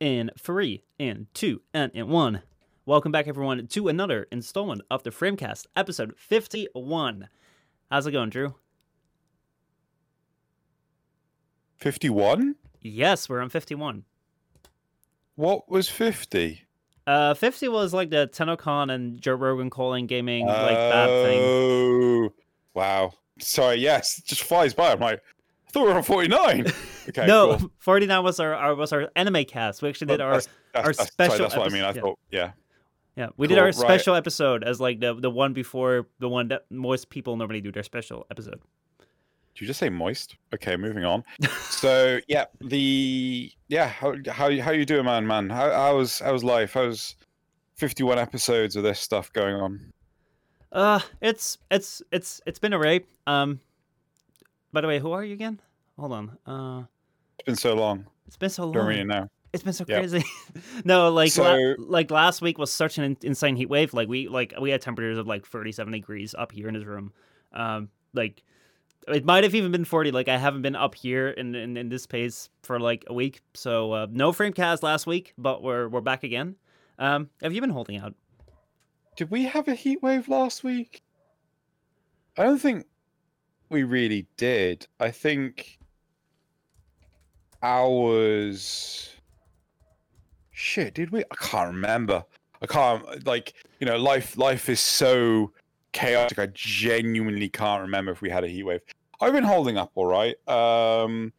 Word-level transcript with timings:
in 0.00 0.30
three, 0.38 0.82
in 0.98 1.26
two, 1.34 1.62
and 1.74 1.92
in 1.94 2.08
one. 2.08 2.42
Welcome 2.86 3.12
back, 3.12 3.26
everyone, 3.28 3.66
to 3.66 3.88
another 3.88 4.26
installment 4.30 4.82
of 4.90 5.02
the 5.02 5.10
Framecast, 5.10 5.66
episode 5.76 6.14
51. 6.16 7.28
How's 7.90 8.06
it 8.06 8.12
going, 8.12 8.30
Drew? 8.30 8.54
51? 11.78 12.56
Yes, 12.80 13.28
we're 13.28 13.40
on 13.40 13.50
51. 13.50 14.04
What 15.36 15.70
was 15.70 15.88
50? 15.88 16.62
Uh, 17.06 17.34
50 17.34 17.68
was 17.68 17.94
like 17.94 18.10
the 18.10 18.28
TennoCon 18.32 18.92
and 18.92 19.20
Joe 19.20 19.34
Rogan 19.34 19.70
calling 19.70 20.06
gaming, 20.06 20.46
like 20.46 20.76
that 20.76 21.06
thing. 21.06 21.40
Oh, 21.42 22.32
wow. 22.74 23.12
Sorry, 23.38 23.76
yes, 23.76 24.18
it 24.18 24.24
just 24.24 24.42
flies 24.42 24.74
by. 24.74 24.92
I'm 24.92 25.00
like, 25.00 25.22
I 25.68 25.70
thought 25.70 25.82
we 25.82 25.88
were 25.90 25.96
on 25.96 26.02
49. 26.02 26.66
Okay, 27.08 27.24
no, 27.24 27.56
cool. 27.56 27.70
49 27.78 28.22
was 28.22 28.38
our, 28.38 28.54
our 28.54 28.74
was 28.74 28.92
our 28.92 29.08
anime 29.16 29.42
cast. 29.46 29.80
We 29.80 29.88
actually 29.88 30.08
did 30.08 30.20
our 30.20 30.32
That's- 30.32 30.48
that's- 30.74 30.86
our 30.86 30.92
that's- 30.92 31.06
special 31.10 31.30
Sorry, 31.36 31.42
that's 31.48 31.56
what 31.56 31.66
I 31.66 31.70
mean. 31.70 31.82
I 31.82 31.92
yeah. 31.94 32.00
thought, 32.02 32.18
yeah. 32.30 32.50
yeah, 33.16 33.28
we 33.38 33.46
did 33.46 33.54
Cool, 33.54 33.60
our 33.60 33.64
right. 33.68 33.74
special 33.74 34.14
episode 34.14 34.62
as 34.62 34.78
like 34.78 35.00
the 35.00 35.14
the 35.14 35.30
one 35.30 35.54
before 35.54 36.06
the 36.18 36.28
one 36.28 36.48
that 36.48 36.66
most 36.70 37.08
people 37.08 37.34
normally 37.38 37.62
do 37.62 37.72
their 37.72 37.82
special 37.82 38.26
episode. 38.30 38.60
Did 39.54 39.62
you 39.62 39.66
just 39.66 39.80
say 39.80 39.88
moist? 39.88 40.36
Okay, 40.54 40.76
moving 40.76 41.06
on. 41.06 41.24
so 41.70 42.20
yeah, 42.28 42.44
the 42.60 43.50
yeah, 43.68 43.88
how 43.88 44.14
how 44.30 44.54
how 44.60 44.70
you 44.72 44.84
doing, 44.84 45.06
man? 45.06 45.26
Man, 45.26 45.48
how 45.48 45.96
was 45.96 46.18
how's 46.18 46.28
how's 46.42 46.44
life? 46.44 46.74
How's 46.74 47.16
51 47.76 48.18
episodes 48.18 48.76
of 48.76 48.82
this 48.82 49.00
stuff 49.00 49.32
going 49.32 49.54
on? 49.54 49.92
Uh, 50.72 51.00
it's 51.22 51.56
it's 51.70 52.02
it's 52.12 52.42
it's 52.44 52.58
been 52.58 52.74
a 52.74 52.78
rape. 52.78 53.08
Um, 53.26 53.60
by 54.72 54.80
the 54.80 54.86
way, 54.88 54.98
who 54.98 55.12
are 55.12 55.24
you 55.24 55.34
again? 55.34 55.60
Hold 55.98 56.12
on. 56.12 56.38
Uh, 56.46 56.84
It's 57.38 57.46
been 57.46 57.56
so 57.56 57.74
long. 57.74 58.06
it's 58.26 58.36
been 58.36 58.50
so 58.50 58.64
long. 58.64 58.72
Don't 58.72 58.86
really 58.86 59.04
know. 59.04 59.28
It's 59.52 59.62
been 59.62 59.72
so 59.72 59.84
Yep. 59.88 59.98
crazy. 59.98 60.24
no, 60.84 61.10
like 61.10 61.34
la- 61.38 61.74
like 61.78 62.10
last 62.10 62.42
week 62.42 62.58
was 62.58 62.70
such 62.70 62.98
an 62.98 63.16
insane 63.22 63.56
heat 63.56 63.68
wave. 63.70 63.94
Like 63.94 64.08
we 64.08 64.28
like 64.28 64.52
we 64.60 64.70
had 64.70 64.82
temperatures 64.82 65.16
of 65.18 65.26
like 65.26 65.46
37 65.46 65.92
degrees 65.92 66.34
up 66.36 66.52
here 66.52 66.68
in 66.68 66.74
his 66.74 66.84
room. 66.84 67.12
Um, 67.52 67.88
like 68.12 68.42
it 69.06 69.24
might 69.24 69.44
have 69.44 69.54
even 69.54 69.72
been 69.72 69.86
40. 69.86 70.10
Like 70.10 70.28
I 70.28 70.36
haven't 70.36 70.60
been 70.62 70.76
up 70.76 70.94
here 70.94 71.28
in 71.30 71.54
in, 71.54 71.76
in 71.78 71.88
this 71.88 72.02
space 72.02 72.50
for 72.62 72.78
like 72.78 73.04
a 73.06 73.14
week. 73.14 73.40
So 73.54 73.92
uh, 73.92 74.06
no 74.10 74.32
frame 74.32 74.52
cast 74.52 74.82
last 74.82 75.06
week, 75.06 75.32
but 75.38 75.62
we're 75.62 75.88
we're 75.88 76.02
back 76.02 76.24
again. 76.24 76.56
Um, 76.98 77.30
have 77.42 77.54
you 77.54 77.62
been 77.62 77.70
holding 77.70 77.96
out? 77.96 78.14
Did 79.16 79.30
we 79.30 79.44
have 79.44 79.66
a 79.66 79.74
heat 79.74 80.02
wave 80.02 80.28
last 80.28 80.62
week? 80.62 81.02
I 82.36 82.42
don't 82.44 82.58
think 82.58 82.84
we 83.70 83.82
really 83.82 84.26
did. 84.36 84.86
I 85.00 85.10
think 85.10 85.78
ours. 87.62 89.10
Shit, 90.50 90.94
did 90.94 91.10
we? 91.10 91.20
I 91.20 91.34
can't 91.40 91.72
remember. 91.72 92.24
I 92.60 92.66
can't 92.66 93.26
like 93.26 93.54
you 93.80 93.86
know 93.86 93.96
life. 93.96 94.36
Life 94.36 94.68
is 94.68 94.80
so 94.80 95.52
chaotic. 95.92 96.38
I 96.38 96.48
genuinely 96.52 97.48
can't 97.48 97.82
remember 97.82 98.12
if 98.12 98.20
we 98.20 98.30
had 98.30 98.44
a 98.44 98.48
heat 98.48 98.64
wave. 98.64 98.80
I've 99.20 99.32
been 99.32 99.44
holding 99.44 99.76
up 99.76 99.92
all 99.94 100.06
right. 100.06 100.36
Um, 100.48 101.32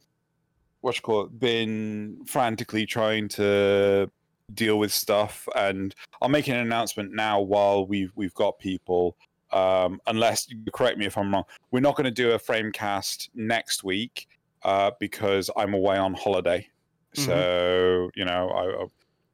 what 0.81 0.95
you 0.95 1.01
call 1.01 1.25
it? 1.25 1.39
Been 1.39 2.21
frantically 2.25 2.85
trying 2.85 3.27
to 3.29 4.09
deal 4.53 4.79
with 4.79 4.91
stuff 4.91 5.47
and 5.55 5.93
I'll 6.21 6.29
make 6.29 6.47
an 6.47 6.55
announcement 6.55 7.13
now 7.13 7.39
while 7.39 7.85
we've 7.85 8.11
we've 8.15 8.33
got 8.33 8.59
people. 8.59 9.15
Um, 9.51 9.99
unless 10.07 10.49
you 10.49 10.57
correct 10.71 10.97
me 10.97 11.05
if 11.05 11.17
I'm 11.17 11.33
wrong, 11.33 11.43
we're 11.71 11.79
not 11.79 11.95
going 11.95 12.05
to 12.05 12.11
do 12.11 12.31
a 12.31 12.39
frame 12.39 12.71
cast 12.71 13.29
next 13.33 13.83
week 13.83 14.27
uh, 14.63 14.91
because 14.99 15.49
I'm 15.57 15.73
away 15.73 15.97
on 15.97 16.13
holiday. 16.13 16.67
Mhm. 17.15 17.25
So 17.25 18.09
you 18.15 18.25
know, 18.25 18.49
I, 18.49 18.63
I 18.83 18.85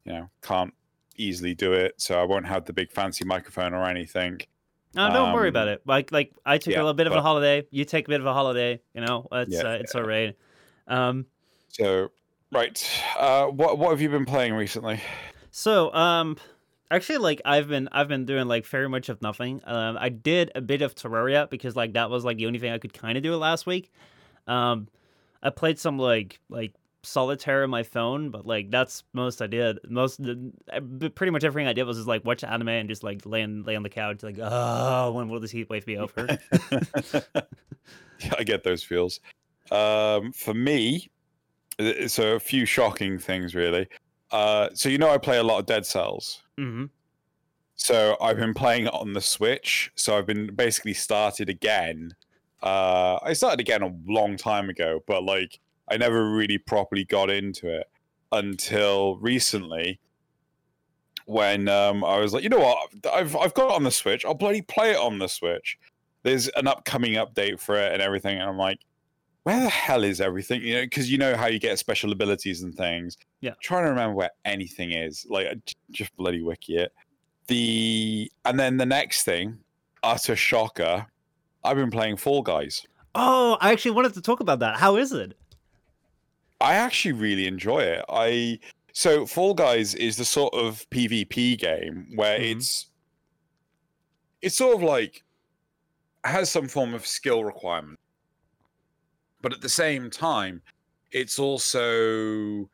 you 0.05 0.13
know 0.13 0.29
can't 0.41 0.73
easily 1.17 1.53
do 1.53 1.73
it. 1.73 1.95
So 1.97 2.19
I 2.19 2.23
won't 2.23 2.45
have 2.47 2.65
the 2.65 2.73
big 2.73 2.91
fancy 2.91 3.25
microphone 3.25 3.73
or 3.73 3.85
anything. 3.85 4.41
No, 4.93 5.11
don't 5.11 5.33
worry 5.33 5.49
about 5.49 5.67
Um, 5.67 5.73
it. 5.73 5.81
Like 5.85 6.11
like 6.13 6.31
I 6.45 6.57
took 6.57 6.71
yeah, 6.73 6.79
a 6.79 6.83
little 6.83 6.93
bit 6.93 7.07
of 7.07 7.13
a 7.13 7.21
holiday. 7.21 7.67
You 7.69 7.83
take 7.83 8.07
a 8.07 8.09
bit 8.09 8.21
of 8.21 8.25
a 8.25 8.33
holiday. 8.33 8.79
You 8.93 9.01
know, 9.01 9.27
it's 9.31 9.51
Yeah, 9.51 9.63
uh, 9.63 9.71
it's 9.73 9.93
alright. 9.95 10.37
Um, 10.87 11.25
So 11.67 12.11
right, 12.53 13.01
uh, 13.19 13.47
what 13.47 13.77
what 13.77 13.89
have 13.89 13.99
you 13.99 14.07
been 14.09 14.25
playing 14.25 14.53
recently? 14.53 15.01
So, 15.51 15.93
um, 15.93 16.37
actually, 16.95 17.17
like 17.17 17.41
I've 17.45 17.67
been, 17.67 17.89
I've 17.91 18.07
been 18.07 18.25
doing 18.25 18.47
like 18.47 18.65
very 18.65 18.89
much 18.89 19.09
of 19.09 19.21
nothing. 19.21 19.61
Um, 19.65 19.97
I 19.99 20.09
did 20.09 20.51
a 20.55 20.61
bit 20.61 20.81
of 20.81 20.95
Terraria 20.95 21.49
because 21.49 21.75
like 21.75 21.93
that 21.93 22.09
was 22.09 22.25
like 22.25 22.37
the 22.37 22.47
only 22.47 22.59
thing 22.59 22.71
I 22.71 22.77
could 22.77 22.93
kind 22.93 23.17
of 23.17 23.23
do 23.23 23.35
last 23.35 23.65
week. 23.65 23.91
Um, 24.47 24.87
I 25.43 25.49
played 25.49 25.79
some 25.79 25.99
like 25.99 26.39
like 26.49 26.73
solitaire 27.05 27.63
on 27.63 27.69
my 27.69 27.83
phone, 27.83 28.29
but 28.29 28.45
like 28.45 28.71
that's 28.71 29.03
most 29.13 29.41
I 29.41 29.47
did. 29.47 29.79
Most, 29.87 30.21
the, 30.21 30.51
uh, 30.73 31.09
pretty 31.09 31.31
much 31.31 31.43
everything 31.43 31.67
I 31.67 31.73
did 31.73 31.83
was 31.83 31.97
just 31.97 32.07
like 32.07 32.25
watch 32.25 32.43
anime 32.43 32.69
and 32.69 32.89
just 32.89 33.03
like 33.03 33.25
lay 33.25 33.43
on, 33.43 33.63
lay 33.63 33.75
on 33.75 33.83
the 33.83 33.89
couch, 33.89 34.23
like, 34.23 34.37
oh, 34.41 35.11
when 35.11 35.29
will 35.29 35.39
this 35.39 35.51
heat 35.51 35.69
wave 35.69 35.85
be 35.85 35.97
over? 35.97 36.27
yeah, 37.11 38.33
I 38.37 38.43
get 38.43 38.63
those 38.63 38.83
feels. 38.83 39.19
Um, 39.71 40.31
for 40.31 40.53
me, 40.53 41.09
uh, 41.79 42.07
so 42.07 42.35
a 42.35 42.39
few 42.39 42.65
shocking 42.65 43.17
things 43.19 43.55
really. 43.55 43.87
Uh, 44.31 44.69
so 44.73 44.89
you 44.89 44.97
know 44.97 45.09
I 45.09 45.17
play 45.17 45.37
a 45.37 45.43
lot 45.43 45.59
of 45.59 45.65
Dead 45.65 45.85
Cells. 45.85 46.41
Hmm 46.57 46.85
So 47.75 48.17
I've 48.21 48.37
been 48.37 48.53
playing 48.53 48.85
it 48.87 48.93
on 48.93 49.13
the 49.13 49.21
Switch. 49.21 49.91
So 49.95 50.17
I've 50.17 50.25
been 50.27 50.55
basically 50.55 50.93
started 50.93 51.49
again. 51.49 52.15
Uh, 52.63 53.19
I 53.23 53.33
started 53.33 53.59
again 53.59 53.83
a 53.83 53.93
long 54.07 54.37
time 54.37 54.69
ago, 54.69 55.01
but 55.07 55.23
like 55.23 55.59
I 55.89 55.97
never 55.97 56.31
really 56.31 56.57
properly 56.57 57.05
got 57.05 57.29
into 57.29 57.67
it 57.69 57.87
until 58.31 59.17
recently. 59.17 59.99
When 61.25 61.67
um, 61.69 62.03
I 62.03 62.19
was 62.19 62.33
like, 62.33 62.43
you 62.43 62.49
know 62.49 62.59
what, 62.59 62.77
I've 63.11 63.35
I've 63.35 63.53
got 63.55 63.69
it 63.71 63.75
on 63.75 63.83
the 63.83 63.91
Switch. 63.91 64.23
I'll 64.25 64.35
bloody 64.35 64.61
play 64.61 64.91
it 64.91 64.97
on 64.97 65.17
the 65.17 65.27
Switch. 65.27 65.77
There's 66.23 66.49
an 66.49 66.67
upcoming 66.67 67.13
update 67.13 67.59
for 67.59 67.75
it 67.75 67.91
and 67.93 68.01
everything, 68.01 68.37
and 68.39 68.47
I'm 68.47 68.57
like, 68.57 68.79
where 69.45 69.61
the 69.61 69.69
hell 69.69 70.03
is 70.03 70.19
everything? 70.21 70.61
You 70.63 70.73
know, 70.75 70.81
because 70.81 71.09
you 71.11 71.17
know 71.17 71.35
how 71.37 71.47
you 71.47 71.59
get 71.59 71.79
special 71.79 72.11
abilities 72.11 72.61
and 72.63 72.73
things. 72.75 73.15
Yeah. 73.41 73.53
trying 73.61 73.83
to 73.85 73.89
remember 73.89 74.15
where 74.15 74.31
anything 74.43 74.91
is. 74.91 75.25
Like, 75.29 75.47
just 75.91 76.15
bloody 76.17 76.41
wiki 76.43 76.77
it 76.77 76.91
the 77.47 78.31
and 78.43 78.59
then 78.59 78.77
the 78.77 78.85
next 78.87 79.21
thing 79.21 79.55
utter 80.01 80.35
shocker 80.35 81.05
i've 81.63 81.75
been 81.77 81.91
playing 81.91 82.17
fall 82.17 82.41
guys 82.41 82.81
Oh, 83.13 83.55
I 83.61 83.71
actually 83.71 83.91
wanted 83.91 84.15
to 84.15 84.21
talk 84.21 84.39
about 84.39 84.57
that. 84.59 84.77
How 84.77 84.95
is 84.97 85.11
it? 85.11 85.37
i 86.59 86.73
actually 86.73 87.11
really 87.11 87.45
enjoy 87.45 87.81
it 87.81 88.03
i 88.09 88.57
so 88.93 89.27
fall 89.27 89.53
guys 89.53 89.93
is 89.93 90.17
the 90.17 90.25
sort 90.25 90.51
of 90.55 90.89
pvp 90.89 91.55
game 91.59 92.07
where 92.15 92.39
Mhm. 92.39 92.55
it's 92.57 92.87
it's 94.41 94.55
sort 94.55 94.75
of 94.75 94.81
like 94.81 95.23
has 96.23 96.49
some 96.49 96.67
form 96.67 96.95
of 96.95 97.05
skill 97.05 97.43
requirement 97.43 97.99
but 99.45 99.53
at 99.53 99.61
the 99.61 99.69
same 99.69 100.09
time 100.09 100.59
it's 101.11 101.37
also 101.37 102.67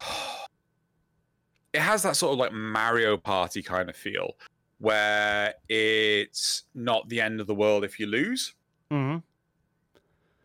it 1.72 1.80
has 1.80 2.04
that 2.04 2.14
sort 2.14 2.32
of 2.32 2.38
like 2.38 2.52
mario 2.52 3.16
party 3.16 3.60
kind 3.64 3.90
of 3.90 3.96
feel 3.96 4.36
where 4.78 5.52
it's 5.68 6.62
not 6.76 7.08
the 7.08 7.20
end 7.20 7.40
of 7.40 7.48
the 7.48 7.54
world 7.54 7.82
if 7.82 7.98
you 7.98 8.06
lose 8.06 8.54
Mm-hmm. 8.92 9.18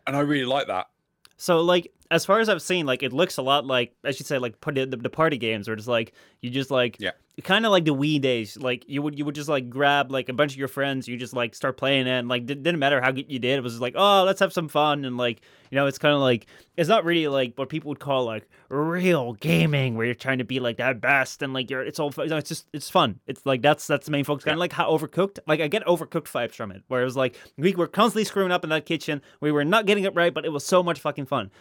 and 0.07 0.15
i 0.15 0.21
really 0.21 0.45
like 0.45 0.65
that 0.65 0.87
So 1.35 1.61
like 1.61 1.93
as 2.12 2.25
far 2.25 2.40
as 2.40 2.50
I've 2.50 2.62
seen, 2.62 2.85
like 2.85 3.03
it 3.03 3.13
looks 3.13 3.38
a 3.38 3.41
lot 3.41 3.66
like 3.66 3.94
as 4.03 4.19
you 4.19 4.25
said, 4.25 4.41
like 4.41 4.59
put 4.62 4.75
the, 4.75 4.85
the 4.85 5.09
party 5.09 5.38
games 5.38 5.68
where 5.68 5.75
it's 5.75 5.88
like 5.88 6.13
you 6.41 6.50
just 6.50 6.72
like 6.72 6.97
Yeah. 7.00 7.12
kind 7.44 7.66
of 7.66 7.72
like 7.72 7.85
the 7.85 7.94
Wii 7.94 8.22
days. 8.22 8.57
Like 8.57 8.85
you 8.88 9.01
would 9.01 9.18
you 9.18 9.25
would 9.25 9.35
just 9.35 9.50
like 9.50 9.69
grab 9.69 10.12
like 10.12 10.29
a 10.29 10.34
bunch 10.34 10.53
of 10.53 10.57
your 10.57 10.68
friends, 10.68 11.07
you 11.07 11.18
just 11.18 11.34
like 11.34 11.53
start 11.56 11.78
playing 11.78 12.07
it, 12.07 12.12
and 12.12 12.28
like 12.29 12.44
it 12.44 12.63
didn't 12.63 12.79
matter 12.79 13.01
how 13.01 13.12
good 13.12 13.31
you 13.31 13.40
did. 13.40 13.57
It 13.57 13.63
was 13.63 13.73
just 13.73 13.81
like 13.81 13.94
oh 13.97 14.23
let's 14.23 14.40
have 14.40 14.53
some 14.53 14.68
fun 14.69 15.06
and 15.06 15.18
like 15.18 15.41
you 15.69 15.75
know 15.75 15.85
it's 15.85 15.97
kind 15.97 16.13
of 16.13 16.22
like 16.22 16.45
it's 16.78 16.88
not 16.88 17.03
really 17.03 17.28
like 17.28 17.53
what 17.56 17.69
people 17.69 17.90
would 17.90 18.00
call 18.00 18.25
like 18.25 18.47
real 18.69 19.34
gaming 19.34 19.95
where 19.95 20.06
you're 20.06 20.16
trying 20.16 20.38
to 20.38 20.44
be 20.44 20.59
like 20.59 20.77
that 20.77 21.01
best 21.01 21.42
and 21.42 21.53
like 21.53 21.69
you're 21.69 21.81
it's 21.81 22.00
all 22.00 22.12
fun. 22.12 22.27
No, 22.27 22.38
it's 22.38 22.50
just 22.50 22.68
it's 22.74 22.89
fun. 22.89 23.19
It's 23.27 23.45
like 23.45 23.62
that's 23.62 23.88
that's 23.88 24.06
the 24.06 24.12
main 24.12 24.24
focus. 24.24 24.45
Kind 24.45 24.53
of 24.56 24.60
like 24.60 24.74
how 24.74 24.89
overcooked. 24.89 25.39
Like 25.48 25.60
I 25.60 25.68
get 25.68 25.86
overcooked 25.86 26.31
vibes 26.31 26.53
from 26.56 26.71
it, 26.71 26.83
where 26.88 27.01
it 27.01 27.06
was 27.06 27.18
like 27.18 27.36
we 27.57 27.74
were 27.75 27.88
constantly 27.88 28.24
screwing 28.24 28.51
up 28.51 28.63
in 28.63 28.69
that 28.69 28.86
kitchen. 28.86 29.21
We 29.42 29.51
were 29.51 29.65
not 29.65 29.86
getting 29.86 30.03
it 30.06 30.15
right, 30.15 30.33
but 30.33 30.45
it 30.45 30.51
was 30.53 30.65
so 30.65 30.81
much 30.83 31.00
fucking 31.00 31.25
fun. 31.25 31.51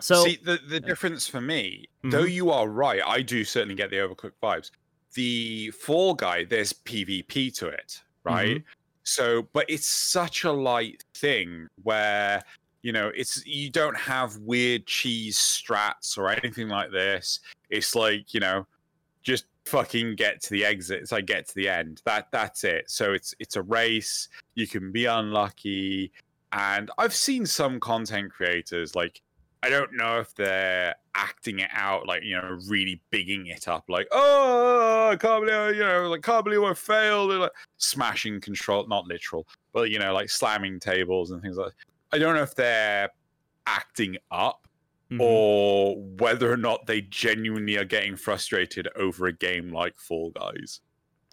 So 0.00 0.24
See, 0.24 0.38
the, 0.42 0.58
the 0.68 0.80
difference 0.80 1.26
for 1.26 1.40
me, 1.40 1.86
though 2.04 2.22
mm-hmm. 2.22 2.28
you 2.28 2.50
are 2.50 2.68
right, 2.68 3.00
I 3.06 3.22
do 3.22 3.44
certainly 3.44 3.74
get 3.74 3.90
the 3.90 3.96
overcooked 3.96 4.32
vibes. 4.42 4.70
The 5.14 5.70
Fall 5.70 6.12
Guy, 6.14 6.44
there's 6.44 6.72
PvP 6.72 7.54
to 7.56 7.68
it, 7.68 8.02
right? 8.22 8.56
Mm-hmm. 8.56 8.68
So, 9.04 9.48
but 9.52 9.64
it's 9.70 9.86
such 9.86 10.44
a 10.44 10.52
light 10.52 11.04
thing 11.14 11.68
where 11.82 12.42
you 12.82 12.92
know 12.92 13.10
it's 13.14 13.44
you 13.46 13.70
don't 13.70 13.96
have 13.96 14.36
weird 14.38 14.86
cheese 14.86 15.38
strats 15.38 16.18
or 16.18 16.28
anything 16.30 16.68
like 16.68 16.90
this. 16.90 17.40
It's 17.70 17.94
like 17.94 18.34
you 18.34 18.40
know, 18.40 18.66
just 19.22 19.46
fucking 19.64 20.16
get 20.16 20.42
to 20.42 20.50
the 20.50 20.64
exit. 20.64 21.00
It's 21.00 21.12
like 21.12 21.26
get 21.26 21.48
to 21.48 21.54
the 21.54 21.68
end. 21.68 22.02
That 22.04 22.28
that's 22.32 22.64
it. 22.64 22.90
So 22.90 23.12
it's 23.12 23.34
it's 23.38 23.56
a 23.56 23.62
race. 23.62 24.28
You 24.56 24.66
can 24.66 24.92
be 24.92 25.06
unlucky, 25.06 26.12
and 26.52 26.90
I've 26.98 27.14
seen 27.14 27.46
some 27.46 27.80
content 27.80 28.32
creators 28.32 28.94
like 28.94 29.22
I 29.62 29.70
don't 29.70 29.92
know 29.94 30.20
if 30.20 30.34
they're 30.34 30.94
acting 31.14 31.58
it 31.60 31.70
out, 31.72 32.06
like 32.06 32.22
you 32.22 32.36
know, 32.36 32.58
really 32.68 33.00
bigging 33.10 33.46
it 33.46 33.66
up, 33.68 33.84
like 33.88 34.06
oh, 34.12 35.08
I 35.12 35.16
can't 35.16 35.44
believe 35.44 35.76
you 35.76 35.82
know, 35.82 36.08
like 36.08 36.22
can't 36.22 36.44
believe 36.44 36.62
I 36.62 36.74
failed, 36.74 37.32
and, 37.32 37.40
like 37.40 37.52
smashing 37.78 38.40
control, 38.40 38.86
not 38.86 39.06
literal, 39.06 39.46
but 39.72 39.90
you 39.90 39.98
know, 39.98 40.12
like 40.12 40.30
slamming 40.30 40.78
tables 40.80 41.30
and 41.30 41.42
things 41.42 41.56
like. 41.56 41.72
that. 41.76 42.16
I 42.16 42.18
don't 42.18 42.34
know 42.36 42.42
if 42.42 42.54
they're 42.54 43.10
acting 43.66 44.16
up 44.30 44.62
Mhm. 45.10 45.20
or 45.20 45.96
whether 46.18 46.50
or 46.52 46.56
not 46.56 46.86
they 46.86 47.00
genuinely 47.02 47.76
are 47.78 47.84
getting 47.84 48.16
frustrated 48.16 48.88
over 48.96 49.26
a 49.26 49.32
game 49.32 49.72
like 49.72 49.96
Fall 49.98 50.30
Guys. 50.30 50.80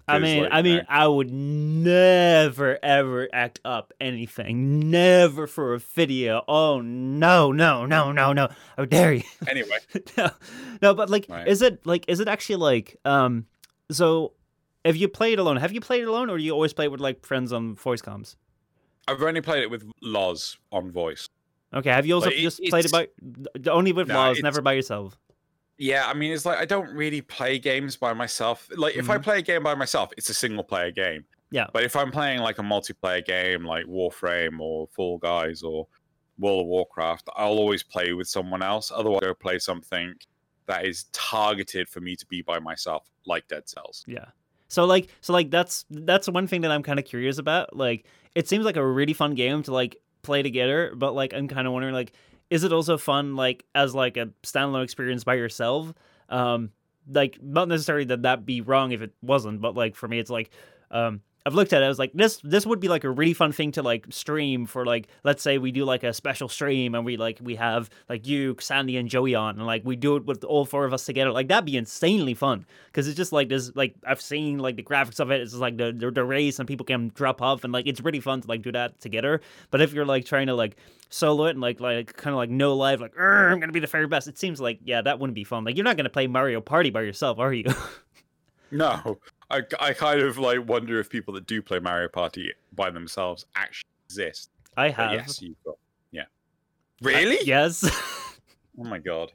I 0.07 0.19
mean, 0.19 0.44
like, 0.44 0.53
I 0.53 0.61
mean, 0.61 0.85
I 0.89 1.07
would 1.07 1.31
never 1.31 2.77
ever 2.83 3.29
act 3.31 3.59
up 3.63 3.94
anything. 4.01 4.89
Never 4.89 5.47
for 5.47 5.73
a 5.73 5.79
video. 5.79 6.44
Oh 6.47 6.81
no, 6.81 7.51
no, 7.51 7.85
no, 7.85 8.11
no, 8.11 8.33
no! 8.33 8.50
How 8.77 8.85
dare 8.85 9.13
you? 9.13 9.23
Anyway, 9.47 9.77
no, 10.17 10.29
no, 10.81 10.94
but 10.94 11.09
like, 11.09 11.25
Right. 11.29 11.47
is 11.47 11.61
it 11.61 11.85
like, 11.85 12.05
is 12.07 12.19
it 12.19 12.27
actually 12.27 12.57
like, 12.57 12.97
um, 13.05 13.45
so 13.91 14.33
have 14.85 14.95
you 14.95 15.07
played 15.07 15.39
alone, 15.39 15.57
have 15.57 15.71
you 15.71 15.81
played 15.81 16.03
alone, 16.05 16.29
or 16.29 16.38
do 16.38 16.44
you 16.44 16.51
always 16.51 16.73
play 16.73 16.85
it 16.85 16.91
with 16.91 17.01
like 17.01 17.25
friends 17.25 17.53
on 17.53 17.75
voice 17.75 18.01
comms? 18.01 18.35
I've 19.07 19.21
only 19.21 19.41
played 19.41 19.63
it 19.63 19.69
with 19.69 19.83
Loz 20.01 20.57
on 20.71 20.91
voice. 20.91 21.27
Okay, 21.73 21.89
have 21.89 22.05
you 22.05 22.15
also 22.15 22.27
Like, 22.27 22.38
just 22.38 22.61
played 22.69 22.85
it 22.85 22.91
by 22.91 23.07
only 23.69 23.94
with 23.94 24.07
No, 24.07 24.15
Loz, 24.15 24.41
never 24.41 24.61
by 24.61 24.73
yourself? 24.73 25.17
Yeah, 25.77 26.07
I 26.07 26.13
mean, 26.13 26.31
it's 26.31 26.45
like 26.45 26.59
I 26.59 26.65
don't 26.65 26.89
really 26.93 27.21
play 27.21 27.59
games 27.59 27.95
by 27.95 28.13
myself. 28.13 28.69
Like, 28.75 28.95
if 28.95 29.09
I 29.09 29.17
play 29.17 29.39
a 29.39 29.41
game 29.41 29.63
by 29.63 29.75
myself, 29.75 30.11
it's 30.17 30.29
a 30.29 30.33
single 30.33 30.63
player 30.63 30.91
game. 30.91 31.21
Mm-hmm. 31.21 31.55
Yeah. 31.55 31.67
But 31.71 31.83
if 31.83 31.95
I'm 31.95 32.11
playing 32.11 32.39
like 32.39 32.57
a 32.59 32.63
multiplayer 32.63 33.23
game 33.23 33.63
like 33.63 33.85
Warframe 33.85 34.59
or 34.59 34.87
Fall 34.87 35.19
Guys 35.19 35.61
or 35.61 35.87
World 36.39 36.61
of 36.61 36.67
Warcraft, 36.67 37.29
I'll 37.35 37.59
always 37.59 37.83
play 37.83 38.13
with 38.13 38.27
someone 38.27 38.63
else. 38.63 38.91
Otherwise, 38.93 39.21
I'll 39.23 39.29
go 39.29 39.35
play 39.35 39.59
something 39.59 40.15
that 40.65 40.85
is 40.85 41.05
targeted 41.11 41.89
for 41.89 42.01
me 42.01 42.15
to 42.15 42.25
be 42.25 42.41
by 42.41 42.59
myself, 42.59 43.09
like 43.25 43.47
Dead 43.47 43.67
Cells. 43.69 44.03
Yeah. 44.07 44.25
So 44.67 44.85
like 44.85 45.09
so 45.21 45.33
like 45.33 45.51
that's 45.51 45.85
that's 45.91 46.27
one 46.27 46.47
thing 46.47 46.61
that 46.61 46.71
I'm 46.71 46.81
kind 46.81 46.97
of 46.97 47.05
curious 47.05 47.37
about. 47.37 47.75
Like 47.75 48.05
it 48.33 48.47
seems 48.47 48.65
like 48.65 48.77
a 48.77 48.85
really 48.85 49.13
fun 49.13 49.35
game 49.35 49.61
to 49.63 49.73
like 49.73 49.97
play 50.23 50.41
together, 50.41 50.93
but 50.95 51.13
like 51.13 51.33
I'm 51.33 51.47
kind 51.47 51.67
of 51.67 51.73
wondering 51.73 51.93
like 51.93 52.13
is 52.53 52.63
it 52.63 52.71
also 52.71 52.97
fun 53.00 53.35
like 53.35 53.65
as 53.73 53.95
like 53.95 54.15
a 54.15 54.29
standalone 54.44 54.83
experience 54.83 55.23
by 55.23 55.33
yourself? 55.33 55.91
Um 56.29 56.69
like 57.09 57.39
not 57.41 57.67
necessarily 57.67 58.05
that 58.05 58.21
that 58.21 58.45
be 58.45 58.61
wrong 58.61 58.91
if 58.91 59.01
it 59.01 59.11
wasn't, 59.21 59.59
but 59.59 59.75
like 59.75 59.95
for 59.95 60.07
me 60.07 60.19
it's 60.19 60.29
like 60.29 60.51
um 60.91 61.21
I've 61.45 61.55
looked 61.55 61.73
at 61.73 61.81
it. 61.81 61.85
I 61.85 61.89
was 61.89 61.99
like, 61.99 62.13
this 62.13 62.37
this 62.43 62.65
would 62.65 62.79
be 62.79 62.87
like 62.87 63.03
a 63.03 63.09
really 63.09 63.33
fun 63.33 63.51
thing 63.51 63.73
to 63.73 63.83
like 63.83 64.05
stream 64.11 64.65
for 64.65 64.85
like 64.85 65.09
let's 65.23 65.43
say 65.43 65.57
we 65.57 65.71
do 65.71 65.83
like 65.83 66.03
a 66.03 66.13
special 66.13 66.47
stream 66.47 66.95
and 66.95 67.03
we 67.03 67.17
like 67.17 67.39
we 67.41 67.55
have 67.55 67.89
like 68.07 68.25
you, 68.25 68.55
Sandy, 68.59 68.95
and 68.95 69.09
Joey 69.09 69.35
on 69.35 69.57
and 69.57 69.65
like 69.65 69.83
we 69.83 69.97
do 69.97 70.15
it 70.15 70.25
with 70.25 70.45
all 70.45 70.63
four 70.63 70.85
of 70.85 70.93
us 70.93 71.05
together. 71.05 71.31
Like 71.31 71.49
that'd 71.49 71.65
be 71.65 71.75
insanely 71.75 72.33
fun 72.33 72.65
because 72.87 73.09
it's 73.09 73.17
just 73.17 73.33
like 73.33 73.49
this 73.49 73.75
like 73.75 73.95
I've 74.07 74.21
seen 74.21 74.59
like 74.59 74.77
the 74.77 74.83
graphics 74.83 75.19
of 75.19 75.31
it. 75.31 75.41
It's 75.41 75.51
just 75.51 75.61
like 75.61 75.75
the, 75.75 75.91
the 75.91 76.11
the 76.11 76.23
race 76.23 76.59
and 76.59 76.67
people 76.67 76.85
can 76.85 77.11
drop 77.13 77.41
off 77.41 77.65
and 77.65 77.73
like 77.73 77.87
it's 77.87 77.99
really 77.99 78.21
fun 78.21 78.39
to 78.39 78.47
like 78.47 78.61
do 78.61 78.71
that 78.71 79.01
together. 79.01 79.41
But 79.69 79.81
if 79.81 79.91
you're 79.91 80.05
like 80.05 80.23
trying 80.23 80.47
to 80.47 80.55
like 80.55 80.77
solo 81.09 81.45
it 81.45 81.51
and 81.51 81.61
like 81.61 81.81
like 81.81 82.15
kind 82.15 82.33
of 82.33 82.37
like 82.37 82.49
no 82.49 82.73
live 82.75 83.01
like 83.01 83.19
I'm 83.19 83.59
gonna 83.59 83.73
be 83.73 83.81
the 83.81 83.87
very 83.87 84.07
best, 84.07 84.29
it 84.29 84.37
seems 84.37 84.61
like 84.61 84.79
yeah 84.85 85.01
that 85.01 85.19
wouldn't 85.19 85.35
be 85.35 85.43
fun. 85.43 85.65
Like 85.65 85.75
you're 85.75 85.83
not 85.83 85.97
gonna 85.97 86.09
play 86.09 86.27
Mario 86.27 86.61
Party 86.61 86.89
by 86.89 87.01
yourself, 87.01 87.37
are 87.37 87.53
you? 87.53 87.65
No, 88.73 89.19
I, 89.49 89.61
I 89.79 89.93
kind 89.93 90.19
of 90.21 90.37
like 90.37 90.67
wonder 90.67 90.99
if 90.99 91.09
people 91.09 91.33
that 91.35 91.45
do 91.47 91.61
play 91.61 91.79
Mario 91.79 92.09
Party 92.09 92.51
by 92.75 92.89
themselves 92.89 93.45
actually 93.55 93.89
exist. 94.07 94.49
I 94.75 94.89
But 94.89 94.95
have. 94.95 95.11
yes, 95.13 95.41
you've 95.41 95.63
got. 95.63 95.75
Yeah. 96.11 96.23
Really? 97.01 97.37
yes. 97.45 97.83
Oh 98.79 98.83
my 98.85 98.97
god. 98.97 99.31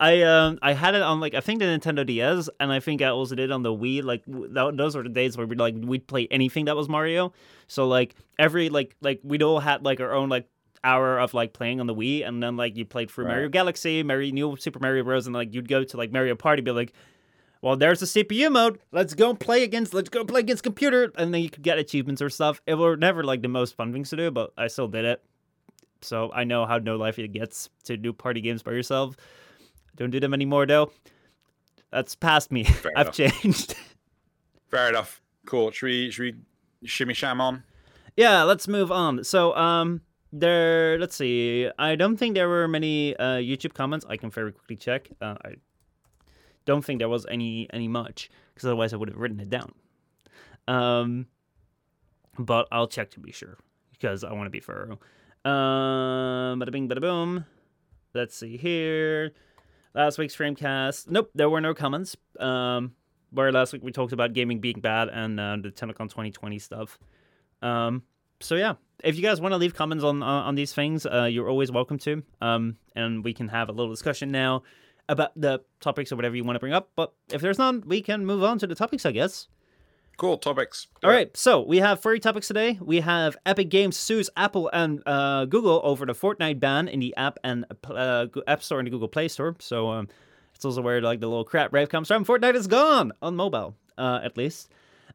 I 0.00 0.22
um 0.22 0.58
I 0.62 0.72
had 0.72 0.96
it 0.96 1.02
on 1.02 1.20
like 1.20 1.34
I 1.34 1.40
think 1.40 1.60
the 1.60 1.64
Nintendo 1.66 2.04
DS 2.04 2.50
and 2.58 2.72
I 2.72 2.80
think 2.80 3.02
I 3.02 3.06
also 3.06 3.36
did 3.36 3.52
on 3.52 3.62
the 3.62 3.70
Wii. 3.72 4.02
Like 4.02 4.24
that, 4.26 4.72
those 4.76 4.96
were 4.96 5.04
the 5.04 5.08
days 5.08 5.36
where 5.38 5.46
we 5.46 5.54
like 5.54 5.76
we'd 5.78 6.08
play 6.08 6.26
anything 6.32 6.64
that 6.64 6.74
was 6.74 6.88
Mario. 6.88 7.32
So 7.68 7.86
like 7.86 8.16
every 8.36 8.68
like 8.68 8.96
like 9.00 9.20
we'd 9.22 9.44
all 9.44 9.60
had 9.60 9.84
like 9.84 10.00
our 10.00 10.12
own 10.12 10.28
like 10.28 10.48
hour 10.82 11.20
of 11.20 11.34
like 11.34 11.52
playing 11.52 11.78
on 11.78 11.86
the 11.86 11.94
Wii, 11.94 12.26
and 12.26 12.42
then 12.42 12.56
like 12.56 12.76
you 12.76 12.84
played 12.84 13.12
through 13.12 13.26
Right. 13.26 13.34
Mario 13.34 13.48
Galaxy, 13.48 14.02
Mario 14.02 14.32
New 14.32 14.56
Super 14.56 14.80
Mario 14.80 15.04
Bros, 15.04 15.28
and 15.28 15.34
like 15.36 15.54
you'd 15.54 15.68
go 15.68 15.84
to 15.84 15.96
like 15.96 16.10
Mario 16.10 16.34
Party, 16.34 16.62
be 16.62 16.72
like. 16.72 16.92
Well, 17.62 17.76
there's 17.76 18.00
the 18.00 18.06
CPU 18.06 18.50
mode. 18.50 18.78
Let's 18.90 19.14
go 19.14 19.34
play 19.34 19.62
against. 19.64 19.92
Let's 19.92 20.08
go 20.08 20.24
play 20.24 20.40
against 20.40 20.62
computer, 20.62 21.12
and 21.16 21.32
then 21.34 21.42
you 21.42 21.50
could 21.50 21.62
get 21.62 21.78
achievements 21.78 22.22
or 22.22 22.30
stuff. 22.30 22.60
It 22.66 22.74
were 22.74 22.96
never 22.96 23.22
like 23.22 23.42
the 23.42 23.48
most 23.48 23.76
fun 23.76 23.92
things 23.92 24.08
to 24.10 24.16
do, 24.16 24.30
but 24.30 24.52
I 24.56 24.68
still 24.68 24.88
did 24.88 25.04
it. 25.04 25.22
So 26.02 26.30
I 26.32 26.44
know 26.44 26.64
how 26.64 26.78
no 26.78 26.96
life 26.96 27.18
it 27.18 27.28
gets 27.32 27.68
to 27.84 27.96
do 27.98 28.12
party 28.14 28.40
games 28.40 28.62
by 28.62 28.72
yourself. 28.72 29.14
Don't 29.96 30.10
do 30.10 30.20
them 30.20 30.32
anymore 30.32 30.64
though. 30.64 30.90
That's 31.92 32.14
past 32.14 32.50
me. 32.50 32.64
Fair 32.64 32.92
I've 32.96 33.06
enough. 33.08 33.14
changed. 33.42 33.74
Fair 34.70 34.88
enough. 34.88 35.20
Cool. 35.44 35.70
Should 35.72 35.86
we 35.86 36.10
should 36.10 36.22
we 36.82 36.88
shimmy 36.88 37.12
sham 37.14 37.40
on? 37.40 37.62
yeah, 38.16 38.42
let's 38.44 38.66
move 38.68 38.90
on. 38.90 39.24
So 39.24 39.54
um 39.56 40.00
there 40.32 40.98
let's 40.98 41.16
see. 41.16 41.68
I 41.78 41.96
don't 41.96 42.16
think 42.16 42.34
there 42.34 42.48
were 42.48 42.68
many 42.68 43.14
uh 43.16 43.36
YouTube 43.36 43.74
comments. 43.74 44.06
I 44.08 44.16
can 44.16 44.30
very 44.30 44.52
quickly 44.52 44.76
check. 44.76 45.10
Uh, 45.20 45.34
I 45.44 45.54
don't 46.64 46.84
think 46.84 46.98
there 46.98 47.08
was 47.08 47.26
any 47.26 47.68
any 47.72 47.88
much 47.88 48.30
because 48.54 48.66
otherwise 48.66 48.92
I 48.92 48.96
would 48.96 49.08
have 49.08 49.18
written 49.18 49.40
it 49.40 49.50
down. 49.50 49.72
Um 50.68 51.26
but 52.38 52.68
I'll 52.70 52.88
check 52.88 53.10
to 53.12 53.20
be 53.20 53.32
sure 53.32 53.58
because 53.92 54.24
I 54.24 54.32
want 54.32 54.46
to 54.46 54.50
be 54.50 54.60
thorough. 54.60 54.98
Um 55.44 56.60
bada 56.60 56.70
bing 56.72 56.88
bada 56.88 57.00
boom. 57.00 57.44
Let's 58.14 58.36
see 58.36 58.56
here. 58.56 59.32
Last 59.94 60.18
week's 60.18 60.36
Framecast. 60.36 61.08
Nope, 61.10 61.30
there 61.34 61.50
were 61.50 61.60
no 61.60 61.74
comments. 61.74 62.16
Um, 62.38 62.92
where 63.30 63.52
last 63.52 63.72
week 63.72 63.82
we 63.82 63.92
talked 63.92 64.12
about 64.12 64.32
gaming 64.32 64.60
being 64.60 64.80
bad 64.80 65.08
and 65.08 65.38
uh, 65.38 65.56
the 65.60 65.70
TennoCon 65.70 66.08
2020 66.08 66.58
stuff. 66.58 66.98
Um, 67.62 68.02
so 68.40 68.56
yeah, 68.56 68.74
if 69.04 69.16
you 69.16 69.22
guys 69.22 69.40
want 69.40 69.52
to 69.52 69.58
leave 69.58 69.74
comments 69.74 70.02
on 70.04 70.22
on, 70.22 70.44
on 70.44 70.54
these 70.54 70.72
things, 70.72 71.06
uh, 71.06 71.24
you're 71.24 71.48
always 71.48 71.70
welcome 71.70 71.98
to. 71.98 72.22
Um, 72.40 72.76
and 72.96 73.24
we 73.24 73.32
can 73.32 73.48
have 73.48 73.68
a 73.68 73.72
little 73.72 73.90
discussion 73.90 74.30
now 74.30 74.62
about 75.10 75.32
the 75.38 75.60
topics 75.80 76.12
or 76.12 76.16
whatever 76.16 76.36
you 76.36 76.44
want 76.44 76.54
to 76.54 76.60
bring 76.60 76.72
up. 76.72 76.90
But 76.94 77.12
if 77.32 77.40
there's 77.42 77.58
none, 77.58 77.82
we 77.84 78.00
can 78.00 78.24
move 78.24 78.44
on 78.44 78.58
to 78.60 78.66
the 78.66 78.76
topics, 78.76 79.04
I 79.04 79.10
guess. 79.10 79.48
Cool 80.16 80.38
topics. 80.38 80.86
All 81.02 81.10
right, 81.10 81.34
so 81.36 81.62
we 81.62 81.78
have 81.78 82.00
three 82.00 82.20
topics 82.20 82.46
today. 82.46 82.78
We 82.80 83.00
have 83.00 83.36
Epic 83.44 83.70
Games 83.70 83.96
sues 83.96 84.30
Apple 84.36 84.70
and 84.72 85.02
uh, 85.06 85.46
Google 85.46 85.80
over 85.82 86.06
the 86.06 86.12
Fortnite 86.12 86.60
ban 86.60 86.88
in 86.88 87.00
the 87.00 87.16
app 87.16 87.38
and 87.42 87.64
uh, 87.88 88.26
App 88.46 88.62
Store 88.62 88.78
and 88.78 88.86
the 88.86 88.90
Google 88.90 89.08
Play 89.08 89.28
Store. 89.28 89.56
So 89.58 89.88
um, 89.88 90.08
it's 90.54 90.64
also 90.64 90.82
where 90.82 91.00
like 91.00 91.20
the 91.20 91.26
little 91.26 91.44
crab 91.44 91.72
rave 91.72 91.88
comes 91.88 92.08
from. 92.08 92.24
Fortnite 92.24 92.54
is 92.54 92.66
gone 92.66 93.12
on 93.22 93.34
mobile, 93.34 93.74
uh, 93.98 94.20
at 94.22 94.36
least. 94.36 94.70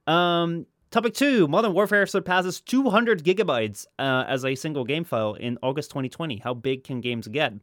Um, 0.08 0.66
topic 0.92 1.14
two: 1.14 1.48
Modern 1.48 1.74
Warfare 1.74 2.08
surpasses 2.08 2.60
200 2.60 3.24
gigabytes 3.24 3.86
uh, 4.00 4.26
as 4.28 4.44
a 4.44 4.56
single 4.56 4.84
game 4.84 5.04
file 5.04 5.36
in 5.36 5.60
August 5.62 5.92
2020. 5.92 6.38
How 6.38 6.54
big 6.56 6.84
can 6.84 7.00
games 7.00 7.28
get? 7.28 7.54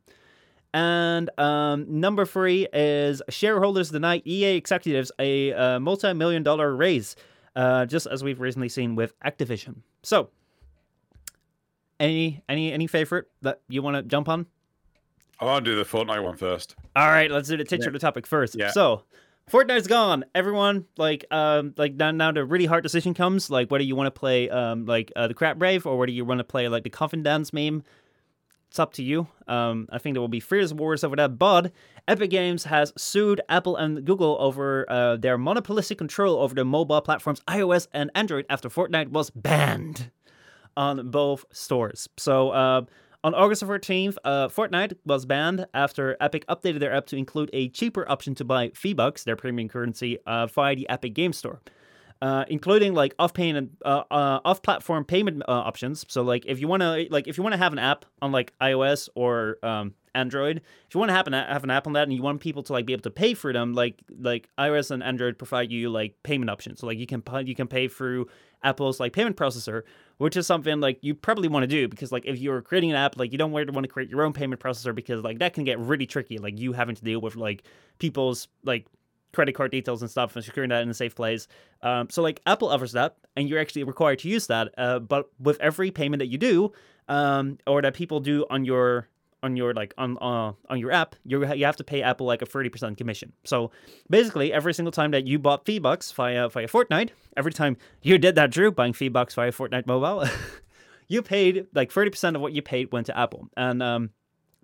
And 0.74 1.28
um, 1.38 2.00
number 2.00 2.24
three 2.24 2.66
is 2.72 3.20
shareholders 3.28 3.90
deny 3.90 4.22
EA 4.24 4.56
executives 4.56 5.12
a 5.18 5.52
uh, 5.52 5.80
multi-million 5.80 6.42
dollar 6.42 6.74
raise, 6.74 7.14
uh, 7.56 7.84
just 7.86 8.06
as 8.06 8.24
we've 8.24 8.40
recently 8.40 8.70
seen 8.70 8.94
with 8.94 9.18
Activision. 9.20 9.76
So, 10.02 10.30
any 12.00 12.42
any 12.48 12.72
any 12.72 12.86
favorite 12.86 13.26
that 13.42 13.60
you 13.68 13.82
want 13.82 13.96
to 13.96 14.02
jump 14.02 14.28
on? 14.28 14.46
I 15.38 15.44
want 15.44 15.64
to 15.64 15.72
do 15.72 15.76
the 15.76 15.84
Fortnite 15.84 16.22
one 16.22 16.36
first. 16.36 16.76
All 16.96 17.08
right, 17.08 17.30
let's 17.30 17.48
do 17.48 17.56
the 17.56 17.64
titular 17.64 17.98
topic 17.98 18.26
first. 18.26 18.54
Yeah. 18.56 18.70
So, 18.70 19.02
Fortnite's 19.50 19.88
gone. 19.88 20.24
Everyone, 20.34 20.86
like, 20.96 21.24
um, 21.30 21.74
like 21.76 21.94
now, 21.94 22.12
now 22.12 22.32
the 22.32 22.44
really 22.44 22.66
hard 22.66 22.82
decision 22.82 23.12
comes, 23.12 23.50
like 23.50 23.70
whether 23.70 23.84
you 23.84 23.96
want 23.96 24.06
to 24.06 24.18
play, 24.18 24.48
um, 24.48 24.86
like 24.86 25.12
uh, 25.16 25.26
the 25.26 25.34
Crab 25.34 25.60
rave 25.60 25.84
or 25.84 25.98
whether 25.98 26.12
you 26.12 26.24
want 26.24 26.38
to 26.38 26.44
play 26.44 26.68
like 26.68 26.84
the 26.84 26.90
Coffin 26.90 27.22
Dance 27.22 27.52
meme. 27.52 27.82
It's 28.72 28.78
up 28.78 28.94
to 28.94 29.02
you. 29.02 29.26
Um, 29.48 29.86
I 29.92 29.98
think 29.98 30.14
there 30.14 30.22
will 30.22 30.28
be 30.28 30.40
fierce 30.40 30.72
wars 30.72 31.04
over 31.04 31.14
that. 31.16 31.38
But 31.38 31.72
Epic 32.08 32.30
Games 32.30 32.64
has 32.64 32.90
sued 32.96 33.38
Apple 33.50 33.76
and 33.76 34.02
Google 34.02 34.38
over 34.40 34.90
uh, 34.90 35.18
their 35.18 35.36
monopolistic 35.36 35.98
control 35.98 36.38
over 36.38 36.54
the 36.54 36.64
mobile 36.64 37.02
platforms 37.02 37.42
iOS 37.46 37.86
and 37.92 38.10
Android 38.14 38.46
after 38.48 38.70
Fortnite 38.70 39.08
was 39.08 39.28
banned 39.28 40.10
on 40.74 41.10
both 41.10 41.44
stores. 41.52 42.08
So 42.16 42.48
uh, 42.48 42.84
on 43.22 43.34
August 43.34 43.62
14th, 43.62 44.16
uh, 44.24 44.48
Fortnite 44.48 44.94
was 45.04 45.26
banned 45.26 45.66
after 45.74 46.16
Epic 46.18 46.46
updated 46.46 46.80
their 46.80 46.94
app 46.94 47.04
to 47.08 47.16
include 47.18 47.50
a 47.52 47.68
cheaper 47.68 48.10
option 48.10 48.34
to 48.36 48.44
buy 48.46 48.70
V-Bucks, 48.74 49.24
their 49.24 49.36
premium 49.36 49.68
currency, 49.68 50.16
uh, 50.24 50.46
via 50.46 50.74
the 50.74 50.88
Epic 50.88 51.12
Game 51.12 51.34
Store. 51.34 51.60
Uh, 52.22 52.44
including 52.46 52.94
like 52.94 53.16
off 53.18 53.34
payment, 53.34 53.72
uh, 53.84 54.04
uh, 54.08 54.38
off 54.44 54.62
platform 54.62 55.04
payment 55.04 55.42
uh, 55.48 55.52
options. 55.52 56.06
So 56.08 56.22
like 56.22 56.46
if 56.46 56.60
you 56.60 56.68
want 56.68 56.82
to 56.82 57.08
like 57.10 57.26
if 57.26 57.36
you 57.36 57.42
want 57.42 57.54
to 57.54 57.58
have 57.58 57.72
an 57.72 57.80
app 57.80 58.04
on 58.22 58.30
like 58.30 58.52
iOS 58.60 59.08
or 59.16 59.58
um, 59.64 59.94
Android, 60.14 60.58
if 60.86 60.94
you 60.94 61.00
want 61.00 61.08
to 61.08 61.14
have 61.14 61.26
an 61.26 61.32
have 61.32 61.64
an 61.64 61.70
app 61.70 61.88
on 61.88 61.94
that 61.94 62.04
and 62.04 62.12
you 62.12 62.22
want 62.22 62.40
people 62.40 62.62
to 62.62 62.72
like 62.72 62.86
be 62.86 62.92
able 62.92 63.02
to 63.02 63.10
pay 63.10 63.34
for 63.34 63.52
them, 63.52 63.72
like 63.74 64.00
like 64.20 64.48
iOS 64.56 64.92
and 64.92 65.02
Android 65.02 65.36
provide 65.36 65.72
you 65.72 65.90
like 65.90 66.14
payment 66.22 66.48
options. 66.48 66.78
So 66.78 66.86
like 66.86 66.96
you 66.96 67.08
can 67.08 67.24
you 67.44 67.56
can 67.56 67.66
pay 67.66 67.88
through 67.88 68.28
Apple's 68.62 69.00
like 69.00 69.12
payment 69.12 69.36
processor, 69.36 69.82
which 70.18 70.36
is 70.36 70.46
something 70.46 70.78
like 70.78 70.98
you 71.00 71.16
probably 71.16 71.48
want 71.48 71.64
to 71.64 71.66
do 71.66 71.88
because 71.88 72.12
like 72.12 72.24
if 72.24 72.38
you're 72.38 72.62
creating 72.62 72.92
an 72.92 72.96
app, 72.98 73.18
like 73.18 73.32
you 73.32 73.38
don't 73.38 73.50
want 73.50 73.66
to 73.66 73.88
create 73.88 74.08
your 74.08 74.22
own 74.22 74.32
payment 74.32 74.60
processor 74.60 74.94
because 74.94 75.24
like 75.24 75.40
that 75.40 75.54
can 75.54 75.64
get 75.64 75.76
really 75.80 76.06
tricky. 76.06 76.38
Like 76.38 76.56
you 76.56 76.72
having 76.72 76.94
to 76.94 77.02
deal 77.02 77.20
with 77.20 77.34
like 77.34 77.64
people's 77.98 78.46
like 78.62 78.86
credit 79.32 79.54
card 79.54 79.70
details 79.70 80.02
and 80.02 80.10
stuff 80.10 80.36
and 80.36 80.44
securing 80.44 80.70
that 80.70 80.82
in 80.82 80.90
a 80.90 80.94
safe 80.94 81.14
place. 81.14 81.48
Um, 81.82 82.08
so 82.10 82.22
like 82.22 82.40
Apple 82.46 82.68
offers 82.68 82.92
that, 82.92 83.16
and 83.36 83.48
you're 83.48 83.58
actually 83.58 83.84
required 83.84 84.20
to 84.20 84.28
use 84.28 84.46
that. 84.48 84.68
Uh, 84.76 84.98
but 84.98 85.30
with 85.38 85.60
every 85.60 85.90
payment 85.90 86.20
that 86.20 86.28
you 86.28 86.38
do, 86.38 86.72
um, 87.08 87.58
or 87.66 87.82
that 87.82 87.94
people 87.94 88.20
do 88.20 88.46
on 88.50 88.64
your 88.64 89.08
on 89.42 89.56
your 89.56 89.74
like 89.74 89.92
on 89.98 90.16
uh, 90.18 90.52
on 90.70 90.78
your 90.78 90.92
app, 90.92 91.16
you 91.24 91.44
you 91.54 91.64
have 91.64 91.76
to 91.76 91.84
pay 91.84 92.02
Apple 92.02 92.26
like 92.26 92.42
a 92.42 92.46
thirty 92.46 92.68
percent 92.68 92.96
commission. 92.96 93.32
So 93.44 93.70
basically, 94.08 94.52
every 94.52 94.74
single 94.74 94.92
time 94.92 95.10
that 95.12 95.26
you 95.26 95.38
bought 95.38 95.66
V-Bucks 95.66 96.12
via 96.12 96.48
via 96.48 96.68
Fortnite, 96.68 97.10
every 97.36 97.52
time 97.52 97.76
you 98.02 98.18
did 98.18 98.34
that, 98.36 98.50
Drew, 98.50 98.70
buying 98.70 98.92
V-Bucks 98.92 99.34
via 99.34 99.52
Fortnite 99.52 99.86
Mobile, 99.86 100.28
you 101.08 101.22
paid 101.22 101.66
like 101.74 101.90
thirty 101.90 102.10
percent 102.10 102.36
of 102.36 102.42
what 102.42 102.52
you 102.52 102.62
paid 102.62 102.92
went 102.92 103.06
to 103.06 103.18
Apple, 103.18 103.48
and 103.56 103.82
um, 103.82 104.10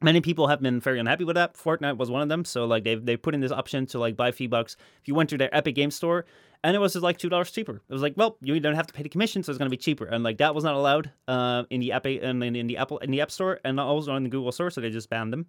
many 0.02 0.20
people 0.20 0.46
have 0.48 0.60
been 0.60 0.80
very 0.80 0.98
unhappy 0.98 1.24
with 1.24 1.36
that. 1.36 1.54
Fortnite 1.54 1.96
was 1.96 2.10
one 2.10 2.22
of 2.22 2.28
them. 2.28 2.44
So 2.44 2.64
like 2.64 2.84
they 2.84 2.94
they 2.94 3.16
put 3.16 3.34
in 3.34 3.40
this 3.40 3.52
option 3.52 3.86
to 3.86 3.98
like 3.98 4.16
buy 4.16 4.30
V-Bucks 4.30 4.76
if 5.00 5.08
you 5.08 5.14
went 5.14 5.30
to 5.30 5.38
their 5.38 5.54
Epic 5.54 5.74
Game 5.74 5.90
Store, 5.90 6.24
and 6.62 6.74
it 6.76 6.78
was 6.78 6.92
just 6.92 7.02
like 7.02 7.18
two 7.18 7.28
dollars 7.28 7.50
cheaper. 7.50 7.82
It 7.88 7.92
was 7.92 8.02
like, 8.02 8.14
well, 8.16 8.36
you 8.40 8.58
don't 8.60 8.74
have 8.74 8.86
to 8.86 8.94
pay 8.94 9.02
the 9.02 9.08
commission, 9.08 9.42
so 9.42 9.50
it's 9.50 9.58
gonna 9.58 9.70
be 9.70 9.76
cheaper. 9.76 10.06
And 10.06 10.24
like 10.24 10.38
that 10.38 10.54
was 10.54 10.64
not 10.64 10.74
allowed 10.74 11.10
uh, 11.26 11.64
in 11.70 11.80
the 11.80 11.92
Epic 11.92 12.20
and 12.22 12.42
in, 12.42 12.56
in 12.56 12.66
the 12.66 12.76
Apple 12.76 12.98
in 12.98 13.10
the 13.10 13.20
App 13.20 13.30
Store, 13.30 13.60
and 13.64 13.78
also 13.80 14.14
in 14.16 14.24
the 14.24 14.30
Google 14.30 14.52
Store, 14.52 14.70
so 14.70 14.80
they 14.80 14.90
just 14.90 15.10
banned 15.10 15.32
them. 15.32 15.46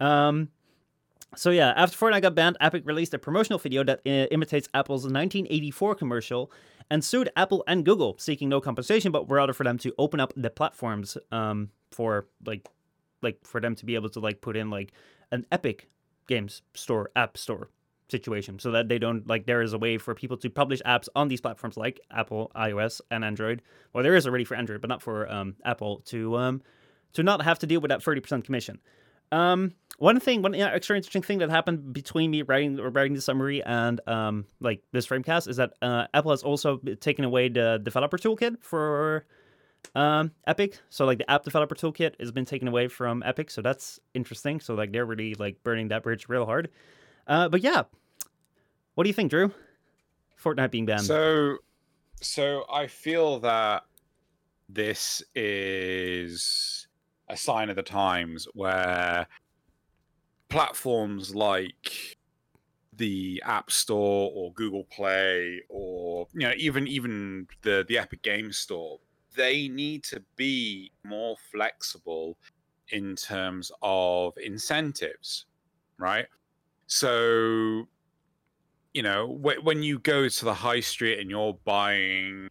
Um. 0.00 0.48
So 1.36 1.50
yeah, 1.50 1.72
after 1.74 1.96
Fortnite 1.96 2.22
got 2.22 2.36
banned, 2.36 2.56
Epic 2.60 2.84
released 2.86 3.12
a 3.12 3.18
promotional 3.18 3.58
video 3.58 3.82
that 3.82 4.02
uh, 4.06 4.28
imitates 4.30 4.68
Apple's 4.72 5.02
1984 5.02 5.96
commercial 5.96 6.52
and 6.90 7.04
sued 7.04 7.28
Apple 7.34 7.64
and 7.66 7.84
Google, 7.84 8.14
seeking 8.18 8.48
no 8.48 8.60
compensation, 8.60 9.10
but 9.10 9.28
rather 9.28 9.52
for 9.52 9.64
them 9.64 9.78
to 9.78 9.92
open 9.98 10.20
up 10.20 10.32
the 10.36 10.50
platforms 10.50 11.16
um, 11.32 11.70
for 11.90 12.28
like 12.46 12.68
like 13.24 13.38
for 13.44 13.60
them 13.60 13.74
to 13.74 13.84
be 13.84 13.94
able 13.94 14.10
to 14.10 14.20
like 14.20 14.40
put 14.40 14.56
in 14.56 14.70
like 14.70 14.92
an 15.32 15.46
Epic 15.50 15.88
Games 16.28 16.62
Store 16.74 17.10
app 17.16 17.36
store 17.36 17.70
situation 18.08 18.58
so 18.58 18.70
that 18.70 18.88
they 18.88 18.98
don't 18.98 19.26
like 19.26 19.46
there 19.46 19.62
is 19.62 19.72
a 19.72 19.78
way 19.78 19.98
for 19.98 20.14
people 20.14 20.36
to 20.36 20.50
publish 20.50 20.80
apps 20.82 21.08
on 21.16 21.28
these 21.28 21.40
platforms 21.40 21.76
like 21.76 22.00
Apple, 22.10 22.52
iOS, 22.54 23.00
and 23.10 23.24
Android. 23.24 23.62
Well, 23.92 24.04
there 24.04 24.14
is 24.14 24.26
already 24.26 24.44
for 24.44 24.56
Android, 24.56 24.80
but 24.80 24.88
not 24.88 25.02
for 25.02 25.30
um, 25.30 25.56
Apple 25.64 26.02
to 26.06 26.36
um, 26.36 26.62
to 27.14 27.22
not 27.22 27.42
have 27.42 27.58
to 27.60 27.66
deal 27.66 27.80
with 27.80 27.88
that 27.88 28.02
thirty 28.02 28.20
percent 28.20 28.44
commission. 28.44 28.78
Um, 29.32 29.72
one 29.98 30.20
thing, 30.20 30.42
one 30.42 30.54
extra 30.54 30.96
interesting 30.96 31.22
thing 31.22 31.38
that 31.38 31.50
happened 31.50 31.92
between 31.92 32.30
me 32.30 32.42
writing 32.42 32.78
or 32.78 32.90
writing 32.90 33.14
the 33.14 33.20
summary 33.20 33.62
and 33.62 34.00
um, 34.06 34.44
like 34.60 34.82
this 34.92 35.06
framecast 35.06 35.48
is 35.48 35.56
that 35.56 35.72
uh, 35.82 36.06
Apple 36.12 36.30
has 36.30 36.42
also 36.42 36.78
taken 37.00 37.24
away 37.24 37.48
the 37.48 37.80
developer 37.82 38.18
toolkit 38.18 38.62
for 38.62 39.26
um, 39.94 40.32
Epic. 40.46 40.78
So 40.90 41.04
like 41.04 41.18
the 41.18 41.30
app 41.30 41.44
developer 41.44 41.74
toolkit 41.74 42.18
has 42.20 42.32
been 42.32 42.44
taken 42.44 42.68
away 42.68 42.88
from 42.88 43.22
Epic, 43.24 43.50
so 43.50 43.62
that's 43.62 44.00
interesting. 44.14 44.60
So 44.60 44.74
like 44.74 44.92
they're 44.92 45.06
really 45.06 45.34
like 45.34 45.62
burning 45.62 45.88
that 45.88 46.02
bridge 46.02 46.28
real 46.28 46.46
hard. 46.46 46.70
Uh, 47.26 47.48
but 47.48 47.62
yeah, 47.62 47.84
what 48.94 49.04
do 49.04 49.08
you 49.08 49.14
think, 49.14 49.30
Drew? 49.30 49.52
Fortnite 50.42 50.70
being 50.70 50.86
banned. 50.86 51.04
So, 51.04 51.58
so 52.20 52.64
I 52.70 52.86
feel 52.86 53.40
that 53.40 53.84
this 54.68 55.22
is 55.34 56.86
a 57.28 57.36
sign 57.36 57.70
of 57.70 57.76
the 57.76 57.82
times 57.82 58.46
where 58.54 59.26
platforms 60.48 61.34
like 61.34 62.16
the 62.96 63.42
App 63.44 63.70
Store 63.70 64.30
or 64.34 64.52
Google 64.52 64.84
Play 64.84 65.62
or 65.68 66.28
you 66.32 66.46
know 66.46 66.52
even 66.56 66.86
even 66.86 67.48
the 67.62 67.84
the 67.88 67.98
Epic 67.98 68.22
Games 68.22 68.56
Store 68.56 69.00
they 69.34 69.68
need 69.68 70.04
to 70.04 70.22
be 70.36 70.90
more 71.04 71.36
flexible 71.52 72.36
in 72.90 73.16
terms 73.16 73.70
of 73.82 74.36
incentives, 74.38 75.46
right? 75.98 76.26
So, 76.86 77.86
you 78.92 79.02
know, 79.02 79.26
when 79.26 79.82
you 79.82 79.98
go 79.98 80.28
to 80.28 80.44
the 80.44 80.54
high 80.54 80.80
street 80.80 81.18
and 81.18 81.30
you're 81.30 81.58
buying 81.64 82.48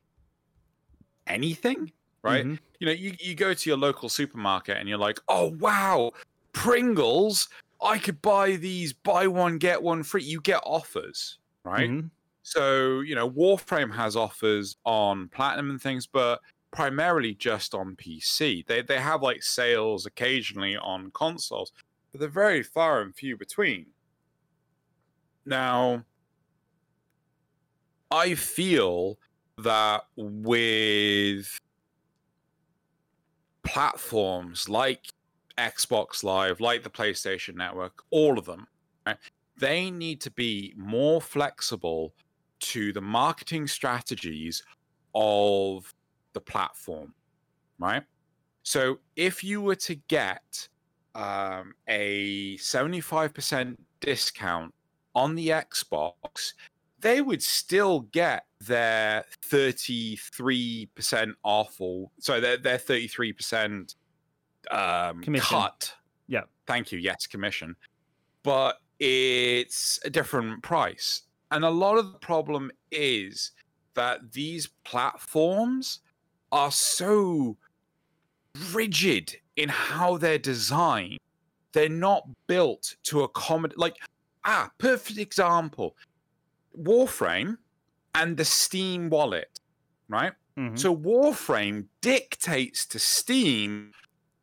anything, 1.27 1.91
right? 2.21 2.45
Mm-hmm. 2.45 2.55
You 2.79 2.87
know, 2.87 2.93
you, 2.93 3.13
you 3.19 3.35
go 3.35 3.53
to 3.53 3.69
your 3.69 3.77
local 3.77 4.09
supermarket 4.09 4.77
and 4.77 4.89
you're 4.89 4.97
like, 4.97 5.19
oh, 5.29 5.55
wow, 5.59 6.11
Pringles, 6.51 7.49
I 7.81 7.97
could 7.97 8.21
buy 8.21 8.55
these 8.55 8.93
buy 8.93 9.27
one, 9.27 9.57
get 9.57 9.81
one 9.81 10.03
free. 10.03 10.23
You 10.23 10.41
get 10.41 10.61
offers, 10.65 11.37
right? 11.63 11.89
Mm-hmm. 11.89 12.07
So, 12.43 12.99
you 12.99 13.15
know, 13.15 13.29
Warframe 13.29 13.93
has 13.93 14.15
offers 14.15 14.75
on 14.85 15.29
platinum 15.29 15.69
and 15.69 15.81
things, 15.81 16.05
but 16.05 16.41
primarily 16.73 17.35
just 17.35 17.73
on 17.73 17.95
PC. 17.95 18.65
They 18.65 18.81
they 18.81 18.99
have 18.99 19.21
like 19.21 19.43
sales 19.43 20.05
occasionally 20.05 20.75
on 20.75 21.11
consoles, 21.11 21.71
but 22.11 22.19
they're 22.19 22.29
very 22.29 22.63
far 22.63 23.01
and 23.01 23.15
few 23.15 23.37
between. 23.37 23.85
Now, 25.45 26.03
I 28.11 28.35
feel 28.35 29.17
that 29.57 30.03
with 30.15 31.57
platforms 33.63 34.67
like 34.67 35.07
Xbox 35.57 36.23
Live, 36.23 36.59
like 36.59 36.83
the 36.83 36.89
PlayStation 36.89 37.55
Network, 37.55 38.03
all 38.09 38.39
of 38.39 38.45
them, 38.45 38.67
right, 39.05 39.17
they 39.57 39.91
need 39.91 40.21
to 40.21 40.31
be 40.31 40.73
more 40.75 41.21
flexible 41.21 42.13
to 42.59 42.93
the 42.93 43.01
marketing 43.01 43.67
strategies 43.67 44.63
of 45.13 45.93
the 46.33 46.41
platform, 46.41 47.13
right? 47.79 48.03
So 48.63 48.99
if 49.15 49.43
you 49.43 49.61
were 49.61 49.75
to 49.75 49.95
get 49.95 50.67
um, 51.15 51.73
a 51.87 52.57
75% 52.57 53.77
discount 53.99 54.73
on 55.15 55.35
the 55.35 55.49
Xbox, 55.49 56.53
they 56.99 57.21
would 57.21 57.43
still 57.43 58.01
get 58.11 58.45
their 58.61 59.25
33% 59.45 61.33
off 61.43 61.75
or 61.79 62.09
so 62.19 62.39
their, 62.39 62.57
their 62.57 62.77
33% 62.77 63.93
um, 64.71 65.21
cut. 65.35 65.93
Yeah. 66.27 66.43
Thank 66.65 66.93
you. 66.93 66.99
Yes, 66.99 67.27
commission. 67.27 67.75
But 68.43 68.77
it's 68.99 69.99
a 70.05 70.09
different 70.09 70.63
price. 70.63 71.23
And 71.51 71.65
a 71.65 71.69
lot 71.69 71.97
of 71.97 72.13
the 72.13 72.19
problem 72.19 72.71
is 72.91 73.51
that 73.95 74.31
these 74.31 74.69
platforms 74.85 75.99
are 76.53 76.71
so 76.71 77.57
rigid 78.71 79.35
in 79.57 79.67
how 79.67 80.17
they're 80.17 80.37
designed. 80.37 81.17
They're 81.73 81.89
not 81.89 82.23
built 82.47 82.95
to 83.05 83.23
accommodate. 83.23 83.77
Like, 83.77 83.97
ah, 84.45 84.69
perfect 84.77 85.19
example 85.19 85.95
Warframe 86.79 87.57
and 88.15 88.37
the 88.37 88.45
Steam 88.45 89.09
wallet, 89.09 89.59
right? 90.07 90.33
Mm-hmm. 90.57 90.75
So, 90.75 90.95
Warframe 90.95 91.87
dictates 92.01 92.85
to 92.87 92.99
Steam, 92.99 93.91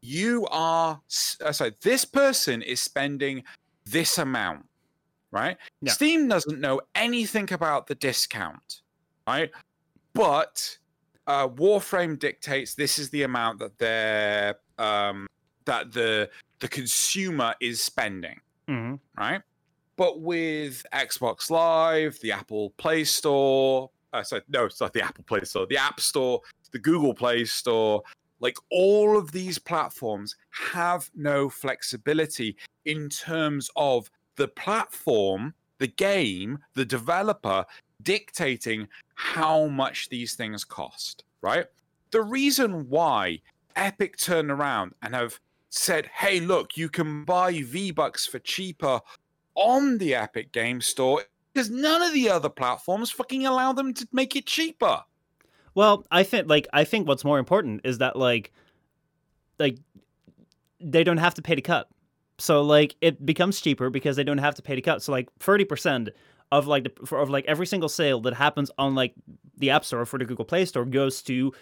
you 0.00 0.46
are, 0.50 1.00
uh, 1.44 1.52
sorry, 1.52 1.74
this 1.82 2.04
person 2.04 2.62
is 2.62 2.80
spending 2.80 3.44
this 3.84 4.18
amount, 4.18 4.66
right? 5.30 5.56
Yeah. 5.82 5.92
Steam 5.92 6.28
doesn't 6.28 6.60
know 6.60 6.80
anything 6.96 7.52
about 7.52 7.86
the 7.86 7.94
discount, 7.94 8.82
right? 9.26 9.50
But 10.14 10.78
uh, 11.30 11.48
Warframe 11.48 12.18
dictates 12.18 12.74
this 12.74 12.98
is 12.98 13.08
the 13.10 13.22
amount 13.22 13.60
that 13.60 13.78
they're 13.78 14.56
um, 14.78 15.28
that 15.64 15.92
the 15.92 16.28
the 16.58 16.66
consumer 16.66 17.54
is 17.60 17.80
spending, 17.82 18.40
mm-hmm. 18.68 18.96
right? 19.16 19.40
But 19.96 20.20
with 20.20 20.84
Xbox 20.92 21.48
Live, 21.48 22.18
the 22.20 22.32
Apple 22.32 22.70
Play 22.78 23.04
Store, 23.04 23.90
uh, 24.12 24.24
sorry, 24.24 24.42
no, 24.48 24.64
it's 24.64 24.80
not 24.80 24.92
the 24.92 25.02
Apple 25.02 25.22
Play 25.22 25.44
Store, 25.44 25.66
the 25.66 25.76
App 25.76 26.00
Store, 26.00 26.40
the 26.72 26.80
Google 26.80 27.14
Play 27.14 27.44
Store, 27.44 28.02
like 28.40 28.56
all 28.70 29.16
of 29.16 29.30
these 29.30 29.58
platforms 29.58 30.34
have 30.50 31.10
no 31.14 31.48
flexibility 31.48 32.56
in 32.86 33.08
terms 33.08 33.70
of 33.76 34.10
the 34.34 34.48
platform, 34.48 35.54
the 35.78 35.86
game, 35.86 36.58
the 36.74 36.84
developer 36.84 37.64
dictating 38.02 38.88
how 39.14 39.66
much 39.66 40.08
these 40.08 40.34
things 40.34 40.64
cost, 40.64 41.24
right? 41.42 41.66
The 42.10 42.22
reason 42.22 42.88
why 42.88 43.40
Epic 43.76 44.16
turned 44.16 44.50
around 44.50 44.94
and 45.02 45.14
have 45.14 45.38
said, 45.70 46.06
hey, 46.06 46.40
look, 46.40 46.76
you 46.76 46.88
can 46.88 47.24
buy 47.24 47.62
V 47.62 47.92
Bucks 47.92 48.26
for 48.26 48.38
cheaper 48.40 49.00
on 49.54 49.98
the 49.98 50.14
Epic 50.14 50.52
Game 50.52 50.80
Store 50.80 51.22
because 51.52 51.70
none 51.70 52.02
of 52.02 52.12
the 52.12 52.28
other 52.28 52.48
platforms 52.48 53.10
fucking 53.10 53.46
allow 53.46 53.72
them 53.72 53.94
to 53.94 54.06
make 54.12 54.36
it 54.36 54.46
cheaper. 54.46 55.02
Well, 55.74 56.04
I 56.10 56.22
think 56.22 56.48
like 56.48 56.66
I 56.72 56.84
think 56.84 57.06
what's 57.06 57.24
more 57.24 57.38
important 57.38 57.82
is 57.84 57.98
that 57.98 58.16
like 58.16 58.52
like 59.58 59.78
they 60.80 61.04
don't 61.04 61.18
have 61.18 61.34
to 61.34 61.42
pay 61.42 61.54
to 61.54 61.62
cut. 61.62 61.88
So 62.38 62.62
like 62.62 62.96
it 63.00 63.24
becomes 63.24 63.60
cheaper 63.60 63.90
because 63.90 64.16
they 64.16 64.24
don't 64.24 64.38
have 64.38 64.54
to 64.56 64.62
pay 64.62 64.74
to 64.74 64.82
cut. 64.82 65.02
So 65.02 65.12
like 65.12 65.28
30% 65.40 66.08
of 66.52 66.66
like 66.66 66.84
the 66.84 67.06
for, 67.06 67.18
of 67.18 67.30
like 67.30 67.44
every 67.46 67.66
single 67.66 67.88
sale 67.88 68.20
that 68.22 68.34
happens 68.34 68.70
on 68.78 68.94
like 68.94 69.14
the 69.56 69.70
App 69.70 69.84
Store 69.84 70.04
for 70.04 70.18
the 70.18 70.24
Google 70.24 70.44
Play 70.44 70.64
Store 70.64 70.84
goes 70.84 71.22
to 71.22 71.52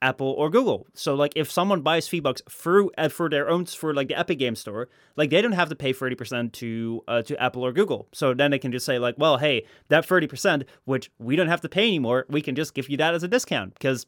Apple 0.00 0.34
or 0.38 0.48
Google. 0.48 0.86
So 0.94 1.14
like 1.14 1.32
if 1.36 1.50
someone 1.50 1.82
buys 1.82 2.08
V-Bucks 2.08 2.42
through 2.48 2.90
uh, 2.96 3.08
for 3.08 3.28
their 3.28 3.48
own 3.48 3.66
for 3.66 3.92
like 3.92 4.08
the 4.08 4.18
Epic 4.18 4.38
Game 4.38 4.54
Store, 4.54 4.88
like 5.16 5.30
they 5.30 5.42
don't 5.42 5.52
have 5.52 5.68
to 5.70 5.74
pay 5.74 5.92
30% 5.92 6.52
to 6.52 7.02
uh, 7.08 7.22
to 7.22 7.40
Apple 7.42 7.64
or 7.64 7.72
Google. 7.72 8.08
So 8.12 8.32
then 8.34 8.50
they 8.50 8.58
can 8.58 8.72
just 8.72 8.86
say 8.86 8.98
like, 8.98 9.16
well, 9.18 9.38
hey, 9.38 9.64
that 9.88 10.06
30% 10.06 10.64
which 10.84 11.10
we 11.18 11.36
don't 11.36 11.48
have 11.48 11.60
to 11.62 11.68
pay 11.68 11.86
anymore, 11.86 12.26
we 12.28 12.40
can 12.40 12.54
just 12.54 12.74
give 12.74 12.88
you 12.88 12.96
that 12.98 13.14
as 13.14 13.22
a 13.22 13.28
discount 13.28 13.74
because 13.74 14.06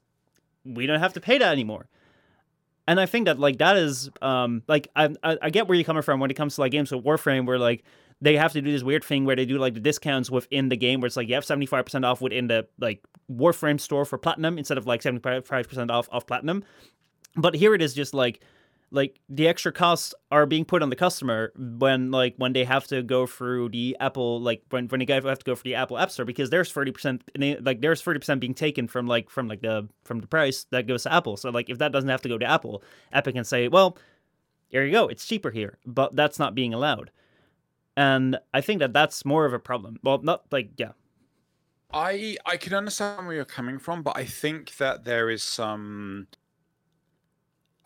we 0.65 0.87
don't 0.87 1.01
have 1.01 1.15
to 1.15 1.21
pay 1.21 1.39
that 1.39 1.53
anymore. 1.53 1.89
And 2.87 3.01
I 3.01 3.07
think 3.07 3.27
that 3.27 3.39
like 3.39 3.59
that 3.59 3.77
is 3.77 4.11
um 4.23 4.63
like 4.69 4.89
I, 4.95 5.11
I 5.23 5.39
I 5.43 5.51
get 5.51 5.69
where 5.69 5.77
you're 5.77 5.85
coming 5.85 6.03
from 6.03 6.21
when 6.21 6.31
it 6.31 6.35
comes 6.35 6.55
to 6.55 6.61
like 6.61 6.73
games 6.73 6.93
with 6.93 7.05
Warframe 7.05 7.47
where 7.47 7.59
like 7.59 7.85
they 8.21 8.37
have 8.37 8.53
to 8.53 8.61
do 8.61 8.71
this 8.71 8.83
weird 8.83 9.05
thing 9.05 9.25
where 9.25 9.37
they 9.37 9.47
do 9.47 9.59
like 9.59 9.75
the 9.75 9.81
discounts 9.81 10.31
within 10.31 10.69
the 10.69 10.77
game 10.77 11.01
where 11.01 11.07
it's 11.07 11.17
like 11.17 11.29
you 11.29 11.35
have 11.35 11.45
75% 11.45 12.05
off 12.05 12.21
within 12.21 12.49
the 12.49 12.67
like 12.79 13.03
Warframe 13.31 13.81
store 13.81 14.05
for 14.05 14.19
platinum 14.19 14.59
instead 14.59 14.79
of 14.79 14.87
like 14.87 15.03
75% 15.03 15.91
off 15.91 16.09
of 16.11 16.27
platinum. 16.27 16.65
But 17.37 17.55
here 17.55 17.75
it 17.75 17.83
is 17.83 17.95
just 17.95 18.13
like 18.13 18.43
like 18.93 19.21
the 19.29 19.47
extra 19.47 19.73
costs 19.73 20.15
are 20.33 20.47
being 20.47 20.65
put 20.65 20.83
on 20.83 20.91
the 20.91 20.97
customer 20.97 21.53
when 21.57 22.11
like 22.11 22.35
when 22.39 22.53
they 22.53 22.65
have 22.65 22.87
to 22.89 23.03
go 23.03 23.27
through 23.27 23.69
the 23.69 23.97
Apple 24.01 24.41
like 24.41 24.63
when 24.71 24.89
when 24.89 25.05
they 25.05 25.13
have 25.13 25.39
to 25.39 25.45
go 25.45 25.55
for 25.55 25.63
the 25.63 25.77
Apple 25.77 25.97
App 25.97 26.11
Store 26.11 26.25
because 26.25 26.51
there's 26.51 26.73
thirty 26.73 26.91
percent 26.91 27.23
like 27.39 27.81
there's 27.81 28.03
thirty 28.03 28.19
percent 28.19 28.41
being 28.41 28.55
taken 28.55 28.89
from 28.89 29.07
like 29.07 29.31
from 29.31 29.49
like 29.49 29.61
the 29.61 29.89
from 30.05 30.21
the 30.21 30.27
price 30.27 30.67
that 30.71 30.87
goes 30.87 31.05
to 31.05 31.13
Apple. 31.13 31.37
So 31.37 31.51
like 31.51 31.71
if 31.71 31.79
that 31.79 31.93
doesn't 31.93 32.11
have 32.11 32.23
to 32.23 32.29
go 32.29 32.39
to 32.39 32.47
Apple, 32.47 32.83
Epic 33.13 33.35
can 33.35 33.45
say, 33.45 33.69
well, 33.69 33.97
here 34.69 34.85
you 34.85 34.93
go, 34.93 35.07
it's 35.07 35.27
cheaper 35.27 35.51
here, 35.51 35.79
but 35.87 36.15
that's 36.17 36.39
not 36.39 36.55
being 36.55 36.75
allowed, 36.75 37.11
and 38.01 38.39
I 38.55 38.63
think 38.63 38.79
that 38.79 38.95
that's 38.95 39.27
more 39.27 39.45
of 39.45 39.53
a 39.53 39.59
problem. 39.59 39.99
Well, 40.03 40.23
not 40.23 40.45
like 40.51 40.71
yeah. 40.79 40.93
I 41.93 42.39
I 42.47 42.57
can 42.57 42.73
understand 42.73 43.27
where 43.27 43.37
you're 43.37 43.45
coming 43.45 43.79
from, 43.79 44.03
but 44.03 44.17
I 44.17 44.25
think 44.25 44.79
that 44.79 45.05
there 45.05 45.29
is 45.29 45.43
some 45.43 46.27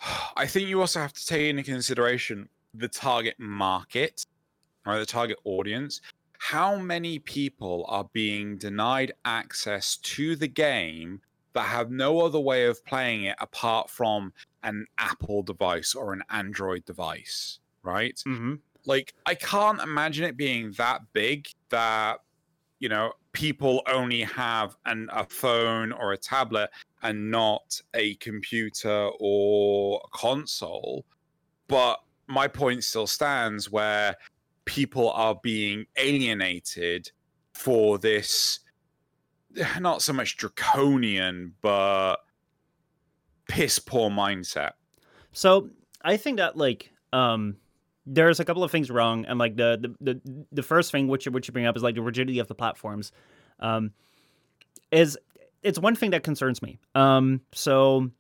I 0.37 0.47
think 0.47 0.69
you 0.69 0.81
also 0.81 1.01
have 1.01 1.13
to 1.15 1.27
take 1.27 1.51
into 1.51 1.65
consideration 1.65 2.49
the 2.73 2.87
target 2.87 3.35
market, 3.41 4.25
or 4.87 5.01
the 5.01 5.07
target 5.07 5.39
audience. 5.45 6.01
How 6.39 6.77
many 6.77 7.19
people 7.19 7.85
are 7.89 8.09
being 8.13 8.57
denied 8.57 9.15
access 9.25 9.97
to 9.97 10.37
the 10.37 10.49
game 10.49 11.23
that 11.55 11.63
have 11.63 11.91
no 11.91 12.21
other 12.21 12.39
way 12.39 12.67
of 12.67 12.85
playing 12.85 13.25
it 13.25 13.37
apart 13.41 13.91
from 13.91 14.33
an 14.63 14.87
Apple 14.99 15.43
device 15.43 15.93
or 15.95 16.13
an 16.13 16.23
Android 16.31 16.85
device, 16.85 17.59
right? 17.83 18.21
Mm-hmm. 18.27 18.55
Like, 18.87 19.15
I 19.27 19.35
can't 19.35 19.81
imagine 19.81 20.25
it 20.25 20.37
being 20.37 20.73
that 20.73 21.03
big 21.13 21.49
that, 21.71 22.19
you 22.79 22.89
know, 22.89 23.13
people 23.33 23.83
only 23.89 24.23
have 24.23 24.77
an, 24.87 25.09
a 25.13 25.25
phone 25.25 25.93
or 25.93 26.13
a 26.13 26.17
tablet 26.17 26.71
and 27.03 27.31
not 27.31 27.81
a 27.95 28.15
computer 28.17 29.11
or 29.19 30.01
a 30.05 30.17
console. 30.17 31.05
But 31.69 32.01
my 32.27 32.49
point 32.49 32.85
still 32.85 33.07
stands 33.07 33.71
where 33.71 34.17
people 34.65 35.11
are 35.11 35.39
being 35.43 35.87
alienated 35.97 37.11
for 37.55 37.99
this 37.99 38.61
not 39.81 40.03
so 40.03 40.13
much 40.13 40.37
draconian 40.37 41.55
but 41.63 42.17
piss 43.49 43.79
poor 43.79 44.11
mindset. 44.11 44.73
So 45.33 45.71
I 46.03 46.17
think 46.17 46.39
that 46.39 46.57
like 46.57 46.91
um 47.13 47.57
there's 48.07 48.41
a 48.41 48.45
couple 48.45 48.63
of 48.63 48.71
things 48.71 48.91
wrong, 48.91 49.25
and 49.27 49.39
like 49.39 49.57
the 49.57 49.95
the 50.01 50.15
the, 50.15 50.47
the 50.53 50.63
first 50.63 50.93
thing 50.93 51.09
which 51.09 51.27
which 51.27 51.49
you 51.49 51.53
bring 51.53 51.67
up 51.67 51.77
is 51.77 51.83
like 51.83 51.95
the 51.95 52.03
rigidity 52.03 52.39
of 52.39 52.49
the 52.49 52.55
platforms. 52.55 53.13
Um, 53.61 53.93
is 54.91 55.19
it's 55.63 55.79
one 55.79 55.97
thing 55.97 56.11
that 56.11 56.23
concerns 56.23 56.63
me. 56.63 56.79
Um, 56.95 57.41
so. 57.53 58.11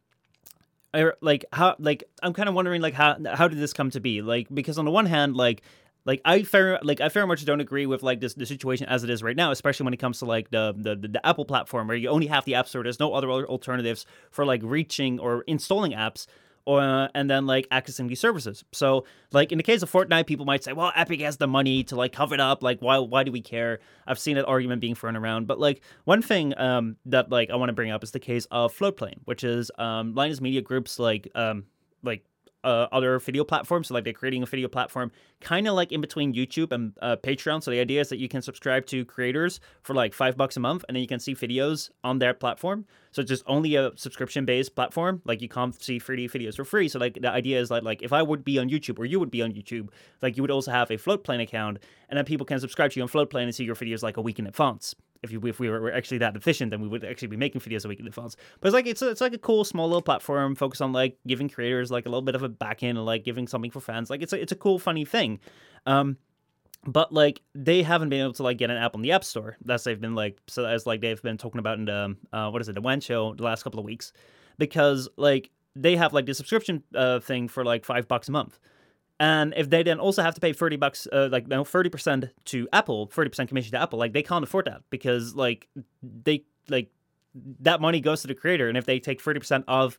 I, 0.96 1.10
like 1.20 1.44
how 1.52 1.74
like 1.80 2.04
I'm 2.22 2.32
kind 2.32 2.48
of 2.48 2.54
wondering 2.54 2.80
like 2.80 2.94
how 2.94 3.16
how 3.34 3.48
did 3.48 3.58
this 3.58 3.72
come 3.72 3.90
to 3.90 4.00
be 4.00 4.22
like 4.22 4.46
because 4.54 4.78
on 4.78 4.84
the 4.84 4.92
one 4.92 5.06
hand 5.06 5.34
like 5.34 5.62
like 6.04 6.20
I 6.24 6.42
fair 6.42 6.78
like 6.82 7.00
I 7.00 7.08
very 7.08 7.26
much 7.26 7.44
don't 7.44 7.60
agree 7.60 7.86
with 7.86 8.02
like 8.02 8.20
this 8.20 8.34
the 8.34 8.46
situation 8.46 8.86
as 8.86 9.02
it 9.04 9.10
is 9.10 9.22
right 9.22 9.36
now, 9.36 9.50
especially 9.50 9.84
when 9.84 9.94
it 9.94 9.98
comes 9.98 10.18
to 10.20 10.24
like 10.24 10.50
the 10.50 10.74
the, 10.76 10.94
the, 10.94 11.08
the 11.08 11.26
Apple 11.26 11.44
platform 11.44 11.88
where 11.88 11.96
you 11.96 12.08
only 12.08 12.26
have 12.26 12.44
the 12.44 12.54
App 12.54 12.68
Store. 12.68 12.82
There's 12.82 13.00
no 13.00 13.14
other 13.14 13.28
alternatives 13.28 14.06
for 14.30 14.44
like 14.44 14.60
reaching 14.62 15.18
or 15.18 15.42
installing 15.48 15.92
apps 15.92 16.26
or 16.66 17.08
and 17.14 17.30
then 17.30 17.46
like 17.46 17.68
accessing 17.70 18.08
these 18.08 18.20
services. 18.20 18.64
So 18.72 19.04
like 19.32 19.52
in 19.52 19.58
the 19.58 19.64
case 19.64 19.82
of 19.82 19.90
Fortnite, 19.90 20.26
people 20.26 20.46
might 20.46 20.64
say, 20.64 20.72
well, 20.72 20.92
Epic 20.94 21.20
has 21.20 21.36
the 21.36 21.46
money 21.46 21.84
to 21.84 21.96
like 21.96 22.12
cover 22.12 22.34
it 22.34 22.40
up. 22.40 22.62
Like 22.62 22.80
why 22.80 22.98
why 22.98 23.24
do 23.24 23.32
we 23.32 23.40
care? 23.40 23.80
I've 24.06 24.18
seen 24.18 24.36
that 24.36 24.46
argument 24.46 24.80
being 24.80 24.94
thrown 24.94 25.16
around. 25.16 25.46
But 25.46 25.58
like 25.58 25.82
one 26.04 26.22
thing 26.22 26.56
um, 26.58 26.96
that 27.06 27.30
like 27.30 27.50
I 27.50 27.56
want 27.56 27.68
to 27.68 27.74
bring 27.74 27.90
up 27.90 28.02
is 28.02 28.12
the 28.12 28.20
case 28.20 28.46
of 28.50 28.76
Floatplane, 28.76 29.18
which 29.24 29.44
is 29.44 29.70
um, 29.78 30.14
Linus 30.14 30.40
Media 30.40 30.62
Group's 30.62 30.98
like 30.98 31.28
um, 31.34 31.64
like 32.02 32.24
uh, 32.64 32.88
other 32.90 33.18
video 33.18 33.44
platforms. 33.44 33.88
So 33.88 33.94
like 33.94 34.04
they're 34.04 34.12
creating 34.12 34.42
a 34.42 34.46
video 34.46 34.68
platform 34.68 35.12
kind 35.40 35.68
of 35.68 35.74
like 35.74 35.92
in 35.92 36.00
between 36.00 36.34
YouTube 36.34 36.72
and 36.72 36.92
uh, 37.02 37.16
Patreon. 37.16 37.62
So 37.62 37.70
the 37.70 37.78
idea 37.78 38.00
is 38.00 38.08
that 38.08 38.18
you 38.18 38.28
can 38.28 38.42
subscribe 38.42 38.86
to 38.86 39.04
creators 39.04 39.60
for 39.82 39.94
like 39.94 40.14
five 40.14 40.36
bucks 40.36 40.56
a 40.56 40.60
month, 40.60 40.84
and 40.88 40.96
then 40.96 41.02
you 41.02 41.08
can 41.08 41.20
see 41.20 41.34
videos 41.34 41.90
on 42.02 42.18
their 42.18 42.34
platform. 42.34 42.86
So 43.12 43.20
it's 43.20 43.28
just 43.28 43.44
only 43.46 43.76
a 43.76 43.92
subscription 43.96 44.44
based 44.44 44.74
platform. 44.74 45.22
Like 45.24 45.40
you 45.40 45.48
can't 45.48 45.80
see 45.80 46.00
3D 46.00 46.30
videos 46.30 46.56
for 46.56 46.64
free. 46.64 46.88
So 46.88 46.98
like 46.98 47.18
the 47.20 47.30
idea 47.30 47.60
is 47.60 47.70
like 47.70 47.82
like 47.82 48.02
if 48.02 48.12
I 48.12 48.22
would 48.22 48.44
be 48.44 48.58
on 48.58 48.68
YouTube 48.70 48.98
or 48.98 49.04
you 49.04 49.20
would 49.20 49.30
be 49.30 49.42
on 49.42 49.52
YouTube, 49.52 49.88
like 50.22 50.36
you 50.36 50.42
would 50.42 50.50
also 50.50 50.70
have 50.70 50.90
a 50.90 50.96
Floatplane 50.96 51.42
account, 51.42 51.78
and 52.08 52.16
then 52.16 52.24
people 52.24 52.46
can 52.46 52.58
subscribe 52.58 52.90
to 52.92 53.00
you 53.00 53.02
on 53.02 53.08
Floatplane 53.08 53.44
and 53.44 53.54
see 53.54 53.64
your 53.64 53.76
videos 53.76 54.02
like 54.02 54.16
a 54.16 54.22
week 54.22 54.38
in 54.38 54.46
advance 54.46 54.94
if, 55.24 55.32
you, 55.32 55.40
if 55.46 55.58
we 55.58 55.68
were 55.68 55.92
actually 55.92 56.18
that 56.18 56.36
efficient, 56.36 56.70
then 56.70 56.80
we 56.80 56.88
would 56.88 57.04
actually 57.04 57.28
be 57.28 57.36
making 57.36 57.60
videos 57.60 57.84
a 57.84 57.88
week 57.88 58.00
in 58.00 58.06
advance. 58.06 58.36
But 58.60 58.68
it's 58.68 58.74
like 58.74 58.86
it's 58.86 59.02
a, 59.02 59.10
it's 59.10 59.20
like 59.20 59.34
a 59.34 59.38
cool 59.38 59.64
small 59.64 59.88
little 59.88 60.02
platform 60.02 60.54
focused 60.54 60.82
on 60.82 60.92
like 60.92 61.18
giving 61.26 61.48
creators 61.48 61.90
like 61.90 62.06
a 62.06 62.08
little 62.08 62.22
bit 62.22 62.34
of 62.34 62.42
a 62.42 62.48
back 62.48 62.82
end 62.82 62.98
and 62.98 63.06
like 63.06 63.24
giving 63.24 63.48
something 63.48 63.70
for 63.70 63.80
fans. 63.80 64.10
Like 64.10 64.22
it's 64.22 64.32
a, 64.32 64.40
it's 64.40 64.52
a 64.52 64.56
cool 64.56 64.78
funny 64.78 65.04
thing. 65.04 65.40
Um, 65.86 66.18
but 66.86 67.12
like 67.12 67.40
they 67.54 67.82
haven't 67.82 68.10
been 68.10 68.20
able 68.20 68.34
to 68.34 68.42
like 68.42 68.58
get 68.58 68.70
an 68.70 68.76
app 68.76 68.94
on 68.94 69.02
the 69.02 69.12
app 69.12 69.24
store. 69.24 69.56
That's 69.64 69.84
they've 69.84 70.00
been 70.00 70.14
like 70.14 70.38
so 70.46 70.64
as 70.64 70.86
like 70.86 71.00
they've 71.00 71.22
been 71.22 71.38
talking 71.38 71.58
about 71.58 71.78
in 71.78 71.86
the 71.86 72.16
uh, 72.32 72.50
what 72.50 72.62
is 72.62 72.68
it 72.68 72.74
the 72.74 72.80
WAN 72.80 73.00
show 73.00 73.34
the 73.34 73.42
last 73.42 73.62
couple 73.62 73.80
of 73.80 73.86
weeks 73.86 74.12
because 74.58 75.08
like 75.16 75.50
they 75.76 75.96
have 75.96 76.12
like 76.12 76.26
the 76.26 76.34
subscription 76.34 76.82
uh, 76.94 77.20
thing 77.20 77.48
for 77.48 77.64
like 77.64 77.84
five 77.84 78.06
bucks 78.06 78.28
a 78.28 78.32
month. 78.32 78.58
And 79.24 79.54
if 79.56 79.70
they 79.70 79.82
then 79.82 80.00
also 80.00 80.22
have 80.22 80.34
to 80.34 80.40
pay 80.40 80.52
30 80.52 80.76
bucks, 80.76 81.08
uh, 81.10 81.30
like 81.32 81.48
no, 81.48 81.64
30% 81.64 82.28
to 82.44 82.68
Apple, 82.74 83.08
30% 83.08 83.48
commission 83.48 83.70
to 83.70 83.80
Apple, 83.80 83.98
like 83.98 84.12
they 84.12 84.22
can't 84.22 84.44
afford 84.44 84.66
that 84.66 84.82
because 84.90 85.34
like 85.34 85.66
they, 86.02 86.44
like 86.68 86.90
that 87.60 87.80
money 87.80 88.00
goes 88.00 88.20
to 88.20 88.26
the 88.26 88.34
creator. 88.34 88.68
And 88.68 88.76
if 88.76 88.84
they 88.84 89.00
take 89.00 89.24
30% 89.24 89.64
of, 89.66 89.98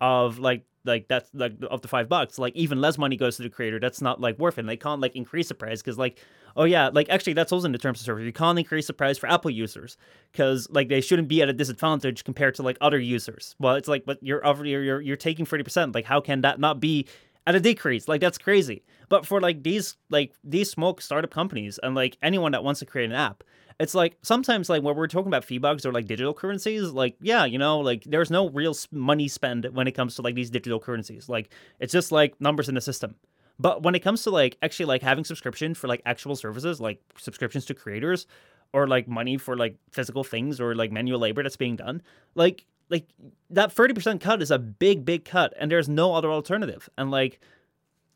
of 0.00 0.38
like, 0.38 0.64
like 0.84 1.06
that's 1.06 1.28
like 1.34 1.52
of 1.70 1.82
the 1.82 1.88
five 1.88 2.08
bucks, 2.08 2.38
like 2.38 2.56
even 2.56 2.80
less 2.80 2.96
money 2.96 3.14
goes 3.14 3.36
to 3.36 3.42
the 3.42 3.50
creator. 3.50 3.78
That's 3.78 4.00
not 4.00 4.22
like 4.22 4.38
worth 4.38 4.56
it. 4.56 4.62
And 4.62 4.68
they 4.70 4.78
can't 4.78 5.02
like 5.02 5.14
increase 5.14 5.48
the 5.48 5.54
price 5.54 5.82
because 5.82 5.98
like, 5.98 6.18
oh 6.56 6.64
yeah, 6.64 6.88
like 6.88 7.10
actually 7.10 7.34
that's 7.34 7.52
also 7.52 7.66
in 7.66 7.72
the 7.72 7.78
terms 7.78 8.00
of 8.00 8.06
service. 8.06 8.24
You 8.24 8.32
can't 8.32 8.58
increase 8.58 8.86
the 8.86 8.94
price 8.94 9.18
for 9.18 9.28
Apple 9.28 9.50
users 9.50 9.98
because 10.32 10.66
like 10.70 10.88
they 10.88 11.02
shouldn't 11.02 11.28
be 11.28 11.42
at 11.42 11.48
a 11.50 11.52
disadvantage 11.52 12.24
compared 12.24 12.54
to 12.54 12.62
like 12.62 12.78
other 12.80 12.98
users. 12.98 13.54
Well, 13.60 13.74
it's 13.74 13.86
like, 13.86 14.06
but 14.06 14.18
you're 14.22 14.44
over, 14.46 14.64
you're, 14.64 14.82
you're, 14.82 15.00
you're 15.02 15.16
taking 15.16 15.44
30%. 15.44 15.94
Like 15.94 16.06
how 16.06 16.22
can 16.22 16.40
that 16.40 16.58
not 16.58 16.80
be 16.80 17.06
at 17.46 17.54
a 17.54 17.60
decrease. 17.60 18.08
Like 18.08 18.20
that's 18.20 18.38
crazy. 18.38 18.84
But 19.08 19.26
for 19.26 19.40
like 19.40 19.62
these 19.62 19.96
like 20.10 20.32
these 20.44 20.70
small 20.70 20.96
startup 20.98 21.30
companies 21.30 21.78
and 21.82 21.94
like 21.94 22.16
anyone 22.22 22.52
that 22.52 22.64
wants 22.64 22.80
to 22.80 22.86
create 22.86 23.10
an 23.10 23.16
app, 23.16 23.44
it's 23.78 23.94
like 23.94 24.16
sometimes 24.22 24.68
like 24.68 24.82
when 24.82 24.96
we're 24.96 25.06
talking 25.06 25.28
about 25.28 25.44
V-Bucks 25.44 25.84
or 25.84 25.92
like 25.92 26.06
digital 26.06 26.34
currencies, 26.34 26.90
like 26.90 27.16
yeah, 27.20 27.44
you 27.44 27.58
know, 27.58 27.80
like 27.80 28.04
there's 28.04 28.30
no 28.30 28.48
real 28.50 28.74
money 28.90 29.28
spend 29.28 29.66
when 29.72 29.86
it 29.86 29.92
comes 29.92 30.14
to 30.16 30.22
like 30.22 30.34
these 30.34 30.50
digital 30.50 30.80
currencies. 30.80 31.28
Like 31.28 31.52
it's 31.80 31.92
just 31.92 32.12
like 32.12 32.40
numbers 32.40 32.68
in 32.68 32.74
the 32.74 32.80
system. 32.80 33.16
But 33.58 33.82
when 33.82 33.94
it 33.94 34.00
comes 34.00 34.22
to 34.24 34.30
like 34.30 34.56
actually 34.62 34.86
like 34.86 35.02
having 35.02 35.24
subscription 35.24 35.74
for 35.74 35.88
like 35.88 36.02
actual 36.06 36.36
services, 36.36 36.80
like 36.80 37.00
subscriptions 37.18 37.64
to 37.66 37.74
creators 37.74 38.26
or 38.72 38.86
like 38.86 39.06
money 39.06 39.36
for 39.36 39.56
like 39.56 39.76
physical 39.90 40.24
things 40.24 40.60
or 40.60 40.74
like 40.74 40.90
manual 40.90 41.20
labor 41.20 41.42
that's 41.42 41.56
being 41.56 41.76
done, 41.76 42.02
like 42.34 42.64
like 42.92 43.08
that 43.50 43.74
30% 43.74 44.20
cut 44.20 44.42
is 44.42 44.50
a 44.50 44.58
big 44.58 45.04
big 45.04 45.24
cut 45.24 45.52
and 45.58 45.70
there's 45.70 45.88
no 45.88 46.14
other 46.14 46.30
alternative 46.30 46.88
and 46.96 47.10
like 47.10 47.40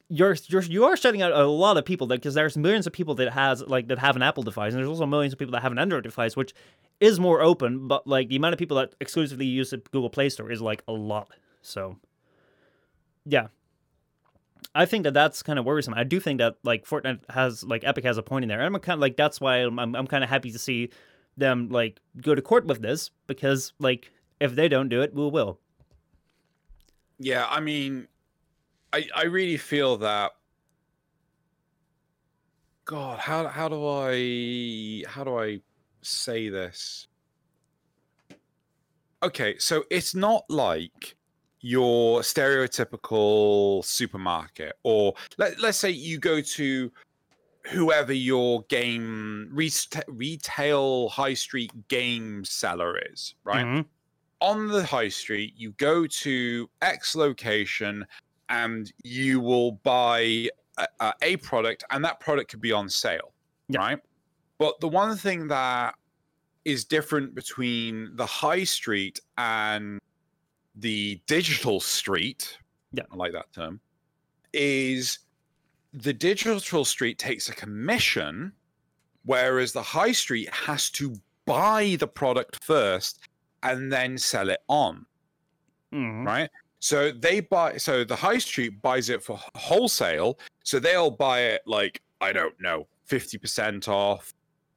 you're 0.09 0.37
you're 0.47 0.63
you 0.63 0.85
are 0.85 0.97
shutting 0.97 1.23
out 1.23 1.33
a 1.33 1.47
lot 1.47 1.77
of 1.77 1.85
people 1.85 2.07
because 2.07 2.35
there's 2.35 2.57
millions 2.57 2.87
of 2.87 2.93
people 2.93 3.17
that 3.17 3.33
has 3.33 3.63
like 3.63 3.89
that 3.89 3.99
have 3.99 4.15
an 4.15 4.23
Apple 4.23 4.45
device 4.45 4.73
and 4.73 4.79
there's 4.79 4.89
also 4.89 5.07
millions 5.07 5.33
of 5.33 5.39
people 5.39 5.53
that 5.53 5.63
have 5.63 5.73
an 5.73 5.79
Android 5.79 6.05
device 6.05 6.37
which 6.37 6.55
is 7.01 7.19
more 7.19 7.41
open 7.41 7.89
but 7.89 8.07
like 8.07 8.29
the 8.29 8.37
amount 8.37 8.53
of 8.53 8.59
people 8.59 8.77
that 8.77 8.95
exclusively 9.01 9.47
use 9.47 9.71
the 9.71 9.79
Google 9.79 10.11
Play 10.11 10.29
Store 10.29 10.51
is 10.53 10.61
like 10.61 10.85
a 10.87 10.93
lot 10.93 11.31
so 11.63 11.97
yeah 13.25 13.49
I 14.75 14.85
think 14.85 15.05
that 15.05 15.15
that's 15.15 15.43
kind 15.43 15.59
of 15.59 15.65
worrisome. 15.65 15.95
I 15.95 16.05
do 16.05 16.21
think 16.21 16.39
that 16.39 16.57
like 16.63 16.85
Fortnite 16.85 17.21
has 17.31 17.65
like 17.65 17.83
Epic 17.83 18.05
has 18.05 18.19
a 18.19 18.23
point 18.23 18.43
in 18.43 18.49
there. 18.51 18.61
And 18.61 18.77
I'm 18.77 18.81
kind 18.83 18.95
of 18.95 19.01
like 19.01 19.17
that's 19.17 19.41
why 19.41 19.59
I'm 19.59 19.79
I'm, 19.79 19.97
I'm 19.97 20.07
kind 20.07 20.23
of 20.23 20.29
happy 20.29 20.53
to 20.53 20.59
see 20.59 20.91
them 21.37 21.71
like 21.71 21.99
go 22.21 22.35
to 22.35 22.43
court 22.43 22.67
with 22.67 22.83
this 22.83 23.11
because 23.27 23.73
like 23.79 24.13
if 24.41 24.55
they 24.55 24.69
don't 24.69 24.89
do 24.89 25.03
it, 25.03 25.15
we 25.15 25.29
will. 25.29 25.59
Yeah, 27.19 27.47
I 27.49 27.61
mean, 27.61 28.09
I 28.93 29.07
I 29.15 29.25
really 29.25 29.57
feel 29.57 29.97
that. 29.99 30.33
God, 32.85 33.19
how 33.19 33.49
how 33.49 33.69
do 33.69 33.87
I 33.87 35.03
how 35.09 35.25
do 35.25 35.39
I 35.39 35.61
say 36.03 36.49
this? 36.49 37.09
Okay, 39.23 39.59
so 39.59 39.85
it's 39.91 40.15
not 40.15 40.45
like 40.49 41.17
your 41.61 42.21
stereotypical 42.21 43.85
supermarket, 43.85 44.77
or 44.85 45.15
let, 45.39 45.59
let's 45.59 45.79
say 45.79 45.91
you 45.91 46.19
go 46.19 46.41
to 46.41 46.93
whoever 47.73 48.13
your 48.13 48.63
game 48.69 49.51
reta- 49.53 50.05
retail 50.07 51.09
high 51.09 51.35
street 51.35 51.73
game 51.89 52.45
seller 52.45 53.01
is, 53.11 53.35
right? 53.43 53.67
Mhm. 53.67 53.87
On 54.41 54.69
the 54.69 54.85
high 54.85 55.09
street, 55.09 55.55
you 55.57 55.73
go 55.73 56.07
to 56.07 56.69
X 56.83 57.15
location 57.17 58.07
and 58.49 58.93
you 59.03 59.41
will 59.41 59.73
buy 59.83 60.49
a, 60.79 61.13
a- 61.23 61.37
product, 61.39 61.85
and 61.91 62.05
that 62.05 62.21
product 62.21 62.51
could 62.51 62.61
be 62.61 62.73
on 62.73 62.89
sale, 62.89 63.33
Yeah. 63.69 63.81
right? 63.81 63.99
But 64.59 64.79
the 64.81 64.89
one 64.89 65.17
thing 65.17 65.49
that 65.49 65.95
is 66.65 66.85
different 66.85 67.35
between 67.35 68.15
the 68.17 68.27
high 68.27 68.65
street 68.65 69.21
and 69.39 70.01
the 70.75 71.21
digital 71.27 71.81
street, 71.81 72.59
Yeah. 72.93 73.05
I 73.11 73.17
like 73.17 73.33
that 73.33 73.53
term, 73.53 73.81
is 74.53 75.19
the 75.93 76.13
digital 76.13 76.85
street 76.85 77.19
takes 77.19 77.49
a 77.49 77.55
commission, 77.55 78.53
whereas 79.25 79.73
the 79.73 79.83
high 79.83 80.13
street 80.13 80.49
has 80.53 80.91
to 80.91 81.15
buy 81.47 81.97
the 81.99 82.07
product 82.09 82.63
first 82.63 83.21
and 83.73 83.93
then 83.93 84.17
sell 84.19 84.49
it 84.51 84.61
on, 84.69 85.07
Mhm. 85.93 86.25
right? 86.25 86.51
So 86.79 87.11
they 87.11 87.41
buy, 87.41 87.77
so 87.79 88.05
the 88.05 88.17
high 88.17 88.39
street 88.39 88.81
buys 88.83 89.09
it 89.09 89.23
for 89.23 89.41
wholesale. 89.55 90.39
So 90.65 90.79
they'll 90.79 91.11
buy 91.11 91.41
it 91.41 91.63
like, 91.67 92.01
I 92.21 92.33
don't 92.33 92.59
know, 92.61 92.87
50% 93.09 93.89
off, 93.89 94.33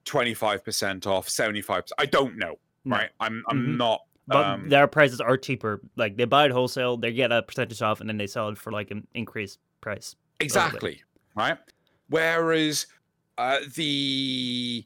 25% 0.06 1.06
off, 1.08 1.28
75%. 1.30 1.92
I 1.98 2.06
don't 2.06 2.38
know, 2.38 2.58
No. 2.86 2.96
right? 2.98 3.10
I'm, 3.20 3.44
I'm 3.48 3.60
Mhm. 3.66 3.78
not. 3.78 4.02
But 4.28 4.46
um, 4.46 4.70
their 4.70 4.88
prices 4.88 5.20
are 5.20 5.38
cheaper. 5.38 5.82
Like 5.96 6.16
they 6.16 6.26
buy 6.26 6.46
it 6.46 6.52
wholesale, 6.52 6.98
they 6.98 7.12
get 7.12 7.32
a 7.32 7.42
percentage 7.42 7.82
off, 7.82 8.00
and 8.00 8.08
then 8.10 8.18
they 8.18 8.28
sell 8.28 8.50
it 8.50 8.58
for 8.58 8.72
like 8.72 8.92
an 8.92 9.08
increased 9.14 9.60
price. 9.82 10.16
Exactly. 10.40 11.02
Right. 11.36 11.58
Whereas 12.10 12.86
uh, 13.38 13.60
the 13.76 14.86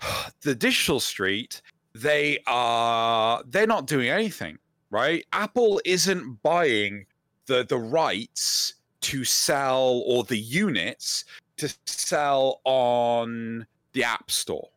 the 0.42 0.54
digital 0.54 0.98
street, 1.00 1.62
they 1.94 2.38
are 2.46 3.42
they're 3.46 3.66
not 3.66 3.86
doing 3.86 4.08
anything. 4.08 4.58
Right. 4.90 5.24
Apple 5.32 5.80
isn't 5.84 6.42
buying 6.42 7.06
the 7.46 7.64
the 7.64 7.78
rights 7.78 8.74
to 9.02 9.24
sell 9.24 10.02
or 10.06 10.24
the 10.24 10.38
units 10.38 11.24
to 11.56 11.72
sell 11.86 12.60
on 12.64 13.66
the 13.92 14.04
App 14.04 14.30
Store. 14.30 14.68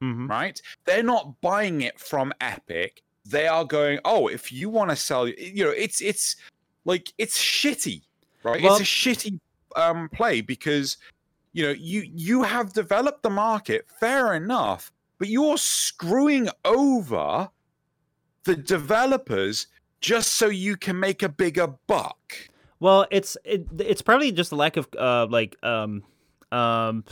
hmm 0.00 0.26
Right. 0.26 0.60
They're 0.84 1.02
not 1.02 1.40
buying 1.40 1.82
it 1.82 1.98
from 1.98 2.32
Epic. 2.40 3.02
They 3.24 3.46
are 3.46 3.64
going. 3.64 3.98
Oh, 4.04 4.28
if 4.28 4.52
you 4.52 4.68
want 4.68 4.90
to 4.90 4.96
sell, 4.96 5.26
you 5.28 5.64
know, 5.64 5.70
it's 5.70 6.00
it's 6.00 6.36
like 6.84 7.12
it's 7.18 7.38
shitty 7.40 8.02
right? 8.44 8.62
Well- 8.62 8.76
it's 8.76 8.82
a 8.82 8.84
shitty 8.84 9.40
um, 9.76 10.08
play 10.10 10.40
because 10.40 10.98
you 11.52 11.64
know 11.64 11.72
you 11.72 12.04
you 12.14 12.42
have 12.42 12.72
developed 12.72 13.22
the 13.22 13.30
market, 13.30 13.86
fair 13.98 14.34
enough, 14.34 14.92
but 15.18 15.28
you're 15.28 15.58
screwing 15.58 16.48
over 16.64 17.50
the 18.44 18.56
developers 18.56 19.66
just 20.00 20.34
so 20.34 20.48
you 20.48 20.76
can 20.76 20.98
make 21.00 21.22
a 21.22 21.28
bigger 21.28 21.68
buck. 21.86 22.34
Well, 22.80 23.06
it's 23.10 23.36
it, 23.44 23.66
it's 23.78 24.02
probably 24.02 24.32
just 24.32 24.52
a 24.52 24.56
lack 24.56 24.76
of 24.76 24.88
uh 24.98 25.26
like 25.30 25.56
um 25.62 26.02
um 26.52 27.04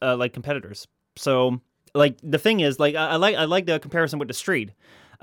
uh, 0.00 0.16
like 0.16 0.32
competitors. 0.32 0.88
So 1.16 1.60
like 1.94 2.16
the 2.22 2.38
thing 2.38 2.60
is 2.60 2.78
like 2.78 2.94
I, 2.94 3.08
I 3.10 3.16
like 3.16 3.36
I 3.36 3.44
like 3.44 3.66
the 3.66 3.78
comparison 3.78 4.18
with 4.18 4.28
the 4.28 4.34
street. 4.34 4.70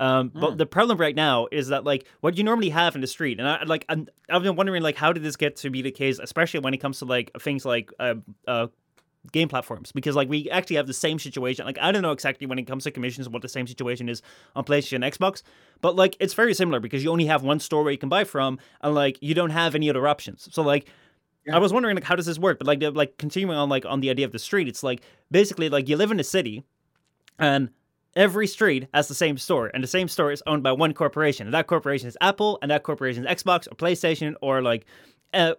Um, 0.00 0.30
but 0.32 0.52
Mm. 0.52 0.58
the 0.58 0.66
problem 0.66 0.96
right 0.98 1.16
now 1.16 1.48
is 1.50 1.68
that 1.68 1.82
like 1.82 2.06
what 2.20 2.38
you 2.38 2.44
normally 2.44 2.68
have 2.70 2.94
in 2.94 3.00
the 3.00 3.08
street, 3.08 3.40
and 3.40 3.48
I 3.48 3.64
like 3.64 3.84
I'm, 3.88 4.06
I've 4.30 4.44
been 4.44 4.54
wondering 4.54 4.80
like 4.80 4.94
how 4.94 5.12
did 5.12 5.24
this 5.24 5.34
get 5.34 5.56
to 5.56 5.70
be 5.70 5.82
the 5.82 5.90
case, 5.90 6.20
especially 6.20 6.60
when 6.60 6.72
it 6.72 6.76
comes 6.78 7.00
to 7.00 7.04
like 7.04 7.32
things 7.40 7.64
like 7.64 7.90
uh, 7.98 8.14
uh 8.46 8.68
game 9.32 9.48
platforms, 9.48 9.92
because 9.92 10.16
like 10.16 10.28
we 10.28 10.50
actually 10.50 10.76
have 10.76 10.86
the 10.86 10.92
same 10.94 11.18
situation. 11.18 11.66
Like 11.66 11.78
I 11.78 11.92
don't 11.92 12.02
know 12.02 12.12
exactly 12.12 12.46
when 12.46 12.58
it 12.58 12.64
comes 12.64 12.84
to 12.84 12.90
commissions 12.90 13.28
what 13.28 13.42
the 13.42 13.48
same 13.48 13.66
situation 13.66 14.08
is 14.08 14.22
on 14.56 14.64
PlayStation 14.64 15.04
and 15.04 15.04
Xbox, 15.04 15.42
but 15.80 15.96
like 15.96 16.16
it's 16.20 16.34
very 16.34 16.54
similar 16.54 16.80
because 16.80 17.04
you 17.04 17.10
only 17.10 17.26
have 17.26 17.42
one 17.42 17.60
store 17.60 17.82
where 17.82 17.92
you 17.92 17.98
can 17.98 18.08
buy 18.08 18.24
from, 18.24 18.58
and 18.80 18.94
like 18.94 19.18
you 19.20 19.34
don't 19.34 19.50
have 19.50 19.74
any 19.74 19.90
other 19.90 20.06
options. 20.06 20.48
So 20.52 20.62
like. 20.62 20.88
Yeah. 21.46 21.56
I 21.56 21.60
was 21.60 21.72
wondering 21.72 21.94
like 21.94 22.04
how 22.04 22.14
does 22.14 22.26
this 22.26 22.38
work, 22.38 22.58
but 22.58 22.66
like 22.66 22.82
like 22.94 23.16
continuing 23.16 23.56
on 23.56 23.70
like 23.70 23.86
on 23.86 24.00
the 24.00 24.10
idea 24.10 24.26
of 24.26 24.32
the 24.32 24.38
street, 24.38 24.68
it's 24.68 24.82
like 24.82 25.00
basically 25.30 25.70
like 25.70 25.88
you 25.88 25.96
live 25.96 26.10
in 26.10 26.20
a 26.20 26.24
city, 26.24 26.62
and 27.38 27.70
every 28.14 28.46
street 28.46 28.88
has 28.92 29.08
the 29.08 29.14
same 29.14 29.38
store, 29.38 29.70
and 29.72 29.82
the 29.82 29.88
same 29.88 30.08
store 30.08 30.30
is 30.30 30.42
owned 30.46 30.62
by 30.62 30.72
one 30.72 30.92
corporation, 30.92 31.46
and 31.46 31.54
that 31.54 31.66
corporation 31.66 32.06
is 32.06 32.18
Apple, 32.20 32.58
and 32.60 32.70
that 32.70 32.82
corporation 32.82 33.24
is 33.24 33.42
Xbox 33.42 33.66
or 33.66 33.76
PlayStation 33.76 34.34
or 34.42 34.60
like 34.60 34.84
uh, 35.32 35.54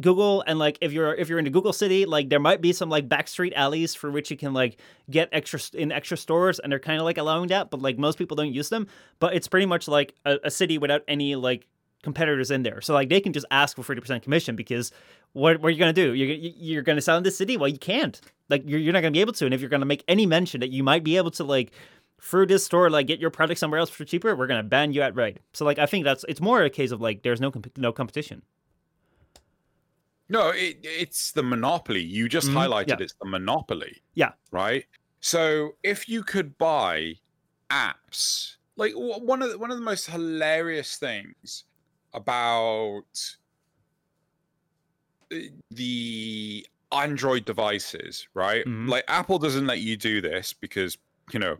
Google. 0.00 0.44
And 0.46 0.58
like 0.58 0.78
if 0.80 0.92
you're 0.92 1.14
if 1.14 1.28
you're 1.28 1.38
in 1.38 1.44
the 1.44 1.50
Google 1.50 1.72
city, 1.72 2.04
like 2.06 2.28
there 2.28 2.40
might 2.40 2.60
be 2.60 2.72
some 2.72 2.88
like 2.88 3.08
backstreet 3.08 3.54
alleys 3.54 3.94
for 3.94 4.10
which 4.10 4.30
you 4.30 4.36
can 4.36 4.52
like 4.52 4.78
get 5.10 5.28
extra 5.32 5.60
in 5.74 5.92
extra 5.92 6.16
stores, 6.16 6.58
and 6.58 6.70
they're 6.70 6.78
kind 6.78 6.98
of 6.98 7.04
like 7.04 7.18
allowing 7.18 7.48
that, 7.48 7.70
but 7.70 7.80
like 7.80 7.98
most 7.98 8.18
people 8.18 8.36
don't 8.36 8.52
use 8.52 8.68
them. 8.68 8.86
But 9.18 9.34
it's 9.34 9.48
pretty 9.48 9.66
much 9.66 9.88
like 9.88 10.14
a, 10.24 10.38
a 10.44 10.50
city 10.50 10.78
without 10.78 11.02
any 11.08 11.34
like 11.36 11.66
competitors 12.02 12.50
in 12.50 12.62
there. 12.62 12.80
So 12.80 12.94
like 12.94 13.08
they 13.08 13.20
can 13.20 13.32
just 13.32 13.46
ask 13.50 13.76
for 13.76 13.82
forty 13.82 14.00
percent 14.00 14.22
commission 14.22 14.54
because 14.54 14.92
what, 15.32 15.60
what 15.60 15.68
are 15.68 15.70
you 15.70 15.78
gonna 15.78 15.92
do? 15.92 16.14
You're 16.14 16.36
you're 16.36 16.82
gonna 16.82 17.00
sell 17.00 17.16
in 17.16 17.22
this 17.22 17.36
city? 17.36 17.56
Well, 17.56 17.68
you 17.68 17.78
can't. 17.78 18.20
Like 18.48 18.62
you're 18.66 18.80
you're 18.80 18.92
not 18.92 19.00
gonna 19.00 19.12
be 19.12 19.20
able 19.20 19.32
to. 19.34 19.44
And 19.44 19.54
if 19.54 19.60
you're 19.60 19.70
gonna 19.70 19.86
make 19.86 20.04
any 20.08 20.26
mention 20.26 20.60
that 20.60 20.70
you 20.70 20.82
might 20.82 21.04
be 21.04 21.16
able 21.16 21.30
to 21.32 21.44
like 21.44 21.72
through 22.20 22.46
this 22.46 22.64
store 22.64 22.88
like 22.90 23.06
get 23.06 23.20
your 23.20 23.30
product 23.30 23.60
somewhere 23.60 23.80
else 23.80 23.90
for 23.90 24.04
cheaper, 24.04 24.36
we're 24.36 24.46
gonna 24.46 24.62
ban 24.62 24.92
you 24.92 25.02
outright. 25.02 25.38
So 25.52 25.64
like 25.64 25.78
I 25.78 25.86
think 25.86 26.04
that's 26.04 26.24
it's 26.28 26.40
more 26.40 26.62
a 26.62 26.70
case 26.70 26.90
of 26.90 27.00
like 27.00 27.22
there's 27.22 27.40
no 27.40 27.50
no 27.76 27.92
competition. 27.92 28.42
No, 30.28 30.50
it, 30.50 30.78
it's 30.82 31.32
the 31.32 31.42
monopoly. 31.42 32.02
You 32.02 32.28
just 32.28 32.48
Mhm, 32.48 32.54
highlighted 32.54 32.88
yeah. 32.88 32.96
it's 33.00 33.14
the 33.20 33.28
monopoly. 33.28 34.02
Yeah. 34.14 34.32
Right. 34.50 34.86
So 35.20 35.76
if 35.82 36.08
you 36.08 36.22
could 36.22 36.56
buy 36.58 37.14
apps, 37.70 38.56
like 38.76 38.92
w- 38.92 39.24
one 39.24 39.42
of 39.42 39.50
the, 39.50 39.58
one 39.58 39.70
of 39.70 39.76
the 39.76 39.84
most 39.84 40.06
hilarious 40.06 40.96
things 40.96 41.64
about 42.12 43.04
uh, 45.32 45.36
the 45.70 46.66
Android 46.92 47.44
devices, 47.44 48.28
right? 48.34 48.64
Mhm. 48.66 48.88
Like 48.88 49.04
Apple 49.08 49.38
doesn't 49.38 49.66
let 49.66 49.80
you 49.80 49.96
do 49.96 50.20
this 50.20 50.52
because 50.52 50.96
you 51.32 51.40
know, 51.40 51.56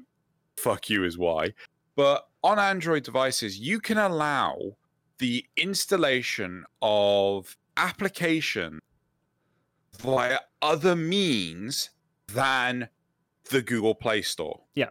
fuck 0.58 0.88
you 0.88 1.04
is 1.04 1.18
why. 1.18 1.52
But 1.96 2.28
on 2.44 2.58
Android 2.58 3.02
devices, 3.02 3.58
you 3.58 3.80
can 3.80 3.98
allow 3.98 4.76
the 5.18 5.44
installation 5.56 6.64
of 6.82 7.56
application 7.76 8.80
via 9.98 10.38
other 10.62 10.96
means 10.96 11.90
than 12.28 12.88
the 13.50 13.62
Google 13.62 13.94
Play 13.94 14.22
Store. 14.22 14.60
Yeah. 14.74 14.90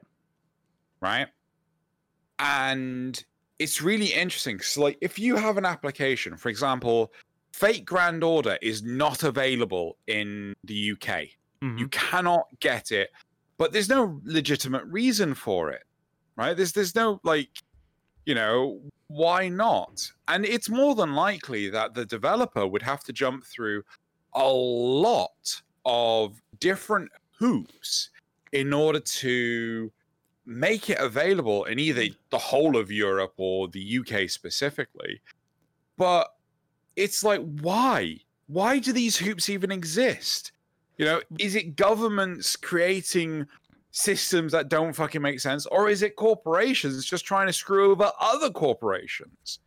Right. 1.01 1.27
And 2.39 3.23
it's 3.59 3.81
really 3.81 4.13
interesting. 4.13 4.59
So, 4.59 4.81
like, 4.81 4.97
if 5.01 5.19
you 5.19 5.35
have 5.35 5.57
an 5.57 5.65
application, 5.65 6.37
for 6.37 6.49
example, 6.49 7.13
Fate/Grand 7.53 8.23
Order 8.23 8.57
is 8.61 8.83
not 8.83 9.23
available 9.23 9.97
in 10.07 10.55
the 10.63 10.75
UK. 10.91 11.37
Mhm. 11.61 11.79
You 11.79 11.87
cannot 11.87 12.47
get 12.59 12.91
it, 12.91 13.11
but 13.57 13.71
there's 13.71 13.87
no 13.87 14.19
legitimate 14.25 14.83
reason 14.85 15.33
for 15.33 15.71
it, 15.71 15.83
right? 16.35 16.55
There's 16.55 16.73
there's 16.73 16.95
no 16.95 17.21
like, 17.23 17.49
you 18.25 18.35
know, 18.35 18.79
why 19.07 19.47
not? 19.49 20.11
And 20.27 20.45
it's 20.45 20.69
more 20.69 20.95
than 20.95 21.13
likely 21.13 21.69
that 21.69 21.93
the 21.93 22.05
developer 22.05 22.65
would 22.65 22.81
have 22.81 23.03
to 23.05 23.13
jump 23.13 23.45
through 23.45 23.83
a 24.33 24.47
lot 24.47 25.61
of 25.85 26.41
different 26.59 27.11
hoops 27.37 28.09
in 28.51 28.73
order 28.73 28.99
to 28.99 29.91
make 30.45 30.89
it 30.89 30.99
available 30.99 31.65
in 31.65 31.79
either 31.79 32.05
the 32.29 32.37
whole 32.37 32.77
of 32.77 32.91
Europe 32.91 33.33
or 33.37 33.67
the 33.67 33.99
UK 33.99 34.29
specifically. 34.29 35.21
But 35.97 36.27
it's 36.95 37.23
like, 37.23 37.41
why? 37.61 38.17
Why 38.47 38.79
do 38.79 38.93
these 38.93 39.17
hoops 39.17 39.49
even 39.49 39.71
exist? 39.71 40.51
You 40.97 41.05
know, 41.05 41.21
is 41.39 41.55
it 41.55 41.75
governments 41.75 42.55
creating 42.55 43.47
systems 43.95 44.51
that 44.51 44.67
don't 44.67 44.93
fucking 44.93 45.21
make 45.21 45.39
sense, 45.39 45.65
or 45.67 45.89
is 45.89 46.03
it 46.03 46.17
corporations 46.17 47.05
just 47.05 47.25
trying 47.25 47.47
to 47.47 47.53
screw 47.53 47.91
over 47.91 48.11
other 48.19 48.49
corporations? 48.49 49.59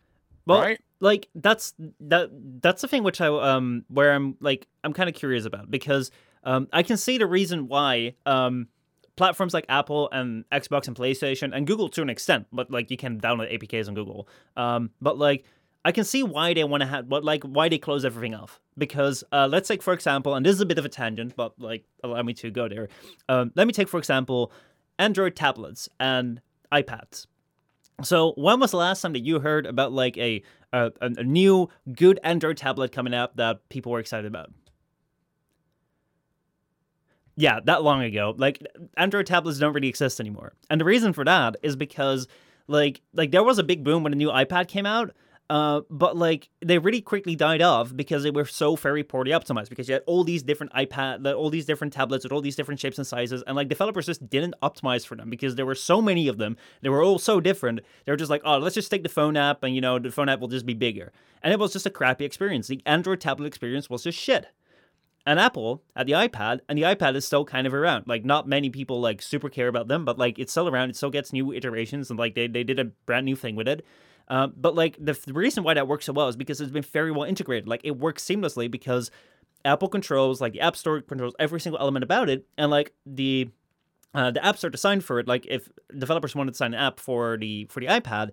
Well, 0.46 0.60
right? 0.60 0.80
like 1.00 1.28
that's 1.34 1.74
that 2.00 2.30
that's 2.62 2.82
the 2.82 2.88
thing 2.88 3.02
which 3.02 3.20
I 3.20 3.26
um 3.28 3.84
where 3.88 4.12
I'm 4.12 4.36
like 4.40 4.66
I'm 4.84 4.92
kind 4.92 5.08
of 5.08 5.14
curious 5.14 5.44
about 5.44 5.70
because 5.70 6.10
um 6.44 6.68
I 6.72 6.82
can 6.82 6.96
see 6.96 7.18
the 7.18 7.26
reason 7.26 7.68
why 7.68 8.14
um 8.26 8.68
platforms 9.16 9.52
like 9.52 9.66
Apple 9.68 10.08
and 10.12 10.44
Xbox 10.50 10.86
and 10.88 10.96
PlayStation 10.96 11.54
and 11.54 11.66
Google 11.66 11.88
to 11.90 12.02
an 12.02 12.08
extent, 12.10 12.46
but 12.52 12.70
like 12.70 12.90
you 12.90 12.96
can 12.96 13.20
download 13.20 13.52
APKs 13.52 13.88
on 13.88 13.94
Google. 13.94 14.28
Um, 14.56 14.90
but 15.00 15.18
like 15.18 15.44
I 15.88 15.90
can 15.90 16.04
see 16.04 16.22
why 16.22 16.52
they 16.52 16.64
want 16.64 16.82
to 16.82 16.86
have 16.86 17.06
what 17.06 17.24
like 17.24 17.42
why 17.44 17.70
they 17.70 17.78
close 17.78 18.04
everything 18.04 18.34
off 18.34 18.60
because 18.76 19.24
uh, 19.32 19.48
let's 19.50 19.68
take 19.68 19.82
for 19.82 19.94
example, 19.94 20.34
and 20.34 20.44
this 20.44 20.54
is 20.54 20.60
a 20.60 20.66
bit 20.66 20.76
of 20.76 20.84
a 20.84 20.88
tangent, 20.90 21.34
but 21.34 21.58
like 21.58 21.82
allow 22.04 22.22
me 22.22 22.34
to 22.34 22.50
go 22.50 22.68
there. 22.68 22.90
Um, 23.30 23.52
let 23.54 23.66
me 23.66 23.72
take 23.72 23.88
for 23.88 23.96
example, 23.96 24.52
Android 24.98 25.34
tablets 25.34 25.88
and 25.98 26.42
iPads. 26.70 27.26
So 28.02 28.34
when 28.36 28.60
was 28.60 28.72
the 28.72 28.76
last 28.76 29.00
time 29.00 29.14
that 29.14 29.20
you 29.20 29.40
heard 29.40 29.64
about 29.64 29.94
like 29.94 30.18
a 30.18 30.42
a, 30.74 30.92
a 31.00 31.24
new 31.24 31.70
good 31.94 32.20
Android 32.22 32.58
tablet 32.58 32.92
coming 32.92 33.14
out 33.14 33.36
that 33.36 33.66
people 33.70 33.90
were 33.90 34.00
excited 34.00 34.26
about? 34.26 34.52
Yeah, 37.34 37.60
that 37.64 37.82
long 37.82 38.02
ago. 38.02 38.34
Like 38.36 38.62
Android 38.98 39.24
tablets 39.24 39.58
don't 39.58 39.72
really 39.72 39.88
exist 39.88 40.20
anymore. 40.20 40.52
And 40.68 40.78
the 40.78 40.84
reason 40.84 41.14
for 41.14 41.24
that 41.24 41.56
is 41.62 41.76
because 41.76 42.28
like 42.66 43.00
like 43.14 43.30
there 43.30 43.42
was 43.42 43.58
a 43.58 43.64
big 43.64 43.84
boom 43.84 44.02
when 44.02 44.12
a 44.12 44.16
new 44.16 44.28
iPad 44.28 44.68
came 44.68 44.84
out, 44.84 45.12
uh, 45.50 45.80
but 45.88 46.16
like 46.16 46.50
they 46.60 46.78
really 46.78 47.00
quickly 47.00 47.34
died 47.34 47.62
off 47.62 47.94
because 47.96 48.22
they 48.22 48.30
were 48.30 48.44
so 48.44 48.76
very 48.76 49.02
poorly 49.02 49.30
optimized 49.30 49.70
because 49.70 49.88
you 49.88 49.94
had 49.94 50.02
all 50.06 50.22
these 50.24 50.42
different 50.42 50.72
iPad, 50.72 51.34
all 51.34 51.48
these 51.48 51.64
different 51.64 51.92
tablets 51.92 52.24
with 52.24 52.32
all 52.32 52.42
these 52.42 52.56
different 52.56 52.80
shapes 52.80 52.98
and 52.98 53.06
sizes, 53.06 53.42
and 53.46 53.56
like 53.56 53.68
developers 53.68 54.06
just 54.06 54.28
didn't 54.28 54.54
optimize 54.62 55.06
for 55.06 55.16
them 55.16 55.30
because 55.30 55.54
there 55.54 55.66
were 55.66 55.74
so 55.74 56.02
many 56.02 56.28
of 56.28 56.38
them. 56.38 56.56
They 56.82 56.90
were 56.90 57.02
all 57.02 57.18
so 57.18 57.40
different. 57.40 57.80
They 58.04 58.12
were 58.12 58.16
just 58.16 58.30
like, 58.30 58.42
oh, 58.44 58.58
let's 58.58 58.74
just 58.74 58.90
take 58.90 59.02
the 59.02 59.08
phone 59.08 59.36
app, 59.36 59.62
and 59.62 59.74
you 59.74 59.80
know 59.80 59.98
the 59.98 60.10
phone 60.10 60.28
app 60.28 60.40
will 60.40 60.48
just 60.48 60.66
be 60.66 60.74
bigger, 60.74 61.12
and 61.42 61.52
it 61.52 61.58
was 61.58 61.72
just 61.72 61.86
a 61.86 61.90
crappy 61.90 62.24
experience. 62.24 62.68
The 62.68 62.82
Android 62.84 63.20
tablet 63.20 63.46
experience 63.46 63.88
was 63.88 64.04
just 64.04 64.18
shit 64.18 64.48
and 65.28 65.38
Apple 65.38 65.82
at 65.94 66.06
the 66.06 66.12
iPad, 66.12 66.60
and 66.70 66.78
the 66.78 66.84
iPad 66.84 67.14
is 67.14 67.26
still 67.26 67.44
kind 67.44 67.66
of 67.66 67.74
around. 67.74 68.04
Like, 68.06 68.24
not 68.24 68.48
many 68.48 68.70
people 68.70 68.98
like 68.98 69.20
super 69.20 69.50
care 69.50 69.68
about 69.68 69.86
them, 69.86 70.06
but 70.06 70.18
like 70.18 70.38
it's 70.38 70.52
still 70.52 70.68
around. 70.68 70.88
It 70.88 70.96
still 70.96 71.10
gets 71.10 71.34
new 71.34 71.52
iterations, 71.52 72.08
and 72.08 72.18
like 72.18 72.34
they, 72.34 72.46
they 72.46 72.64
did 72.64 72.78
a 72.78 72.86
brand 72.86 73.26
new 73.26 73.36
thing 73.36 73.54
with 73.54 73.68
it. 73.68 73.84
Uh, 74.28 74.46
but 74.48 74.74
like 74.74 74.96
the, 75.00 75.18
the 75.26 75.32
reason 75.32 75.64
why 75.64 75.74
that 75.74 75.88
works 75.88 76.04
so 76.04 76.12
well 76.12 76.28
is 76.28 76.36
because 76.36 76.60
it's 76.60 76.70
been 76.70 76.82
very 76.82 77.10
well 77.10 77.24
integrated. 77.24 77.66
Like 77.66 77.80
it 77.84 77.98
works 77.98 78.24
seamlessly 78.24 78.70
because 78.70 79.10
Apple 79.64 79.88
controls 79.88 80.40
like 80.40 80.52
the 80.52 80.60
App 80.60 80.76
Store 80.76 81.00
controls 81.00 81.34
every 81.38 81.60
single 81.60 81.80
element 81.80 82.02
about 82.02 82.28
it, 82.28 82.46
and 82.56 82.70
like 82.70 82.92
the 83.06 83.48
uh, 84.14 84.30
the 84.30 84.44
App 84.44 84.58
Store 84.58 84.70
designed 84.70 85.04
for 85.04 85.18
it. 85.18 85.26
Like 85.26 85.46
if 85.46 85.68
developers 85.96 86.34
wanted 86.34 86.52
to 86.52 86.56
sign 86.56 86.74
an 86.74 86.80
app 86.80 87.00
for 87.00 87.36
the 87.38 87.66
for 87.70 87.80
the 87.80 87.86
iPad, 87.86 88.30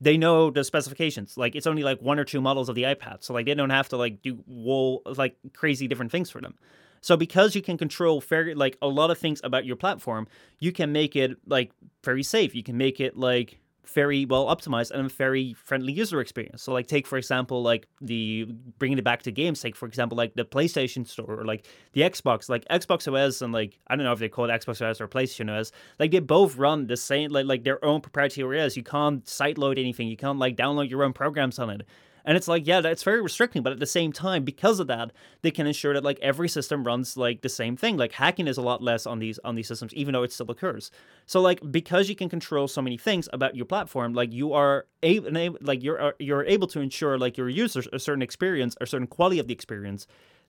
they 0.00 0.16
know 0.16 0.50
the 0.50 0.64
specifications. 0.64 1.36
Like 1.36 1.54
it's 1.54 1.66
only 1.66 1.82
like 1.82 2.00
one 2.00 2.18
or 2.18 2.24
two 2.24 2.40
models 2.40 2.68
of 2.68 2.74
the 2.74 2.84
iPad, 2.84 3.22
so 3.22 3.34
like 3.34 3.46
they 3.46 3.54
don't 3.54 3.70
have 3.70 3.88
to 3.90 3.96
like 3.96 4.22
do 4.22 4.42
whole 4.48 5.02
like 5.04 5.36
crazy 5.54 5.88
different 5.88 6.12
things 6.12 6.30
for 6.30 6.40
them. 6.40 6.54
So 7.00 7.16
because 7.16 7.56
you 7.56 7.62
can 7.62 7.76
control 7.76 8.20
very 8.20 8.54
like 8.54 8.78
a 8.80 8.86
lot 8.86 9.10
of 9.10 9.18
things 9.18 9.40
about 9.42 9.64
your 9.64 9.76
platform, 9.76 10.28
you 10.60 10.70
can 10.70 10.92
make 10.92 11.16
it 11.16 11.36
like 11.46 11.72
very 12.04 12.22
safe. 12.22 12.54
You 12.54 12.62
can 12.62 12.76
make 12.76 13.00
it 13.00 13.16
like 13.16 13.58
very 13.86 14.24
well 14.24 14.46
optimized 14.46 14.90
and 14.92 15.06
a 15.06 15.08
very 15.08 15.54
friendly 15.54 15.92
user 15.92 16.20
experience. 16.20 16.62
So 16.62 16.72
like 16.72 16.86
take 16.86 17.06
for 17.06 17.18
example 17.18 17.62
like 17.62 17.86
the 18.00 18.46
bringing 18.78 18.98
it 18.98 19.04
back 19.04 19.22
to 19.22 19.32
games, 19.32 19.60
take 19.60 19.76
for 19.76 19.86
example 19.86 20.16
like 20.16 20.34
the 20.34 20.44
PlayStation 20.44 21.06
Store 21.06 21.40
or 21.40 21.44
like 21.44 21.66
the 21.92 22.02
Xbox, 22.02 22.48
like 22.48 22.64
Xbox 22.66 23.12
OS 23.12 23.42
and 23.42 23.52
like 23.52 23.78
I 23.88 23.96
don't 23.96 24.04
know 24.04 24.12
if 24.12 24.18
they 24.18 24.28
call 24.28 24.44
it 24.44 24.48
Xbox 24.48 24.88
OS 24.88 25.00
or 25.00 25.08
PlayStation 25.08 25.50
OS, 25.50 25.72
like 25.98 26.10
they 26.10 26.20
both 26.20 26.56
run 26.56 26.86
the 26.86 26.96
same 26.96 27.30
like 27.32 27.46
like 27.46 27.64
their 27.64 27.84
own 27.84 28.00
proprietary 28.00 28.60
OS. 28.60 28.76
You 28.76 28.84
can't 28.84 29.24
sideload 29.24 29.78
anything. 29.78 30.08
You 30.08 30.16
can't 30.16 30.38
like 30.38 30.56
download 30.56 30.88
your 30.88 31.02
own 31.02 31.12
programs 31.12 31.58
on 31.58 31.70
it. 31.70 31.82
And 32.24 32.36
it's 32.36 32.48
like, 32.48 32.66
yeah, 32.66 32.80
that's 32.80 33.02
very 33.02 33.20
restricting, 33.20 33.62
but 33.62 33.72
at 33.72 33.80
the 33.80 33.86
same 33.86 34.12
time, 34.12 34.44
because 34.44 34.80
of 34.80 34.86
that, 34.86 35.12
they 35.42 35.50
can 35.50 35.66
ensure 35.66 35.92
that 35.94 36.04
like 36.04 36.18
every 36.20 36.48
system 36.48 36.84
runs 36.84 37.16
like 37.16 37.42
the 37.42 37.48
same 37.48 37.76
thing. 37.76 37.96
Like 37.96 38.12
hacking 38.12 38.46
is 38.46 38.56
a 38.56 38.62
lot 38.62 38.82
less 38.82 39.06
on 39.06 39.18
these 39.18 39.38
on 39.44 39.54
these 39.54 39.68
systems, 39.68 39.92
even 39.94 40.12
though 40.12 40.22
it 40.22 40.32
still 40.32 40.50
occurs. 40.50 40.90
So 41.26 41.40
like 41.40 41.60
because 41.70 42.08
you 42.08 42.16
can 42.16 42.28
control 42.28 42.68
so 42.68 42.82
many 42.82 42.96
things 42.96 43.28
about 43.32 43.56
your 43.56 43.66
platform, 43.66 44.12
like 44.12 44.32
you 44.32 44.52
are 44.52 44.86
able 45.02 45.58
like 45.60 45.82
you're 45.82 46.00
uh, 46.00 46.12
you're 46.18 46.44
able 46.44 46.68
to 46.68 46.80
ensure 46.80 47.18
like 47.18 47.36
your 47.36 47.48
users 47.48 47.88
a 47.92 47.98
certain 47.98 48.22
experience, 48.22 48.76
a 48.80 48.86
certain 48.86 49.06
quality 49.06 49.38
of 49.38 49.46
the 49.48 49.54
experience 49.54 50.06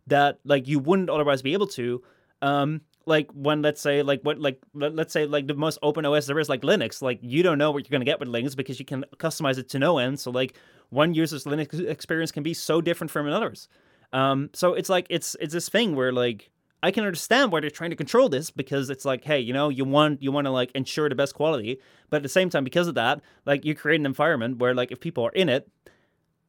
that 0.07 0.39
like 0.43 0.67
you 0.67 0.79
wouldn't 0.79 1.09
otherwise 1.09 1.41
be 1.41 1.53
able 1.53 1.67
to. 1.67 2.03
Um, 2.41 2.81
like 3.05 3.29
when 3.33 3.61
let's 3.61 3.81
say 3.81 4.01
like 4.01 4.21
what 4.23 4.39
like 4.39 4.61
let's 4.73 5.11
say 5.11 5.25
like 5.25 5.47
the 5.47 5.53
most 5.53 5.77
open 5.81 6.05
OS 6.05 6.25
there 6.25 6.39
is 6.39 6.49
like 6.49 6.61
Linux, 6.61 7.01
like 7.01 7.19
you 7.21 7.43
don't 7.43 7.57
know 7.57 7.71
what 7.71 7.83
you're 7.83 7.91
gonna 7.91 8.05
get 8.05 8.19
with 8.19 8.29
Linux 8.29 8.55
because 8.55 8.79
you 8.79 8.85
can 8.85 9.03
customize 9.17 9.57
it 9.57 9.69
to 9.69 9.79
no 9.79 9.97
end. 9.97 10.19
So 10.19 10.31
like 10.31 10.55
one 10.93 11.13
user's 11.13 11.43
Linux 11.45 11.79
experience 11.87 12.31
can 12.31 12.43
be 12.43 12.53
so 12.53 12.81
different 12.81 13.11
from 13.11 13.27
another's. 13.27 13.67
Um, 14.13 14.49
so 14.53 14.73
it's 14.73 14.89
like 14.89 15.07
it's 15.09 15.35
it's 15.41 15.53
this 15.53 15.69
thing 15.69 15.95
where 15.95 16.11
like 16.11 16.51
I 16.83 16.91
can 16.91 17.05
understand 17.05 17.51
why 17.51 17.61
they're 17.61 17.69
trying 17.69 17.91
to 17.91 17.95
control 17.95 18.27
this 18.27 18.51
because 18.51 18.89
it's 18.89 19.05
like, 19.05 19.23
hey, 19.23 19.39
you 19.39 19.53
know, 19.53 19.69
you 19.69 19.85
want 19.85 20.21
you 20.21 20.31
want 20.31 20.45
to 20.45 20.51
like 20.51 20.71
ensure 20.75 21.09
the 21.09 21.15
best 21.15 21.33
quality, 21.33 21.79
but 22.09 22.17
at 22.17 22.23
the 22.23 22.29
same 22.29 22.49
time, 22.49 22.63
because 22.63 22.87
of 22.87 22.95
that, 22.95 23.21
like 23.45 23.65
you 23.65 23.73
create 23.73 23.99
an 23.99 24.05
environment 24.05 24.57
where 24.57 24.75
like 24.75 24.91
if 24.91 24.99
people 24.99 25.25
are 25.25 25.31
in 25.31 25.49
it, 25.49 25.69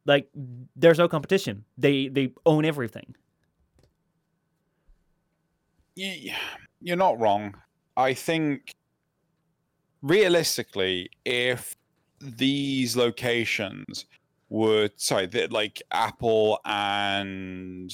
like 0.05 0.29
there's 0.75 0.99
no 0.99 1.07
competition. 1.07 1.65
They 1.77 2.09
they 2.09 2.33
own 2.45 2.65
everything. 2.65 3.15
Yeah, 5.95 6.35
you're 6.81 6.97
not 6.97 7.19
wrong. 7.19 7.55
I 7.95 8.13
think 8.13 8.73
realistically, 10.01 11.09
if 11.23 11.75
these 12.19 12.97
locations 12.97 14.05
were 14.49 14.89
sorry, 14.95 15.25
that 15.27 15.51
like 15.51 15.81
Apple 15.91 16.59
and 16.65 17.93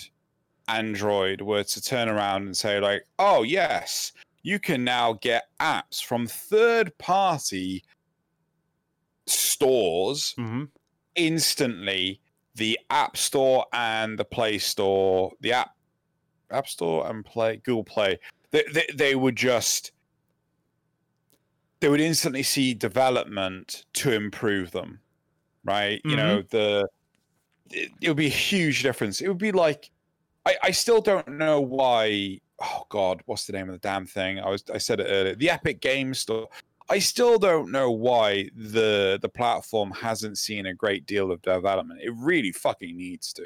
Android 0.68 1.42
were 1.42 1.64
to 1.64 1.82
turn 1.82 2.10
around 2.10 2.44
and 2.44 2.58
say 2.58 2.80
like, 2.80 3.06
"Oh 3.20 3.44
yes, 3.44 4.12
you 4.44 4.60
can 4.60 4.84
now 4.84 5.14
get 5.14 5.50
apps 5.60 6.04
from 6.04 6.28
third-party 6.28 7.84
stores 9.26 10.36
mm-hmm. 10.38 10.66
instantly." 11.16 12.22
The 12.56 12.78
App 12.90 13.16
Store 13.16 13.66
and 13.72 14.20
the 14.20 14.26
Play 14.26 14.58
Store, 14.58 15.32
the 15.40 15.54
App 15.54 15.72
App 16.52 16.68
Store 16.68 17.10
and 17.10 17.24
Play 17.24 17.58
Google 17.58 17.86
Play, 17.86 18.20
they, 18.52 18.64
they, 18.74 18.86
they 18.94 19.16
would 19.16 19.38
just 19.38 19.92
they 21.80 21.90
would 21.90 22.02
instantly 22.02 22.44
see 22.44 22.74
development 22.74 23.86
to 23.94 24.12
improve 24.12 24.72
them 24.72 25.00
right 25.64 26.00
mm-hmm. 26.00 26.10
you 26.10 26.16
know 26.16 26.38
mm-hmm. 26.38 26.58
the 26.58 26.88
it, 27.70 27.92
it, 28.02 28.08
would 28.08 28.18
be 28.18 28.28
a 28.28 28.30
huge 28.30 28.84
difference 28.84 29.22
it 29.22 29.28
would 29.28 29.38
be 29.38 29.52
like 29.52 29.92
I, 30.46 30.56
I 30.64 30.72
still 30.72 31.02
don't 31.02 31.28
know 31.28 31.62
why 31.62 32.40
oh 32.60 32.86
god 32.90 33.22
what's 33.26 33.46
the 33.46 33.54
name 33.54 33.70
of 33.70 33.74
the 33.74 33.88
damn 33.88 34.06
thing 34.06 34.40
i 34.40 34.50
was 34.50 34.64
i 34.74 34.78
said 34.78 35.00
it 35.00 35.08
earlier 35.10 35.36
the 35.36 35.50
epic 35.50 35.82
game 35.82 36.14
store 36.14 36.48
i 36.90 37.00
still 37.00 37.38
don't 37.38 37.72
know 37.72 37.92
why 37.92 38.50
the 38.56 39.20
the 39.22 39.30
platform 39.30 39.92
hasn't 39.92 40.38
seen 40.38 40.66
a 40.66 40.74
great 40.74 41.06
deal 41.06 41.32
of 41.32 41.42
development 41.42 42.00
it 42.04 42.14
really 42.18 42.52
fucking 42.52 42.96
needs 42.98 43.34
to 43.34 43.44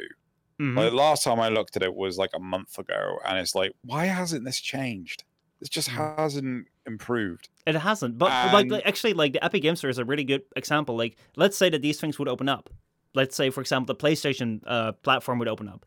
mm-hmm. 0.59 0.77
like 0.77 0.93
last 0.93 1.23
time 1.23 1.39
i 1.39 1.49
looked 1.49 1.75
at 1.75 1.83
it 1.83 1.93
was 1.93 2.17
like 2.17 2.31
a 2.33 2.39
month 2.39 2.77
ago 2.77 3.17
and 3.25 3.37
it's 3.37 3.55
like 3.55 3.73
why 3.83 4.05
hasn't 4.05 4.43
this 4.45 4.59
changed 4.59 5.23
it 5.61 5.69
just 5.69 5.89
mm. 5.89 6.17
hasn't 6.17 6.67
improved. 6.85 7.49
It 7.65 7.75
hasn't. 7.75 8.17
But 8.17 8.31
and... 8.31 8.71
like, 8.71 8.85
actually, 8.85 9.13
like 9.13 9.33
the 9.33 9.43
Epic 9.43 9.61
Game 9.61 9.75
Store 9.75 9.89
is 9.89 9.97
a 9.97 10.05
really 10.05 10.23
good 10.23 10.43
example. 10.55 10.97
Like, 10.97 11.17
let's 11.35 11.57
say 11.57 11.69
that 11.69 11.81
these 11.81 11.99
things 11.99 12.19
would 12.19 12.27
open 12.27 12.49
up. 12.49 12.69
Let's 13.13 13.35
say, 13.35 13.49
for 13.49 13.61
example, 13.61 13.95
the 13.95 14.01
PlayStation 14.01 14.61
uh, 14.65 14.91
platform 14.91 15.39
would 15.39 15.47
open 15.47 15.69
up. 15.69 15.85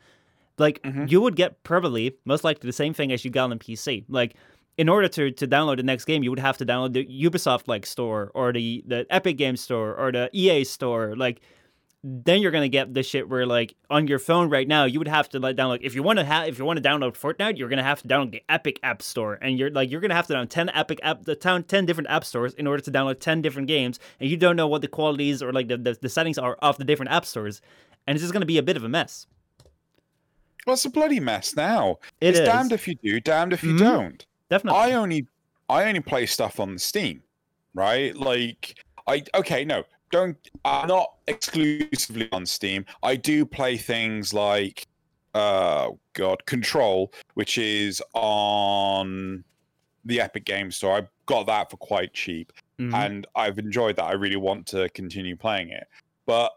Like, 0.57 0.83
mm-hmm. 0.83 1.07
you 1.09 1.21
would 1.21 1.37
get 1.37 1.63
probably 1.63 2.17
most 2.25 2.43
likely 2.43 2.67
the 2.67 2.73
same 2.73 2.95
thing 2.95 3.13
as 3.13 3.25
you 3.25 3.31
got 3.31 3.51
on 3.51 3.59
PC. 3.59 4.05
Like, 4.09 4.35
in 4.77 4.89
order 4.89 5.09
to, 5.09 5.31
to 5.31 5.47
download 5.47 5.77
the 5.77 5.83
next 5.83 6.05
game, 6.05 6.23
you 6.23 6.31
would 6.31 6.39
have 6.39 6.57
to 6.59 6.67
download 6.67 6.93
the 6.95 7.05
Ubisoft 7.07 7.67
like 7.67 7.85
store 7.85 8.31
or 8.35 8.53
the, 8.53 8.83
the 8.87 9.07
Epic 9.11 9.37
Games 9.37 9.61
Store 9.61 9.95
or 9.95 10.11
the 10.13 10.31
EA 10.33 10.65
store. 10.65 11.15
Like, 11.17 11.41
then 12.25 12.41
you're 12.41 12.51
gonna 12.51 12.69
get 12.69 12.95
the 12.95 13.03
shit 13.03 13.29
where 13.29 13.45
like 13.45 13.75
on 13.91 14.07
your 14.07 14.19
phone 14.19 14.49
right 14.49 14.67
now 14.67 14.85
you 14.85 14.99
would 14.99 15.09
have 15.09 15.29
to 15.29 15.39
like 15.39 15.57
download 15.57 15.81
if 15.83 15.95
you 15.95 16.03
want 16.03 16.19
to 16.19 16.25
have 16.25 16.49
if 16.49 16.59
you 16.59 16.65
want 16.65 16.83
to 16.83 16.89
download 16.89 17.19
Fortnite 17.19 17.59
you're 17.59 17.69
gonna 17.69 17.83
have 17.83 18.01
to 18.03 18.09
download 18.09 18.31
the 18.31 18.43
Epic 18.49 18.81
App 18.83 19.03
Store 19.03 19.39
and 19.43 19.59
you're 19.59 19.71
like 19.71 19.91
you're 19.91 20.01
gonna 20.01 20.15
have 20.15 20.27
to 20.29 20.33
download 20.33 20.49
ten 20.49 20.71
Epic 20.71 21.01
app 21.03 21.25
the 21.25 21.35
town 21.35 21.65
ten 21.65 21.85
different 21.87 22.09
app 22.09 22.25
stores 22.25 22.55
in 22.55 22.67
order 22.67 22.83
to 22.83 22.91
download 22.91 23.21
ten 23.21 23.43
different 23.43 23.69
games 23.69 23.99
and 24.21 24.31
you 24.31 24.37
don't 24.37 24.57
know 24.57 24.69
what 24.69 24.81
the 24.81 24.89
qualities 24.89 25.43
or 25.43 25.53
like 25.53 25.69
the, 25.69 25.77
the, 25.77 25.99
the 26.01 26.09
settings 26.09 26.39
are 26.39 26.55
of 26.63 26.79
the 26.79 26.85
different 26.85 27.13
app 27.13 27.27
stores 27.27 27.61
and 28.07 28.15
it's 28.17 28.23
just 28.23 28.33
gonna 28.33 28.47
be 28.47 28.59
a 28.59 28.63
bit 28.63 28.77
of 28.77 28.85
a 28.85 28.89
mess. 28.89 29.27
Well, 30.67 30.75
it's 30.75 30.85
a 30.85 30.91
bloody 30.91 31.21
mess 31.21 31.57
now. 31.57 31.99
It 32.21 32.29
it's 32.29 32.39
is. 32.41 32.47
damned 32.47 32.73
if 32.73 32.87
you 32.87 32.95
do, 32.95 33.21
damned 33.21 33.53
if 33.53 33.63
you 33.63 33.71
mm-hmm. 33.71 33.85
don't. 33.85 34.27
Definitely. 34.51 34.81
I 34.81 34.93
only 34.93 35.27
I 35.69 35.85
only 35.85 36.01
play 36.01 36.27
stuff 36.27 36.61
on 36.61 36.79
Steam, 36.79 37.23
right? 37.75 38.17
Like 38.17 38.75
I 39.07 39.23
okay, 39.35 39.65
no, 39.65 39.85
don't 40.11 40.37
I'm 40.65 40.89
not 40.89 41.15
exclusively 41.27 42.29
on 42.33 42.47
Steam. 42.47 42.85
I 43.03 43.17
do 43.17 43.45
play 43.45 43.77
things 43.77 44.33
like 44.33 44.87
uh 45.35 45.91
god, 46.15 46.45
Control, 46.47 47.13
which 47.35 47.59
is 47.59 48.03
on 48.15 49.45
the 50.05 50.21
Epic 50.21 50.45
Game 50.45 50.71
Store. 50.71 50.99
I 50.99 51.09
got 51.27 51.47
that 51.47 51.71
for 51.71 51.77
quite 51.77 52.15
cheap 52.15 52.53
mm-hmm. 52.81 52.95
and 52.95 53.27
I've 53.35 53.59
enjoyed 53.59 53.97
that. 53.97 54.05
I 54.05 54.13
really 54.13 54.37
want 54.37 54.67
to 54.69 54.89
continue 54.91 55.37
playing 55.37 55.71
it. 55.71 55.87
But 56.27 56.53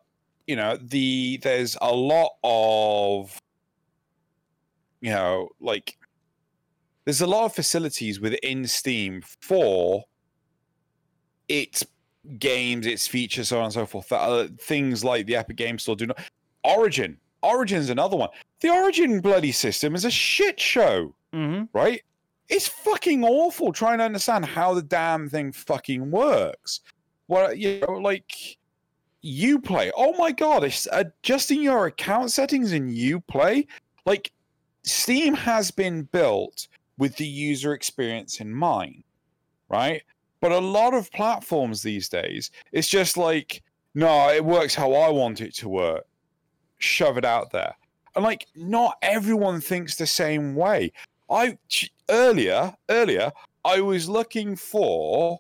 you 0.48 0.56
know 0.56 0.78
the 0.78 1.40
there's 1.44 1.78
a 1.82 1.94
lot 1.94 2.32
of 2.44 3.40
you 5.00 5.12
know 5.12 5.50
like 5.60 5.98
there's 7.06 7.22
a 7.22 7.28
lot 7.28 7.46
of 7.46 7.56
facilities 7.56 8.20
within 8.20 8.68
steam 8.68 9.24
for 9.42 10.04
its 11.48 11.86
games 12.38 12.86
its 12.86 13.08
features 13.08 13.50
so 13.50 13.58
on 13.60 13.66
and 13.66 13.74
so 13.74 13.86
forth 13.86 14.10
that 14.10 14.20
are 14.20 14.48
things 14.60 15.04
like 15.04 15.26
the 15.26 15.36
epic 15.36 15.58
game 15.58 15.80
store 15.80 15.96
do 15.96 16.08
not. 16.08 16.20
Origin. 16.64 17.18
Origin's 17.44 17.90
another 17.90 18.16
one. 18.16 18.30
The 18.60 18.70
origin 18.70 19.20
bloody 19.20 19.52
system 19.52 19.96
is 19.96 20.06
a 20.06 20.12
shit 20.12 20.60
show. 20.60 21.16
Mm-hmm. 21.34 21.64
right? 21.74 22.02
It's 22.50 22.68
fucking 22.68 23.24
awful 23.24 23.72
trying 23.72 24.00
to 24.00 24.04
understand 24.04 24.46
how 24.46 24.74
the 24.74 24.82
damn 24.82 25.30
thing 25.30 25.52
fucking 25.52 26.12
works. 26.12 26.82
Well 27.28 27.54
you 27.54 27.80
know 27.80 27.94
like 27.94 28.58
Uplay. 29.24 29.92
Oh 29.96 30.14
my 30.18 30.32
god 30.32 30.64
it's 30.64 30.88
adjusting 30.92 31.62
your 31.62 31.88
account 31.88 32.32
settings 32.32 32.74
in 32.74 32.90
Uplay? 32.90 33.68
Like 34.06 34.32
steam 34.84 35.34
has 35.34 35.72
been 35.72 36.04
built 36.04 36.68
with 36.98 37.16
the 37.16 37.26
user 37.26 37.74
experience 37.74 38.42
in 38.42 38.54
mind 38.54 39.04
right 39.70 40.04
but 40.42 40.52
a 40.52 40.60
lot 40.60 40.94
of 40.94 41.10
platforms 41.12 41.82
these 41.82 42.10
days 42.10 42.52
it's 42.72 42.88
just 42.90 43.16
like 43.16 43.62
no 43.96 44.30
it 44.30 44.44
works 44.44 44.76
how 44.76 44.92
i 44.94 45.10
want 45.10 45.40
it 45.42 45.54
to 45.56 45.70
work. 45.70 46.06
Shove 46.80 47.18
it 47.18 47.26
out 47.26 47.52
there. 47.52 47.74
And 48.16 48.24
like 48.24 48.48
not 48.56 48.98
everyone 49.04 49.62
thinks 49.62 49.96
the 49.96 50.08
same 50.08 50.56
way. 50.56 50.92
I 51.30 51.58
earlier 52.10 52.76
earlier 52.90 53.32
i 53.64 53.80
was 53.80 54.10
looking 54.10 54.56
for 54.56 55.40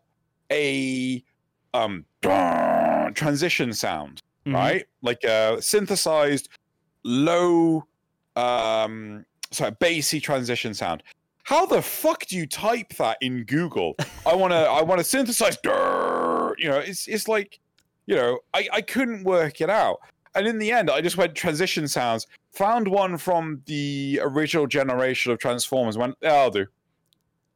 a 0.51 1.21
um 1.73 2.05
transition 3.15 3.73
sound 3.73 4.19
Mhm. 4.45 4.53
right? 4.55 4.85
Like 5.01 5.23
a 5.23 5.61
synthesized 5.61 6.49
low 7.03 7.85
um 8.35 9.25
sorry 9.51 9.71
bassy 9.79 10.19
transition 10.19 10.73
sound 10.73 11.03
how 11.43 11.65
the 11.65 11.81
fuck 11.81 12.25
do 12.27 12.35
you 12.37 12.45
type 12.47 12.89
that 12.97 13.17
in 13.21 13.43
google 13.43 13.95
i 14.25 14.33
want 14.35 14.51
to 14.51 14.57
i 14.57 14.81
want 14.81 14.99
to 14.99 15.03
synthesize 15.03 15.57
"Durr," 15.63 16.55
you 16.57 16.69
know 16.69 16.77
it's 16.77 17.07
it's 17.07 17.27
like 17.27 17.59
you 18.05 18.15
know 18.15 18.39
i 18.53 18.67
i 18.73 18.81
couldn't 18.81 19.23
work 19.23 19.61
it 19.61 19.69
out 19.69 19.97
and 20.35 20.47
in 20.47 20.57
the 20.59 20.71
end 20.71 20.89
i 20.89 21.01
just 21.01 21.17
went 21.17 21.33
transition 21.35 21.87
sounds 21.87 22.27
found 22.51 22.87
one 22.87 23.17
from 23.17 23.61
the 23.65 24.19
original 24.23 24.67
generation 24.67 25.31
of 25.31 25.39
transformers 25.39 25.97
went 25.97 26.15
yeah, 26.21 26.33
i'll 26.33 26.51
do 26.51 26.65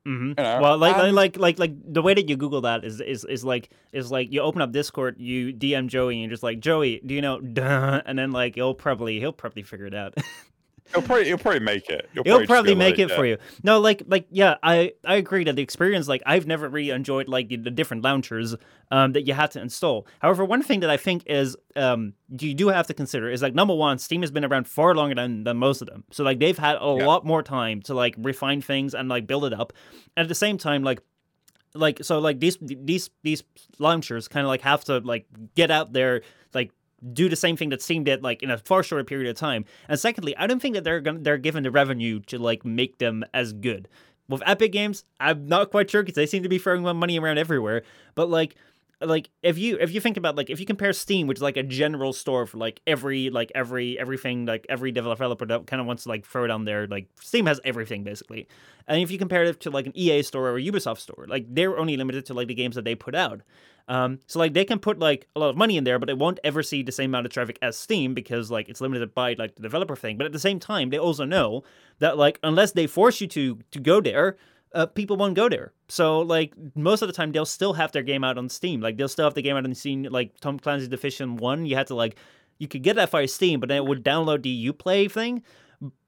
Mm-hmm. 0.08 0.28
you 0.28 0.36
know 0.38 0.60
Well, 0.62 0.78
like, 0.78 0.95
and- 0.98 1.15
like, 1.15 1.36
like, 1.36 1.58
like, 1.58 1.71
the 1.91 2.00
way 2.04 2.13
that 2.13 2.30
you 2.30 2.38
Google 2.38 2.62
that 2.62 2.84
is, 2.86 3.02
is, 3.02 3.26
is 3.26 3.43
like, 3.43 3.71
is 3.91 4.12
like 4.12 4.32
you 4.32 4.39
open 4.41 4.62
up 4.62 4.71
Discord, 4.71 5.15
you 5.17 5.52
DM 5.52 5.88
Joey, 5.88 6.13
and 6.13 6.21
you're 6.21 6.30
just 6.30 6.43
like, 6.43 6.60
Joey, 6.60 7.02
do 7.04 7.15
you 7.15 7.24
know? 7.24 7.39
Duh, 7.41 8.04
and 8.06 8.15
then 8.19 8.32
like 8.32 8.54
he'll 8.54 8.76
probably, 8.76 9.19
he'll 9.19 9.34
probably 9.34 9.63
figure 9.63 9.88
it 9.88 9.95
out. 9.95 10.13
he'll 10.93 11.02
probably 11.02 11.26
he'll 11.26 11.38
probably 11.38 11.60
make 11.60 11.89
it 11.89 12.10
he'll 12.13 12.24
just 12.24 12.48
probably 12.48 12.76
make 12.76 12.98
like, 12.98 13.12
it 13.12 13.12
for 13.12 13.26
you. 13.26 13.38
No, 13.63 13.80
like, 13.80 14.04
like, 14.08 14.28
yeah, 14.30 14.56
I, 14.62 14.93
I 15.04 15.15
agree 15.15 15.43
that 15.45 15.56
the 15.56 15.62
experience, 15.62 16.08
like, 16.08 16.21
I've 16.26 16.48
never 16.48 16.69
really 16.69 16.91
enjoyed 16.91 17.28
like 17.28 17.50
the, 17.50 17.58
the 17.58 17.71
different 17.71 18.04
launchers, 18.04 18.56
um, 18.91 19.13
that 19.13 19.24
you 19.24 19.34
have 19.34 19.50
to 19.52 19.62
install. 19.62 20.08
However, 20.19 20.45
one 20.45 20.62
thing 20.62 20.82
that 20.82 20.89
I 20.89 20.98
think 20.98 21.24
is, 21.26 21.58
um, 21.76 22.13
you 22.39 22.54
do 22.54 22.67
have 22.69 22.88
to 22.88 22.93
consider 22.93 23.30
is 23.30 23.41
like 23.41 23.54
number 23.54 23.76
one, 23.76 23.98
Steam 23.98 24.21
has 24.21 24.32
been 24.32 24.45
around 24.45 24.67
far 24.67 24.95
longer 24.95 25.15
than 25.15 25.43
than 25.43 25.58
most 25.58 25.82
of 25.82 25.88
them, 25.88 26.04
so 26.12 26.24
like 26.24 26.39
they've 26.39 26.58
had 26.58 26.76
a 26.76 26.95
Yeah. 26.98 27.06
lot 27.06 27.26
more 27.26 27.43
time 27.43 27.82
to 27.84 27.93
like 27.93 28.15
refine 28.17 28.62
things 28.62 28.93
and 28.93 29.10
like 29.10 29.28
build 29.28 29.45
it 29.45 29.54
up, 29.54 29.74
and 30.15 30.24
at 30.24 30.30
the 30.30 30.36
same 30.36 30.58
time, 30.58 30.84
like 30.84 31.02
like 31.74 32.04
so 32.04 32.19
like 32.19 32.39
these 32.39 32.58
these 32.62 33.10
these 33.24 33.43
launchers 33.80 34.28
kind 34.28 34.45
of 34.45 34.48
like 34.48 34.62
have 34.62 34.84
to 34.86 35.00
like 35.00 35.26
get 35.56 35.69
out 35.69 35.91
there 35.91 36.21
like 36.54 36.71
do 37.13 37.30
the 37.30 37.36
same 37.36 37.58
thing 37.58 37.70
that 37.70 37.82
Steam 37.82 38.04
did 38.04 38.24
like 38.24 38.41
in 38.41 38.50
a 38.50 38.58
far 38.58 38.84
shorter 38.84 39.04
period 39.04 39.30
of 39.30 39.36
time. 39.36 39.65
And 39.88 40.00
secondly, 40.00 40.36
I 40.38 40.48
don't 40.48 40.62
think 40.62 40.76
that 40.76 40.84
they're 40.84 41.02
gonna 41.02 41.20
they're 41.20 41.38
given 41.38 41.63
the 41.63 41.72
revenue 41.72 42.20
to 42.28 42.39
like 42.39 42.65
make 42.65 42.98
them 42.98 43.24
as 43.34 43.54
good. 43.54 43.88
With 44.28 44.41
Epic 44.46 44.72
Games, 44.72 45.04
I'm 45.20 45.48
not 45.48 45.70
quite 45.70 45.89
sure 45.89 46.02
because 46.02 46.15
they 46.15 46.26
seem 46.26 46.41
to 46.44 46.50
be 46.50 46.58
throwing 46.58 46.84
money 46.98 47.20
around 47.20 47.38
everywhere. 47.38 47.84
But 48.15 48.30
like 48.30 48.56
like 49.02 49.30
if 49.44 49.58
you 49.58 49.78
if 49.80 49.92
you 49.92 50.00
think 50.00 50.18
about 50.18 50.36
like 50.36 50.50
if 50.50 50.60
you 50.60 50.66
compare 50.66 50.94
Steam, 50.94 51.28
which 51.28 51.40
is 51.40 51.42
like 51.42 51.58
a 51.58 51.64
general 51.64 52.14
store 52.14 52.46
for 52.46 52.58
like 52.58 52.82
every 52.88 53.30
like 53.30 53.52
every 53.54 54.00
everything 54.00 54.46
like 54.46 54.66
every 54.70 54.92
developer 54.92 55.46
that 55.46 55.68
kind 55.68 55.82
of 55.82 55.88
wants 55.88 56.04
to 56.04 56.10
like 56.10 56.26
throw 56.26 56.46
it 56.46 56.52
on 56.52 56.66
there, 56.66 56.88
like 56.88 57.08
Steam 57.20 57.46
has 57.46 57.60
everything 57.66 58.04
basically. 58.04 58.48
And 58.88 59.02
if 59.02 59.12
you 59.12 59.18
compare 59.18 59.44
it 59.44 59.60
to 59.62 59.70
like 59.70 59.88
an 59.88 59.98
EA 59.98 60.22
store 60.24 60.50
or 60.50 60.58
a 60.58 60.62
Ubisoft 60.62 61.00
store, 61.00 61.26
like 61.28 61.46
they're 61.50 61.78
only 61.78 61.98
limited 61.98 62.26
to 62.28 62.34
like 62.34 62.48
the 62.48 62.54
games 62.54 62.76
that 62.76 62.86
they 62.86 62.96
put 62.96 63.16
out. 63.16 63.42
Um, 63.88 64.20
so 64.26 64.40
like 64.40 64.54
they 64.54 64.66
can 64.66 64.80
put 64.80 65.00
like 65.00 65.28
a 65.36 65.40
lot 65.40 65.50
of 65.50 65.58
money 65.58 65.78
in 65.78 65.84
there, 65.84 66.00
but 66.00 66.10
it 66.10 66.18
won't 66.18 66.40
ever 66.44 66.64
see 66.64 66.82
the 66.82 66.92
same 66.92 67.12
amount 67.12 67.26
of 67.26 67.32
traffic 67.32 67.60
as 67.62 67.78
Steam 67.78 68.14
because 68.14 68.50
like 68.50 68.70
it's 68.70 68.82
limited 68.82 69.14
by 69.14 69.36
like 69.38 69.56
the 69.56 69.62
developer 69.62 69.96
thing. 69.96 70.18
But 70.18 70.26
at 70.26 70.32
the 70.32 70.40
same 70.40 70.60
time, 70.60 70.90
they 70.90 70.98
also 70.98 71.26
know 71.26 71.64
that 72.00 72.18
like 72.18 72.40
unless 72.44 72.72
they 72.72 72.88
force 72.88 73.22
you 73.22 73.28
to 73.28 73.60
to 73.72 73.80
go 73.80 74.02
there, 74.02 74.38
uh, 74.76 74.86
people 74.86 75.18
won't 75.18 75.34
go 75.34 75.50
there. 75.50 75.74
So 75.88 76.20
like 76.20 76.54
most 76.76 77.02
of 77.02 77.08
the 77.08 77.14
time, 77.14 77.32
they'll 77.32 77.46
still 77.46 77.74
have 77.74 77.92
their 77.92 78.04
game 78.04 78.24
out 78.24 78.38
on 78.38 78.50
Steam. 78.50 78.82
Like 78.82 78.98
they'll 78.98 79.08
still 79.08 79.26
have 79.26 79.34
the 79.34 79.42
game 79.42 79.56
out 79.56 79.66
on 79.66 79.74
Steam. 79.74 80.04
Like 80.04 80.40
Tom 80.42 80.60
Clancy's 80.60 80.90
Division 80.90 81.38
One, 81.38 81.66
you 81.66 81.76
had 81.76 81.88
to 81.88 81.96
like 81.96 82.18
you 82.60 82.68
could 82.68 82.84
get 82.84 82.96
that 82.98 83.10
via 83.10 83.28
Steam, 83.28 83.60
but 83.60 83.70
then 83.70 83.78
it 83.78 83.86
would 83.86 84.04
download 84.04 84.44
the 84.44 84.70
Uplay 84.72 85.12
thing. 85.12 85.42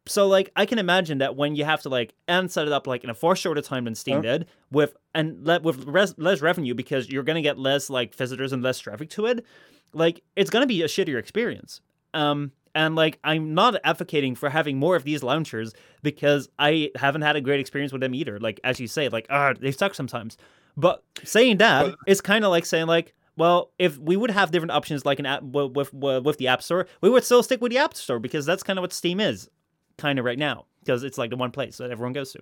So 0.06 0.28
like 0.28 0.52
I 0.56 0.66
can 0.66 0.80
imagine 0.80 1.18
that 1.18 1.36
when 1.36 1.56
you 1.56 1.66
have 1.66 1.82
to 1.82 1.90
like 1.90 2.14
and 2.28 2.50
set 2.50 2.66
it 2.68 2.72
up 2.74 2.88
like 2.88 3.04
in 3.04 3.10
a 3.10 3.14
far 3.14 3.36
shorter 3.36 3.62
time 3.62 3.84
than 3.84 3.96
Steam 3.96 4.18
Huh? 4.18 4.22
did 4.22 4.46
with 4.72 4.96
and 5.14 5.46
let 5.46 5.64
with 5.64 5.86
res- 5.86 6.18
less 6.18 6.42
revenue 6.42 6.74
because 6.74 7.10
you're 7.10 7.24
gonna 7.24 7.42
get 7.42 7.58
less 7.60 7.90
like 7.90 8.16
visitors 8.16 8.54
and 8.54 8.64
less 8.64 8.80
traffic 8.80 9.10
to 9.12 9.26
it, 9.26 9.46
like 9.94 10.22
it's 10.38 10.50
gonna 10.50 10.66
be 10.68 10.82
a 10.82 10.88
shittier 10.88 11.20
experience. 11.20 11.82
Um 12.14 12.54
and 12.78 12.96
like 12.96 13.20
I'm 13.24 13.54
not 13.54 13.76
advocating 13.84 14.36
for 14.36 14.50
having 14.50 14.78
more 14.78 14.96
of 14.96 15.04
these 15.04 15.24
launchers 15.24 15.74
because 16.04 16.48
I 16.58 16.92
haven't 16.96 17.24
had 17.24 17.36
a 17.36 17.42
great 17.42 17.60
experience 17.60 17.92
with 17.92 18.02
them 18.02 18.16
either. 18.16 18.40
Like 18.40 18.60
as 18.64 18.80
you 18.80 18.88
say, 18.88 19.10
like 19.10 19.26
ah 19.30 19.54
they 19.60 19.72
suck 19.72 19.96
sometimes. 19.96 20.38
But 20.78 21.04
saying 21.24 21.58
that, 21.58 21.96
it's 22.06 22.22
kind 22.22 22.46
of 22.46 22.52
like 22.52 22.66
saying 22.66 22.88
like 22.88 23.14
well, 23.36 23.72
if 23.78 24.00
we 24.00 24.18
would 24.18 24.32
have 24.32 24.52
different 24.52 24.72
options 24.72 25.06
like 25.06 25.20
an 25.20 25.26
app 25.26 25.44
with, 25.44 25.74
with 25.74 25.94
with 25.94 26.38
the 26.38 26.48
App 26.48 26.64
Store, 26.64 26.88
we 27.02 27.10
would 27.10 27.24
still 27.24 27.44
stick 27.44 27.62
with 27.62 27.72
the 27.72 27.78
App 27.78 27.96
Store 27.96 28.20
because 28.20 28.46
that's 28.46 28.64
kind 28.64 28.80
of 28.80 28.84
what 28.84 28.94
Steam 28.94 29.20
is, 29.20 29.50
kind 29.98 30.18
of 30.18 30.26
right 30.26 30.40
now, 30.40 30.66
because 30.80 31.04
it's 31.04 31.18
like 31.18 31.30
the 31.30 31.36
one 31.36 31.52
place 31.52 31.78
that 31.78 31.92
everyone 31.92 32.14
goes 32.14 32.32
to. 32.34 32.40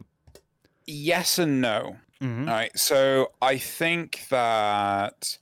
yes 0.85 1.39
and 1.39 1.61
no 1.61 1.97
Mm-hmm. 2.21 2.47
All 2.47 2.55
right. 2.55 2.77
So 2.77 3.31
I 3.41 3.57
think 3.57 4.25
that, 4.29 5.37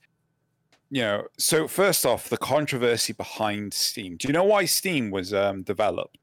you 0.94 1.00
know, 1.02 1.26
so 1.36 1.66
first 1.66 2.06
off, 2.06 2.28
the 2.28 2.36
controversy 2.36 3.12
behind 3.12 3.74
Steam. 3.74 4.16
Do 4.16 4.28
you 4.28 4.32
know 4.32 4.44
why 4.44 4.64
Steam 4.64 5.10
was 5.10 5.34
um, 5.34 5.64
developed? 5.64 6.18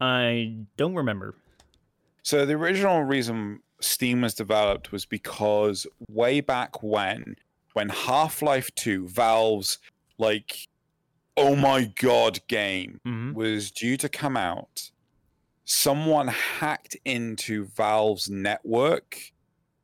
I 0.00 0.56
don't 0.78 0.94
remember. 0.94 1.34
So 2.22 2.46
the 2.46 2.54
original 2.54 3.02
reason 3.02 3.60
Steam 3.80 4.22
was 4.22 4.32
developed 4.32 4.92
was 4.92 5.04
because 5.04 5.86
way 6.08 6.40
back 6.40 6.82
when, 6.82 7.36
when 7.74 7.90
Half 7.90 8.40
Life 8.40 8.74
2, 8.76 9.08
Valve's 9.08 9.78
like, 10.16 10.68
oh 11.36 11.54
my 11.54 11.84
god 12.00 12.40
game 12.48 12.98
Mm-hmm. 13.06 13.34
was 13.34 13.70
due 13.70 13.98
to 13.98 14.08
come 14.08 14.38
out, 14.38 14.90
someone 15.66 16.28
hacked 16.28 16.96
into 17.04 17.66
Valve's 17.66 18.30
network 18.30 19.31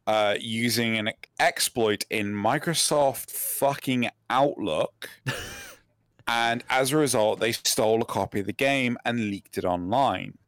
uh, 0.09 0.37
using 0.40 0.97
an 0.97 1.11
exploit 1.38 2.07
in 2.09 2.33
Microsoft 2.33 3.31
fucking 3.31 4.09
Outlook. 4.31 5.11
and 6.27 6.64
as 6.71 6.92
a 6.92 6.97
result, 6.97 7.40
they 7.40 7.53
stole 7.53 8.01
a 8.01 8.07
copy 8.07 8.40
of 8.40 8.47
the 8.47 8.55
game 8.55 8.97
and 9.05 9.29
leaked 9.31 9.59
it 9.59 9.66
online. 9.66 10.38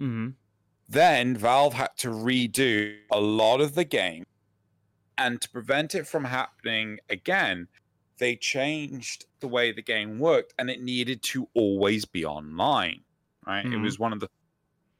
Mm-hmm. 0.00 0.30
Then 0.88 1.36
Valve 1.36 1.74
had 1.74 1.90
to 1.98 2.08
redo 2.08 2.96
a 3.12 3.20
lot 3.20 3.60
of 3.60 3.74
the 3.74 3.84
game. 3.84 4.24
And 5.18 5.38
to 5.42 5.50
prevent 5.50 5.94
it 5.94 6.06
from 6.06 6.24
happening 6.24 6.98
again, 7.10 7.68
they 8.16 8.36
changed 8.36 9.26
the 9.40 9.48
way 9.48 9.70
the 9.70 9.82
game 9.82 10.18
worked 10.18 10.54
and 10.58 10.70
it 10.70 10.80
needed 10.80 11.22
to 11.24 11.46
always 11.52 12.06
be 12.06 12.24
online. 12.24 13.02
Right? 13.46 13.66
It 13.66 13.72
Mhm. 13.72 13.82
was 13.82 13.98
one 13.98 14.14
of 14.14 14.20
the 14.20 14.28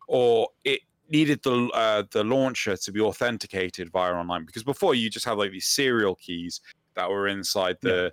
or 0.08 0.48
it 0.64 0.82
needed 1.10 1.42
the 1.42 1.68
uh, 1.74 2.02
the 2.12 2.22
launcher 2.24 2.76
to 2.76 2.92
be 2.92 3.00
authenticated 3.00 3.90
via 3.90 4.12
online 4.12 4.44
because 4.44 4.62
before 4.62 4.94
you 4.94 5.10
just 5.10 5.24
had 5.24 5.32
like 5.36 5.50
these 5.50 5.66
serial 5.66 6.14
keys 6.14 6.60
that 6.94 7.08
were 7.10 7.28
inside 7.28 7.76
the 7.80 8.12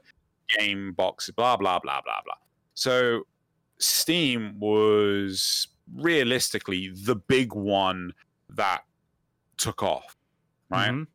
game 0.57 0.93
box 0.93 1.29
blah 1.31 1.55
blah 1.57 1.79
blah 1.79 2.01
blah 2.03 2.21
blah 2.25 2.35
so 2.73 3.21
steam 3.79 4.57
was 4.59 5.67
realistically 5.95 6.89
the 7.03 7.15
big 7.15 7.53
one 7.53 8.11
that 8.49 8.81
took 9.57 9.83
off 9.83 10.15
right 10.69 10.91
Mhm. 10.91 11.07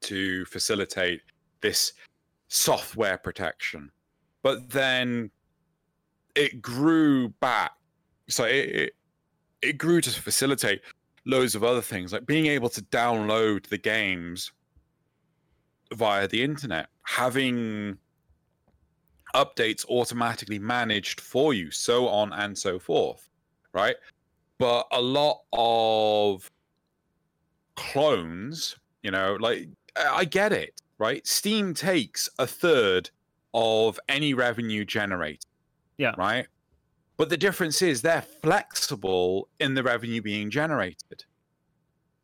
to 0.00 0.44
facilitate 0.46 1.22
this 1.60 1.92
software 2.48 3.18
protection. 3.18 3.90
But 4.42 4.70
then 4.70 5.30
it 6.34 6.62
grew 6.62 7.30
back. 7.40 7.72
So 8.28 8.44
it, 8.44 8.68
it, 8.68 8.96
it 9.62 9.78
grew 9.78 10.00
to 10.00 10.10
facilitate 10.10 10.80
loads 11.26 11.54
of 11.54 11.64
other 11.64 11.82
things, 11.82 12.12
like 12.12 12.26
being 12.26 12.46
able 12.46 12.68
to 12.70 12.82
download 12.82 13.66
the 13.66 13.78
games 13.78 14.52
via 15.94 16.28
the 16.28 16.42
internet, 16.42 16.88
having 17.02 17.96
updates 19.34 19.84
automatically 19.88 20.58
managed 20.58 21.20
for 21.20 21.52
you, 21.52 21.70
so 21.70 22.08
on 22.08 22.32
and 22.32 22.56
so 22.56 22.78
forth, 22.78 23.28
right? 23.72 23.96
But 24.58 24.86
a 24.92 25.00
lot 25.00 25.42
of 25.52 26.50
clones, 27.76 28.76
you 29.02 29.10
know, 29.10 29.36
like 29.38 29.68
I 29.96 30.24
get 30.24 30.52
it, 30.52 30.80
right? 30.98 31.26
Steam 31.26 31.74
takes 31.74 32.28
a 32.38 32.46
third 32.46 33.10
of 33.54 34.00
any 34.08 34.34
revenue 34.34 34.84
generated. 34.84 35.44
Yeah. 35.96 36.14
Right. 36.16 36.46
But 37.18 37.28
the 37.28 37.36
difference 37.36 37.82
is 37.82 38.00
they're 38.00 38.22
flexible 38.22 39.48
in 39.58 39.74
the 39.74 39.82
revenue 39.82 40.22
being 40.22 40.50
generated. 40.50 41.24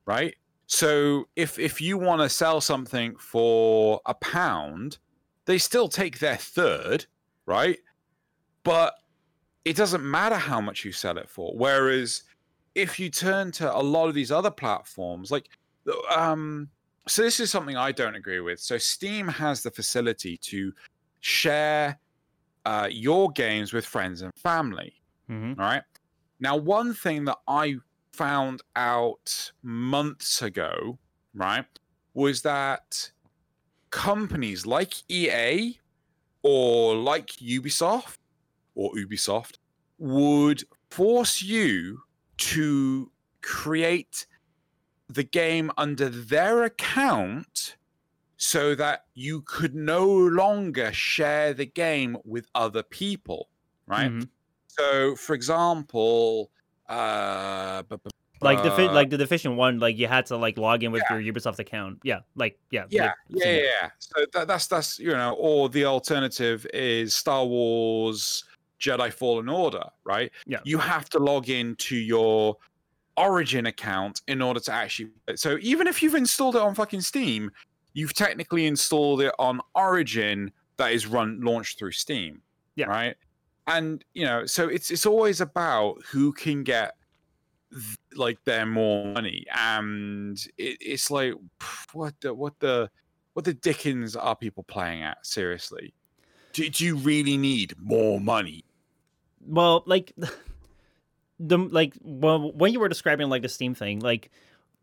Right. 0.06 0.36
So 0.66 1.28
if 1.36 1.58
if 1.58 1.80
you 1.80 1.98
want 1.98 2.22
to 2.22 2.28
sell 2.28 2.60
something 2.60 3.16
for 3.16 4.00
a 4.06 4.14
pound, 4.14 4.98
they 5.44 5.58
still 5.58 5.88
take 5.88 6.20
their 6.20 6.36
third, 6.36 7.06
right? 7.44 7.78
But 8.62 8.94
it 9.64 9.76
doesn't 9.76 10.08
matter 10.08 10.36
how 10.36 10.60
much 10.60 10.84
you 10.84 10.92
sell 10.92 11.18
it 11.18 11.28
for. 11.28 11.52
Whereas 11.56 12.22
if 12.74 12.98
you 12.98 13.10
turn 13.10 13.50
to 13.52 13.76
a 13.76 13.82
lot 13.82 14.08
of 14.08 14.14
these 14.14 14.30
other 14.30 14.50
platforms, 14.50 15.30
like 15.30 15.48
um 16.14 16.68
so 17.06 17.22
this 17.22 17.40
is 17.40 17.50
something 17.50 17.76
I 17.76 17.92
don't 17.92 18.14
agree 18.14 18.40
with. 18.40 18.60
So 18.60 18.78
Steam 18.78 19.28
has 19.28 19.62
the 19.62 19.70
facility 19.70 20.38
to 20.38 20.72
share 21.20 21.98
uh, 22.64 22.88
your 22.90 23.30
games 23.30 23.72
with 23.72 23.84
friends 23.84 24.22
and 24.22 24.32
family. 24.36 24.94
Mm-hmm. 25.30 25.60
All 25.60 25.66
right. 25.66 25.82
Now, 26.40 26.56
one 26.56 26.94
thing 26.94 27.24
that 27.26 27.38
I 27.46 27.76
found 28.12 28.62
out 28.76 29.52
months 29.62 30.42
ago, 30.42 30.98
right, 31.34 31.66
was 32.12 32.42
that 32.42 33.10
companies 33.90 34.66
like 34.66 34.94
EA 35.08 35.78
or 36.42 36.94
like 36.94 37.28
Ubisoft 37.36 38.16
or 38.74 38.92
Ubisoft 38.94 39.58
would 39.98 40.64
force 40.90 41.42
you 41.42 42.02
to 42.36 43.10
create 43.40 44.26
the 45.08 45.22
game 45.22 45.70
under 45.76 46.08
their 46.08 46.64
account 46.64 47.76
so 48.44 48.74
that 48.74 49.06
you 49.14 49.40
could 49.46 49.74
no 49.74 50.06
longer 50.06 50.92
share 50.92 51.54
the 51.54 51.64
game 51.64 52.14
with 52.24 52.46
other 52.54 52.82
people, 52.82 53.48
right? 53.86 54.10
Mhm. 54.10 54.28
So, 54.66 55.16
for 55.16 55.34
example, 55.34 56.50
uh, 56.90 57.82
Like 58.42 58.62
the 58.62 58.70
fi- 58.72 58.88
uh, 58.88 58.92
like 58.92 59.08
the 59.08 59.16
Division 59.16 59.56
One, 59.56 59.78
like 59.78 59.96
you 59.96 60.06
had 60.06 60.26
to 60.26 60.36
like 60.36 60.58
log 60.58 60.82
in 60.82 60.92
with 60.92 61.02
your 61.08 61.20
Ubisoft 61.20 61.58
account. 61.58 62.00
Yeah, 62.02 62.20
like 62.36 62.58
yeah, 62.70 62.84
yeah, 62.90 63.04
like, 63.04 63.14
yeah, 63.30 63.50
yeah, 63.50 63.62
yeah. 63.62 63.90
So 63.98 64.26
that, 64.34 64.46
that's 64.46 64.66
that's 64.66 64.98
you 64.98 65.12
know, 65.12 65.32
or 65.38 65.70
the 65.70 65.86
alternative 65.86 66.66
is 66.74 67.16
Star 67.16 67.46
Wars 67.46 68.44
Jedi 68.78 69.10
Fallen 69.10 69.48
Order, 69.48 69.84
right? 70.04 70.30
Yeah. 70.46 70.58
You 70.64 70.76
have 70.76 71.08
to 71.10 71.18
log 71.18 71.48
in 71.48 71.76
to 71.76 71.96
your 71.96 72.58
Origin 73.16 73.64
account 73.66 74.20
in 74.28 74.42
order 74.42 74.60
to 74.60 74.72
actually. 74.72 75.12
So 75.36 75.56
even 75.62 75.86
if 75.86 76.02
you've 76.02 76.16
installed 76.16 76.56
it 76.56 76.60
on 76.60 76.74
fucking 76.74 77.00
Steam, 77.00 77.50
you've 77.94 78.12
technically 78.12 78.66
installed 78.66 79.22
it 79.22 79.32
on 79.38 79.60
Origin 79.74 80.52
that 80.76 80.92
is 80.92 81.06
run 81.06 81.40
launched 81.40 81.78
through 81.78 81.92
Steam. 81.92 82.42
Yeah. 82.76 82.86
Right. 82.86 83.16
And 83.66 84.04
you 84.12 84.26
know, 84.26 84.44
so 84.44 84.68
it's 84.68 84.90
it's 84.90 85.06
always 85.06 85.40
about 85.40 86.02
who 86.10 86.32
can 86.32 86.64
get 86.64 86.96
th- 87.72 87.96
like 88.14 88.44
their 88.44 88.66
more 88.66 89.06
money, 89.06 89.46
and 89.56 90.36
it, 90.58 90.76
it's 90.80 91.10
like 91.10 91.32
what 91.92 92.14
the 92.20 92.34
what 92.34 92.58
the 92.58 92.90
what 93.32 93.46
the 93.46 93.54
dickens 93.54 94.16
are 94.16 94.36
people 94.36 94.64
playing 94.64 95.02
at? 95.02 95.24
Seriously, 95.24 95.94
do, 96.52 96.68
do 96.68 96.84
you 96.84 96.96
really 96.96 97.38
need 97.38 97.74
more 97.78 98.20
money? 98.20 98.64
Well, 99.46 99.82
like 99.86 100.12
the 101.40 101.56
like 101.56 101.94
well 102.02 102.52
when 102.52 102.74
you 102.74 102.80
were 102.80 102.90
describing 102.90 103.30
like 103.30 103.40
the 103.40 103.48
Steam 103.48 103.74
thing, 103.74 104.00
like 104.00 104.30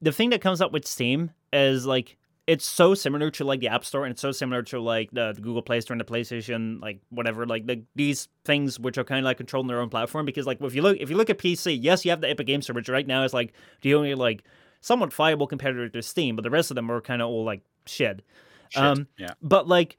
the 0.02 0.12
thing 0.12 0.32
that 0.32 0.42
comes 0.42 0.60
up 0.60 0.72
with 0.72 0.88
Steam 0.88 1.30
is 1.54 1.86
like 1.86 2.18
it's 2.48 2.66
so 2.66 2.94
similar 2.94 3.30
to 3.32 3.44
like 3.44 3.60
the 3.60 3.68
App 3.68 3.86
Store 3.86 4.04
and 4.04 4.12
it's 4.12 4.22
so 4.22 4.32
similar 4.32 4.64
to 4.64 4.80
like 4.80 5.12
the, 5.12 5.34
the 5.34 5.42
Google 5.42 5.62
Play 5.62 5.80
Store 5.82 5.94
and 5.94 6.02
the 6.02 6.06
PlayStation, 6.06 6.82
like 6.82 7.00
whatever, 7.10 7.46
like 7.46 7.68
the, 7.68 7.84
these 7.96 8.28
things 8.46 8.80
which 8.80 8.98
are 8.98 9.04
kind 9.04 9.20
of 9.20 9.26
like 9.26 9.38
controlling 9.38 9.68
their 9.68 9.80
own 9.80 9.90
platform. 9.90 10.26
Because 10.26 10.48
like 10.48 10.60
if 10.62 10.74
you 10.74 10.82
look 10.82 10.98
if 11.00 11.10
you 11.10 11.18
look 11.18 11.30
at 11.30 11.38
PC, 11.38 11.78
yes, 11.80 12.04
you 12.04 12.12
have 12.12 12.22
the 12.22 12.30
Epic 12.30 12.48
Game 12.48 12.62
Store, 12.62 12.74
which 12.74 12.90
right 12.90 13.06
now 13.06 13.24
is 13.24 13.34
like 13.34 13.54
the 13.82 13.94
only 13.94 14.16
like 14.16 14.44
somewhat 14.82 15.14
viable 15.14 15.48
competitor 15.48 15.88
to 15.88 16.02
Steam, 16.02 16.36
but 16.36 16.42
the 16.42 16.50
rest 16.50 16.72
of 16.72 16.76
them 16.76 16.92
are 16.92 17.00
kind 17.00 17.22
of 17.22 17.30
all 17.30 17.46
like 17.46 17.62
shit. 17.86 18.22
Shit. 18.70 18.84
Um, 18.84 19.08
yeah, 19.18 19.34
But 19.42 19.68
like, 19.68 19.98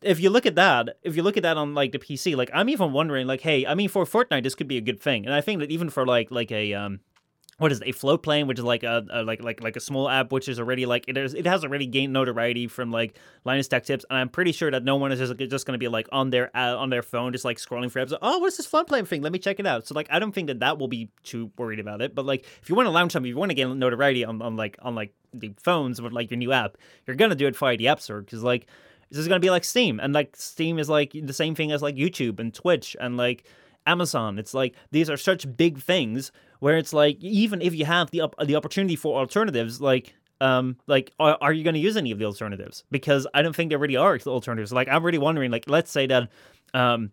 if 0.00 0.18
you 0.18 0.30
look 0.30 0.46
at 0.46 0.56
that, 0.56 0.96
if 1.02 1.14
you 1.16 1.22
look 1.22 1.36
at 1.36 1.44
that 1.44 1.56
on 1.56 1.74
like 1.74 1.92
the 1.92 1.98
PC, 1.98 2.36
like 2.36 2.50
I'm 2.52 2.68
even 2.68 2.92
wondering, 2.92 3.26
like, 3.26 3.40
hey, 3.40 3.64
I 3.66 3.74
mean, 3.74 3.88
for 3.88 4.04
Fortnite, 4.04 4.42
this 4.42 4.54
could 4.54 4.68
be 4.68 4.78
a 4.78 4.80
good 4.80 5.00
thing, 5.00 5.26
and 5.26 5.34
I 5.34 5.40
think 5.40 5.60
that 5.60 5.70
even 5.70 5.90
for 5.90 6.04
like 6.04 6.30
like 6.30 6.50
a 6.50 6.74
um, 6.74 7.00
what 7.62 7.70
is 7.70 7.80
it, 7.80 7.88
a 7.88 7.92
Floatplane, 7.92 8.48
which 8.48 8.58
is 8.58 8.64
like 8.64 8.82
a, 8.82 9.06
a 9.08 9.22
like 9.22 9.40
like 9.40 9.62
like 9.62 9.76
a 9.76 9.80
small 9.80 10.08
app, 10.08 10.32
which 10.32 10.48
is 10.48 10.58
already 10.58 10.84
like 10.84 11.04
it 11.06 11.16
is 11.16 11.32
it 11.32 11.46
has 11.46 11.62
already 11.62 11.86
gained 11.86 12.12
notoriety 12.12 12.66
from 12.66 12.90
like 12.90 13.16
Linus 13.44 13.68
Tech 13.68 13.84
Tips, 13.84 14.04
and 14.10 14.18
I'm 14.18 14.28
pretty 14.28 14.50
sure 14.50 14.68
that 14.70 14.82
no 14.82 14.96
one 14.96 15.12
is 15.12 15.20
just, 15.20 15.36
just 15.38 15.64
going 15.64 15.74
to 15.74 15.78
be 15.78 15.86
like 15.86 16.08
on 16.10 16.30
their 16.30 16.54
uh, 16.56 16.76
on 16.76 16.90
their 16.90 17.02
phone, 17.02 17.32
just 17.32 17.44
like 17.44 17.58
scrolling 17.58 17.88
for 17.88 18.04
apps. 18.04 18.12
Oh, 18.20 18.38
what's 18.40 18.56
this 18.56 18.66
Floatplane 18.66 19.06
thing? 19.06 19.22
Let 19.22 19.32
me 19.32 19.38
check 19.38 19.60
it 19.60 19.66
out. 19.66 19.86
So 19.86 19.94
like, 19.94 20.08
I 20.10 20.18
don't 20.18 20.32
think 20.32 20.48
that 20.48 20.58
that 20.58 20.78
will 20.78 20.88
be 20.88 21.08
too 21.22 21.52
worried 21.56 21.78
about 21.78 22.02
it. 22.02 22.16
But 22.16 22.26
like, 22.26 22.44
if 22.60 22.68
you 22.68 22.74
want 22.74 22.86
to 22.86 22.90
launch 22.90 23.12
something, 23.12 23.30
if 23.30 23.34
you 23.34 23.38
want 23.38 23.50
to 23.50 23.54
gain 23.54 23.78
notoriety 23.78 24.24
on, 24.24 24.42
on 24.42 24.56
like 24.56 24.76
on 24.82 24.96
like 24.96 25.14
the 25.32 25.54
phones 25.62 26.02
with 26.02 26.12
like 26.12 26.32
your 26.32 26.38
new 26.38 26.50
app, 26.50 26.76
you're 27.06 27.14
gonna 27.16 27.36
do 27.36 27.46
it 27.46 27.56
via 27.56 27.76
the 27.76 27.86
App 27.86 28.00
Store 28.00 28.22
because 28.22 28.42
like 28.42 28.66
this 29.08 29.20
is 29.20 29.28
gonna 29.28 29.38
be 29.38 29.50
like 29.50 29.62
Steam, 29.62 30.00
and 30.00 30.12
like 30.12 30.34
Steam 30.34 30.80
is 30.80 30.88
like 30.88 31.12
the 31.12 31.32
same 31.32 31.54
thing 31.54 31.70
as 31.70 31.80
like 31.80 31.94
YouTube 31.94 32.40
and 32.40 32.52
Twitch 32.52 32.96
and 33.00 33.16
like 33.16 33.44
Amazon. 33.86 34.38
It's 34.40 34.52
like 34.52 34.74
these 34.90 35.08
are 35.08 35.16
such 35.16 35.56
big 35.56 35.80
things 35.80 36.32
where 36.62 36.78
it's 36.78 36.92
like 36.92 37.16
even 37.20 37.60
if 37.60 37.74
you 37.74 37.84
have 37.84 38.12
the 38.12 38.22
the 38.44 38.54
opportunity 38.54 38.94
for 38.94 39.18
alternatives, 39.18 39.80
like 39.80 40.14
um 40.40 40.76
like 40.86 41.10
are, 41.18 41.36
are 41.40 41.52
you 41.52 41.64
going 41.64 41.74
to 41.74 41.80
use 41.80 41.96
any 41.96 42.12
of 42.12 42.20
the 42.20 42.24
alternatives? 42.24 42.84
Because 42.88 43.26
I 43.34 43.42
don't 43.42 43.54
think 43.54 43.70
there 43.70 43.80
really 43.80 43.96
are 43.96 44.16
alternatives. 44.24 44.72
Like 44.72 44.86
I'm 44.86 45.02
really 45.02 45.18
wondering. 45.18 45.50
Like 45.50 45.68
let's 45.68 45.90
say 45.90 46.06
that 46.06 46.30
um 46.72 47.10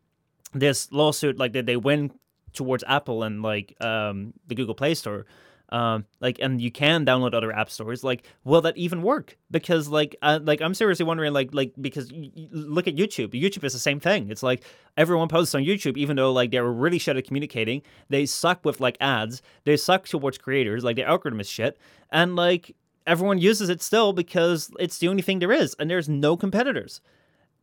this 0.54 0.91
lawsuit 0.91 1.39
like 1.39 1.54
that 1.54 1.66
they 1.66 1.78
win 1.78 2.12
towards 2.54 2.84
Apple 2.88 3.24
and 3.24 3.41
like 3.41 3.76
um 3.82 4.36
the 4.45 4.54
Google 4.54 4.76
Play 4.76 4.93
Store 4.93 5.26
um 5.72 6.05
like 6.20 6.38
and 6.39 6.61
you 6.61 6.72
can 6.72 7.05
download 7.05 7.34
other 7.34 7.51
app 7.51 7.70
stores 7.70 8.03
like 8.03 8.26
will 8.43 8.61
that 8.61 8.78
even 8.78 9.01
work? 9.01 9.38
Because 9.51 9.88
like 9.88 10.15
uh, 10.22 10.39
like 10.41 10.61
i'm 10.61 10.74
seriously 10.74 11.05
wondering 11.05 11.34
like 11.34 11.53
like 11.53 11.74
because 11.80 12.11
y- 12.11 12.32
look 12.51 12.88
at 12.88 12.95
youtube. 12.95 13.30
Youtube 13.34 13.63
is 13.63 13.74
the 13.74 13.80
same 13.80 13.99
thing. 13.99 14.30
It's 14.30 14.43
like 14.43 14.63
everyone 14.97 15.28
posts 15.28 15.55
on 15.55 15.63
youtube 15.63 15.97
even 15.97 16.15
though 16.15 16.32
like 16.32 16.51
they're 16.51 16.65
really 16.65 16.99
shit 16.99 17.17
at 17.17 17.26
communicating. 17.26 17.82
They 18.09 18.26
suck 18.26 18.65
with 18.65 18.80
like 18.80 18.97
ads. 18.99 19.41
They 19.65 19.78
suck 19.78 20.07
towards 20.07 20.38
creators. 20.38 20.84
Like 20.84 20.95
the 20.95 21.03
algorithm 21.03 21.39
is 21.39 21.49
shit. 21.49 21.78
And 22.11 22.36
like 22.36 22.76
everyone 23.05 23.39
uses 23.39 23.70
it 23.70 23.82
still 23.82 24.13
because 24.13 24.72
it's 24.80 24.99
the 24.99 25.07
only 25.07 25.22
thing 25.22 25.39
there 25.39 25.51
is 25.51 25.76
and 25.80 25.89
there's 25.89 26.07
no 26.09 26.38
competitors 26.38 27.01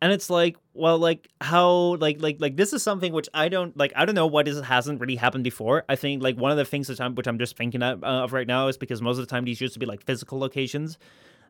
and 0.02 0.12
it's 0.12 0.28
like 0.28 0.56
well 0.74 0.98
like 0.98 1.28
how 1.40 1.96
like 1.96 2.20
like 2.20 2.36
like 2.38 2.56
this 2.56 2.72
is 2.72 2.82
something 2.82 3.12
which 3.12 3.28
i 3.32 3.48
don't 3.48 3.76
like 3.76 3.92
i 3.96 4.04
don't 4.04 4.14
know 4.14 4.26
what 4.26 4.46
is 4.46 4.60
hasn't 4.60 5.00
really 5.00 5.16
happened 5.16 5.44
before. 5.44 5.84
I 5.88 5.96
think 5.96 6.22
like 6.22 6.36
one 6.36 6.50
of 6.50 6.56
the 6.56 6.64
things 6.64 6.88
that 6.88 7.00
i'm 7.00 7.14
which 7.14 7.26
i'm 7.26 7.38
just 7.38 7.56
thinking 7.56 7.82
of, 7.82 8.02
uh, 8.02 8.24
of 8.24 8.32
right 8.32 8.46
now 8.46 8.68
is 8.68 8.76
because 8.76 9.00
most 9.00 9.18
of 9.18 9.26
the 9.26 9.30
time 9.30 9.44
these 9.44 9.60
used 9.60 9.74
to 9.74 9.80
be 9.80 9.86
like 9.86 10.04
physical 10.04 10.38
locations. 10.38 10.98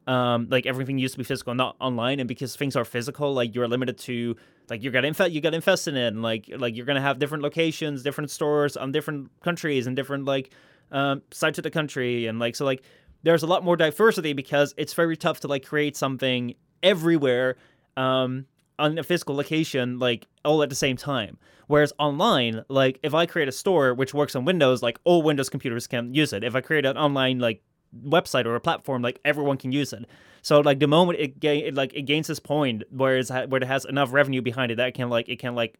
Um 0.06 0.46
like 0.48 0.66
everything 0.66 0.98
used 0.98 1.14
to 1.14 1.18
be 1.18 1.24
physical 1.24 1.54
not 1.54 1.74
online. 1.80 2.20
And 2.20 2.28
because 2.28 2.54
things 2.54 2.76
are 2.76 2.84
physical 2.84 3.34
like 3.34 3.54
you're 3.54 3.66
limited 3.66 3.98
to 3.98 4.36
like 4.70 4.82
you 4.82 4.90
got 4.92 5.04
infest 5.04 5.32
you 5.32 5.40
got 5.40 5.54
infested 5.54 5.96
in 5.96 6.22
like 6.22 6.48
like 6.56 6.76
you're 6.76 6.86
gonna 6.86 7.00
have 7.00 7.18
different 7.18 7.42
locations 7.42 8.04
different 8.04 8.30
stores 8.30 8.76
on 8.76 8.92
different 8.92 9.30
countries 9.42 9.88
and 9.88 9.96
different 9.96 10.24
like 10.24 10.52
um 10.92 11.22
sides 11.32 11.58
of 11.58 11.64
the 11.64 11.70
country. 11.70 12.26
And 12.26 12.38
like 12.38 12.54
so 12.54 12.64
like 12.64 12.82
there's 13.24 13.42
a 13.42 13.46
lot 13.48 13.64
more 13.64 13.76
diversity 13.76 14.32
because 14.32 14.72
it's 14.76 14.94
very 14.94 15.16
tough 15.16 15.40
to 15.40 15.48
like 15.48 15.64
create 15.64 15.96
something 15.96 16.54
everywhere 16.84 17.56
um 17.96 18.46
on 18.78 18.98
a 18.98 19.02
physical 19.02 19.34
location 19.34 19.98
like 19.98 20.26
all 20.44 20.62
at 20.62 20.68
the 20.68 20.76
same 20.76 20.96
time. 20.96 21.38
Whereas 21.66 21.92
online 21.98 22.64
like 22.68 22.98
if 23.02 23.14
i 23.14 23.26
create 23.26 23.48
a 23.48 23.52
store 23.52 23.94
which 23.94 24.14
works 24.14 24.36
on 24.36 24.44
windows 24.44 24.82
like 24.82 24.98
all 25.04 25.22
windows 25.22 25.48
computers 25.48 25.86
can 25.86 26.14
use 26.14 26.32
it. 26.32 26.44
If 26.44 26.54
i 26.54 26.60
create 26.60 26.84
an 26.86 26.96
online 26.96 27.38
like 27.38 27.62
website 28.04 28.44
or 28.44 28.54
a 28.54 28.60
platform 28.60 29.02
like 29.02 29.20
everyone 29.24 29.56
can 29.56 29.72
use 29.72 29.92
it. 29.92 30.04
So 30.42 30.60
like 30.60 30.78
the 30.78 30.86
moment 30.86 31.18
it, 31.18 31.40
ga- 31.40 31.64
it 31.68 31.74
like 31.74 31.94
it 31.94 32.02
gains 32.02 32.26
this 32.28 32.38
point 32.38 32.84
where 32.90 33.16
it's 33.16 33.30
ha- 33.30 33.46
where 33.46 33.62
it 33.62 33.66
has 33.66 33.84
enough 33.84 34.12
revenue 34.12 34.42
behind 34.42 34.70
it 34.70 34.76
that 34.76 34.88
it 34.88 34.94
can 34.94 35.08
like 35.08 35.28
it 35.28 35.38
can 35.38 35.54
like 35.54 35.78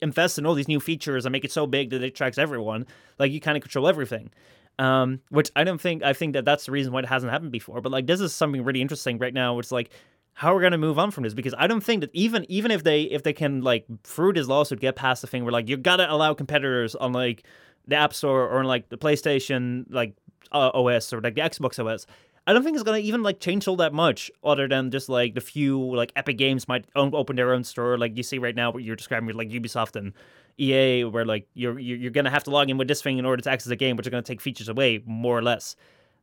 invest 0.00 0.38
in 0.38 0.46
all 0.46 0.54
these 0.54 0.68
new 0.68 0.80
features 0.80 1.24
and 1.24 1.32
make 1.32 1.44
it 1.44 1.52
so 1.52 1.66
big 1.66 1.90
that 1.90 2.02
it 2.02 2.08
attracts 2.08 2.38
everyone 2.38 2.86
like 3.18 3.32
you 3.32 3.40
kind 3.40 3.56
of 3.56 3.62
control 3.62 3.88
everything. 3.88 4.30
Um 4.78 5.20
which 5.30 5.50
i 5.56 5.64
don't 5.64 5.80
think 5.80 6.02
i 6.02 6.12
think 6.12 6.32
that 6.34 6.44
that's 6.44 6.66
the 6.66 6.72
reason 6.72 6.92
why 6.92 6.98
it 7.00 7.06
hasn't 7.06 7.32
happened 7.32 7.52
before 7.52 7.80
but 7.80 7.92
like 7.92 8.06
this 8.06 8.20
is 8.20 8.32
something 8.32 8.62
really 8.64 8.82
interesting 8.82 9.18
right 9.18 9.34
now. 9.34 9.54
Which 9.54 9.72
like 9.72 9.90
how 10.34 10.52
are 10.52 10.56
we're 10.56 10.62
gonna 10.62 10.78
move 10.78 10.98
on 10.98 11.10
from 11.10 11.24
this 11.24 11.34
because 11.34 11.54
I 11.56 11.66
don't 11.66 11.82
think 11.82 12.00
that 12.00 12.10
even 12.12 12.44
even 12.48 12.70
if 12.70 12.84
they 12.84 13.02
if 13.02 13.22
they 13.22 13.32
can 13.32 13.62
like 13.62 13.86
through 14.02 14.34
this 14.34 14.46
lawsuit 14.46 14.80
get 14.80 14.96
past 14.96 15.22
the 15.22 15.28
thing 15.28 15.44
where 15.44 15.52
like 15.52 15.68
you 15.68 15.76
gotta 15.76 16.12
allow 16.12 16.34
competitors 16.34 16.94
on 16.94 17.12
like 17.12 17.44
the 17.86 17.96
App 17.96 18.14
Store 18.14 18.42
or 18.42 18.58
on 18.58 18.64
like 18.64 18.88
the 18.88 18.98
PlayStation 18.98 19.86
like 19.90 20.14
uh, 20.52 20.70
OS 20.74 21.12
or 21.12 21.20
like 21.20 21.34
the 21.34 21.40
Xbox 21.40 21.84
OS, 21.84 22.06
I 22.46 22.52
don't 22.52 22.62
think 22.62 22.74
it's 22.74 22.82
gonna 22.82 22.98
even 22.98 23.22
like 23.22 23.40
change 23.40 23.66
all 23.66 23.76
that 23.76 23.94
much, 23.94 24.30
other 24.42 24.68
than 24.68 24.90
just 24.90 25.08
like 25.08 25.34
the 25.34 25.40
few 25.40 25.94
like 25.94 26.12
Epic 26.16 26.36
Games 26.36 26.68
might 26.68 26.84
open 26.94 27.36
their 27.36 27.52
own 27.52 27.64
store, 27.64 27.96
like 27.96 28.16
you 28.16 28.22
see 28.22 28.38
right 28.38 28.54
now, 28.54 28.70
what 28.70 28.82
you're 28.82 28.96
describing 28.96 29.26
with 29.26 29.36
like 29.36 29.48
Ubisoft 29.48 29.96
and 29.96 30.12
EA, 30.58 31.04
where 31.04 31.24
like 31.24 31.48
you're 31.54 31.78
you're 31.78 32.10
gonna 32.10 32.30
have 32.30 32.44
to 32.44 32.50
log 32.50 32.68
in 32.68 32.76
with 32.76 32.88
this 32.88 33.00
thing 33.00 33.18
in 33.18 33.24
order 33.24 33.42
to 33.42 33.50
access 33.50 33.68
the 33.68 33.76
game, 33.76 33.96
which 33.96 34.06
are 34.06 34.10
gonna 34.10 34.22
take 34.22 34.40
features 34.40 34.68
away 34.68 35.02
more 35.06 35.38
or 35.38 35.42
less. 35.42 35.74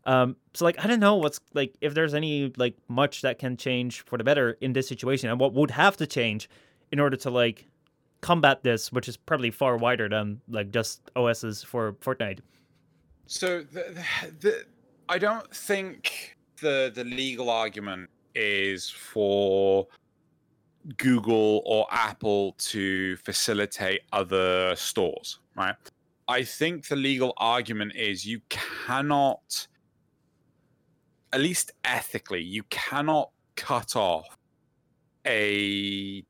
Um, 0.06 0.36
so 0.54 0.66
like 0.66 0.84
I 0.84 0.88
don't 0.88 1.00
know 1.00 1.16
what's 1.16 1.40
like 1.54 1.76
if 1.82 1.94
there's 1.94 2.14
any 2.14 2.52
like 2.58 2.76
much 2.88 3.22
that 3.22 3.38
can 3.40 3.56
change 3.58 4.04
for 4.06 4.18
the 4.18 4.24
better 4.24 4.58
in 4.62 4.74
this 4.74 4.88
situation, 4.88 5.30
and 5.30 5.40
what 5.40 5.54
would 5.54 5.72
have 5.72 5.98
to 5.98 6.08
change 6.08 6.50
in 6.92 7.00
order 7.00 7.18
to 7.18 7.30
like 7.30 7.68
combat 8.22 8.64
this, 8.64 8.92
which 8.92 9.08
is 9.08 9.18
probably 9.18 9.52
far 9.52 9.78
wider 9.78 10.10
than 10.10 10.42
like 10.48 10.72
just 10.72 11.02
OSs 11.16 11.64
for 11.64 11.94
Fortnite. 11.94 12.40
So 13.28 13.62
the, 13.62 14.04
the, 14.40 14.66
I 15.10 15.18
don't 15.18 15.54
think 15.56 16.38
the 16.62 16.92
the 16.94 17.04
legal 17.04 17.50
argument 17.50 18.10
is 18.34 18.90
for 18.90 19.88
Google 20.98 21.62
or 21.66 21.88
Apple 21.92 22.54
to 22.58 23.16
facilitate 23.18 24.02
other 24.12 24.76
stores, 24.76 25.40
right? 25.56 25.76
I 26.28 26.44
think 26.44 26.88
the 26.88 26.96
legal 26.96 27.34
argument 27.38 27.94
is 27.96 28.26
you 28.26 28.42
cannot, 28.50 29.68
at 31.34 31.40
least 31.40 31.72
ethically, 31.86 32.42
you 32.42 32.64
cannot 32.64 33.32
cut 33.56 33.96
off 33.96 34.38
a 35.26 36.24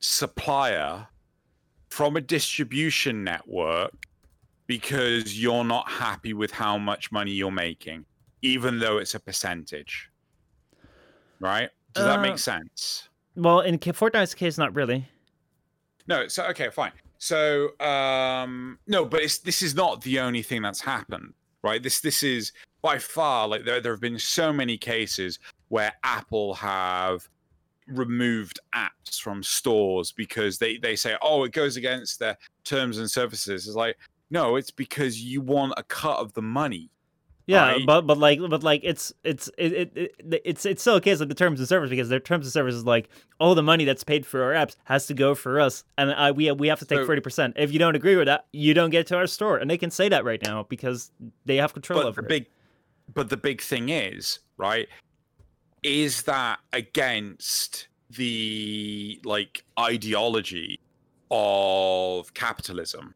supplier 0.00 1.06
from 1.88 2.16
a 2.16 2.20
distribution 2.20 3.24
network 3.24 3.92
because 4.66 5.40
you're 5.40 5.64
not 5.64 5.88
happy 5.90 6.32
with 6.32 6.50
how 6.50 6.78
much 6.78 7.10
money 7.10 7.32
you're 7.32 7.50
making, 7.50 8.04
even 8.42 8.78
though 8.78 8.98
it's 8.98 9.14
a 9.14 9.20
percentage. 9.20 10.10
Right? 11.40 11.70
Does 11.94 12.04
that 12.04 12.18
Uh, 12.18 12.22
make 12.22 12.38
sense? 12.38 13.08
Well, 13.34 13.60
in 13.60 13.78
Fortnite's 13.78 14.34
case, 14.34 14.58
not 14.58 14.74
really. 14.74 15.08
No, 16.06 16.28
so 16.28 16.44
okay, 16.46 16.70
fine. 16.70 16.92
So 17.18 17.78
um 17.80 18.78
no, 18.86 19.04
but 19.04 19.22
it's 19.22 19.38
this 19.38 19.62
is 19.62 19.74
not 19.74 20.02
the 20.02 20.20
only 20.20 20.42
thing 20.42 20.62
that's 20.62 20.80
happened, 20.80 21.34
right? 21.62 21.82
This 21.82 22.00
this 22.00 22.22
is 22.22 22.52
by 22.82 22.98
far 22.98 23.46
like 23.48 23.64
there 23.64 23.80
there 23.80 23.92
have 23.92 24.00
been 24.00 24.18
so 24.18 24.52
many 24.52 24.76
cases 24.76 25.38
where 25.68 25.92
Apple 26.02 26.54
have 26.54 27.28
removed 27.86 28.60
apps 28.74 29.20
from 29.20 29.42
stores 29.42 30.12
because 30.12 30.58
they 30.58 30.76
they 30.78 30.96
say, 30.96 31.16
"Oh, 31.22 31.44
it 31.44 31.52
goes 31.52 31.76
against 31.76 32.18
their 32.18 32.36
terms 32.64 32.98
and 32.98 33.10
services." 33.10 33.66
It's 33.66 33.76
like, 33.76 33.98
"No, 34.30 34.56
it's 34.56 34.70
because 34.70 35.20
you 35.20 35.40
want 35.40 35.74
a 35.76 35.82
cut 35.84 36.18
of 36.18 36.32
the 36.32 36.42
money." 36.42 36.90
Yeah, 37.50 37.72
Right. 37.72 37.86
but 37.86 38.02
but 38.02 38.16
like 38.18 38.38
but 38.48 38.62
like 38.62 38.82
it's 38.84 39.12
it's 39.24 39.50
it, 39.58 39.72
it, 39.72 39.92
it 39.96 40.42
it's 40.44 40.64
it's 40.64 40.82
still 40.82 40.94
a 40.96 41.00
case 41.00 41.20
of 41.20 41.28
the 41.28 41.34
terms 41.34 41.60
of 41.60 41.66
service 41.66 41.90
because 41.90 42.08
their 42.08 42.20
terms 42.20 42.46
of 42.46 42.52
service 42.52 42.74
is 42.76 42.84
like 42.84 43.08
all 43.40 43.54
the 43.56 43.62
money 43.62 43.84
that's 43.84 44.04
paid 44.04 44.24
for 44.24 44.42
our 44.44 44.52
apps 44.52 44.76
has 44.84 45.06
to 45.08 45.14
go 45.14 45.34
for 45.34 45.58
us, 45.60 45.82
and 45.98 46.12
I 46.12 46.30
we 46.30 46.50
we 46.52 46.68
have 46.68 46.78
to 46.78 46.84
take 46.84 46.98
So- 46.98 47.06
thirty 47.06 47.20
percent. 47.20 47.54
If 47.56 47.72
you 47.72 47.78
don't 47.80 47.96
agree 47.96 48.14
with 48.16 48.26
that, 48.26 48.46
you 48.52 48.72
don't 48.74 48.90
get 48.90 49.06
to 49.08 49.16
our 49.16 49.26
store, 49.26 49.56
and 49.58 49.68
they 49.70 49.78
can 49.78 49.90
say 49.90 50.08
that 50.10 50.24
right 50.24 50.40
now 50.42 50.64
because 50.68 51.10
they 51.44 51.56
have 51.56 51.72
control 51.72 52.00
but 52.02 52.08
over 52.08 52.22
the 52.22 52.26
it. 52.26 52.28
big 52.28 52.46
but 53.12 53.28
the 53.30 53.36
big 53.36 53.60
thing 53.60 53.88
is 53.88 54.38
right 54.56 54.86
is 55.82 56.22
that 56.22 56.60
against 56.72 57.88
the 58.10 59.20
like 59.24 59.64
ideology 59.78 60.78
of 61.32 62.32
capitalism 62.34 63.14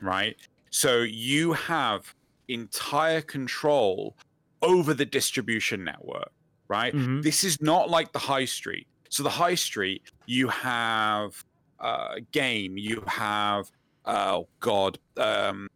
right 0.00 0.36
so 0.70 0.98
you 1.02 1.52
have 1.52 2.14
entire 2.48 3.20
control 3.20 4.16
over 4.62 4.94
the 4.94 5.04
distribution 5.06 5.84
network 5.84 6.30
right 6.68 6.94
Mhm. 6.94 7.22
this 7.22 7.44
is 7.44 7.60
not 7.60 7.88
like 7.90 8.12
the 8.12 8.18
high 8.18 8.44
street 8.44 8.86
so 9.10 9.22
the 9.22 9.30
high 9.30 9.54
street 9.54 10.02
you 10.26 10.48
have 10.48 11.44
uh 11.80 12.16
game 12.32 12.76
you 12.76 13.02
have 13.06 13.70
oh 14.04 14.48
god 14.60 14.98
um 15.16 15.68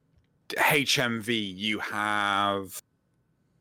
HMV, 0.59 1.57
you 1.57 1.79
have 1.79 2.83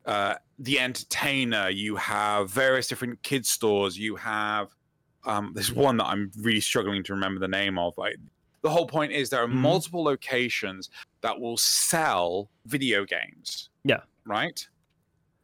uh, 0.06 0.36
the 0.60 0.78
Entertainer, 0.78 1.70
you 1.70 1.96
have 1.96 2.50
various 2.52 2.90
different 2.90 3.22
kid 3.24 3.46
stores, 3.46 3.98
you 3.98 4.18
have 4.18 4.76
um, 5.24 5.52
there's 5.54 5.72
one 5.72 5.96
that 5.98 6.06
I'm 6.08 6.32
really 6.40 6.60
struggling 6.60 7.02
to 7.04 7.14
remember 7.14 7.40
the 7.40 7.48
name 7.48 7.78
of. 7.78 7.94
Like 7.98 8.18
the 8.62 8.70
whole 8.70 8.88
point 8.88 9.14
is 9.14 9.30
there 9.30 9.42
are 9.42 9.48
Mhm. 9.48 9.54
multiple 9.54 10.04
locations 10.04 10.90
that 11.22 11.40
will 11.40 11.58
sell 11.58 12.50
video 12.66 13.06
games. 13.06 13.70
Yeah. 13.84 14.02
Right. 14.26 14.68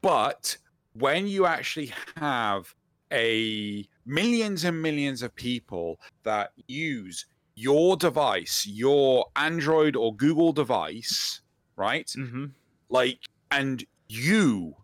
But 0.01 0.57
when 0.93 1.27
you 1.27 1.45
actually 1.45 1.91
have 2.15 2.73
a 3.11 3.87
millions 4.05 4.63
and 4.63 4.81
millions 4.81 5.21
of 5.21 5.33
people 5.35 5.99
that 6.23 6.51
use 6.67 7.25
your 7.55 7.97
device, 7.97 8.67
your 8.67 9.25
Android 9.35 9.95
or 9.95 10.15
Google 10.15 10.53
device, 10.53 11.41
right? 11.75 12.09
hmm 12.15 12.45
Like, 12.89 13.19
and 13.51 13.83
you 14.09 14.75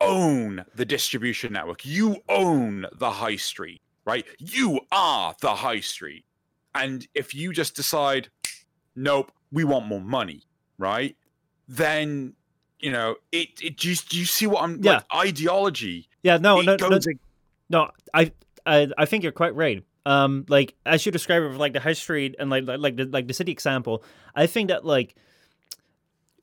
own 0.00 0.64
the 0.74 0.84
distribution 0.84 1.52
network, 1.52 1.84
you 1.84 2.16
own 2.28 2.86
the 2.98 3.10
high 3.10 3.36
street, 3.36 3.80
right? 4.04 4.24
You 4.38 4.80
are 4.92 5.34
the 5.40 5.54
high 5.54 5.80
street. 5.80 6.24
And 6.74 7.06
if 7.14 7.34
you 7.34 7.52
just 7.52 7.74
decide, 7.74 8.28
nope, 8.96 9.30
we 9.52 9.62
want 9.64 9.86
more 9.86 10.00
money, 10.00 10.42
right? 10.78 11.14
Then, 11.68 12.34
you 12.80 12.90
know, 12.90 13.16
it, 13.30 13.48
it 13.62 13.76
just, 13.76 14.08
do 14.08 14.18
you 14.18 14.24
see 14.24 14.46
what 14.46 14.62
I'm, 14.62 14.82
Yeah. 14.82 14.94
like, 14.94 15.04
ideology? 15.14 16.08
Yeah, 16.22 16.38
no, 16.38 16.60
no, 16.60 16.76
no, 16.76 16.98
No, 17.68 17.90
I, 18.12 18.32
I, 18.64 18.88
I 18.98 19.04
think 19.06 19.22
you're 19.22 19.32
quite 19.32 19.54
right. 19.54 19.84
Um, 20.06 20.44
like 20.48 20.74
as 20.86 21.04
you 21.04 21.10
describe 21.10 21.42
it, 21.42 21.56
like 21.56 21.72
the 21.72 21.80
high 21.80 21.92
street 21.92 22.36
and 22.38 22.48
like 22.48 22.64
like 22.64 22.78
like 22.78 22.96
the 22.96 23.06
like 23.06 23.26
the 23.26 23.34
city 23.34 23.50
example, 23.50 24.04
I 24.36 24.46
think 24.46 24.68
that 24.68 24.84
like 24.84 25.16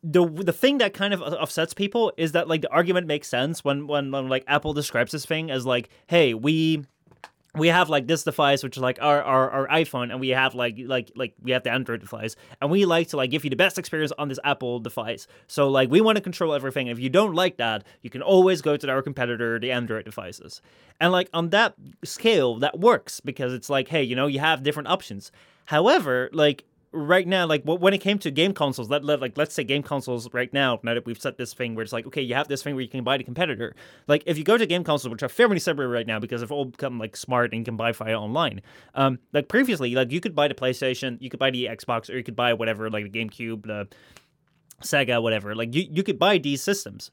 the 0.04 0.28
the 0.28 0.52
thing 0.52 0.80
that 0.80 0.94
kind 0.94 1.14
of 1.14 1.22
upsets 1.22 1.74
people 1.74 2.12
is 2.18 2.34
that 2.34 2.50
like 2.50 2.62
the 2.62 2.70
argument 2.70 3.08
makes 3.08 3.30
sense 3.30 3.64
when 3.64 3.88
when, 3.88 4.12
when 4.12 4.28
like 4.28 4.44
Apple 4.48 4.74
describes 4.74 5.14
this 5.14 5.26
thing 5.26 5.50
as 5.50 5.66
like, 5.66 5.90
hey, 6.08 6.34
we 6.34 6.84
we 7.56 7.68
have 7.68 7.90
like 7.90 8.08
this 8.08 8.24
device 8.24 8.64
which 8.64 8.78
is 8.78 8.82
like 8.82 8.98
our, 9.02 9.22
our 9.22 9.52
our 9.52 9.68
iphone 9.80 10.10
and 10.10 10.20
we 10.20 10.30
have 10.30 10.56
like 10.56 10.76
like 10.86 11.12
like 11.16 11.34
we 11.42 11.52
have 11.52 11.64
the 11.64 11.72
android 11.72 12.00
device 12.00 12.36
and 12.62 12.72
we 12.72 12.86
like 12.86 13.08
to 13.08 13.18
like 13.18 13.30
give 13.30 13.44
you 13.44 13.50
the 13.50 13.56
best 13.56 13.78
experience 13.78 14.12
on 14.18 14.28
this 14.28 14.40
apple 14.44 14.80
device. 14.80 15.28
So 15.48 15.70
like 15.70 15.90
we 15.90 16.02
want 16.02 16.18
to 16.18 16.22
control 16.22 16.54
everything. 16.54 16.88
If 16.88 17.00
you 17.00 17.10
don't 17.10 17.34
like 17.34 17.58
that 17.58 17.84
you 18.02 18.10
can 18.10 18.22
always 18.22 18.62
go 18.62 18.76
to 18.78 18.90
our 18.90 19.02
competitor 19.02 19.60
the 19.60 19.72
android 19.72 20.06
devices. 20.06 20.62
And 21.00 21.12
like 21.12 21.30
on 21.34 21.50
that 21.50 21.76
scale 22.04 22.58
that 22.60 22.80
works 22.80 23.20
because 23.20 23.54
it's 23.54 23.70
like 23.70 23.88
hey 23.88 24.04
you 24.04 24.16
know 24.16 24.28
you 24.28 24.40
have 24.40 24.64
different 24.64 24.90
options. 24.90 25.32
However 25.66 26.30
like 26.34 26.66
right 26.94 27.28
now, 27.28 27.46
like 27.46 27.64
when 27.64 27.94
it 27.94 28.00
came 28.00 28.20
to 28.20 28.32
game 28.32 28.54
consoles, 28.54 28.90
let, 28.90 29.04
let 29.04 29.20
like 29.20 29.38
let's 29.38 29.54
say 29.54 29.64
game 29.64 29.84
consoles 29.84 30.32
right 30.34 30.54
now, 30.54 30.80
now 30.84 30.94
that 30.94 31.06
we've 31.06 31.20
set 31.20 31.38
this 31.38 31.54
thing 31.54 31.76
where 31.76 31.84
it's 31.84 31.92
like, 31.92 32.06
okay, 32.08 32.22
you 32.22 32.36
have 32.36 32.48
this 32.48 32.64
thing 32.64 32.76
where 32.76 32.84
you 32.84 32.88
can 32.88 33.04
buy 33.04 33.18
the 33.18 33.24
competitor. 33.24 33.76
Like 34.08 34.24
if 34.26 34.38
you 34.38 34.44
go 34.44 34.58
to 34.58 34.66
game 34.66 34.84
consoles, 34.84 35.12
which 35.12 35.24
are 35.24 35.30
fairly 35.30 35.60
separate 35.60 35.88
right 35.88 36.08
now 36.08 36.20
because 36.20 36.42
they've 36.42 36.52
all 36.52 36.66
become 36.66 37.00
like 37.00 37.18
smart 37.18 37.54
and 37.54 37.66
can 37.66 37.76
buy 37.76 37.92
via 37.92 38.18
online. 38.18 38.62
Um, 38.96 39.20
like 39.34 39.48
previously, 39.48 39.96
like 39.96 40.12
you 40.12 40.22
could 40.22 40.36
buy 40.36 40.48
the 40.48 40.54
PlayStation, 40.54 41.18
you 41.20 41.30
could 41.30 41.40
buy 41.40 41.52
the 41.52 41.66
Xbox, 41.66 42.10
or 42.10 42.18
you 42.18 42.24
could 42.24 42.36
buy 42.36 42.54
whatever, 42.54 42.90
like 42.90 43.12
the 43.12 43.20
GameCube, 43.20 43.66
the 43.66 43.88
Sega, 44.82 45.22
whatever. 45.22 45.56
Like 45.56 45.74
you, 45.74 45.88
you 45.90 46.04
could 46.04 46.20
buy 46.20 46.38
these 46.38 46.62
systems. 46.62 47.12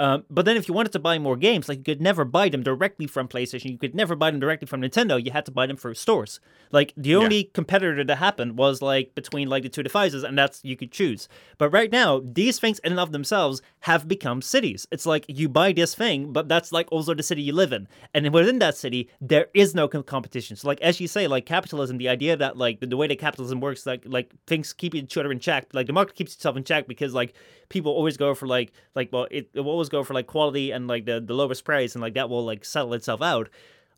Um, 0.00 0.24
but 0.30 0.46
then 0.46 0.56
if 0.56 0.66
you 0.66 0.72
wanted 0.72 0.92
to 0.92 0.98
buy 0.98 1.18
more 1.18 1.36
games, 1.36 1.68
like 1.68 1.76
you 1.76 1.84
could 1.84 2.00
never 2.00 2.24
buy 2.24 2.48
them 2.48 2.62
directly 2.62 3.06
from 3.06 3.28
PlayStation, 3.28 3.70
you 3.70 3.76
could 3.76 3.94
never 3.94 4.16
buy 4.16 4.30
them 4.30 4.40
directly 4.40 4.66
from 4.66 4.80
Nintendo. 4.80 5.22
You 5.22 5.30
had 5.30 5.44
to 5.44 5.52
buy 5.52 5.66
them 5.66 5.76
through 5.76 5.92
stores. 5.92 6.40
Like 6.72 6.94
the 6.96 7.16
only 7.16 7.44
competitor 7.52 8.02
that 8.02 8.16
happened 8.16 8.56
was 8.56 8.80
like 8.80 9.14
between 9.14 9.50
like 9.50 9.62
the 9.62 9.68
two 9.68 9.82
devices, 9.82 10.24
and 10.24 10.38
that's 10.38 10.64
you 10.64 10.74
could 10.74 10.90
choose. 10.90 11.28
But 11.58 11.68
right 11.68 11.92
now, 11.92 12.22
these 12.24 12.58
things 12.58 12.78
in 12.78 12.92
and 12.92 13.00
of 13.00 13.12
themselves 13.12 13.60
have 13.80 14.08
become 14.08 14.40
cities. 14.40 14.88
It's 14.90 15.04
like 15.04 15.26
you 15.28 15.50
buy 15.50 15.74
this 15.74 15.94
thing, 15.94 16.32
but 16.32 16.48
that's 16.48 16.72
like 16.72 16.90
also 16.90 17.12
the 17.12 17.22
city 17.22 17.42
you 17.42 17.52
live 17.52 17.74
in, 17.74 17.86
and 18.14 18.32
within 18.32 18.58
that 18.60 18.78
city, 18.78 19.10
there 19.20 19.48
is 19.52 19.74
no 19.74 19.86
com- 19.86 20.02
competition. 20.02 20.56
So 20.56 20.66
like 20.66 20.80
as 20.80 20.98
you 20.98 21.08
say, 21.08 21.26
like 21.26 21.44
capitalism, 21.44 21.98
the 21.98 22.08
idea 22.08 22.38
that 22.38 22.56
like 22.56 22.80
the, 22.80 22.86
the 22.86 22.96
way 22.96 23.06
that 23.06 23.18
capitalism 23.18 23.60
works, 23.60 23.84
like 23.84 24.04
like 24.06 24.32
things 24.46 24.72
keep 24.72 24.94
each 24.94 25.18
other 25.18 25.30
in 25.30 25.40
check. 25.40 25.66
Like 25.74 25.88
the 25.88 25.92
market 25.92 26.14
keeps 26.14 26.34
itself 26.34 26.56
in 26.56 26.64
check 26.64 26.88
because 26.88 27.12
like 27.12 27.34
people 27.68 27.92
always 27.92 28.16
go 28.16 28.34
for 28.34 28.46
like 28.46 28.72
like 28.94 29.10
well 29.12 29.26
it, 29.30 29.50
it 29.54 29.60
always 29.60 29.89
go 29.90 30.04
for 30.04 30.14
like 30.14 30.26
quality 30.26 30.70
and 30.70 30.88
like 30.88 31.04
the, 31.04 31.20
the 31.20 31.34
lowest 31.34 31.64
price 31.64 31.94
and 31.94 32.02
like 32.02 32.14
that 32.14 32.28
will 32.28 32.44
like 32.44 32.64
settle 32.64 32.94
itself 32.94 33.20
out 33.20 33.48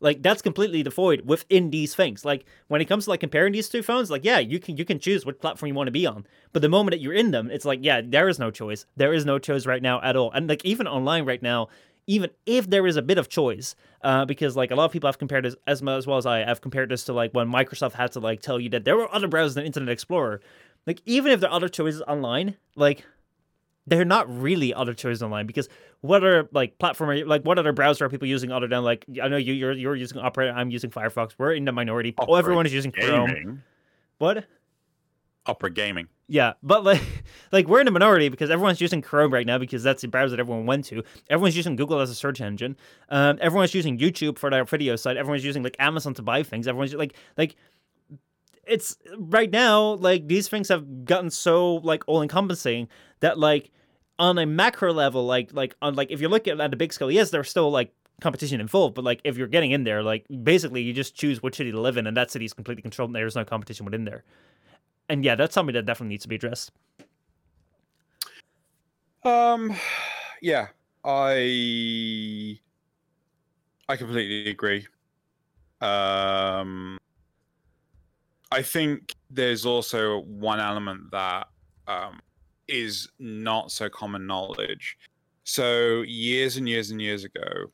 like 0.03 0.21
that's 0.21 0.41
completely 0.41 0.83
devoid 0.83 1.21
within 1.25 1.69
these 1.69 1.95
things. 1.95 2.25
Like 2.25 2.45
when 2.67 2.81
it 2.81 2.85
comes 2.85 3.05
to 3.05 3.09
like 3.09 3.21
comparing 3.21 3.53
these 3.53 3.69
two 3.69 3.81
phones 3.81 4.11
like 4.11 4.25
yeah 4.25 4.39
you 4.39 4.59
can 4.59 4.75
you 4.77 4.85
can 4.85 4.99
choose 4.99 5.25
what 5.25 5.39
platform 5.39 5.69
you 5.69 5.73
want 5.73 5.87
to 5.87 5.91
be 5.91 6.05
on 6.05 6.27
but 6.51 6.61
the 6.61 6.69
moment 6.69 6.91
that 6.91 6.99
you're 6.99 7.13
in 7.13 7.31
them 7.31 7.49
it's 7.49 7.65
like 7.65 7.79
yeah 7.81 8.01
there 8.03 8.27
is 8.27 8.37
no 8.37 8.51
choice. 8.51 8.85
There 8.97 9.13
is 9.13 9.25
no 9.25 9.39
choice 9.39 9.65
right 9.65 9.81
now 9.81 10.01
at 10.01 10.15
all. 10.15 10.29
And 10.31 10.47
like 10.47 10.63
even 10.65 10.87
online 10.87 11.25
right 11.25 11.41
now 11.41 11.69
even 12.05 12.29
if 12.45 12.69
there 12.69 12.85
is 12.85 12.97
a 12.97 13.01
bit 13.01 13.17
of 13.17 13.29
choice 13.29 13.75
uh, 14.01 14.25
because 14.25 14.57
like 14.57 14.71
a 14.71 14.75
lot 14.75 14.83
of 14.83 14.91
people 14.91 15.07
have 15.07 15.17
compared 15.17 15.45
this 15.45 15.55
as, 15.67 15.81
as 15.81 16.05
well 16.05 16.17
as 16.17 16.25
i 16.25 16.39
have 16.39 16.59
compared 16.59 16.89
this 16.89 17.05
to 17.05 17.13
like 17.13 17.31
when 17.31 17.47
microsoft 17.47 17.93
had 17.93 18.11
to 18.11 18.19
like 18.19 18.41
tell 18.41 18.59
you 18.59 18.67
that 18.67 18.83
there 18.83 18.97
were 18.97 19.13
other 19.15 19.29
browsers 19.29 19.53
than 19.53 19.65
internet 19.65 19.93
explorer. 19.93 20.41
Like 20.85 21.01
even 21.05 21.31
if 21.31 21.39
there 21.39 21.49
are 21.49 21.55
other 21.55 21.69
choices 21.69 22.01
online 22.01 22.57
like 22.75 23.05
they're 23.87 24.05
not 24.05 24.29
really 24.29 24.73
other 24.73 24.93
choices 24.93 25.21
online 25.21 25.45
because 25.45 25.67
what 26.01 26.23
other 26.23 26.49
like 26.51 26.77
platform 26.79 27.09
are 27.09 27.13
you, 27.13 27.25
like 27.25 27.43
what 27.43 27.59
other 27.59 27.73
browser 27.73 28.05
are 28.05 28.09
people 28.09 28.27
using 28.27 28.51
other 28.51 28.67
than 28.67 28.83
like 28.83 29.05
I 29.21 29.27
know 29.27 29.37
you 29.37 29.53
you're 29.53 29.73
you're 29.73 29.95
using 29.95 30.19
Opera, 30.19 30.51
I'm 30.51 30.69
using 30.69 30.89
Firefox. 30.89 31.31
We're 31.37 31.53
in 31.53 31.65
the 31.65 31.71
minority. 31.71 32.13
oh, 32.17 32.35
everyone 32.35 32.65
is 32.65 32.73
using 32.73 32.91
Chrome. 32.91 33.63
What? 34.17 34.45
Opera 35.45 35.71
Gaming. 35.71 36.07
Yeah, 36.27 36.53
but 36.63 36.83
like 36.83 37.01
like 37.51 37.67
we're 37.67 37.79
in 37.79 37.85
the 37.85 37.91
minority 37.91 38.29
because 38.29 38.49
everyone's 38.49 38.79
using 38.79 39.01
Chrome 39.01 39.33
right 39.33 39.45
now 39.45 39.57
because 39.57 39.83
that's 39.83 40.01
the 40.01 40.07
browser 40.07 40.31
that 40.31 40.39
everyone 40.39 40.65
went 40.65 40.85
to. 40.85 41.03
Everyone's 41.29 41.57
using 41.57 41.75
Google 41.75 41.99
as 41.99 42.09
a 42.09 42.15
search 42.15 42.39
engine. 42.39 42.77
Um, 43.09 43.37
everyone's 43.41 43.73
using 43.73 43.97
YouTube 43.97 44.37
for 44.37 44.49
their 44.49 44.63
video 44.63 44.95
site. 44.95 45.17
Everyone's 45.17 45.43
using 45.43 45.63
like 45.63 45.75
Amazon 45.79 46.13
to 46.15 46.21
buy 46.21 46.43
things. 46.43 46.67
Everyone's 46.67 46.93
like 46.93 47.15
like 47.37 47.55
it's 48.65 48.97
right 49.17 49.51
now 49.51 49.95
like 49.95 50.27
these 50.27 50.47
things 50.47 50.69
have 50.69 51.05
gotten 51.05 51.29
so 51.29 51.75
like 51.75 52.03
all 52.07 52.21
encompassing 52.21 52.87
that 53.23 53.39
like 53.39 53.71
on 54.19 54.37
a 54.37 54.45
macro 54.45 54.91
level 54.93 55.25
like 55.25 55.51
like 55.53 55.75
on 55.81 55.95
like 55.95 56.11
if 56.11 56.19
you're 56.19 56.29
looking 56.29 56.59
at 56.59 56.69
the 56.69 56.77
big 56.77 56.93
scale 56.93 57.09
yes 57.09 57.29
there's 57.29 57.49
still 57.49 57.71
like 57.71 57.91
competition 58.21 58.59
involved 58.61 58.93
but 58.93 59.03
like 59.03 59.21
if 59.23 59.37
you're 59.37 59.47
getting 59.47 59.71
in 59.71 59.85
there 59.85 60.03
like 60.03 60.25
basically 60.43 60.81
you 60.81 60.93
just 60.93 61.15
choose 61.15 61.41
which 61.41 61.55
city 61.55 61.71
to 61.71 61.79
live 61.79 61.97
in 61.97 62.05
and 62.05 62.15
that 62.15 62.29
city 62.29 62.45
is 62.45 62.53
completely 62.53 62.81
controlled 62.81 63.09
and 63.09 63.15
there's 63.15 63.35
no 63.35 63.43
competition 63.43 63.85
within 63.85 64.05
there. 64.05 64.23
And 65.09 65.25
yeah 65.25 65.35
that's 65.35 65.53
something 65.53 65.73
that 65.73 65.85
definitely 65.85 66.09
needs 66.09 66.23
to 66.23 66.29
be 66.29 66.35
addressed. 66.35 66.71
Um 69.23 69.73
yeah 70.41 70.67
i 71.05 72.59
i 73.89 73.95
completely 73.95 74.49
agree. 74.51 74.85
Um 75.81 76.97
I 78.51 78.61
think 78.61 79.15
there's 79.31 79.65
also 79.65 80.19
one 80.19 80.59
element 80.59 81.09
that 81.11 81.47
um, 81.87 82.19
is 82.67 83.09
not 83.19 83.71
so 83.71 83.89
common 83.89 84.25
knowledge. 84.27 84.97
So 85.43 86.03
years 86.03 86.57
and 86.57 86.67
years 86.67 86.91
and 86.91 87.01
years 87.01 87.23
ago, 87.23 87.71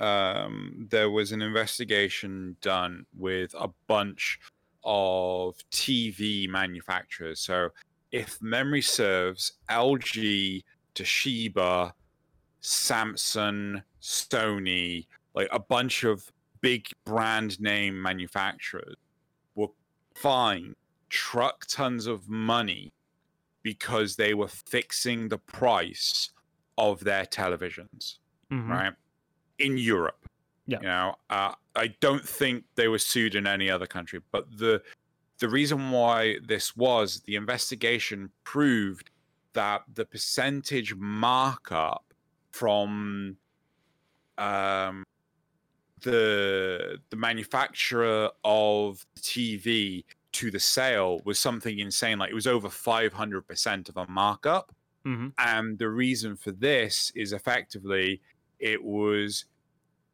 um, 0.00 0.88
there 0.90 1.10
was 1.10 1.30
an 1.30 1.42
investigation 1.42 2.56
done 2.60 3.06
with 3.16 3.54
a 3.58 3.68
bunch 3.86 4.40
of 4.84 5.56
TV 5.70 6.48
manufacturers. 6.48 7.40
So, 7.40 7.68
if 8.10 8.42
memory 8.42 8.82
serves, 8.82 9.52
LG, 9.70 10.62
Toshiba, 10.94 11.92
Samsung, 12.62 13.82
Sony, 14.02 15.06
like 15.34 15.48
a 15.52 15.60
bunch 15.60 16.04
of 16.04 16.30
big 16.60 16.88
brand 17.04 17.60
name 17.60 18.00
manufacturers 18.00 18.96
were 19.54 19.68
fined 20.14 20.74
truck 21.08 21.64
tons 21.68 22.06
of 22.06 22.28
money 22.28 22.92
because 23.62 24.16
they 24.16 24.34
were 24.34 24.48
fixing 24.48 25.28
the 25.28 25.38
price 25.38 26.30
of 26.78 27.04
their 27.04 27.24
televisions, 27.24 28.16
mm-hmm. 28.50 28.70
right? 28.70 28.92
In 29.58 29.78
Europe. 29.78 30.28
Yeah. 30.66 30.78
You 30.80 30.86
know, 30.86 31.14
uh, 31.30 31.52
I 31.74 31.88
don't 32.00 32.26
think 32.26 32.64
they 32.76 32.88
were 32.88 32.98
sued 32.98 33.34
in 33.34 33.46
any 33.46 33.70
other 33.70 33.86
country, 33.86 34.20
but 34.30 34.46
the 34.56 34.82
the 35.38 35.48
reason 35.48 35.90
why 35.90 36.36
this 36.46 36.76
was 36.76 37.20
the 37.26 37.34
investigation 37.34 38.30
proved 38.44 39.10
that 39.54 39.82
the 39.92 40.04
percentage 40.04 40.94
markup 40.94 42.04
from 42.52 43.36
um, 44.38 45.04
the 46.02 46.98
the 47.10 47.16
manufacturer 47.16 48.30
of 48.44 49.04
the 49.14 49.20
TV 49.20 50.04
to 50.32 50.50
the 50.50 50.60
sale 50.60 51.20
was 51.24 51.38
something 51.38 51.78
insane. 51.78 52.18
Like 52.18 52.30
it 52.30 52.34
was 52.34 52.46
over 52.46 52.68
500% 52.68 53.88
of 53.88 53.96
a 53.96 54.06
markup. 54.08 54.74
Mm-hmm. 55.06 55.28
And 55.38 55.78
the 55.78 55.88
reason 55.88 56.36
for 56.36 56.52
this 56.52 57.12
is 57.14 57.32
effectively 57.32 58.20
it 58.58 58.82
was 58.82 59.46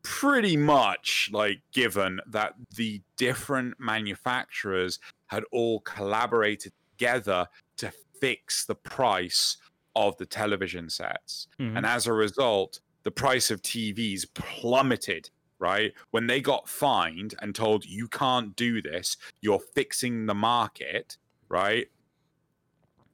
pretty 0.02 0.56
much 0.56 1.28
like 1.32 1.60
given 1.72 2.20
that 2.26 2.54
the 2.76 3.02
different 3.16 3.74
manufacturers 3.78 4.98
had 5.26 5.44
all 5.52 5.80
collaborated 5.80 6.72
together 6.96 7.46
to 7.76 7.92
fix 8.20 8.64
the 8.64 8.74
price 8.74 9.58
of 9.94 10.16
the 10.16 10.26
television 10.26 10.88
sets. 10.88 11.48
Mm-hmm. 11.60 11.76
And 11.76 11.86
as 11.86 12.06
a 12.06 12.12
result, 12.12 12.80
the 13.02 13.10
price 13.10 13.50
of 13.50 13.62
TVs 13.62 14.26
plummeted 14.34 15.30
right? 15.58 15.92
When 16.10 16.26
they 16.26 16.40
got 16.40 16.68
fined 16.68 17.34
and 17.40 17.54
told 17.54 17.84
you 17.84 18.08
can't 18.08 18.54
do 18.56 18.80
this, 18.82 19.16
you're 19.40 19.60
fixing 19.60 20.26
the 20.26 20.34
market, 20.34 21.16
right? 21.48 21.88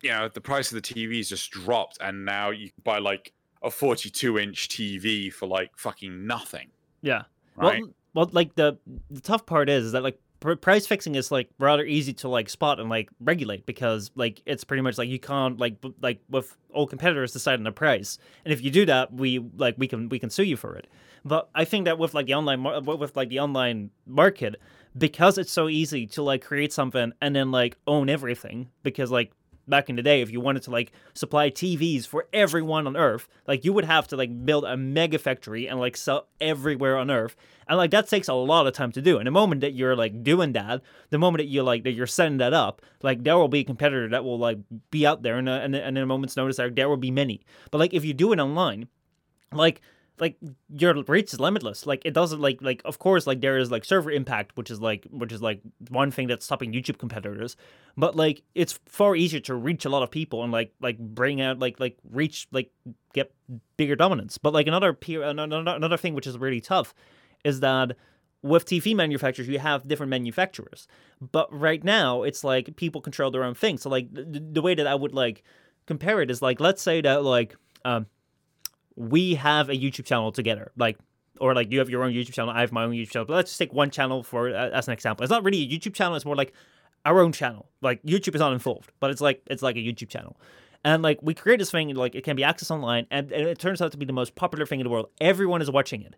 You 0.03 0.11
know, 0.11 0.29
the 0.29 0.41
price 0.41 0.71
of 0.71 0.83
the 0.83 0.95
TVs 0.95 1.29
just 1.29 1.51
dropped, 1.51 1.99
and 2.01 2.25
now 2.25 2.51
you 2.51 2.71
can 2.71 2.83
buy 2.85 2.99
like 2.99 3.33
a 3.63 3.71
42 3.71 4.39
inch 4.39 4.69
TV 4.69 5.33
for 5.33 5.47
like 5.47 5.71
fucking 5.77 6.27
nothing. 6.27 6.69
Yeah. 7.03 7.23
Right? 7.57 7.81
Well, 7.81 7.91
well, 8.15 8.31
like 8.33 8.55
the 8.55 8.79
the 9.11 9.21
tough 9.21 9.45
part 9.47 9.69
is, 9.69 9.87
is 9.87 9.93
that 9.93 10.03
like 10.03 10.19
price 10.61 10.87
fixing 10.87 11.15
is 11.15 11.31
like 11.31 11.49
rather 11.59 11.85
easy 11.85 12.13
to 12.13 12.29
like 12.29 12.49
spot 12.49 12.79
and 12.79 12.89
like 12.91 13.09
regulate 13.21 13.65
because 13.67 14.11
like 14.15 14.43
it's 14.47 14.65
pretty 14.65 14.83
much 14.83 14.99
like 14.99 15.09
you 15.09 15.19
can't 15.19 15.59
like 15.59 15.81
b- 15.81 15.95
like 16.03 16.21
with 16.29 16.57
all 16.73 16.87
competitors 16.87 17.33
deciding 17.33 17.65
the 17.65 17.73
price 17.73 18.19
and 18.45 18.53
if 18.53 18.63
you 18.63 18.71
do 18.71 18.85
that 18.85 19.13
we 19.13 19.39
like 19.57 19.75
we 19.79 19.89
can 19.89 20.09
we 20.09 20.19
can 20.19 20.29
sue 20.29 20.43
you 20.43 20.57
for 20.57 20.77
it 20.77 20.87
but 21.25 21.49
I 21.55 21.65
think 21.65 21.87
that 21.87 21.99
with 21.99 22.15
like 22.15 22.27
the 22.27 22.35
online 22.35 22.61
mar- 22.61 22.81
with 22.81 23.17
like 23.17 23.31
the 23.31 23.41
online 23.41 23.91
market, 24.07 24.57
because 24.97 25.39
it's 25.39 25.51
so 25.51 25.69
easy 25.69 26.07
to 26.09 26.23
like 26.23 26.45
create 26.45 26.73
something 26.73 27.13
and 27.21 27.35
then 27.35 27.51
like 27.51 27.79
own 27.87 28.11
everything. 28.11 28.69
Because 28.83 29.11
like 29.11 29.33
back 29.67 29.89
in 29.89 29.97
the 29.97 30.03
day, 30.03 30.21
if 30.21 30.31
you 30.31 30.41
wanted 30.41 30.63
to 30.65 30.71
like 30.71 30.93
supply 31.15 31.51
TVs 31.51 32.07
for 32.07 32.27
everyone 32.33 32.87
on 32.87 32.97
Earth, 32.97 33.29
like 33.47 33.65
you 33.65 33.73
would 33.73 33.85
have 33.85 34.07
to 34.09 34.17
like 34.17 34.45
build 34.45 34.65
a 34.65 34.77
mega 34.77 35.19
factory 35.19 35.69
and 35.69 35.79
like 35.79 35.97
sell 35.97 36.29
everywhere 36.41 36.97
on 36.97 37.11
Earth, 37.11 37.37
and 37.69 37.79
like 37.79 37.91
that 37.91 38.09
takes 38.09 38.29
a 38.29 38.35
lot 38.35 38.67
of 38.67 38.73
time 38.73 38.93
to 38.93 39.03
do. 39.03 39.19
And 39.19 39.27
the 39.27 39.31
moment 39.31 39.61
that 39.63 39.75
you're 39.75 39.97
like 39.97 40.23
doing 40.23 40.53
that, 40.53 40.83
the 41.11 41.19
moment 41.19 41.41
that 41.41 41.49
you 41.49 41.63
like 41.63 41.85
that 41.85 41.93
you're 41.93 42.07
setting 42.07 42.39
that 42.39 42.53
up, 42.53 42.83
like 43.03 43.25
there 43.25 43.37
will 43.37 43.49
be 43.49 43.61
a 43.61 43.65
competitor 43.65 44.09
that 44.09 44.25
will 44.25 44.39
like 44.39 44.59
be 44.91 45.07
out 45.07 45.23
there, 45.23 45.39
and 45.39 45.49
and, 45.49 45.75
in 45.75 45.97
a 45.97 46.07
moment's 46.07 46.37
notice, 46.37 46.57
there 46.57 46.71
there 46.71 46.89
will 46.89 46.97
be 46.97 47.11
many. 47.11 47.41
But 47.71 47.79
like 47.79 47.95
if 47.95 48.05
you 48.05 48.15
do 48.15 48.33
it 48.33 48.39
online, 48.39 48.89
like 49.53 49.81
like 50.21 50.37
your 50.69 50.95
reach 51.05 51.33
is 51.33 51.41
limitless 51.41 51.87
like 51.87 52.03
it 52.05 52.13
doesn't 52.15 52.41
like 52.41 52.59
like 52.61 52.81
of 52.85 52.99
course 52.99 53.27
like 53.27 53.41
there 53.41 53.59
is 53.59 53.71
like 53.71 53.85
server 53.85 54.11
impact 54.11 54.57
which 54.57 54.71
is 54.71 54.81
like 54.81 55.07
which 55.11 55.33
is 55.33 55.43
like 55.43 55.61
one 55.89 56.11
thing 56.11 56.29
that's 56.29 56.45
stopping 56.45 56.73
youtube 56.73 56.99
competitors 56.99 57.57
but 57.97 58.15
like 58.15 58.43
it's 58.55 58.79
far 58.87 59.17
easier 59.17 59.41
to 59.41 59.55
reach 59.55 59.85
a 59.85 59.89
lot 59.89 60.03
of 60.03 60.11
people 60.11 60.43
and 60.43 60.53
like 60.53 60.73
like 60.81 60.99
bring 60.99 61.41
out 61.41 61.59
like 61.59 61.81
like 61.81 61.97
reach 62.11 62.47
like 62.53 62.71
get 63.13 63.33
bigger 63.77 63.97
dominance 63.97 64.39
but 64.39 64.53
like 64.53 64.67
another 64.67 64.93
peer 64.93 65.23
another, 65.23 65.59
another 65.67 65.97
thing 65.97 66.15
which 66.15 66.27
is 66.27 66.39
really 66.39 66.61
tough 66.61 66.95
is 67.45 67.61
that 67.61 67.97
with 68.43 68.67
TV 68.67 68.95
manufacturers, 68.95 69.49
you 69.49 69.59
have 69.59 69.89
different 69.89 70.11
manufacturers. 70.11 70.87
But 71.33 71.51
right 71.51 71.83
now, 71.83 72.25
it's 72.25 72.45
like 72.45 72.77
people 72.77 73.01
control 73.01 73.31
their 73.31 73.43
own 73.43 73.55
thing. 73.55 73.79
So 73.79 73.89
like 73.89 74.13
the, 74.13 74.39
the 74.53 74.61
way 74.61 74.75
that 74.75 74.87
I 74.87 74.95
would 74.95 75.15
like 75.15 75.43
compare 75.87 76.21
it 76.21 76.31
is 76.31 76.43
like 76.43 76.61
let's 76.61 76.83
say 76.83 77.01
that 77.01 77.25
like 77.25 77.57
um, 77.87 78.07
we 78.97 79.35
have 79.35 79.69
a 79.69 79.75
YouTube 79.75 80.05
channel 80.05 80.33
together. 80.33 80.73
Like, 80.77 80.99
or 81.41 81.55
like 81.55 81.71
you 81.71 81.79
have 81.81 81.91
your 81.91 82.05
own 82.05 82.13
YouTube 82.13 82.33
channel, 82.33 82.51
I 82.51 82.61
have 82.61 82.73
my 82.73 82.85
own 82.85 82.93
YouTube 82.93 83.11
channel. 83.11 83.27
But 83.27 83.35
let's 83.35 83.51
just 83.51 83.59
take 83.59 83.73
one 83.73 83.91
channel 83.91 84.23
for 84.23 84.55
uh, 84.55 84.71
as 84.71 84.87
an 84.87 84.93
example. 84.93 85.25
It's 85.25 85.31
not 85.31 85.45
really 85.45 85.63
a 85.63 85.69
YouTube 85.69 85.95
channel. 85.95 86.15
It's 86.15 86.25
more 86.25 86.37
like 86.37 86.53
our 87.05 87.21
own 87.21 87.33
channel. 87.33 87.69
Like 87.81 88.03
YouTube 88.03 88.35
is 88.35 88.41
not 88.41 88.53
involved, 88.53 88.93
but 89.01 89.11
it's 89.11 89.21
like 89.21 89.43
it's 89.47 89.63
like 89.63 89.77
a 89.77 89.81
YouTube 89.81 90.09
channel. 90.09 90.37
And 90.85 91.03
like 91.03 91.19
we 91.23 91.35
create 91.35 91.59
this 91.59 91.71
thing, 91.71 91.95
like 91.95 92.15
it 92.15 92.25
can 92.25 92.37
be 92.37 92.43
accessed 92.43 92.71
online, 92.71 93.07
and, 93.11 93.33
and 93.33 93.49
it 93.49 93.59
turns 93.59 93.81
out 93.81 93.93
to 93.93 93.99
be 93.99 94.05
the 94.05 94.13
most 94.13 94.35
popular 94.35 94.67
thing 94.67 94.81
in 94.81 94.85
the 94.85 94.91
world. 94.91 95.09
Everyone 95.21 95.63
is 95.63 95.71
watching 95.71 96.03
it 96.03 96.15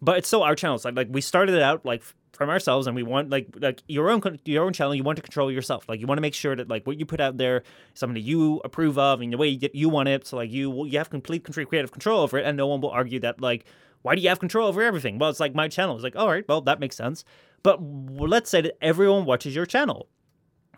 but 0.00 0.18
it's 0.18 0.28
still 0.28 0.42
our 0.42 0.54
channel. 0.54 0.80
like 0.84 0.96
like 0.96 1.08
we 1.10 1.20
started 1.20 1.54
it 1.54 1.62
out 1.62 1.84
like 1.84 2.02
from 2.36 2.50
ourselves, 2.50 2.86
and 2.86 2.94
we 2.94 3.02
want 3.02 3.30
like 3.30 3.48
like 3.58 3.82
your 3.88 4.10
own 4.10 4.22
your 4.44 4.64
own 4.64 4.72
channel. 4.72 4.94
You 4.94 5.02
want 5.02 5.16
to 5.16 5.22
control 5.22 5.50
yourself. 5.50 5.88
Like 5.88 6.00
you 6.00 6.06
want 6.06 6.18
to 6.18 6.22
make 6.22 6.34
sure 6.34 6.54
that 6.54 6.68
like 6.68 6.86
what 6.86 6.98
you 6.98 7.06
put 7.06 7.20
out 7.20 7.38
there, 7.38 7.62
something 7.94 8.14
that 8.14 8.20
you 8.20 8.60
approve 8.64 8.98
of, 8.98 9.20
and 9.20 9.32
the 9.32 9.38
way 9.38 9.48
you, 9.48 9.68
you 9.72 9.88
want 9.88 10.08
it. 10.08 10.26
So 10.26 10.36
like 10.36 10.50
you 10.50 10.86
you 10.86 10.98
have 10.98 11.10
complete 11.10 11.44
creative 11.44 11.92
control 11.92 12.20
over 12.20 12.38
it, 12.38 12.46
and 12.46 12.56
no 12.56 12.66
one 12.66 12.80
will 12.80 12.90
argue 12.90 13.20
that 13.20 13.40
like 13.40 13.64
why 14.02 14.14
do 14.14 14.22
you 14.22 14.28
have 14.28 14.38
control 14.38 14.68
over 14.68 14.82
everything? 14.82 15.18
Well, 15.18 15.30
it's 15.30 15.40
like 15.40 15.54
my 15.54 15.68
channel. 15.68 15.94
It's 15.94 16.04
like 16.04 16.16
all 16.16 16.28
right, 16.28 16.46
well 16.48 16.60
that 16.62 16.78
makes 16.80 16.96
sense. 16.96 17.24
But 17.62 17.80
let's 17.82 18.50
say 18.50 18.60
that 18.60 18.76
everyone 18.80 19.24
watches 19.24 19.54
your 19.54 19.66
channel, 19.66 20.08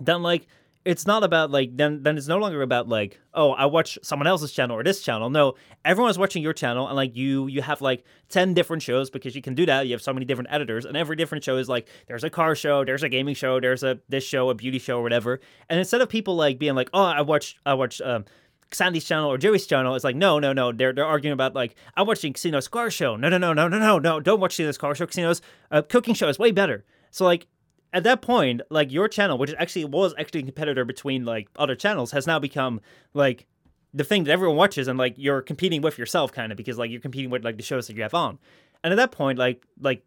then 0.00 0.22
like 0.22 0.46
it's 0.88 1.06
not 1.06 1.22
about 1.22 1.50
like 1.50 1.76
then 1.76 2.02
then 2.02 2.16
it's 2.16 2.28
no 2.28 2.38
longer 2.38 2.62
about 2.62 2.88
like 2.88 3.20
oh 3.34 3.50
I 3.50 3.66
watch 3.66 3.98
someone 4.02 4.26
else's 4.26 4.52
channel 4.52 4.74
or 4.74 4.82
this 4.82 5.02
channel. 5.02 5.28
No, 5.28 5.54
everyone's 5.84 6.18
watching 6.18 6.42
your 6.42 6.54
channel 6.54 6.86
and 6.86 6.96
like 6.96 7.14
you 7.14 7.46
you 7.46 7.60
have 7.60 7.82
like 7.82 8.06
10 8.30 8.54
different 8.54 8.82
shows 8.82 9.10
because 9.10 9.36
you 9.36 9.42
can 9.42 9.54
do 9.54 9.66
that. 9.66 9.86
You 9.86 9.92
have 9.92 10.00
so 10.00 10.14
many 10.14 10.24
different 10.24 10.48
editors 10.50 10.86
and 10.86 10.96
every 10.96 11.14
different 11.14 11.44
show 11.44 11.58
is 11.58 11.68
like 11.68 11.88
there's 12.06 12.24
a 12.24 12.30
car 12.30 12.54
show, 12.54 12.86
there's 12.86 13.02
a 13.02 13.10
gaming 13.10 13.34
show, 13.34 13.60
there's 13.60 13.82
a 13.82 14.00
this 14.08 14.24
show, 14.24 14.48
a 14.48 14.54
beauty 14.54 14.78
show 14.78 14.98
or 14.98 15.02
whatever. 15.02 15.40
And 15.68 15.78
instead 15.78 16.00
of 16.00 16.08
people 16.08 16.36
like 16.36 16.58
being 16.58 16.74
like, 16.74 16.88
"Oh, 16.94 17.04
I 17.04 17.20
watch 17.20 17.58
I 17.66 17.74
watch 17.74 18.00
um 18.00 18.24
Sandy's 18.72 19.04
channel 19.04 19.30
or 19.30 19.36
Joey's 19.36 19.66
channel, 19.66 19.94
it's 19.94 20.04
like 20.04 20.16
no, 20.16 20.38
no, 20.38 20.54
no. 20.54 20.72
They're 20.72 20.94
they're 20.94 21.04
arguing 21.04 21.34
about 21.34 21.54
like 21.54 21.74
I'm 21.98 22.06
watching 22.06 22.32
Casino's 22.32 22.66
car 22.66 22.90
show. 22.90 23.14
No, 23.14 23.28
no, 23.28 23.36
no, 23.36 23.52
no, 23.52 23.68
no, 23.68 23.78
no, 23.78 23.98
no. 23.98 24.20
Don't 24.20 24.40
watch 24.40 24.52
Casino's 24.52 24.78
car 24.78 24.94
show. 24.94 25.06
Casino's 25.06 25.42
uh, 25.70 25.82
cooking 25.82 26.14
show 26.14 26.28
is 26.28 26.38
way 26.38 26.50
better. 26.50 26.86
So 27.10 27.26
like 27.26 27.46
at 27.92 28.02
that 28.04 28.20
point, 28.22 28.60
like 28.70 28.92
your 28.92 29.08
channel, 29.08 29.38
which 29.38 29.54
actually 29.58 29.84
was 29.84 30.14
actually 30.18 30.40
a 30.40 30.44
competitor 30.44 30.84
between 30.84 31.24
like 31.24 31.48
other 31.56 31.74
channels, 31.74 32.12
has 32.12 32.26
now 32.26 32.38
become 32.38 32.80
like 33.14 33.46
the 33.94 34.04
thing 34.04 34.24
that 34.24 34.32
everyone 34.32 34.56
watches 34.56 34.88
and 34.88 34.98
like 34.98 35.14
you're 35.16 35.40
competing 35.40 35.80
with 35.80 35.98
yourself 35.98 36.30
kind 36.32 36.52
of 36.52 36.56
because 36.56 36.78
like 36.78 36.90
you're 36.90 37.00
competing 37.00 37.30
with 37.30 37.44
like 37.44 37.56
the 37.56 37.62
shows 37.62 37.86
that 37.86 37.96
you 37.96 38.02
have 38.02 38.14
on. 38.14 38.38
And 38.84 38.92
at 38.92 38.96
that 38.96 39.12
point 39.12 39.38
like 39.38 39.64
like 39.80 40.04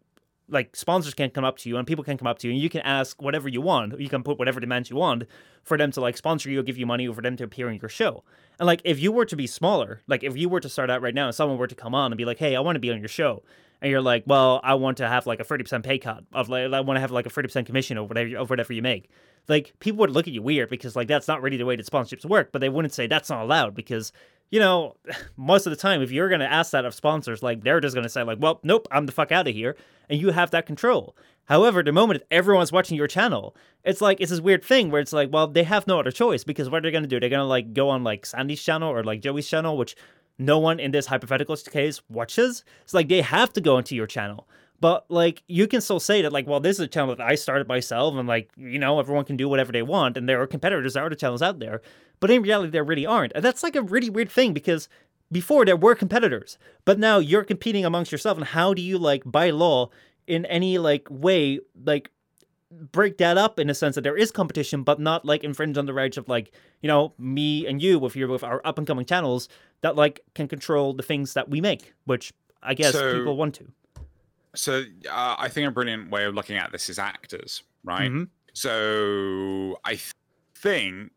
like 0.48 0.76
sponsors 0.76 1.14
can 1.14 1.30
come 1.30 1.44
up 1.44 1.56
to 1.56 1.68
you 1.68 1.76
and 1.76 1.86
people 1.86 2.04
can 2.04 2.18
come 2.18 2.26
up 2.26 2.38
to 2.38 2.46
you 2.46 2.52
and 2.52 2.62
you 2.62 2.68
can 2.68 2.82
ask 2.82 3.20
whatever 3.20 3.48
you 3.48 3.60
want. 3.60 3.98
You 3.98 4.08
can 4.08 4.22
put 4.22 4.38
whatever 4.38 4.60
demands 4.60 4.90
you 4.90 4.96
want 4.96 5.24
for 5.64 5.76
them 5.78 5.90
to 5.92 6.00
like 6.00 6.16
sponsor 6.16 6.50
you 6.50 6.60
or 6.60 6.62
give 6.62 6.76
you 6.76 6.86
money 6.86 7.08
or 7.08 7.14
for 7.14 7.22
them 7.22 7.36
to 7.36 7.44
appear 7.44 7.70
in 7.70 7.80
your 7.80 7.88
show. 7.88 8.22
And 8.58 8.66
like 8.66 8.82
if 8.84 9.00
you 9.00 9.10
were 9.10 9.24
to 9.24 9.36
be 9.36 9.46
smaller, 9.46 10.02
like 10.06 10.22
if 10.22 10.36
you 10.36 10.48
were 10.48 10.60
to 10.60 10.68
start 10.68 10.90
out 10.90 11.02
right 11.02 11.14
now 11.14 11.26
and 11.26 11.34
someone 11.34 11.58
were 11.58 11.66
to 11.66 11.74
come 11.74 11.94
on 11.94 12.12
and 12.12 12.18
be 12.18 12.24
like, 12.24 12.38
"Hey, 12.38 12.54
I 12.54 12.60
want 12.60 12.76
to 12.76 12.80
be 12.80 12.92
on 12.92 13.00
your 13.00 13.08
show." 13.08 13.42
And 13.82 13.90
you're 13.90 14.00
like, 14.00 14.22
"Well, 14.26 14.60
I 14.62 14.74
want 14.74 14.96
to 14.98 15.08
have 15.08 15.26
like 15.26 15.40
a 15.40 15.44
30% 15.44 15.82
pay 15.82 15.98
cut 15.98 16.24
of 16.32 16.48
like 16.48 16.72
I 16.72 16.80
want 16.80 16.96
to 16.96 17.00
have 17.02 17.10
like 17.10 17.26
a 17.26 17.30
30% 17.30 17.66
commission 17.66 17.98
over 17.98 18.08
whatever 18.08 18.44
whatever 18.44 18.72
you 18.72 18.80
make." 18.80 19.10
Like 19.48 19.74
people 19.80 19.98
would 19.98 20.10
look 20.10 20.28
at 20.28 20.32
you 20.32 20.40
weird 20.40 20.70
because 20.70 20.96
like 20.96 21.08
that's 21.08 21.28
not 21.28 21.42
really 21.42 21.56
the 21.56 21.66
way 21.66 21.76
that 21.76 21.84
sponsorships 21.84 22.24
work, 22.24 22.52
but 22.52 22.60
they 22.60 22.70
wouldn't 22.70 22.94
say 22.94 23.06
that's 23.06 23.28
not 23.28 23.42
allowed 23.42 23.74
because 23.74 24.12
you 24.52 24.60
know, 24.60 24.94
most 25.36 25.66
of 25.66 25.70
the 25.70 25.76
time, 25.76 26.00
if 26.00 26.12
you're 26.12 26.28
going 26.28 26.40
to 26.40 26.52
ask 26.52 26.70
that 26.70 26.84
of 26.84 26.94
sponsors, 26.94 27.42
like 27.42 27.64
they're 27.64 27.80
just 27.80 27.96
going 27.96 28.04
to 28.04 28.10
say, 28.10 28.22
like, 28.22 28.38
well, 28.40 28.60
nope, 28.62 28.86
I'm 28.92 29.06
the 29.06 29.12
fuck 29.12 29.32
out 29.32 29.48
of 29.48 29.54
here. 29.54 29.74
And 30.08 30.20
you 30.20 30.30
have 30.30 30.52
that 30.52 30.66
control. 30.66 31.16
However, 31.46 31.82
the 31.82 31.90
moment 31.90 32.22
everyone's 32.30 32.70
watching 32.70 32.96
your 32.96 33.08
channel, 33.08 33.56
it's 33.82 34.00
like, 34.00 34.20
it's 34.20 34.30
this 34.30 34.40
weird 34.40 34.64
thing 34.64 34.90
where 34.90 35.00
it's 35.00 35.12
like, 35.12 35.32
well, 35.32 35.48
they 35.48 35.64
have 35.64 35.88
no 35.88 35.98
other 35.98 36.12
choice 36.12 36.44
because 36.44 36.70
what 36.70 36.78
are 36.78 36.82
they 36.82 36.92
going 36.92 37.02
to 37.02 37.08
do? 37.08 37.18
They're 37.18 37.30
going 37.30 37.40
to 37.40 37.46
like 37.46 37.72
go 37.72 37.88
on 37.88 38.04
like 38.04 38.24
Sandy's 38.24 38.62
channel 38.62 38.90
or 38.90 39.02
like 39.02 39.22
Joey's 39.22 39.48
channel, 39.48 39.76
which 39.76 39.96
no 40.38 40.58
one 40.58 40.80
in 40.80 40.90
this 40.90 41.06
hypothetical 41.06 41.56
case 41.56 42.00
watches. 42.08 42.64
It's 42.82 42.94
like 42.94 43.08
they 43.08 43.20
have 43.22 43.52
to 43.54 43.60
go 43.60 43.78
into 43.78 43.94
your 43.94 44.06
channel. 44.06 44.48
But 44.80 45.08
like 45.08 45.44
you 45.46 45.68
can 45.68 45.80
still 45.80 46.00
say 46.00 46.22
that 46.22 46.32
like, 46.32 46.48
well, 46.48 46.58
this 46.58 46.76
is 46.76 46.86
a 46.86 46.88
channel 46.88 47.14
that 47.14 47.24
I 47.24 47.36
started 47.36 47.68
myself, 47.68 48.16
and 48.16 48.26
like 48.26 48.50
you 48.56 48.80
know 48.80 48.98
everyone 48.98 49.24
can 49.24 49.36
do 49.36 49.48
whatever 49.48 49.70
they 49.70 49.82
want, 49.82 50.16
and 50.16 50.28
there 50.28 50.42
are 50.42 50.46
competitors, 50.46 50.94
there 50.94 51.04
are 51.04 51.06
other 51.06 51.14
channels 51.14 51.40
out 51.40 51.60
there. 51.60 51.80
But 52.18 52.32
in 52.32 52.42
reality, 52.42 52.70
there 52.70 52.82
really 52.82 53.06
aren't, 53.06 53.32
and 53.36 53.44
that's 53.44 53.62
like 53.62 53.76
a 53.76 53.82
really 53.82 54.10
weird 54.10 54.28
thing 54.28 54.52
because 54.52 54.88
before 55.30 55.64
there 55.64 55.76
were 55.76 55.94
competitors, 55.94 56.58
but 56.84 56.98
now 56.98 57.18
you're 57.18 57.44
competing 57.44 57.84
amongst 57.84 58.10
yourself, 58.10 58.36
and 58.36 58.46
how 58.46 58.74
do 58.74 58.82
you 58.82 58.98
like 58.98 59.22
by 59.24 59.50
law 59.50 59.90
in 60.26 60.46
any 60.46 60.78
like 60.78 61.06
way 61.08 61.60
like 61.84 62.10
break 62.90 63.18
that 63.18 63.38
up 63.38 63.60
in 63.60 63.70
a 63.70 63.74
sense 63.74 63.94
that 63.94 64.00
there 64.00 64.16
is 64.16 64.32
competition, 64.32 64.82
but 64.82 64.98
not 64.98 65.24
like 65.24 65.44
infringe 65.44 65.78
on 65.78 65.86
the 65.86 65.94
rights 65.94 66.16
of 66.16 66.28
like 66.28 66.52
you 66.80 66.88
know 66.88 67.14
me 67.18 67.66
and 67.68 67.80
you 67.80 68.00
with 68.00 68.16
your 68.16 68.28
with 68.28 68.42
our 68.42 68.60
up 68.64 68.78
and 68.78 68.86
coming 68.86 69.06
channels 69.06 69.48
that 69.82 69.94
like 69.96 70.20
can 70.34 70.48
control 70.48 70.92
the 70.94 71.02
things 71.02 71.34
that 71.34 71.48
we 71.48 71.60
make, 71.60 71.92
which 72.06 72.32
I 72.62 72.74
guess 72.74 72.92
So- 72.92 73.18
people 73.18 73.36
want 73.36 73.54
to. 73.56 73.66
So 74.54 74.82
uh, 75.10 75.36
I 75.38 75.48
think 75.48 75.66
a 75.68 75.70
brilliant 75.70 76.10
way 76.10 76.24
of 76.24 76.34
looking 76.34 76.56
at 76.58 76.72
this 76.72 76.90
is 76.90 76.98
actors, 76.98 77.62
right? 77.84 78.10
Mhm. 78.10 78.28
So 78.52 79.78
I 79.84 79.92
th- 79.94 80.12
think 80.54 81.10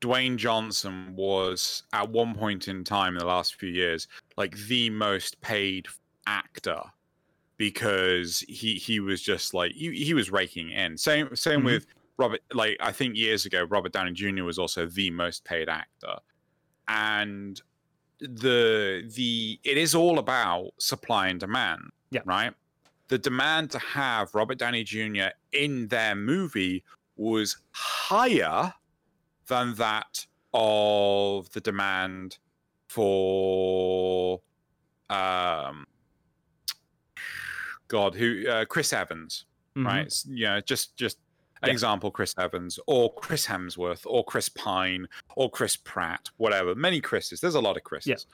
Dwayne 0.00 0.36
Johnson 0.36 1.16
was 1.16 1.82
at 1.92 2.08
one 2.10 2.34
point 2.34 2.68
in 2.68 2.84
time 2.84 3.14
in 3.14 3.18
the 3.18 3.24
last 3.26 3.56
few 3.56 3.68
years 3.70 4.06
like 4.36 4.56
the 4.68 4.88
most 4.90 5.40
paid 5.40 5.86
actor 6.26 6.80
because 7.56 8.40
he 8.48 8.74
he 8.74 9.00
was 9.00 9.20
just 9.22 9.52
like 9.54 9.72
he, 9.72 9.90
he 10.04 10.14
was 10.14 10.30
raking 10.30 10.70
in. 10.70 10.96
Same 10.96 11.34
same 11.34 11.60
Mhm. 11.62 11.64
with 11.64 11.86
Robert. 12.18 12.40
Like 12.52 12.76
I 12.80 12.92
think 12.92 13.16
years 13.16 13.46
ago, 13.46 13.64
Robert 13.64 13.92
Downey 13.92 14.12
Jr. 14.12 14.44
was 14.44 14.58
also 14.58 14.86
the 14.86 15.10
most 15.10 15.44
paid 15.44 15.68
actor, 15.68 16.16
and 16.88 17.60
the 18.32 19.10
the 19.14 19.58
it 19.64 19.76
is 19.78 19.94
all 19.94 20.18
about 20.18 20.70
supply 20.78 21.28
and 21.28 21.38
demand. 21.40 21.82
Yeah. 22.10 22.22
Right. 22.24 22.52
The 23.08 23.18
demand 23.18 23.70
to 23.72 23.78
have 23.78 24.34
Robert 24.34 24.58
Downey 24.58 24.82
Jr. 24.84 25.28
in 25.52 25.88
their 25.88 26.14
movie 26.14 26.82
was 27.16 27.56
higher 27.72 28.72
than 29.46 29.74
that 29.74 30.26
of 30.54 31.50
the 31.52 31.60
demand 31.60 32.38
for 32.88 34.40
um 35.10 35.86
God, 37.88 38.14
who 38.14 38.48
uh, 38.48 38.64
Chris 38.64 38.92
Evans, 38.92 39.44
Mhm. 39.76 39.86
right? 39.86 40.12
You 40.26 40.46
know, 40.46 40.60
just 40.60 40.96
just 40.96 41.18
Yeah. 41.66 41.72
example, 41.72 42.10
Chris 42.10 42.34
Evans 42.38 42.78
or 42.86 43.12
Chris 43.14 43.46
Hemsworth 43.46 44.02
or 44.06 44.24
Chris 44.24 44.48
Pine 44.48 45.06
or 45.36 45.50
Chris 45.50 45.76
Pratt, 45.76 46.30
whatever. 46.36 46.74
Many 46.74 47.00
Chris's. 47.00 47.40
There's 47.40 47.54
a 47.54 47.60
lot 47.60 47.76
of 47.76 47.84
Chris's. 47.84 48.26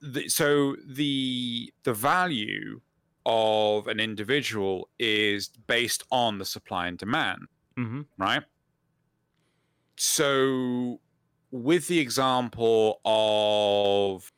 The, 0.00 0.28
so 0.28 0.76
the 0.86 1.72
the 1.84 1.94
value 1.94 2.80
of 3.24 3.86
an 3.86 4.00
individual 4.00 4.88
is 4.98 5.48
based 5.68 6.02
on 6.10 6.38
the 6.38 6.44
supply 6.44 6.88
and 6.88 6.98
demand 6.98 7.46
Mhm. 7.76 8.06
right? 8.18 8.42
So, 9.96 11.00
with 11.52 11.86
the 11.86 11.98
example 12.00 13.00
of 13.04 14.32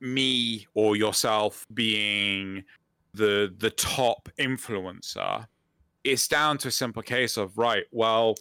me 0.00 0.66
or 0.74 0.96
yourself 0.96 1.66
being 1.72 2.64
the 3.14 3.54
the 3.58 3.70
top 3.70 4.28
influencer, 4.38 5.46
it's 6.04 6.28
down 6.28 6.58
to 6.58 6.68
a 6.68 6.70
simple 6.70 7.02
case 7.02 7.36
of 7.36 7.56
right. 7.58 7.84
Well, 7.92 8.34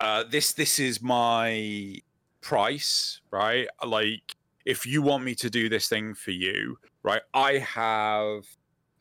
uh, 0.00 0.24
this 0.30 0.52
this 0.52 0.78
is 0.78 1.02
my 1.02 1.96
price, 2.40 3.20
right? 3.30 3.68
Like, 3.84 4.36
if 4.64 4.84
you 4.86 5.02
want 5.02 5.24
me 5.24 5.34
to 5.36 5.50
do 5.50 5.68
this 5.68 5.88
thing 5.88 6.14
for 6.14 6.32
you, 6.32 6.78
right? 7.02 7.22
I 7.34 7.58
have, 7.58 8.44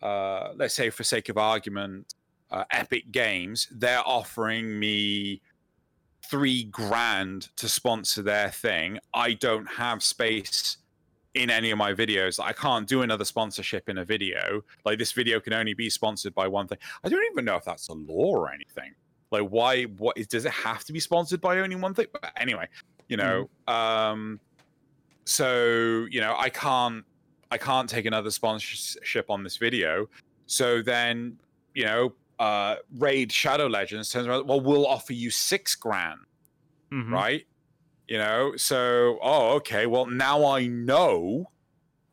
uh, 0.01 0.53
let's 0.55 0.75
say, 0.75 0.89
for 0.89 1.03
sake 1.03 1.29
of 1.29 1.37
argument, 1.37 2.13
uh, 2.51 2.65
Epic 2.71 3.11
Games, 3.11 3.67
they're 3.71 4.05
offering 4.05 4.79
me 4.79 5.41
three 6.29 6.65
grand 6.65 7.49
to 7.57 7.67
sponsor 7.67 8.21
their 8.21 8.49
thing. 8.49 8.99
I 9.13 9.33
don't 9.33 9.65
have 9.65 10.03
space 10.03 10.77
in 11.33 11.49
any 11.49 11.71
of 11.71 11.77
my 11.77 11.93
videos. 11.93 12.43
I 12.43 12.53
can't 12.53 12.87
do 12.87 13.01
another 13.03 13.25
sponsorship 13.25 13.87
in 13.89 13.97
a 13.99 14.05
video. 14.05 14.61
Like 14.85 14.99
this 14.99 15.11
video 15.11 15.39
can 15.39 15.53
only 15.53 15.73
be 15.73 15.89
sponsored 15.89 16.33
by 16.35 16.47
one 16.47 16.67
thing. 16.67 16.77
I 17.03 17.09
don't 17.09 17.23
even 17.31 17.45
know 17.45 17.55
if 17.55 17.63
that's 17.63 17.87
a 17.89 17.93
law 17.93 18.35
or 18.35 18.51
anything. 18.51 18.93
Like 19.31 19.43
why? 19.43 19.83
What 19.83 20.17
is? 20.17 20.27
Does 20.27 20.45
it 20.45 20.51
have 20.51 20.83
to 20.85 20.93
be 20.93 20.99
sponsored 20.99 21.39
by 21.39 21.59
only 21.59 21.75
one 21.77 21.93
thing? 21.93 22.07
But 22.11 22.31
anyway, 22.37 22.67
you 23.07 23.17
know. 23.17 23.49
Um. 23.67 24.39
So 25.25 26.07
you 26.09 26.19
know, 26.21 26.35
I 26.37 26.49
can't. 26.49 27.05
I 27.51 27.57
can't 27.57 27.89
take 27.89 28.05
another 28.05 28.31
sponsorship 28.31 29.29
on 29.29 29.43
this 29.43 29.57
video. 29.57 30.09
So 30.47 30.81
then, 30.81 31.37
you 31.73 31.83
know, 31.85 32.13
uh, 32.39 32.77
Raid 32.97 33.31
Shadow 33.31 33.67
Legends 33.67 34.09
turns 34.09 34.27
around. 34.27 34.47
Well, 34.47 34.61
we'll 34.61 34.87
offer 34.87 35.11
you 35.13 35.29
six 35.29 35.75
grand, 35.75 36.19
Mhm. 36.91 37.11
right? 37.11 37.45
You 38.11 38.17
know, 38.17 38.57
so 38.57 39.19
oh, 39.21 39.51
okay. 39.51 39.85
Well, 39.85 40.05
now 40.05 40.43
I 40.43 40.67
know, 40.67 41.49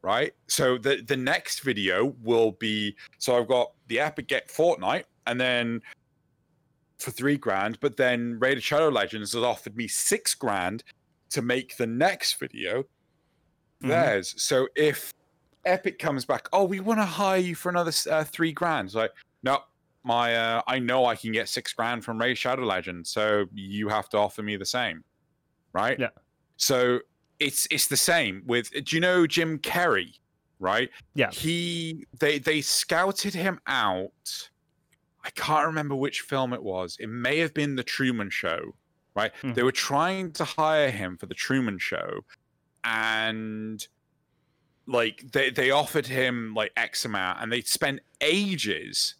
right? 0.00 0.32
So 0.46 0.78
the 0.78 1.02
the 1.04 1.16
next 1.16 1.64
video 1.64 2.14
will 2.22 2.52
be. 2.52 2.94
So 3.18 3.36
I've 3.36 3.48
got 3.48 3.72
the 3.88 3.98
Epic 3.98 4.28
Get 4.28 4.46
Fortnite, 4.46 5.06
and 5.26 5.40
then 5.40 5.82
for 7.00 7.10
three 7.10 7.36
grand, 7.36 7.80
but 7.80 7.96
then 7.96 8.38
Raid 8.38 8.62
Shadow 8.62 8.90
Legends 8.90 9.32
has 9.32 9.42
offered 9.42 9.76
me 9.76 9.88
six 9.88 10.36
grand 10.36 10.84
to 11.30 11.42
make 11.42 11.76
the 11.76 11.86
next 11.88 12.38
video 12.38 12.84
Mhm. 13.82 13.88
theirs. 13.88 14.34
So 14.40 14.68
if 14.76 15.12
Epic 15.64 15.98
comes 15.98 16.24
back, 16.24 16.48
oh, 16.52 16.62
we 16.62 16.78
want 16.78 17.00
to 17.00 17.06
hire 17.06 17.38
you 17.38 17.56
for 17.56 17.70
another 17.70 17.92
uh, 18.08 18.22
three 18.22 18.52
grand. 18.52 18.86
It's 18.86 18.94
like, 18.94 19.10
no, 19.42 19.64
my 20.04 20.36
uh, 20.36 20.62
I 20.68 20.78
know 20.78 21.06
I 21.06 21.16
can 21.16 21.32
get 21.32 21.48
six 21.48 21.72
grand 21.72 22.04
from 22.04 22.20
Raid 22.20 22.38
Shadow 22.38 22.64
legends 22.64 23.10
so 23.10 23.46
you 23.52 23.88
have 23.88 24.08
to 24.10 24.16
offer 24.18 24.44
me 24.44 24.54
the 24.56 24.64
same, 24.64 25.02
right? 25.72 25.98
Yeah. 25.98 26.08
So 26.56 27.00
it's 27.38 27.66
it's 27.70 27.86
the 27.86 27.96
same 27.96 28.42
with. 28.46 28.70
Do 28.72 28.96
you 28.96 29.00
know 29.00 29.26
Jim 29.26 29.58
Carrey? 29.58 30.14
Right. 30.60 30.90
Yeah. 31.14 31.30
He 31.30 32.06
they 32.18 32.38
they 32.38 32.60
scouted 32.60 33.34
him 33.34 33.60
out. 33.66 34.50
I 35.24 35.30
can't 35.30 35.66
remember 35.66 35.94
which 35.94 36.20
film 36.22 36.52
it 36.52 36.62
was. 36.62 36.96
It 36.98 37.08
may 37.08 37.38
have 37.38 37.54
been 37.54 37.76
The 37.76 37.84
Truman 37.84 38.30
Show. 38.30 38.74
Right. 39.14 39.32
Mhm. 39.42 39.54
They 39.54 39.62
were 39.62 39.72
trying 39.72 40.32
to 40.32 40.44
hire 40.44 40.90
him 40.90 41.16
for 41.16 41.26
The 41.26 41.34
Truman 41.34 41.78
Show, 41.78 42.24
and 42.84 43.86
like 44.86 45.30
they 45.32 45.50
they 45.50 45.70
offered 45.70 46.06
him 46.06 46.54
like 46.54 46.72
X 46.76 47.04
amount, 47.04 47.40
and 47.40 47.52
they 47.52 47.60
spent 47.60 48.00
ages 48.20 49.14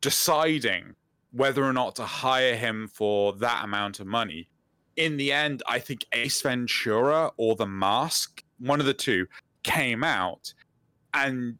deciding 0.00 0.94
whether 1.32 1.64
or 1.64 1.72
not 1.72 1.96
to 1.96 2.04
hire 2.04 2.56
him 2.56 2.88
for 2.88 3.32
that 3.34 3.64
amount 3.64 4.00
of 4.00 4.06
money. 4.06 4.48
In 4.96 5.16
the 5.16 5.32
end, 5.32 5.62
I 5.68 5.78
think 5.78 6.04
Ace 6.12 6.40
Ventura 6.42 7.30
or 7.36 7.54
The 7.56 7.66
Mask, 7.66 8.42
one 8.58 8.80
of 8.80 8.86
the 8.86 8.94
two, 8.94 9.26
came 9.62 10.02
out, 10.02 10.52
and 11.14 11.58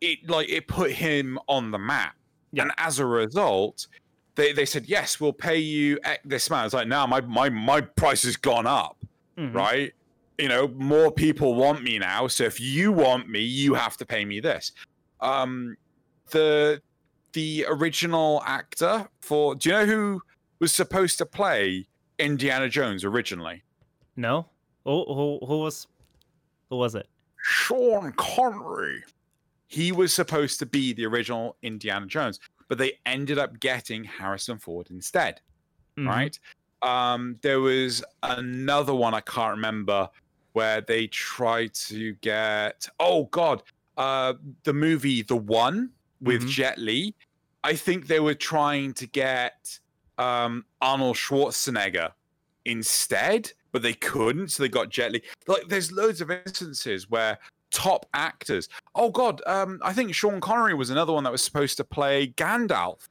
it 0.00 0.28
like 0.28 0.48
it 0.48 0.66
put 0.68 0.90
him 0.90 1.38
on 1.48 1.70
the 1.70 1.78
map. 1.78 2.14
Yeah. 2.52 2.62
And 2.62 2.72
as 2.78 2.98
a 2.98 3.06
result, 3.06 3.86
they, 4.34 4.52
they 4.52 4.64
said 4.64 4.86
yes, 4.86 5.20
we'll 5.20 5.32
pay 5.32 5.58
you 5.58 5.98
this 6.24 6.48
amount. 6.48 6.66
It's 6.66 6.74
like 6.74 6.88
now 6.88 7.06
my 7.06 7.20
my 7.20 7.48
my 7.50 7.80
price 7.82 8.22
has 8.24 8.36
gone 8.36 8.66
up 8.66 8.96
Mhm. 9.38 9.54
right? 9.54 9.92
You 10.38 10.48
know, 10.48 10.68
more 10.68 11.10
people 11.10 11.54
want 11.54 11.82
me 11.82 11.98
now. 11.98 12.26
So 12.26 12.44
if 12.44 12.60
you 12.60 12.92
want 12.92 13.28
me, 13.28 13.40
you 13.40 13.74
have 13.74 13.96
to 13.98 14.04
pay 14.06 14.24
me 14.24 14.40
this. 14.40 14.72
Um, 15.20 15.76
the 16.30 16.82
the 17.32 17.64
original 17.68 18.42
actor 18.46 19.08
for 19.20 19.54
do 19.54 19.68
you 19.70 19.74
know 19.74 19.86
who 19.86 20.22
was 20.58 20.72
supposed 20.72 21.16
to 21.18 21.26
play 21.26 21.86
Indiana 22.18 22.68
Jones 22.68 23.04
originally? 23.04 23.62
No. 24.16 24.46
Who, 24.84 25.04
who, 25.06 25.38
who 25.46 25.58
was 25.58 25.86
who 26.70 26.76
was 26.76 26.94
it? 26.94 27.08
Sean 27.42 28.12
Connery. 28.16 29.02
He 29.66 29.92
was 29.92 30.12
supposed 30.12 30.58
to 30.60 30.66
be 30.66 30.92
the 30.92 31.06
original 31.06 31.56
Indiana 31.62 32.06
Jones, 32.06 32.40
but 32.68 32.78
they 32.78 32.98
ended 33.06 33.38
up 33.38 33.58
getting 33.60 34.04
Harrison 34.04 34.58
Ford 34.58 34.88
instead. 34.90 35.40
Mhm. 35.98 36.08
Right? 36.08 36.38
Um, 36.82 37.38
there 37.42 37.60
was 37.60 38.02
another 38.22 38.94
one 38.94 39.14
I 39.14 39.20
can't 39.20 39.52
remember 39.52 40.08
where 40.52 40.80
they 40.80 41.06
tried 41.06 41.72
to 41.74 42.12
get 42.14 42.86
oh 43.00 43.24
god, 43.26 43.62
uh 43.96 44.34
the 44.64 44.72
movie 44.72 45.22
The 45.22 45.36
One 45.36 45.90
with 46.20 46.42
Mhm. 46.42 46.48
Jet 46.48 46.78
Li. 46.78 47.14
I 47.64 47.74
think 47.74 48.06
they 48.08 48.20
were 48.20 48.34
trying 48.34 48.92
to 48.94 49.06
get 49.06 49.78
um 50.18 50.64
Arnold 50.80 51.16
Schwarzenegger 51.16 52.10
instead, 52.64 53.52
but 53.72 53.82
they 53.82 53.94
couldn't, 53.94 54.48
so 54.48 54.62
they 54.62 54.68
got 54.68 54.88
Jet 54.90 55.12
Li. 55.12 55.22
Like 55.46 55.68
there's 55.68 55.92
loads 55.92 56.20
of 56.20 56.30
instances 56.30 57.10
where 57.10 57.38
top 57.70 58.06
actors. 58.14 58.68
Oh 58.94 59.10
god, 59.10 59.40
um 59.46 59.80
I 59.82 59.92
think 59.92 60.14
Sean 60.14 60.40
Connery 60.40 60.74
was 60.74 60.90
another 60.90 61.12
one 61.12 61.24
that 61.24 61.32
was 61.32 61.42
supposed 61.42 61.76
to 61.78 61.84
play 61.84 62.28
Gandalf 62.36 63.08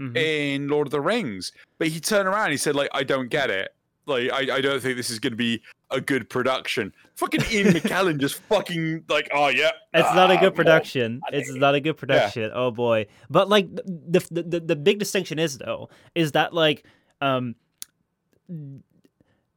Mhm. 0.00 0.16
in 0.16 0.68
Lord 0.68 0.86
of 0.86 0.92
the 0.92 1.00
Rings, 1.00 1.52
but 1.78 1.88
he 1.88 2.00
turned 2.00 2.26
around 2.26 2.44
and 2.44 2.52
he 2.52 2.56
said 2.56 2.74
like 2.74 2.88
I 2.94 3.02
don't 3.04 3.28
get 3.28 3.50
it. 3.50 3.74
Like 4.06 4.32
I, 4.32 4.56
I 4.56 4.60
don't 4.62 4.80
think 4.80 4.96
this 4.96 5.10
is 5.10 5.18
going 5.18 5.32
to 5.34 5.36
be 5.36 5.62
a 5.90 6.00
good 6.00 6.28
production. 6.28 6.92
Fucking 7.16 7.42
Ian 7.50 7.66
McKellen 7.74 8.18
just 8.18 8.36
fucking 8.42 9.04
like 9.08 9.28
oh 9.32 9.48
yeah. 9.48 9.70
It's 9.92 10.14
not 10.14 10.30
a 10.30 10.36
ah, 10.36 10.40
good 10.40 10.54
production. 10.54 11.20
It's 11.32 11.52
not 11.52 11.74
a 11.74 11.80
good 11.80 11.96
production. 11.96 12.50
Oh 12.54 12.70
boy. 12.70 13.06
But 13.28 13.48
like 13.48 13.74
the, 13.74 14.26
the 14.30 14.42
the 14.42 14.60
the 14.60 14.76
big 14.76 14.98
distinction 14.98 15.38
is 15.38 15.58
though 15.58 15.88
is 16.14 16.32
that 16.32 16.54
like 16.54 16.84
um 17.20 17.54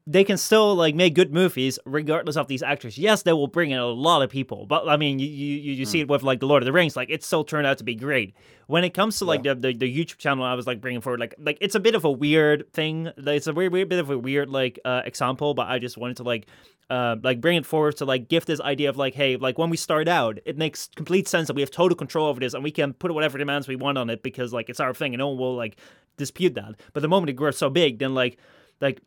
they 0.05 0.23
can 0.25 0.37
still 0.37 0.75
like 0.75 0.95
make 0.95 1.13
good 1.13 1.33
movies 1.33 1.79
regardless 1.85 2.35
of 2.35 2.47
these 2.47 2.61
actors. 2.61 2.97
Yes, 2.97 3.23
they 3.23 3.31
will 3.31 3.47
bring 3.47 3.71
in 3.71 3.79
a 3.79 3.85
lot 3.85 4.21
of 4.21 4.29
people, 4.29 4.65
but 4.65 4.87
I 4.87 4.97
mean, 4.97 5.19
you 5.19 5.27
you, 5.27 5.73
you 5.73 5.85
see 5.85 6.01
it 6.01 6.09
with 6.09 6.23
like 6.23 6.39
the 6.41 6.45
Lord 6.45 6.61
of 6.61 6.65
the 6.65 6.73
Rings. 6.73 6.97
Like 6.97 7.09
it 7.09 7.23
still 7.23 7.43
turned 7.45 7.65
out 7.65 7.77
to 7.77 7.85
be 7.85 7.95
great. 7.95 8.35
When 8.67 8.83
it 8.83 8.93
comes 8.93 9.17
to 9.19 9.25
like 9.25 9.43
the, 9.43 9.55
the 9.55 9.73
the 9.73 9.97
YouTube 10.05 10.17
channel, 10.17 10.43
I 10.43 10.55
was 10.55 10.67
like 10.67 10.81
bringing 10.81 10.99
forward 10.99 11.21
like 11.21 11.35
like 11.37 11.57
it's 11.61 11.75
a 11.75 11.79
bit 11.79 11.95
of 11.95 12.03
a 12.03 12.11
weird 12.11 12.71
thing. 12.73 13.11
It's 13.17 13.47
a 13.47 13.53
weird, 13.53 13.71
weird 13.71 13.87
bit 13.87 13.99
of 13.99 14.09
a 14.09 14.17
weird 14.17 14.49
like 14.49 14.77
uh, 14.83 15.03
example, 15.05 15.53
but 15.53 15.67
I 15.67 15.79
just 15.79 15.97
wanted 15.97 16.17
to 16.17 16.23
like 16.23 16.47
uh, 16.89 17.15
like 17.23 17.39
bring 17.39 17.55
it 17.55 17.65
forward 17.65 17.95
to 17.97 18.05
like 18.05 18.27
give 18.27 18.45
this 18.45 18.59
idea 18.59 18.89
of 18.89 18.97
like, 18.97 19.13
hey, 19.13 19.37
like 19.37 19.57
when 19.57 19.69
we 19.69 19.77
start 19.77 20.09
out, 20.09 20.37
it 20.45 20.57
makes 20.57 20.89
complete 20.95 21.29
sense 21.29 21.47
that 21.47 21.55
we 21.55 21.61
have 21.61 21.71
total 21.71 21.95
control 21.95 22.27
over 22.27 22.41
this 22.41 22.53
and 22.53 22.63
we 22.63 22.71
can 22.71 22.93
put 22.93 23.13
whatever 23.13 23.37
demands 23.37 23.69
we 23.69 23.77
want 23.77 23.97
on 23.97 24.09
it 24.09 24.21
because 24.21 24.51
like 24.51 24.69
it's 24.69 24.81
our 24.81 24.93
thing 24.93 25.13
and 25.13 25.19
no 25.19 25.29
one 25.29 25.37
will 25.37 25.55
like 25.55 25.77
dispute 26.17 26.55
that. 26.55 26.75
But 26.91 26.99
the 26.99 27.07
moment 27.07 27.29
it 27.29 27.33
grows 27.33 27.57
so 27.57 27.69
big, 27.69 27.99
then 27.99 28.13
like 28.13 28.37
like 28.81 29.01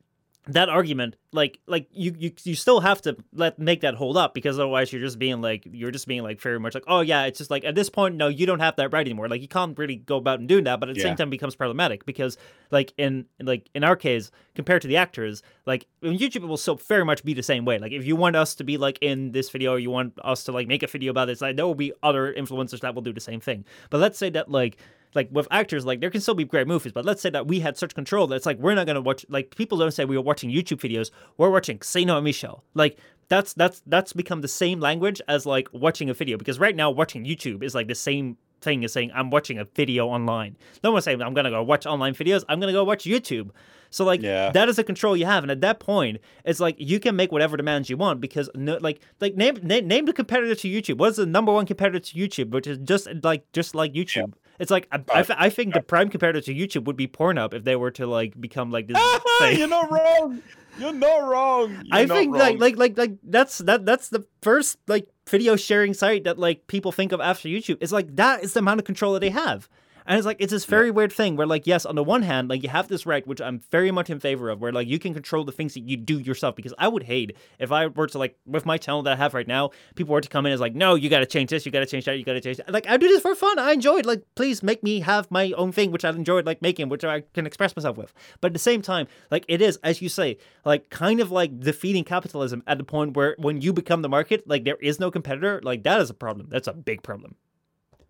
that 0.49 0.69
argument 0.69 1.17
like 1.33 1.59
like 1.67 1.89
you, 1.91 2.15
you 2.19 2.33
you 2.45 2.55
still 2.55 2.81
have 2.81 3.03
to 3.03 3.17
let 3.33 3.59
make 3.59 3.81
that 3.81 3.95
hold 3.95 4.17
up 4.17 4.33
because 4.33 4.59
otherwise 4.59 4.93
you're 4.93 5.03
just 5.03 5.19
being 5.19 5.41
like 5.41 5.67
you're 5.71 5.91
just 5.91 6.07
being 6.07 6.23
like 6.23 6.41
very 6.41 6.61
much 6.61 6.73
like 6.75 6.85
oh 6.87 7.01
yeah 7.01 7.25
it's 7.25 7.39
just 7.39 7.51
like 7.51 7.65
at 7.65 7.75
this 7.75 7.91
point 7.91 8.15
no 8.15 8.29
you 8.29 8.47
don't 8.47 8.61
have 8.61 8.77
that 8.77 8.93
right 8.93 9.07
anymore. 9.07 9.29
Like 9.29 9.43
you 9.43 9.49
can't 9.49 9.77
really 9.77 9.97
go 9.97 10.17
about 10.17 10.39
and 10.39 10.49
doing 10.49 10.65
that 10.65 10.79
but 10.79 10.89
at 10.89 10.95
the 10.95 11.01
Yeah. 11.01 11.09
same 11.09 11.17
time 11.17 11.29
it 11.29 11.33
becomes 11.33 11.57
problematic 11.57 12.07
because 12.07 12.39
like 12.71 12.93
in 12.97 13.27
like 13.41 13.69
in 13.75 13.83
our 13.83 13.97
case 13.97 14.31
compared 14.55 14.83
to 14.83 14.89
the 14.89 14.97
actors 14.97 15.43
like 15.67 15.87
youtube 16.03 16.47
will 16.47 16.57
still 16.57 16.77
very 16.77 17.05
much 17.05 17.25
be 17.25 17.35
the 17.35 17.43
same 17.43 17.65
way. 17.65 17.79
Like 17.79 17.93
if 17.93 18.07
you 18.07 18.15
want 18.17 18.37
us 18.37 18.55
to 18.55 18.65
be 18.65 18.79
like 18.79 18.99
in 19.03 19.33
this 19.33 19.51
video 19.51 19.75
you 19.75 19.91
want 19.91 20.15
us 20.23 20.45
to 20.45 20.53
like 20.53 20.69
make 20.69 20.83
a 20.85 20.87
video 20.87 21.11
about 21.11 21.27
this 21.27 21.41
like 21.41 21.57
there 21.57 21.67
will 21.67 21.75
be 21.75 21.93
other 22.03 22.33
influencers 22.33 22.81
that 22.81 22.95
will 22.95 23.03
do 23.03 23.13
the 23.13 23.21
same 23.21 23.41
thing. 23.41 23.65
But 23.91 23.99
let's 23.99 24.17
say 24.17 24.31
that 24.31 24.51
like 24.51 24.79
like 25.17 25.29
with 25.33 25.49
actors, 25.51 25.85
like 25.85 26.01
there 26.01 26.11
can 26.11 26.21
still 26.21 26.35
be 26.35 26.45
great 26.45 26.69
movies, 26.69 26.93
but 26.93 27.05
let's 27.05 27.21
say 27.21 27.31
that 27.31 27.49
we 27.49 27.59
had 27.61 27.77
such 27.77 27.95
control 27.95 28.29
that 28.29 28.37
it's 28.37 28.47
like 28.47 28.59
we're 28.59 28.75
not 28.75 28.87
gonna 28.87 29.01
watch. 29.01 29.27
Like 29.29 29.57
people 29.57 29.79
don't 29.79 29.91
say 29.91 30.05
we 30.05 30.17
were 30.17 30.23
watching 30.23 30.51
YouTube 30.51 30.79
videos. 30.79 31.11
We're 31.39 31.51
watching 31.51 31.79
Xeno 31.81 32.17
and 32.17 32.25
Michel. 32.25 32.63
Like 32.75 32.99
that's 33.29 33.55
that's 33.55 33.83
that's 33.87 34.13
become 34.13 34.41
the 34.43 34.49
same 34.49 34.79
language 34.79 35.21
as 35.27 35.47
like 35.47 35.69
watching 35.73 36.09
a 36.11 36.15
video 36.15 36.37
because 36.37 36.61
right 36.61 36.77
now 36.77 36.91
watching 36.93 37.25
YouTube 37.25 37.65
is 37.65 37.75
like 37.75 37.89
the 37.89 37.95
same 37.97 38.37
thing 38.61 38.85
as 38.85 38.93
saying 38.93 39.11
I'm 39.15 39.31
watching 39.31 39.59
a 39.59 39.65
video 39.65 40.07
online. 40.07 40.57
No 40.85 40.93
one's 40.93 41.05
saying 41.05 41.21
I'm 41.21 41.35
gonna 41.35 41.51
go 41.51 41.63
watch 41.63 41.87
online 41.87 42.15
videos. 42.15 42.45
I'm 42.49 42.61
gonna 42.61 42.73
go 42.73 42.85
watch 42.85 43.05
YouTube. 43.05 43.51
So 43.91 44.05
like 44.05 44.23
Yeah. 44.23 44.51
that 44.51 44.69
is 44.69 44.77
the 44.77 44.85
control 44.85 45.17
you 45.17 45.27
have, 45.27 45.45
and 45.45 45.51
at 45.51 45.61
that 45.61 45.79
point, 45.81 46.19
it's 46.45 46.61
like 46.61 46.77
you 46.79 47.01
can 47.01 47.17
make 47.17 47.33
whatever 47.33 47.57
demands 47.57 47.89
you 47.89 47.97
want 47.97 48.21
because 48.21 48.51
no, 48.55 48.79
like 48.81 49.01
like 49.21 49.37
name, 49.37 49.57
name 49.63 49.87
name 49.87 50.05
the 50.07 50.13
competitor 50.13 50.55
to 50.55 50.69
YouTube. 50.69 50.99
What 50.99 51.11
is 51.11 51.17
the 51.17 51.27
number 51.27 51.53
one 51.53 51.67
competitor 51.67 52.01
to 52.01 52.15
YouTube, 52.15 52.51
which 52.51 52.67
is 52.67 52.79
just 52.79 53.09
like 53.23 53.51
just 53.53 53.75
like 53.75 53.93
YouTube. 53.93 54.33
It's 54.59 54.71
like 54.71 54.89
I, 54.93 55.03
I, 55.13 55.27
I 55.39 55.51
think 55.51 55.75
the 55.75 55.83
prime 55.83 56.09
competitor 56.09 56.41
to 56.41 56.55
YouTube 56.55 56.85
would 56.85 56.97
be 56.97 57.07
Pornhub 57.07 57.55
if 57.55 57.65
they 57.65 57.77
were 57.77 57.91
to 57.93 58.07
like 58.07 58.41
become 58.41 58.71
like 58.71 58.87
this 58.89 58.97
thing. 59.39 59.59
You're 59.59 59.69
not 59.69 59.91
wrong. 59.91 60.43
You're 60.79 60.93
not 60.93 61.29
wrong. 61.29 61.71
You're 61.85 61.97
I 61.97 62.07
think 62.07 62.33
wrong. 62.33 62.41
like 62.41 62.59
like 62.59 62.77
like 62.77 62.99
like 62.99 63.19
that's 63.23 63.59
that 63.59 63.87
that's 63.87 64.09
the 64.09 64.27
first 64.43 64.79
like 64.87 65.09
video 65.29 65.57
sharing 65.57 65.95
site 65.95 66.25
that 66.25 66.39
like 66.39 66.67
people 66.67 66.93
think 66.93 67.13
of 67.13 67.21
after 67.21 67.49
YouTube. 67.49 67.79
It's 67.81 67.93
like 67.93 68.17
that 68.17 68.43
is 68.43 68.53
the 68.53 68.61
amount 68.61 68.81
of 68.81 68.87
control 68.87 69.13
that 69.15 69.21
they 69.21 69.31
have. 69.31 69.69
And 70.07 70.17
it's 70.17 70.27
like 70.27 70.37
it's 70.39 70.53
this 70.53 70.65
very 70.65 70.91
weird 70.91 71.13
thing 71.13 71.37
where 71.37 71.47
like 71.47 71.67
yes, 71.67 71.85
on 71.85 71.97
the 71.97 72.05
one 72.05 72.23
hand, 72.23 72.49
like 72.49 72.63
you 72.63 72.69
have 72.69 72.89
this 72.89 73.07
right, 73.07 73.27
which 73.27 73.41
I'm 73.41 73.59
very 73.71 73.91
much 73.91 74.09
in 74.09 74.21
favor 74.21 74.49
of, 74.49 74.61
where 74.61 74.73
like 74.73 74.87
you 74.87 74.99
can 74.99 75.13
control 75.15 75.45
the 75.45 75.53
things 75.53 75.75
that 75.75 75.81
you 75.81 75.97
do 75.97 76.19
yourself. 76.19 76.55
Because 76.55 76.73
I 76.79 76.89
would 76.89 77.03
hate 77.03 77.37
if 77.59 77.73
I 77.73 77.89
were 77.89 78.07
to 78.07 78.19
like 78.19 78.39
with 78.47 78.65
my 78.65 78.79
channel 78.79 79.03
that 79.03 79.13
I 79.13 79.17
have 79.17 79.35
right 79.35 79.47
now, 79.47 79.71
people 79.97 80.13
were 80.13 80.21
to 80.21 80.29
come 80.29 80.47
in 80.47 80.53
as 80.53 80.61
like, 80.61 80.75
no, 80.75 80.95
you 80.95 81.11
got 81.11 81.21
to 81.21 81.27
change 81.27 81.51
this, 81.51 81.67
you 81.67 81.73
got 81.73 81.81
to 81.81 81.87
change 81.87 82.05
that, 82.05 82.19
you 82.19 82.25
got 82.25 82.35
to 82.35 82.41
change 82.41 82.59
that. 82.59 82.73
Like 82.73 82.87
I 82.89 82.97
do 82.97 83.09
this 83.09 83.23
for 83.23 83.35
fun. 83.35 83.59
I 83.59 83.73
enjoy 83.73 83.99
it. 83.99 84.07
Like 84.07 84.23
please 84.37 84.63
make 84.63 84.83
me 84.83 85.01
have 85.01 85.31
my 85.31 85.53
own 85.53 85.73
thing, 85.73 85.91
which 85.91 86.05
I 86.05 86.11
enjoyed 86.11 86.47
like 86.47 86.63
making, 86.63 86.89
which 86.89 87.05
I 87.05 87.23
can 87.35 87.47
express 87.47 87.75
myself 87.75 87.97
with. 87.97 88.15
But 88.41 88.49
at 88.49 88.53
the 88.53 88.61
same 88.61 88.83
time, 88.83 89.09
like 89.31 89.45
it 89.49 89.61
is, 89.61 89.79
as 89.83 90.01
you 90.01 90.09
say, 90.09 90.39
like 90.65 90.89
kind 90.91 91.21
of 91.21 91.31
like 91.33 91.59
defeating 91.61 92.05
capitalism 92.05 92.63
at 92.67 92.79
the 92.79 92.85
point 92.85 93.17
where 93.17 93.35
when 93.39 93.61
you 93.61 93.73
become 93.73 94.03
the 94.03 94.09
market, 94.09 94.49
like 94.49 94.65
there 94.65 94.79
is 94.81 95.01
no 95.01 95.11
competitor. 95.11 95.61
Like 95.63 95.83
that 95.83 96.01
is 96.01 96.11
a 96.11 96.15
problem. 96.15 96.49
That's 96.51 96.69
a 96.69 96.73
big 96.73 97.03
problem. 97.03 97.35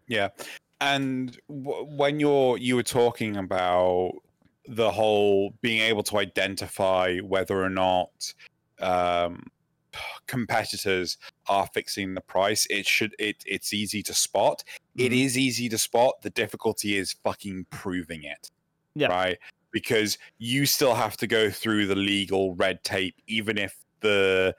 Yeah, 0.08 0.28
and 0.80 1.38
w- 1.48 1.84
when 1.96 2.20
you're 2.20 2.58
you 2.58 2.76
were 2.76 2.82
talking 2.82 3.36
about 3.36 4.12
the 4.68 4.90
whole 4.90 5.54
being 5.60 5.80
able 5.80 6.02
to 6.02 6.18
identify 6.18 7.18
whether 7.18 7.62
or 7.62 7.70
not 7.70 8.34
um, 8.80 9.44
competitors 10.26 11.16
are 11.48 11.66
fixing 11.72 12.14
the 12.14 12.20
price, 12.20 12.66
it 12.68 12.86
should 12.86 13.14
it 13.18 13.42
it's 13.46 13.72
easy 13.72 14.02
to 14.02 14.12
spot. 14.14 14.64
It 14.96 15.12
Mhm. 15.12 15.24
is 15.24 15.38
easy 15.38 15.68
to 15.68 15.78
spot. 15.78 16.20
The 16.22 16.30
difficulty 16.30 16.96
is 16.96 17.12
fucking 17.24 17.66
proving 17.70 18.24
it. 18.24 18.50
Yeah. 18.94 19.08
Right. 19.08 19.38
Because 19.70 20.18
you 20.38 20.66
still 20.66 20.94
have 20.94 21.16
to 21.18 21.26
go 21.26 21.50
through 21.50 21.86
the 21.86 21.94
legal 21.94 22.54
red 22.54 22.82
tape, 22.84 23.14
even 23.26 23.58
if 23.58 23.76
the 24.00 24.54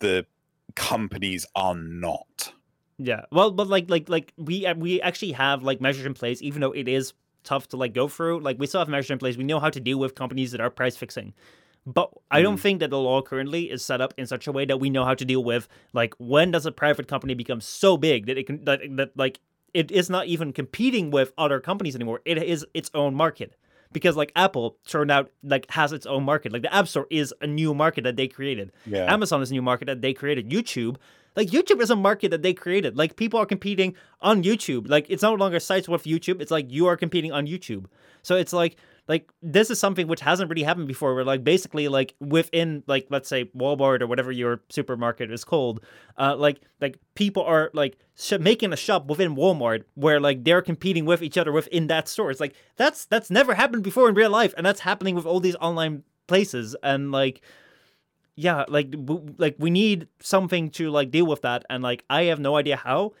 the 0.00 0.26
companies 0.74 1.46
are 1.54 1.74
not. 1.76 2.52
Yeah. 2.98 3.22
Well, 3.32 3.50
but 3.50 3.68
like 3.68 3.90
like 3.90 4.08
like 4.08 4.32
we 4.36 4.66
uh, 4.66 4.74
we 4.74 5.00
actually 5.00 5.32
have 5.32 5.62
like 5.62 5.80
measures 5.80 6.06
in 6.06 6.14
place, 6.14 6.40
even 6.42 6.60
though 6.60 6.72
it 6.72 6.88
is 6.88 7.12
tough 7.42 7.68
to 7.68 7.76
like 7.76 7.92
go 7.92 8.08
through. 8.08 8.40
Like 8.40 8.58
we 8.58 8.66
still 8.66 8.80
have 8.80 8.88
measures 8.88 9.10
in 9.10 9.18
place. 9.18 9.36
We 9.36 9.44
know 9.44 9.60
how 9.60 9.70
to 9.70 9.80
deal 9.80 9.98
with 9.98 10.14
companies 10.14 10.52
that 10.52 10.60
are 10.60 10.70
price 10.70 10.96
fixing. 10.96 11.34
But 11.86 12.10
I 12.30 12.40
don't 12.40 12.56
Mm. 12.56 12.60
think 12.60 12.80
that 12.80 12.88
the 12.90 12.98
law 12.98 13.20
currently 13.20 13.70
is 13.70 13.84
set 13.84 14.00
up 14.00 14.14
in 14.16 14.26
such 14.26 14.46
a 14.46 14.52
way 14.52 14.64
that 14.64 14.80
we 14.80 14.88
know 14.88 15.04
how 15.04 15.14
to 15.14 15.24
deal 15.24 15.44
with 15.44 15.68
like 15.92 16.14
when 16.18 16.50
does 16.50 16.64
a 16.64 16.72
private 16.72 17.08
company 17.08 17.34
become 17.34 17.60
so 17.60 17.98
big 17.98 18.24
that 18.26 18.38
it 18.38 18.46
can 18.46 18.64
that, 18.64 18.80
that 18.96 19.10
like 19.16 19.40
it 19.74 19.90
is 19.90 20.08
not 20.08 20.26
even 20.26 20.52
competing 20.52 21.10
with 21.10 21.32
other 21.36 21.60
companies 21.60 21.94
anymore. 21.94 22.20
It 22.24 22.38
is 22.42 22.64
its 22.72 22.90
own 22.94 23.14
market. 23.14 23.54
Because 23.94 24.14
like 24.14 24.30
Apple 24.36 24.76
turned 24.86 25.10
out 25.10 25.30
like 25.42 25.70
has 25.70 25.92
its 25.92 26.04
own 26.04 26.24
market. 26.24 26.52
Like 26.52 26.60
the 26.60 26.74
App 26.74 26.86
Store 26.86 27.06
is 27.10 27.32
a 27.40 27.46
new 27.46 27.72
market 27.72 28.04
that 28.04 28.16
they 28.16 28.28
created. 28.28 28.72
Yeah. 28.84 29.10
Amazon 29.10 29.40
is 29.40 29.50
a 29.50 29.54
new 29.54 29.62
market 29.62 29.86
that 29.86 30.02
they 30.02 30.12
created. 30.12 30.50
YouTube, 30.50 30.96
like 31.36 31.48
YouTube 31.48 31.80
is 31.80 31.90
a 31.90 31.96
market 31.96 32.30
that 32.30 32.42
they 32.42 32.52
created. 32.52 32.96
Like 32.96 33.16
people 33.16 33.40
are 33.40 33.46
competing 33.46 33.94
on 34.20 34.42
YouTube. 34.42 34.88
Like 34.88 35.06
it's 35.08 35.22
no 35.22 35.32
longer 35.32 35.60
sites 35.60 35.88
with 35.88 36.04
YouTube. 36.04 36.42
It's 36.42 36.50
like 36.50 36.70
you 36.70 36.86
are 36.86 36.96
competing 36.96 37.32
on 37.32 37.46
YouTube. 37.46 37.86
So 38.22 38.36
it's 38.36 38.52
like 38.52 38.76
like 39.06 39.30
this 39.42 39.70
is 39.70 39.78
something 39.78 40.06
which 40.06 40.20
hasn't 40.20 40.48
really 40.48 40.62
happened 40.62 40.88
before. 40.88 41.14
Where 41.14 41.24
like 41.24 41.44
basically 41.44 41.88
like 41.88 42.14
within 42.20 42.82
like 42.86 43.06
let's 43.10 43.28
say 43.28 43.46
Walmart 43.56 44.00
or 44.00 44.06
whatever 44.06 44.32
your 44.32 44.62
supermarket 44.70 45.30
is 45.30 45.44
called, 45.44 45.84
uh, 46.18 46.36
like 46.36 46.60
like 46.80 46.98
people 47.14 47.42
are 47.42 47.70
like 47.74 47.98
sh- 48.16 48.38
making 48.40 48.72
a 48.72 48.76
shop 48.76 49.06
within 49.06 49.36
Walmart 49.36 49.84
where 49.94 50.20
like 50.20 50.44
they're 50.44 50.62
competing 50.62 51.04
with 51.04 51.22
each 51.22 51.36
other 51.36 51.52
within 51.52 51.86
that 51.88 52.08
store. 52.08 52.30
It's 52.30 52.40
like 52.40 52.54
that's 52.76 53.04
that's 53.04 53.30
never 53.30 53.54
happened 53.54 53.82
before 53.82 54.08
in 54.08 54.14
real 54.14 54.30
life, 54.30 54.54
and 54.56 54.64
that's 54.64 54.80
happening 54.80 55.14
with 55.14 55.26
all 55.26 55.40
these 55.40 55.56
online 55.56 56.04
places 56.26 56.74
and 56.82 57.12
like 57.12 57.42
yeah 58.36 58.64
like 58.68 58.90
w- 58.90 59.34
like 59.38 59.54
we 59.58 59.70
need 59.70 60.08
something 60.20 60.70
to 60.70 60.90
like 60.90 61.10
deal 61.10 61.26
with 61.26 61.42
that 61.42 61.64
and 61.70 61.82
like 61.82 62.04
i 62.10 62.22
have 62.24 62.40
no 62.40 62.56
idea 62.56 62.76
how 62.76 63.12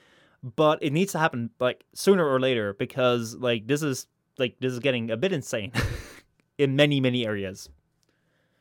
but 0.42 0.82
it 0.82 0.92
needs 0.92 1.12
to 1.12 1.18
happen 1.18 1.50
like 1.60 1.84
sooner 1.94 2.26
or 2.26 2.40
later 2.40 2.74
because 2.74 3.34
like 3.36 3.66
this 3.66 3.82
is 3.82 4.06
like 4.38 4.56
this 4.60 4.72
is 4.72 4.78
getting 4.80 5.10
a 5.10 5.16
bit 5.16 5.32
insane 5.32 5.72
in 6.58 6.76
many 6.76 7.00
many 7.00 7.26
areas 7.26 7.68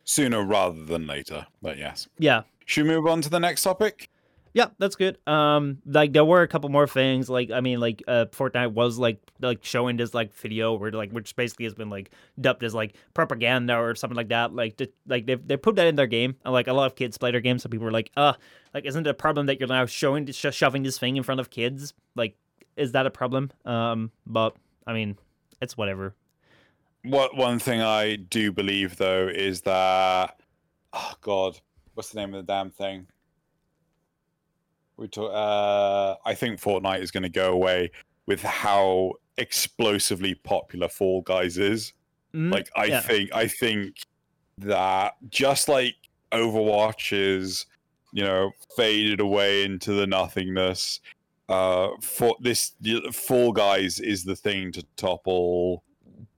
Sooner 0.04 0.44
rather 0.44 0.84
than 0.84 1.08
later. 1.08 1.48
But 1.62 1.78
yes. 1.78 2.08
yeah 2.18 2.44
Should 2.66 2.84
we 2.84 2.90
move 2.90 3.08
on 3.08 3.22
to 3.22 3.30
the 3.30 3.40
next 3.40 3.64
topic? 3.64 4.10
Yeah, 4.56 4.68
that's 4.78 4.96
good. 4.96 5.18
Um, 5.28 5.80
like 5.84 6.14
there 6.14 6.24
were 6.24 6.44
a 6.44 6.48
couple 6.48 6.70
more 6.70 6.86
things. 6.86 7.28
Like 7.28 7.50
I 7.50 7.60
mean, 7.60 7.80
like 7.80 8.04
uh, 8.08 8.26
Fortnite 8.32 8.74
was 8.74 9.00
like 9.00 9.18
like 9.42 9.66
showing 9.66 9.98
this 9.98 10.14
like 10.14 10.32
video 10.36 10.74
where 10.76 10.92
like 10.92 11.12
which 11.12 11.36
basically 11.36 11.66
has 11.66 11.74
been 11.74 11.90
like 11.90 12.12
dubbed 12.40 12.64
as 12.64 12.76
like 12.76 12.96
propaganda 13.16 13.76
or 13.76 13.96
something 13.96 14.16
like 14.16 14.30
that. 14.30 14.54
Like 14.54 14.78
to, 14.78 14.88
like 15.08 15.26
they 15.26 15.36
they 15.36 15.58
put 15.58 15.76
that 15.78 15.88
in 15.88 15.96
their 15.96 16.06
game. 16.06 16.36
And, 16.46 16.54
like 16.54 16.68
a 16.68 16.74
lot 16.74 16.86
of 16.86 16.96
kids 16.96 17.18
play 17.18 17.32
their 17.32 17.42
game, 17.42 17.58
so 17.58 17.68
people 17.68 17.86
were 17.86 17.92
like, 17.92 18.12
uh, 18.16 18.34
like 18.76 18.86
isn't 18.86 19.08
it 19.08 19.10
a 19.10 19.16
problem 19.16 19.48
that 19.48 19.60
you're 19.60 19.68
now 19.68 19.88
showing 19.88 20.32
sh- 20.32 20.46
shoving 20.52 20.84
this 20.84 21.00
thing 21.00 21.18
in 21.18 21.24
front 21.24 21.42
of 21.42 21.50
kids? 21.50 21.96
Like, 22.16 22.36
is 22.78 22.92
that 22.92 23.08
a 23.08 23.12
problem? 23.12 23.50
Um, 23.66 24.12
but 24.28 24.56
I 24.86 24.94
mean, 24.94 25.18
it's 25.64 25.78
whatever. 25.78 26.16
What 27.04 27.36
one 27.36 27.60
thing 27.60 27.82
I 27.82 28.16
do 28.16 28.52
believe 28.52 28.98
though 28.98 29.28
is 29.28 29.62
that 29.62 30.40
oh 30.94 31.14
god, 31.22 31.60
what's 31.96 32.10
the 32.12 32.20
name 32.20 32.34
of 32.34 32.46
the 32.46 32.52
damn 32.52 32.70
thing? 32.70 33.08
We 34.98 35.08
talk. 35.08 35.32
Uh, 35.34 36.16
I 36.28 36.36
think 36.36 36.62
Fortnite 36.62 37.02
is 37.02 37.12
going 37.12 37.24
to 37.24 37.30
go 37.30 37.52
away 37.52 37.92
with 38.28 38.42
how 38.42 39.14
explosively 39.38 40.36
popular 40.36 40.88
Fall 40.88 41.22
Guys 41.22 41.58
is. 41.58 41.94
Mm, 42.34 42.52
Like 42.52 42.70
I 42.76 42.86
yeah. 42.86 43.02
think 43.02 43.30
I 43.34 43.48
think 43.48 43.96
that 44.60 45.16
just 45.30 45.68
like 45.68 45.96
Overwatch 46.32 47.12
is, 47.12 47.66
you 48.12 48.24
know, 48.24 48.52
faded 48.78 49.20
away 49.20 49.64
into 49.66 49.94
the 49.94 50.08
nothingness. 50.08 51.00
Uh, 51.50 51.90
for 52.02 52.36
this 52.40 52.74
Fall 53.12 53.52
Guys 53.52 54.00
is 54.00 54.24
the 54.24 54.36
thing 54.36 54.72
to 54.72 54.84
topple 54.96 55.84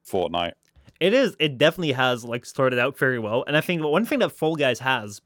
Fortnite. 0.08 0.53
It 0.99 1.14
is. 1.14 1.36
It 1.39 1.58
definitely 1.58 1.91
has 1.91 2.24
like 2.24 2.45
started 2.45 2.80
out 2.80 2.97
very 2.97 3.20
well, 3.20 3.43
and 3.47 3.56
I 3.56 3.62
think 3.62 3.84
one 3.84 4.06
thing 4.06 4.20
that 4.20 4.32
Fall 4.32 4.56
Guys 4.56 4.80
has 4.80 5.22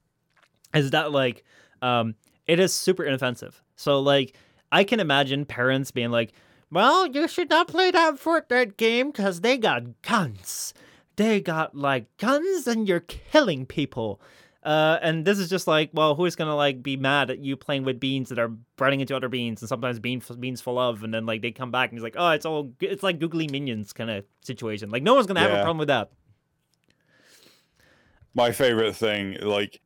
is 0.73 0.91
that 0.91 1.11
like 1.11 1.43
um 1.81 2.15
it 2.47 2.59
is 2.59 2.73
super 2.73 3.03
inoffensive. 3.03 3.61
So 3.75 3.99
like 3.99 4.35
I 4.71 4.83
can 4.83 4.99
imagine 4.99 5.45
parents 5.45 5.91
being 5.91 6.11
like, 6.11 6.33
"Well, 6.71 7.07
you 7.07 7.27
should 7.27 7.49
not 7.49 7.67
play 7.67 7.91
that 7.91 8.15
Fortnite 8.15 8.77
game 8.77 9.11
because 9.11 9.41
they 9.41 9.57
got 9.57 10.01
guns. 10.01 10.73
They 11.15 11.39
got 11.39 11.75
like 11.75 12.05
guns, 12.17 12.67
and 12.67 12.87
you're 12.87 12.99
killing 12.99 13.65
people." 13.65 14.19
Uh, 14.61 14.99
and 15.01 15.23
this 15.25 15.39
is 15.39 15.49
just 15.49 15.67
like, 15.67 15.89
well, 15.93 16.15
who 16.15 16.25
is 16.25 16.35
gonna 16.35 16.55
like 16.55 16.83
be 16.83 16.97
mad 16.97 17.29
at 17.31 17.39
you 17.39 17.55
playing 17.55 17.83
with 17.85 17.99
beans 17.99 18.29
that 18.29 18.39
are 18.39 18.51
running 18.77 18.99
into 18.99 19.15
other 19.15 19.29
beans, 19.29 19.61
and 19.61 19.69
sometimes 19.69 19.99
bean 19.99 20.21
beans 20.39 20.59
full 20.61 20.77
of, 20.77 21.03
and 21.03 21.13
then 21.13 21.25
like 21.25 21.41
they 21.41 21.51
come 21.51 21.71
back 21.71 21.89
and 21.89 21.97
he's 21.97 22.03
like, 22.03 22.15
oh, 22.17 22.31
it's 22.31 22.45
all, 22.45 22.71
it's 22.81 23.03
like 23.03 23.19
googly 23.19 23.47
minions 23.47 23.93
kind 23.93 24.09
of 24.09 24.25
situation. 24.41 24.89
Like 24.89 25.03
no 25.03 25.15
one's 25.15 25.27
gonna 25.27 25.39
have 25.39 25.51
a 25.51 25.55
problem 25.63 25.77
with 25.77 25.87
that. 25.87 26.11
my 28.33 28.51
favorite 28.51 28.95
thing 28.95 29.37
like 29.41 29.81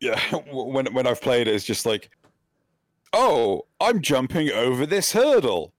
yeah 0.00 0.20
when 0.52 0.92
when 0.92 1.06
i've 1.06 1.20
played 1.20 1.48
it 1.48 1.54
is 1.54 1.64
just 1.64 1.86
like 1.86 2.10
oh 3.12 3.62
i'm 3.80 4.00
jumping 4.00 4.50
over 4.50 4.84
this 4.86 5.12
hurdle 5.12 5.72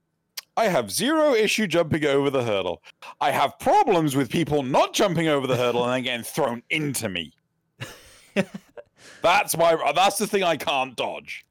i 0.56 0.66
have 0.68 0.90
zero 0.92 1.34
issue 1.34 1.68
jumping 1.68 2.06
over 2.06 2.30
the 2.30 2.44
hurdle 2.44 2.82
i 3.22 3.30
have 3.30 3.58
problems 3.60 4.16
with 4.16 4.30
people 4.30 4.64
not 4.64 4.94
jumping 4.94 5.28
over 5.28 5.46
the 5.46 5.56
hurdle 5.56 5.84
and 5.84 5.94
then 5.94 6.04
getting 6.04 6.24
thrown 6.24 6.64
into 6.70 7.10
me 7.10 7.32
that's 9.22 9.56
my 9.58 9.92
that's 9.96 10.18
the 10.18 10.28
thing 10.28 10.44
i 10.44 10.56
can't 10.58 10.96
dodge 10.96 11.46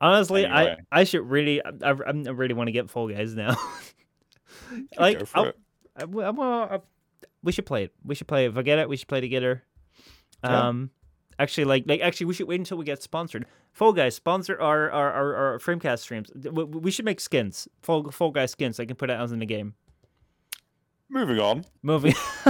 Honestly, 0.00 0.44
Anyway. 0.44 0.76
I 0.92 1.00
I 1.00 1.04
should 1.04 1.28
really 1.28 1.60
I, 1.64 1.70
I 1.84 1.90
I 1.90 2.12
really 2.12 2.54
want 2.54 2.68
to 2.68 2.72
get 2.72 2.88
Fall 2.88 3.08
Guys 3.08 3.34
now. 3.34 3.56
like 4.98 5.20
I'll- 5.34 5.52
I, 5.96 6.04
well, 6.04 6.40
I- 6.40 6.80
we 7.42 7.50
should 7.50 7.66
play 7.66 7.82
it. 7.82 7.92
We 8.04 8.14
should 8.14 8.28
play 8.28 8.44
it. 8.44 8.50
If 8.50 8.56
I 8.56 8.62
get 8.62 8.78
it, 8.78 8.88
we 8.88 8.96
should 8.96 9.08
play 9.08 9.20
together. 9.20 9.64
Yeah. 10.44 10.68
Um, 10.68 10.90
actually, 11.36 11.64
like 11.64 11.82
like 11.88 12.00
actually, 12.00 12.26
we 12.26 12.34
should 12.34 12.46
wait 12.46 12.60
until 12.60 12.78
we 12.78 12.84
get 12.84 13.02
sponsored. 13.02 13.44
Fall 13.72 13.92
Guys 13.92 14.14
sponsor 14.14 14.60
our 14.60 14.88
our 14.88 15.12
our, 15.12 15.34
our 15.34 15.58
Framecast 15.58 15.98
streams. 15.98 16.30
We, 16.48 16.62
we 16.62 16.90
should 16.92 17.04
make 17.04 17.18
skins. 17.18 17.66
Fall 17.82 18.08
Fall 18.12 18.30
Guys 18.30 18.52
skins. 18.52 18.76
So 18.76 18.84
I 18.84 18.86
can 18.86 18.94
put 18.94 19.10
it 19.10 19.14
out 19.14 19.30
in 19.32 19.40
the 19.40 19.46
game. 19.46 19.74
moving 21.08 21.40
on 21.40 21.64
Moving. 21.82 22.14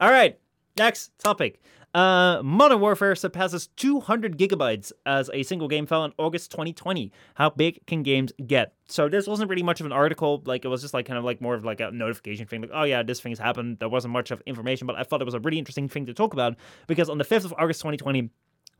All 0.00 0.10
right. 0.10 0.38
Next 0.76 1.18
topic. 1.18 1.62
Uh, 1.94 2.40
Modern 2.42 2.80
Warfare 2.80 3.14
surpasses 3.14 3.66
200 3.76 4.38
gigabytes 4.38 4.92
as 5.04 5.28
a 5.34 5.42
single 5.42 5.68
game 5.68 5.84
file 5.84 6.04
in 6.04 6.12
August 6.18 6.50
2020. 6.50 7.12
How 7.34 7.50
big 7.50 7.84
can 7.86 8.02
games 8.02 8.32
get? 8.46 8.74
So 8.86 9.08
this 9.08 9.26
wasn't 9.26 9.50
really 9.50 9.62
much 9.62 9.80
of 9.80 9.86
an 9.86 9.92
article. 9.92 10.42
Like 10.46 10.64
it 10.64 10.68
was 10.68 10.80
just 10.80 10.94
like 10.94 11.04
kind 11.06 11.18
of 11.18 11.24
like 11.24 11.42
more 11.42 11.54
of 11.54 11.64
like 11.64 11.80
a 11.80 11.90
notification 11.90 12.46
thing. 12.46 12.62
Like, 12.62 12.70
oh 12.72 12.84
yeah, 12.84 13.02
this 13.02 13.20
thing's 13.20 13.38
happened. 13.38 13.78
There 13.78 13.90
wasn't 13.90 14.12
much 14.12 14.30
of 14.30 14.40
information, 14.46 14.86
but 14.86 14.96
I 14.96 15.02
thought 15.02 15.20
it 15.20 15.26
was 15.26 15.34
a 15.34 15.40
really 15.40 15.58
interesting 15.58 15.88
thing 15.88 16.06
to 16.06 16.14
talk 16.14 16.32
about 16.32 16.56
because 16.86 17.10
on 17.10 17.18
the 17.18 17.24
5th 17.24 17.44
of 17.44 17.54
August 17.58 17.80
2020. 17.80 18.30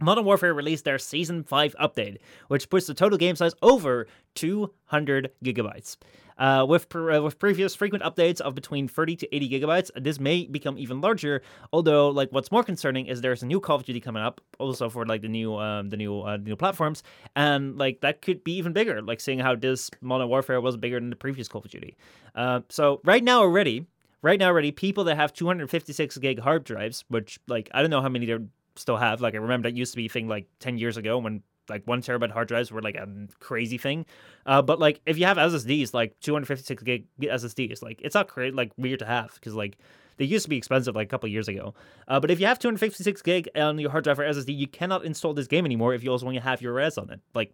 Modern 0.00 0.24
Warfare 0.24 0.52
released 0.52 0.84
their 0.84 0.98
Season 0.98 1.44
5 1.44 1.76
update, 1.80 2.16
which 2.48 2.68
puts 2.68 2.88
the 2.88 2.94
total 2.94 3.16
game 3.16 3.36
size 3.36 3.52
over 3.62 4.08
200 4.34 5.30
gigabytes. 5.44 5.96
Uh, 6.42 6.64
with, 6.64 6.92
uh, 6.96 7.22
with 7.22 7.38
previous 7.38 7.72
frequent 7.76 8.02
updates 8.02 8.40
of 8.40 8.52
between 8.52 8.88
30 8.88 9.14
to 9.14 9.32
80 9.32 9.48
gigabytes, 9.48 9.90
this 9.94 10.18
may 10.18 10.44
become 10.44 10.76
even 10.76 11.00
larger. 11.00 11.40
Although, 11.72 12.08
like, 12.08 12.32
what's 12.32 12.50
more 12.50 12.64
concerning 12.64 13.06
is 13.06 13.20
there's 13.20 13.44
a 13.44 13.46
new 13.46 13.60
Call 13.60 13.76
of 13.76 13.84
Duty 13.84 14.00
coming 14.00 14.24
up, 14.24 14.40
also 14.58 14.88
for 14.88 15.06
like 15.06 15.22
the 15.22 15.28
new 15.28 15.54
um, 15.54 15.88
the 15.88 15.96
new 15.96 16.20
uh, 16.20 16.38
new 16.38 16.56
platforms, 16.56 17.04
and 17.36 17.78
like 17.78 18.00
that 18.00 18.22
could 18.22 18.42
be 18.42 18.54
even 18.54 18.72
bigger. 18.72 19.00
Like 19.00 19.20
seeing 19.20 19.38
how 19.38 19.54
this 19.54 19.88
Modern 20.00 20.28
Warfare 20.28 20.60
was 20.60 20.76
bigger 20.76 20.98
than 20.98 21.10
the 21.10 21.16
previous 21.16 21.46
Call 21.46 21.60
of 21.60 21.70
Duty. 21.70 21.96
Uh, 22.34 22.62
so 22.68 23.00
right 23.04 23.22
now 23.22 23.38
already, 23.38 23.86
right 24.20 24.40
now 24.40 24.48
already, 24.48 24.72
people 24.72 25.04
that 25.04 25.14
have 25.14 25.32
256 25.32 26.18
gig 26.18 26.40
hard 26.40 26.64
drives, 26.64 27.04
which 27.06 27.38
like 27.46 27.70
I 27.72 27.82
don't 27.82 27.90
know 27.90 28.02
how 28.02 28.08
many 28.08 28.26
still 28.74 28.96
have. 28.96 29.20
Like 29.20 29.34
I 29.34 29.38
remember 29.38 29.68
that 29.68 29.76
used 29.76 29.92
to 29.92 29.96
be 29.96 30.06
a 30.06 30.08
thing 30.08 30.26
like 30.26 30.46
10 30.58 30.76
years 30.78 30.96
ago 30.96 31.18
when 31.18 31.44
like 31.68 31.86
one 31.86 32.02
terabyte 32.02 32.30
hard 32.30 32.48
drives 32.48 32.70
were 32.70 32.82
like 32.82 32.96
a 32.96 33.08
crazy 33.38 33.78
thing. 33.78 34.06
Uh, 34.46 34.62
but 34.62 34.78
like 34.78 35.00
if 35.06 35.18
you 35.18 35.26
have 35.26 35.36
SSDs, 35.36 35.94
like 35.94 36.18
256 36.20 36.82
gig 36.82 37.06
SSDs, 37.20 37.82
like 37.82 38.00
it's 38.02 38.14
not 38.14 38.28
crazy, 38.28 38.54
like 38.54 38.72
weird 38.76 38.98
to 39.00 39.06
have 39.06 39.34
because 39.34 39.54
like 39.54 39.78
they 40.16 40.24
used 40.24 40.44
to 40.44 40.50
be 40.50 40.56
expensive 40.56 40.94
like 40.94 41.06
a 41.06 41.10
couple 41.10 41.28
years 41.28 41.48
ago. 41.48 41.74
Uh, 42.08 42.20
but 42.20 42.30
if 42.30 42.40
you 42.40 42.46
have 42.46 42.58
256 42.58 43.22
gig 43.22 43.48
on 43.56 43.78
your 43.78 43.90
hard 43.90 44.04
drive 44.04 44.18
or 44.18 44.24
SSD, 44.24 44.56
you 44.56 44.66
cannot 44.66 45.04
install 45.04 45.34
this 45.34 45.46
game 45.46 45.64
anymore 45.64 45.94
if 45.94 46.04
you 46.04 46.10
also 46.10 46.26
want 46.26 46.36
to 46.36 46.42
have 46.42 46.62
your 46.62 46.74
res 46.74 46.98
on 46.98 47.10
it. 47.10 47.20
Like 47.34 47.52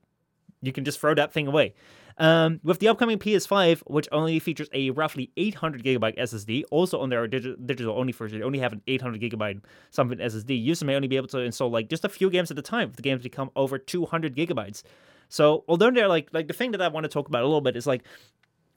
you 0.62 0.72
can 0.72 0.84
just 0.84 1.00
throw 1.00 1.14
that 1.14 1.32
thing 1.32 1.46
away. 1.46 1.74
Um, 2.18 2.58
with 2.64 2.80
the 2.80 2.88
upcoming 2.88 3.18
PS5, 3.18 3.82
which 3.86 4.08
only 4.10 4.40
features 4.40 4.68
a 4.72 4.90
roughly 4.90 5.30
800 5.36 5.84
gigabyte 5.84 6.18
SSD, 6.18 6.64
also 6.70 7.00
on 7.00 7.10
their 7.10 7.28
digi- 7.28 7.54
digital 7.64 7.96
only 7.96 8.12
version, 8.12 8.40
they 8.40 8.44
only 8.44 8.58
have 8.58 8.72
an 8.72 8.82
800 8.88 9.20
gigabyte 9.20 9.62
something 9.90 10.18
SSD. 10.18 10.60
Users 10.60 10.84
may 10.84 10.96
only 10.96 11.06
be 11.06 11.16
able 11.16 11.28
to 11.28 11.38
install 11.38 11.70
like 11.70 11.88
just 11.88 12.04
a 12.04 12.08
few 12.08 12.28
games 12.28 12.50
at 12.50 12.58
a 12.58 12.62
time 12.62 12.88
if 12.90 12.96
the 12.96 13.02
games 13.02 13.22
become 13.22 13.50
over 13.54 13.78
200 13.78 14.34
gigabytes. 14.34 14.82
So 15.28 15.64
although 15.68 15.90
they're 15.90 16.08
like 16.08 16.30
like 16.32 16.48
the 16.48 16.54
thing 16.54 16.72
that 16.72 16.82
I 16.82 16.88
want 16.88 17.04
to 17.04 17.08
talk 17.08 17.28
about 17.28 17.42
a 17.42 17.46
little 17.46 17.60
bit 17.60 17.76
is 17.76 17.86
like 17.86 18.02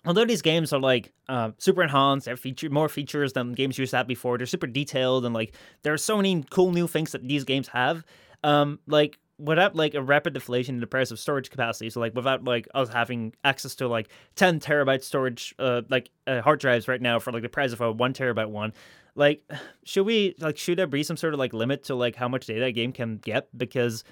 although 0.05 0.25
these 0.25 0.41
games 0.41 0.73
are 0.73 0.79
like 0.79 1.11
uh, 1.27 1.51
super 1.57 1.81
enhanced, 1.81 2.25
they 2.25 2.31
have 2.31 2.39
feature 2.39 2.69
more 2.69 2.89
features 2.89 3.33
than 3.33 3.53
games 3.53 3.77
used 3.77 3.91
to 3.91 3.97
have 3.97 4.07
before. 4.07 4.37
They're 4.37 4.47
super 4.47 4.67
detailed 4.67 5.25
and 5.25 5.33
like 5.33 5.55
there 5.81 5.93
are 5.93 5.97
so 5.97 6.17
many 6.17 6.43
cool 6.51 6.71
new 6.71 6.87
things 6.87 7.11
that 7.13 7.27
these 7.27 7.43
games 7.43 7.69
have. 7.69 8.03
Um, 8.43 8.79
like 8.87 9.17
without 9.41 9.75
like 9.75 9.93
a 9.93 10.01
rapid 10.01 10.33
deflation 10.33 10.75
in 10.75 10.81
the 10.81 10.87
price 10.87 11.11
of 11.11 11.19
storage 11.19 11.49
capacity, 11.49 11.89
so 11.89 11.99
like 11.99 12.15
without 12.15 12.43
like 12.43 12.67
us 12.73 12.89
having 12.89 13.33
access 13.43 13.75
to 13.75 13.87
like 13.87 14.09
10 14.35 14.59
terabyte 14.59 15.03
storage, 15.03 15.55
uh, 15.59 15.81
like 15.89 16.09
uh, 16.27 16.41
hard 16.41 16.59
drives 16.59 16.87
right 16.87 17.01
now 17.01 17.19
for 17.19 17.31
like 17.31 17.41
the 17.41 17.49
price 17.49 17.73
of 17.73 17.81
a 17.81 17.91
one 17.91 18.13
terabyte 18.13 18.49
one. 18.49 18.73
Like, 19.15 19.43
should 19.83 20.05
we 20.05 20.35
like 20.39 20.57
should 20.57 20.77
there 20.77 20.87
be 20.87 21.03
some 21.03 21.17
sort 21.17 21.33
of 21.33 21.39
like 21.39 21.53
limit 21.53 21.83
to 21.85 21.95
like 21.95 22.15
how 22.15 22.27
much 22.27 22.45
data 22.45 22.65
a 22.65 22.71
game 22.71 22.93
can 22.93 23.17
get? 23.17 23.49
Because 23.57 24.03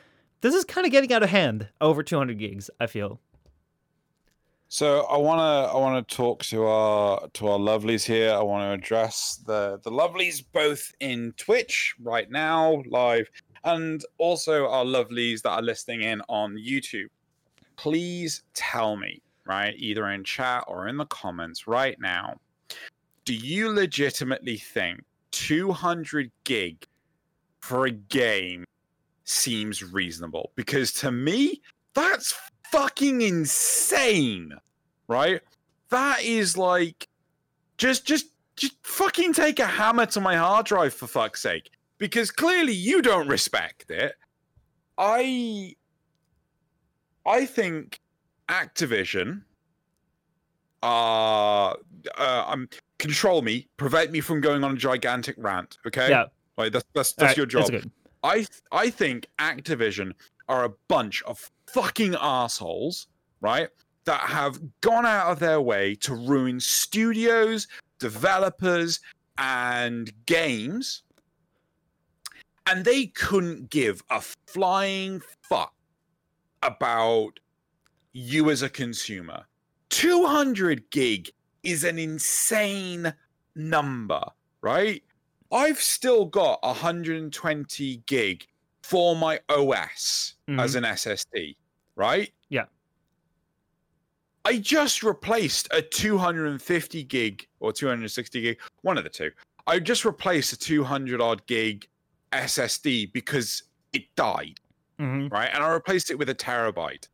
this 0.41 0.55
is 0.55 0.65
kind 0.65 0.85
of 0.85 0.91
getting 0.91 1.13
out 1.13 1.23
of 1.23 1.29
hand 1.29 1.69
over 1.79 2.03
200 2.03 2.37
gigs. 2.37 2.69
I 2.79 2.87
feel. 2.87 3.19
So 4.71 5.01
I 5.05 5.17
want 5.17 5.39
to 5.39 5.73
I 5.73 5.79
want 5.79 6.07
to 6.07 6.15
talk 6.15 6.43
to 6.43 6.63
our 6.65 7.27
to 7.27 7.47
our 7.47 7.57
lovelies 7.57 8.05
here. 8.05 8.31
I 8.31 8.43
want 8.43 8.63
to 8.63 8.71
address 8.71 9.41
the 9.47 9.79
the 9.83 9.89
lovelies 9.89 10.43
both 10.53 10.91
in 10.99 11.33
Twitch 11.37 11.95
right 11.99 12.29
now 12.29 12.83
live 12.87 13.31
and 13.63 14.03
also 14.17 14.67
our 14.69 14.85
lovelies 14.85 15.41
that 15.41 15.51
are 15.51 15.61
listening 15.61 16.03
in 16.03 16.21
on 16.29 16.55
YouTube. 16.55 17.07
Please 17.75 18.43
tell 18.53 18.95
me, 18.95 19.21
right, 19.45 19.73
either 19.77 20.09
in 20.09 20.23
chat 20.23 20.63
or 20.67 20.87
in 20.87 20.97
the 20.97 21.05
comments 21.05 21.67
right 21.67 21.99
now, 21.99 22.35
do 23.25 23.33
you 23.33 23.69
legitimately 23.69 24.57
think 24.57 25.03
200 25.31 26.31
gig 26.43 26.85
for 27.59 27.85
a 27.85 27.91
game 27.91 28.65
seems 29.23 29.83
reasonable? 29.83 30.51
Because 30.55 30.91
to 30.93 31.11
me, 31.11 31.61
that's 31.93 32.35
fucking 32.71 33.21
insane, 33.21 34.53
right? 35.07 35.41
That 35.89 36.21
is 36.23 36.57
like 36.57 37.07
just 37.77 38.05
just 38.05 38.27
just 38.55 38.75
fucking 38.83 39.33
take 39.33 39.59
a 39.59 39.65
hammer 39.65 40.05
to 40.07 40.21
my 40.21 40.35
hard 40.35 40.65
drive 40.65 40.93
for 40.93 41.07
fuck's 41.07 41.41
sake. 41.41 41.71
Because 41.99 42.31
clearly 42.31 42.73
you 42.73 43.01
don't 43.01 43.27
respect 43.27 43.91
it. 43.91 44.15
I 44.97 45.75
I 47.25 47.45
think 47.45 47.99
Activision 48.49 49.43
uh, 50.81 51.73
uh 52.17 52.43
um 52.47 52.67
control 52.97 53.41
me, 53.41 53.67
prevent 53.77 54.11
me 54.11 54.21
from 54.21 54.41
going 54.41 54.63
on 54.63 54.73
a 54.73 54.77
gigantic 54.77 55.35
rant, 55.37 55.77
okay? 55.87 56.09
Yeah. 56.09 56.25
Like 56.57 56.73
that's 56.73 56.85
that's 56.93 57.13
All 57.13 57.15
that's 57.25 57.31
right, 57.31 57.37
your 57.37 57.45
job. 57.45 57.69
good. 57.69 57.91
I 58.23 58.35
th- 58.35 58.49
I 58.71 58.89
think 58.89 59.27
Activision 59.39 60.13
are 60.49 60.65
a 60.65 60.69
bunch 60.87 61.23
of 61.23 61.49
fucking 61.67 62.15
assholes, 62.19 63.07
right? 63.41 63.69
That 64.05 64.21
have 64.21 64.59
gone 64.81 65.05
out 65.05 65.31
of 65.31 65.39
their 65.39 65.61
way 65.61 65.95
to 65.95 66.15
ruin 66.15 66.59
studios, 66.59 67.67
developers, 67.99 68.99
and 69.37 70.11
games. 70.25 71.03
And 72.69 72.85
they 72.85 73.07
couldn't 73.07 73.71
give 73.71 74.03
a 74.11 74.21
flying 74.45 75.23
fuck 75.41 75.73
about 76.61 77.39
you 78.13 78.51
as 78.51 78.61
a 78.61 78.69
consumer. 78.69 79.45
200 79.89 80.91
gig 80.91 81.31
is 81.63 81.83
an 81.83 81.97
insane 81.97 83.11
number, 83.55 84.21
right? 84.61 85.01
I've 85.51 85.79
still 85.79 86.25
got 86.25 86.61
120 86.61 88.03
gig 88.05 88.45
for 88.83 89.15
my 89.15 89.39
OS 89.49 90.35
mm-hmm. 90.47 90.59
as 90.59 90.75
an 90.75 90.83
SSD, 90.83 91.55
right? 91.95 92.31
Yeah. 92.49 92.65
I 94.45 94.57
just 94.57 95.01
replaced 95.01 95.67
a 95.71 95.81
250 95.81 97.03
gig 97.03 97.47
or 97.59 97.73
260 97.73 98.41
gig, 98.41 98.59
one 98.83 98.99
of 98.99 99.03
the 99.03 99.09
two. 99.09 99.31
I 99.65 99.79
just 99.79 100.05
replaced 100.05 100.53
a 100.53 100.57
200 100.57 101.19
odd 101.19 101.45
gig 101.47 101.87
SSD 102.31 103.11
because 103.13 103.63
it 103.93 104.03
died, 104.15 104.59
hmm 104.97 105.27
right? 105.27 105.49
And 105.53 105.63
I 105.63 105.71
replaced 105.71 106.11
it 106.11 106.17
with 106.17 106.29
a 106.29 106.35
terabyte. 106.35 107.07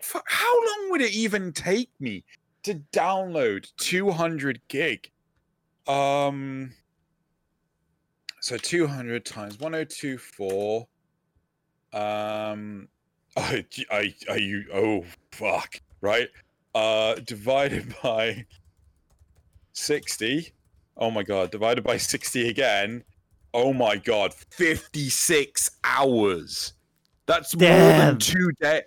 Fu- 0.00 0.20
How 0.26 0.54
long 0.66 0.90
would 0.90 1.00
it 1.00 1.12
even 1.12 1.52
take 1.52 1.90
me 1.98 2.24
to 2.62 2.74
download 2.92 3.70
200 3.78 4.60
gig? 4.68 5.10
Um, 5.86 6.72
so 8.40 8.56
200 8.56 9.24
times 9.24 9.58
1024. 9.58 10.86
Um, 11.92 12.88
I, 13.36 13.64
I, 13.90 14.14
are 14.28 14.38
you? 14.38 14.64
Oh, 14.72 15.04
fuck! 15.32 15.80
Right. 16.00 16.28
Uh, 16.74 17.14
divided 17.16 17.94
by 18.02 18.44
60. 19.72 20.52
Oh 20.96 21.10
my 21.10 21.22
god! 21.22 21.50
Divided 21.50 21.82
by 21.84 21.96
60 21.96 22.48
again. 22.48 23.04
Oh 23.60 23.72
my 23.72 23.96
god! 23.96 24.32
56 24.34 25.70
hours. 25.82 26.74
That's 27.26 27.56
more 27.56 27.68
than 27.68 28.18
two 28.18 28.52
days. 28.60 28.82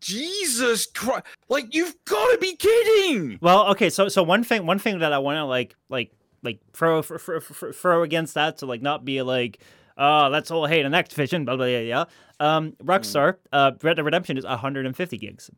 Jesus 0.00 0.84
Christ! 0.84 1.24
Like 1.48 1.74
you've 1.74 1.96
got 2.04 2.30
to 2.32 2.38
be 2.38 2.54
kidding! 2.54 3.38
Well, 3.40 3.68
okay, 3.68 3.88
so 3.88 4.10
so 4.10 4.22
one 4.22 4.44
thing 4.44 4.66
one 4.66 4.78
thing 4.78 4.98
that 4.98 5.14
I 5.14 5.18
want 5.18 5.38
to 5.38 5.46
like 5.46 5.74
like 5.88 6.12
like 6.42 6.60
throw 6.74 7.00
throw, 7.00 7.40
throw 7.40 8.02
against 8.02 8.34
that 8.34 8.58
to 8.58 8.66
like 8.66 8.82
not 8.82 9.02
be 9.06 9.22
like 9.22 9.62
oh 9.96 10.28
that's 10.30 10.50
all 10.50 10.66
hate 10.66 10.84
on 10.84 10.92
Activision 10.92 11.46
blah 11.46 11.56
blah 11.56 11.64
yeah 11.64 11.78
yeah. 11.78 12.04
Um, 12.38 12.72
Rockstar, 12.84 13.36
uh, 13.50 13.70
Red 13.82 13.94
Dead 13.94 14.04
Redemption 14.04 14.36
is 14.36 14.44
150 14.44 15.16
gigs. 15.16 15.50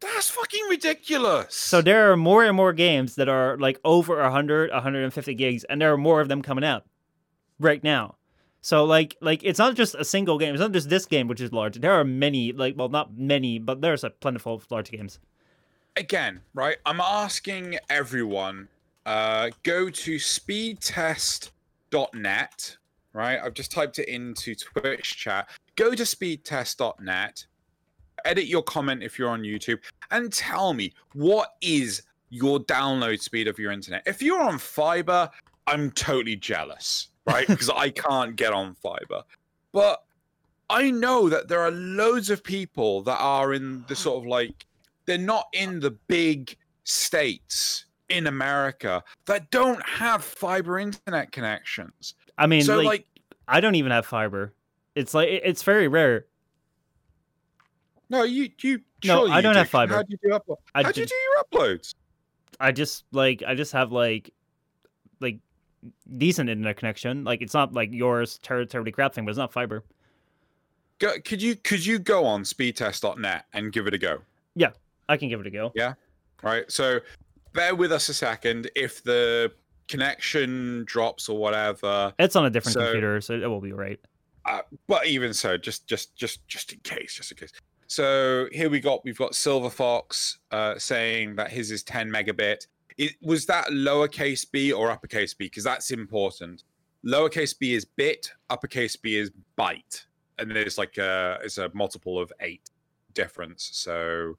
That's 0.00 0.28
fucking 0.30 0.64
ridiculous. 0.68 1.54
So 1.54 1.82
there 1.82 2.10
are 2.10 2.16
more 2.16 2.42
and 2.42 2.56
more 2.56 2.72
games 2.72 3.14
that 3.14 3.28
are 3.28 3.56
like 3.58 3.78
over 3.84 4.20
100, 4.20 4.72
150 4.72 5.34
gigs, 5.34 5.62
and 5.64 5.80
there 5.80 5.92
are 5.92 5.98
more 5.98 6.20
of 6.20 6.28
them 6.28 6.42
coming 6.42 6.64
out 6.64 6.84
right 7.60 7.82
now. 7.82 8.16
So 8.60 8.84
like 8.84 9.16
like 9.20 9.42
it's 9.44 9.58
not 9.58 9.74
just 9.76 9.94
a 9.94 10.04
single 10.04 10.38
game. 10.38 10.54
It's 10.54 10.60
not 10.60 10.72
just 10.72 10.88
this 10.90 11.06
game 11.06 11.28
which 11.28 11.40
is 11.40 11.52
large. 11.52 11.80
There 11.80 11.92
are 11.92 12.04
many 12.04 12.52
like 12.52 12.74
well 12.76 12.88
not 12.88 13.16
many, 13.16 13.58
but 13.58 13.80
there's 13.80 14.04
a 14.04 14.10
plentiful 14.10 14.54
of 14.54 14.66
large 14.70 14.90
games. 14.90 15.18
again, 15.96 16.40
right? 16.54 16.76
I'm 16.86 17.00
asking 17.00 17.78
everyone, 17.90 18.68
uh, 19.06 19.50
go 19.62 19.90
to 19.90 20.16
speedtest.net, 20.16 22.76
right? 23.12 23.38
I've 23.42 23.54
just 23.54 23.72
typed 23.72 23.98
it 23.98 24.08
into 24.08 24.54
Twitch 24.54 25.16
chat. 25.16 25.48
Go 25.76 25.94
to 25.94 26.02
speedtest.net, 26.04 27.46
edit 28.24 28.46
your 28.46 28.62
comment 28.62 29.02
if 29.02 29.18
you're 29.18 29.30
on 29.30 29.42
YouTube, 29.42 29.78
and 30.10 30.32
tell 30.32 30.72
me 30.72 30.92
what 31.14 31.54
is 31.60 32.02
your 32.30 32.60
download 32.60 33.20
speed 33.20 33.48
of 33.48 33.58
your 33.58 33.72
internet. 33.72 34.02
If 34.06 34.22
you're 34.22 34.42
on 34.42 34.58
fiber, 34.58 35.28
I'm 35.68 35.90
totally 35.90 36.36
jealous, 36.36 37.08
right? 37.26 37.46
because 37.48 37.70
I 37.70 37.90
can't 37.90 38.36
get 38.36 38.52
on 38.52 38.74
fiber. 38.74 39.22
But 39.72 40.02
I 40.70 40.90
know 40.90 41.28
that 41.28 41.48
there 41.48 41.60
are 41.60 41.70
loads 41.70 42.30
of 42.30 42.42
people 42.42 43.02
that 43.02 43.18
are 43.18 43.52
in 43.52 43.84
the 43.88 43.96
sort 43.96 44.18
of 44.18 44.26
like 44.26 44.66
they're 45.06 45.18
not 45.18 45.46
in 45.52 45.80
the 45.80 45.90
big 45.90 46.56
states 46.84 47.84
in 48.08 48.26
America 48.26 49.02
that 49.26 49.50
don't 49.50 49.86
have 49.86 50.24
fiber 50.24 50.78
internet 50.78 51.32
connections. 51.32 52.14
I 52.38 52.46
mean, 52.46 52.62
so 52.62 52.76
like, 52.76 52.86
like, 52.86 53.06
I 53.46 53.60
don't 53.60 53.74
even 53.74 53.92
have 53.92 54.06
fiber. 54.06 54.54
It's 54.94 55.14
like 55.14 55.28
it's 55.28 55.62
very 55.62 55.88
rare. 55.88 56.26
no, 58.08 58.22
you 58.22 58.50
you 58.60 58.80
No, 59.04 59.26
I 59.26 59.36
you 59.36 59.42
don't 59.42 59.52
do. 59.52 59.58
have 59.58 59.68
fiber. 59.68 59.94
How 59.94 60.02
do 60.02 60.08
you 60.10 60.18
do 60.22 60.56
How 60.74 60.90
do 60.90 61.00
you 61.00 61.06
do 61.06 61.14
your 61.14 61.44
uploads? 61.44 61.94
I 62.60 62.72
just 62.72 63.04
like 63.12 63.42
I 63.46 63.54
just 63.54 63.72
have 63.72 63.92
like 63.92 64.32
decent 66.16 66.50
internet 66.50 66.76
connection. 66.76 67.24
Like 67.24 67.42
it's 67.42 67.54
not 67.54 67.72
like 67.72 67.92
yours 67.92 68.38
ter- 68.42 68.64
terribly 68.64 68.92
crap 68.92 69.14
thing, 69.14 69.24
but 69.24 69.30
it's 69.30 69.38
not 69.38 69.52
fiber. 69.52 69.84
Go, 70.98 71.12
could 71.24 71.40
you 71.40 71.54
could 71.56 71.84
you 71.84 71.98
go 71.98 72.24
on 72.24 72.42
speedtest.net 72.42 73.44
and 73.52 73.72
give 73.72 73.86
it 73.86 73.94
a 73.94 73.98
go? 73.98 74.18
Yeah, 74.56 74.70
I 75.08 75.16
can 75.16 75.28
give 75.28 75.40
it 75.40 75.46
a 75.46 75.50
go. 75.50 75.70
Yeah. 75.74 75.94
Right. 76.42 76.70
So 76.70 77.00
bear 77.52 77.74
with 77.74 77.92
us 77.92 78.08
a 78.08 78.14
second. 78.14 78.70
If 78.74 79.02
the 79.04 79.52
connection 79.86 80.84
drops 80.86 81.28
or 81.28 81.38
whatever, 81.38 82.12
It's 82.18 82.36
on 82.36 82.44
a 82.46 82.50
different 82.50 82.74
So- 82.74 82.80
computer, 82.80 83.20
so 83.20 83.34
it 83.34 83.46
will 83.46 83.60
be 83.60 83.72
right. 83.72 83.98
uh, 84.44 84.60
but 84.86 85.06
even 85.06 85.32
so, 85.32 85.56
just 85.56 85.86
just 85.86 86.14
just 86.16 86.46
just 86.48 86.72
in 86.72 86.80
case, 86.80 87.14
just 87.14 87.30
in 87.30 87.38
case. 87.38 87.52
So 87.86 88.48
here 88.52 88.68
we 88.68 88.80
got 88.80 89.04
we've 89.04 89.16
got 89.16 89.34
Silver 89.34 89.70
Fox 89.70 90.38
uh, 90.50 90.78
saying 90.78 91.36
that 91.36 91.50
his 91.50 91.70
is 91.70 91.82
10 91.84 92.10
megabit. 92.10 92.66
It, 92.98 93.12
was 93.22 93.46
that 93.46 93.68
lowercase 93.68 94.44
b 94.50 94.72
or 94.72 94.90
uppercase 94.90 95.32
b? 95.32 95.46
Because 95.46 95.64
that's 95.64 95.90
important. 95.90 96.64
Lowercase 97.06 97.56
b 97.58 97.74
is 97.74 97.84
bit, 97.84 98.32
uppercase 98.50 98.96
b 98.96 99.16
is 99.16 99.30
byte, 99.56 100.04
and 100.38 100.50
there's 100.50 100.76
like 100.78 100.98
a 100.98 101.38
it's 101.42 101.58
a 101.58 101.70
multiple 101.74 102.18
of 102.20 102.32
eight 102.40 102.70
difference. 103.14 103.70
So 103.72 104.36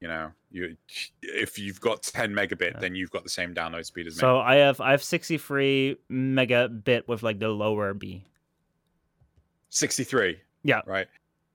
you 0.00 0.08
know 0.08 0.32
you 0.50 0.76
if 1.22 1.58
you've 1.60 1.80
got 1.80 2.02
10 2.02 2.32
megabit, 2.32 2.72
Yeah. 2.72 2.78
then 2.80 2.96
you've 2.96 3.12
got 3.12 3.22
the 3.22 3.30
same 3.30 3.54
download 3.54 3.84
speed 3.86 4.08
as 4.08 4.16
me. 4.16 4.20
So 4.20 4.40
I 4.40 4.56
have 4.56 4.80
I 4.80 4.90
have 4.90 5.02
63 5.02 5.96
megabit 6.10 7.06
with 7.06 7.22
like 7.22 7.38
the 7.38 7.48
lower 7.48 7.94
B. 7.94 8.24
63. 9.70 10.38
Yeah. 10.64 10.80
Right. 10.86 11.06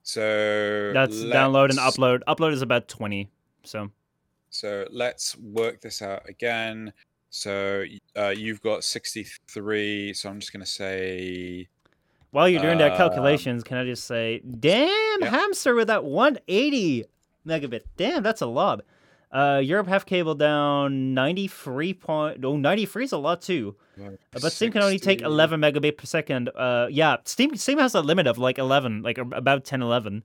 So 0.03 0.91
That's 0.93 1.17
download 1.17 1.69
and 1.69 1.79
upload. 1.79 2.21
Upload 2.27 2.53
is 2.53 2.61
about 2.61 2.87
20. 2.87 3.29
So 3.63 3.91
So 4.49 4.85
let's 4.91 5.37
work 5.37 5.81
this 5.81 6.01
out 6.01 6.27
again. 6.27 6.93
So 7.29 7.83
uh, 8.17 8.29
you've 8.29 8.61
got 8.61 8.83
63. 8.83 10.13
So 10.13 10.29
I'm 10.29 10.39
just 10.39 10.53
going 10.53 10.63
to 10.63 10.69
say 10.71 11.67
while 12.31 12.49
you're 12.49 12.61
doing 12.61 12.77
that 12.79 12.91
Um, 12.91 12.97
calculations, 12.97 13.63
can 13.63 13.77
I 13.77 13.85
just 13.85 14.05
say, 14.05 14.41
damn 14.59 14.87
yeah. 15.21 15.29
hamster 15.29 15.75
with 15.75 15.87
that 15.87 16.03
180 16.03 17.05
megabit. 17.47 17.81
Damn, 17.95 18.21
that's 18.23 18.41
a 18.41 18.45
lob. 18.45 18.81
Uh, 19.31 19.61
Europe 19.63 19.87
have 19.87 20.05
cable 20.05 20.35
down 20.35 21.13
93 21.13 21.93
point. 21.93 22.45
Oh, 22.45 22.55
93 22.57 23.03
is 23.05 23.11
a 23.11 23.17
lot 23.17 23.41
too. 23.41 23.75
Uh, 23.99 24.11
But 24.31 24.51
Steam 24.53 24.71
can 24.71 24.81
only 24.83 24.99
take 24.99 25.21
11 25.21 25.59
megabit 25.59 25.97
per 25.97 26.05
second. 26.05 26.49
Uh, 26.55 26.87
yeah, 26.89 27.17
Steam 27.25 27.55
Steam 27.55 27.77
has 27.79 27.93
a 27.95 28.01
limit 28.01 28.27
of 28.27 28.37
like 28.37 28.57
11, 28.57 29.01
like 29.03 29.17
about 29.17 29.65
10, 29.65 29.81
11 29.81 30.23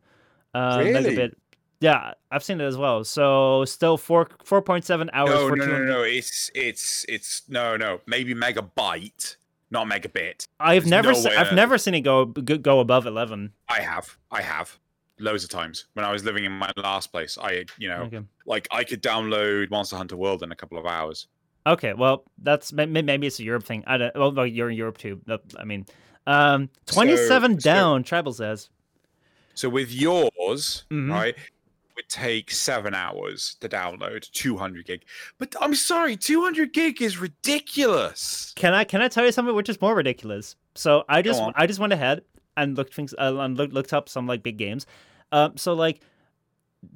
uh, 0.55 0.81
Really? 0.85 0.93
megabit. 1.17 1.35
Yeah, 1.83 2.13
I've 2.31 2.45
seen 2.45 2.61
it 2.61 2.65
as 2.65 2.77
well. 2.77 3.03
So 3.05 3.65
still 3.65 3.99
four 3.99 4.27
4.7 4.45 5.09
hours 5.13 5.31
No, 5.31 5.49
no, 5.49 5.55
no, 5.57 5.65
200 5.67 5.87
no. 5.89 6.03
It's 6.03 6.51
it's 6.55 7.05
it's 7.09 7.43
no, 7.49 7.77
no. 7.77 8.01
Maybe 8.07 8.35
megabyte, 8.35 9.37
not 9.71 9.89
megabit. 9.89 10.47
I've 10.61 10.85
There's 10.85 10.91
never 10.91 11.13
no 11.13 11.19
se- 11.19 11.37
I've 11.37 11.53
never 11.55 11.79
seen 11.79 11.95
it 11.95 12.03
go 12.03 12.27
go 12.27 12.79
above 12.81 13.07
11. 13.07 13.53
I 13.69 13.81
have, 13.81 14.17
I 14.31 14.43
have, 14.43 14.79
loads 15.19 15.43
of 15.45 15.51
times 15.51 15.87
when 15.95 16.05
I 16.05 16.13
was 16.13 16.25
living 16.25 16.45
in 16.45 16.53
my 16.53 16.71
last 16.77 17.11
place. 17.11 17.37
I, 17.37 17.65
you 17.79 17.89
know, 17.89 18.03
Okay. 18.03 18.21
like 18.47 18.69
I 18.71 18.85
could 18.85 19.03
download 19.03 19.71
Monster 19.71 19.97
Hunter 19.97 20.17
World 20.17 20.43
in 20.45 20.53
a 20.53 20.57
couple 20.57 20.79
of 20.79 20.87
hours. 20.87 21.27
Okay, 21.67 21.95
well, 21.95 22.25
that's 22.39 22.73
may- 22.73 22.87
may- 22.87 23.03
maybe 23.03 23.27
it's 23.27 23.39
a 23.41 23.45
Europe 23.45 23.65
thing. 23.65 23.83
I 23.89 23.97
don't. 23.99 24.15
Well, 24.37 24.47
you're 24.47 24.71
in 24.71 24.77
Europe 24.77 24.99
too. 24.99 25.21
I 25.59 25.65
mean, 25.65 25.87
um, 26.29 26.69
twenty-seven 26.87 27.59
so- 27.59 27.65
down. 27.65 28.03
Tribal 28.05 28.33
says. 28.33 28.69
So 29.55 29.69
with 29.69 29.93
yours, 29.93 30.85
Mhm. 30.91 31.11
right, 31.13 31.35
would 31.97 32.09
take 32.09 32.51
seven 32.51 32.95
hours 32.95 33.57
to 33.61 33.69
download 33.69 34.31
200 34.33 34.87
gig. 34.87 35.05
But 35.39 35.55
I'm 35.61 35.75
sorry, 35.75 36.17
200 36.17 36.73
gig 36.73 37.03
is 37.03 37.19
ridiculous. 37.19 38.53
Can 38.57 38.75
I 38.75 38.85
can 38.85 39.03
I 39.03 39.09
tell 39.09 39.25
you 39.25 39.33
something 39.33 39.55
which 39.55 39.69
is 39.69 39.81
more 39.81 39.95
ridiculous? 39.95 40.57
So 40.75 41.05
I 41.09 41.23
just. 41.23 41.43
I 41.55 41.67
just 41.67 41.79
went 41.81 41.93
ahead 41.93 42.23
and 42.57 42.77
looked 42.77 42.95
things 42.95 43.15
uh, 43.19 43.37
and 43.39 43.57
looked, 43.57 43.73
looked 43.73 43.93
up 43.93 44.09
some 44.09 44.27
like 44.27 44.43
big 44.43 44.57
games. 44.57 44.87
Um, 45.31 45.57
so 45.57 45.75
like 45.75 46.01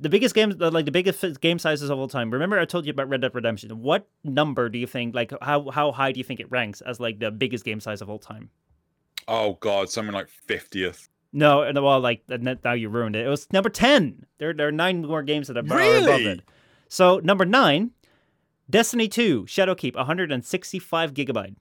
the 0.01 0.09
biggest 0.09 0.35
games, 0.35 0.56
like 0.56 0.85
the 0.85 0.90
biggest 0.90 1.40
game 1.40 1.59
sizes 1.59 1.90
of 1.90 1.98
all 1.98 2.09
time. 2.09 2.31
Remember, 2.31 2.59
I 2.59 2.64
told 2.64 2.86
you 2.86 2.90
about 2.90 3.09
Red 3.09 3.20
Dead 3.23 3.35
Redemption. 3.35 3.70
What 3.81 4.09
number 4.24 4.68
do 4.68 4.78
you 4.78 4.86
think? 4.86 5.14
Like 5.14 5.32
how 5.40 5.70
how 5.70 5.93
high 5.93 6.12
do 6.12 6.18
you 6.18 6.24
think 6.24 6.40
it 6.40 6.51
ranks 6.51 6.81
as 6.81 7.01
like 7.01 7.18
the 7.18 7.31
biggest 7.31 7.64
game 7.64 7.81
size 7.81 8.02
of 8.02 8.10
all 8.10 8.18
time? 8.18 8.51
Oh 9.28 9.55
god, 9.55 9.90
something 9.90 10.14
like 10.14 10.28
fiftieth. 10.28 11.09
No, 11.36 11.60
and 11.60 11.80
well, 11.84 12.00
like 12.00 12.22
now 12.64 12.72
you 12.72 12.88
ruined 12.88 13.14
it. 13.14 13.26
It 13.26 13.28
was 13.28 13.46
number 13.52 13.68
ten. 13.68 14.24
There, 14.38 14.54
there 14.54 14.68
are 14.68 14.72
nine 14.72 15.02
more 15.02 15.22
games 15.22 15.48
that 15.48 15.58
are, 15.58 15.60
are 15.60 15.64
above 15.64 15.76
Really? 15.78 16.24
it. 16.24 16.40
So 16.88 17.18
number 17.22 17.44
nine, 17.44 17.90
Destiny 18.70 19.06
Two, 19.06 19.42
Shadowkeep, 19.44 19.96
165 19.96 21.12
gigabyte. 21.12 21.56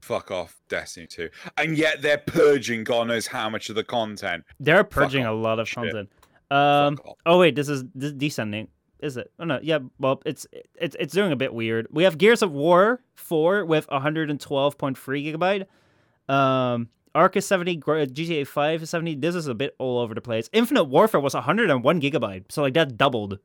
Fuck 0.00 0.30
off, 0.30 0.60
Destiny 0.68 1.08
2. 1.08 1.28
And 1.56 1.76
yet 1.76 2.02
they're 2.02 2.18
purging 2.18 2.84
God 2.84 3.08
knows 3.08 3.26
how 3.26 3.50
much 3.50 3.68
of 3.68 3.74
the 3.74 3.82
content. 3.82 4.44
They're 4.60 4.84
purging 4.84 5.26
a 5.26 5.32
lot 5.32 5.58
of 5.58 5.68
Shit. 5.68 5.74
content. 5.74 6.12
Um, 6.48 6.98
oh 7.26 7.40
wait, 7.40 7.56
this 7.56 7.68
is 7.68 7.82
this 7.96 8.12
is 8.12 8.16
descending. 8.16 8.68
Is 9.00 9.16
it? 9.16 9.32
Oh 9.40 9.44
no, 9.44 9.58
yeah. 9.60 9.80
Well, 9.98 10.22
it's 10.24 10.46
it's 10.76 10.94
it's 11.00 11.12
doing 11.12 11.32
a 11.32 11.36
bit 11.36 11.52
weird. 11.52 11.88
We 11.90 12.04
have 12.04 12.16
Gears 12.16 12.42
of 12.42 12.52
War 12.52 13.02
four 13.16 13.64
with 13.64 13.88
112.3 13.88 14.96
gigabyte. 14.96 16.32
Um, 16.32 16.88
Arca 17.14 17.40
70, 17.40 17.78
GTA 17.78 18.46
5 18.46 18.82
is 18.82 18.90
70. 18.90 19.16
This 19.16 19.34
is 19.34 19.46
a 19.46 19.54
bit 19.54 19.74
all 19.78 19.98
over 19.98 20.14
the 20.14 20.20
place. 20.20 20.48
Infinite 20.52 20.84
Warfare 20.84 21.20
was 21.20 21.34
101 21.34 22.00
gigabyte, 22.00 22.44
so 22.50 22.62
like 22.62 22.74
that 22.74 22.96
doubled 22.96 23.38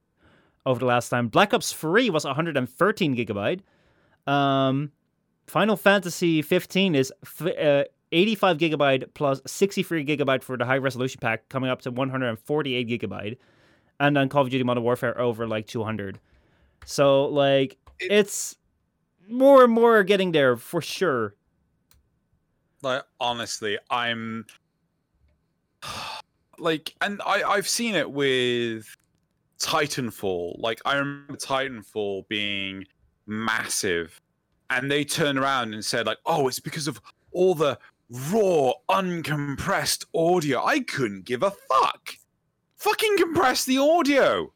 over 0.65 0.79
the 0.79 0.85
last 0.85 1.09
time. 1.09 1.27
Black 1.27 1.53
Ops 1.53 1.71
3 1.73 2.09
was 2.09 2.25
113 2.25 3.15
gigabyte. 3.15 3.61
Um, 4.31 4.91
Final 5.47 5.75
Fantasy 5.75 6.41
15 6.41 6.95
is 6.95 7.11
f- 7.23 7.41
uh, 7.57 7.83
85 8.11 8.57
gigabyte 8.57 9.13
plus 9.13 9.41
63 9.45 10.05
gigabyte 10.05 10.43
for 10.43 10.55
the 10.57 10.65
high 10.65 10.77
resolution 10.77 11.19
pack, 11.19 11.49
coming 11.49 11.69
up 11.69 11.81
to 11.81 11.91
148 11.91 12.87
gigabyte, 12.87 13.37
and 13.99 14.15
then 14.15 14.29
Call 14.29 14.43
of 14.43 14.49
Duty 14.49 14.63
Modern 14.63 14.83
Warfare 14.83 15.19
over 15.19 15.47
like 15.47 15.67
200. 15.67 16.19
So 16.85 17.25
like 17.25 17.77
It- 17.99 18.11
it's 18.11 18.55
more 19.27 19.63
and 19.63 19.73
more 19.73 20.03
getting 20.03 20.31
there 20.31 20.55
for 20.57 20.81
sure. 20.81 21.35
Like 22.83 23.03
honestly, 23.19 23.77
I'm 23.89 24.45
like 26.59 26.93
and 27.01 27.21
I 27.25 27.43
I've 27.43 27.67
seen 27.67 27.95
it 27.95 28.09
with 28.09 28.95
Titanfall. 29.59 30.59
Like 30.59 30.81
I 30.85 30.97
remember 30.97 31.35
Titanfall 31.35 32.27
being 32.27 32.85
massive 33.25 34.19
and 34.69 34.91
they 34.91 35.03
turned 35.03 35.39
around 35.39 35.73
and 35.73 35.83
said 35.83 36.05
like, 36.05 36.17
"Oh, 36.25 36.47
it's 36.47 36.59
because 36.59 36.87
of 36.87 37.01
all 37.31 37.55
the 37.55 37.77
raw 38.31 38.73
uncompressed 38.89 40.05
audio." 40.13 40.63
I 40.63 40.81
couldn't 40.81 41.25
give 41.25 41.43
a 41.43 41.51
fuck. 41.51 42.15
Fucking 42.77 43.17
compress 43.17 43.65
the 43.65 43.77
audio. 43.77 44.51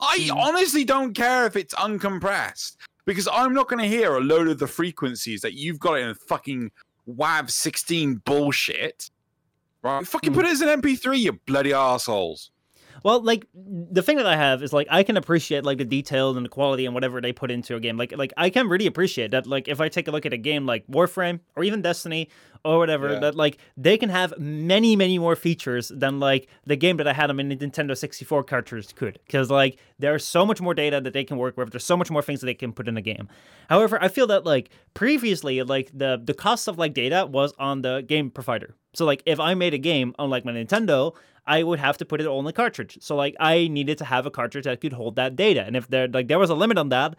I 0.00 0.30
honestly 0.32 0.84
don't 0.84 1.12
care 1.12 1.44
if 1.46 1.56
it's 1.56 1.74
uncompressed 1.74 2.76
because 3.04 3.28
I'm 3.30 3.52
not 3.52 3.68
going 3.68 3.82
to 3.82 3.88
hear 3.88 4.16
a 4.16 4.20
load 4.20 4.48
of 4.48 4.58
the 4.58 4.66
frequencies 4.66 5.40
that 5.40 5.54
you've 5.54 5.80
got 5.80 5.94
in 5.94 6.14
fucking 6.14 6.70
WAV 7.08 7.50
16 7.50 8.16
bullshit. 8.24 9.10
Right? 9.82 10.06
Fucking 10.06 10.32
Hmm. 10.32 10.36
put 10.36 10.44
it 10.46 10.50
as 10.50 10.60
an 10.60 10.68
MP3, 10.68 11.18
you 11.18 11.32
bloody 11.46 11.72
assholes. 11.72 12.50
Well, 13.04 13.20
like 13.22 13.46
the 13.54 14.02
thing 14.02 14.16
that 14.16 14.26
I 14.26 14.36
have 14.36 14.62
is 14.62 14.72
like 14.72 14.86
I 14.90 15.02
can 15.02 15.16
appreciate 15.16 15.64
like 15.64 15.78
the 15.78 15.84
details 15.84 16.36
and 16.36 16.44
the 16.44 16.50
quality 16.50 16.84
and 16.86 16.94
whatever 16.94 17.20
they 17.20 17.32
put 17.32 17.50
into 17.50 17.76
a 17.76 17.80
game. 17.80 17.96
Like 17.96 18.16
like 18.16 18.32
I 18.36 18.50
can 18.50 18.68
really 18.68 18.86
appreciate 18.86 19.30
that. 19.32 19.46
Like 19.46 19.68
if 19.68 19.80
I 19.80 19.88
take 19.88 20.08
a 20.08 20.10
look 20.10 20.26
at 20.26 20.32
a 20.32 20.36
game 20.38 20.66
like 20.66 20.86
Warframe 20.88 21.40
or 21.56 21.64
even 21.64 21.82
Destiny 21.82 22.28
or 22.64 22.78
whatever, 22.78 23.12
Yeah. 23.12 23.20
that 23.20 23.34
like 23.36 23.58
they 23.76 23.96
can 23.98 24.08
have 24.08 24.34
many 24.38 24.96
many 24.96 25.18
more 25.18 25.36
features 25.36 25.92
than 25.94 26.18
like 26.20 26.48
the 26.66 26.76
game 26.76 26.96
that 26.96 27.06
I 27.06 27.12
had 27.12 27.30
on 27.30 27.36
my 27.36 27.42
Nintendo 27.44 27.96
64 27.96 28.44
cartridge 28.44 28.94
could. 28.94 29.18
Because 29.26 29.50
like 29.50 29.78
there's 29.98 30.24
so 30.24 30.44
much 30.44 30.60
more 30.60 30.74
data 30.74 31.00
that 31.00 31.12
they 31.12 31.24
can 31.24 31.36
work 31.38 31.56
with. 31.56 31.70
There's 31.70 31.84
so 31.84 31.96
much 31.96 32.10
more 32.10 32.22
things 32.22 32.40
that 32.40 32.46
they 32.46 32.54
can 32.54 32.72
put 32.72 32.88
in 32.88 32.96
a 32.96 33.02
game. 33.02 33.28
However, 33.68 33.98
I 34.02 34.08
feel 34.08 34.26
that 34.28 34.44
like 34.44 34.70
previously, 34.94 35.62
like 35.62 35.90
the 35.96 36.20
the 36.22 36.34
cost 36.34 36.68
of 36.68 36.78
like 36.78 36.94
data 36.94 37.26
was 37.26 37.52
on 37.58 37.82
the 37.82 38.02
game 38.06 38.30
provider. 38.30 38.74
So 38.94 39.04
like 39.04 39.22
if 39.26 39.38
I 39.40 39.54
made 39.54 39.74
a 39.74 39.78
game 39.78 40.14
on 40.18 40.30
like 40.30 40.44
my 40.44 40.52
Nintendo, 40.52 41.14
I 41.46 41.62
would 41.62 41.78
have 41.78 41.96
to 41.98 42.04
put 42.04 42.20
it 42.20 42.26
all 42.26 42.38
in 42.38 42.44
the 42.44 42.52
cartridge. 42.52 42.98
So 43.00 43.16
like 43.16 43.34
I 43.40 43.68
needed 43.68 43.98
to 43.98 44.04
have 44.04 44.26
a 44.26 44.30
cartridge 44.30 44.64
that 44.64 44.80
could 44.80 44.92
hold 44.92 45.16
that 45.16 45.36
data. 45.36 45.64
And 45.64 45.76
if 45.76 45.88
there 45.88 46.08
like 46.08 46.28
there 46.28 46.38
was 46.38 46.50
a 46.50 46.54
limit 46.54 46.78
on 46.78 46.90
that, 46.90 47.16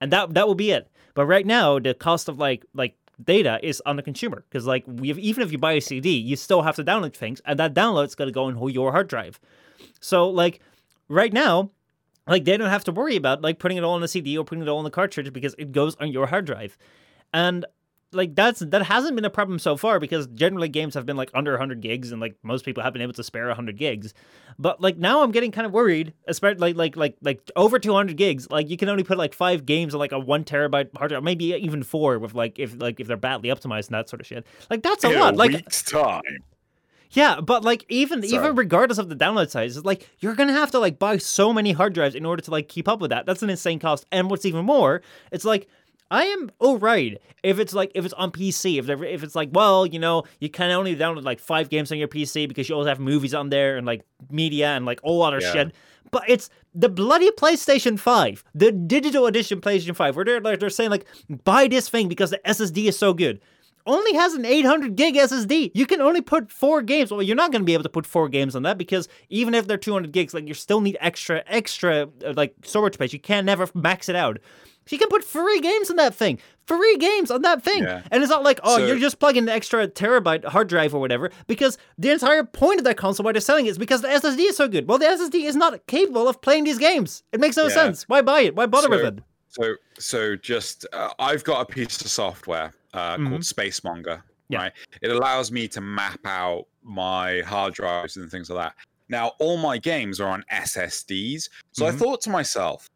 and 0.00 0.12
that 0.12 0.34
that 0.34 0.48
would 0.48 0.58
be 0.58 0.70
it. 0.70 0.90
But 1.14 1.26
right 1.26 1.46
now 1.46 1.78
the 1.78 1.94
cost 1.94 2.28
of 2.28 2.38
like 2.38 2.64
like 2.74 2.94
data 3.24 3.58
is 3.62 3.82
on 3.86 3.96
the 3.96 4.02
consumer 4.02 4.44
because 4.48 4.66
like 4.66 4.84
we 4.86 5.08
have, 5.08 5.18
even 5.18 5.42
if 5.42 5.52
you 5.52 5.58
buy 5.58 5.72
a 5.72 5.80
CD, 5.80 6.10
you 6.10 6.36
still 6.36 6.62
have 6.62 6.76
to 6.76 6.84
download 6.84 7.14
things, 7.14 7.40
and 7.44 7.58
that 7.58 7.74
download's 7.74 8.14
gonna 8.14 8.32
go 8.32 8.44
on 8.44 8.70
your 8.70 8.92
hard 8.92 9.08
drive. 9.08 9.40
So 10.00 10.28
like 10.28 10.60
right 11.08 11.32
now, 11.32 11.70
like 12.26 12.44
they 12.44 12.56
don't 12.56 12.70
have 12.70 12.84
to 12.84 12.92
worry 12.92 13.16
about 13.16 13.42
like 13.42 13.58
putting 13.58 13.76
it 13.76 13.84
all 13.84 13.94
on 13.94 14.02
a 14.02 14.08
CD 14.08 14.36
or 14.36 14.44
putting 14.44 14.62
it 14.62 14.68
all 14.68 14.78
on 14.78 14.84
the 14.84 14.90
cartridge 14.90 15.32
because 15.32 15.54
it 15.58 15.72
goes 15.72 15.96
on 15.96 16.10
your 16.12 16.26
hard 16.26 16.44
drive, 16.44 16.76
and 17.32 17.64
like 18.12 18.34
that's 18.34 18.60
that 18.60 18.82
hasn't 18.82 19.14
been 19.14 19.24
a 19.24 19.30
problem 19.30 19.58
so 19.58 19.76
far 19.76 20.00
because 20.00 20.26
generally 20.28 20.68
games 20.68 20.94
have 20.94 21.06
been 21.06 21.16
like 21.16 21.30
under 21.34 21.52
100 21.52 21.80
gigs 21.80 22.10
and 22.12 22.20
like 22.20 22.34
most 22.42 22.64
people 22.64 22.82
have 22.82 22.92
been 22.92 23.02
able 23.02 23.12
to 23.12 23.22
spare 23.22 23.46
100 23.46 23.76
gigs 23.76 24.14
but 24.58 24.80
like 24.80 24.96
now 24.98 25.22
i'm 25.22 25.30
getting 25.30 25.52
kind 25.52 25.66
of 25.66 25.72
worried 25.72 26.12
especially 26.26 26.72
like 26.72 26.76
like 26.76 26.96
like 26.96 27.16
like 27.22 27.50
over 27.54 27.78
200 27.78 28.16
gigs 28.16 28.50
like 28.50 28.68
you 28.68 28.76
can 28.76 28.88
only 28.88 29.04
put 29.04 29.16
like 29.16 29.32
five 29.32 29.64
games 29.64 29.94
on 29.94 30.00
like 30.00 30.12
a 30.12 30.18
one 30.18 30.42
terabyte 30.44 30.88
hard 30.96 31.10
drive 31.10 31.22
maybe 31.22 31.46
even 31.54 31.82
four 31.82 32.18
with 32.18 32.34
like 32.34 32.58
if 32.58 32.80
like 32.80 32.98
if 32.98 33.06
they're 33.06 33.16
badly 33.16 33.48
optimized 33.48 33.86
and 33.86 33.94
that 33.94 34.08
sort 34.08 34.20
of 34.20 34.26
shit 34.26 34.44
like 34.70 34.82
that's 34.82 35.04
a 35.04 35.12
In 35.12 35.18
lot 35.20 35.36
like 35.36 35.52
week's 35.52 35.82
time. 35.82 36.22
yeah, 37.12 37.40
but 37.40 37.64
like 37.64 37.84
even 37.88 38.22
Sorry. 38.22 38.34
even 38.44 38.56
regardless 38.56 38.98
of 38.98 39.08
the 39.08 39.16
download 39.16 39.50
size, 39.50 39.76
it's 39.76 39.84
like 39.84 40.08
you're 40.20 40.34
gonna 40.36 40.52
have 40.52 40.70
to 40.72 40.78
like 40.78 40.98
buy 40.98 41.16
so 41.18 41.52
many 41.52 41.72
hard 41.72 41.92
drives 41.92 42.14
in 42.14 42.24
order 42.24 42.40
to 42.42 42.50
like 42.52 42.68
keep 42.68 42.86
up 42.86 43.00
with 43.00 43.10
that. 43.10 43.26
That's 43.26 43.42
an 43.42 43.50
insane 43.50 43.80
cost. 43.80 44.06
And 44.12 44.30
what's 44.30 44.44
even 44.46 44.64
more, 44.64 45.02
it's 45.32 45.44
like 45.44 45.68
I 46.10 46.24
am 46.24 46.50
alright 46.60 47.18
if 47.42 47.58
it's 47.58 47.72
like 47.72 47.92
if 47.94 48.04
it's 48.04 48.14
on 48.14 48.32
PC. 48.32 48.78
If 48.78 48.88
if 48.88 49.22
it's 49.22 49.34
like 49.34 49.50
well, 49.52 49.86
you 49.86 49.98
know, 49.98 50.24
you 50.40 50.48
can 50.48 50.70
only 50.70 50.96
download 50.96 51.22
like 51.24 51.38
five 51.40 51.68
games 51.68 51.92
on 51.92 51.98
your 51.98 52.08
PC 52.08 52.48
because 52.48 52.68
you 52.68 52.74
also 52.74 52.88
have 52.88 52.98
movies 52.98 53.34
on 53.34 53.50
there 53.50 53.76
and 53.76 53.86
like 53.86 54.02
media 54.30 54.68
and 54.68 54.84
like 54.84 55.00
all 55.02 55.22
other 55.22 55.40
Yeah. 55.40 55.52
shit. 55.52 55.74
But 56.10 56.24
it's 56.26 56.50
the 56.74 56.88
bloody 56.88 57.30
PlayStation 57.30 57.96
5, 57.96 58.42
the 58.52 58.72
digital 58.72 59.26
edition 59.26 59.60
PlayStation 59.60 59.94
5, 59.94 60.16
where 60.16 60.24
they're 60.24 60.40
like 60.40 60.58
they're 60.58 60.68
saying 60.70 60.90
like 60.90 61.06
buy 61.44 61.68
this 61.68 61.88
thing 61.88 62.08
because 62.08 62.30
the 62.30 62.40
SSD 62.44 62.86
is 62.86 62.98
so 62.98 63.12
good 63.14 63.40
only 63.86 64.12
has 64.12 64.34
an 64.34 64.44
800 64.44 64.94
gig 64.94 65.14
SSD. 65.14 65.70
You 65.74 65.86
can 65.86 66.02
only 66.02 66.20
put 66.20 66.52
four 66.52 66.82
games. 66.82 67.10
Well, 67.10 67.22
you're 67.22 67.34
not 67.34 67.50
going 67.50 67.62
to 67.62 67.66
be 67.66 67.72
able 67.72 67.82
to 67.84 67.88
put 67.88 68.06
four 68.06 68.28
games 68.28 68.54
on 68.54 68.62
that 68.64 68.76
because 68.76 69.08
even 69.30 69.54
if 69.54 69.66
they're 69.66 69.78
200 69.78 70.12
gigs, 70.12 70.34
like 70.34 70.46
you 70.46 70.52
still 70.54 70.82
need 70.82 70.98
extra, 71.00 71.42
extra 71.46 72.08
uh, 72.24 72.34
like 72.36 72.54
storage 72.62 72.94
space. 72.94 73.12
You 73.14 73.20
can 73.20 73.46
never 73.46 73.66
max 73.74 74.10
it 74.10 74.16
out. 74.16 74.38
So 74.90 74.96
you 74.96 74.98
can 74.98 75.08
put 75.08 75.22
three 75.22 75.60
games 75.60 75.88
on 75.88 75.94
that 75.96 76.16
thing. 76.16 76.40
Three 76.66 76.96
games 76.96 77.30
on 77.30 77.42
that 77.42 77.62
thing. 77.62 77.84
Yeah. 77.84 78.02
And 78.10 78.24
it's 78.24 78.30
not 78.30 78.42
like, 78.42 78.58
oh, 78.64 78.78
So- 78.78 78.86
you're 78.86 78.98
just 78.98 79.20
plugging 79.20 79.44
an 79.44 79.48
extra 79.48 79.86
terabyte 79.86 80.44
hard 80.44 80.68
drive 80.68 80.92
or 80.96 81.00
whatever, 81.00 81.30
because 81.46 81.78
the 81.96 82.10
entire 82.10 82.42
point 82.42 82.80
of 82.80 82.84
that 82.86 82.96
console, 82.96 83.22
why 83.22 83.30
they're 83.30 83.40
selling 83.40 83.66
it, 83.66 83.68
is 83.70 83.78
because 83.78 84.02
the 84.02 84.08
SSD 84.08 84.40
is 84.48 84.56
so 84.56 84.66
good. 84.66 84.88
Well, 84.88 84.98
the 84.98 85.04
SSD 85.06 85.44
is 85.44 85.54
not 85.54 85.86
capable 85.86 86.26
of 86.26 86.40
playing 86.40 86.64
these 86.64 86.78
games. 86.78 87.22
It 87.30 87.38
makes 87.38 87.56
no 87.56 87.68
Yeah. 87.68 87.74
sense. 87.74 88.02
Why 88.08 88.20
buy 88.20 88.40
it? 88.40 88.56
Why 88.56 88.66
bother 88.66 88.90
with 88.90 89.04
it? 89.04 89.18
So, 89.46 89.74
so 90.00 90.34
just 90.34 90.86
uh, 90.92 91.10
I've 91.20 91.44
got 91.44 91.60
a 91.60 91.66
piece 91.72 92.00
of 92.00 92.08
software 92.08 92.72
uh, 92.92 93.14
called 93.16 93.42
SpaceMonger. 93.42 94.22
Yeah. 94.48 94.58
Right, 94.58 94.72
it 95.02 95.12
allows 95.12 95.52
me 95.52 95.68
to 95.68 95.80
map 95.80 96.18
out 96.24 96.66
my 96.82 97.42
hard 97.42 97.74
drives 97.74 98.16
and 98.16 98.28
things 98.28 98.50
like 98.50 98.64
that. 98.66 98.74
Now, 99.08 99.34
all 99.38 99.56
my 99.56 99.78
games 99.78 100.18
are 100.20 100.28
on 100.28 100.42
SSDs. 100.50 101.48
So 101.70 101.86
I 101.86 101.92
Mhm. 101.92 101.98
thought 102.00 102.20
to 102.22 102.30
myself, 102.30 102.88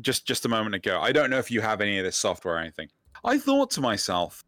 just 0.00 0.26
just 0.26 0.44
a 0.44 0.48
moment 0.48 0.74
ago, 0.74 1.00
I 1.00 1.12
don't 1.12 1.30
know 1.30 1.38
if 1.38 1.50
you 1.50 1.60
have 1.60 1.80
any 1.80 1.98
of 1.98 2.04
this 2.04 2.16
software 2.16 2.54
or 2.56 2.58
anything. 2.58 2.88
I 3.24 3.38
thought 3.38 3.70
to 3.72 3.80
myself, 3.80 4.44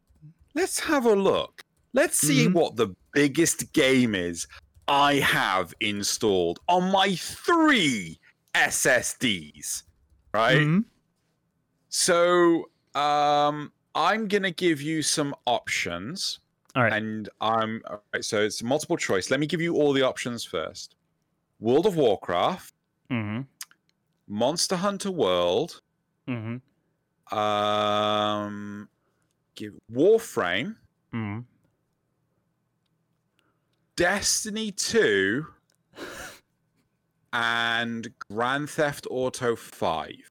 let's 0.55 0.78
have 0.81 1.06
a 1.06 1.14
look. 1.14 1.62
Let's 1.94 2.16
see 2.19 2.47
Mhm. 2.47 2.55
what 2.55 2.77
the 2.77 2.94
biggest 3.12 3.73
game 3.73 4.14
is 4.14 4.47
I 4.89 5.16
have 5.16 5.74
installed 5.81 6.59
on 6.69 6.90
my 6.90 7.14
three 7.16 8.19
SSDs. 8.55 9.82
Right. 10.32 10.59
Mhm. 10.59 10.85
So 11.89 12.70
um, 12.94 13.73
I'm 13.94 14.28
gonna 14.28 14.51
give 14.51 14.81
you 14.82 15.02
some 15.02 15.35
options, 15.47 16.40
All 16.74 16.82
right. 16.82 16.93
and 16.93 17.28
I'm 17.40 17.82
all 17.89 18.02
right, 18.14 18.24
so 18.24 18.43
it's 18.43 18.62
multiple 18.62 18.97
choice. 18.97 19.31
Let 19.31 19.40
me 19.40 19.47
give 19.47 19.60
you 19.62 19.74
all 19.77 19.93
the 19.93 20.02
options 20.02 20.44
first. 20.44 20.94
World 21.60 21.86
of 21.86 21.97
Warcraft, 21.97 22.74
Mm-hmm. 23.10 23.43
Monster 24.28 24.77
Hunter 24.77 25.11
World, 25.11 25.81
Mm-hmm. 26.28 27.36
um, 27.36 28.89
give 29.55 29.74
Warframe, 29.93 30.77
Mm-hmm. 31.12 31.40
Destiny 33.97 34.73
Two, 34.73 35.47
and 37.32 38.09
Grand 38.31 38.70
Theft 38.70 39.07
Auto 39.11 39.57
Five. 39.57 40.31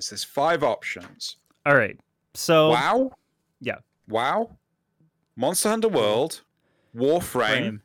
So 0.00 0.14
there's 0.14 0.24
five 0.24 0.62
options. 0.62 1.36
All 1.64 1.76
right. 1.76 1.98
So 2.34 2.70
WoW. 2.70 3.12
yeah. 3.60 3.76
WoW. 4.08 4.56
Monster 5.36 5.70
Hunter 5.70 5.88
World. 5.88 6.42
Warframe. 6.94 7.22
Frame, 7.22 7.82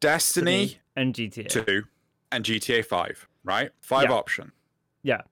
Destiny 0.00 0.78
and 0.96 1.14
GTA. 1.14 1.48
2 1.48 1.82
and 2.32 2.44
GTA 2.44 2.84
5, 2.84 3.28
right? 3.44 3.70
Five 3.80 4.10
Yeah. 4.10 4.16
Option. 5.04 5.24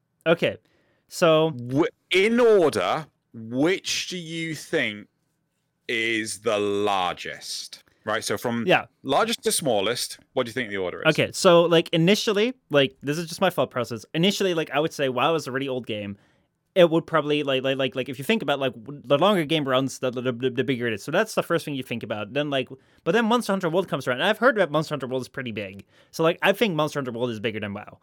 is 5.88 6.40
the 6.40 6.58
largest. 6.58 7.82
Right. 8.04 8.24
So 8.24 8.36
from 8.36 8.64
Yeah. 8.66 8.86
largest 9.02 9.42
to 9.44 9.52
smallest, 9.52 10.18
what 10.32 10.44
do 10.44 10.48
you 10.50 10.52
think 10.54 10.70
the 10.70 10.76
order 10.76 11.02
is? 11.02 11.10
Okay, 11.14 11.30
so 11.32 11.62
like 11.62 11.88
initially, 11.92 12.54
like 12.70 12.96
this 13.02 13.16
is 13.18 13.28
just 13.28 13.40
my 13.40 13.50
thought 13.50 13.70
process. 13.70 14.04
Initially, 14.14 14.54
like 14.54 14.70
I 14.70 14.80
would 14.80 14.92
say 14.92 15.08
WoW 15.08 15.34
is 15.34 15.46
a 15.46 15.52
really 15.52 15.68
old 15.68 15.86
game. 15.86 16.16
It 16.74 16.88
would 16.90 17.06
probably 17.06 17.42
like 17.42 17.62
like 17.62 17.76
like 17.76 17.94
like 17.94 18.08
if 18.08 18.18
you 18.18 18.24
think 18.24 18.42
about 18.42 18.58
like 18.58 18.72
the 18.76 19.18
longer 19.18 19.44
game 19.44 19.68
runs, 19.68 19.98
the, 20.00 20.10
the 20.10 20.22
the 20.32 20.50
the 20.50 20.64
bigger 20.64 20.86
it 20.86 20.94
is. 20.94 21.02
So 21.04 21.12
that's 21.12 21.34
the 21.34 21.42
first 21.42 21.64
thing 21.64 21.74
you 21.74 21.82
think 21.82 22.02
about. 22.02 22.32
Then 22.32 22.48
like, 22.50 22.68
but 23.04 23.12
then 23.12 23.26
Monster 23.26 23.52
Hunter 23.52 23.68
World 23.68 23.88
comes 23.88 24.08
around. 24.08 24.20
And 24.20 24.28
I've 24.28 24.38
heard 24.38 24.56
that 24.56 24.70
Monster 24.70 24.94
Hunter 24.94 25.06
World 25.06 25.22
is 25.22 25.28
pretty 25.28 25.52
big. 25.52 25.84
So 26.10 26.22
like 26.22 26.38
I 26.42 26.52
think 26.52 26.74
Monster 26.74 26.98
Hunter 26.98 27.12
World 27.12 27.30
is 27.30 27.40
bigger 27.40 27.60
than 27.60 27.74
WoW. 27.74 27.98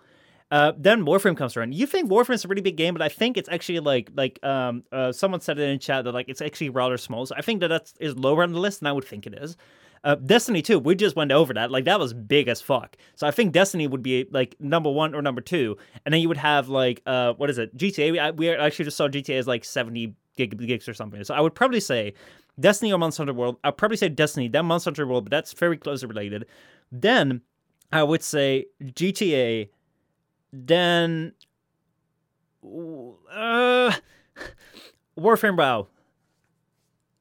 Uh, 0.52 0.72
then 0.78 1.06
Warframe 1.06 1.38
comes 1.38 1.56
around. 1.56 1.76
You 1.76 1.86
think 1.86 2.10
Warframe 2.10 2.34
is 2.34 2.46
a 2.46 2.48
really 2.48 2.62
big 2.62 2.76
game, 2.76 2.94
but 2.94 3.04
I 3.04 3.10
think 3.10 3.38
it's 3.38 3.50
actually 3.50 3.80
like 3.80 4.10
like 4.16 4.40
um 4.44 4.84
uh 4.92 5.12
someone 5.12 5.42
said 5.42 5.60
it 5.60 5.70
in 5.70 5.80
chat 5.80 6.06
that 6.06 6.14
like 6.14 6.28
it's 6.28 6.42
actually 6.42 6.70
rather 6.70 6.98
small. 6.98 7.26
So 7.26 7.36
I 7.38 7.42
think 7.42 7.60
that 7.62 7.68
that 7.68 7.94
is 8.00 8.16
lower 8.18 8.44
on 8.44 8.52
the 8.52 8.60
list 8.60 8.80
than 8.80 8.88
I 8.88 8.92
would 8.92 9.06
think 9.06 9.28
it 9.28 9.36
is. 9.36 9.58
Uh, 10.04 10.16
Destiny 10.16 10.62
2, 10.62 10.80
we 10.80 10.96
just 10.96 11.16
went 11.16 11.32
over 11.32 11.54
that. 11.54 11.72
Like, 11.72 11.86
that 11.86 12.00
was 12.00 12.14
big 12.14 12.48
as 12.48 12.62
fuck. 12.62 12.96
So 13.16 13.28
I 13.28 13.32
think 13.32 13.52
Destiny 13.52 13.86
would 13.88 14.02
be, 14.02 14.26
like, 14.32 14.56
number 14.60 14.90
one 14.90 15.14
or 15.14 15.22
number 15.22 15.42
two. 15.42 15.78
And 16.06 16.14
then 16.14 16.22
you 16.22 16.30
would 16.30 16.38
have, 16.38 16.70
like, 16.70 17.02
uh, 17.06 17.34
what 17.34 17.50
is 17.50 17.58
it? 17.58 17.76
GTA. 17.76 18.12
We, 18.14 18.20
I, 18.20 18.32
we 18.32 18.50
actually 18.50 18.86
just 18.86 18.98
saw 18.98 19.10
GTA 19.10 19.38
as, 19.40 19.48
like, 19.48 19.66
70 19.66 20.16
gig, 20.38 20.58
gigs 20.58 20.88
or 20.88 20.94
something. 20.94 21.24
So 21.24 21.34
I 21.34 21.42
would 21.42 21.54
probably 21.54 21.82
say 21.82 22.14
Destiny 22.60 22.94
or 22.94 22.98
Monster 22.98 23.22
Hunter 23.22 23.34
World. 23.34 23.58
I'd 23.64 23.78
probably 23.78 23.98
say 23.98 24.10
Destiny, 24.10 24.48
then 24.48 24.66
Monster 24.66 24.90
Hunter 24.90 25.08
World, 25.08 25.26
but 25.26 25.32
that's 25.32 25.54
very 25.54 25.78
closely 25.78 26.08
related. 26.08 26.46
Then 26.92 27.42
I 27.92 28.04
would 28.04 28.24
say 28.24 28.68
GTA, 28.82 29.70
then. 30.52 31.34
Uh, 32.64 33.94
Warframe 35.18 35.58
WoW. 35.58 35.88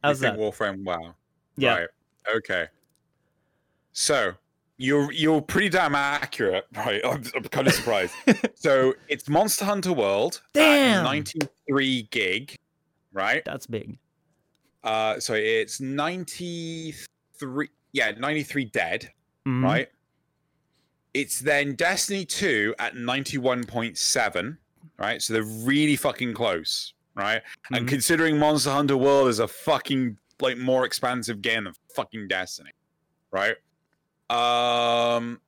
How's 0.02 0.20
you 0.20 0.28
that? 0.28 0.36
think 0.36 0.54
Warframe 0.54 0.84
WoW. 0.84 1.14
Yeah. 1.56 1.78
Right. 1.78 1.88
Okay. 2.36 2.66
So 3.92 4.32
you're 4.76 5.10
you're 5.12 5.40
pretty 5.42 5.68
damn 5.68 5.94
accurate, 5.94 6.66
right? 6.76 7.00
I'm, 7.04 7.22
I'm 7.34 7.42
kind 7.44 7.66
of 7.66 7.72
surprised. 7.74 8.14
so 8.54 8.94
it's 9.08 9.28
Monster 9.28 9.64
Hunter 9.64 9.92
World. 9.92 10.40
at 10.54 10.60
Damn. 10.60 11.04
93 11.04 12.02
gig, 12.10 12.54
right? 13.12 13.42
That's 13.44 13.66
big. 13.66 13.98
Uh, 14.84 15.18
so 15.18 15.34
it's 15.34 15.80
93. 15.80 17.68
Yeah, 17.92 18.12
93 18.12 18.64
dead, 18.66 19.10
Mhm. 19.46 19.64
right? 19.64 19.88
It's 21.14 21.40
then 21.40 21.74
Destiny 21.74 22.24
2 22.24 22.74
at 22.78 22.94
91.7, 22.94 24.58
right? 24.98 25.22
So 25.22 25.32
they're 25.32 25.42
really 25.42 25.96
fucking 25.96 26.34
close, 26.34 26.92
right? 27.14 27.42
And 27.72 27.86
Mhm. 27.86 27.88
considering 27.88 28.38
Monster 28.38 28.70
Hunter 28.70 28.96
World 28.96 29.28
is 29.28 29.38
a 29.38 29.48
fucking 29.48 30.18
like 30.40 30.56
more 30.58 30.84
expansive 30.84 31.42
game 31.42 31.64
than 31.64 31.74
fucking 31.96 32.28
Destiny, 32.28 32.70
right? 33.32 33.56
Um, 34.30 35.40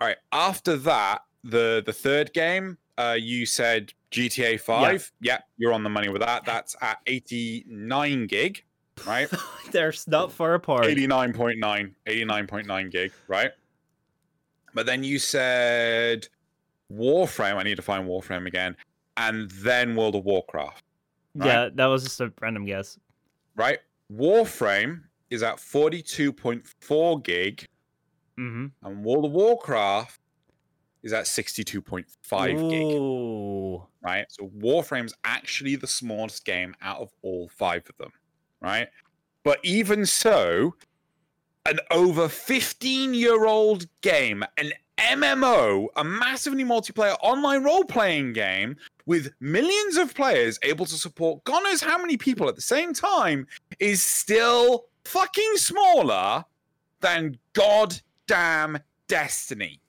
all 0.00 0.06
right. 0.08 0.18
After 0.32 0.76
that, 0.76 1.22
the 1.42 1.82
the 1.84 1.92
third 1.92 2.32
game, 2.32 2.78
uh, 2.98 3.16
you 3.18 3.46
said 3.46 3.92
GTA 4.10 4.56
Five. 4.60 5.10
Yeah. 5.20 5.40
you're 5.56 5.72
on 5.72 5.82
the 5.82 5.90
money 5.90 6.08
with 6.08 6.22
that. 6.22 6.44
That's 6.44 6.76
at 6.80 6.98
89 7.06 8.26
gig, 8.26 8.62
right? 9.06 9.28
They're 9.72 9.92
not 10.06 10.30
far 10.32 10.54
apart. 10.54 10.84
89.9, 10.86 11.94
89.9 12.06 12.90
gig, 12.90 13.12
right? 13.26 13.50
But 14.76 14.86
then 14.86 15.02
you 15.02 15.18
said 15.18 16.28
Warframe. 16.92 17.56
I 17.56 17.62
need 17.64 17.76
to 17.76 17.82
find 17.82 18.06
Warframe 18.06 18.46
again, 18.46 18.76
and 19.16 19.50
then 19.50 19.96
World 19.96 20.14
of 20.14 20.24
Warcraft. 20.24 20.84
right? 21.34 21.46
Yeah, 21.46 21.68
that 21.74 21.86
was 21.86 22.04
just 22.04 22.20
a 22.20 22.32
random 22.40 22.64
guess. 22.66 22.98
right? 23.56 23.78
Warframe 24.12 25.00
is 25.30 25.42
at 25.42 25.56
42.4 25.56 27.24
gig, 27.24 27.66
Mm-hmm. 28.38 28.66
and 28.86 29.02
World 29.04 29.24
of 29.24 29.32
Warcraft 29.32 30.20
is 31.02 31.14
at 31.14 31.24
62.5 31.24 32.70
gig, 32.70 33.88
right? 34.02 34.26
So 34.28 34.48
Warframe's 34.58 35.14
actually 35.24 35.76
the 35.76 35.86
smallest 35.86 36.44
game 36.44 36.74
out 36.82 37.00
of 37.00 37.10
all 37.22 37.48
five 37.48 37.88
of 37.88 37.96
them, 37.96 38.12
right? 38.60 38.88
But 39.42 39.58
even 39.62 40.04
so, 40.04 40.74
an 41.66 41.80
over 41.90 42.28
15 42.28 43.14
year 43.14 43.46
old 43.46 43.86
game, 44.00 44.44
an 44.58 44.72
MMO, 44.98 45.88
a 45.96 46.04
massively 46.04 46.64
multiplayer 46.64 47.16
online 47.20 47.62
role 47.62 47.84
playing 47.84 48.32
game 48.32 48.76
with 49.04 49.30
millions 49.40 49.96
of 49.96 50.14
players 50.14 50.58
able 50.62 50.86
to 50.86 50.94
support 50.94 51.44
God 51.44 51.62
knows 51.64 51.80
how 51.80 51.98
many 51.98 52.16
people 52.16 52.48
at 52.48 52.56
the 52.56 52.62
same 52.62 52.92
time, 52.92 53.46
is 53.78 54.02
still 54.02 54.86
fucking 55.04 55.56
smaller 55.56 56.44
than 57.00 57.38
goddamn 57.52 58.78
Destiny. 59.08 59.80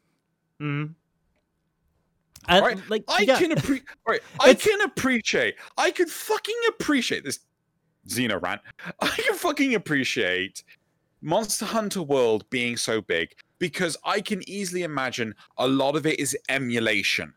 Mm-hmm. 0.61 0.93
And, 2.49 2.65
Right, 2.65 2.89
like, 2.89 3.03
I 3.07 3.23
yeah, 3.23 3.39
can 3.39 3.51
appreciate. 3.51 3.87
Right, 4.07 4.21
I 4.39 4.53
can 4.53 4.81
appreciate. 4.81 5.55
I 5.77 5.91
could 5.91 6.09
fucking 6.09 6.55
appreciate 6.69 7.23
this 7.23 7.39
Xeno 8.07 8.41
rant. 8.41 8.61
I 9.01 9.07
can 9.07 9.35
fucking 9.35 9.75
appreciate 9.75 10.63
Monster 11.21 11.65
Hunter 11.65 12.01
World 12.03 12.49
being 12.49 12.77
so 12.77 13.01
big 13.01 13.33
because 13.59 13.97
I 14.03 14.21
can 14.21 14.47
easily 14.47 14.83
imagine 14.83 15.33
a 15.57 15.67
lot 15.67 15.95
of 15.95 16.05
it 16.05 16.19
is 16.19 16.37
emulation. 16.49 17.33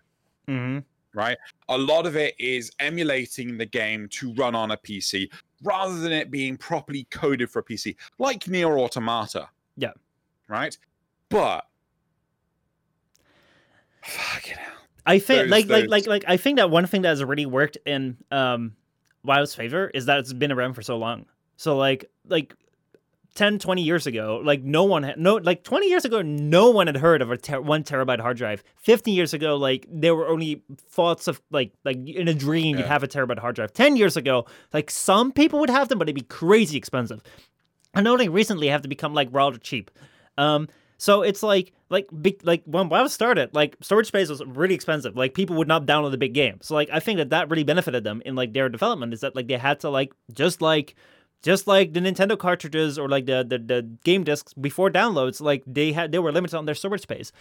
Mhm. 0.48 0.85
right? 1.12 1.39
A 1.69 1.77
lot 1.77 2.07
of 2.07 2.15
it 2.15 2.35
is 2.39 2.70
emulating 2.78 3.59
the 3.59 3.66
game 3.66 4.09
to 4.11 4.32
run 4.35 4.55
on 4.55 4.70
a 4.70 4.77
PC 4.77 5.28
rather 5.62 5.98
than 5.98 6.12
it 6.12 6.31
being 6.31 6.57
properly 6.57 7.02
coded 7.11 7.51
for 7.51 7.59
a 7.59 7.62
PC, 7.65 7.97
like 8.19 8.44
NieR 8.44 8.78
Automata. 8.78 9.48
Yeah. 9.77 9.90
Right? 10.47 10.78
But 11.28 11.66
fucking 14.02 14.57
hell. 14.57 14.73
I 15.07 15.19
think 15.19 15.40
Those- 15.43 15.51
like 15.51 15.69
like 15.69 15.82
those- 15.82 15.89
like 15.89 16.07
like 16.07 16.24
I 16.28 16.36
think 16.36 16.59
that 16.59 16.70
one 16.70 16.86
thing 16.86 17.02
that 17.02 17.09
has 17.09 17.24
really 17.24 17.47
worked 17.47 17.78
in 17.86 18.16
um 18.31 18.77
WoW's 19.24 19.55
favor 19.55 19.90
is 19.94 20.07
that 20.07 20.19
it's 20.19 20.32
been 20.32 20.52
around 20.52 20.74
for 20.74 20.82
so 20.82 20.97
long. 20.97 21.27
So 21.57 21.77
like 21.77 22.11
like 22.28 22.55
10 23.35 23.59
20 23.59 23.82
years 23.82 24.07
ago 24.07 24.40
like 24.44 24.62
no 24.62 24.85
one 24.85 25.02
had 25.02 25.19
no 25.19 25.36
like 25.36 25.62
20 25.62 25.89
years 25.89 26.05
ago 26.05 26.23
no 26.23 26.70
one 26.70 26.86
had 26.86 26.97
heard 26.97 27.23
of 27.23 27.31
a 27.31 27.36
ter- 27.36 27.61
1 27.61 27.85
terabyte 27.85 28.20
hard 28.20 28.36
drive. 28.36 28.62
50 28.77 29.11
years 29.11 29.32
ago 29.32 29.57
like 29.57 29.86
there 29.90 30.15
were 30.15 30.28
only 30.28 30.62
thoughts 30.89 31.28
of 31.28 31.40
like 31.51 31.73
like 31.85 31.97
in 32.09 32.28
a 32.28 32.35
dream 32.35 32.77
you'd 32.77 32.86
have 32.86 33.02
a 33.02 33.09
terabyte 33.09 33.39
hard 33.39 33.55
drive. 33.55 33.73
10 33.73 33.97
years 33.97 34.16
ago 34.16 34.47
like 34.73 34.90
some 34.90 35.32
people 35.32 35.61
would 35.61 35.70
have 35.70 35.89
them 35.89 35.98
but 35.98 36.09
it'd 36.09 36.15
be 36.15 36.23
crazy 36.23 36.77
expensive. 36.77 37.23
And 37.94 38.07
only 38.07 38.28
recently 38.28 38.69
have 38.69 38.82
to 38.82 38.89
become 38.89 39.15
like 39.15 39.28
rather 39.32 39.59
cheap. 39.59 39.90
Um 40.39 40.69
so 41.01 41.23
it's 41.23 41.43
like 41.43 41.73
like 41.89 42.09
big 42.20 42.44
like 42.44 42.62
when 42.66 42.90
WoW 42.90 43.07
started, 43.07 43.55
like 43.55 43.74
storage 43.81 44.07
space 44.07 44.28
was 44.28 44.44
really 44.44 44.74
expensive. 44.74 45.16
Like 45.16 45.32
people 45.32 45.57
would 45.57 45.66
not 45.66 45.86
download 45.86 46.11
the 46.11 46.19
big 46.19 46.35
game. 46.35 46.59
So 46.61 46.74
like 46.74 46.90
I 46.93 47.01
think 47.01 47.16
that 47.16 47.31
that 47.31 47.48
really 47.48 47.65
benefited 47.65 48.05
them 48.05 48.20
in 48.27 48.36
like 48.36 48.52
their 48.52 48.69
development 48.69 49.15
is 49.15 49.20
that 49.20 49.35
like 49.35 49.48
they 49.48 49.57
had 49.57 49.81
to 49.81 49.89
like 49.89 50.12
just 50.32 50.61
like 50.61 50.94
just 51.43 51.67
like 51.67 51.93
the 51.93 52.01
Nintendo 52.01 52.39
cartridges 52.39 52.99
or 52.99 53.09
like 53.09 53.27
the 53.27 53.45
the, 53.49 53.59
the 53.59 53.83
game 54.05 54.25
discs 54.25 54.53
before 54.55 54.91
downloads, 54.91 55.41
like 55.41 55.62
they 55.67 55.93
had 55.93 56.12
they 56.12 56.19
were 56.19 56.33
limited 56.33 56.57
on 56.57 56.67
their 56.67 56.75
storage 56.75 57.03
space. 57.03 57.33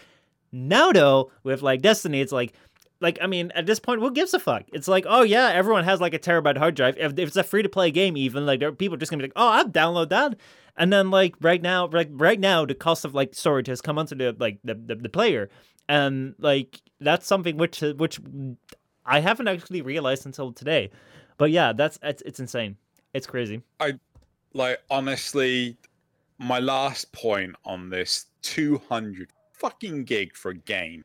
Now 0.52 0.92
though, 0.92 1.30
with 1.42 1.62
like 1.62 1.82
Destiny, 1.82 2.20
it's 2.20 2.32
like 2.32 2.54
like 3.00 3.18
I 3.20 3.26
mean, 3.26 3.50
at 3.54 3.66
this 3.66 3.80
point, 3.80 4.00
who 4.00 4.10
gives 4.10 4.34
a 4.34 4.38
fuck? 4.38 4.64
It's 4.72 4.88
like, 4.88 5.06
oh 5.08 5.22
yeah, 5.22 5.48
everyone 5.48 5.84
has 5.84 6.00
like 6.00 6.14
a 6.14 6.18
terabyte 6.18 6.58
hard 6.58 6.74
drive. 6.74 6.96
If, 6.98 7.12
if 7.18 7.28
it's 7.28 7.36
a 7.36 7.42
free 7.42 7.62
to 7.62 7.68
play 7.68 7.90
game, 7.90 8.16
even 8.16 8.46
like 8.46 8.60
there 8.60 8.68
are 8.68 8.72
people 8.72 8.96
just 8.96 9.10
gonna 9.10 9.22
be 9.22 9.28
like, 9.28 9.32
oh, 9.36 9.48
I'll 9.48 9.68
download 9.68 10.10
that. 10.10 10.36
And 10.76 10.92
then 10.92 11.10
like 11.10 11.34
right 11.40 11.60
now, 11.60 11.86
like 11.86 12.08
right 12.12 12.40
now, 12.40 12.64
the 12.64 12.74
cost 12.74 13.04
of 13.04 13.14
like 13.14 13.34
storage 13.34 13.66
has 13.68 13.80
come 13.80 13.98
onto 13.98 14.14
the 14.14 14.36
like 14.38 14.58
the, 14.64 14.74
the, 14.74 14.94
the 14.96 15.08
player, 15.08 15.50
and 15.88 16.34
like 16.38 16.80
that's 17.00 17.26
something 17.26 17.56
which 17.56 17.80
which 17.80 18.20
I 19.04 19.20
haven't 19.20 19.48
actually 19.48 19.82
realized 19.82 20.26
until 20.26 20.52
today. 20.52 20.90
But 21.38 21.50
yeah, 21.50 21.72
that's 21.72 21.98
it's, 22.02 22.22
it's 22.22 22.40
insane. 22.40 22.76
It's 23.14 23.26
crazy. 23.26 23.62
I 23.80 23.98
like 24.52 24.80
honestly, 24.90 25.76
my 26.38 26.58
last 26.58 27.12
point 27.12 27.54
on 27.64 27.90
this 27.90 28.26
200 28.42 29.30
fucking 29.52 30.04
gig 30.04 30.34
for 30.36 30.50
a 30.52 30.56
game. 30.56 31.04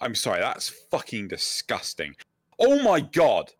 I'm 0.00 0.14
sorry, 0.14 0.40
that's 0.40 0.68
fucking 0.68 1.28
disgusting. 1.28 2.14
Oh 2.58 2.82
my 2.82 3.00
god. 3.00 3.52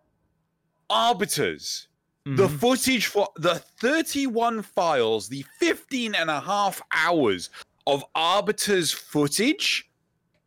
Arbiters. 0.91 1.89
The 2.25 2.49
Mhm. 2.49 2.59
footage 2.59 3.07
for 3.07 3.29
the 3.37 3.55
31 3.81 4.61
files, 4.63 5.29
the 5.29 5.45
15 5.61 6.15
and 6.17 6.29
a 6.29 6.41
half 6.41 6.83
hours 6.93 7.51
of 7.87 8.05
Arbiter's 8.17 8.93
footage 8.93 9.89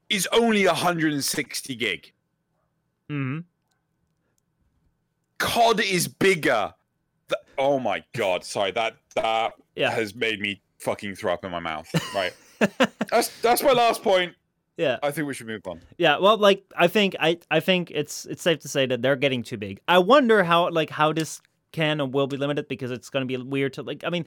is 0.09 0.27
only 0.33 0.67
160 0.67 1.75
gig. 1.75 2.11
Mm-hmm. 3.09 3.39
COD 5.37 5.79
is 5.79 6.07
bigger. 6.09 6.73
Th- 7.29 7.41
oh 7.57 7.79
my 7.79 8.03
god, 8.15 8.43
sorry, 8.43 8.71
that 8.71 8.95
that 9.15 9.53
Yeah. 9.75 9.91
has 9.91 10.13
made 10.15 10.39
me 10.39 10.61
fucking 10.79 11.15
throw 11.15 11.33
up 11.33 11.45
in 11.45 11.51
my 11.51 11.59
mouth. 11.59 11.89
Right. 12.15 12.33
that's 13.11 13.29
that's 13.41 13.63
my 13.63 13.71
last 13.71 14.03
point. 14.03 14.33
Yeah. 14.77 14.97
I 15.03 15.11
think 15.11 15.27
we 15.27 15.33
should 15.33 15.47
move 15.47 15.61
on. 15.67 15.81
Yeah, 15.97 16.17
well, 16.19 16.37
like 16.37 16.63
I 16.77 16.87
think 16.87 17.15
I 17.19 17.39
I 17.51 17.59
think 17.59 17.91
it's 17.91 18.25
it's 18.25 18.41
safe 18.41 18.59
to 18.59 18.67
say 18.67 18.85
that 18.85 19.01
they're 19.01 19.15
getting 19.17 19.43
too 19.43 19.57
big. 19.57 19.79
I 19.87 19.97
wonder 19.99 20.43
how 20.43 20.69
like 20.69 20.89
how 20.89 21.11
this 21.13 21.41
can 21.71 21.99
and 22.01 22.13
will 22.13 22.27
be 22.27 22.37
limited 22.37 22.67
because 22.67 22.89
it's 22.91 23.09
going 23.09 23.27
to 23.27 23.37
be 23.37 23.37
weird 23.43 23.73
to 23.73 23.83
like. 23.83 24.03
I 24.05 24.09
mean, 24.09 24.25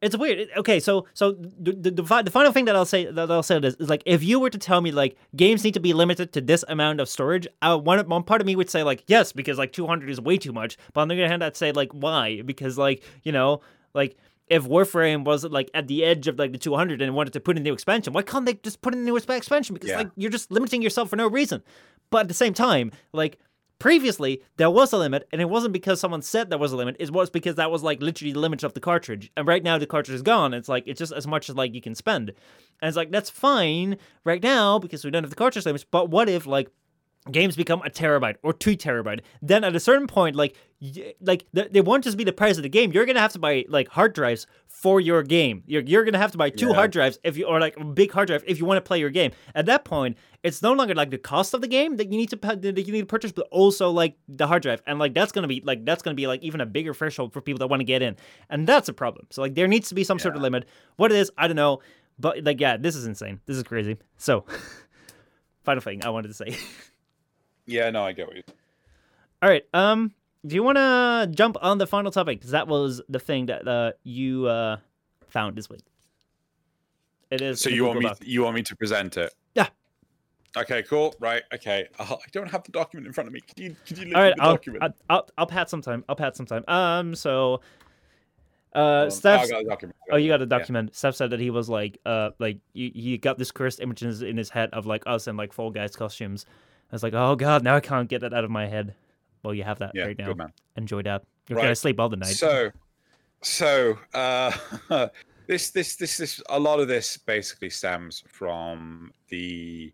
it's 0.00 0.16
weird. 0.16 0.48
Okay, 0.56 0.80
so 0.80 1.06
so 1.14 1.32
the, 1.32 1.72
the 1.72 1.90
the 1.90 2.22
the 2.24 2.30
final 2.30 2.52
thing 2.52 2.66
that 2.66 2.76
I'll 2.76 2.84
say 2.84 3.10
that 3.10 3.30
I'll 3.30 3.42
say 3.42 3.56
is, 3.58 3.74
is 3.76 3.88
like 3.88 4.02
if 4.04 4.22
you 4.22 4.38
were 4.40 4.50
to 4.50 4.58
tell 4.58 4.80
me 4.80 4.90
like 4.92 5.16
games 5.34 5.64
need 5.64 5.74
to 5.74 5.80
be 5.80 5.92
limited 5.92 6.32
to 6.34 6.40
this 6.40 6.64
amount 6.68 7.00
of 7.00 7.08
storage, 7.08 7.46
uh, 7.62 7.78
one 7.78 8.06
one 8.08 8.22
part 8.22 8.40
of 8.40 8.46
me 8.46 8.54
would 8.56 8.68
say 8.70 8.82
like 8.82 9.04
yes 9.06 9.32
because 9.32 9.56
like 9.58 9.72
200 9.72 10.10
is 10.10 10.20
way 10.20 10.36
too 10.36 10.52
much, 10.52 10.76
but 10.92 11.00
on 11.02 11.08
the 11.08 11.14
other 11.14 11.28
hand 11.28 11.42
I'd 11.42 11.56
say 11.56 11.72
like 11.72 11.90
why 11.92 12.42
because 12.42 12.76
like 12.76 13.02
you 13.22 13.32
know 13.32 13.60
like 13.94 14.16
if 14.48 14.64
Warframe 14.64 15.24
was 15.24 15.44
like 15.44 15.70
at 15.72 15.86
the 15.88 16.04
edge 16.04 16.28
of 16.28 16.38
like 16.38 16.52
the 16.52 16.58
200 16.58 17.00
and 17.00 17.14
wanted 17.14 17.32
to 17.32 17.40
put 17.40 17.56
in 17.56 17.62
a 17.62 17.64
new 17.64 17.72
expansion, 17.72 18.12
why 18.12 18.20
can't 18.22 18.44
they 18.44 18.54
just 18.54 18.82
put 18.82 18.92
in 18.92 19.00
a 19.00 19.02
new 19.04 19.16
expansion? 19.16 19.72
Because 19.72 19.88
Yeah. 19.88 19.98
like 19.98 20.10
you're 20.16 20.30
just 20.30 20.50
limiting 20.52 20.82
yourself 20.82 21.08
for 21.08 21.16
no 21.16 21.28
reason. 21.28 21.62
But 22.10 22.18
at 22.22 22.28
the 22.28 22.34
same 22.34 22.52
time, 22.52 22.92
like 23.14 23.38
previously 23.84 24.42
there 24.56 24.70
was 24.70 24.94
a 24.94 24.96
limit, 24.96 25.28
and 25.30 25.42
it 25.42 25.50
wasn't 25.50 25.74
because 25.74 26.00
someone 26.00 26.22
said 26.22 26.48
there 26.48 26.58
was 26.58 26.72
a 26.72 26.76
limit. 26.76 26.96
It 26.98 27.10
was 27.10 27.28
because 27.28 27.56
that 27.56 27.70
was 27.70 27.82
like 27.82 28.00
literally 28.00 28.32
the 28.32 28.38
limit 28.38 28.62
of 28.62 28.72
the 28.72 28.80
cartridge. 28.80 29.30
And 29.36 29.46
right 29.46 29.62
now 29.62 29.76
the 29.76 29.86
cartridge 29.86 30.14
is 30.14 30.22
gone. 30.22 30.54
It's 30.54 30.70
like 30.70 30.84
it's 30.86 30.98
just 30.98 31.12
as 31.12 31.26
much 31.26 31.50
as 31.50 31.54
like 31.54 31.74
you 31.74 31.82
can 31.82 31.94
spend. 31.94 32.30
And 32.80 32.88
it's 32.88 32.96
like 32.96 33.10
that's 33.10 33.28
fine 33.28 33.98
right 34.24 34.42
now 34.42 34.78
because 34.78 35.04
we 35.04 35.10
don't 35.10 35.22
have 35.22 35.28
the 35.28 35.36
cartridge 35.36 35.66
limits. 35.66 35.84
But 35.84 36.08
what 36.08 36.30
if 36.30 36.46
like 36.46 36.70
games 37.32 37.56
become 37.56 37.80
a 37.82 37.88
terabyte 37.90 38.36
or 38.42 38.52
two 38.52 38.76
terabyte 38.76 39.20
then 39.40 39.64
at 39.64 39.74
a 39.74 39.80
certain 39.80 40.06
point 40.06 40.36
like 40.36 40.54
y- 40.82 41.14
like 41.22 41.46
th- 41.54 41.70
they 41.72 41.80
won't 41.80 42.04
just 42.04 42.18
be 42.18 42.24
the 42.24 42.32
price 42.34 42.58
of 42.58 42.62
the 42.62 42.68
game. 42.68 42.92
You're 42.92 43.06
gonna 43.06 43.20
have 43.20 43.32
to 43.32 43.38
buy 43.38 43.64
like 43.68 43.88
hard 43.88 44.12
drives 44.12 44.46
for 44.68 45.00
your 45.00 45.22
game. 45.22 45.62
You're, 45.66 45.80
you're 45.80 46.04
gonna 46.04 46.18
have 46.18 46.32
to 46.32 46.38
buy 46.38 46.50
two 46.50 46.68
Yeah. 46.68 46.74
hard 46.74 46.90
drives 46.92 47.18
if 47.24 47.38
you 47.38 47.46
or 47.46 47.58
like 47.60 47.78
a 47.78 47.84
big 47.84 48.12
hard 48.12 48.26
drive 48.26 48.44
if 48.46 48.58
you 48.58 48.66
want 48.66 48.76
to 48.76 48.86
play 48.86 49.00
your 49.00 49.08
game. 49.08 49.30
At 49.54 49.64
that 49.66 49.84
point 49.86 50.18
it's 50.42 50.60
no 50.60 50.74
longer 50.74 50.94
like 50.94 51.08
the 51.10 51.16
cost 51.16 51.54
of 51.54 51.62
the 51.62 51.66
game 51.68 51.96
that 51.96 52.12
you 52.12 52.18
need 52.18 52.28
to 52.28 52.36
that 52.36 52.76
you 52.86 52.92
need 52.92 53.00
to 53.00 53.06
purchase 53.06 53.32
but 53.32 53.48
also 53.50 53.90
like 53.90 54.16
the 54.28 54.46
hard 54.46 54.60
drive. 54.62 54.82
And 54.86 54.98
like 54.98 55.14
that's 55.14 55.32
gonna 55.32 55.48
be 55.48 55.62
like 55.64 55.86
that's 55.86 56.02
gonna 56.02 56.14
be 56.16 56.26
like 56.26 56.42
even 56.42 56.60
a 56.60 56.66
bigger 56.66 56.92
threshold 56.92 57.32
for 57.32 57.40
people 57.40 57.58
that 57.60 57.68
want 57.68 57.80
to 57.80 57.84
get 57.84 58.02
in. 58.02 58.16
And 58.50 58.66
that's 58.66 58.90
a 58.90 58.92
problem. 58.92 59.28
So 59.30 59.40
like 59.40 59.54
there 59.54 59.66
needs 59.66 59.88
to 59.88 59.94
be 59.94 60.04
some 60.04 60.18
sort 60.18 60.36
of 60.36 60.42
limit. 60.42 60.68
What 60.96 61.10
it 61.10 61.16
is 61.16 61.30
i 61.38 61.46
don't 61.46 61.56
know. 61.56 61.80
But 62.18 62.44
like 62.44 62.60
yeah 62.60 62.76
this 62.76 62.94
is 62.96 63.06
insane. 63.06 63.40
This 63.46 63.56
is 63.56 63.62
crazy. 63.62 63.96
So 64.18 64.44
final 65.64 65.80
thing 65.80 66.04
i 66.04 66.10
wanted 66.10 66.28
to 66.28 66.34
say 66.34 66.54
Yeah, 67.66 67.90
no, 67.90 68.04
I 68.04 68.12
get 68.12 68.26
what 68.26 68.36
you. 68.36 68.42
All 69.42 69.48
right. 69.48 69.64
Um, 69.72 70.12
do 70.46 70.54
you 70.54 70.62
want 70.62 70.76
to 70.76 71.30
jump 71.34 71.56
on 71.60 71.78
the 71.78 71.86
final 71.86 72.10
topic? 72.10 72.38
Because 72.38 72.50
that 72.50 72.68
was 72.68 73.00
the 73.08 73.18
thing 73.18 73.46
that 73.46 73.66
uh, 73.66 73.92
you 74.02 74.46
uh, 74.46 74.78
found 75.28 75.56
this 75.56 75.70
week. 75.70 75.84
It 77.30 77.40
is. 77.40 77.60
So 77.60 77.70
you 77.70 77.84
want 77.84 77.98
me? 77.98 78.06
Doc. 78.06 78.18
You 78.22 78.42
want 78.42 78.54
me 78.54 78.62
to 78.62 78.76
present 78.76 79.16
it? 79.16 79.32
Yeah. 79.54 79.68
Okay, 80.56 80.82
cool. 80.84 81.14
Right. 81.18 81.42
Okay. 81.52 81.88
Uh, 81.98 82.14
I 82.14 82.26
don't 82.32 82.50
have 82.50 82.62
the 82.64 82.72
document 82.72 83.06
in 83.06 83.12
front 83.12 83.26
of 83.26 83.32
me. 83.32 83.40
Could 83.40 83.58
you? 83.58 83.76
Could 83.86 83.98
you 83.98 84.04
look 84.06 84.16
All 84.16 84.22
right. 84.22 84.30
at 84.30 84.36
the 84.36 84.42
I'll, 84.42 84.52
document? 84.52 84.82
I'll, 84.84 84.94
I'll 85.10 85.28
I'll 85.38 85.46
pat 85.46 85.70
some 85.70 85.82
time. 85.82 86.04
I'll 86.08 86.16
pat 86.16 86.36
some 86.36 86.46
time. 86.46 86.64
Um. 86.68 87.14
So. 87.14 87.60
Uh. 88.74 89.06
Oh, 89.06 89.08
Steph. 89.08 89.42
I 89.42 89.48
got 89.48 89.62
the 89.64 89.68
document. 89.70 89.96
Oh, 90.12 90.16
you 90.16 90.28
got 90.28 90.40
a 90.40 90.44
Yeah. 90.44 90.48
document. 90.58 90.94
Steph 90.94 91.16
said 91.16 91.30
that 91.30 91.40
he 91.40 91.50
was 91.50 91.68
like, 91.68 91.98
uh, 92.06 92.30
like 92.38 92.58
he, 92.74 92.90
he 92.94 93.18
got 93.18 93.38
this 93.38 93.50
cursed 93.50 93.80
images 93.80 94.22
in 94.22 94.36
his 94.36 94.50
head 94.50 94.70
of 94.72 94.86
like 94.86 95.02
us 95.06 95.26
in 95.26 95.36
like 95.36 95.52
Fall 95.52 95.70
Guys 95.70 95.96
costumes. 95.96 96.46
I 96.90 96.94
was 96.94 97.02
like, 97.02 97.14
oh 97.14 97.34
god, 97.36 97.62
now 97.64 97.76
I 97.76 97.80
can't 97.80 98.08
get 98.08 98.20
that 98.20 98.32
out 98.32 98.44
of 98.44 98.50
my 98.50 98.66
head. 98.66 98.94
Well, 99.42 99.54
you 99.54 99.64
have 99.64 99.78
that 99.80 99.92
Yeah, 99.94 100.04
right 100.04 100.18
now. 100.18 100.26
good 100.26 100.38
man. 100.38 100.52
Enjoy 100.76 101.02
that. 101.02 101.24
You're 101.48 101.56
Right. 101.56 101.64
gonna 101.64 101.76
sleep 101.76 101.98
all 102.00 102.08
the 102.08 102.16
night. 102.16 102.34
So, 102.36 102.70
so 103.42 103.98
uh, 104.14 104.52
this 105.46 105.70
this 105.70 105.96
this 105.96 106.16
this 106.16 106.42
a 106.48 106.58
lot 106.58 106.80
of 106.80 106.88
this 106.88 107.16
basically 107.16 107.70
stems 107.70 108.22
from 108.28 109.12
the 109.28 109.92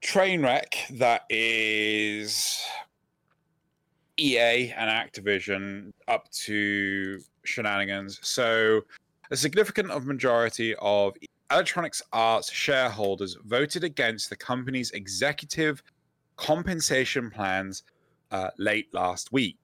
train 0.00 0.42
wreck 0.42 0.76
that 0.92 1.22
is 1.30 2.60
EA 4.18 4.72
and 4.76 4.90
Activision 4.90 5.92
up 6.08 6.30
to 6.30 7.20
shenanigans. 7.44 8.18
So, 8.22 8.82
a 9.30 9.36
significant 9.36 9.90
of 9.90 10.06
majority 10.06 10.74
of 10.76 11.14
Electronics 11.50 12.02
Arts 12.12 12.50
shareholders 12.50 13.36
voted 13.44 13.84
against 13.84 14.30
the 14.30 14.36
company's 14.36 14.90
executive 14.90 15.82
compensation 16.36 17.30
plans 17.30 17.84
uh, 18.32 18.50
late 18.58 18.92
last 18.92 19.32
week. 19.32 19.56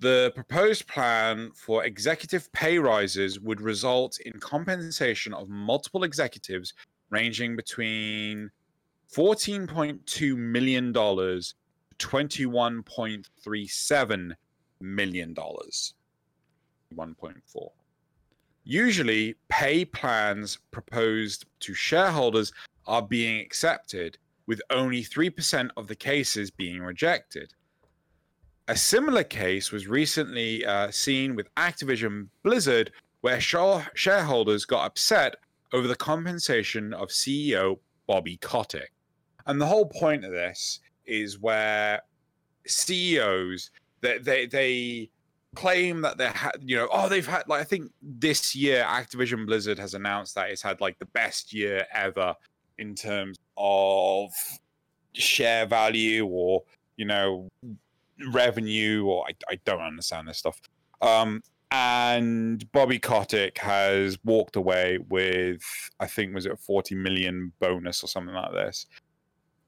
The 0.00 0.32
proposed 0.34 0.86
plan 0.86 1.50
for 1.54 1.84
executive 1.84 2.50
pay 2.52 2.78
rises 2.78 3.38
would 3.40 3.60
result 3.60 4.18
in 4.20 4.38
compensation 4.38 5.34
of 5.34 5.48
multiple 5.48 6.04
executives 6.04 6.72
ranging 7.10 7.56
between 7.56 8.48
$14.2 9.12 10.36
million 10.36 10.92
to 10.92 11.42
$21.37 11.98 14.32
million. 14.80 15.34
1.4. 15.34 17.68
Usually, 18.70 19.34
pay 19.48 19.86
plans 19.86 20.58
proposed 20.72 21.46
to 21.60 21.72
shareholders 21.72 22.52
are 22.86 23.00
being 23.00 23.40
accepted, 23.40 24.18
with 24.46 24.60
only 24.68 25.02
3% 25.02 25.70
of 25.78 25.86
the 25.86 25.94
cases 25.94 26.50
being 26.50 26.82
rejected. 26.82 27.54
A 28.68 28.76
similar 28.76 29.24
case 29.24 29.72
was 29.72 29.86
recently 29.86 30.66
uh, 30.66 30.90
seen 30.90 31.34
with 31.34 31.48
Activision 31.54 32.28
Blizzard, 32.42 32.92
where 33.22 33.40
share- 33.40 33.90
shareholders 33.94 34.66
got 34.66 34.84
upset 34.84 35.36
over 35.72 35.88
the 35.88 35.96
compensation 35.96 36.92
of 36.92 37.08
CEO 37.08 37.78
Bobby 38.06 38.36
Kotick. 38.36 38.92
And 39.46 39.58
the 39.58 39.66
whole 39.66 39.86
point 39.86 40.26
of 40.26 40.32
this 40.32 40.80
is 41.06 41.38
where 41.38 42.02
CEOs 42.66 43.70
they 44.02 44.18
they, 44.18 44.46
they 44.46 45.10
claim 45.56 46.02
that 46.02 46.18
they 46.18 46.26
had 46.26 46.52
you 46.62 46.76
know 46.76 46.88
oh 46.92 47.08
they've 47.08 47.26
had 47.26 47.48
like 47.48 47.60
I 47.60 47.64
think 47.64 47.90
this 48.02 48.54
year 48.54 48.84
Activision 48.86 49.46
Blizzard 49.46 49.78
has 49.78 49.94
announced 49.94 50.34
that 50.34 50.50
it's 50.50 50.62
had 50.62 50.80
like 50.80 50.98
the 50.98 51.06
best 51.06 51.52
year 51.52 51.86
ever 51.92 52.34
in 52.78 52.94
terms 52.94 53.38
of 53.56 54.30
share 55.14 55.66
value 55.66 56.26
or 56.26 56.62
you 56.96 57.06
know 57.06 57.48
revenue 58.32 59.06
or 59.06 59.24
I, 59.26 59.32
I 59.52 59.58
don't 59.64 59.80
understand 59.80 60.28
this 60.28 60.38
stuff. 60.38 60.60
Um 61.00 61.42
and 61.70 62.70
Bobby 62.72 62.98
Kotick 62.98 63.58
has 63.58 64.18
walked 64.24 64.56
away 64.56 64.98
with 65.08 65.62
I 65.98 66.06
think 66.06 66.34
was 66.34 66.46
it 66.46 66.52
a 66.52 66.56
40 66.56 66.94
million 66.94 67.52
bonus 67.58 68.04
or 68.04 68.06
something 68.06 68.34
like 68.34 68.52
this? 68.52 68.86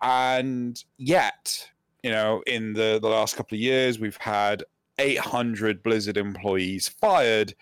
And 0.03 0.83
yet 0.99 1.69
you 2.03 2.11
know 2.11 2.43
in 2.47 2.75
the 2.75 2.99
the 3.01 3.09
last 3.09 3.37
couple 3.37 3.57
of 3.57 3.61
years 3.61 3.99
we've 3.99 4.17
had 4.19 4.63
800 5.01 5.83
Blizzard 5.83 6.17
employees 6.17 6.89
fired 6.89 7.55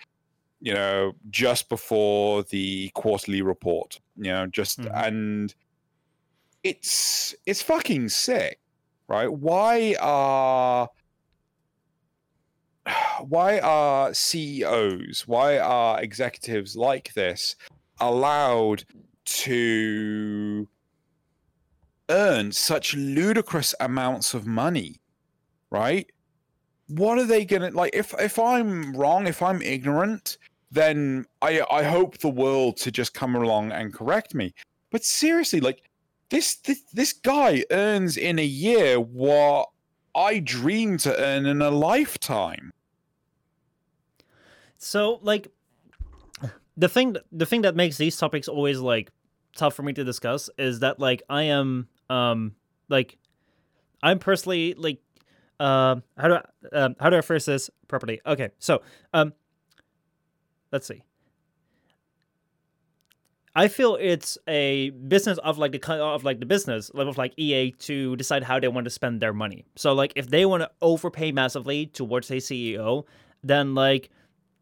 you 0.60 0.74
know 0.74 1.12
just 1.30 1.68
before 1.68 2.42
the 2.44 2.90
quarterly 2.94 3.42
report 3.42 4.00
you 4.16 4.24
know 4.32 4.46
just 4.46 4.80
Mhm. 4.80 5.06
and 5.06 5.54
it's 6.64 7.34
it's 7.46 7.62
fucking 7.62 8.08
sick 8.08 8.58
right 9.06 9.32
why 9.32 9.94
are 10.00 10.88
why 13.20 13.60
are 13.60 14.12
CEOs 14.12 15.28
why 15.28 15.58
are 15.58 16.00
executives 16.02 16.76
like 16.76 17.12
this 17.14 17.54
allowed 18.00 18.84
to 19.24 20.66
earn 22.10 22.50
such 22.50 22.94
ludicrous 22.94 23.74
amounts 23.80 24.34
of 24.34 24.46
money 24.46 24.96
right 25.70 26.10
what 26.88 27.18
are 27.18 27.24
they 27.24 27.44
gonna 27.44 27.70
like 27.70 27.94
if 27.94 28.14
if 28.18 28.38
i'm 28.38 28.96
wrong 28.96 29.26
if 29.26 29.42
i'm 29.42 29.60
ignorant 29.62 30.38
then 30.70 31.24
i 31.42 31.62
i 31.70 31.82
hope 31.82 32.18
the 32.18 32.28
world 32.28 32.76
to 32.76 32.90
just 32.90 33.14
come 33.14 33.34
along 33.34 33.72
and 33.72 33.94
correct 33.94 34.34
me. 34.34 34.54
But 34.90 35.04
seriously 35.04 35.60
like 35.60 35.82
this 36.30 36.56
this, 36.56 36.82
this 36.92 37.12
guy 37.12 37.64
earns 37.70 38.16
in 38.16 38.38
a 38.38 38.44
year 38.44 38.98
what 39.00 39.68
i 40.14 40.38
dream 40.38 40.98
to 40.98 41.18
earn 41.22 41.46
in 41.46 41.62
a 41.62 41.70
lifetime. 41.70 42.72
So 44.78 45.18
like 45.22 45.48
the 46.76 46.88
thing 46.88 47.16
the 47.32 47.44
thing 47.46 47.62
that 47.62 47.76
makes 47.76 47.98
these 47.98 48.16
topics 48.16 48.48
always 48.48 48.78
like 48.78 49.10
tough 49.56 49.74
for 49.74 49.82
me 49.82 49.92
to 49.92 50.04
discuss 50.04 50.48
is 50.56 50.80
that 50.80 51.00
like 51.00 51.22
I 51.28 51.44
am 51.44 51.88
um 52.08 52.54
like 52.88 53.18
I'm 54.02 54.18
personally 54.20 54.74
like 54.74 55.00
uh 55.60 55.96
how 56.16 56.28
do 56.28 56.34
I 56.34 56.76
um, 56.76 56.96
how 57.00 57.10
do 57.10 57.16
I 57.16 57.20
phrase 57.20 57.46
this 57.46 57.70
properly? 57.88 58.20
Okay, 58.26 58.50
so 58.58 58.82
um 59.12 59.32
let's 60.72 60.86
see. 60.86 61.02
I 63.58 63.66
feel 63.66 63.96
it's 64.00 64.38
a 64.46 64.90
business 64.90 65.36
of 65.38 65.58
like 65.58 65.72
the 65.72 65.92
of 66.00 66.22
like 66.22 66.38
the 66.38 66.46
business 66.46 66.90
of 66.90 67.18
like 67.18 67.32
EA 67.36 67.72
to 67.72 68.14
decide 68.14 68.44
how 68.44 68.60
they 68.60 68.68
want 68.68 68.84
to 68.84 68.90
spend 68.90 69.20
their 69.20 69.32
money. 69.32 69.64
So 69.74 69.92
like 69.94 70.12
if 70.14 70.28
they 70.28 70.46
want 70.46 70.62
to 70.62 70.70
overpay 70.80 71.32
massively 71.32 71.86
towards 71.86 72.30
a 72.30 72.34
CEO, 72.34 73.04
then 73.42 73.74
like 73.74 74.10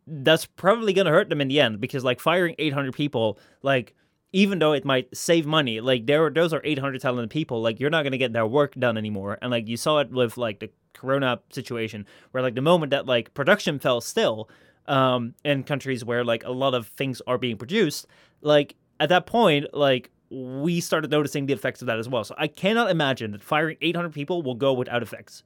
that's 0.06 0.46
probably 0.46 0.94
gonna 0.94 1.10
hurt 1.10 1.28
them 1.28 1.42
in 1.42 1.48
the 1.48 1.60
end 1.60 1.78
because 1.78 2.04
like 2.04 2.20
firing 2.20 2.54
800 2.58 2.94
people 2.94 3.38
like 3.62 3.94
even 4.36 4.58
though 4.58 4.74
it 4.74 4.84
might 4.84 5.16
save 5.16 5.46
money, 5.46 5.80
like 5.80 6.04
there 6.04 6.26
are, 6.26 6.30
those 6.30 6.52
are 6.52 6.60
800 6.62 7.00
talented 7.00 7.30
people, 7.30 7.62
like 7.62 7.80
you're 7.80 7.88
not 7.88 8.02
going 8.02 8.12
to 8.12 8.18
get 8.18 8.34
their 8.34 8.46
work 8.46 8.74
done 8.74 8.98
anymore. 8.98 9.38
And 9.40 9.50
like 9.50 9.66
you 9.66 9.78
saw 9.78 10.00
it 10.00 10.10
with 10.10 10.36
like 10.36 10.60
the 10.60 10.68
corona 10.92 11.40
situation 11.48 12.04
where 12.32 12.42
like 12.42 12.54
the 12.54 12.60
moment 12.60 12.90
that 12.90 13.06
like 13.06 13.32
production 13.32 13.78
fell 13.78 14.02
still 14.02 14.50
um 14.88 15.32
in 15.42 15.62
countries 15.62 16.04
where 16.04 16.22
like 16.22 16.44
a 16.44 16.50
lot 16.50 16.74
of 16.74 16.88
things 16.88 17.22
are 17.26 17.38
being 17.38 17.56
produced, 17.56 18.08
like 18.42 18.74
at 19.00 19.08
that 19.08 19.24
point 19.24 19.72
like 19.72 20.10
we 20.28 20.82
started 20.82 21.10
noticing 21.10 21.46
the 21.46 21.54
effects 21.54 21.80
of 21.80 21.86
that 21.86 21.98
as 21.98 22.06
well. 22.06 22.22
So 22.22 22.34
I 22.36 22.46
cannot 22.46 22.90
imagine 22.90 23.30
that 23.30 23.42
firing 23.42 23.78
800 23.80 24.12
people 24.12 24.42
will 24.42 24.54
go 24.54 24.74
without 24.74 25.02
effects. 25.02 25.44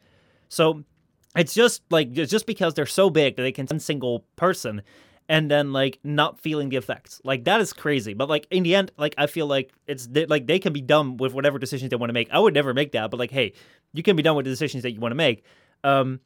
So 0.48 0.82
it's 1.36 1.54
just 1.54 1.82
like 1.90 2.18
it's 2.18 2.32
just 2.32 2.44
because 2.44 2.74
they're 2.74 2.86
so 2.86 3.08
big 3.08 3.36
that 3.36 3.42
they 3.42 3.52
can 3.52 3.68
send 3.68 3.82
single 3.82 4.24
person 4.34 4.82
and 5.30 5.48
then 5.48 5.72
like 5.72 6.00
not 6.02 6.40
feeling 6.40 6.70
the 6.70 6.76
effects. 6.76 7.20
Like 7.22 7.44
that 7.44 7.60
is 7.60 7.72
crazy. 7.72 8.14
But 8.14 8.28
like 8.28 8.48
in 8.50 8.64
the 8.64 8.74
end, 8.74 8.90
like 8.98 9.14
I 9.16 9.28
feel 9.28 9.46
like 9.46 9.72
it's 9.86 10.08
like 10.28 10.48
they 10.48 10.58
can 10.58 10.72
be 10.72 10.80
dumb 10.80 11.18
with 11.18 11.32
whatever 11.32 11.56
decisions 11.56 11.88
they 11.88 11.96
want 11.96 12.10
to 12.10 12.14
make. 12.14 12.28
I 12.32 12.40
would 12.40 12.52
never 12.52 12.74
make 12.74 12.90
that, 12.92 13.12
but 13.12 13.20
like 13.20 13.30
hey, 13.30 13.52
you 13.92 14.02
can 14.02 14.16
be 14.16 14.24
done 14.24 14.34
with 14.34 14.44
the 14.44 14.50
decisions 14.50 14.82
that 14.82 14.90
you 14.90 14.98
want 14.98 15.12
to 15.12 15.16
make. 15.16 15.44
Um, 15.84 16.18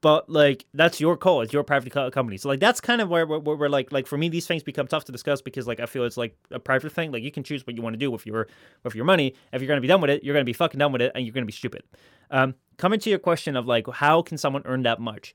but 0.00 0.28
like 0.28 0.64
that's 0.74 1.00
your 1.00 1.16
call 1.16 1.40
it's 1.40 1.52
your 1.52 1.62
private 1.62 1.92
co- 1.92 2.10
company 2.10 2.36
so 2.36 2.48
like 2.48 2.58
that's 2.58 2.80
kind 2.80 3.00
of 3.00 3.08
where, 3.08 3.24
where, 3.24 3.38
where 3.38 3.54
we're 3.54 3.68
like 3.68 3.92
like 3.92 4.08
for 4.08 4.18
me 4.18 4.28
these 4.28 4.44
things 4.44 4.60
become 4.60 4.88
tough 4.88 5.04
to 5.04 5.12
discuss 5.12 5.40
because 5.40 5.68
like 5.68 5.78
i 5.78 5.86
feel 5.86 6.02
it's 6.02 6.16
like 6.16 6.36
a 6.50 6.58
private 6.58 6.90
thing 6.90 7.12
like 7.12 7.22
you 7.22 7.30
can 7.30 7.44
choose 7.44 7.64
what 7.64 7.76
you 7.76 7.80
want 7.80 7.94
to 7.94 7.96
do 7.96 8.10
with 8.10 8.26
your 8.26 8.48
with 8.82 8.96
your 8.96 9.04
money 9.04 9.36
if 9.52 9.62
you're 9.62 9.68
going 9.68 9.76
to 9.76 9.80
be 9.80 9.86
done 9.86 10.00
with 10.00 10.10
it 10.10 10.24
you're 10.24 10.34
going 10.34 10.44
to 10.44 10.48
be 10.48 10.52
fucking 10.52 10.80
done 10.80 10.90
with 10.90 11.00
it 11.00 11.12
and 11.14 11.24
you're 11.24 11.32
going 11.32 11.44
to 11.44 11.46
be 11.46 11.52
stupid 11.52 11.84
um 12.32 12.56
coming 12.76 12.98
to 12.98 13.08
your 13.08 13.20
question 13.20 13.54
of 13.54 13.66
like 13.68 13.88
how 13.88 14.20
can 14.20 14.36
someone 14.36 14.62
earn 14.64 14.82
that 14.82 14.98
much 14.98 15.32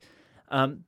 um 0.50 0.84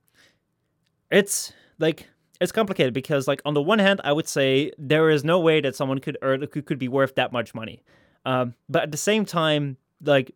it's 1.09 1.51
like 1.79 2.07
it's 2.39 2.51
complicated 2.51 2.93
because 2.93 3.27
like 3.27 3.41
on 3.45 3.53
the 3.53 3.61
one 3.61 3.79
hand 3.79 3.99
i 4.03 4.11
would 4.11 4.27
say 4.27 4.71
there 4.77 5.09
is 5.09 5.23
no 5.23 5.39
way 5.39 5.61
that 5.61 5.75
someone 5.75 5.99
could 5.99 6.17
earn 6.21 6.45
could, 6.47 6.65
could 6.65 6.79
be 6.79 6.87
worth 6.87 7.15
that 7.15 7.31
much 7.31 7.53
money. 7.53 7.81
Um 8.25 8.53
but 8.69 8.83
at 8.83 8.91
the 8.91 8.97
same 8.97 9.25
time 9.25 9.77
like 10.03 10.33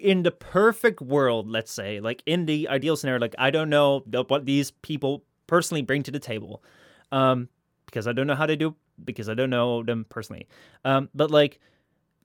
in 0.00 0.22
the 0.22 0.30
perfect 0.30 1.00
world 1.00 1.48
let's 1.48 1.72
say 1.72 2.00
like 2.00 2.22
in 2.26 2.46
the 2.46 2.68
ideal 2.68 2.96
scenario 2.96 3.20
like 3.20 3.34
i 3.38 3.50
don't 3.50 3.68
know 3.68 4.00
what 4.28 4.46
these 4.46 4.70
people 4.70 5.24
personally 5.46 5.82
bring 5.82 6.02
to 6.02 6.10
the 6.10 6.20
table 6.20 6.62
um 7.10 7.48
because 7.86 8.06
i 8.06 8.12
don't 8.12 8.26
know 8.26 8.34
how 8.34 8.46
they 8.46 8.56
do 8.56 8.74
because 9.04 9.28
i 9.28 9.34
don't 9.34 9.50
know 9.50 9.82
them 9.82 10.06
personally. 10.08 10.46
Um 10.84 11.08
but 11.14 11.30
like 11.30 11.60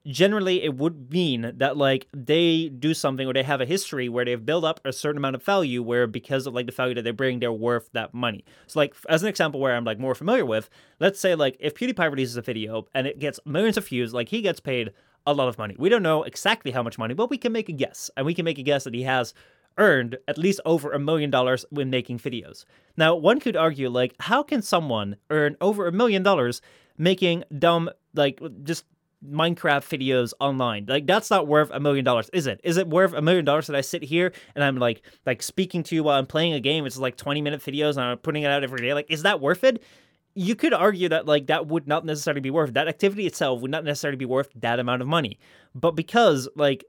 generally 0.06 0.62
it 0.62 0.76
would 0.76 1.10
mean 1.10 1.52
that 1.56 1.76
like 1.76 2.06
they 2.12 2.68
do 2.68 2.92
something 2.92 3.26
or 3.26 3.32
they 3.32 3.42
have 3.42 3.60
a 3.60 3.66
history 3.66 4.08
where 4.08 4.24
they've 4.24 4.44
built 4.44 4.64
up 4.64 4.80
a 4.84 4.92
certain 4.92 5.16
amount 5.16 5.34
of 5.34 5.42
value 5.42 5.82
where 5.82 6.06
because 6.06 6.46
of 6.46 6.52
like 6.52 6.66
the 6.66 6.72
value 6.72 6.94
that 6.94 7.02
they 7.02 7.10
bring 7.10 7.40
they're 7.40 7.52
worth 7.52 7.88
that 7.92 8.12
money. 8.12 8.44
So 8.66 8.80
like 8.80 8.94
as 9.08 9.22
an 9.22 9.28
example 9.28 9.60
where 9.60 9.74
i'm 9.74 9.84
like 9.84 9.98
more 9.98 10.14
familiar 10.14 10.44
with 10.44 10.68
let's 11.00 11.18
say 11.18 11.34
like 11.34 11.56
if 11.58 11.74
pewdiepie 11.74 12.10
releases 12.10 12.36
a 12.36 12.42
video 12.42 12.86
and 12.94 13.06
it 13.06 13.18
gets 13.18 13.40
millions 13.46 13.76
of 13.76 13.86
views 13.88 14.12
like 14.12 14.28
he 14.28 14.42
gets 14.42 14.60
paid 14.60 14.92
a 15.26 15.32
lot 15.32 15.48
of 15.48 15.56
money. 15.56 15.74
We 15.78 15.88
don't 15.88 16.02
know 16.02 16.22
exactly 16.24 16.70
how 16.70 16.82
much 16.82 16.98
money 16.98 17.14
but 17.14 17.30
we 17.30 17.38
can 17.38 17.52
make 17.52 17.70
a 17.70 17.72
guess 17.72 18.10
and 18.16 18.26
we 18.26 18.34
can 18.34 18.44
make 18.44 18.58
a 18.58 18.62
guess 18.62 18.84
that 18.84 18.94
he 18.94 19.04
has 19.04 19.32
earned 19.78 20.18
at 20.28 20.38
least 20.38 20.60
over 20.64 20.92
a 20.92 20.98
million 20.98 21.30
dollars 21.30 21.64
when 21.70 21.88
making 21.88 22.18
videos. 22.18 22.64
Now 22.96 23.14
one 23.16 23.40
could 23.40 23.56
argue 23.56 23.88
like 23.88 24.14
how 24.20 24.42
can 24.42 24.60
someone 24.60 25.16
earn 25.30 25.56
over 25.62 25.86
a 25.86 25.92
million 25.92 26.22
dollars 26.22 26.60
making 26.98 27.42
dumb 27.58 27.90
like 28.14 28.40
just 28.62 28.84
Minecraft 29.24 29.82
videos 29.82 30.32
online. 30.40 30.86
Like 30.88 31.06
that's 31.06 31.30
not 31.30 31.46
worth 31.46 31.70
a 31.72 31.80
million 31.80 32.04
dollars, 32.04 32.30
is 32.32 32.46
it? 32.46 32.60
Is 32.64 32.76
it 32.76 32.88
worth 32.88 33.12
a 33.12 33.22
million 33.22 33.44
dollars 33.44 33.66
that 33.66 33.76
I 33.76 33.80
sit 33.80 34.02
here 34.02 34.32
and 34.54 34.62
I'm 34.62 34.76
like 34.76 35.02
like 35.26 35.42
speaking 35.42 35.82
to 35.84 35.94
you 35.94 36.04
while 36.04 36.18
I'm 36.18 36.26
playing 36.26 36.52
a 36.52 36.60
game? 36.60 36.86
It's 36.86 36.98
like 36.98 37.16
20 37.16 37.42
minute 37.42 37.60
videos 37.60 37.92
and 37.92 38.00
I'm 38.00 38.18
putting 38.18 38.42
it 38.42 38.50
out 38.50 38.62
every 38.62 38.80
day. 38.80 38.94
Like, 38.94 39.10
is 39.10 39.22
that 39.22 39.40
worth 39.40 39.64
it? 39.64 39.82
You 40.34 40.54
could 40.56 40.74
argue 40.74 41.08
that 41.10 41.26
like 41.26 41.46
that 41.46 41.66
would 41.66 41.86
not 41.86 42.04
necessarily 42.04 42.40
be 42.40 42.50
worth 42.50 42.74
that 42.74 42.88
activity 42.88 43.26
itself 43.26 43.60
would 43.60 43.70
not 43.70 43.84
necessarily 43.84 44.16
be 44.16 44.24
worth 44.24 44.48
that 44.56 44.78
amount 44.80 45.02
of 45.02 45.08
money. 45.08 45.38
But 45.74 45.92
because 45.92 46.48
like 46.56 46.84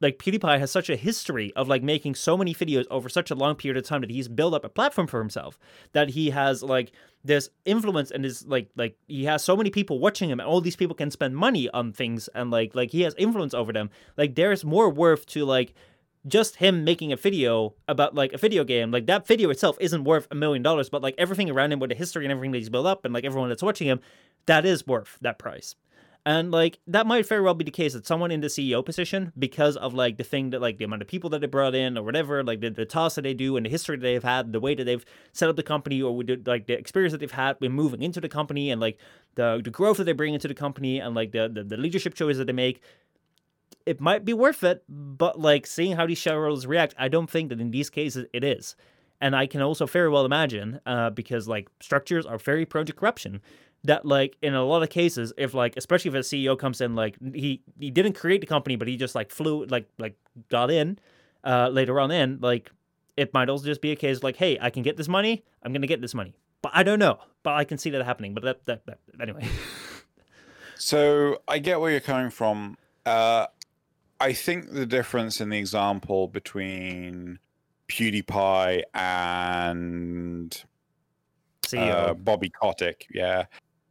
like 0.00 0.18
PewDiePie 0.18 0.58
has 0.58 0.70
such 0.70 0.88
a 0.88 0.96
history 0.96 1.52
of 1.54 1.68
like 1.68 1.82
making 1.82 2.14
so 2.14 2.36
many 2.36 2.54
videos 2.54 2.86
over 2.90 3.08
such 3.08 3.30
a 3.30 3.34
long 3.34 3.54
period 3.54 3.76
of 3.76 3.84
time 3.84 4.00
that 4.00 4.10
he's 4.10 4.28
built 4.28 4.54
up 4.54 4.64
a 4.64 4.68
platform 4.68 5.06
for 5.06 5.20
himself 5.20 5.58
that 5.92 6.10
he 6.10 6.30
has 6.30 6.62
like 6.62 6.92
this 7.24 7.50
influence 7.64 8.10
and 8.10 8.24
is 8.24 8.46
like 8.46 8.68
like 8.76 8.96
he 9.06 9.24
has 9.24 9.44
so 9.44 9.56
many 9.56 9.70
people 9.70 9.98
watching 9.98 10.30
him 10.30 10.40
and 10.40 10.48
all 10.48 10.60
these 10.60 10.76
people 10.76 10.94
can 10.94 11.10
spend 11.10 11.36
money 11.36 11.68
on 11.70 11.92
things 11.92 12.28
and 12.34 12.50
like 12.50 12.74
like 12.74 12.90
he 12.90 13.02
has 13.02 13.14
influence 13.18 13.52
over 13.54 13.72
them. 13.72 13.90
Like 14.16 14.34
there's 14.34 14.64
more 14.64 14.88
worth 14.88 15.26
to 15.26 15.44
like 15.44 15.74
just 16.26 16.56
him 16.56 16.84
making 16.84 17.12
a 17.12 17.16
video 17.16 17.74
about 17.88 18.14
like 18.14 18.32
a 18.32 18.38
video 18.38 18.64
game. 18.64 18.90
Like 18.90 19.06
that 19.06 19.26
video 19.26 19.50
itself 19.50 19.76
isn't 19.80 20.04
worth 20.04 20.28
a 20.30 20.34
million 20.34 20.62
dollars 20.62 20.88
but 20.88 21.02
like 21.02 21.14
everything 21.18 21.50
around 21.50 21.72
him 21.72 21.78
with 21.78 21.90
the 21.90 21.96
history 21.96 22.24
and 22.24 22.32
everything 22.32 22.52
that 22.52 22.58
he's 22.58 22.70
built 22.70 22.86
up 22.86 23.04
and 23.04 23.12
like 23.12 23.24
everyone 23.24 23.50
that's 23.50 23.62
watching 23.62 23.86
him 23.86 24.00
that 24.46 24.64
is 24.64 24.86
worth 24.86 25.18
that 25.20 25.38
price 25.38 25.74
and 26.26 26.50
like 26.50 26.78
that 26.86 27.06
might 27.06 27.26
very 27.26 27.40
well 27.40 27.54
be 27.54 27.64
the 27.64 27.70
case 27.70 27.94
that 27.94 28.06
someone 28.06 28.30
in 28.30 28.40
the 28.40 28.48
CEO 28.48 28.84
position, 28.84 29.32
because 29.38 29.76
of 29.76 29.94
like 29.94 30.18
the 30.18 30.24
thing 30.24 30.50
that 30.50 30.60
like 30.60 30.76
the 30.78 30.84
amount 30.84 31.02
of 31.02 31.08
people 31.08 31.30
that 31.30 31.40
they 31.40 31.46
brought 31.46 31.74
in 31.74 31.96
or 31.96 32.02
whatever, 32.04 32.44
like 32.44 32.60
the, 32.60 32.70
the 32.70 32.84
tasks 32.84 33.14
that 33.14 33.22
they 33.22 33.32
do 33.32 33.56
and 33.56 33.64
the 33.64 33.70
history 33.70 33.96
that 33.96 34.02
they've 34.02 34.22
had, 34.22 34.52
the 34.52 34.60
way 34.60 34.74
that 34.74 34.84
they've 34.84 35.04
set 35.32 35.48
up 35.48 35.56
the 35.56 35.62
company 35.62 36.02
or 36.02 36.14
with 36.14 36.46
like 36.46 36.66
the 36.66 36.74
experience 36.74 37.12
that 37.12 37.18
they've 37.18 37.30
had 37.30 37.56
when 37.58 37.72
moving 37.72 38.02
into 38.02 38.20
the 38.20 38.28
company 38.28 38.70
and 38.70 38.80
like 38.80 38.98
the 39.36 39.60
the 39.64 39.70
growth 39.70 39.96
that 39.96 40.04
they 40.04 40.12
bring 40.12 40.34
into 40.34 40.48
the 40.48 40.54
company 40.54 40.98
and 40.98 41.14
like 41.14 41.32
the 41.32 41.48
the, 41.48 41.64
the 41.64 41.76
leadership 41.76 42.14
choices 42.14 42.38
that 42.38 42.46
they 42.46 42.52
make, 42.52 42.82
it 43.86 44.00
might 44.00 44.24
be 44.24 44.34
worth 44.34 44.62
it. 44.62 44.84
But 44.88 45.40
like 45.40 45.66
seeing 45.66 45.96
how 45.96 46.06
these 46.06 46.18
shareholders 46.18 46.66
react, 46.66 46.94
I 46.98 47.08
don't 47.08 47.30
think 47.30 47.48
that 47.48 47.60
in 47.60 47.70
these 47.70 47.88
cases 47.88 48.26
it 48.32 48.44
is. 48.44 48.76
And 49.22 49.36
I 49.36 49.46
can 49.46 49.60
also 49.60 49.84
very 49.86 50.08
well 50.08 50.24
imagine, 50.24 50.80
uh, 50.86 51.10
because 51.10 51.46
like 51.46 51.68
structures 51.80 52.24
are 52.24 52.38
very 52.38 52.64
prone 52.64 52.86
to 52.86 52.92
corruption, 52.94 53.42
that 53.84 54.04
like 54.04 54.36
in 54.42 54.54
a 54.54 54.62
lot 54.62 54.82
of 54.82 54.90
cases 54.90 55.32
if 55.38 55.54
like 55.54 55.74
especially 55.76 56.10
if 56.10 56.14
a 56.14 56.18
ceo 56.18 56.58
comes 56.58 56.80
in 56.80 56.94
like 56.94 57.16
he 57.34 57.62
he 57.78 57.90
didn't 57.90 58.12
create 58.12 58.40
the 58.40 58.46
company 58.46 58.76
but 58.76 58.86
he 58.86 58.96
just 58.96 59.14
like 59.14 59.30
flew 59.30 59.64
like 59.66 59.88
like 59.98 60.16
got 60.48 60.70
in 60.70 60.98
uh 61.44 61.68
later 61.68 61.98
on 61.98 62.10
in 62.10 62.38
like 62.40 62.70
it 63.16 63.32
might 63.32 63.48
also 63.48 63.64
just 63.64 63.80
be 63.80 63.90
a 63.92 63.96
case 63.96 64.22
like 64.22 64.36
hey 64.36 64.58
i 64.60 64.70
can 64.70 64.82
get 64.82 64.96
this 64.96 65.08
money 65.08 65.44
i'm 65.62 65.72
gonna 65.72 65.86
get 65.86 66.00
this 66.00 66.14
money. 66.14 66.34
But 66.62 66.72
i 66.74 66.82
don't 66.82 66.98
know. 66.98 67.18
But 67.42 67.54
i 67.54 67.64
can 67.64 67.78
see 67.78 67.90
that 67.90 68.04
happening. 68.04 68.34
But 68.34 68.44
that 68.44 68.66
that, 68.66 68.86
that 68.86 68.98
anyway. 69.20 69.48
So 70.76 71.42
i 71.46 71.58
get 71.58 71.78
where 71.78 71.90
you're 71.90 72.00
coming 72.00 72.30
from. 72.30 72.76
Uh 73.04 73.46
i 74.18 74.32
think 74.32 74.72
the 74.72 74.86
difference 74.86 75.40
in 75.40 75.50
the 75.50 75.58
example 75.58 76.28
between 76.28 77.38
pewdiepie 77.88 78.82
and 78.94 80.64
uh, 81.76 82.14
Bobby 82.14 82.50
Kotick, 82.50 83.06
yeah, 83.12 83.44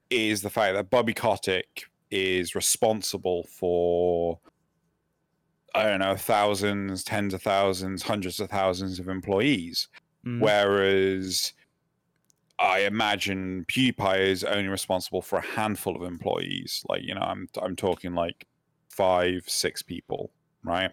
is 0.10 0.42
the 0.42 0.50
fact 0.50 0.76
that 0.76 0.90
Bobby 0.90 1.14
Kotick 1.14 1.86
is 2.12 2.56
responsible 2.56 3.44
for 3.44 4.40
I 5.76 5.84
don't 5.84 6.00
know 6.00 6.16
thousands, 6.16 7.04
tens 7.04 7.34
of 7.34 7.44
thousands, 7.44 8.02
hundreds 8.04 8.40
of 8.40 8.50
thousands 8.50 9.00
of 9.00 9.08
employees, 9.08 9.88
mm. 10.26 10.40
whereas 10.40 11.54
I 12.58 12.80
imagine 12.80 13.66
PewDiePie 13.68 14.20
is 14.20 14.44
only 14.44 14.68
responsible 14.68 15.22
for 15.22 15.40
a 15.40 15.46
handful 15.46 15.96
of 15.96 16.02
employees. 16.02 16.84
Like 16.90 17.04
you 17.04 17.14
know, 17.14 17.22
I'm 17.22 17.48
I'm 17.62 17.76
talking 17.76 18.14
like 18.14 18.48
five, 18.90 19.44
six 19.48 19.82
people, 19.82 20.32
right? 20.64 20.92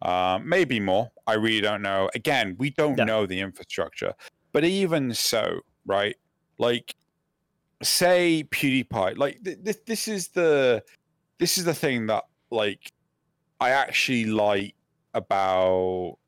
Uh, 0.00 0.38
maybe 0.42 0.80
more. 0.80 1.10
I 1.26 1.34
really 1.34 1.60
don't 1.60 1.82
know. 1.82 2.08
Again, 2.14 2.56
we 2.58 2.70
don't 2.70 2.98
yeah. 2.98 3.04
know 3.04 3.26
the 3.26 3.40
infrastructure, 3.40 4.14
but 4.52 4.64
even 4.64 5.14
so, 5.14 5.60
right? 5.84 6.16
Like 6.58 6.94
say 7.82 8.44
PewDiePie, 8.50 9.16
like 9.18 9.42
th- 9.44 9.64
th- 9.64 9.84
this 9.86 10.08
is 10.08 10.28
the 10.28 10.82
this 11.38 11.58
is 11.58 11.64
the 11.64 11.74
thing 11.74 12.06
that 12.06 12.24
like 12.50 12.92
I 13.60 13.70
actually 13.70 14.26
like 14.26 14.74
about 15.14 16.18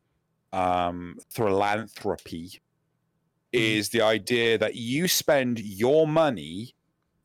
um 0.53 1.17
philanthropy 1.31 2.47
mm-hmm. 2.47 2.59
is 3.53 3.89
the 3.91 4.03
idea 4.03 4.59
that 4.59 4.75
you 4.75 5.09
spend 5.09 5.59
your 5.61 6.07
money 6.07 6.75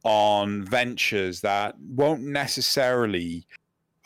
on 0.03 0.63
ventures 0.63 1.41
that 1.41 1.75
won't 1.79 2.21
necessarily 2.21 3.45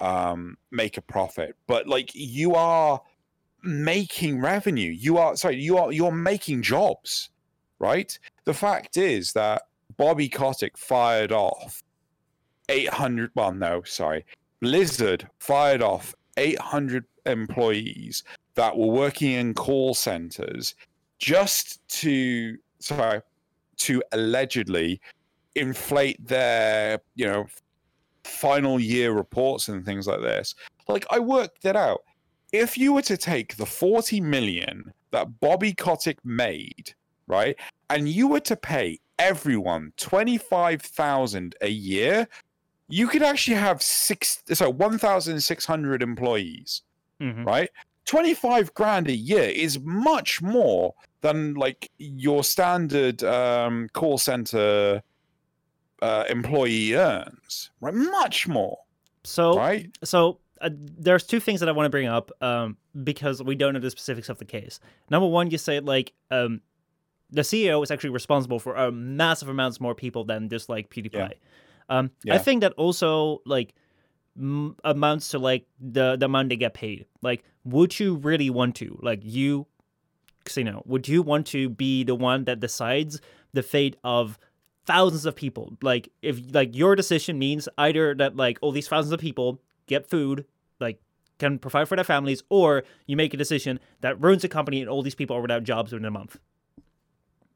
um 0.01 0.57
make 0.71 0.97
a 0.97 1.01
profit 1.01 1.55
but 1.67 1.87
like 1.87 2.09
you 2.15 2.55
are 2.55 2.99
making 3.63 4.41
revenue 4.41 4.91
you 4.91 5.17
are 5.17 5.35
sorry 5.35 5.55
you 5.55 5.77
are 5.77 5.91
you're 5.91 6.11
making 6.11 6.61
jobs 6.61 7.29
right 7.79 8.17
the 8.45 8.53
fact 8.53 8.97
is 8.97 9.31
that 9.33 9.61
Bobby 9.97 10.29
Kotick 10.29 10.77
fired 10.77 11.31
off 11.31 11.83
800. 12.69 13.31
Well, 13.35 13.53
no, 13.53 13.83
sorry. 13.83 14.25
Blizzard 14.61 15.27
fired 15.39 15.81
off 15.81 16.15
800 16.37 17.05
employees 17.25 18.23
that 18.55 18.77
were 18.77 18.87
working 18.87 19.31
in 19.31 19.53
call 19.53 19.93
centers 19.93 20.75
just 21.19 21.85
to, 21.87 22.57
sorry, 22.79 23.21
to 23.77 24.01
allegedly 24.11 25.01
inflate 25.55 26.25
their, 26.25 26.99
you 27.15 27.25
know, 27.25 27.45
final 28.23 28.79
year 28.79 29.11
reports 29.11 29.67
and 29.67 29.85
things 29.85 30.07
like 30.07 30.21
this. 30.21 30.55
Like, 30.87 31.05
I 31.09 31.19
worked 31.19 31.65
it 31.65 31.75
out. 31.75 32.03
If 32.51 32.77
you 32.77 32.93
were 32.93 33.01
to 33.03 33.17
take 33.17 33.57
the 33.57 33.65
40 33.65 34.21
million 34.21 34.93
that 35.11 35.39
Bobby 35.39 35.73
Kotick 35.73 36.23
made, 36.23 36.93
right, 37.27 37.55
and 37.89 38.07
you 38.07 38.27
were 38.27 38.39
to 38.41 38.55
pay 38.55 38.99
everyone 39.19 39.93
25,000 39.97 41.55
a 41.61 41.69
year, 41.69 42.27
you 42.89 43.07
could 43.07 43.23
actually 43.23 43.57
have 43.57 43.81
six, 43.81 44.43
so 44.53 44.69
1,600 44.69 46.01
employees, 46.03 46.81
Mhm. 47.21 47.45
right? 47.45 47.69
25 48.05 48.73
grand 48.73 49.07
a 49.07 49.15
year 49.15 49.43
is 49.49 49.79
much 49.79 50.41
more 50.41 50.93
than 51.21 51.53
like 51.53 51.89
your 51.97 52.43
standard 52.43 53.23
um, 53.23 53.87
call 53.93 54.17
center 54.17 55.01
uh, 56.01 56.25
employee 56.29 56.93
earns, 56.95 57.71
right? 57.79 57.93
Much 57.93 58.45
more, 58.47 58.77
So 59.23 59.55
right? 59.57 59.89
so 60.03 60.39
uh, 60.59 60.69
there's 60.73 61.23
two 61.25 61.39
things 61.39 61.61
that 61.61 61.69
I 61.69 61.71
want 61.71 61.85
to 61.85 61.89
bring 61.89 62.07
up 62.07 62.29
um, 62.41 62.75
because 63.05 63.41
we 63.41 63.55
don't 63.55 63.73
know 63.73 63.79
the 63.79 63.89
specifics 63.89 64.27
of 64.27 64.37
the 64.37 64.45
case. 64.45 64.81
Number 65.09 65.27
one, 65.27 65.49
you 65.49 65.57
say 65.57 65.79
like 65.79 66.11
um, 66.29 66.59
the 67.33 67.41
CEO 67.41 67.83
is 67.83 67.91
actually 67.91 68.11
responsible 68.11 68.59
for 68.59 68.75
a 68.75 68.91
massive 68.91 69.49
amounts 69.49 69.81
more 69.81 69.95
people 69.95 70.23
than 70.23 70.49
just 70.49 70.69
like 70.69 70.89
PewDiePie. 70.89 71.13
Yeah. 71.13 71.29
Um, 71.89 72.11
I 72.29 72.37
think 72.37 72.61
that 72.61 72.73
also 72.73 73.41
like 73.45 73.73
m- 74.37 74.75
amounts 74.83 75.29
to 75.29 75.39
like 75.39 75.65
the 75.79 76.15
the 76.15 76.27
amount 76.27 76.49
they 76.49 76.55
get 76.55 76.73
paid. 76.73 77.05
Like, 77.21 77.43
would 77.65 77.99
you 77.99 78.15
really 78.15 78.49
want 78.49 78.75
to 78.77 78.97
like 79.01 79.19
you, 79.23 79.67
Xeno? 80.45 80.85
Would 80.85 81.07
you 81.07 81.21
want 81.21 81.47
to 81.47 81.69
be 81.69 82.03
the 82.03 82.15
one 82.15 82.45
that 82.45 82.59
decides 82.59 83.19
the 83.51 83.63
fate 83.63 83.97
of 84.03 84.39
thousands 84.85 85.25
of 85.25 85.35
people? 85.35 85.77
Like, 85.81 86.09
if 86.21 86.39
like 86.53 86.75
your 86.75 86.95
decision 86.95 87.37
means 87.39 87.67
either 87.77 88.15
that 88.15 88.35
like 88.35 88.59
all 88.61 88.71
these 88.71 88.87
thousands 88.87 89.11
of 89.11 89.19
people 89.19 89.59
get 89.87 90.09
food, 90.09 90.45
like 90.79 91.01
can 91.39 91.59
provide 91.59 91.89
for 91.89 91.95
their 91.95 92.05
families, 92.05 92.43
or 92.49 92.83
you 93.07 93.17
make 93.17 93.33
a 93.33 93.37
decision 93.37 93.79
that 94.01 94.21
ruins 94.21 94.43
the 94.43 94.47
company 94.47 94.79
and 94.81 94.89
all 94.89 95.01
these 95.01 95.15
people 95.15 95.35
are 95.35 95.41
without 95.41 95.63
jobs 95.63 95.91
within 95.91 96.05
a 96.05 96.11
month. 96.11 96.37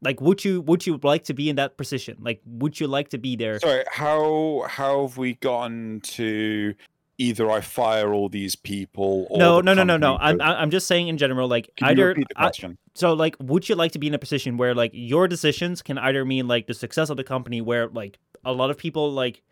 Like, 0.00 0.20
would 0.20 0.44
you 0.44 0.60
would 0.62 0.86
you 0.86 1.00
like 1.02 1.24
to 1.24 1.34
be 1.34 1.50
in 1.50 1.56
that 1.56 1.76
position? 1.76 2.18
Like, 2.20 2.40
would 2.46 2.78
you 2.78 2.86
like 2.86 3.08
to 3.10 3.18
be 3.18 3.36
there? 3.36 3.58
Sorry, 3.58 3.84
how 3.90 4.64
how 4.68 5.06
have 5.06 5.16
we 5.18 5.34
gotten 5.34 6.00
to 6.02 6.74
either 7.18 7.50
I 7.50 7.60
fire 7.60 8.14
all 8.14 8.28
these 8.28 8.54
people 8.54 9.26
or 9.28 9.38
no, 9.38 9.60
no, 9.60 9.74
no, 9.74 9.82
no, 9.82 9.96
no. 9.96 10.16
I'm 10.20 10.40
I'm 10.40 10.70
just 10.70 10.86
saying 10.86 11.08
in 11.08 11.18
general, 11.18 11.48
like 11.48 11.68
Can 11.76 11.88
either 11.88 12.08
repeat 12.08 12.28
the 12.28 12.40
I- 12.40 12.52
so 12.94 13.12
like 13.12 13.36
would 13.40 13.68
you 13.68 13.74
like 13.74 13.92
to 13.92 13.98
be 13.98 14.06
in 14.06 14.14
a 14.14 14.18
position 14.18 14.56
where 14.56 14.74
like 14.74 14.90
your 14.94 15.28
decisions 15.28 15.82
can 15.82 15.98
either 15.98 16.24
mean 16.24 16.48
like 16.48 16.66
the 16.66 16.74
success 16.74 17.10
of 17.10 17.16
the 17.16 17.24
company 17.24 17.60
where 17.60 17.88
like 17.88 18.18
a 18.44 18.52
lot 18.52 18.70
of 18.70 18.78
people 18.78 19.12
like 19.12 19.42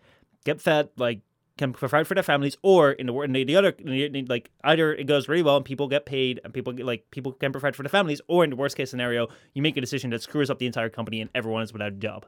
get 0.45 0.61
fed 0.61 0.89
like 0.97 1.21
can 1.59 1.73
provide 1.73 2.07
for 2.07 2.15
their 2.15 2.23
families 2.23 2.57
or 2.63 2.93
in 2.93 3.07
the 3.07 3.21
in 3.21 3.33
the, 3.33 3.45
the 3.45 3.57
other 3.57 3.71
in 3.79 4.27
like 4.29 4.51
either 4.65 4.95
it 4.95 5.05
goes 5.07 5.29
really 5.29 5.43
well 5.43 5.57
and 5.57 5.65
people 5.65 5.89
get 5.89 6.05
paid 6.07 6.41
and 6.45 6.53
people 6.53 6.73
get 6.73 6.85
like 6.87 7.11
people 7.11 7.33
can 7.33 7.51
provide 7.53 7.75
for 7.75 7.83
their 7.83 7.89
families 7.91 8.21
or 8.29 8.45
in 8.45 8.51
the 8.51 8.57
worst 8.57 8.77
case 8.77 8.91
scenario 8.91 9.27
you 9.55 9.63
make 9.63 9.77
a 9.77 9.81
decision 9.81 10.11
that 10.11 10.23
screws 10.23 10.51
up 10.51 10.59
the 10.59 10.67
entire 10.67 10.91
company 10.91 11.21
and 11.21 11.31
everyone 11.35 11.63
is 11.63 11.73
without 11.73 11.89
a 11.89 11.97
job 11.97 12.27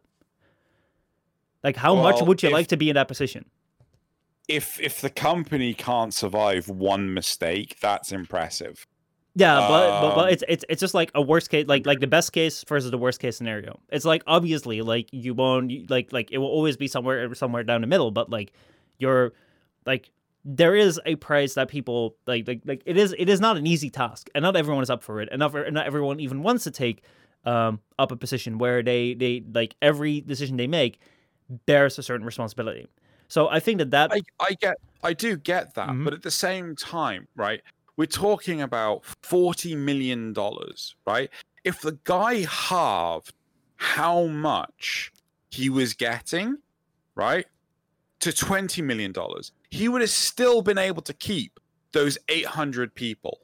like 1.62 1.76
how 1.76 1.94
much 1.94 2.22
would 2.22 2.42
you 2.42 2.48
if- 2.48 2.52
like 2.52 2.66
to 2.68 2.76
be 2.76 2.88
in 2.88 2.94
that 2.94 3.08
position 3.08 3.44
If 4.48 4.80
if 4.80 5.00
the 5.02 5.10
company 5.10 5.74
can't 5.74 6.14
survive 6.14 6.68
one 6.70 7.12
mistake, 7.12 7.76
that's 7.80 8.12
impressive. 8.12 8.86
Yeah, 9.34 9.60
but, 9.68 10.00
but 10.00 10.14
but 10.14 10.24
Um, 10.24 10.28
it's 10.30 10.44
it's 10.48 10.64
it's 10.70 10.80
just 10.80 10.94
like 10.94 11.10
a 11.14 11.20
worst 11.20 11.50
case, 11.50 11.66
like 11.68 11.84
like 11.84 12.00
the 12.00 12.06
best 12.06 12.32
case 12.32 12.64
versus 12.66 12.90
the 12.90 12.96
worst 12.96 13.20
case 13.20 13.36
scenario. 13.36 13.78
It's 13.90 14.06
like 14.06 14.22
obviously 14.26 14.80
like 14.80 15.08
you 15.12 15.34
won't 15.34 15.90
like 15.90 16.12
like 16.14 16.32
it 16.32 16.38
will 16.38 16.48
always 16.48 16.78
be 16.78 16.88
somewhere 16.88 17.34
somewhere 17.34 17.62
down 17.62 17.82
the 17.82 17.86
middle, 17.86 18.10
but 18.10 18.30
like 18.30 18.52
you're 18.98 19.32
like 19.86 20.10
there 20.44 20.74
is 20.74 21.00
a 21.04 21.16
price 21.16 21.54
that 21.54 21.68
people 21.68 22.16
like 22.26 22.46
like 22.48 22.62
like 22.64 22.82
it 22.86 22.96
is 22.96 23.14
it 23.18 23.28
is 23.28 23.40
not 23.40 23.56
an 23.56 23.66
easy 23.66 23.90
task, 23.90 24.28
and 24.34 24.42
not 24.42 24.56
everyone 24.56 24.82
is 24.82 24.90
up 24.90 25.02
for 25.02 25.20
it, 25.20 25.28
and 25.30 25.40
not, 25.40 25.52
not 25.72 25.86
everyone 25.86 26.20
even 26.20 26.42
wants 26.42 26.64
to 26.64 26.70
take 26.70 27.02
um 27.44 27.80
up 27.98 28.10
a 28.12 28.16
position 28.16 28.58
where 28.58 28.82
they 28.82 29.14
they 29.14 29.42
like 29.52 29.74
every 29.82 30.20
decision 30.20 30.56
they 30.56 30.66
make 30.66 31.00
bears 31.66 31.98
a 31.98 32.02
certain 32.02 32.26
responsibility. 32.26 32.86
So 33.28 33.48
I 33.48 33.60
think 33.60 33.78
that 33.78 33.90
that 33.90 34.12
I, 34.12 34.20
I 34.40 34.54
get 34.54 34.76
I 35.02 35.12
do 35.12 35.36
get 35.36 35.74
that, 35.74 35.88
Mhm. 35.90 36.04
but 36.04 36.14
at 36.14 36.22
the 36.22 36.30
same 36.30 36.74
time, 36.76 37.28
right? 37.36 37.60
We're 37.96 38.06
talking 38.06 38.62
about 38.62 39.04
forty 39.22 39.74
million 39.74 40.32
dollars, 40.32 40.94
right? 41.06 41.30
If 41.64 41.80
the 41.80 41.98
guy 42.04 42.44
halved 42.44 43.34
how 43.76 44.26
much 44.26 45.12
he 45.50 45.68
was 45.68 45.94
getting, 45.94 46.56
right, 47.14 47.46
to 48.20 48.32
twenty 48.32 48.82
million 48.82 49.12
dollars, 49.12 49.52
he 49.70 49.88
would 49.88 50.00
have 50.00 50.10
still 50.10 50.62
been 50.62 50.78
able 50.78 51.02
to 51.02 51.12
keep 51.14 51.60
those 51.92 52.18
eight 52.28 52.44
hundred 52.46 52.94
people, 52.94 53.40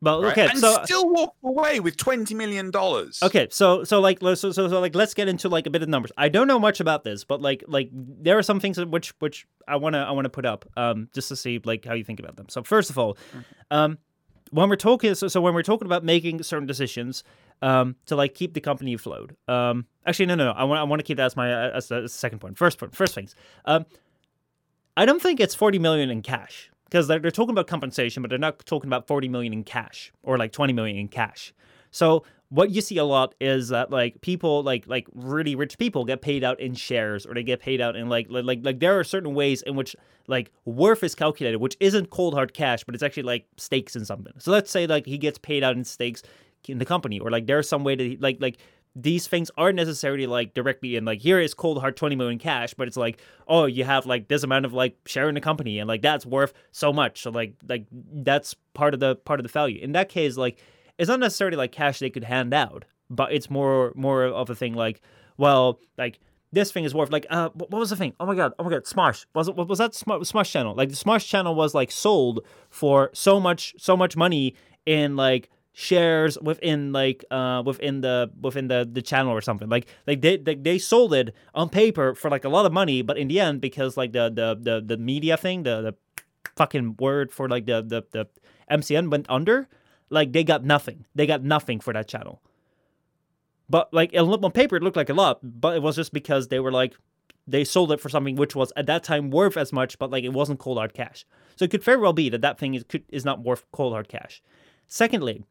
well 0.00 0.22
right? 0.22 0.32
okay 0.32 0.48
and 0.48 0.58
so 0.58 0.80
still 0.84 1.08
walk 1.08 1.34
away 1.42 1.80
with 1.80 1.96
twenty 1.96 2.34
million 2.34 2.70
dollars. 2.70 3.18
Okay, 3.22 3.46
so 3.50 3.84
so 3.84 4.00
like 4.00 4.20
let's- 4.22 4.40
so, 4.40 4.50
so 4.52 4.68
so 4.68 4.80
like 4.80 4.94
let's 4.94 5.14
get 5.14 5.28
into 5.28 5.48
like 5.48 5.66
a 5.66 5.70
bit 5.70 5.82
of 5.82 5.88
numbers. 5.88 6.12
I 6.18 6.28
don't 6.28 6.46
know 6.48 6.58
much 6.58 6.80
about 6.80 7.04
this, 7.04 7.24
but 7.24 7.40
like 7.40 7.64
like 7.68 7.88
there 7.92 8.36
are 8.36 8.42
some 8.42 8.60
things 8.60 8.78
which 8.84 9.14
which 9.20 9.46
I 9.66 9.76
wanna 9.76 9.98
I 10.00 10.10
wanna 10.10 10.28
put 10.28 10.44
up 10.44 10.68
um 10.76 11.08
just 11.14 11.28
to 11.28 11.36
see 11.36 11.60
like 11.64 11.84
how 11.84 11.94
you 11.94 12.04
think 12.04 12.20
about 12.20 12.36
them. 12.36 12.48
So 12.48 12.62
first 12.62 12.90
of 12.90 12.98
all, 12.98 13.16
um 13.70 13.98
when 14.50 14.70
we're 14.70 14.76
talking 14.76 15.14
so, 15.14 15.28
so 15.28 15.40
when 15.42 15.52
we're 15.54 15.62
talking 15.62 15.86
about 15.86 16.04
making 16.04 16.42
certain 16.42 16.66
decisions 16.66 17.22
um 17.62 17.96
to 18.06 18.16
like 18.16 18.34
keep 18.34 18.54
the 18.54 18.60
company 18.60 18.94
afloat. 18.94 19.32
Um 19.48 19.86
actually 20.06 20.26
no 20.26 20.34
no 20.34 20.44
no 20.46 20.52
I 20.52 20.64
want 20.64 20.80
I 20.80 20.84
want 20.84 21.00
to 21.00 21.04
keep 21.04 21.16
that 21.18 21.26
as 21.26 21.36
my 21.36 21.52
uh, 21.52 21.70
as 21.74 21.88
the 21.88 22.08
second. 22.08 22.40
First 22.58 22.78
point 22.78 22.94
first 22.94 23.14
things. 23.14 23.34
Um 23.64 23.84
I 24.98 25.06
don't 25.06 25.22
think 25.22 25.38
it's 25.38 25.54
40 25.54 25.78
million 25.78 26.10
in 26.10 26.22
cash 26.22 26.72
because 26.86 27.06
they're, 27.06 27.20
they're 27.20 27.30
talking 27.30 27.52
about 27.52 27.68
compensation, 27.68 28.20
but 28.20 28.30
they're 28.30 28.38
not 28.38 28.66
talking 28.66 28.88
about 28.88 29.06
40 29.06 29.28
million 29.28 29.52
in 29.52 29.62
cash 29.62 30.12
or 30.24 30.36
like 30.36 30.50
20 30.50 30.72
million 30.72 30.96
in 30.96 31.06
cash. 31.06 31.54
So 31.92 32.24
what 32.48 32.70
you 32.70 32.80
see 32.80 32.96
a 32.96 33.04
lot 33.04 33.36
is 33.40 33.68
that 33.68 33.92
like 33.92 34.20
people 34.22 34.64
like 34.64 34.88
like 34.88 35.06
really 35.14 35.54
rich 35.54 35.78
people 35.78 36.04
get 36.04 36.20
paid 36.20 36.42
out 36.42 36.58
in 36.58 36.74
shares 36.74 37.26
or 37.26 37.34
they 37.34 37.44
get 37.44 37.60
paid 37.60 37.80
out 37.80 37.94
in 37.94 38.08
like 38.08 38.26
like 38.28 38.58
like, 38.62 38.80
there 38.80 38.98
are 38.98 39.04
certain 39.04 39.34
ways 39.34 39.62
in 39.62 39.76
which 39.76 39.94
like 40.26 40.50
worth 40.64 41.04
is 41.04 41.14
calculated, 41.14 41.58
which 41.58 41.76
isn't 41.78 42.10
cold 42.10 42.34
hard 42.34 42.52
cash, 42.52 42.82
but 42.82 42.96
it's 42.96 43.04
actually 43.04 43.22
like 43.22 43.46
stakes 43.56 43.94
in 43.94 44.04
something. 44.04 44.32
So 44.38 44.50
let's 44.50 44.68
say 44.68 44.88
like 44.88 45.06
he 45.06 45.16
gets 45.16 45.38
paid 45.38 45.62
out 45.62 45.76
in 45.76 45.84
stakes 45.84 46.24
in 46.66 46.78
the 46.78 46.84
company, 46.84 47.20
or 47.20 47.30
like 47.30 47.46
there's 47.46 47.68
some 47.68 47.84
way 47.84 47.96
he, 47.96 48.16
like 48.16 48.38
like 48.40 48.58
these 49.00 49.28
things 49.28 49.48
aren't 49.56 49.76
necessarily 49.76 50.26
like 50.26 50.54
directly 50.54 50.96
in 50.96 51.04
like 51.04 51.20
here 51.20 51.38
is 51.38 51.54
cold 51.54 51.80
hard 51.80 51.96
20 51.96 52.16
million 52.16 52.38
cash 52.38 52.74
but 52.74 52.88
it's 52.88 52.96
like 52.96 53.20
oh 53.46 53.64
you 53.64 53.84
have 53.84 54.06
like 54.06 54.26
this 54.26 54.42
amount 54.42 54.64
of 54.64 54.72
like 54.72 54.96
share 55.06 55.28
in 55.28 55.36
the 55.36 55.40
company 55.40 55.78
and 55.78 55.86
like 55.86 56.02
that's 56.02 56.26
worth 56.26 56.52
so 56.72 56.92
much. 56.92 57.22
So 57.22 57.30
like 57.30 57.54
like 57.68 57.86
that's 57.92 58.54
part 58.74 58.94
of 58.94 59.00
the 59.00 59.14
part 59.14 59.38
of 59.38 59.44
the 59.44 59.52
value. 59.52 59.80
In 59.80 59.92
that 59.92 60.08
case 60.08 60.36
like 60.36 60.58
it's 60.98 61.08
not 61.08 61.20
necessarily 61.20 61.56
like 61.56 61.70
cash 61.70 62.00
they 62.00 62.10
could 62.10 62.24
hand 62.24 62.52
out 62.52 62.84
but 63.08 63.32
it's 63.32 63.48
more 63.48 63.92
more 63.94 64.24
of 64.24 64.50
a 64.50 64.54
thing 64.54 64.74
like 64.74 65.00
well 65.36 65.78
like 65.96 66.18
this 66.50 66.72
thing 66.72 66.84
is 66.84 66.94
worth 66.94 67.12
like 67.12 67.26
uh 67.30 67.50
what 67.50 67.70
was 67.70 67.90
the 67.90 67.96
thing? 67.96 68.14
Oh 68.18 68.26
my 68.26 68.34
god 68.34 68.52
oh 68.58 68.64
my 68.64 68.70
god 68.70 68.84
smosh. 68.84 69.26
Was 69.32 69.46
it 69.46 69.54
was 69.54 69.78
that 69.78 69.92
smosh 69.92 70.50
channel? 70.50 70.74
Like 70.74 70.88
the 70.88 70.96
smosh 70.96 71.26
channel 71.28 71.54
was 71.54 71.72
like 71.72 71.92
sold 71.92 72.40
for 72.68 73.10
so 73.12 73.38
much 73.38 73.74
so 73.78 73.96
much 73.96 74.16
money 74.16 74.56
in 74.86 75.14
like 75.14 75.50
shares 75.72 76.36
within 76.40 76.92
like 76.92 77.24
uh 77.30 77.62
within 77.64 78.00
the 78.00 78.28
within 78.40 78.66
the 78.66 78.88
the 78.90 79.00
channel 79.02 79.32
or 79.32 79.40
something. 79.40 79.68
Like 79.68 79.86
like 80.06 80.20
they, 80.22 80.36
they 80.36 80.56
they 80.56 80.78
sold 80.78 81.14
it 81.14 81.32
on 81.54 81.68
paper 81.68 82.14
for 82.14 82.30
like 82.30 82.44
a 82.44 82.48
lot 82.48 82.66
of 82.66 82.72
money 82.72 83.00
but 83.02 83.16
in 83.16 83.28
the 83.28 83.38
end 83.38 83.60
because 83.60 83.96
like 83.96 84.12
the 84.12 84.28
the 84.28 84.58
the, 84.60 84.82
the 84.84 84.96
media 84.96 85.36
thing 85.36 85.62
the 85.62 85.80
the 85.80 85.94
fucking 86.56 86.96
word 86.98 87.30
for 87.30 87.48
like 87.48 87.66
the 87.66 87.82
the 87.82 88.02
the 88.10 88.26
MCN 88.70 89.10
went 89.10 89.26
under 89.28 89.68
like 90.10 90.32
they 90.32 90.42
got 90.42 90.64
nothing. 90.64 91.06
They 91.14 91.26
got 91.26 91.44
nothing 91.44 91.80
for 91.80 91.92
that 91.92 92.08
channel. 92.08 92.42
But 93.70 93.92
like 93.94 94.12
on 94.14 94.50
paper 94.50 94.76
it 94.76 94.82
looked 94.82 94.96
like 94.96 95.10
a 95.10 95.14
lot 95.14 95.38
but 95.42 95.76
it 95.76 95.82
was 95.82 95.94
just 95.96 96.12
because 96.12 96.48
they 96.48 96.58
were 96.58 96.72
like 96.72 96.96
they 97.46 97.64
sold 97.64 97.92
it 97.92 98.00
for 98.00 98.08
something 98.08 98.34
which 98.34 98.56
was 98.56 98.72
at 98.76 98.86
that 98.86 99.04
time 99.04 99.30
worth 99.30 99.56
as 99.56 99.72
much 99.72 99.98
but 99.98 100.10
like 100.10 100.24
it 100.24 100.32
wasn't 100.32 100.58
cold 100.58 100.78
hard 100.78 100.92
cash. 100.92 101.24
So 101.54 101.64
it 101.64 101.70
could 101.70 101.84
very 101.84 101.98
well 101.98 102.12
be 102.12 102.28
that 102.30 102.40
that 102.40 102.58
thing 102.58 102.74
is 102.74 102.82
could, 102.82 103.04
is 103.08 103.24
not 103.24 103.44
worth 103.44 103.64
cold 103.70 103.92
hard 103.92 104.08
cash. 104.08 104.42
Secondly 104.88 105.44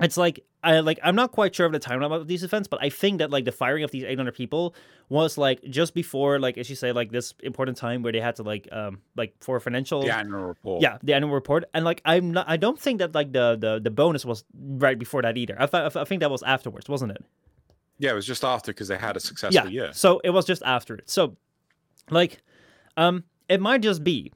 it's 0.00 0.16
like 0.16 0.44
I 0.62 0.80
like 0.80 0.98
I'm 1.02 1.14
not 1.16 1.32
quite 1.32 1.54
sure 1.54 1.66
of 1.66 1.72
the 1.72 1.80
timeline 1.80 2.12
of 2.12 2.26
these 2.26 2.42
events, 2.44 2.68
but 2.68 2.82
I 2.82 2.88
think 2.90 3.18
that 3.18 3.30
like 3.30 3.44
the 3.44 3.52
firing 3.52 3.84
of 3.84 3.90
these 3.90 4.04
800 4.04 4.34
people 4.34 4.74
was 5.08 5.38
like 5.38 5.62
just 5.64 5.94
before 5.94 6.38
like 6.38 6.58
as 6.58 6.68
you 6.70 6.76
say 6.76 6.92
like 6.92 7.10
this 7.12 7.34
important 7.42 7.76
time 7.76 8.02
where 8.02 8.12
they 8.12 8.20
had 8.20 8.36
to 8.36 8.42
like 8.42 8.68
um 8.72 9.00
like 9.16 9.34
for 9.40 9.58
financial 9.60 10.02
The 10.02 10.14
annual 10.14 10.42
report. 10.42 10.82
yeah 10.82 10.98
the 11.02 11.14
annual 11.14 11.32
report 11.32 11.64
and 11.74 11.84
like 11.84 12.00
I'm 12.04 12.32
not 12.32 12.48
I 12.48 12.56
don't 12.56 12.78
think 12.78 12.98
that 12.98 13.14
like 13.14 13.32
the 13.32 13.56
the 13.56 13.80
the 13.80 13.90
bonus 13.90 14.24
was 14.24 14.44
right 14.54 14.98
before 14.98 15.22
that 15.22 15.36
either 15.36 15.56
I 15.58 15.66
thought 15.66 15.96
I 15.96 16.04
think 16.04 16.20
that 16.20 16.30
was 16.30 16.42
afterwards 16.42 16.88
wasn't 16.88 17.12
it 17.12 17.24
Yeah, 17.98 18.10
it 18.12 18.14
was 18.14 18.26
just 18.26 18.44
after 18.44 18.72
because 18.72 18.88
they 18.88 18.98
had 18.98 19.16
a 19.16 19.20
successful 19.20 19.70
year. 19.70 19.90
so 19.92 20.20
it 20.22 20.30
was 20.30 20.44
just 20.44 20.62
after 20.64 20.94
it. 20.96 21.10
So, 21.10 21.36
like, 22.10 22.38
um, 22.96 23.24
it 23.48 23.60
might 23.60 23.80
just 23.82 24.04
be, 24.04 24.32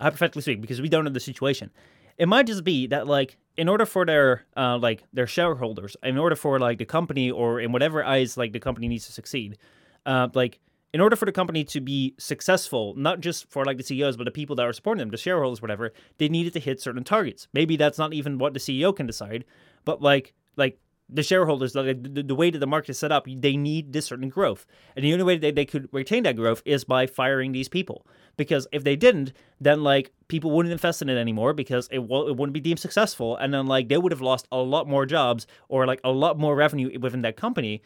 hypothetically 0.00 0.42
speaking, 0.42 0.62
because 0.62 0.80
we 0.80 0.88
don't 0.88 1.04
know 1.04 1.10
the 1.10 1.20
situation. 1.20 1.70
It 2.16 2.26
might 2.26 2.46
just 2.46 2.64
be 2.64 2.86
that 2.88 3.06
like, 3.06 3.36
in 3.56 3.68
order 3.68 3.86
for 3.86 4.04
their 4.04 4.44
uh 4.56 4.78
like 4.78 5.04
their 5.12 5.26
shareholders, 5.26 5.96
in 6.02 6.18
order 6.18 6.36
for 6.36 6.58
like 6.58 6.78
the 6.78 6.84
company 6.84 7.30
or 7.30 7.60
in 7.60 7.72
whatever 7.72 8.04
eyes 8.04 8.36
like 8.36 8.52
the 8.52 8.60
company 8.60 8.88
needs 8.88 9.06
to 9.06 9.12
succeed, 9.12 9.58
uh, 10.06 10.28
like 10.34 10.60
in 10.92 11.00
order 11.00 11.16
for 11.16 11.24
the 11.26 11.32
company 11.32 11.64
to 11.64 11.80
be 11.80 12.14
successful, 12.18 12.94
not 12.96 13.18
just 13.20 13.50
for 13.50 13.64
like 13.64 13.78
the 13.78 13.82
CEOs, 13.82 14.16
but 14.16 14.24
the 14.24 14.30
people 14.30 14.54
that 14.56 14.62
are 14.62 14.72
supporting 14.72 15.00
them, 15.00 15.10
the 15.10 15.16
shareholders, 15.16 15.60
whatever, 15.60 15.92
they 16.18 16.28
needed 16.28 16.52
to 16.52 16.60
hit 16.60 16.80
certain 16.80 17.02
targets. 17.02 17.48
Maybe 17.52 17.76
that's 17.76 17.98
not 17.98 18.14
even 18.14 18.38
what 18.38 18.54
the 18.54 18.60
CEO 18.60 18.94
can 18.94 19.06
decide, 19.06 19.44
but 19.84 20.00
like 20.00 20.34
like 20.56 20.78
the 21.08 21.22
shareholders, 21.22 21.74
like 21.74 22.02
the, 22.02 22.22
the 22.22 22.34
way 22.34 22.50
that 22.50 22.58
the 22.58 22.66
market 22.66 22.90
is 22.90 22.98
set 22.98 23.12
up, 23.12 23.26
they 23.28 23.56
need 23.56 23.92
this 23.92 24.06
certain 24.06 24.28
growth. 24.28 24.66
And 24.96 25.04
the 25.04 25.12
only 25.12 25.24
way 25.24 25.36
that 25.36 25.54
they 25.54 25.64
could 25.64 25.88
retain 25.92 26.22
that 26.22 26.36
growth 26.36 26.62
is 26.64 26.84
by 26.84 27.06
firing 27.06 27.52
these 27.52 27.68
people. 27.68 28.06
Because 28.36 28.66
if 28.72 28.84
they 28.84 28.96
didn't, 28.96 29.32
then 29.60 29.82
like 29.82 30.12
people 30.28 30.50
wouldn't 30.50 30.72
invest 30.72 31.02
in 31.02 31.08
it 31.08 31.16
anymore 31.16 31.52
because 31.52 31.88
it, 31.92 31.98
w- 31.98 32.28
it 32.28 32.36
wouldn't 32.36 32.54
be 32.54 32.60
deemed 32.60 32.80
successful. 32.80 33.36
And 33.36 33.52
then 33.52 33.66
like 33.66 33.88
they 33.88 33.98
would 33.98 34.12
have 34.12 34.22
lost 34.22 34.48
a 34.50 34.56
lot 34.56 34.88
more 34.88 35.06
jobs 35.06 35.46
or 35.68 35.86
like 35.86 36.00
a 36.02 36.10
lot 36.10 36.38
more 36.38 36.56
revenue 36.56 36.98
within 36.98 37.22
that 37.22 37.36
company 37.36 37.82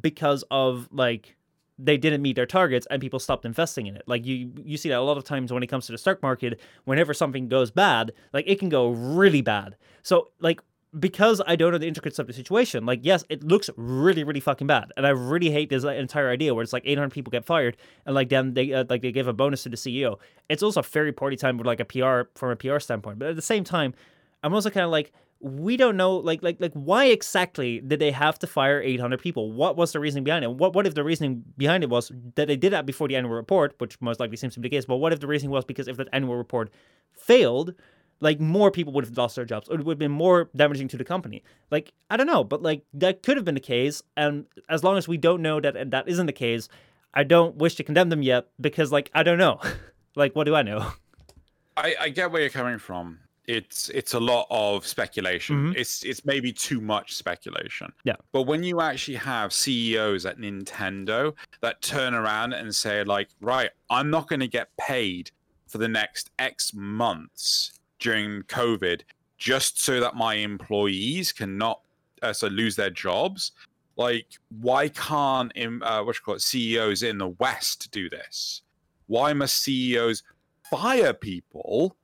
because 0.00 0.44
of 0.50 0.88
like 0.92 1.36
they 1.82 1.96
didn't 1.96 2.22
meet 2.22 2.36
their 2.36 2.46
targets 2.46 2.86
and 2.90 3.00
people 3.00 3.18
stopped 3.18 3.44
investing 3.44 3.86
in 3.86 3.96
it. 3.96 4.02
Like 4.06 4.26
you 4.26 4.52
you 4.64 4.76
see 4.76 4.90
that 4.90 4.98
a 4.98 5.02
lot 5.02 5.16
of 5.16 5.24
times 5.24 5.52
when 5.52 5.62
it 5.62 5.68
comes 5.68 5.86
to 5.86 5.92
the 5.92 5.98
stock 5.98 6.22
market, 6.22 6.60
whenever 6.84 7.14
something 7.14 7.48
goes 7.48 7.70
bad, 7.70 8.12
like 8.32 8.44
it 8.46 8.58
can 8.58 8.68
go 8.68 8.90
really 8.90 9.40
bad. 9.40 9.76
So 10.02 10.30
like 10.40 10.60
because 10.98 11.40
I 11.46 11.56
don't 11.56 11.72
know 11.72 11.78
the 11.78 11.86
intricacies 11.86 12.18
of 12.18 12.26
the 12.26 12.32
situation, 12.32 12.84
like 12.84 13.00
yes, 13.02 13.24
it 13.28 13.44
looks 13.44 13.70
really, 13.76 14.24
really 14.24 14.40
fucking 14.40 14.66
bad, 14.66 14.92
and 14.96 15.06
I 15.06 15.10
really 15.10 15.50
hate 15.50 15.70
this 15.70 15.84
entire 15.84 16.30
idea 16.30 16.54
where 16.54 16.62
it's 16.62 16.72
like 16.72 16.82
800 16.84 17.10
people 17.10 17.30
get 17.30 17.44
fired, 17.44 17.76
and 18.06 18.14
like 18.14 18.28
then 18.28 18.54
they 18.54 18.72
uh, 18.72 18.84
like 18.88 19.02
they 19.02 19.12
give 19.12 19.28
a 19.28 19.32
bonus 19.32 19.62
to 19.64 19.68
the 19.68 19.76
CEO. 19.76 20.16
It's 20.48 20.62
also 20.62 20.82
very 20.82 21.12
party 21.12 21.36
time 21.36 21.58
with 21.58 21.66
like 21.66 21.80
a 21.80 21.84
PR 21.84 22.30
from 22.38 22.50
a 22.50 22.56
PR 22.56 22.80
standpoint, 22.80 23.18
but 23.18 23.28
at 23.28 23.36
the 23.36 23.42
same 23.42 23.62
time, 23.62 23.94
I'm 24.42 24.52
also 24.54 24.70
kind 24.70 24.84
of 24.84 24.90
like 24.90 25.12
we 25.40 25.76
don't 25.76 25.96
know 25.96 26.16
like 26.16 26.42
like 26.42 26.56
like 26.60 26.72
why 26.74 27.06
exactly 27.06 27.80
did 27.80 27.98
they 27.98 28.10
have 28.10 28.38
to 28.38 28.46
fire 28.46 28.80
800 28.82 29.18
people 29.18 29.50
what 29.50 29.74
was 29.74 29.92
the 29.92 29.98
reasoning 29.98 30.22
behind 30.22 30.44
it 30.44 30.50
what 30.52 30.74
what 30.74 30.86
if 30.86 30.94
the 30.94 31.02
reasoning 31.02 31.42
behind 31.56 31.82
it 31.82 31.88
was 31.88 32.12
that 32.34 32.46
they 32.46 32.56
did 32.56 32.74
that 32.74 32.84
before 32.84 33.08
the 33.08 33.16
annual 33.16 33.34
report 33.34 33.74
which 33.78 33.98
most 34.02 34.20
likely 34.20 34.36
seems 34.36 34.52
to 34.52 34.60
be 34.60 34.68
the 34.68 34.76
case 34.76 34.84
but 34.84 34.96
what 34.96 35.14
if 35.14 35.20
the 35.20 35.26
reasoning 35.26 35.50
was 35.50 35.64
because 35.64 35.88
if 35.88 35.96
that 35.96 36.08
annual 36.12 36.36
report 36.36 36.70
failed 37.14 37.74
like 38.20 38.38
more 38.40 38.70
people 38.70 38.92
would 38.92 39.04
have 39.04 39.16
lost 39.16 39.36
their 39.36 39.44
jobs 39.44 39.68
or 39.68 39.74
it 39.74 39.84
would 39.84 39.94
have 39.94 39.98
been 39.98 40.10
more 40.10 40.48
damaging 40.54 40.88
to 40.88 40.96
the 40.96 41.04
company 41.04 41.42
like 41.70 41.92
i 42.10 42.16
don't 42.16 42.26
know 42.26 42.44
but 42.44 42.62
like 42.62 42.82
that 42.94 43.22
could 43.22 43.36
have 43.36 43.44
been 43.44 43.54
the 43.54 43.60
case 43.60 44.02
and 44.16 44.46
as 44.68 44.84
long 44.84 44.96
as 44.96 45.08
we 45.08 45.16
don't 45.16 45.42
know 45.42 45.60
that 45.60 45.76
and 45.76 45.90
that 45.90 46.08
isn't 46.08 46.26
the 46.26 46.32
case 46.32 46.68
i 47.14 47.24
don't 47.24 47.56
wish 47.56 47.74
to 47.74 47.82
condemn 47.82 48.08
them 48.10 48.22
yet 48.22 48.48
because 48.60 48.92
like 48.92 49.10
i 49.14 49.22
don't 49.22 49.38
know 49.38 49.60
like 50.16 50.34
what 50.36 50.44
do 50.44 50.54
i 50.54 50.62
know 50.62 50.92
I, 51.76 51.94
I 52.00 52.08
get 52.10 52.30
where 52.30 52.42
you're 52.42 52.50
coming 52.50 52.78
from 52.78 53.20
it's 53.46 53.88
it's 53.88 54.14
a 54.14 54.20
lot 54.20 54.46
of 54.50 54.86
speculation. 54.86 55.72
Mhm. 55.72 55.76
It's 55.76 56.04
it's 56.04 56.24
maybe 56.24 56.52
too 56.52 56.80
much 56.80 57.16
speculation. 57.16 57.92
Yeah. 58.04 58.14
But 58.30 58.42
when 58.42 58.62
you 58.62 58.80
actually 58.80 59.16
have 59.16 59.52
CEOs 59.52 60.24
at 60.24 60.38
Nintendo 60.38 61.34
that 61.60 61.82
turn 61.82 62.14
around 62.14 62.52
and 62.52 62.72
say 62.72 63.02
like, 63.02 63.28
right, 63.40 63.70
I'm 63.88 64.08
not 64.08 64.28
going 64.28 64.40
to 64.40 64.46
get 64.46 64.68
paid 64.76 65.32
for 65.66 65.78
the 65.78 65.88
next 65.88 66.30
X 66.38 66.72
months 66.74 67.72
during 68.00 68.42
COVID 68.42 69.02
just 69.38 69.80
so 69.80 70.00
that 70.00 70.16
my 70.16 70.34
employees 70.34 71.32
cannot 71.32 71.80
uh, 72.22 72.32
so 72.32 72.48
lose 72.48 72.76
their 72.76 72.90
jobs. 72.90 73.52
Like, 73.96 74.26
why 74.60 74.88
can't 74.88 75.52
uh, 75.56 76.02
what 76.02 76.16
you 76.16 76.20
call 76.24 76.34
it 76.34 76.42
CEOs 76.42 77.02
in 77.02 77.18
the 77.18 77.28
West 77.28 77.90
do 77.90 78.10
this? 78.10 78.62
Why 79.06 79.32
must 79.32 79.62
CEOs 79.62 80.22
fire 80.70 81.12
people? 81.12 81.96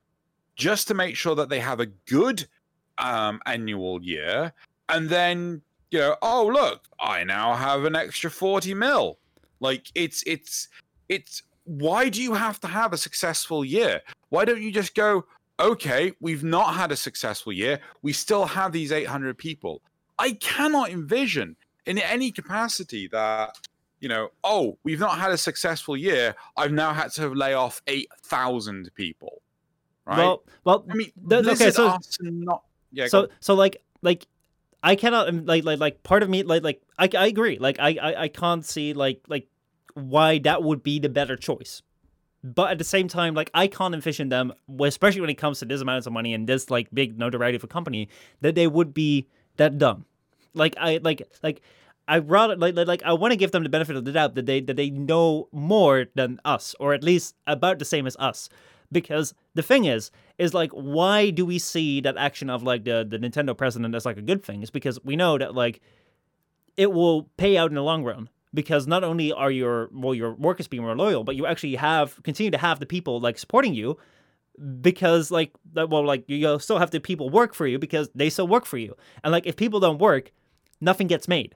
just 0.57 0.87
to 0.87 0.93
make 0.93 1.15
sure 1.15 1.35
that 1.35 1.49
they 1.49 1.59
have 1.59 1.79
a 1.79 1.85
good 1.85 2.45
um, 2.97 3.39
annual 3.45 4.03
year, 4.03 4.51
and 4.89 5.07
then 5.07 5.61
you 5.91 5.99
know, 5.99 6.17
oh 6.21 6.47
look, 6.47 6.85
I 6.99 7.23
now 7.23 7.53
have 7.53 7.85
an 7.85 7.95
extra 7.95 8.29
forty 8.29 8.73
mil. 8.73 9.19
Like 9.61 9.89
it's 9.95 10.23
it's 10.27 10.67
it's 11.07 11.43
why 11.63 12.09
do 12.09 12.21
you 12.21 12.33
have 12.33 12.59
to 12.61 12.67
have 12.67 12.91
a 12.91 12.97
successful 12.97 13.63
year? 13.63 14.01
Why 14.29 14.43
don't 14.45 14.61
you 14.61 14.71
just 14.71 14.95
go, 14.95 15.25
okay, 15.59 16.13
we've 16.19 16.43
not 16.43 16.73
had 16.75 16.91
a 16.91 16.95
successful 16.95 17.51
year, 17.53 17.79
we 18.01 18.13
still 18.13 18.45
have 18.45 18.71
these 18.71 18.91
eight 18.91 19.07
hundred 19.07 19.37
people. 19.37 19.81
I 20.19 20.31
cannot 20.33 20.89
envision 20.89 21.55
in 21.85 21.97
any 21.97 22.31
capacity 22.31 23.07
that 23.09 23.55
you 23.99 24.09
know, 24.09 24.29
oh, 24.43 24.77
we've 24.83 24.99
not 24.99 25.17
had 25.17 25.31
a 25.31 25.37
successful 25.37 25.97
year. 25.97 26.35
I've 26.55 26.71
now 26.71 26.93
had 26.93 27.11
to 27.13 27.29
lay 27.29 27.53
off 27.53 27.81
eight 27.87 28.09
thousand 28.23 28.91
people. 28.93 29.41
Right. 30.05 30.19
well 30.19 30.43
well 30.63 30.85
I 30.89 30.93
mean, 30.93 31.11
the- 31.21 31.51
okay, 31.51 31.71
so- 31.71 31.97
not. 32.21 32.63
Yeah. 32.91 33.07
so 33.07 33.27
so 33.41 33.53
like 33.55 33.83
like 34.01 34.25
I 34.81 34.95
cannot 34.95 35.27
um, 35.27 35.45
like 35.45 35.65
like 35.65 35.79
like 35.79 36.03
part 36.03 36.23
of 36.23 36.29
me 36.29 36.43
like 36.43 36.63
like 36.63 36.81
I, 36.97 37.09
I 37.17 37.27
agree 37.27 37.57
like 37.59 37.79
I, 37.79 37.97
I 38.01 38.21
I 38.23 38.27
can't 38.29 38.63
see 38.65 38.93
like 38.93 39.21
like 39.27 39.47
why 39.95 40.39
that 40.39 40.63
would 40.63 40.83
be 40.83 40.99
the 40.99 41.09
better 41.09 41.35
choice. 41.35 41.81
But 42.43 42.71
at 42.71 42.77
the 42.77 42.83
same 42.83 43.07
time, 43.07 43.33
like 43.33 43.49
I 43.53 43.67
can't 43.67 43.93
envision 43.93 44.29
them, 44.29 44.53
especially 44.79 45.21
when 45.21 45.29
it 45.29 45.37
comes 45.37 45.59
to 45.59 45.65
this 45.65 45.81
amount 45.81 46.05
of 46.05 46.13
money 46.13 46.33
and 46.33 46.47
this 46.47 46.69
like 46.69 46.87
big 46.93 47.17
notoriety 47.17 47.55
of 47.55 47.63
a 47.63 47.67
company, 47.67 48.09
that 48.41 48.55
they 48.55 48.67
would 48.67 48.93
be 48.93 49.27
that 49.57 49.77
dumb. 49.77 50.05
Like 50.53 50.75
I 50.79 50.99
like 51.03 51.27
like 51.43 51.61
I 52.07 52.19
rather 52.19 52.55
like 52.55 52.75
like, 52.75 53.03
I 53.03 53.13
want 53.13 53.31
to 53.31 53.37
give 53.37 53.51
them 53.51 53.63
the 53.63 53.69
benefit 53.69 53.95
of 53.95 54.05
the 54.05 54.11
doubt 54.11 54.35
that 54.35 54.45
they 54.45 54.61
that 54.61 54.75
they 54.75 54.89
know 54.89 55.49
more 55.51 56.05
than 56.15 56.39
us, 56.45 56.75
or 56.79 56.93
at 56.93 57.03
least 57.03 57.35
about 57.45 57.79
the 57.79 57.85
same 57.85 58.07
as 58.07 58.15
us. 58.17 58.49
Because 58.89 59.33
the 59.53 59.63
thing 59.63 59.83
is, 59.85 60.11
is 60.37 60.53
like 60.53 60.71
why 60.71 61.31
do 61.31 61.45
we 61.45 61.59
see 61.59 61.99
that 62.01 62.15
action 62.17 62.49
of 62.49 62.63
like 62.63 62.85
the 62.85 63.05
the 63.07 63.19
Nintendo 63.19 63.57
president 63.57 63.93
as 63.95 64.05
like 64.05 64.17
a 64.17 64.21
good 64.21 64.43
thing? 64.43 64.63
Is 64.63 64.69
because 64.69 65.03
we 65.03 65.15
know 65.15 65.37
that 65.37 65.53
like 65.53 65.81
it 66.77 66.93
will 66.93 67.23
pay 67.37 67.57
out 67.57 67.71
in 67.71 67.75
the 67.75 67.83
long 67.83 68.03
run. 68.03 68.29
Because 68.57 68.87
not 68.87 69.03
only 69.03 69.31
are 69.31 69.51
your 69.51 69.89
well 69.93 70.15
your 70.15 70.33
workers 70.33 70.67
being 70.67 70.81
more 70.81 70.95
loyal, 70.95 71.23
but 71.23 71.35
you 71.35 71.45
actually 71.45 71.75
have 71.75 72.21
continue 72.23 72.51
to 72.57 72.57
have 72.57 72.79
the 72.79 72.87
people 72.95 73.19
like 73.19 73.37
supporting 73.37 73.75
you 73.75 73.97
because 74.81 75.29
like 75.29 75.51
well 75.75 76.03
like 76.03 76.23
you 76.27 76.57
still 76.59 76.79
have 76.79 76.89
the 76.89 76.99
people 76.99 77.29
work 77.29 77.53
for 77.53 77.67
you 77.67 77.77
because 77.77 78.09
they 78.15 78.29
still 78.29 78.47
work 78.47 78.65
for 78.65 78.79
you. 78.79 78.95
And 79.23 79.31
like 79.31 79.45
if 79.45 79.55
people 79.55 79.79
don't 79.79 79.99
work, 79.99 80.31
nothing 80.81 81.07
gets 81.07 81.27
made. 81.27 81.55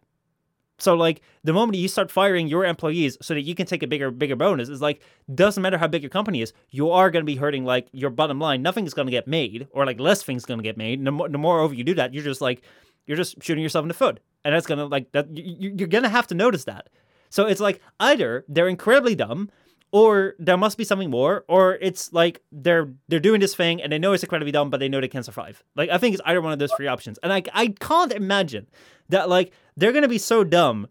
So 0.77 0.95
like 0.95 1.21
the 1.43 1.53
moment 1.53 1.77
you 1.77 1.87
start 1.87 2.11
firing 2.11 2.47
your 2.47 2.65
employees 2.65 3.17
so 3.21 3.33
that 3.33 3.41
you 3.41 3.55
can 3.55 3.65
take 3.65 3.83
a 3.83 3.87
bigger 3.87 4.11
bigger 4.11 4.35
bonus 4.35 4.69
is 4.69 4.81
like 4.81 5.01
doesn't 5.33 5.61
matter 5.61 5.79
how 5.79 5.87
big 5.87 6.03
your 6.03 6.09
company 6.09 6.41
is, 6.41 6.53
you 6.69 6.91
are 6.91 7.09
going 7.09 7.25
to 7.25 7.31
be 7.33 7.37
hurting 7.37 7.65
like 7.65 7.87
your 7.93 8.11
bottom 8.11 8.39
line. 8.39 8.61
Nothing's 8.61 8.93
going 8.93 9.07
to 9.07 9.17
get 9.19 9.27
made 9.27 9.67
or 9.71 9.85
like 9.85 9.99
less 9.99 10.21
things 10.23 10.45
going 10.45 10.59
to 10.59 10.63
get 10.63 10.77
made. 10.77 11.03
The 11.03 11.11
more, 11.11 11.29
the 11.29 11.37
more 11.37 11.59
over 11.61 11.73
you 11.73 11.83
do 11.83 11.95
that, 11.95 12.13
you're 12.13 12.23
just 12.23 12.41
like 12.41 12.61
you're 13.07 13.17
just 13.17 13.41
shooting 13.41 13.63
yourself 13.63 13.83
in 13.83 13.87
the 13.87 14.01
foot. 14.03 14.19
And 14.43 14.53
that's 14.55 14.65
going 14.67 14.79
to 14.79 14.85
like 14.85 15.11
that 15.11 15.35
you, 15.35 15.43
you- 15.59 15.75
you're 15.77 15.87
going 15.87 16.03
to 16.03 16.09
have 16.09 16.27
to 16.27 16.35
notice 16.35 16.63
that. 16.65 16.89
So 17.29 17.45
it's 17.45 17.61
like 17.61 17.81
either 17.99 18.43
they're 18.47 18.67
incredibly 18.67 19.15
dumb 19.15 19.49
or 19.93 20.35
there 20.39 20.57
must 20.57 20.77
be 20.77 20.83
something 20.83 21.09
more 21.09 21.43
or 21.47 21.75
it's 21.81 22.11
like 22.13 22.41
they're 22.51 22.91
they're 23.09 23.19
doing 23.19 23.39
this 23.41 23.55
thing 23.55 23.81
and 23.81 23.91
they 23.91 23.99
know 23.99 24.13
it's 24.13 24.23
incredibly 24.23 24.51
dumb 24.51 24.69
but 24.69 24.79
they 24.79 24.87
know 24.89 25.01
they 25.01 25.07
can 25.09 25.21
survive 25.21 25.61
like 25.75 25.89
i 25.89 25.97
think 25.97 26.13
it's 26.13 26.21
either 26.25 26.39
one 26.41 26.53
of 26.53 26.59
those 26.59 26.71
three 26.77 26.87
options 26.87 27.17
and 27.23 27.33
i, 27.33 27.43
I 27.53 27.67
can't 27.67 28.13
imagine 28.13 28.67
that 29.09 29.27
like 29.27 29.51
they're 29.75 29.91
gonna 29.91 30.07
be 30.07 30.17
so 30.17 30.45
dumb 30.45 30.87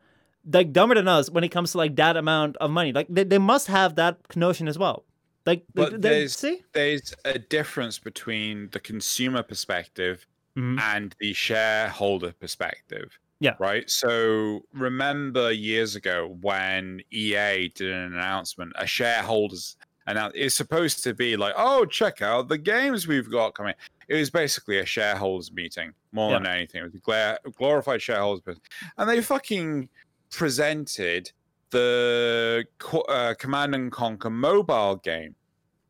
like 0.53 0.73
dumber 0.75 0.95
than 0.97 1.09
us 1.09 1.31
when 1.31 1.45
it 1.45 1.49
comes 1.49 1.73
to 1.73 1.79
like 1.79 1.97
that 1.97 2.19
amount 2.19 2.59
of 2.59 2.71
money 2.71 2.93
like 2.93 3.07
they, 3.09 3.25
they 3.25 3.39
must 3.39 3.69
have 3.69 3.95
that 3.97 4.19
notion 4.37 4.69
as 4.69 4.79
well 4.79 5.05
like 5.47 5.65
But 5.73 5.93
they- 6.03 6.09
there's- 6.11 6.37
see 6.37 6.61
There's 6.75 7.15
a 7.25 7.39
difference 7.39 7.99
between 7.99 8.69
the 8.73 8.81
consumer 8.81 9.43
perspective 9.43 10.27
Mhm. 10.59 10.79
and 10.81 11.15
the 11.21 11.33
shareholder 11.33 12.33
perspective. 12.33 13.19
Yeah. 13.41 13.55
Right. 13.59 13.89
So 13.89 14.61
remember 14.75 15.51
years 15.51 15.97
ago 15.97 16.37
when 16.43 17.01
EA 17.11 17.69
did 17.75 17.91
an 17.91 18.15
announcement, 18.15 18.73
a 18.77 18.87
shareholders 18.87 19.77
announce 20.07 20.33
it's 20.37 20.55
supposed 20.55 21.03
to 21.05 21.15
be 21.15 21.37
like, 21.37 21.55
oh, 21.57 21.85
check 21.87 22.23
out 22.23 22.49
the 22.49 22.59
games 22.59 23.07
we've 23.07 23.31
got 23.31 23.55
coming. 23.55 23.75
It 24.09 24.17
was 24.17 24.31
basically 24.31 24.79
a 24.79 24.85
shareholders 24.85 25.53
meeting 25.53 25.93
more 26.13 26.33
than 26.33 26.47
anything. 26.47 26.83
It 26.83 26.93
was 26.93 27.37
a 27.47 27.51
glorified 27.51 28.03
shareholders 28.03 28.45
meeting. 28.47 28.63
And 28.99 29.09
they 29.09 29.23
fucking 29.23 29.89
presented 30.31 31.31
the 31.71 32.65
Co- 32.79 33.03
uh, 33.03 33.35
Command 33.35 33.75
and 33.75 33.93
Conquer 33.93 34.31
mobile 34.31 34.97
game. 34.97 35.35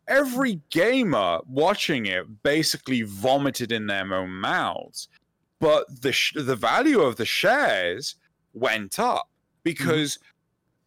Every 0.07 0.61
gamer 0.71 1.41
watching 1.49 2.07
it 2.07 2.43
basically 2.43 3.03
vomited 3.03 3.73
in 3.73 3.87
their 3.87 4.13
own 4.13 4.31
mouths, 4.31 5.09
but 5.61 6.03
the 6.03 6.13
sh- 6.13 6.35
the 6.37 6.57
value 6.57 7.01
of 7.01 7.17
the 7.17 7.25
shares 7.25 8.17
went 8.55 8.99
up 8.99 9.29
because 9.63 10.19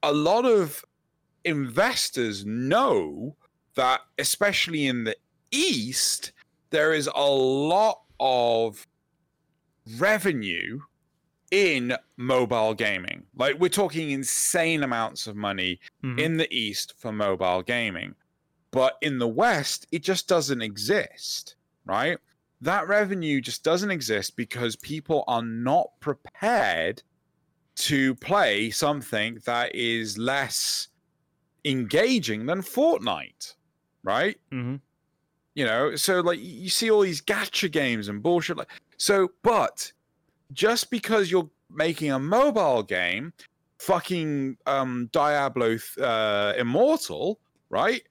a 0.02 0.12
lot 0.12 0.46
of 0.46 0.84
investors 1.46 2.46
know 2.46 3.36
that, 3.76 4.02
especially 4.18 4.86
in 4.88 5.04
the 5.06 5.16
East, 5.52 6.32
there 6.72 6.94
is 6.94 7.08
a 7.14 7.30
lot 7.30 8.02
of 8.20 8.86
revenue 9.98 10.80
in 11.52 11.96
mobile 12.18 12.74
gaming. 12.74 13.24
Like 13.36 13.60
we're 13.60 13.70
talking 13.70 14.12
insane 14.12 14.82
amounts 14.84 15.28
of 15.28 15.36
money 15.36 15.80
Mhm. 16.04 16.20
in 16.20 16.38
the 16.38 16.52
East 16.56 16.94
for 16.98 17.12
mobile 17.12 17.62
gaming. 17.62 18.16
But 18.72 18.98
in 19.02 19.20
the 19.20 19.28
West, 19.28 19.86
it 19.92 20.04
just 20.04 20.28
doesn't 20.28 20.62
exist, 20.64 21.56
right? 21.86 22.18
That 22.64 22.88
revenue 22.88 23.42
just 23.42 23.62
doesn't 23.62 23.92
exist 23.92 24.38
because 24.38 24.78
people 24.78 25.26
are 25.28 25.42
not 25.42 25.90
prepared 26.00 27.04
to 27.76 28.16
play 28.16 28.70
something 28.70 29.40
that 29.46 29.76
is 29.76 30.18
less 30.18 30.88
engaging 31.66 32.46
than 32.46 32.62
Fortnite, 32.62 33.56
right? 34.04 34.38
Mhm. 34.50 34.80
You 35.56 35.66
know, 35.66 35.96
so 35.98 36.22
like 36.22 36.40
you 36.40 36.70
see 36.70 36.90
all 36.90 37.02
these 37.02 37.22
gacha 37.22 37.70
games 37.70 38.08
and 38.08 38.24
bullshit 38.24 38.56
like 38.56 38.70
so, 38.98 39.30
but 39.42 39.92
just 40.54 40.90
because 40.90 41.30
you're 41.30 41.50
making 41.70 42.12
a 42.12 42.20
mobile 42.20 42.82
game, 42.82 43.34
fucking 43.80 44.58
um, 44.68 45.10
Diablo 45.12 45.78
uh, 46.00 46.54
Immortal, 46.58 47.42
right? 47.70 48.04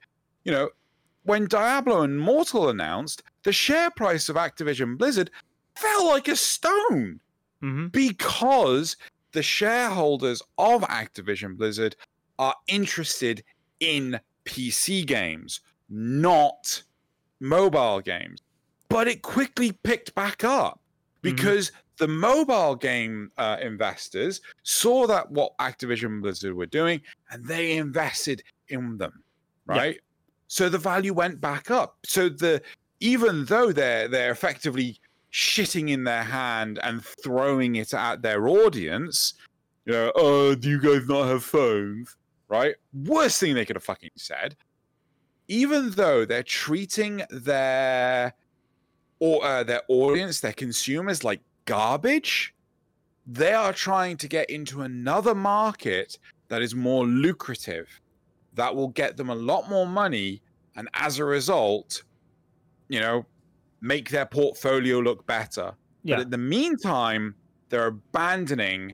You 0.43 0.51
know, 0.51 0.69
when 1.23 1.47
Diablo 1.47 2.03
Immortal 2.03 2.69
announced, 2.69 3.23
the 3.43 3.51
share 3.53 3.89
price 3.91 4.29
of 4.29 4.35
Activision 4.35 4.97
Blizzard 4.97 5.29
fell 5.75 6.07
like 6.07 6.27
a 6.27 6.35
stone 6.35 7.19
Mm-hmm. 7.63 7.87
because 7.87 8.97
the 9.31 9.41
shareholders 9.41 10.41
of 10.57 10.81
Activision 10.81 11.55
Blizzard 11.55 11.95
are 12.37 12.53
interested 12.67 13.41
in 13.79 14.19
PC 14.43 15.05
games, 15.05 15.61
not 15.89 16.83
mobile 17.39 18.01
games. 18.01 18.41
But 18.89 19.07
it 19.07 19.21
quickly 19.21 19.71
picked 19.71 20.13
back 20.13 20.43
up 20.43 20.81
because 21.21 21.71
the 21.99 22.07
mobile 22.09 22.75
game 22.75 23.31
uh, 23.37 23.55
investors 23.61 24.41
saw 24.63 25.07
that 25.07 25.31
what 25.31 25.57
Activision 25.59 26.21
Blizzard 26.21 26.53
were 26.53 26.65
doing 26.65 27.01
and 27.31 27.45
they 27.47 27.77
invested 27.77 28.43
in 28.67 28.97
them, 28.97 29.23
Yeah. 29.69 29.77
right? 29.77 29.99
So 30.47 30.67
the 30.67 30.77
value 30.77 31.13
went 31.13 31.39
back 31.39 31.71
up. 31.71 31.97
So 32.05 32.27
the 32.27 32.61
even 33.03 33.43
though 33.45 33.73
they're 33.73 34.07
they're 34.07 34.31
effectively 34.31 34.97
shitting 35.31 35.89
in 35.89 36.05
their 36.05 36.23
hand 36.23 36.79
and 36.83 37.03
throwing 37.21 37.75
it 37.75 37.93
at 37.93 38.21
their 38.21 38.47
audience, 38.47 39.33
you 39.85 39.91
know, 39.91 40.11
oh, 40.15 40.55
do 40.55 40.69
you 40.69 40.79
guys 40.79 41.05
not 41.07 41.27
have 41.27 41.43
phones? 41.43 42.15
Right? 42.47 42.75
Worst 42.93 43.39
thing 43.39 43.55
they 43.55 43.65
could 43.65 43.75
have 43.75 43.83
fucking 43.83 44.11
said. 44.15 44.55
Even 45.49 45.91
though 45.91 46.23
they're 46.23 46.43
treating 46.43 47.21
their 47.29 48.33
or 49.19 49.43
uh, 49.43 49.63
their 49.63 49.81
audience, 49.89 50.39
their 50.39 50.53
consumers 50.53 51.25
like 51.25 51.41
garbage, 51.65 52.55
they 53.27 53.53
are 53.53 53.73
trying 53.73 54.15
to 54.17 54.29
get 54.29 54.49
into 54.49 54.83
another 54.83 55.35
market 55.35 56.17
that 56.47 56.61
is 56.61 56.73
more 56.73 57.05
lucrative, 57.05 57.89
that 58.53 58.73
will 58.73 58.89
get 58.89 59.17
them 59.17 59.29
a 59.29 59.35
lot 59.35 59.69
more 59.69 59.87
money, 59.87 60.41
and 60.77 60.87
as 60.93 61.19
a 61.19 61.25
result, 61.25 62.03
you 62.93 62.99
know, 62.99 63.25
make 63.81 64.11
their 64.11 64.27
portfolio 64.27 64.99
look 64.99 65.25
better. 65.25 65.73
Yeah. 66.03 66.17
But 66.17 66.21
in 66.25 66.29
the 66.29 66.37
meantime, 66.37 67.33
they're 67.69 67.87
abandoning 67.87 68.93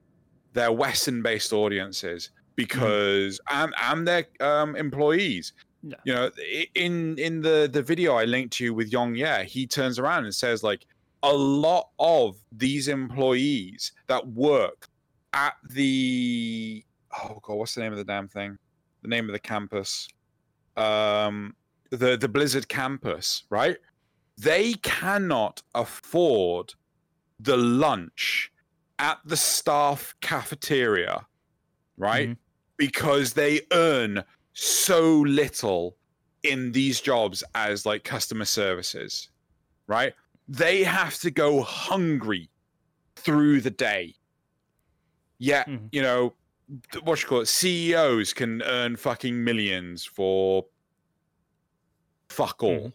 their 0.54 0.72
Western-based 0.72 1.52
audiences 1.52 2.32
because 2.56 3.42
and 3.50 3.74
and 3.84 4.08
their 4.08 4.26
um, 4.40 4.78
employees. 4.78 5.52
You 6.04 6.14
know, 6.14 6.32
in 6.76 7.18
in 7.18 7.42
the 7.42 7.70
the 7.72 7.82
video 7.82 8.16
I 8.16 8.24
linked 8.24 8.54
to 8.58 8.64
you 8.64 8.74
with 8.74 8.90
YongYea, 8.90 9.44
he 9.44 9.68
turns 9.68 10.00
around 10.00 10.24
and 10.24 10.34
says 10.34 10.64
like 10.64 10.86
a 11.24 11.34
lot 11.34 11.90
of 12.00 12.38
these 12.54 12.88
employees 12.88 13.92
that 14.08 14.26
work 14.28 14.88
at 15.34 15.56
the 15.70 16.84
oh 17.22 17.40
god, 17.42 17.56
what's 17.56 17.76
the 17.76 17.82
name 17.82 17.92
of 17.92 17.98
the 17.98 18.06
damn 18.06 18.30
thing? 18.30 18.58
The 19.02 19.10
name 19.10 19.26
of 19.26 19.34
the 19.34 19.40
campus, 19.40 20.08
um, 20.78 21.54
the 21.90 22.18
the 22.18 22.30
Blizzard 22.30 22.70
campus, 22.70 23.44
right? 23.50 23.78
They 24.40 24.74
cannot 24.76 25.62
afford 25.76 26.74
the 27.40 27.58
lunch 27.58 28.52
at 28.98 29.20
the 29.26 29.38
staff 29.38 30.16
cafeteria, 30.22 31.28
right? 31.98 32.30
Mhm. 32.30 32.38
Because 32.78 33.34
they 33.34 33.62
earn 33.72 34.24
so 34.54 35.20
little 35.22 35.98
in 36.44 36.72
these 36.72 37.02
jobs 37.02 37.44
as 37.54 37.86
like 37.86 38.04
customer 38.06 38.46
services, 38.46 39.30
right? 39.88 40.14
They 40.48 40.84
have 40.84 41.18
to 41.20 41.32
go 41.32 41.62
hungry 41.62 42.50
through 43.18 43.62
the 43.62 43.72
day. 43.72 44.16
Yet, 45.38 45.68
Mhm. 45.68 45.90
you 45.92 46.02
know, 46.02 46.36
what 47.04 47.22
you 47.22 47.28
call 47.28 47.42
it, 47.42 47.48
CEOs 47.48 48.34
can 48.34 48.62
earn 48.62 48.96
fucking 48.96 49.44
millions 49.44 50.06
for 50.06 50.66
fuck 52.30 52.64
all, 52.64 52.90
Mhm. 52.90 52.94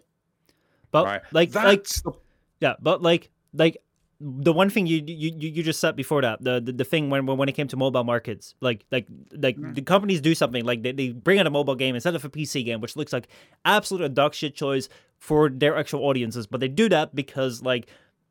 But 0.95 1.05
right? 1.07 1.23
like 1.33 1.55
like 1.55 1.83
That's 1.83 2.01
the 2.03 2.13
Yeah, 2.61 2.75
but 2.81 3.03
like 3.03 3.31
like 3.53 3.77
the 4.21 4.53
one 4.53 4.71
thing 4.71 4.87
you 4.87 5.03
you 5.05 5.31
you 5.37 5.63
just 5.63 5.81
said 5.81 5.97
before 5.97 6.23
that 6.23 6.43
the 6.43 6.61
the, 6.61 6.73
the 6.73 6.85
thing 6.85 7.11
when 7.11 7.27
when 7.27 7.49
it 7.49 7.53
came 7.59 7.67
to 7.69 7.77
mobile 7.77 8.05
markets 8.05 8.55
like 8.61 8.87
like 8.95 9.07
like 9.33 9.57
Mhm. 9.59 9.75
the 9.75 9.83
companies 9.83 10.21
do 10.21 10.35
something 10.37 10.65
like 10.65 10.83
they, 10.85 10.93
they 10.93 11.09
bring 11.11 11.41
out 11.41 11.47
a 11.49 11.51
mobile 11.51 11.75
game 11.75 11.95
instead 11.97 12.15
of 12.15 12.25
a 12.25 12.31
PC 12.31 12.65
game 12.65 12.81
which 12.81 12.95
looks 12.97 13.13
like 13.13 13.27
absolute 13.65 14.05
a 14.05 14.09
dog 14.09 14.33
shit 14.33 14.55
choice 14.55 14.89
for 15.19 15.51
their 15.51 15.77
actual 15.77 16.01
audiences 16.09 16.47
but 16.47 16.61
they 16.61 16.69
do 16.69 16.89
that 16.89 17.13
because 17.15 17.61
like 17.61 17.89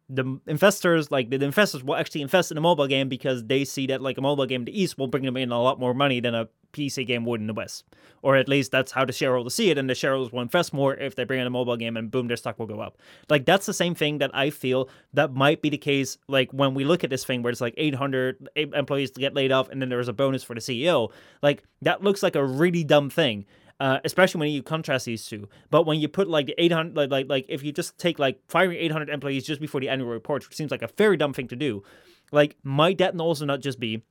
the 0.09 0.39
investors 0.47 1.11
like 1.11 1.29
the 1.29 1.43
investors 1.43 1.83
will 1.83 1.95
actually 1.95 2.21
invest 2.21 2.51
in 2.51 2.57
a 2.57 2.61
mobile 2.61 2.87
game 2.87 3.07
because 3.07 3.45
they 3.45 3.63
see 3.63 3.87
that 3.87 4.01
like 4.01 4.17
a 4.17 4.21
mobile 4.21 4.45
game 4.45 4.61
in 4.61 4.65
the 4.65 4.81
east 4.81 4.97
will 4.97 5.07
bring 5.07 5.23
them 5.23 5.37
in 5.37 5.51
a 5.51 5.61
lot 5.61 5.79
more 5.79 5.93
money 5.93 6.19
than 6.19 6.35
a 6.35 6.47
PC 6.73 7.05
game 7.05 7.23
would 7.23 7.39
in 7.39 7.47
the 7.47 7.53
west 7.53 7.85
or 8.21 8.35
at 8.35 8.49
least 8.49 8.71
that's 8.71 8.91
how 8.91 9.05
the 9.05 9.13
shareholders 9.13 9.53
see 9.53 9.69
it 9.69 9.77
and 9.77 9.89
the 9.89 9.95
shareholders 9.95 10.33
will 10.33 10.41
invest 10.41 10.73
more 10.73 10.95
if 10.95 11.15
they 11.15 11.23
bring 11.23 11.39
in 11.39 11.47
a 11.47 11.49
mobile 11.49 11.77
game 11.77 11.95
and 11.95 12.11
boom 12.11 12.27
their 12.27 12.35
stock 12.35 12.59
will 12.59 12.65
go 12.65 12.79
up 12.79 12.97
like 13.29 13.45
that's 13.45 13.65
the 13.65 13.73
same 13.73 13.95
thing 13.95 14.17
that 14.17 14.31
I 14.33 14.49
feel 14.49 14.89
that 15.13 15.33
might 15.33 15.61
be 15.61 15.69
the 15.69 15.77
case. 15.77 16.17
Like 16.27 16.51
when 16.51 16.73
we 16.73 16.83
look 16.83 17.03
at 17.03 17.09
this 17.09 17.25
thing 17.25 17.43
where 17.43 17.51
it's 17.51 17.61
like 17.61 17.73
800 17.77 18.49
employees 18.55 19.11
to 19.11 19.19
get 19.19 19.33
laid 19.33 19.51
off, 19.51 19.69
and 19.69 19.81
then 19.81 19.89
there's 19.89 20.07
a 20.07 20.13
bonus 20.13 20.43
for 20.43 20.53
the 20.53 20.61
CEO. 20.61 21.11
Like 21.41 21.63
that 21.81 22.03
looks 22.03 22.23
like 22.23 22.35
a 22.35 22.45
really 22.45 22.83
dumb 22.83 23.09
thing. 23.09 23.45
Uh, 23.79 23.99
especially 24.05 24.39
when 24.39 24.51
you 24.51 24.63
contrast 24.63 25.05
these 25.05 25.25
two, 25.25 25.49
but 25.69 25.85
when 25.85 25.99
you 25.99 26.07
put 26.07 26.29
like 26.29 26.45
the 26.45 26.55
800, 26.57 26.95
like, 26.95 27.09
like 27.11 27.27
like 27.27 27.45
if 27.49 27.63
you 27.63 27.71
just 27.71 27.97
take 27.97 28.19
like 28.19 28.39
firing 28.47 28.77
800 28.77 29.09
employees 29.09 29.43
just 29.45 29.59
before 29.59 29.81
the 29.81 29.89
annual 29.89 30.09
report, 30.09 30.47
which 30.47 30.55
seems 30.55 30.71
like 30.71 30.83
a 30.83 30.89
very 30.95 31.17
dumb 31.17 31.33
thing 31.33 31.47
to 31.49 31.55
do, 31.55 31.83
like 32.31 32.55
might 32.63 32.99
that 32.99 33.19
also 33.19 33.45
not 33.45 33.61
just 33.61 33.79
be, 33.79 34.03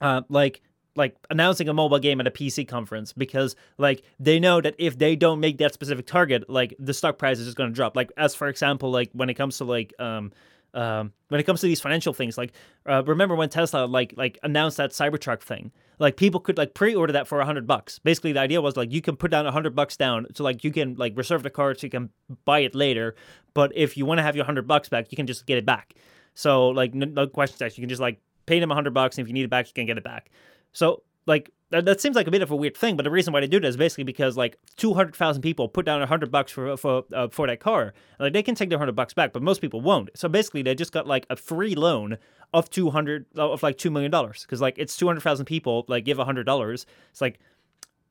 uh, 0.00 0.22
like 0.28 0.62
like 0.98 1.16
announcing 1.30 1.68
a 1.68 1.74
mobile 1.74 1.98
game 1.98 2.20
at 2.20 2.26
a 2.26 2.30
PC 2.30 2.66
conference 2.66 3.12
because 3.12 3.54
like 3.78 4.02
they 4.18 4.40
know 4.40 4.60
that 4.60 4.74
if 4.78 4.98
they 4.98 5.14
don't 5.16 5.40
make 5.40 5.58
that 5.58 5.72
specific 5.72 6.06
target, 6.06 6.50
like 6.50 6.74
the 6.78 6.92
stock 6.92 7.18
price 7.18 7.38
is 7.38 7.46
just 7.46 7.56
going 7.56 7.70
to 7.70 7.74
drop. 7.74 7.96
Like 7.96 8.10
as 8.16 8.34
for 8.34 8.48
example, 8.48 8.90
like 8.90 9.10
when 9.12 9.30
it 9.30 9.34
comes 9.34 9.58
to 9.58 9.64
like 9.64 9.94
um 9.98 10.32
um 10.74 11.12
when 11.28 11.40
it 11.40 11.44
comes 11.44 11.60
to 11.60 11.66
these 11.66 11.80
financial 11.80 12.12
things, 12.12 12.38
like 12.38 12.52
uh, 12.86 13.02
remember 13.04 13.34
when 13.34 13.48
Tesla 13.48 13.86
like 13.86 14.14
like 14.16 14.38
announced 14.42 14.76
that 14.76 14.90
Cybertruck 14.90 15.40
thing? 15.40 15.72
Like 15.98 16.16
people 16.16 16.40
could 16.40 16.58
like 16.58 16.74
pre-order 16.74 17.12
that 17.14 17.26
for 17.26 17.40
a 17.40 17.44
hundred 17.44 17.66
bucks. 17.66 17.98
Basically, 17.98 18.32
the 18.32 18.40
idea 18.40 18.60
was 18.60 18.76
like 18.76 18.92
you 18.92 19.00
can 19.00 19.16
put 19.16 19.30
down 19.30 19.46
a 19.46 19.52
hundred 19.52 19.74
bucks 19.74 19.96
down, 19.96 20.26
so 20.34 20.44
like 20.44 20.62
you 20.64 20.70
can 20.70 20.94
like 20.94 21.16
reserve 21.16 21.42
the 21.42 21.50
car 21.50 21.74
so 21.74 21.86
you 21.86 21.90
can 21.90 22.10
buy 22.44 22.60
it 22.60 22.74
later. 22.74 23.14
But 23.54 23.72
if 23.74 23.96
you 23.96 24.06
want 24.06 24.18
to 24.18 24.22
have 24.22 24.36
your 24.36 24.44
hundred 24.44 24.66
bucks 24.66 24.88
back, 24.88 25.10
you 25.10 25.16
can 25.16 25.26
just 25.26 25.46
get 25.46 25.58
it 25.58 25.66
back. 25.66 25.94
So 26.34 26.68
like 26.68 26.94
no, 26.94 27.06
no 27.06 27.26
questions 27.26 27.60
asked. 27.60 27.78
You 27.78 27.82
can 27.82 27.88
just 27.88 28.00
like 28.00 28.20
pay 28.46 28.60
them 28.60 28.70
a 28.70 28.74
hundred 28.74 28.94
bucks, 28.94 29.18
and 29.18 29.24
if 29.24 29.28
you 29.28 29.34
need 29.34 29.44
it 29.44 29.50
back, 29.50 29.66
you 29.66 29.72
can 29.74 29.86
get 29.86 29.98
it 29.98 30.04
back. 30.04 30.30
So 30.72 31.02
like 31.26 31.50
that, 31.70 31.84
that 31.84 32.00
seems 32.00 32.16
like 32.16 32.26
a 32.26 32.30
bit 32.30 32.42
of 32.42 32.50
a 32.50 32.56
weird 32.56 32.76
thing, 32.76 32.96
but 32.96 33.02
the 33.02 33.10
reason 33.10 33.32
why 33.32 33.40
they 33.40 33.46
do 33.46 33.60
that 33.60 33.66
is 33.66 33.76
basically 33.76 34.04
because 34.04 34.36
like 34.36 34.58
two 34.76 34.94
hundred 34.94 35.14
thousand 35.14 35.42
people 35.42 35.68
put 35.68 35.84
down 35.84 36.00
a 36.00 36.06
hundred 36.06 36.30
bucks 36.30 36.50
for 36.50 36.76
for 36.76 37.04
uh, 37.12 37.28
for 37.28 37.46
that 37.46 37.60
car. 37.60 37.92
Like 38.18 38.32
they 38.32 38.42
can 38.42 38.54
take 38.54 38.70
their 38.70 38.78
hundred 38.78 38.96
bucks 38.96 39.12
back, 39.12 39.32
but 39.32 39.42
most 39.42 39.60
people 39.60 39.80
won't. 39.80 40.10
So 40.14 40.28
basically, 40.28 40.62
they 40.62 40.74
just 40.74 40.92
got 40.92 41.06
like 41.06 41.26
a 41.28 41.36
free 41.36 41.74
loan 41.74 42.18
of 42.54 42.70
two 42.70 42.90
hundred 42.90 43.26
of 43.36 43.62
like 43.62 43.76
two 43.76 43.90
million 43.90 44.10
dollars 44.10 44.42
because 44.42 44.60
like 44.60 44.78
it's 44.78 44.96
two 44.96 45.06
hundred 45.06 45.20
thousand 45.20 45.44
people 45.44 45.84
like 45.88 46.04
give 46.04 46.18
a 46.18 46.24
hundred 46.24 46.44
dollars. 46.44 46.86
It's 47.10 47.20
like 47.20 47.38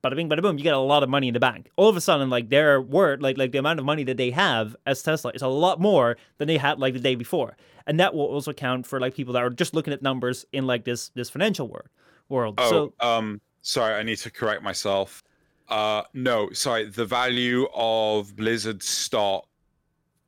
bada 0.03 0.15
bing, 0.15 0.29
bada 0.29 0.41
boom, 0.43 0.59
you 0.59 0.63
get 0.63 0.75
a 0.75 0.79
lot 0.79 1.01
of 1.01 1.09
money 1.09 1.27
in 1.27 1.33
the 1.33 1.39
bank. 1.39 1.71
All 1.75 1.89
of 1.89 1.97
a 1.97 2.01
sudden, 2.01 2.29
like 2.29 2.49
their 2.49 2.79
word, 2.79 3.23
like 3.23 3.39
like 3.39 3.51
the 3.51 3.57
amount 3.57 3.79
of 3.79 3.85
money 3.85 4.03
that 4.03 4.17
they 4.17 4.29
have 4.31 4.75
as 4.85 5.01
Tesla 5.01 5.31
is 5.33 5.41
a 5.41 5.47
lot 5.47 5.79
more 5.79 6.17
than 6.37 6.47
they 6.47 6.57
had 6.57 6.79
like 6.79 6.93
the 6.93 6.99
day 6.99 7.15
before, 7.15 7.57
and 7.87 7.99
that 7.99 8.13
will 8.13 8.25
also 8.25 8.53
count 8.53 8.85
for 8.85 8.99
like 8.99 9.15
people 9.15 9.33
that 9.33 9.41
are 9.41 9.49
just 9.49 9.73
looking 9.73 9.93
at 9.93 10.03
numbers 10.03 10.45
in 10.53 10.67
like 10.67 10.85
this 10.85 11.09
this 11.15 11.31
financial 11.31 11.67
world 11.67 11.87
world. 12.29 12.55
Oh, 12.57 12.69
So 12.69 12.93
um, 12.99 13.41
sorry, 13.67 13.95
I 13.95 14.03
need 14.03 14.17
to 14.19 14.31
correct 14.31 14.63
myself. 14.63 15.23
Uh, 15.67 16.03
no, 16.13 16.49
sorry, 16.51 16.85
the 16.85 17.05
value 17.05 17.67
of 17.75 18.35
Blizzard 18.35 18.81
stock 18.81 19.47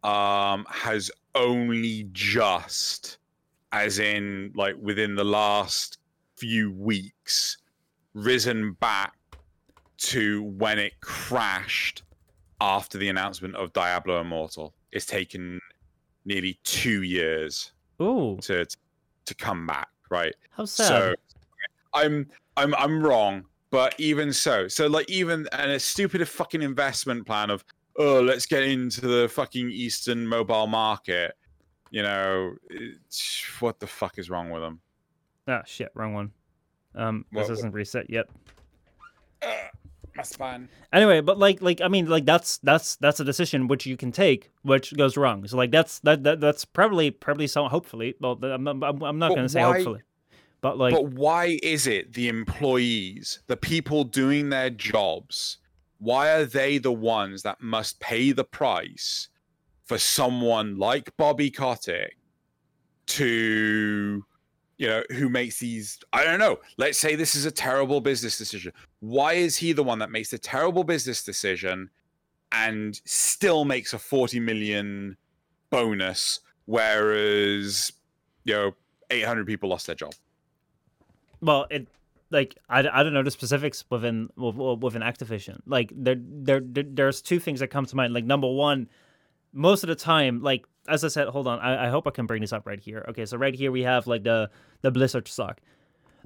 um 0.04 0.66
has 0.70 1.12
only 1.36 2.08
just, 2.12 3.18
as 3.72 4.00
in 4.00 4.52
like 4.56 4.76
within 4.82 5.16
the 5.16 5.24
last 5.24 6.00
few 6.36 6.72
weeks, 6.72 7.58
risen 8.14 8.74
back 8.74 9.14
to 9.98 10.44
when 10.44 10.80
it 10.80 10.94
crashed 11.02 12.04
after 12.62 12.98
the 12.98 13.10
announcement 13.10 13.56
of 13.56 13.72
Diablo 13.74 14.22
Immortal. 14.22 14.74
It's 14.92 15.06
taken 15.06 15.60
nearly 16.26 16.60
two 16.64 17.04
years 17.04 17.72
ooh, 18.02 18.38
to 18.42 18.66
to 19.26 19.36
come 19.36 19.66
back, 19.66 19.90
right? 20.10 20.36
how 20.52 20.66
sad. 20.66 20.88
So 20.88 21.16
I'm 21.94 22.28
I'm 22.60 22.76
I'm 22.76 23.02
wrong, 23.02 23.46
but 23.72 23.96
even 24.00 24.34
so, 24.34 24.68
so 24.68 24.88
like 24.88 25.10
even 25.10 25.48
and 25.54 25.72
a 25.72 25.80
stupid 25.80 26.28
fucking 26.28 26.62
investment 26.62 27.26
plan 27.26 27.50
of 27.50 27.64
oh 27.98 28.22
let's 28.22 28.46
get 28.46 28.64
into 28.64 29.02
the 29.02 29.30
fucking 29.30 29.70
Eastern 29.72 30.28
mobile 30.28 30.68
market. 30.68 31.34
You 31.92 32.04
know, 32.04 32.54
it's, 32.70 33.44
what 33.60 33.80
the 33.80 33.88
fuck 33.88 34.20
is 34.20 34.30
wrong 34.30 34.50
with 34.50 34.62
them? 34.62 34.80
ah 35.48 35.64
shit, 35.66 35.90
wrong 35.96 36.14
one. 36.14 36.32
Um, 36.96 37.26
this 37.32 37.50
isn't 37.50 37.74
reset 37.74 38.10
yet. 38.10 38.26
That's 40.16 40.36
fine. 40.36 40.68
Anyway, 40.92 41.22
but 41.22 41.38
like 41.40 41.62
like 41.62 41.80
I 41.82 41.88
mean 41.88 42.08
like 42.08 42.26
that's 42.26 42.58
that's 42.58 42.98
that's 42.98 43.20
a 43.22 43.24
decision 43.24 43.68
which 43.68 43.86
you 43.86 43.96
can 43.96 44.12
take 44.12 44.52
which 44.64 44.96
goes 44.98 45.16
wrong. 45.16 45.48
So 45.48 45.56
like 45.56 45.72
that's 45.72 46.00
that, 46.00 46.24
that 46.24 46.42
that's 46.42 46.66
probably 46.66 47.10
probably 47.10 47.48
so 47.48 47.68
hopefully. 47.70 48.16
Well, 48.20 48.38
I'm 48.44 48.68
I'm, 48.68 48.84
I'm 48.84 49.18
not 49.20 49.30
But 49.30 49.36
going 49.36 49.46
to 49.46 49.50
say 49.50 49.64
why- 49.64 49.76
hopefully, 49.76 50.02
but 50.62 50.78
like 50.78 50.94
but 50.94 51.06
why 51.06 51.58
is 51.64 51.88
it 51.88 52.14
the 52.14 52.28
employees, 52.28 53.40
the 53.48 53.58
people 53.58 54.04
doing 54.04 54.50
their 54.50 54.70
jobs, 54.70 55.58
why 56.00 56.32
are 56.32 56.46
they 56.46 56.78
the 56.78 56.92
ones 56.92 57.44
that 57.44 57.62
must 57.62 58.00
pay 58.00 58.32
the 58.32 58.44
price 58.44 59.30
for 59.86 59.98
someone 59.98 60.78
like 60.78 61.16
Bobby 61.18 61.50
Kotick 61.50 62.18
to, 63.08 64.24
you 64.78 64.88
know, 64.88 65.04
who 65.12 65.30
makes 65.30 65.60
these? 65.60 66.00
I 66.14 66.24
don't 66.24 66.40
know. 66.40 66.60
Let's 66.78 67.00
say 67.00 67.16
this 67.16 67.36
is 67.36 67.46
a 67.46 67.52
terrible 67.52 68.02
business 68.02 68.38
decision. 68.38 68.72
Why 69.00 69.34
is 69.34 69.58
he 69.58 69.74
the 69.74 69.84
one 69.84 70.00
that 70.00 70.12
makes 70.12 70.30
the 70.30 70.38
terrible 70.38 70.84
business 70.84 71.24
decision 71.24 71.90
and 72.52 73.00
still 73.06 73.66
makes 73.66 73.94
a 73.94 74.00
40 74.00 74.40
million 74.40 75.18
bonus, 75.70 76.40
whereas, 76.66 77.92
you 78.44 78.54
know, 78.54 78.72
800 79.10 79.48
people 79.48 79.70
lost 79.70 79.88
their 79.88 79.96
job? 79.96 80.14
Well 81.42 81.66
it 81.70 81.88
like 82.32 82.58
I, 82.70 82.80
I 82.80 83.04
don't 83.04 83.14
know 83.14 83.24
the 83.24 83.32
specifics 83.32 83.84
within 83.90 84.30
wi- 84.38 84.78
within 84.80 85.02
Activision. 85.02 85.60
Like 85.66 85.92
there, 85.96 86.16
there 86.20 86.62
there 86.64 86.84
there's 86.86 87.22
two 87.22 87.40
things 87.40 87.60
that 87.60 87.68
come 87.68 87.86
to 87.86 87.96
mind. 87.96 88.14
Like 88.14 88.26
number 88.26 88.48
one, 88.48 88.88
most 89.54 89.84
of 89.84 89.88
the 89.88 89.96
time, 89.96 90.42
like 90.42 90.66
as 90.88 91.04
I 91.04 91.08
said, 91.08 91.28
hold 91.28 91.48
on, 91.48 91.60
I, 91.60 91.88
I 91.88 91.90
hope 91.90 92.08
I 92.08 92.12
can 92.12 92.26
bring 92.26 92.42
this 92.42 92.54
up 92.54 92.66
right 92.66 92.80
here. 92.80 93.06
Okay, 93.10 93.26
so 93.26 93.38
right 93.38 93.54
here 93.54 93.72
we 93.72 93.84
have 93.84 94.08
like 94.08 94.24
the 94.24 94.50
the 94.82 94.92
Blizzard 94.92 95.28
stock. 95.28 95.60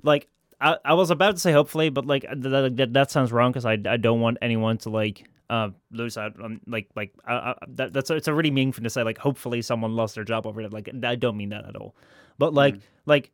Like 0.04 0.28
I, 0.60 0.78
I 0.84 0.94
was 0.94 1.10
about 1.10 1.36
to 1.36 1.42
say 1.42 1.52
hopefully, 1.52 1.90
but 1.90 2.06
like 2.06 2.26
that 2.30 2.76
that, 2.78 2.94
that 2.94 3.12
sounds 3.12 3.32
wrong 3.32 3.52
because 3.52 3.66
I, 3.66 3.74
I 3.88 3.98
don't 3.98 4.20
want 4.20 4.38
anyone 4.42 4.78
to 4.80 4.90
like 4.90 5.30
uh 5.50 5.70
lose 5.92 6.18
out 6.18 6.40
on 6.42 6.60
like 6.68 6.90
like 6.96 7.14
I, 7.26 7.54
that 7.70 7.94
that's 7.94 8.10
it's 8.10 8.28
a 8.28 8.34
really 8.34 8.52
mean 8.52 8.72
thing 8.72 8.84
to 8.84 8.90
say 8.90 9.04
like 9.04 9.18
hopefully 9.18 9.62
someone 9.62 9.96
lost 9.96 10.16
their 10.16 10.24
job 10.26 10.46
over 10.46 10.62
it. 10.62 10.74
Like 10.74 10.90
I 11.04 11.16
don't 11.16 11.38
mean 11.38 11.50
that 11.50 11.66
at 11.66 11.76
all. 11.78 11.96
But 12.38 12.54
like 12.54 12.76
like 13.06 13.32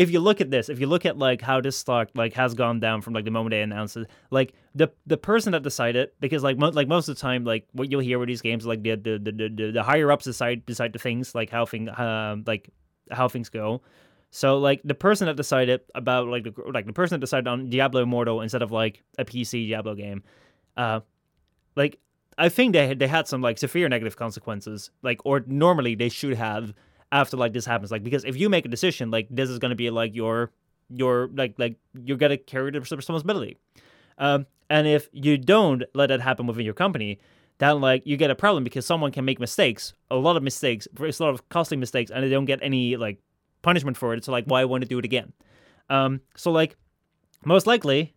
if 0.00 0.10
you 0.10 0.18
look 0.18 0.40
at 0.40 0.50
this, 0.50 0.70
if 0.70 0.80
you 0.80 0.86
look 0.86 1.04
at 1.04 1.18
like 1.18 1.42
how 1.42 1.60
this 1.60 1.76
stock 1.76 2.08
like 2.14 2.32
has 2.32 2.54
gone 2.54 2.80
down 2.80 3.02
from 3.02 3.12
like 3.12 3.26
the 3.26 3.30
moment 3.30 3.50
they 3.50 3.60
announced 3.60 3.98
it, 3.98 4.08
like 4.30 4.54
the 4.74 4.90
the 5.06 5.18
person 5.18 5.52
that 5.52 5.62
decided 5.62 6.08
because 6.20 6.42
like 6.42 6.56
mo- 6.56 6.70
like 6.70 6.88
most 6.88 7.06
of 7.06 7.16
the 7.16 7.20
time 7.20 7.44
like 7.44 7.68
what 7.72 7.90
you'll 7.90 8.00
hear 8.00 8.18
with 8.18 8.26
these 8.26 8.40
games 8.40 8.64
like 8.64 8.82
the 8.82 8.94
the 8.96 9.18
the, 9.18 9.48
the, 9.54 9.72
the, 9.72 9.82
higher 9.82 10.10
ups 10.10 10.24
decide 10.24 10.64
decide 10.64 10.94
the 10.94 10.98
things 10.98 11.34
like 11.34 11.50
how 11.50 11.66
thing 11.66 11.90
um 12.00 12.44
like 12.46 12.70
how 13.10 13.28
things 13.28 13.50
go. 13.50 13.82
So 14.30 14.56
like 14.56 14.80
the 14.84 14.94
person 14.94 15.26
that 15.26 15.36
decided 15.36 15.82
about 15.94 16.28
like 16.28 16.44
the 16.44 16.54
like 16.72 16.86
the 16.86 16.94
person 16.94 17.16
that 17.16 17.20
decided 17.20 17.46
on 17.46 17.68
Diablo 17.68 18.02
Immortal 18.02 18.40
instead 18.40 18.62
of 18.62 18.72
like 18.72 19.02
a 19.18 19.26
PC 19.26 19.66
Diablo 19.66 19.94
game, 19.94 20.22
uh, 20.78 21.00
like 21.76 21.98
I 22.38 22.48
think 22.48 22.72
they 22.72 22.86
had, 22.88 22.98
they 23.00 23.06
had 23.06 23.28
some 23.28 23.42
like 23.42 23.58
severe 23.58 23.86
negative 23.90 24.16
consequences 24.16 24.90
like 25.02 25.20
or 25.26 25.44
normally 25.46 25.94
they 25.94 26.08
should 26.08 26.38
have 26.38 26.72
after 27.12 27.36
like 27.36 27.52
this 27.52 27.66
happens 27.66 27.90
like 27.90 28.04
because 28.04 28.24
if 28.24 28.36
you 28.36 28.48
make 28.48 28.64
a 28.64 28.68
decision 28.68 29.10
like 29.10 29.26
this 29.30 29.50
is 29.50 29.58
going 29.58 29.70
to 29.70 29.76
be 29.76 29.90
like 29.90 30.14
your 30.14 30.50
your 30.88 31.28
like 31.34 31.54
like 31.58 31.76
you're 32.04 32.16
going 32.16 32.30
to 32.30 32.36
carry 32.36 32.70
the 32.70 32.80
responsibility. 32.80 33.56
Um 34.18 34.46
and 34.68 34.86
if 34.86 35.08
you 35.12 35.36
don't 35.36 35.82
let 35.94 36.08
that 36.08 36.20
happen 36.20 36.46
within 36.46 36.64
your 36.64 36.74
company 36.74 37.18
then 37.58 37.80
like 37.80 38.06
you 38.06 38.16
get 38.16 38.30
a 38.30 38.34
problem 38.34 38.64
because 38.64 38.86
someone 38.86 39.12
can 39.12 39.24
make 39.24 39.40
mistakes 39.40 39.94
a 40.10 40.16
lot 40.16 40.36
of 40.36 40.42
mistakes 40.42 40.86
it's 41.00 41.20
a 41.20 41.24
lot 41.24 41.34
of 41.34 41.48
costly 41.48 41.76
mistakes 41.76 42.10
and 42.10 42.24
they 42.24 42.30
don't 42.30 42.44
get 42.44 42.58
any 42.62 42.96
like 42.96 43.18
punishment 43.62 43.96
for 43.96 44.14
it 44.14 44.24
so 44.24 44.32
like 44.32 44.44
why 44.46 44.64
want 44.64 44.82
to 44.82 44.88
do 44.88 44.98
it 44.98 45.04
again? 45.04 45.32
Um 45.88 46.20
so 46.36 46.50
like 46.50 46.76
most 47.44 47.66
likely 47.66 48.14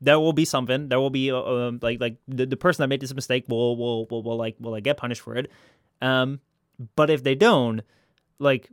there 0.00 0.18
will 0.18 0.32
be 0.32 0.44
something 0.44 0.88
there 0.88 0.98
will 0.98 1.10
be 1.10 1.30
uh, 1.30 1.40
um, 1.40 1.78
like 1.82 2.00
like 2.00 2.16
the, 2.26 2.46
the 2.46 2.56
person 2.56 2.82
that 2.82 2.88
made 2.88 3.00
this 3.00 3.14
mistake 3.14 3.44
will 3.48 3.76
will 3.76 4.06
will, 4.06 4.22
will 4.22 4.36
like 4.36 4.56
will 4.58 4.72
like 4.72 4.84
get 4.84 4.96
punished 4.96 5.20
for 5.20 5.36
it. 5.36 5.50
Um 6.00 6.40
but 6.96 7.10
if 7.10 7.22
they 7.22 7.34
don't 7.34 7.82
like 8.38 8.70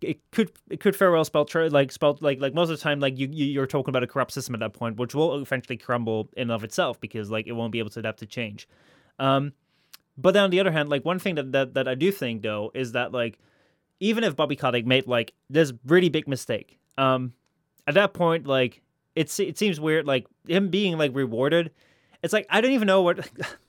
it 0.00 0.18
could 0.30 0.52
it 0.70 0.80
could 0.80 0.94
very 0.94 1.12
well 1.12 1.24
spell 1.24 1.44
tr- 1.44 1.62
like 1.64 1.90
spell 1.90 2.16
like 2.20 2.40
like 2.40 2.54
most 2.54 2.70
of 2.70 2.76
the 2.76 2.82
time 2.82 3.00
like 3.00 3.18
you 3.18 3.28
you- 3.30 3.46
you're 3.46 3.66
talking 3.66 3.90
about 3.90 4.02
a 4.02 4.06
corrupt 4.06 4.32
system 4.32 4.54
at 4.54 4.60
that 4.60 4.72
point 4.72 4.96
which 4.96 5.14
will 5.14 5.40
eventually 5.40 5.76
crumble 5.76 6.28
in 6.36 6.50
of 6.50 6.62
itself 6.62 7.00
because 7.00 7.30
like 7.30 7.46
it 7.46 7.52
won't 7.52 7.72
be 7.72 7.78
able 7.78 7.90
to 7.90 7.98
adapt 8.00 8.18
to 8.20 8.26
change. 8.26 8.68
Um 9.18 9.52
but 10.16 10.32
then 10.32 10.44
on 10.44 10.50
the 10.50 10.60
other 10.60 10.70
hand 10.70 10.88
like 10.88 11.04
one 11.04 11.18
thing 11.18 11.34
that 11.34 11.50
that, 11.52 11.74
that 11.74 11.88
i 11.88 11.94
do 11.96 12.12
think 12.12 12.42
though 12.42 12.70
is 12.74 12.92
that 12.92 13.10
like 13.12 13.38
even 13.98 14.22
if 14.22 14.36
bobby 14.36 14.54
kotick 14.54 14.86
made 14.86 15.06
like 15.08 15.32
this 15.50 15.72
really 15.86 16.08
big 16.08 16.28
mistake 16.28 16.78
um 16.98 17.32
at 17.88 17.94
that 17.94 18.12
point 18.14 18.46
like 18.46 18.80
it's 19.16 19.40
it 19.40 19.58
seems 19.58 19.80
weird 19.80 20.06
like 20.06 20.26
him 20.46 20.68
being 20.68 20.96
like 20.98 21.12
rewarded 21.14 21.72
it's 22.22 22.32
like 22.32 22.46
i 22.48 22.60
don't 22.60 22.70
even 22.72 22.86
know 22.86 23.02
what 23.02 23.28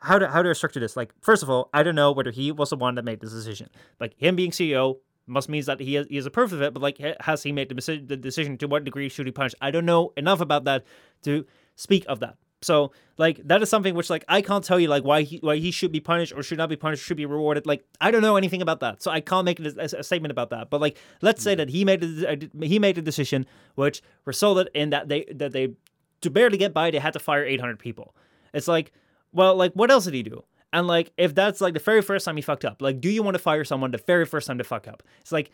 how 0.00 0.18
to 0.18 0.28
how 0.28 0.42
to 0.42 0.54
structure 0.54 0.80
this? 0.80 0.96
Like 0.96 1.12
first 1.20 1.42
of 1.42 1.50
all 1.50 1.70
i 1.72 1.82
don't 1.82 1.94
know 1.94 2.12
whether 2.12 2.30
he 2.30 2.52
was 2.52 2.70
the 2.70 2.76
one 2.76 2.94
that 2.96 3.04
made 3.04 3.20
this 3.20 3.32
decision. 3.32 3.68
Like 4.00 4.14
him 4.18 4.36
being 4.36 4.50
ceo 4.50 4.98
must 5.26 5.48
means 5.48 5.66
that 5.66 5.80
he 5.80 5.94
has, 5.94 6.06
he 6.08 6.16
has 6.16 6.26
approved 6.26 6.52
of 6.52 6.62
it 6.62 6.72
but 6.72 6.82
like 6.82 6.98
has 7.20 7.42
he 7.42 7.52
made 7.52 7.68
the, 7.68 7.74
deci- 7.74 8.06
the 8.06 8.16
decision 8.16 8.56
to 8.58 8.68
what 8.68 8.84
degree 8.84 9.08
should 9.08 9.26
he 9.26 9.32
punish? 9.32 9.54
I 9.60 9.70
don't 9.70 9.86
know 9.86 10.12
enough 10.16 10.40
about 10.40 10.64
that 10.64 10.84
to 11.22 11.44
speak 11.74 12.04
of 12.08 12.20
that. 12.20 12.36
So 12.62 12.92
like 13.18 13.40
that 13.48 13.62
is 13.62 13.68
something 13.68 13.94
which 13.94 14.10
like 14.10 14.24
i 14.28 14.40
can't 14.40 14.64
tell 14.64 14.80
you 14.80 14.88
like 14.88 15.04
why 15.04 15.22
he 15.22 15.38
why 15.38 15.56
he 15.56 15.70
should 15.70 15.92
be 15.92 16.00
punished 16.00 16.32
or 16.34 16.42
should 16.42 16.58
not 16.58 16.68
be 16.68 16.76
punished 16.76 17.04
should 17.04 17.16
be 17.16 17.26
rewarded. 17.26 17.66
Like 17.66 17.84
i 18.00 18.10
don't 18.10 18.22
know 18.22 18.36
anything 18.36 18.62
about 18.62 18.80
that 18.80 19.02
so 19.02 19.10
i 19.10 19.20
can't 19.20 19.44
make 19.44 19.60
a, 19.60 19.72
a, 19.78 20.02
statement 20.02 20.32
about 20.32 20.50
that. 20.50 20.70
But 20.70 20.80
like 20.80 20.96
let's 21.22 21.42
say 21.42 21.54
that 21.54 21.68
he 21.68 21.84
made 21.84 22.02
a, 22.02 22.32
uh, 22.32 22.36
he 22.62 22.78
made 22.78 22.98
a 22.98 23.02
decision 23.02 23.46
which 23.74 24.02
resulted 24.24 24.70
in 24.74 24.90
that 24.90 25.08
they 25.08 25.24
that 25.34 25.52
they 25.52 25.74
to 26.22 26.30
barely 26.30 26.58
get 26.58 26.72
by 26.72 26.90
they 26.90 26.98
had 26.98 27.12
to 27.12 27.18
fire 27.18 27.44
800 27.44 27.78
people. 27.78 28.14
It's 28.54 28.68
like 28.68 28.92
well 29.32 29.54
like 29.54 29.72
what 29.72 29.90
else 29.90 30.04
did 30.04 30.14
he 30.14 30.22
do? 30.22 30.44
And 30.72 30.86
like 30.86 31.12
if 31.16 31.34
that's 31.34 31.60
like 31.60 31.74
the 31.74 31.80
very 31.80 32.02
first 32.02 32.24
time 32.24 32.36
he 32.36 32.42
fucked 32.42 32.64
up 32.64 32.82
like 32.82 33.00
do 33.00 33.08
you 33.08 33.22
want 33.22 33.34
to 33.34 33.38
fire 33.38 33.64
someone 33.64 33.90
the 33.90 33.98
very 33.98 34.26
first 34.26 34.46
time 34.46 34.58
to 34.58 34.64
fuck 34.64 34.88
up? 34.88 35.02
It's 35.20 35.32
like 35.32 35.50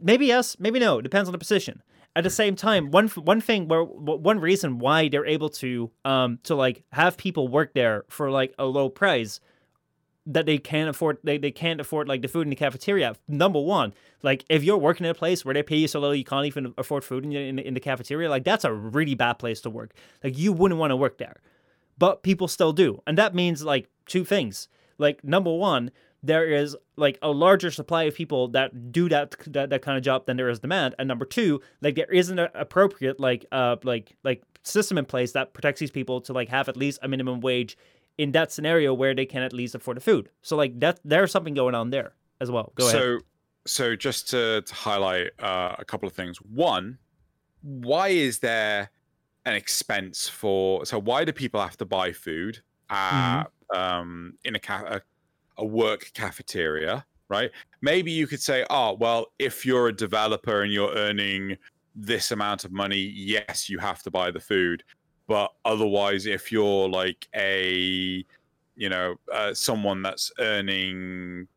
maybe 0.00 0.26
yes 0.26 0.56
maybe 0.58 0.78
no 0.78 1.00
depends 1.00 1.28
on 1.28 1.32
the 1.32 1.38
position. 1.38 1.82
At 2.14 2.24
the 2.24 2.30
same 2.30 2.56
time 2.56 2.90
one 2.90 3.08
one 3.08 3.40
thing 3.40 3.68
where 3.68 3.84
one 3.84 4.40
reason 4.40 4.78
why 4.78 5.08
they're 5.08 5.26
able 5.26 5.48
to 5.50 5.90
um 6.04 6.38
to 6.44 6.54
like 6.54 6.84
have 6.92 7.16
people 7.16 7.48
work 7.48 7.72
there 7.74 8.04
for 8.08 8.30
like 8.30 8.54
a 8.58 8.66
low 8.66 8.88
price 8.88 9.40
that 10.26 10.46
they 10.46 10.58
can't 10.58 10.88
afford 10.88 11.18
they, 11.24 11.36
they 11.36 11.50
can't 11.50 11.80
afford 11.80 12.08
like 12.08 12.22
the 12.22 12.28
food 12.28 12.42
in 12.42 12.50
the 12.50 12.56
cafeteria 12.56 13.14
number 13.26 13.60
one 13.60 13.92
like 14.22 14.44
if 14.48 14.62
you're 14.62 14.78
working 14.78 15.04
in 15.04 15.10
a 15.10 15.14
place 15.14 15.44
where 15.44 15.52
they 15.52 15.62
pay 15.62 15.76
you 15.76 15.88
so 15.88 15.98
low 15.98 16.12
you 16.12 16.24
can't 16.24 16.46
even 16.46 16.72
afford 16.78 17.02
food 17.02 17.24
in, 17.24 17.32
in, 17.32 17.58
in 17.58 17.74
the 17.74 17.80
cafeteria 17.80 18.30
like 18.30 18.44
that's 18.44 18.64
a 18.64 18.72
really 18.72 19.14
bad 19.14 19.34
place 19.34 19.60
to 19.60 19.70
work. 19.70 19.94
Like 20.22 20.38
you 20.38 20.52
wouldn't 20.52 20.78
want 20.78 20.90
to 20.90 20.96
work 20.96 21.18
there 21.18 21.40
but 21.98 22.22
people 22.22 22.48
still 22.48 22.72
do. 22.72 23.02
And 23.06 23.18
that 23.18 23.34
means 23.34 23.62
like 23.62 23.88
two 24.06 24.24
things. 24.24 24.68
Like 24.98 25.22
number 25.24 25.52
one 25.52 25.90
there 26.22 26.46
is 26.46 26.76
like 26.96 27.18
a 27.20 27.30
larger 27.30 27.70
supply 27.70 28.04
of 28.04 28.14
people 28.14 28.46
that 28.48 28.92
do 28.92 29.08
that 29.08 29.34
that, 29.48 29.70
that 29.70 29.82
kind 29.82 29.98
of 29.98 30.04
job 30.04 30.26
than 30.26 30.36
there 30.36 30.48
is 30.48 30.60
demand. 30.60 30.94
And 30.98 31.08
number 31.08 31.24
two 31.24 31.60
like 31.80 31.96
there 31.96 32.10
isn't 32.12 32.38
an 32.38 32.48
appropriate 32.54 33.18
like 33.18 33.44
uh 33.52 33.76
like 33.82 34.16
like 34.22 34.42
system 34.62 34.98
in 34.98 35.04
place 35.04 35.32
that 35.32 35.52
protects 35.52 35.80
these 35.80 35.90
people 35.90 36.20
to 36.22 36.32
like 36.32 36.48
have 36.48 36.68
at 36.68 36.76
least 36.76 37.00
a 37.02 37.08
minimum 37.08 37.40
wage 37.40 37.76
in 38.18 38.32
that 38.32 38.52
scenario 38.52 38.94
where 38.94 39.14
they 39.14 39.26
can 39.26 39.42
at 39.42 39.52
least 39.52 39.74
afford 39.74 39.96
the 39.96 40.00
food. 40.00 40.28
So 40.42 40.56
like 40.56 40.78
that 40.80 41.00
there's 41.04 41.32
something 41.32 41.54
going 41.54 41.74
on 41.74 41.90
there 41.90 42.12
as 42.40 42.50
well. 42.50 42.72
Go 42.76 42.88
ahead. 42.88 43.00
So, 43.00 43.18
so 43.66 43.96
just 43.96 44.30
to, 44.30 44.62
to 44.62 44.74
highlight 44.74 45.30
uh, 45.40 45.76
a 45.78 45.84
couple 45.84 46.06
of 46.06 46.14
things. 46.14 46.38
One, 46.38 46.98
why 47.62 48.08
is 48.08 48.40
there 48.40 48.90
an 49.44 49.54
expense 49.54 50.28
for? 50.28 50.84
So 50.86 50.98
why 50.98 51.24
do 51.24 51.32
people 51.32 51.60
have 51.60 51.76
to 51.78 51.84
buy 51.84 52.12
food 52.12 52.60
at, 52.90 53.44
um, 53.74 54.34
in 54.44 54.54
a, 54.54 54.60
ca- 54.60 54.84
a 54.86 55.00
a 55.58 55.64
work 55.64 56.10
cafeteria? 56.14 57.04
Right? 57.28 57.50
Maybe 57.80 58.12
you 58.12 58.26
could 58.26 58.42
say, 58.42 58.66
oh, 58.68 58.94
well, 59.00 59.26
if 59.38 59.64
you're 59.64 59.88
a 59.88 59.96
developer 59.96 60.62
and 60.62 60.72
you're 60.72 60.92
earning 60.94 61.56
this 61.94 62.30
amount 62.30 62.64
of 62.64 62.72
money, 62.72 62.98
yes, 62.98 63.70
you 63.70 63.78
have 63.78 64.02
to 64.02 64.10
buy 64.10 64.30
the 64.30 64.40
food. 64.40 64.84
But 65.28 65.50
otherwise, 65.64 66.26
if 66.26 66.52
you're 66.52 66.88
like 66.90 67.26
a, 67.34 68.24
you 68.76 68.88
know, 68.88 69.14
uh, 69.32 69.54
someone 69.54 70.02
that's 70.02 70.30
earning 70.38 71.48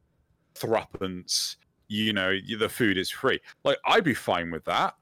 threepence, 0.53 1.57
you 1.89 2.13
know, 2.13 2.37
the 2.57 2.69
food 2.69 2.97
is 2.97 3.09
free. 3.09 3.39
Like 3.65 3.77
I'd 3.85 4.03
be 4.03 4.13
fine 4.13 4.51
with 4.51 4.63
that, 4.65 4.95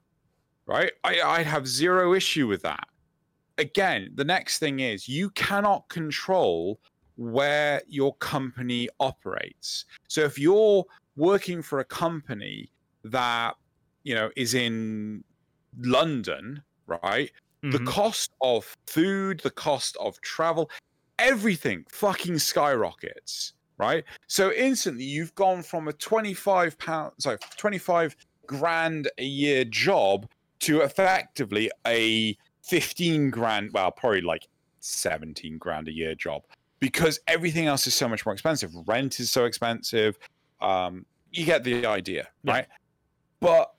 right? 0.66 0.92
I, 1.04 1.20
I'd 1.20 1.46
have 1.46 1.66
zero 1.66 2.14
issue 2.14 2.46
with 2.46 2.62
that. 2.62 2.86
Again, 3.58 4.10
the 4.14 4.24
next 4.24 4.58
thing 4.58 4.80
is 4.80 5.08
you 5.08 5.30
cannot 5.30 5.88
control 5.88 6.80
where 7.16 7.82
your 7.86 8.14
company 8.16 8.88
operates. 8.98 9.84
So 10.08 10.22
if 10.22 10.38
you're 10.38 10.84
working 11.16 11.62
for 11.62 11.78
a 11.78 11.84
company 11.84 12.70
that, 13.04 13.54
you 14.02 14.14
know, 14.14 14.30
is 14.36 14.54
in 14.54 15.22
London, 15.78 16.62
right? 16.86 17.30
the 17.70 17.78
Mhm. 17.78 17.86
cost 17.86 18.30
of 18.42 18.76
food, 18.86 19.40
the 19.40 19.50
cost 19.50 19.96
of 19.96 20.20
travel, 20.20 20.70
everything 21.18 21.82
fucking 21.90 22.38
skyrockets, 22.38 23.54
right? 23.78 24.04
So 24.26 24.52
instantly 24.52 25.04
you've 25.04 25.34
gone 25.34 25.62
from 25.62 25.88
a 25.88 25.94
25 25.94 26.76
pound, 26.76 27.12
sorry, 27.20 27.38
25 27.56 28.14
grand 28.46 29.10
a 29.16 29.24
year 29.24 29.64
job 29.64 30.28
to 30.64 30.80
effectively 30.80 31.70
a 31.86 32.36
15 32.62 33.30
grand, 33.30 33.70
well, 33.72 33.90
probably 33.90 34.22
like 34.22 34.46
17 34.80 35.58
grand 35.58 35.88
a 35.88 35.92
year 35.92 36.14
job 36.14 36.42
because 36.80 37.20
everything 37.28 37.66
else 37.66 37.86
is 37.86 37.94
so 37.94 38.08
much 38.08 38.24
more 38.26 38.32
expensive. 38.32 38.70
Rent 38.86 39.20
is 39.20 39.30
so 39.30 39.44
expensive. 39.44 40.18
Um, 40.60 41.04
you 41.32 41.44
get 41.44 41.64
the 41.64 41.86
idea, 41.86 42.28
Yeah. 42.42 42.52
right? 42.52 42.66
But 43.40 43.74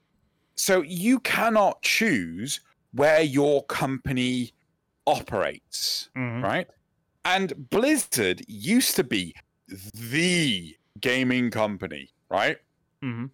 so 0.56 0.82
you 0.82 1.20
cannot 1.20 1.82
choose 1.82 2.62
where 2.94 3.22
your 3.22 3.64
company 3.66 4.54
operates, 5.08 6.10
Mhm. 6.16 6.44
right? 6.44 6.68
And 7.26 7.70
Blizzard 7.70 8.42
used 8.48 8.96
to 8.96 9.04
be 9.04 9.36
the 9.68 10.76
gaming 11.00 11.50
company, 11.52 12.10
right? 12.30 12.58
Mm-hmm. 13.04 13.26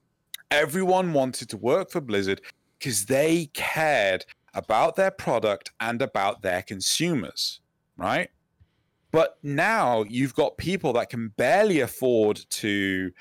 Everyone 0.49 1.13
wanted 1.13 1.49
to 1.49 1.57
work 1.57 1.91
for 1.91 2.01
Blizzard 2.01 2.41
because 2.81 3.05
they 3.05 3.45
cared 3.53 4.25
about 4.55 4.95
their 4.95 5.11
product 5.11 5.71
and 5.79 6.01
about 6.01 6.41
their 6.41 6.63
consumers, 6.63 7.61
right? 7.95 8.29
But 9.11 9.37
now 9.43 10.03
you've 10.09 10.33
got 10.33 10.57
people 10.57 10.93
that 10.93 11.09
can 11.09 11.29
barely 11.29 11.81
afford 11.81 12.43
to 12.49 13.11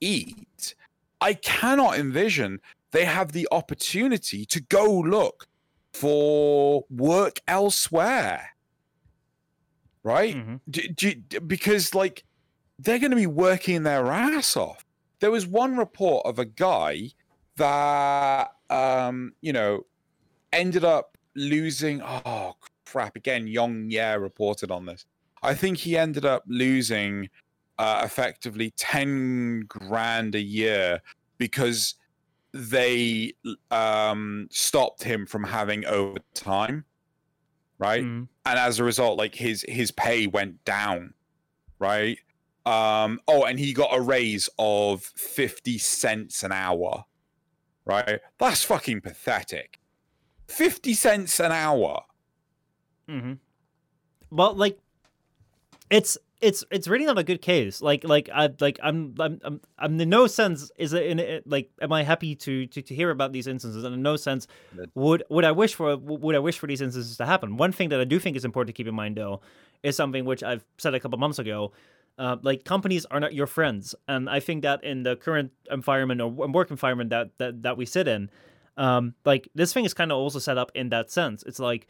eat. 0.00 0.74
I 1.22 1.32
cannot 1.34 1.98
envision 1.98 2.60
they 2.90 3.06
have 3.06 3.32
the 3.32 3.48
opportunity 3.50 4.44
to 4.46 4.60
go 4.60 5.00
look 5.00 5.46
for 5.94 6.84
work 6.90 7.40
elsewhere. 7.48 8.50
Right? 10.02 10.36
Mhm. 10.36 10.60
do, 10.70 10.88
do, 10.88 11.40
because 11.40 11.94
like 11.94 12.22
they're 12.78 12.98
going 12.98 13.10
to 13.10 13.16
be 13.16 13.26
working 13.26 13.82
their 13.82 14.06
ass 14.08 14.56
off. 14.56 14.84
There 15.20 15.30
was 15.30 15.46
one 15.46 15.76
report 15.78 16.26
of 16.26 16.38
a 16.38 16.44
guy 16.44 17.10
that 17.56 18.55
um, 18.70 19.32
you 19.40 19.52
know 19.52 19.86
ended 20.52 20.84
up 20.84 21.16
losing. 21.34 22.00
Oh 22.02 22.54
crap! 22.86 23.16
Again, 23.16 23.46
YongYea 23.46 24.20
reported 24.20 24.70
on 24.70 24.86
this. 24.86 25.04
I 25.42 25.54
think 25.54 25.78
he 25.78 25.96
ended 25.96 26.24
up 26.24 26.44
losing 26.46 27.28
uh, 27.78 28.02
effectively 28.04 28.72
ten 28.76 29.60
grand 29.68 30.34
a 30.34 30.40
year 30.40 31.00
because 31.38 31.94
they 32.52 33.34
um, 33.70 34.48
stopped 34.50 35.02
him 35.02 35.26
from 35.26 35.44
having 35.44 35.84
overtime. 35.86 36.84
Right 37.78 38.02
Mhm. 38.02 38.28
and 38.46 38.58
as 38.58 38.78
a 38.78 38.84
result 38.84 39.18
like 39.18 39.34
his 39.34 39.62
his 39.68 39.90
pay 39.90 40.26
went 40.26 40.64
down 40.64 41.12
right 41.78 42.16
um 42.64 43.20
oh 43.28 43.44
and 43.44 43.58
he 43.58 43.74
got 43.74 43.94
a 43.94 44.00
raise 44.00 44.48
of 44.58 45.02
50 45.04 45.76
cents 45.76 46.42
an 46.42 46.52
hour 46.52 47.04
right 47.86 48.20
that's 48.38 48.62
fucking 48.64 49.00
pathetic 49.00 49.80
50 50.48 50.92
cents 50.94 51.40
an 51.40 51.52
hour 51.52 52.02
hmm 53.08 53.34
Well, 54.30 54.54
like, 54.54 54.78
it's 55.90 56.18
it's 56.40 56.64
it's 56.70 56.88
really 56.88 57.06
not 57.06 57.18
a 57.18 57.22
good 57.22 57.40
case. 57.40 57.80
Like 57.80 58.04
like 58.04 58.28
I 58.34 58.50
like 58.60 58.78
I'm 58.82 59.14
I'm 59.18 59.40
I'm, 59.44 59.60
I'm 59.78 60.00
in 60.00 60.08
no 60.10 60.26
sense 60.26 60.70
is 60.76 60.92
it 60.92 61.06
in 61.06 61.18
it 61.18 61.46
like 61.46 61.70
am 61.80 61.92
I 61.92 62.02
happy 62.02 62.34
to, 62.34 62.66
to 62.66 62.82
to 62.82 62.94
hear 62.94 63.10
about 63.10 63.32
these 63.32 63.46
instances 63.46 63.84
and 63.84 63.94
in 63.94 64.02
no 64.02 64.16
sense 64.16 64.46
would 64.94 65.22
would 65.30 65.44
I 65.44 65.52
wish 65.52 65.74
for 65.74 65.96
would 65.96 66.34
I 66.34 66.40
wish 66.40 66.58
for 66.58 66.66
these 66.66 66.80
instances 66.80 67.16
to 67.18 67.24
happen. 67.26 67.56
One 67.56 67.72
thing 67.72 67.88
that 67.90 68.00
I 68.00 68.04
do 68.04 68.18
think 68.18 68.36
is 68.36 68.44
important 68.44 68.74
to 68.74 68.78
keep 68.78 68.88
in 68.88 68.94
mind 68.94 69.16
though 69.16 69.40
is 69.82 69.96
something 69.96 70.24
which 70.24 70.42
I've 70.42 70.64
said 70.76 70.94
a 70.94 71.00
couple 71.00 71.18
months 71.18 71.38
ago. 71.38 71.72
Uh, 72.18 72.36
like 72.42 72.64
companies 72.64 73.04
are 73.06 73.20
not 73.20 73.34
your 73.34 73.46
friends, 73.46 73.94
and 74.08 74.28
I 74.30 74.40
think 74.40 74.62
that 74.62 74.82
in 74.82 75.02
the 75.02 75.16
current 75.16 75.52
environment 75.70 76.20
or 76.20 76.28
work 76.28 76.70
environment 76.70 77.10
that 77.10 77.36
that, 77.38 77.62
that 77.62 77.76
we 77.76 77.84
sit 77.84 78.08
in, 78.08 78.30
um, 78.78 79.14
like 79.26 79.48
this 79.54 79.72
thing 79.74 79.84
is 79.84 79.92
kind 79.92 80.10
of 80.10 80.16
also 80.16 80.38
set 80.38 80.56
up 80.56 80.72
in 80.74 80.88
that 80.90 81.10
sense. 81.10 81.42
It's 81.42 81.58
like 81.58 81.86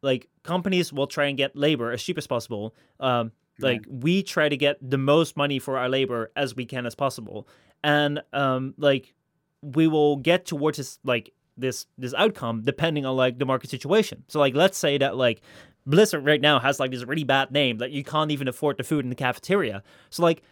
like 0.00 0.28
companies 0.42 0.92
will 0.92 1.06
try 1.06 1.26
and 1.26 1.36
get 1.36 1.54
labor 1.54 1.92
as 1.92 2.02
cheap 2.02 2.16
as 2.16 2.26
possible. 2.26 2.74
Um, 2.98 3.32
like 3.60 3.84
we 3.88 4.22
try 4.22 4.48
to 4.48 4.56
get 4.56 4.78
the 4.80 4.98
most 4.98 5.36
money 5.36 5.58
for 5.58 5.78
our 5.78 5.88
labor 5.88 6.30
as 6.34 6.56
we 6.56 6.64
can 6.64 6.86
as 6.86 6.94
possible, 6.94 7.46
and 7.84 8.22
um, 8.32 8.74
like 8.78 9.14
we 9.60 9.86
will 9.86 10.16
get 10.16 10.46
towards 10.46 10.78
this 10.78 10.98
like 11.04 11.32
this 11.56 11.86
this 11.98 12.14
outcome 12.14 12.62
depending 12.62 13.06
on 13.06 13.16
like 13.16 13.38
the 13.38 13.44
market 13.44 13.70
situation. 13.70 14.24
So 14.28 14.40
like 14.40 14.54
let's 14.54 14.78
say 14.78 14.98
that 14.98 15.16
like 15.16 15.42
Blizzard 15.86 16.24
right 16.24 16.40
now 16.40 16.58
has 16.58 16.78
like 16.78 16.90
this 16.90 17.04
really 17.04 17.24
bad 17.24 17.50
name 17.50 17.78
that 17.78 17.90
you 17.90 18.04
can't 18.04 18.30
even 18.30 18.48
afford 18.48 18.78
the 18.78 18.84
food 18.84 19.04
in 19.04 19.08
the 19.08 19.16
cafeteria. 19.16 19.82
So 20.10 20.22
like 20.22 20.42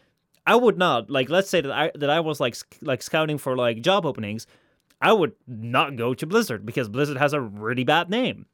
I 0.46 0.56
would 0.56 0.78
not 0.78 1.10
like 1.10 1.28
let's 1.28 1.48
say 1.48 1.60
that 1.60 1.72
I 1.72 1.90
that 1.94 2.10
I 2.10 2.20
was 2.20 2.40
like 2.40 2.54
sc- 2.54 2.78
like 2.82 3.02
scouting 3.02 3.38
for 3.38 3.56
like 3.56 3.82
job 3.82 4.04
openings. 4.06 4.46
I 5.00 5.12
would 5.12 5.32
not 5.46 5.96
go 5.96 6.12
to 6.14 6.26
Blizzard 6.26 6.66
because 6.66 6.88
Blizzard 6.88 7.16
has 7.16 7.32
a 7.32 7.40
really 7.40 7.84
bad 7.84 8.10
name. 8.10 8.46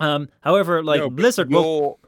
Um, 0.00 0.28
however, 0.40 0.82
like 0.82 1.00
No, 1.00 1.10
Blizzard 1.10 1.50
you're 1.50 1.60
will 1.60 2.00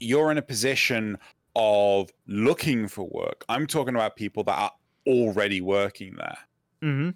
you're 0.00 0.30
in 0.30 0.38
a 0.38 0.42
position 0.42 1.18
of 1.54 2.10
looking 2.26 2.86
for 2.86 3.08
work 3.08 3.42
i'm 3.48 3.66
talking 3.66 3.94
about 3.94 4.14
people 4.14 4.44
that 4.44 4.58
are 4.58 4.72
already 5.06 5.62
working 5.62 6.14
there 6.16 6.36
Mm-hmm. 6.82 7.10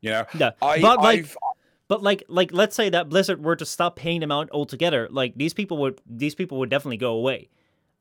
you 0.00 0.10
know 0.10 0.24
yeah, 0.34 0.50
I, 0.60 0.80
but 0.80 0.98
like 0.98 1.20
I've, 1.20 1.36
But 1.90 2.04
like 2.04 2.22
like 2.28 2.52
let's 2.52 2.76
say 2.76 2.88
that 2.90 3.08
Blizzard 3.08 3.42
were 3.44 3.56
to 3.56 3.66
stop 3.66 3.96
paying 3.96 4.20
them 4.20 4.30
out 4.30 4.48
altogether, 4.52 5.08
like 5.10 5.34
these 5.34 5.52
people 5.52 5.76
would 5.78 6.00
these 6.06 6.36
people 6.36 6.58
would 6.60 6.70
definitely 6.70 6.98
go 6.98 7.14
away. 7.14 7.48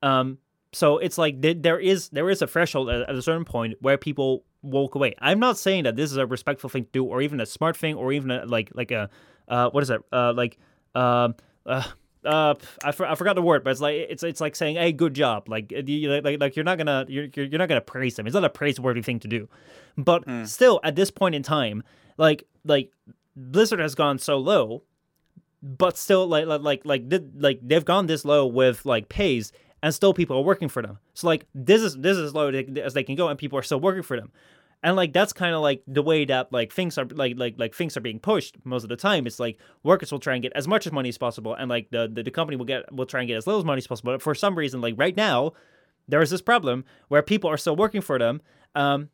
Um 0.03 0.37
so 0.71 0.99
it's 0.99 1.17
like 1.17 1.41
th- 1.41 1.57
there 1.61 1.79
is 1.79 2.09
there 2.09 2.29
is 2.29 2.43
a 2.43 2.47
threshold 2.47 2.89
at, 2.91 3.09
at 3.09 3.15
a 3.15 3.21
certain 3.23 3.45
point 3.45 3.73
where 3.81 3.97
people 3.97 4.43
walk 4.61 4.93
away. 4.93 5.15
I'm 5.19 5.39
not 5.39 5.57
saying 5.57 5.85
that 5.85 5.95
this 5.95 6.11
is 6.11 6.17
a 6.17 6.27
respectful 6.27 6.69
thing 6.69 6.83
to 6.83 6.91
do 6.91 7.03
or 7.03 7.23
even 7.23 7.41
a 7.41 7.47
smart 7.47 7.75
thing 7.75 7.95
or 7.95 8.13
even 8.13 8.29
a, 8.29 8.45
like 8.45 8.69
like 8.75 8.91
a 8.91 9.09
uh 9.47 9.71
what 9.71 9.81
is 9.81 9.89
it? 9.89 10.01
Uh 10.13 10.33
like 10.33 10.59
um 10.93 11.33
uh 11.65 11.83
uh, 12.25 12.53
I, 12.83 12.91
for, 12.91 13.05
I 13.07 13.15
forgot 13.15 13.35
the 13.37 13.41
word, 13.41 13.63
but 13.63 13.71
it's 13.71 13.79
like 13.79 13.95
it's 13.95 14.23
it's 14.23 14.41
like 14.41 14.53
saying, 14.53 14.75
"Hey, 14.75 14.91
good 14.91 15.13
job!" 15.13 15.47
Like 15.47 15.71
uh, 15.75 15.81
you, 15.85 16.09
like 16.21 16.37
like 16.39 16.55
you're 16.57 16.65
not 16.65 16.77
gonna 16.77 17.05
you're 17.07 17.27
you're 17.33 17.45
you're 17.45 17.57
not 17.57 17.69
gonna 17.69 17.79
praise 17.79 18.15
them. 18.17 18.27
It's 18.27 18.33
not 18.33 18.43
a 18.43 18.49
praiseworthy 18.49 19.01
thing 19.01 19.19
to 19.21 19.27
do, 19.29 19.47
but 19.97 20.25
Hmm. 20.25 20.43
still, 20.43 20.81
at 20.83 20.97
this 20.97 21.11
point 21.11 21.33
in 21.33 21.43
time, 21.43 21.81
like 22.17 22.43
like 22.65 22.91
Blizzard 23.39 23.79
has 23.79 23.95
gone 23.95 24.19
so 24.19 24.37
low, 24.37 24.83
but 25.63 25.97
still 25.97 26.27
like 26.27 26.45
like 26.45 26.83
like 26.83 27.03
like, 27.35 27.59
they've 27.61 27.85
gone 27.85 28.07
this 28.07 28.25
low 28.25 28.45
with 28.45 28.85
like 28.85 29.09
pays, 29.09 29.51
and 29.81 29.95
still 29.95 30.13
people 30.13 30.37
are 30.37 30.43
working 30.43 30.69
for 30.69 30.81
them. 30.81 30.99
So 31.13 31.27
like 31.27 31.45
this 31.55 31.81
is 31.81 31.95
this 31.95 32.17
is 32.17 32.25
as 32.25 32.33
low 32.33 32.49
as 32.49 32.93
they 32.93 33.03
can 33.03 33.15
go, 33.15 33.29
and 33.29 33.39
people 33.39 33.57
are 33.57 33.63
still 33.63 33.79
working 33.79 34.03
for 34.03 34.17
them. 34.17 34.31
And 34.81 34.95
like 34.95 35.11
that's 35.11 35.33
kind 35.33 35.53
of 35.53 35.61
like 35.61 35.83
the 35.87 36.01
way 36.01 36.25
that 36.25 36.53
like 36.53 36.71
things 36.71 36.97
are 36.97 37.05
like 37.05 37.37
like 37.37 37.55
like 37.57 37.75
things 37.75 37.97
are 37.97 38.01
being 38.01 38.19
pushed 38.19 38.55
most 38.63 38.83
of 38.83 38.89
the 38.89 38.95
time. 38.95 39.27
It's 39.27 39.39
like 39.39 39.57
workers 39.83 40.11
will 40.11 40.19
try 40.19 40.33
and 40.35 40.41
get 40.41 40.53
as 40.53 40.67
much 40.67 40.85
as 40.85 40.93
money 40.93 41.09
as 41.09 41.17
possible, 41.17 41.53
and 41.53 41.69
like 41.69 41.89
the 41.91 42.09
the, 42.11 42.23
the 42.23 42.31
company 42.31 42.55
will 42.57 42.65
get 42.65 42.91
will 42.93 43.05
try 43.05 43.21
and 43.21 43.27
get 43.27 43.37
as 43.37 43.45
little 43.47 43.59
as 43.59 43.65
money 43.65 43.79
as 43.79 43.87
possible. 43.87 44.13
But 44.13 44.21
for 44.21 44.35
some 44.35 44.55
reason, 44.55 44.79
like 44.79 44.95
right 44.97 45.15
now, 45.15 45.53
there 46.07 46.21
is 46.21 46.29
this 46.29 46.41
problem 46.41 46.85
where 47.09 47.21
people 47.21 47.49
are 47.49 47.57
still 47.57 47.75
working 47.75 48.01
for 48.01 48.17
them, 48.17 48.41
um, 48.73 49.09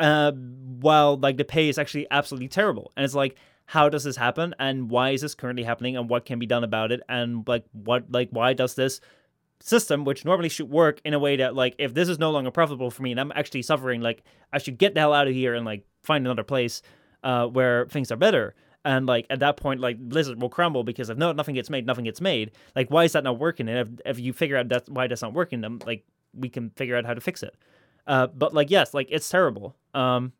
uh, 0.00 0.32
while 0.32 1.16
like 1.16 1.36
the 1.36 1.44
pay 1.44 1.68
is 1.68 1.78
actually 1.78 2.08
absolutely 2.10 2.48
terrible. 2.48 2.90
And 2.96 3.04
it's 3.04 3.14
like, 3.14 3.36
how 3.66 3.88
does 3.88 4.04
this 4.04 4.16
happen? 4.16 4.54
And 4.58 4.90
why 4.90 5.10
is 5.10 5.22
this 5.22 5.34
currently 5.34 5.64
happening? 5.64 5.96
And 5.96 6.08
what 6.08 6.24
can 6.24 6.38
be 6.38 6.46
done 6.46 6.64
about 6.64 6.92
it? 6.92 7.00
And 7.08 7.46
like, 7.46 7.64
what 7.72 8.10
like 8.10 8.28
why 8.30 8.52
does 8.52 8.74
this 8.74 9.00
system, 9.60 10.04
which 10.04 10.24
normally 10.24 10.48
should 10.48 10.70
work 10.70 11.00
in 11.04 11.14
a 11.14 11.18
way 11.18 11.36
that 11.36 11.54
like, 11.54 11.74
if 11.78 11.94
this 11.94 12.08
is 12.08 12.18
no 12.18 12.30
longer 12.30 12.50
profitable 12.50 12.90
for 12.90 13.02
me 13.02 13.10
and 13.10 13.20
I'm 13.20 13.32
actually 13.34 13.62
suffering, 13.62 14.00
like 14.00 14.22
I 14.52 14.58
should 14.58 14.78
get 14.78 14.94
the 14.94 15.00
hell 15.00 15.14
out 15.14 15.26
of 15.26 15.34
here 15.34 15.54
and 15.54 15.64
like 15.64 15.86
find 16.02 16.26
another 16.26 16.42
place 16.42 16.82
uh, 17.22 17.46
where 17.46 17.86
things 17.86 18.12
are 18.12 18.16
better. 18.16 18.54
And 18.84 19.06
like 19.06 19.26
at 19.30 19.40
that 19.40 19.56
point, 19.56 19.80
like 19.80 19.98
Blizzard 19.98 20.40
will 20.40 20.50
crumble 20.50 20.84
because 20.84 21.08
if 21.08 21.16
no 21.16 21.32
nothing 21.32 21.54
gets 21.54 21.70
made, 21.70 21.86
nothing 21.86 22.04
gets 22.04 22.20
made. 22.20 22.50
Like 22.76 22.90
why 22.90 23.04
is 23.04 23.12
that 23.12 23.24
not 23.24 23.38
working? 23.38 23.68
And 23.68 23.78
if, 23.78 24.18
if 24.18 24.20
you 24.20 24.34
figure 24.34 24.58
out 24.58 24.68
that's 24.68 24.90
why 24.90 25.06
that's 25.06 25.22
not 25.22 25.32
working, 25.32 25.62
then 25.62 25.80
like 25.86 26.04
we 26.34 26.50
can 26.50 26.70
figure 26.70 26.96
out 26.96 27.06
how 27.06 27.14
to 27.14 27.20
fix 27.20 27.42
it. 27.42 27.56
Uh, 28.06 28.26
but 28.26 28.52
like 28.52 28.70
yes, 28.70 28.92
like 28.92 29.08
it's 29.10 29.28
terrible. 29.28 29.74
Um, 29.94 30.32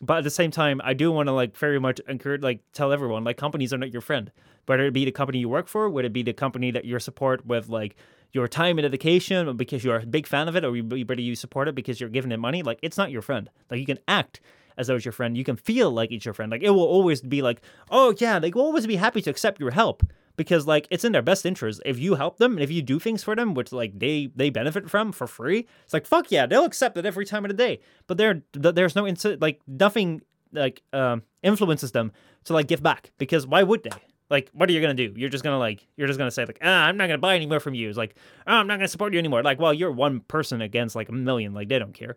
but 0.00 0.18
at 0.18 0.24
the 0.24 0.30
same 0.30 0.50
time, 0.50 0.80
I 0.82 0.94
do 0.94 1.12
want 1.12 1.26
to 1.28 1.32
like 1.32 1.56
very 1.56 1.78
much 1.78 2.00
encourage, 2.08 2.42
like 2.42 2.60
tell 2.72 2.92
everyone, 2.92 3.24
like 3.24 3.36
companies 3.36 3.72
are 3.72 3.78
not 3.78 3.92
your 3.92 4.00
friend. 4.02 4.32
Whether 4.66 4.86
it 4.86 4.92
be 4.92 5.04
the 5.04 5.12
company 5.12 5.38
you 5.38 5.48
work 5.48 5.68
for, 5.68 5.88
whether 5.90 6.06
it 6.06 6.12
be 6.12 6.22
the 6.22 6.32
company 6.32 6.70
that 6.70 6.84
you 6.84 6.98
support 6.98 7.44
with 7.44 7.68
like 7.68 7.96
your 8.32 8.46
time 8.46 8.78
and 8.78 8.84
dedication, 8.84 9.56
because 9.56 9.84
you're 9.84 9.98
a 9.98 10.06
big 10.06 10.26
fan 10.26 10.48
of 10.48 10.56
it, 10.56 10.64
or 10.64 10.72
whether 10.72 11.20
you 11.20 11.34
support 11.34 11.68
it 11.68 11.74
because 11.74 12.00
you're 12.00 12.08
giving 12.08 12.32
it 12.32 12.38
money, 12.38 12.62
like 12.62 12.78
it's 12.82 12.96
not 12.96 13.10
your 13.10 13.22
friend. 13.22 13.50
Like 13.70 13.80
you 13.80 13.86
can 13.86 13.98
act 14.06 14.40
as 14.78 14.86
though 14.86 14.96
it's 14.96 15.04
your 15.04 15.12
friend. 15.12 15.36
You 15.36 15.44
can 15.44 15.56
feel 15.56 15.90
like 15.90 16.12
it's 16.12 16.24
your 16.24 16.34
friend. 16.34 16.50
Like 16.50 16.62
it 16.62 16.70
will 16.70 16.84
always 16.84 17.20
be 17.20 17.42
like, 17.42 17.60
oh 17.90 18.14
yeah, 18.18 18.38
they 18.38 18.50
will 18.50 18.62
always 18.62 18.86
be 18.86 18.96
happy 18.96 19.20
to 19.22 19.30
accept 19.30 19.60
your 19.60 19.72
help 19.72 20.02
because 20.36 20.66
like 20.66 20.86
it's 20.90 21.04
in 21.04 21.12
their 21.12 21.22
best 21.22 21.44
interest. 21.44 21.82
If 21.84 21.98
you 21.98 22.14
help 22.14 22.38
them 22.38 22.52
and 22.52 22.62
if 22.62 22.70
you 22.70 22.82
do 22.82 22.98
things 22.98 23.22
for 23.22 23.36
them 23.36 23.54
which 23.54 23.72
like 23.72 23.98
they 23.98 24.30
they 24.34 24.50
benefit 24.50 24.88
from 24.88 25.12
for 25.12 25.26
free 25.26 25.66
it's 25.84 25.92
like 25.92 26.06
fuck 26.06 26.30
yeah 26.30 26.46
they'll 26.46 26.64
accept 26.64 26.96
it 26.96 27.06
every 27.06 27.26
time 27.26 27.44
of 27.44 27.50
the 27.50 27.56
day. 27.56 27.80
But 28.06 28.18
there 28.18 28.42
there's 28.52 28.96
no 28.96 29.08
like 29.40 29.60
nothing 29.66 30.22
like 30.52 30.82
um 30.92 31.22
influences 31.42 31.92
them 31.92 32.12
to 32.44 32.52
like 32.52 32.66
give 32.66 32.82
back 32.82 33.12
because 33.18 33.46
why 33.46 33.62
would 33.62 33.82
they? 33.82 33.90
Like 34.28 34.48
what 34.52 34.68
are 34.68 34.72
you 34.72 34.80
gonna 34.80 34.94
do? 34.94 35.12
You're 35.16 35.28
just 35.28 35.44
gonna 35.44 35.58
like 35.58 35.86
you're 35.96 36.06
just 36.06 36.18
gonna 36.18 36.30
say 36.30 36.44
like 36.44 36.58
ah 36.62 36.84
i'm 36.84 36.96
not 36.96 37.08
gonna 37.08 37.18
buy 37.18 37.34
anymore 37.34 37.60
from 37.60 37.74
you. 37.74 37.88
It's 37.88 37.98
like 37.98 38.16
oh, 38.46 38.54
i'm 38.54 38.66
not 38.66 38.76
gonna 38.76 38.88
support 38.88 39.12
you 39.12 39.18
anymore. 39.18 39.42
Like 39.42 39.58
well 39.58 39.74
you're 39.74 39.92
one 39.92 40.20
person 40.20 40.62
against 40.62 40.94
like 40.94 41.08
a 41.08 41.12
million 41.12 41.52
like 41.52 41.68
they 41.68 41.78
don't 41.78 41.94
care. 41.94 42.16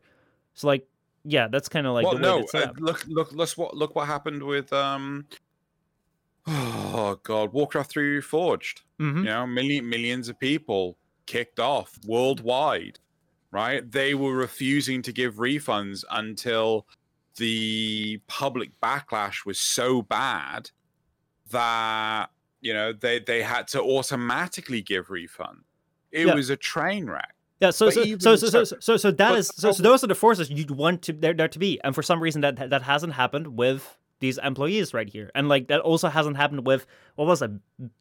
So 0.54 0.68
like 0.68 0.88
yeah 1.26 1.48
that's 1.48 1.70
kind 1.70 1.88
of 1.88 1.94
like 1.94 2.06
well, 2.06 2.16
the 2.16 2.22
way 2.22 2.24
no. 2.24 2.40
it's 2.40 2.52
set 2.52 2.70
uh, 2.70 2.74
look, 2.80 3.06
look, 3.08 3.32
look 3.32 3.50
what 3.52 3.76
look 3.76 3.96
what 3.96 4.08
happened 4.08 4.44
with 4.44 4.72
um, 4.74 5.26
Oh 6.48 7.20
god, 7.24 7.54
Warcraft 7.54 7.90
3 7.92 8.20
Reforged. 8.22 8.82
Mm-hmm. 9.00 9.18
You 9.20 9.24
know, 9.24 9.48
million 9.48 9.88
millions 9.90 10.30
of 10.30 10.40
people 10.40 10.98
kicked 11.26 11.60
off 11.60 11.98
worldwide, 12.06 13.00
right? 13.52 13.90
They 13.90 14.14
were 14.14 14.36
refusing 14.36 15.02
to 15.04 15.12
give 15.14 15.36
refunds 15.36 16.04
until 16.12 16.86
the 17.38 18.20
public 18.28 18.72
backlash 18.82 19.46
was 19.46 19.58
so 19.58 20.02
bad 20.02 20.70
that 21.52 22.30
you 22.62 22.74
know 22.74 22.94
they 22.94 23.20
they 23.20 23.42
had 23.42 23.68
to 23.70 23.82
automatically 23.82 24.82
give 24.82 25.10
refund. 25.10 25.60
It 26.12 26.28
Yeah. 26.28 26.36
was 26.36 26.50
a 26.50 26.56
train 26.58 27.08
wreck. 27.10 27.34
Yeah, 27.60 27.70
so 27.72 27.90
so, 27.90 28.04
so 28.04 28.36
so 28.36 28.36
so 28.50 28.64
so- 28.66 28.78
so 28.80 28.98
so 28.98 29.12
that 29.12 29.36
is 29.36 29.48
so, 29.56 29.72
so 29.72 29.82
those 29.84 30.04
are 30.04 30.08
the 30.08 30.16
forces 30.16 30.50
you'd 30.50 30.72
want 30.72 31.02
to 31.04 31.14
there, 31.14 31.34
there 31.34 31.48
to 31.48 31.60
be, 31.60 31.80
and 31.84 31.96
for 31.96 32.04
some 32.04 32.22
reason 32.22 32.42
that 32.42 32.70
that 32.70 32.82
hasn't 32.84 33.14
happened 33.14 33.56
with 33.58 33.98
these 34.24 34.38
employees 34.38 34.94
right 34.94 35.10
here, 35.10 35.30
and 35.36 35.50
like 35.50 35.68
that 35.68 35.82
also 35.82 36.08
hasn't 36.08 36.38
happened 36.38 36.66
with 36.66 36.88
what 37.16 37.28
was 37.28 37.42
it, 37.42 37.52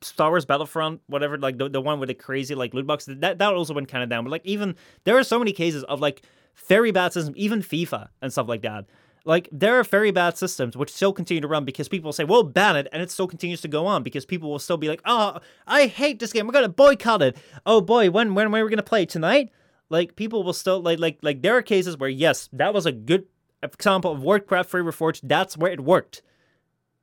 Star 0.01 0.31
Wars 0.31 0.44
Battlefront, 0.44 1.01
whatever, 1.09 1.36
like 1.36 1.59
the, 1.59 1.69
the 1.69 1.81
one 1.81 1.99
with 1.99 2.07
the 2.07 2.15
crazy 2.15 2.55
like 2.55 2.73
loot 2.73 2.86
box. 2.86 3.07
That 3.07 3.39
that 3.39 3.53
also 3.53 3.74
went 3.74 3.89
kind 3.89 4.05
of 4.05 4.09
down, 4.09 4.24
but 4.24 4.31
like 4.31 4.47
even 4.47 4.77
there 5.03 5.19
are 5.19 5.24
so 5.24 5.39
many 5.39 5.53
cases 5.53 5.82
of 5.85 6.01
like 6.01 6.23
very 6.69 6.93
bad 6.93 7.12
systems, 7.12 7.36
even 7.36 7.61
FIFA 7.61 8.09
and 8.23 8.32
stuff 8.32 8.49
like 8.49 8.62
that. 8.62 8.86
Like 9.24 9.49
there 9.51 9.78
are 9.78 9.85
very 9.85 10.12
bad 10.12 10.39
systems 10.39 10.77
which 10.77 10.93
still 10.93 11.12
continue 11.12 11.40
to 11.40 11.49
run 11.49 11.65
because 11.65 11.89
people 11.89 12.12
say, 12.12 12.24
"Well, 12.24 12.44
ban 12.44 12.77
it," 12.77 12.86
and 12.93 13.03
it 13.03 13.11
still 13.11 13.27
continues 13.27 13.61
to 13.62 13.69
go 13.69 13.86
on 13.86 14.05
because 14.05 14.24
people 14.24 14.49
will 14.49 14.61
still 14.61 14.77
be 14.77 14.89
like, 14.89 15.03
"Oh, 15.05 15.40
I 15.66 15.86
hate 15.86 16.20
this 16.20 16.32
game. 16.32 16.47
We're 16.47 16.53
gonna 16.53 16.69
boycott 16.69 17.23
it." 17.23 17.36
Oh 17.66 17.81
boy, 17.81 18.11
when 18.11 18.35
when 18.35 18.53
when 18.53 18.62
are 18.62 18.65
we 18.65 18.70
gonna 18.70 18.82
play 18.82 19.07
tonight? 19.07 19.51
Like 19.90 20.15
people 20.15 20.44
will 20.44 20.53
still 20.53 20.81
like 20.81 21.01
like 21.01 21.19
like 21.23 21.43
there 21.43 21.57
are 21.57 21.62
cases 21.62 21.99
where 21.99 22.09
yes, 22.09 22.49
that 22.53 22.73
was 22.73 22.86
a 22.86 22.93
good 22.93 23.27
example 23.62 24.12
of 24.12 24.22
Warcraft 24.22 24.70
3 24.70 24.82
Reforged. 24.82 25.20
That's 25.22 25.56
where 25.56 25.72
it 25.72 25.80
worked. 25.80 26.22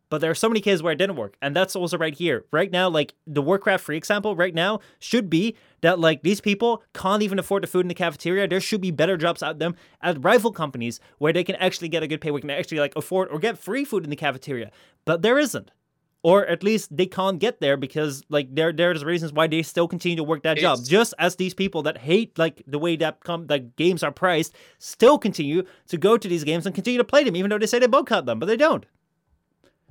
But 0.10 0.22
there 0.22 0.32
are 0.32 0.36
so 0.36 0.50
many 0.50 0.60
cases 0.60 0.82
where 0.82 0.94
it 0.94 0.98
didn't 0.98 1.18
work, 1.18 1.38
and 1.40 1.56
that's 1.56 1.76
also 1.76 1.96
right 1.96 2.16
here. 2.16 2.46
Right 2.52 2.72
now, 2.72 2.90
like 2.90 3.14
the 3.28 3.44
Warcraft 3.44 3.86
3 3.86 3.96
example 3.96 4.36
right 4.36 4.56
now 4.56 4.80
should 4.98 5.30
be 5.30 5.56
that 5.82 6.00
like 6.00 6.24
these 6.24 6.42
people 6.42 6.84
can't 6.94 7.22
even 7.22 7.38
afford 7.38 7.62
the 7.62 7.68
food 7.68 7.82
in 7.82 7.90
the 7.90 7.94
cafeteria. 7.94 8.48
There 8.48 8.60
should 8.60 8.82
be 8.82 8.90
better 8.90 9.18
jobs 9.18 9.44
out 9.44 9.60
them 9.60 9.76
at 10.02 10.24
rival 10.24 10.52
companies 10.52 11.00
where 11.20 11.32
they 11.32 11.44
can 11.44 11.56
actually 11.58 11.90
get 11.90 12.02
a 12.02 12.08
good 12.08 12.22
pay, 12.22 12.32
where 12.32 12.42
they 12.42 12.48
can 12.48 12.58
actually 12.58 12.80
like 12.80 12.96
afford 12.96 13.30
or 13.30 13.38
get 13.38 13.60
free 13.60 13.86
food 13.86 14.04
in 14.04 14.10
the 14.10 14.16
cafeteria. 14.16 14.72
But 15.06 15.22
there 15.22 15.38
isn't. 15.38 15.70
Or 16.22 16.46
at 16.48 16.64
least 16.64 16.96
they 16.96 17.06
can't 17.06 17.40
get 17.40 17.62
there 17.62 17.78
because 17.78 18.24
like 18.28 18.54
there 18.54 18.74
there's 18.74 19.06
reasons 19.06 19.32
why 19.32 19.48
they 19.48 19.62
still 19.64 19.88
continue 19.88 20.18
to 20.18 20.24
work 20.24 20.44
that 20.44 20.58
job. 20.58 20.80
Just 20.86 21.14
as 21.18 21.38
these 21.38 21.54
people 21.54 21.82
that 21.84 21.98
hate 21.98 22.38
like 22.38 22.62
the 22.68 22.78
way 22.78 22.98
that 22.98 23.24
com- 23.24 23.48
that 23.48 23.78
games 23.78 24.04
are 24.04 24.12
priced 24.12 24.54
still 24.80 25.18
continue 25.18 25.64
to 25.88 25.98
go 25.98 26.18
to 26.18 26.28
these 26.28 26.44
games 26.44 26.66
and 26.66 26.76
continue 26.76 26.98
to 26.98 27.06
play 27.06 27.24
them, 27.24 27.38
even 27.38 27.50
though 27.50 27.58
they 27.58 27.66
say 27.66 27.80
they 27.80 27.88
boycott 27.88 28.26
them, 28.26 28.38
but 28.38 28.48
they 28.48 28.58
don't. 28.58 28.86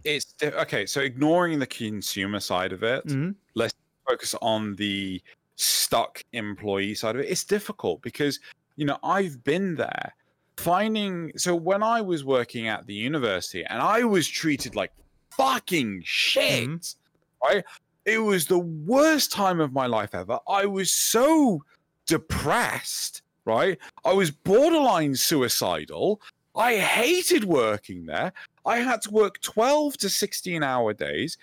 It's 0.04 0.34
okay. 0.42 0.84
So 0.84 1.00
ignoring 1.00 1.58
the 1.58 1.66
consumer 1.66 2.40
side 2.40 2.72
of 2.72 2.82
it, 2.82 3.06
Mhm. 3.06 3.34
let's 3.54 3.74
focus 4.06 4.34
on 4.42 4.74
the 4.76 5.22
stuck 5.56 6.22
employee 6.34 6.94
side 6.94 7.16
of 7.16 7.22
it. 7.22 7.30
It's 7.30 7.44
difficult 7.44 8.02
because 8.02 8.38
you 8.76 8.84
know 8.84 8.98
I've 9.02 9.42
been 9.44 9.76
there 9.76 10.14
finding. 10.58 11.32
So 11.36 11.54
when 11.56 11.82
I 11.82 12.02
was 12.02 12.22
working 12.24 12.68
at 12.68 12.86
the 12.86 12.94
university 12.94 13.64
and 13.64 13.80
I 13.80 14.04
was 14.04 14.28
treated 14.28 14.76
like 14.76 14.92
fucking 15.38 16.02
shit, 16.04 16.94
right? 17.42 17.64
It 18.04 18.18
was 18.18 18.46
the 18.46 18.58
worst 18.58 19.32
time 19.32 19.60
of 19.60 19.72
my 19.72 19.86
life 19.86 20.14
ever. 20.14 20.38
I 20.48 20.66
was 20.66 20.90
so 20.90 21.64
depressed, 22.06 23.22
right? 23.44 23.78
I 24.04 24.12
was 24.12 24.30
borderline 24.30 25.14
suicidal. 25.14 26.20
I 26.56 26.76
hated 26.76 27.44
working 27.44 28.04
there. 28.04 28.32
I 28.66 28.78
had 28.78 29.00
to 29.02 29.10
work 29.10 29.40
12 29.40 29.96
to 29.98 30.10
16 30.10 30.62
hour 30.62 30.92
days. 30.92 31.38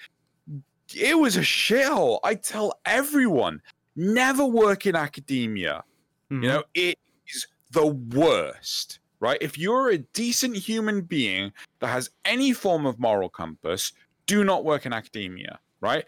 It 0.93 1.17
was 1.17 1.37
a 1.37 1.41
shithole. 1.41 2.19
I 2.23 2.35
tell 2.35 2.79
everyone 2.85 3.61
never 3.95 4.45
work 4.45 4.85
in 4.85 4.95
academia. 4.95 5.83
Mhm. 6.29 6.43
You 6.43 6.49
know, 6.49 6.63
it 6.73 6.99
is 7.27 7.47
the 7.71 7.87
worst, 7.87 8.99
right? 9.25 9.39
If 9.41 9.57
you're 9.57 9.89
a 9.89 9.97
decent 9.97 10.55
human 10.55 11.01
being 11.01 11.51
that 11.79 11.87
has 11.87 12.11
any 12.25 12.53
form 12.53 12.85
of 12.85 12.99
moral 12.99 13.27
compass, 13.27 13.91
do 14.27 14.43
not 14.43 14.63
work 14.63 14.85
in 14.85 14.93
academia, 14.93 15.59
right? 15.81 16.05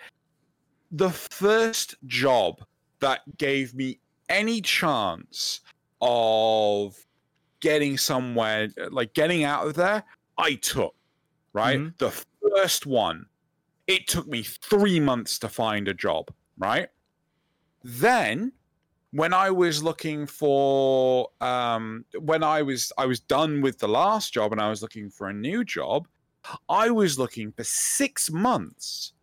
The 0.91 1.09
first 1.09 1.95
job 2.05 2.63
that 2.99 3.21
gave 3.37 3.73
me 3.73 3.99
any 4.29 4.61
chance 4.61 5.61
of 5.99 6.95
getting 7.59 7.97
somewhere, 7.97 8.69
like 8.91 9.15
getting 9.15 9.43
out 9.43 9.65
of 9.65 9.73
there, 9.73 10.03
I 10.37 10.53
took, 10.53 10.93
right? 11.53 11.79
Mhm. 11.79 11.97
The 11.97 12.11
first 12.55 12.85
one, 12.85 13.25
it 13.87 14.07
took 14.07 14.27
me 14.27 14.43
three 14.43 14.99
months 14.99 15.39
to 15.39 15.49
find 15.49 15.87
a 15.87 15.93
job, 15.95 16.31
right? 16.59 16.89
Then 17.83 18.51
when 19.11 19.33
I 19.33 19.51
was 19.51 19.83
looking 19.83 20.25
for 20.25 21.29
um 21.41 22.05
when 22.19 22.43
I 22.43 22.61
was 22.61 22.91
I 22.97 23.05
was 23.05 23.19
done 23.19 23.61
with 23.61 23.79
the 23.79 23.87
last 23.87 24.33
job 24.33 24.51
and 24.51 24.61
I 24.61 24.69
was 24.69 24.81
looking 24.81 25.09
for 25.09 25.27
a 25.27 25.33
new 25.33 25.63
job, 25.63 26.07
I 26.69 26.89
was 26.91 27.17
looking 27.17 27.51
for 27.51 27.63
6 27.63 28.31
months 28.31 29.13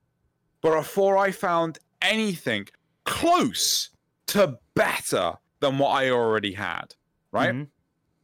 before 0.62 1.18
I 1.18 1.30
found 1.30 1.78
anything 2.02 2.68
close 3.04 3.90
to 4.26 4.58
better 4.74 5.34
than 5.60 5.78
what 5.78 5.90
I 5.90 6.10
already 6.10 6.52
had, 6.52 6.94
right? 7.32 7.54
Mhm. 7.54 7.68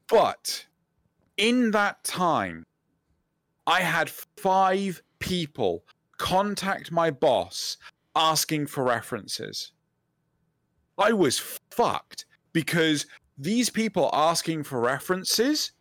But 0.08 0.66
in 1.36 1.70
that 1.72 2.02
time, 2.04 2.64
I 3.66 3.80
had 3.80 4.10
five 4.10 5.02
people 5.20 5.84
contact 6.18 6.90
my 6.90 7.10
boss 7.10 7.76
asking 8.16 8.66
for 8.66 8.82
references. 8.84 9.72
I 10.98 11.12
was 11.12 11.38
fucked 11.70 12.26
because 12.52 13.06
these 13.38 13.70
people 13.70 14.10
asking 14.12 14.64
for 14.64 14.80
references 14.80 15.72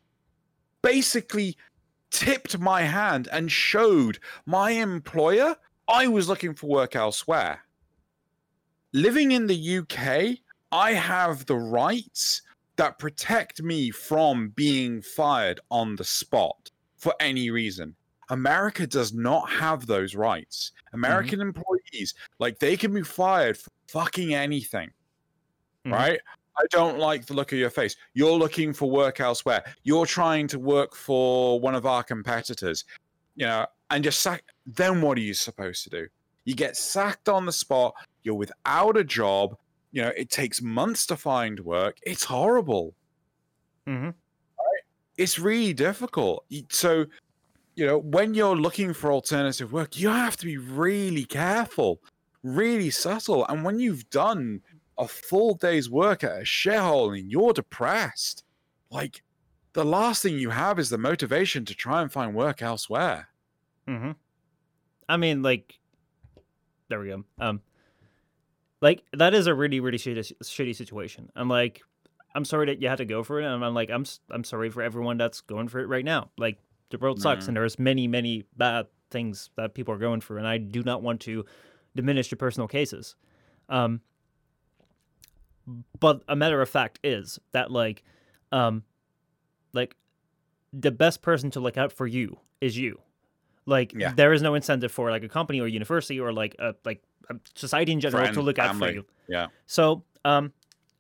basically 0.82 1.58
tipped 2.12 2.58
my 2.60 2.82
hand 2.82 3.28
and 3.32 3.52
showed 3.52 4.20
my 4.46 4.72
employer 4.72 5.56
I 5.88 6.08
was 6.08 6.30
looking 6.30 6.54
for 6.54 6.68
work 6.68 6.96
elsewhere. 6.96 7.66
Living 8.94 9.32
in 9.32 9.48
the 9.48 9.78
UK, 9.80 10.38
I 10.72 10.94
have 10.94 11.46
the 11.46 11.58
rights 11.58 12.42
that 12.78 13.00
protect 13.00 13.62
me 13.62 13.92
from 13.92 14.50
being 14.56 15.02
fired 15.02 15.60
on 15.70 15.96
the 15.96 16.04
spot 16.04 16.72
for 16.98 17.14
any 17.20 17.50
reason. 17.50 17.96
America 18.30 18.86
does 18.86 19.14
not 19.14 19.50
have 19.50 19.86
those 19.86 20.16
rights. 20.16 20.72
American 20.94 21.40
mm-hmm. 21.40 21.50
employees, 21.50 22.14
like 22.40 22.60
they 22.60 22.78
can 22.78 22.94
be 22.94 23.02
fired 23.02 23.58
for 23.58 23.70
fucking 23.88 24.34
anything. 24.34 24.90
Mhm. 25.86 25.92
Right? 25.94 26.20
I 26.58 26.66
don't 26.72 27.00
like 27.00 27.26
the 27.26 27.34
look 27.34 27.54
of 27.54 27.58
your 27.58 27.70
face. 27.70 27.96
You're 28.14 28.38
looking 28.38 28.74
for 28.74 28.90
work 28.90 29.20
elsewhere. 29.22 29.64
You're 29.84 30.06
trying 30.06 30.48
to 30.50 30.60
work 30.60 30.94
for 30.94 31.60
one 31.60 31.74
of 31.74 31.86
our 31.86 32.04
competitors, 32.04 32.84
you 33.36 33.46
know, 33.46 33.66
and 33.90 34.04
just 34.04 34.22
sack. 34.22 34.44
Then 34.66 35.02
what 35.02 35.18
are 35.18 35.22
you 35.22 35.34
supposed 35.34 35.84
to 35.86 35.90
do? 35.90 36.08
You 36.44 36.56
get 36.56 36.76
sacked 36.76 37.30
on 37.30 37.46
the 37.46 37.54
spot. 37.54 37.94
You're 38.24 38.36
without 38.36 38.98
a 38.98 39.04
job. 39.06 39.58
You 39.92 40.02
know, 40.02 40.10
it 40.10 40.30
takes 40.30 40.62
months 40.62 41.06
to 41.08 41.16
find 41.16 41.60
work. 41.62 41.98
It's 42.04 42.26
horrible. 42.26 42.94
Mm-hmm. 43.88 44.10
It's 45.18 45.40
really 45.40 45.74
difficult. 45.74 46.46
So, 46.70 47.06
you 47.76 47.86
know, 47.86 48.00
when 48.00 48.34
you're 48.34 48.56
looking 48.56 48.94
for 48.94 49.12
alternative 49.12 49.72
work, 49.72 49.98
you 49.98 50.10
have 50.10 50.36
to 50.38 50.46
be 50.46 50.58
really 50.58 51.26
careful, 51.26 52.02
really 52.44 52.90
subtle. 52.90 53.46
And 53.48 53.64
when 53.64 53.80
you've 53.80 54.10
done 54.10 54.62
a 55.00 55.08
full 55.08 55.56
day's 55.56 55.90
work 55.90 56.24
at 56.24 56.42
a 56.42 56.44
shithole 56.44 57.18
and 57.18 57.32
you're 57.32 57.54
depressed, 57.54 58.44
like 58.92 59.24
the 59.74 59.86
last 59.86 60.22
thing 60.22 60.38
you 60.38 60.50
have 60.50 60.78
is 60.78 60.90
the 60.90 60.98
motivation 60.98 61.66
to 61.66 61.74
try 61.74 62.02
and 62.02 62.12
find 62.12 62.36
work 62.36 62.62
elsewhere. 62.62 63.30
Mm-hmm. 63.88 64.12
I 65.08 65.18
mean, 65.18 65.42
like, 65.42 65.80
there 66.90 67.00
we 67.00 67.08
go. 67.08 67.24
Um, 67.40 67.62
like 68.82 69.04
that 69.14 69.34
is 69.34 69.48
a 69.48 69.54
really, 69.54 69.80
really 69.80 69.98
shitty, 69.98 70.34
shitty 70.44 70.76
situation. 70.76 71.32
I'm 71.36 71.50
like, 71.50 71.82
I'm 72.36 72.46
sorry 72.46 72.68
that 72.68 72.82
you 72.82 72.88
had 72.90 73.00
to 73.00 73.06
go 73.06 73.24
for 73.24 73.42
it, 73.42 73.46
and 73.46 73.66
I'm 73.66 73.74
like, 73.74 73.90
I'm, 73.90 74.06
I'm 74.30 74.44
sorry 74.44 74.70
for 74.70 74.82
everyone 74.84 75.18
that's 75.18 75.42
going 75.42 75.68
for 75.68 75.80
it 75.80 75.88
right 75.88 76.06
now. 76.06 76.30
Like, 76.38 76.60
the 76.92 76.98
world 76.98 77.22
sucks, 77.22 77.46
Mhm. 77.46 77.50
and 77.50 77.58
there's 77.58 77.80
many, 77.80 78.08
many 78.08 78.46
bad 78.58 78.88
things 79.12 79.50
that 79.58 79.74
people 79.74 79.94
are 79.94 79.98
going 79.98 80.22
through, 80.22 80.38
and 80.38 80.48
I 80.48 80.58
do 80.60 80.84
not 80.84 81.02
want 81.02 81.22
to 81.22 81.46
diminish 81.96 82.30
the 82.30 82.36
personal 82.36 82.68
cases. 82.68 83.16
Um, 83.68 84.02
but 86.00 86.24
a 86.28 86.36
matter 86.36 86.62
of 86.62 86.70
fact 86.70 87.00
is 87.04 87.40
that 87.52 87.72
like, 87.72 88.04
um, 88.52 88.84
like, 89.74 89.96
the 90.74 90.92
best 90.92 91.22
person 91.22 91.52
to 91.52 91.60
look 91.60 91.78
out 91.78 91.92
for 91.92 92.06
you 92.08 92.40
is 92.62 92.78
you. 92.78 93.00
Like 93.66 93.94
Yeah. 93.94 94.14
there 94.14 94.34
is 94.34 94.42
no 94.42 94.56
incentive 94.56 94.92
for 94.92 95.10
like 95.10 95.24
a 95.24 95.30
company 95.30 95.60
or 95.62 95.68
university 95.68 96.20
or 96.20 96.32
like 96.32 96.56
a 96.60 96.76
like 96.86 97.02
a 97.30 97.36
society 97.56 97.92
in 97.92 98.00
general 98.00 98.32
to 98.34 98.42
look 98.42 98.60
out 98.60 98.76
for 98.76 98.92
you. 98.92 99.06
Yeah. 99.28 99.48
So, 99.66 100.04
um, 100.26 100.54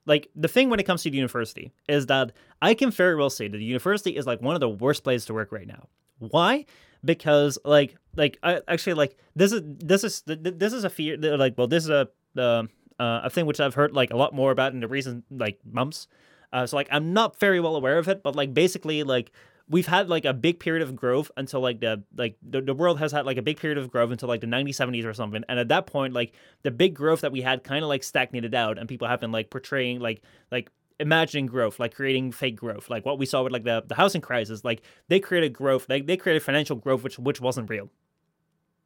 like 0.05 0.29
the 0.35 0.47
thing 0.47 0.69
when 0.69 0.79
it 0.79 0.85
comes 0.85 1.03
to 1.03 1.09
the 1.09 1.17
university 1.17 1.71
is 1.87 2.07
that 2.07 2.31
I 2.61 2.73
can 2.73 2.91
very 2.91 3.15
well 3.15 3.29
say 3.29 3.47
that 3.47 3.57
the 3.57 3.63
university 3.63 4.15
is 4.15 4.25
like 4.25 4.41
one 4.41 4.55
of 4.55 4.59
the 4.59 4.69
worst 4.69 5.03
places 5.03 5.25
to 5.27 5.33
work 5.33 5.51
right 5.51 5.67
now. 5.67 5.87
Why? 6.19 6.65
because 7.03 7.57
like 7.63 7.95
like 8.15 8.37
I 8.43 8.61
actually 8.67 8.95
like 8.95 9.17
this 9.35 9.51
is 9.51 9.61
this 9.63 10.03
is 10.03 10.23
this 10.25 10.73
is 10.73 10.83
a 10.83 10.89
fear 10.89 11.17
like 11.17 11.57
well 11.57 11.67
this 11.67 11.83
is 11.83 11.89
a 11.89 12.09
uh, 12.37 12.63
uh, 12.99 13.21
a 13.23 13.29
thing 13.29 13.45
which 13.45 13.59
I've 13.59 13.75
heard 13.75 13.93
like 13.93 14.11
a 14.11 14.17
lot 14.17 14.33
more 14.33 14.51
about 14.51 14.73
in 14.73 14.81
the 14.81 14.87
recent 14.87 15.23
like 15.31 15.59
months. 15.65 16.07
Uh, 16.51 16.65
so 16.65 16.75
like 16.75 16.87
I'm 16.91 17.13
not 17.13 17.39
very 17.39 17.59
well 17.59 17.75
aware 17.75 17.97
of 17.97 18.07
it, 18.07 18.23
but 18.23 18.35
like 18.35 18.53
basically 18.53 19.03
like 19.03 19.31
we've 19.69 19.87
had 19.87 20.09
like 20.09 20.25
a 20.25 20.33
big 20.33 20.59
period 20.59 20.81
of 20.81 20.95
growth 20.95 21.31
until 21.37 21.61
like 21.61 21.79
the 21.79 22.03
like 22.17 22.35
the, 22.41 22.61
the 22.61 22.73
world 22.73 22.99
has 22.99 23.11
had 23.11 23.25
like 23.25 23.37
a 23.37 23.41
big 23.41 23.57
period 23.57 23.77
of 23.77 23.89
growth 23.91 24.11
until 24.11 24.27
like 24.27 24.41
the 24.41 24.47
1970s 24.47 25.05
or 25.05 25.13
something. 25.13 25.43
And 25.47 25.59
at 25.59 25.69
that 25.69 25.85
point 25.85 26.13
like 26.13 26.33
the 26.63 26.71
big 26.71 26.93
growth 26.93 27.21
that 27.21 27.31
we 27.31 27.41
had 27.41 27.63
kind 27.63 27.83
of 27.83 27.89
like 27.89 28.03
stagnated 28.03 28.53
out 28.53 28.77
and 28.77 28.89
people 28.89 29.07
have 29.07 29.21
been 29.21 29.31
like 29.31 29.49
portraying 29.49 29.99
like 29.99 30.21
like 30.51 30.69
imagining 30.99 31.45
growth 31.45 31.79
like 31.79 31.93
creating 31.93 32.31
fake 32.31 32.57
growth. 32.57 32.89
Like 32.89 33.05
what 33.05 33.19
we 33.19 33.25
saw 33.25 33.43
with 33.43 33.53
like 33.53 33.63
the, 33.63 33.83
the 33.87 33.95
housing 33.95 34.21
crisis 34.21 34.65
like 34.65 34.81
they 35.07 35.19
created 35.19 35.53
growth 35.53 35.85
like 35.87 36.07
they 36.07 36.17
created 36.17 36.41
financial 36.41 36.75
growth 36.75 37.03
which 37.03 37.19
which 37.19 37.39
wasn't 37.39 37.69
real 37.69 37.89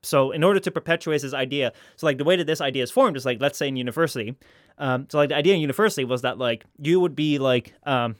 so 0.03 0.31
in 0.31 0.43
order 0.43 0.59
to 0.59 0.69
perpetuate 0.69 1.21
this 1.21 1.33
idea 1.33 1.71
so 1.95 2.05
like 2.05 2.17
the 2.17 2.23
way 2.23 2.35
that 2.35 2.45
this 2.47 2.61
idea 2.61 2.83
is 2.83 2.91
formed 2.91 3.17
is 3.17 3.25
like 3.25 3.41
let's 3.41 3.57
say 3.57 3.67
in 3.67 3.75
university 3.75 4.35
um 4.77 5.07
so 5.09 5.17
like 5.17 5.29
the 5.29 5.35
idea 5.35 5.53
in 5.55 5.61
university 5.61 6.03
was 6.05 6.21
that 6.21 6.37
like 6.37 6.65
you 6.79 6.99
would 6.99 7.15
be 7.15 7.39
like 7.39 7.73
um 7.83 8.15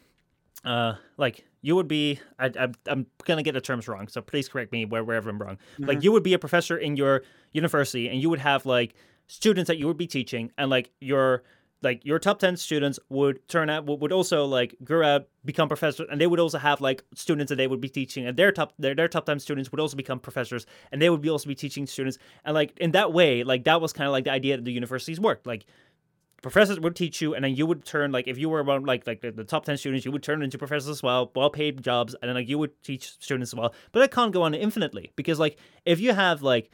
uh 0.65 0.93
like 1.17 1.45
you 1.61 1.75
would 1.75 1.87
be 1.87 2.19
I, 2.39 2.45
I, 2.47 2.67
i'm 2.87 3.05
gonna 3.25 3.43
get 3.43 3.53
the 3.53 3.61
terms 3.61 3.87
wrong 3.87 4.07
so 4.07 4.21
please 4.21 4.47
correct 4.49 4.71
me 4.71 4.85
where, 4.85 5.03
wherever 5.03 5.29
i'm 5.29 5.39
wrong 5.41 5.57
Mm-hmm. 5.73 5.85
like 5.85 6.03
you 6.03 6.11
would 6.11 6.23
be 6.23 6.33
a 6.33 6.39
professor 6.39 6.77
in 6.77 6.95
your 6.95 7.23
university 7.51 8.07
and 8.09 8.21
you 8.21 8.29
would 8.29 8.39
have 8.39 8.65
like 8.65 8.95
students 9.27 9.67
that 9.67 9.77
you 9.77 9.87
would 9.87 9.97
be 9.97 10.07
teaching 10.07 10.51
and 10.57 10.69
like 10.69 10.91
your 11.01 11.43
like 11.83 12.05
your 12.05 12.19
top 12.19 12.39
10 12.39 12.57
students 12.57 12.99
would 13.09 13.47
turn 13.47 13.69
out 13.69 13.85
would, 13.85 14.11
also 14.11 14.45
like 14.45 14.75
grow 14.83 15.05
out 15.05 15.27
become 15.43 15.67
professors 15.67 16.07
and 16.11 16.21
they 16.21 16.27
would 16.27 16.39
also 16.39 16.57
have 16.57 16.81
like 16.81 17.03
students 17.13 17.49
that 17.49 17.55
they 17.55 17.67
would 17.67 17.81
be 17.81 17.89
teaching 17.89 18.25
and 18.25 18.37
their 18.37 18.51
top 18.51 18.73
their, 18.79 18.95
their 18.95 19.07
top 19.07 19.25
10 19.25 19.39
students 19.39 19.71
would 19.71 19.79
also 19.79 19.97
become 19.97 20.19
professors 20.19 20.65
and 20.91 21.01
they 21.01 21.09
would 21.09 21.21
be 21.21 21.29
also 21.29 21.47
be 21.47 21.55
teaching 21.55 21.85
students 21.85 22.17
and 22.45 22.53
like 22.53 22.77
in 22.77 22.91
that 22.91 23.11
way 23.11 23.43
like 23.43 23.63
that 23.63 23.81
was 23.81 23.91
kind 23.91 24.07
of 24.07 24.11
like 24.11 24.23
the 24.23 24.31
idea 24.31 24.55
that 24.55 24.65
the 24.65 24.71
universities 24.71 25.19
worked 25.19 25.45
like 25.45 25.65
professors 26.43 26.79
would 26.79 26.95
teach 26.95 27.21
you 27.21 27.33
and 27.33 27.43
then 27.43 27.55
you 27.55 27.65
would 27.65 27.83
turn 27.85 28.11
like 28.11 28.27
if 28.27 28.37
you 28.37 28.49
were 28.49 28.61
one 28.63 28.83
like 28.83 29.07
like 29.07 29.21
the, 29.21 29.31
the 29.31 29.43
top 29.43 29.65
10 29.65 29.77
students 29.77 30.05
you 30.05 30.11
would 30.11 30.21
turn 30.21 30.43
into 30.43 30.57
professors 30.57 30.89
as 30.89 31.01
well 31.01 31.31
well 31.35 31.49
paid 31.49 31.81
jobs 31.81 32.15
and 32.21 32.29
then 32.29 32.35
like 32.35 32.49
you 32.49 32.57
would 32.57 32.71
teach 32.83 33.13
students 33.19 33.51
as 33.51 33.55
well 33.55 33.73
but 33.91 34.01
that 34.01 34.11
can't 34.11 34.33
go 34.33 34.43
on 34.43 34.53
infinitely 34.53 35.11
because 35.15 35.39
like 35.39 35.57
if 35.85 35.99
you 35.99 36.13
have 36.13 36.41
like 36.41 36.69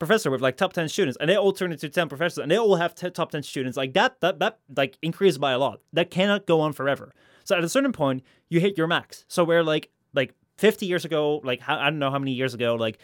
professor 0.00 0.30
with 0.30 0.40
like 0.40 0.56
top 0.56 0.72
10 0.72 0.88
students 0.88 1.16
and 1.20 1.30
they 1.30 1.36
all 1.36 1.52
turn 1.52 1.70
into 1.70 1.88
10 1.88 2.08
professors 2.08 2.38
and 2.38 2.50
they 2.50 2.58
all 2.58 2.74
have 2.74 2.94
t- 2.94 3.08
top 3.10 3.30
10 3.30 3.44
students 3.44 3.76
like 3.76 3.92
that 3.92 4.20
that 4.20 4.40
that 4.40 4.58
like 4.74 4.98
increased 5.02 5.40
by 5.40 5.52
a 5.52 5.58
lot. 5.58 5.80
That 5.92 6.10
cannot 6.10 6.46
go 6.46 6.60
on 6.60 6.72
forever. 6.72 7.12
So 7.44 7.56
at 7.56 7.62
a 7.62 7.68
certain 7.68 7.92
point 7.92 8.24
you 8.48 8.58
hit 8.58 8.76
your 8.76 8.88
max. 8.88 9.24
So 9.28 9.44
where 9.44 9.62
like 9.62 9.90
like 10.12 10.34
50 10.58 10.86
years 10.86 11.04
ago 11.04 11.40
like 11.44 11.62
i 11.68 11.84
don't 11.84 11.98
know 11.98 12.10
how 12.10 12.18
many 12.18 12.32
years 12.32 12.52
ago 12.52 12.74
like 12.74 12.98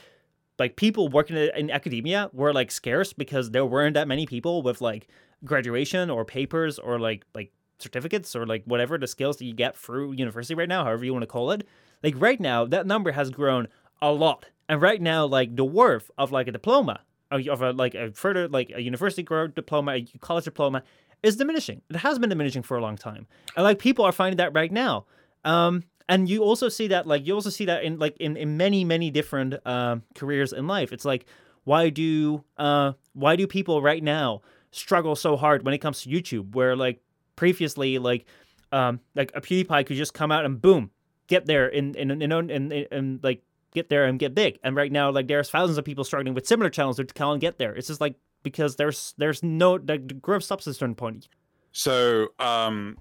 like 0.59 0.77
people 0.77 1.09
working 1.09 1.37
in 1.37 1.71
academia 1.71 2.29
were 2.33 2.53
like 2.53 2.71
scarce 2.71 3.13
because 3.13 3.51
there 3.51 3.65
weren't 3.65 3.95
that 3.95 4.09
many 4.09 4.27
people 4.27 4.63
with 4.63 4.81
like 4.81 5.09
graduation 5.45 6.11
or 6.11 6.25
papers 6.25 6.79
or 6.79 6.99
like 6.99 7.25
like 7.35 7.53
certificates 7.79 8.35
or 8.35 8.47
like 8.47 8.63
whatever 8.65 8.99
the 8.99 9.07
skills 9.07 9.37
that 9.37 9.45
you 9.45 9.55
get 9.55 9.77
through 9.77 10.13
university 10.13 10.55
right 10.55 10.69
now 10.69 10.85
however 10.85 11.05
you 11.05 11.13
want 11.13 11.23
to 11.23 11.27
call 11.27 11.51
it. 11.51 11.67
Like 12.03 12.15
right 12.19 12.41
now 12.41 12.67
that 12.67 12.87
number 12.87 13.13
has 13.13 13.31
grown 13.31 13.69
a 14.03 14.13
lot 14.13 14.47
and 14.69 14.81
right 14.81 15.01
now 15.01 15.27
like 15.27 15.55
the 15.57 15.65
worth 15.65 16.11
of 16.19 16.33
like 16.33 16.49
a 16.49 16.53
diploma 16.53 17.01
of 17.31 17.63
a 17.63 17.73
like 17.73 17.95
a 17.95 18.13
further 18.13 18.49
like 18.49 18.71
a 18.75 18.81
university 18.81 19.23
diploma 19.23 19.93
a 19.93 20.03
college 20.21 20.45
diploma 20.45 20.83
is 21.23 21.37
diminishing. 21.37 21.83
It 21.91 21.97
has 21.97 22.19
been 22.19 22.31
diminishing 22.31 22.63
for 22.63 22.77
a 22.77 22.81
long 22.81 22.97
time. 22.97 23.27
And 23.57 23.65
like 23.65 23.79
people 23.79 24.05
are 24.05 24.13
finding 24.13 24.37
that 24.37 24.55
right 24.55 24.71
now. 24.71 25.07
Um 25.45 25.85
and 26.09 26.29
you 26.29 26.43
also 26.43 26.69
see 26.69 26.89
that 26.89 27.07
like 27.07 27.27
you 27.27 27.35
also 27.35 27.51
see 27.51 27.65
that 27.65 27.83
in 27.83 27.99
like 27.99 28.17
in, 28.19 28.37
in 28.37 28.57
many 28.57 28.85
many 28.85 29.11
different 29.11 29.55
um 29.67 30.03
careers 30.15 30.53
in 30.53 30.67
life. 30.67 30.93
It's 30.93 31.05
like 31.05 31.27
why 31.65 31.91
do 31.91 32.45
uh 32.59 32.93
why 33.13 33.37
do 33.37 33.47
people 33.47 33.83
right 33.83 34.03
now 34.03 34.41
struggle 34.71 35.17
so 35.17 35.37
hard 35.37 35.65
when 35.65 35.73
it 35.73 35.79
comes 35.79 36.03
to 36.03 36.09
youtube 36.09 36.55
where 36.55 36.77
like 36.77 37.01
previously 37.35 37.99
like 37.99 38.27
um 38.73 39.01
like 39.15 39.33
a 39.35 39.41
pewdiepie 39.41 39.87
could 39.87 39.97
just 39.97 40.13
come 40.13 40.31
out 40.31 40.45
and 40.45 40.61
boom 40.61 40.91
get 41.29 41.47
there 41.47 41.67
in 41.67 41.95
in 41.95 42.11
in, 42.11 42.23
in, 42.23 42.33
in, 42.33 42.51
in, 42.51 42.87
in 42.93 43.21
like 43.23 43.43
get 43.77 43.89
there 43.93 44.05
and 44.09 44.19
get 44.19 44.35
big 44.35 44.53
and 44.65 44.75
right 44.75 44.93
now 45.01 45.07
like 45.17 45.27
there's 45.29 45.51
thousands 45.51 45.79
of 45.79 45.85
people 45.85 46.05
struggling 46.05 46.35
with 46.35 46.47
similar 46.47 46.71
challenges 46.71 47.07
to 47.07 47.15
can't 47.15 47.41
get 47.47 47.59
there 47.59 47.73
it's 47.77 47.89
just 47.93 48.01
like 48.01 48.15
because 48.43 48.77
there's 48.77 49.15
there's 49.19 49.43
no 49.43 49.69
like 49.91 50.03
the 50.09 50.15
growth 50.27 50.45
stops 50.45 50.67
at 50.67 50.71
a 50.73 50.75
certain 50.75 50.95
point 51.05 51.29
So, 51.73 52.29
um, 52.39 52.97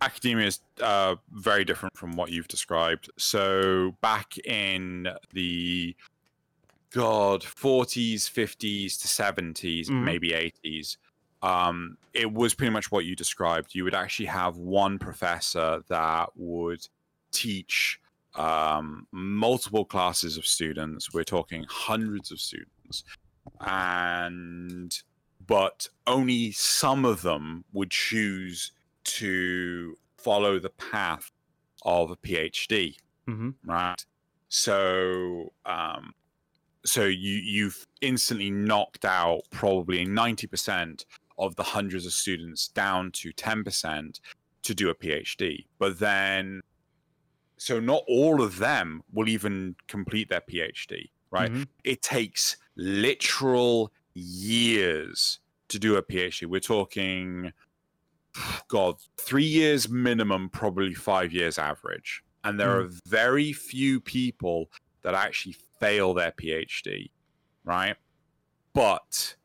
academia 0.00 0.46
is 0.46 0.60
uh, 0.80 1.16
very 1.32 1.64
different 1.64 1.96
from 1.96 2.10
what 2.18 2.28
you've 2.30 2.46
described. 2.56 3.10
So, 3.18 3.96
back 4.02 4.28
in 4.46 5.08
the 5.32 5.96
God 6.90 7.42
40s, 7.42 8.28
50s 8.30 8.96
to 9.02 9.08
70s, 9.08 9.88
Mhm. 9.88 10.04
maybe 10.04 10.32
80s, 10.32 10.96
um, 11.42 11.96
it 12.12 12.32
was 12.32 12.54
pretty 12.54 12.70
much 12.72 12.92
what 12.92 13.04
you 13.04 13.16
described. 13.16 13.74
You 13.74 13.82
would 13.84 13.94
actually 13.94 14.26
have 14.26 14.56
one 14.56 14.98
professor 14.98 15.82
that 15.88 16.30
would 16.36 16.86
teach 17.32 17.98
um, 18.36 19.06
multiple 19.12 19.84
classes 19.84 20.36
of 20.36 20.46
students. 20.46 21.12
We're 21.12 21.24
talking 21.24 21.64
hundreds 21.68 22.30
of 22.30 22.40
students, 22.40 23.04
and 23.60 24.96
but 25.46 25.88
only 26.06 26.52
some 26.52 27.04
of 27.04 27.22
them 27.22 27.64
would 27.72 27.90
choose 27.90 28.72
to 29.04 29.96
follow 30.16 30.58
the 30.58 30.70
path 30.70 31.30
of 31.82 32.10
a 32.10 32.16
PhD, 32.16 32.96
mm-hmm. 33.28 33.50
right? 33.64 34.04
So, 34.48 35.52
um, 35.66 36.14
so 36.84 37.04
you 37.04 37.36
you've 37.36 37.86
instantly 38.00 38.50
knocked 38.50 39.04
out 39.04 39.42
probably 39.50 40.04
ninety 40.04 40.46
percent 40.46 41.04
of 41.38 41.56
the 41.56 41.62
hundreds 41.62 42.06
of 42.06 42.12
students 42.12 42.68
down 42.68 43.10
to 43.12 43.32
ten 43.32 43.64
percent 43.64 44.20
to 44.62 44.74
do 44.74 44.90
a 44.90 44.94
PhD, 44.94 45.66
but 45.78 45.98
then. 45.98 46.62
So 47.56 47.80
not 47.80 48.02
all 48.08 48.42
of 48.42 48.58
them 48.58 49.02
will 49.12 49.28
even 49.28 49.76
complete 49.88 50.28
their 50.28 50.40
PhD, 50.40 51.10
right? 51.30 51.50
Mhm. 51.52 51.66
it 51.84 52.02
takes 52.02 52.56
literal 52.76 53.92
years 54.14 55.40
to 55.68 55.78
do 55.78 55.96
a 55.96 56.02
PhD. 56.02 56.46
We're 56.46 56.60
talking, 56.60 57.52
God, 58.68 58.96
three 59.16 59.44
years 59.44 59.88
minimum, 59.88 60.48
probably 60.50 60.94
five 60.94 61.32
years 61.32 61.58
average. 61.58 62.22
And 62.44 62.60
there 62.60 62.78
are 62.78 62.88
very 63.06 63.52
few 63.52 64.00
people 64.00 64.70
that 65.02 65.14
actually 65.14 65.56
fail 65.80 66.12
their 66.14 66.32
PhD, 66.32 67.10
right? 67.64 67.96
But 68.74 69.36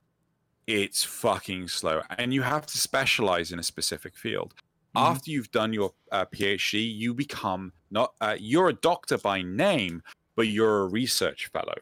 it's 0.67 1.03
fucking 1.03 1.67
slow. 1.69 2.01
And 2.17 2.33
you 2.33 2.41
have 2.41 2.65
to 2.67 2.77
specialize 2.77 3.51
in 3.51 3.59
a 3.59 3.63
specific 3.63 4.17
field. 4.17 4.53
Mhm. 4.93 5.19
After 5.19 5.31
you've 5.31 5.51
done 5.51 5.73
your 5.73 5.93
uh, 6.11 6.25
PhD, 6.25 6.93
you 6.95 7.13
become 7.13 7.73
not, 7.91 8.13
uh, 8.21 8.37
you're 8.39 8.69
a 8.69 8.73
doctor 8.73 9.17
by 9.17 9.41
name, 9.41 10.01
but 10.35 10.47
you're 10.47 10.81
a 10.81 10.87
research 10.89 11.47
fellow. 11.47 11.75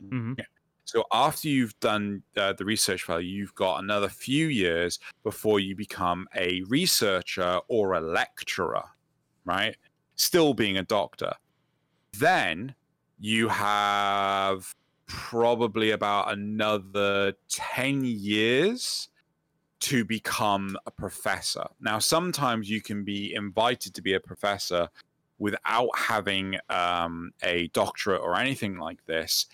Mhm. 0.00 0.38
So 0.86 1.04
after 1.12 1.48
you've 1.48 1.78
done 1.80 2.22
uh, 2.36 2.52
the 2.52 2.64
research 2.64 3.02
fellow, 3.04 3.18
you've 3.20 3.54
got 3.54 3.82
another 3.82 4.08
few 4.08 4.46
years 4.48 4.98
before 5.22 5.58
you 5.60 5.74
become 5.74 6.28
a 6.36 6.62
researcher 6.68 7.60
or 7.68 7.94
a 7.94 8.00
lecturer, 8.00 8.84
right? 9.44 9.76
Still 10.16 10.54
being 10.54 10.76
a 10.78 10.84
doctor. 10.84 11.32
Then 12.12 12.74
you 13.18 13.48
have 13.48 14.74
probably 15.06 15.90
about 15.90 16.32
another 16.32 17.34
10 17.48 18.04
years 18.04 19.08
to 19.84 20.02
become 20.02 20.78
a 20.86 20.90
professor. 20.90 21.64
Now, 21.78 21.98
sometimes 21.98 22.70
you 22.70 22.80
can 22.80 23.04
be 23.04 23.34
invited 23.34 23.92
to 23.94 24.00
be 24.02 24.14
a 24.14 24.20
professor 24.20 24.88
without 25.38 25.90
having 25.94 26.56
um, 26.70 27.32
a 27.42 27.68
doctorate 27.74 28.22
or 28.22 28.38
anything 28.38 28.78
like 28.78 29.04
this 29.04 29.46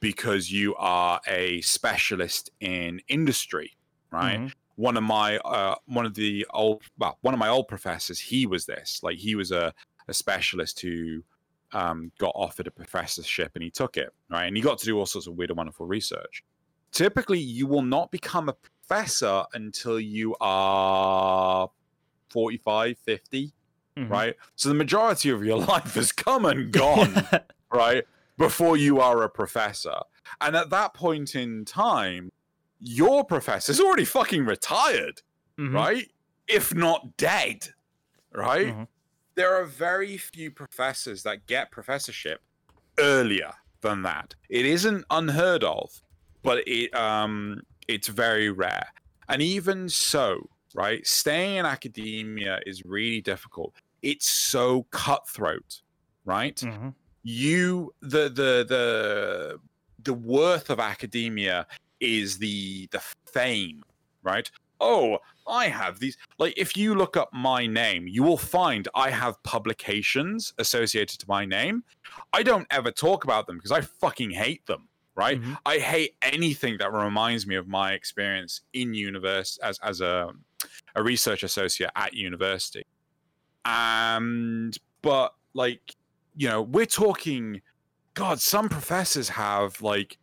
because 0.00 0.52
you 0.52 0.74
are 0.76 1.20
a 1.26 1.62
specialist 1.62 2.50
in 2.60 3.00
industry, 3.08 3.78
right? 4.10 4.40
Mhm. 4.40 4.52
One 4.76 4.96
of 4.98 5.04
my 5.04 5.38
uh, 5.38 5.76
one 5.86 6.04
of 6.04 6.14
the 6.14 6.46
old 6.50 6.82
well, 6.98 7.16
one 7.22 7.32
of 7.32 7.40
my 7.40 7.48
old 7.48 7.66
professors, 7.66 8.20
he 8.20 8.44
was 8.46 8.66
this. 8.66 9.00
Like 9.02 9.16
he 9.16 9.36
was 9.36 9.50
a, 9.52 9.72
a 10.06 10.12
specialist 10.12 10.80
who 10.80 11.24
um, 11.72 12.12
got 12.18 12.32
offered 12.34 12.66
a 12.66 12.70
professorship 12.70 13.52
and 13.54 13.62
he 13.62 13.70
took 13.70 13.96
it, 13.96 14.10
right? 14.30 14.44
And 14.44 14.54
he 14.56 14.62
got 14.62 14.78
to 14.78 14.84
do 14.84 14.98
all 14.98 15.06
sorts 15.06 15.26
of 15.26 15.34
weird 15.34 15.50
and 15.50 15.56
wonderful 15.56 15.86
research. 15.86 16.44
Typically, 16.92 17.38
you 17.38 17.66
will 17.66 17.82
not 17.82 18.10
become 18.10 18.48
a 18.50 18.54
professor 18.98 19.44
until 19.52 20.00
you 20.00 20.34
are 20.40 21.70
45, 22.30 22.98
50, 22.98 23.52
Mhm. 23.96 24.10
right? 24.10 24.36
So 24.56 24.68
the 24.68 24.74
majority 24.74 25.30
of 25.30 25.44
your 25.44 25.58
life 25.74 25.94
has 25.94 26.12
come 26.12 26.44
and 26.44 26.72
gone 26.72 27.26
right? 27.70 28.04
Before 28.38 28.76
you 28.76 29.00
are 29.00 29.22
a 29.24 29.28
professor. 29.28 29.98
And 30.40 30.56
at 30.56 30.70
that 30.70 30.94
point 30.94 31.34
in 31.34 31.64
time, 31.64 32.30
your 32.80 33.24
professor's 33.24 33.80
already 33.80 34.04
fucking 34.04 34.44
retired, 34.46 35.22
Mhm. 35.58 35.74
right? 35.74 36.10
If 36.46 36.74
not 36.74 37.16
dead, 37.16 37.74
right? 38.32 38.68
Mhm. 38.68 38.88
There 39.34 39.54
are 39.54 39.64
very 39.64 40.16
few 40.16 40.50
professors 40.50 41.22
that 41.24 41.46
get 41.46 41.70
professorship 41.70 42.40
earlier, 42.98 43.52
than 43.80 44.02
that. 44.02 44.34
It 44.48 44.66
isn't 44.66 45.04
unheard 45.10 45.62
of, 45.62 46.02
but 46.42 46.66
it 46.66 46.92
um 46.96 47.62
it's 47.88 48.08
very 48.08 48.50
rare. 48.50 48.86
And 49.28 49.42
even 49.42 49.88
so, 49.88 50.48
right, 50.74 51.06
staying 51.06 51.56
in 51.56 51.66
academia 51.66 52.60
is 52.66 52.84
really 52.84 53.20
difficult. 53.20 53.74
It's 54.02 54.28
so 54.28 54.84
cutthroat, 54.90 55.82
right? 56.24 56.56
Mhm. 56.56 56.94
You 57.24 57.92
the 58.00 58.28
the 58.28 58.64
the 58.68 59.60
the 60.04 60.14
worth 60.14 60.70
of 60.70 60.78
academia 60.78 61.66
is 62.00 62.38
the 62.38 62.86
the 62.92 63.00
fame, 63.26 63.82
right? 64.22 64.50
Oh, 64.80 65.18
I 65.48 65.66
have 65.66 65.98
these. 65.98 66.16
Like, 66.38 66.54
if 66.56 66.76
you 66.76 66.94
look 66.94 67.16
up 67.16 67.30
my 67.32 67.66
name, 67.66 68.06
you 68.06 68.22
will 68.22 68.38
find 68.38 68.86
I 68.94 69.10
have 69.10 69.42
publications 69.42 70.54
associated 70.58 71.18
to 71.18 71.26
my 71.28 71.44
name. 71.44 71.82
I 72.32 72.44
don't 72.44 72.66
ever 72.70 72.92
talk 72.92 73.24
about 73.24 73.48
them 73.48 73.56
because 73.56 73.72
I 73.72 73.80
fucking 73.80 74.30
hate 74.30 74.64
them, 74.66 74.88
right? 75.18 75.42
Mhm. 75.42 75.58
I 75.66 75.78
hate 75.78 76.16
anything 76.22 76.78
that 76.78 76.92
reminds 76.92 77.46
me 77.46 77.56
of 77.56 77.66
my 77.66 77.92
experience 77.92 78.62
in 78.72 78.94
university 78.94 79.60
as 79.64 79.78
as 79.80 80.00
a 80.00 80.32
a 80.94 81.02
research 81.02 81.42
associate 81.42 81.90
at 81.96 82.14
university. 82.14 82.84
And 83.64 84.76
but 85.02 85.34
like, 85.54 85.94
you 86.36 86.48
know, 86.48 86.62
we're 86.62 86.86
talking 86.86 87.60
God, 88.14 88.40
some 88.40 88.68
professors 88.68 89.28
have 89.28 89.82
like 89.82 90.18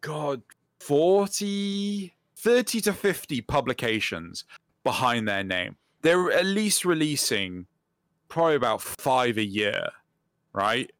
God 0.00 0.42
40 0.80 2.14
30 2.36 2.80
to 2.82 2.92
50 2.92 3.40
publications 3.42 4.44
behind 4.84 5.28
their 5.28 5.44
name. 5.44 5.76
They're 6.02 6.30
at 6.32 6.46
least 6.46 6.84
releasing 6.84 7.66
probably 8.28 8.54
about 8.54 8.80
5 8.80 9.36
a 9.38 9.44
year, 9.44 9.88
right? 10.52 10.90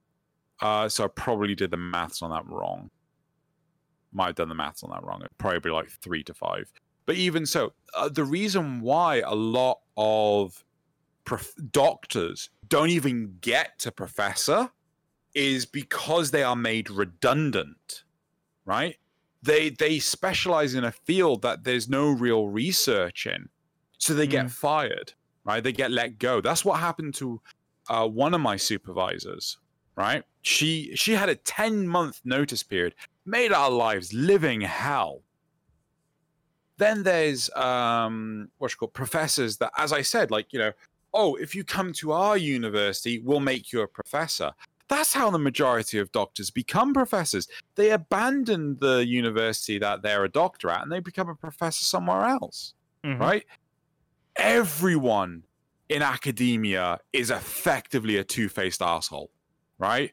Uh, 0.61 0.89
so 0.89 1.05
I 1.05 1.09
probably 1.09 1.55
did 1.55 1.71
the 1.71 1.77
maths 1.77 2.23
on 2.23 2.31
that 2.31 2.47
wrong. 2.47 2.91
Might 4.13 4.27
have 4.27 4.35
done 4.37 4.49
the 4.49 4.55
maths 4.55 4.83
on 4.83 4.91
that 4.91 5.05
wrong. 5.05 5.21
It'd 5.21 5.39
probably 5.39 5.61
be 5.61 5.71
like 5.71 5.91
three 5.91 6.23
to 6.25 6.35
five. 6.35 6.73
But 7.07 7.17
even 7.17 7.47
so, 7.47 7.73
uh, 7.95 8.09
the 8.09 8.25
reason 8.25 8.81
why 8.81 9.21
a 9.21 9.35
lot 9.35 9.81
of 9.97 10.65
prof- 11.25 11.55
doctors 11.71 12.51
don't 12.69 12.91
even 12.91 13.39
get 13.41 13.79
to 13.81 13.93
professor 13.93 14.71
is 15.35 15.67
because 15.67 16.31
they 16.31 16.43
are 16.43 16.57
made 16.57 16.91
redundant, 16.91 18.05
right? 18.65 18.97
They 19.43 19.71
they 19.71 20.01
specialize 20.01 20.75
in 20.75 20.85
a 20.85 20.93
field 20.93 21.43
that 21.43 21.65
there's 21.65 21.89
no 21.89 22.11
real 22.11 22.49
research 22.49 23.27
in, 23.27 23.49
so 23.99 24.15
they 24.15 24.27
get 24.27 24.51
fired, 24.51 25.13
right? 25.45 25.63
They 25.63 25.73
get 25.73 25.91
let 25.91 26.19
go. 26.19 26.41
That's 26.41 26.65
what 26.65 26.81
happened 26.81 27.15
to 27.15 27.41
uh, 27.89 28.09
one 28.09 28.35
of 28.35 28.41
my 28.41 28.57
supervisors, 28.57 29.59
right? 29.99 30.23
She 30.43 30.93
she 30.95 31.13
had 31.13 31.29
a 31.29 31.35
ten 31.35 31.87
month 31.87 32.21
notice 32.25 32.63
period, 32.63 32.95
made 33.27 33.53
our 33.53 33.71
lives 33.71 34.13
living 34.15 34.63
hell. 34.63 35.21
Then 36.79 37.03
there's 37.03 37.51
um 37.55 38.49
what's 38.59 38.75
called 38.77 38.95
professors 38.95 39.57
that, 39.59 39.73
as 39.77 39.93
I 39.93 40.03
said, 40.03 40.31
like 40.31 40.53
you 40.53 40.61
know, 40.61 40.73
oh, 41.13 41.35
if 41.35 41.55
you 41.55 41.65
come 41.65 41.93
to 41.95 42.13
our 42.13 42.37
university, 42.37 43.19
we'll 43.19 43.41
make 43.41 43.73
you 43.73 43.83
a 43.83 43.89
professor. 43.89 44.53
That's 44.87 45.13
how 45.13 45.31
the 45.31 45.39
majority 45.39 45.99
of 45.99 46.11
doctors 46.13 46.51
become 46.51 46.95
professors. 46.95 47.47
They 47.75 47.91
abandon 47.91 48.79
the 48.81 49.05
university 49.05 49.79
that 49.81 50.01
they're 50.01 50.25
a 50.25 50.31
doctor 50.31 50.71
at 50.71 50.83
and 50.83 50.91
they 50.91 51.01
become 51.01 51.29
a 51.29 51.35
professor 51.35 51.85
somewhere 51.85 52.25
else, 52.25 52.73
Mhm. 53.05 53.19
right? 53.21 53.45
Everyone 54.37 55.43
in 55.91 56.01
academia 56.01 57.01
is 57.13 57.31
effectively 57.31 58.17
a 58.17 58.25
two 58.25 58.49
faced 58.49 58.81
asshole, 58.81 59.31
right? 59.79 60.13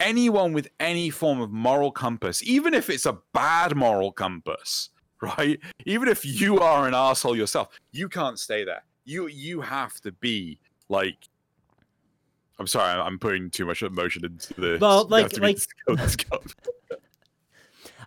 Anyone 0.00 0.52
with 0.52 0.68
any 0.80 1.10
form 1.10 1.40
of 1.40 1.50
moral 1.50 1.92
compass, 1.92 2.42
even 2.42 2.74
if 2.74 2.90
it's 2.90 3.06
a 3.06 3.18
bad 3.32 3.76
moral 3.76 4.12
compass, 4.12 4.90
right? 5.22 5.58
Even 5.86 6.08
if 6.08 6.24
you 6.24 6.58
are 6.58 6.88
an 6.88 6.94
asshole 6.94 7.36
yourself, 7.36 7.68
you 7.92 8.08
can't 8.08 8.38
stay 8.38 8.64
there. 8.64 8.82
You 9.04 9.26
you 9.28 9.60
have 9.60 10.00
to 10.00 10.12
be 10.12 10.58
like 10.88 11.16
I'm 12.58 12.66
sorry, 12.66 13.00
I'm 13.00 13.18
putting 13.18 13.50
too 13.50 13.66
much 13.66 13.82
emotion 13.82 14.24
into 14.24 14.54
this. 14.54 14.80
Well, 14.80 15.06
like- 15.08 15.36
like-. 15.38 15.58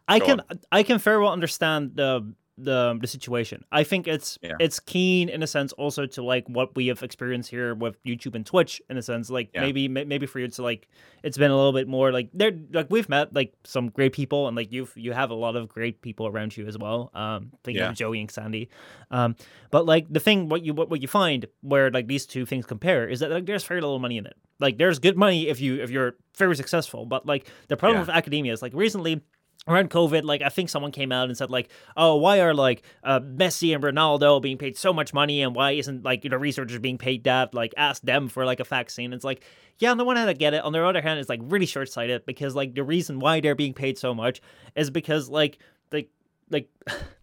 I 0.07 0.19
Go 0.19 0.25
can 0.25 0.41
I 0.71 0.83
can 0.83 0.99
very 0.99 1.17
well 1.21 1.31
understand 1.31 1.95
the 1.95 2.31
the 2.57 2.97
the 3.01 3.07
situation. 3.07 3.65
I 3.71 3.83
think 3.83 4.07
it's 4.07 4.39
Yeah. 4.41 4.53
it's 4.59 4.79
keen 4.79 5.27
in 5.29 5.43
a 5.43 5.47
sense 5.47 5.73
also 5.73 6.05
to 6.05 6.23
like 6.23 6.47
what 6.47 6.75
we 6.75 6.87
have 6.87 7.03
experienced 7.03 7.49
here 7.49 7.75
with 7.75 8.01
YouTube 8.03 8.33
and 8.35 8.45
Twitch 8.45 8.81
in 8.89 8.97
a 8.97 9.01
sense. 9.01 9.29
Like 9.29 9.49
Yeah. 9.53 9.61
maybe 9.61 9.87
may- 9.89 10.05
maybe 10.05 10.25
for 10.25 10.39
you 10.39 10.45
it's 10.45 10.57
like 10.59 10.87
it's 11.21 11.37
been 11.37 11.51
a 11.51 11.55
little 11.55 11.73
bit 11.73 11.87
more 11.87 12.11
like 12.13 12.29
they're 12.33 12.53
like 12.71 12.87
we've 12.89 13.09
met 13.09 13.33
like 13.33 13.53
some 13.65 13.89
great 13.89 14.13
people 14.13 14.47
and 14.47 14.55
like 14.55 14.71
you've 14.71 14.93
you 14.95 15.11
have 15.11 15.31
a 15.31 15.35
lot 15.35 15.55
of 15.57 15.67
great 15.67 16.01
people 16.01 16.27
around 16.27 16.55
you 16.55 16.65
as 16.65 16.77
well. 16.77 17.11
Um 17.13 17.51
thinking 17.65 17.81
Yeah. 17.83 17.89
of 17.89 17.95
Joey 17.95 18.21
and 18.21 18.31
Sandy. 18.31 18.69
Um 19.11 19.35
but 19.71 19.85
like 19.85 20.05
the 20.09 20.21
thing 20.21 20.47
what 20.47 20.63
you 20.63 20.73
what, 20.73 20.89
what 20.89 21.01
you 21.01 21.07
find 21.09 21.45
where 21.61 21.91
like 21.91 22.07
these 22.07 22.25
two 22.25 22.45
things 22.45 22.65
compare 22.65 23.07
is 23.09 23.19
that 23.19 23.31
like 23.31 23.45
there's 23.45 23.65
very 23.65 23.81
little 23.81 23.99
money 23.99 24.17
in 24.17 24.25
it. 24.25 24.35
Like 24.59 24.77
there's 24.77 24.99
good 24.99 25.17
money 25.17 25.49
if 25.49 25.59
you 25.59 25.81
if 25.81 25.89
you're 25.89 26.15
very 26.37 26.55
successful, 26.55 27.05
but 27.05 27.25
like 27.25 27.49
the 27.67 27.75
problem 27.75 27.99
with 27.99 28.09
academia 28.09 28.53
is 28.53 28.61
like 28.61 28.73
recently 28.73 29.21
around 29.67 29.89
COVID, 29.89 30.23
like 30.23 30.41
I 30.41 30.49
think 30.49 30.69
someone 30.69 30.91
came 30.91 31.11
out 31.11 31.27
and 31.27 31.37
said 31.37 31.49
like, 31.49 31.69
oh, 31.97 32.15
why 32.15 32.39
are 32.41 32.53
like 32.53 32.83
uh, 33.03 33.19
Messi 33.19 33.73
and 33.73 33.83
Ronaldo 33.83 34.41
being 34.41 34.57
paid 34.57 34.77
so 34.77 34.93
much 34.93 35.13
money, 35.13 35.41
and 35.41 35.55
why 35.55 35.71
isn't 35.71 36.03
like 36.03 36.23
you 36.23 36.29
know 36.29 36.37
researchers 36.37 36.79
being 36.79 36.97
paid 36.97 37.23
that? 37.23 37.53
Like, 37.53 37.73
ask 37.77 38.01
them 38.01 38.27
for 38.27 38.45
like 38.45 38.59
a 38.59 38.63
vaccine. 38.63 39.13
It's 39.13 39.23
like, 39.23 39.43
yeah, 39.79 39.91
on 39.91 39.97
the 39.97 40.05
one 40.05 40.17
hand, 40.17 40.29
I 40.29 40.33
get 40.33 40.53
it. 40.53 40.63
On 40.63 40.71
the 40.71 40.83
other 40.83 41.01
hand, 41.01 41.19
it's 41.19 41.29
like 41.29 41.41
really 41.43 41.65
short 41.65 41.89
sighted 41.89 42.25
because 42.25 42.55
like 42.55 42.75
the 42.75 42.83
reason 42.83 43.19
why 43.19 43.39
they're 43.39 43.55
being 43.55 43.73
paid 43.73 43.97
so 43.97 44.13
much 44.13 44.41
is 44.75 44.89
because 44.89 45.29
like 45.29 45.57
like 45.91 46.09
like 46.49 46.69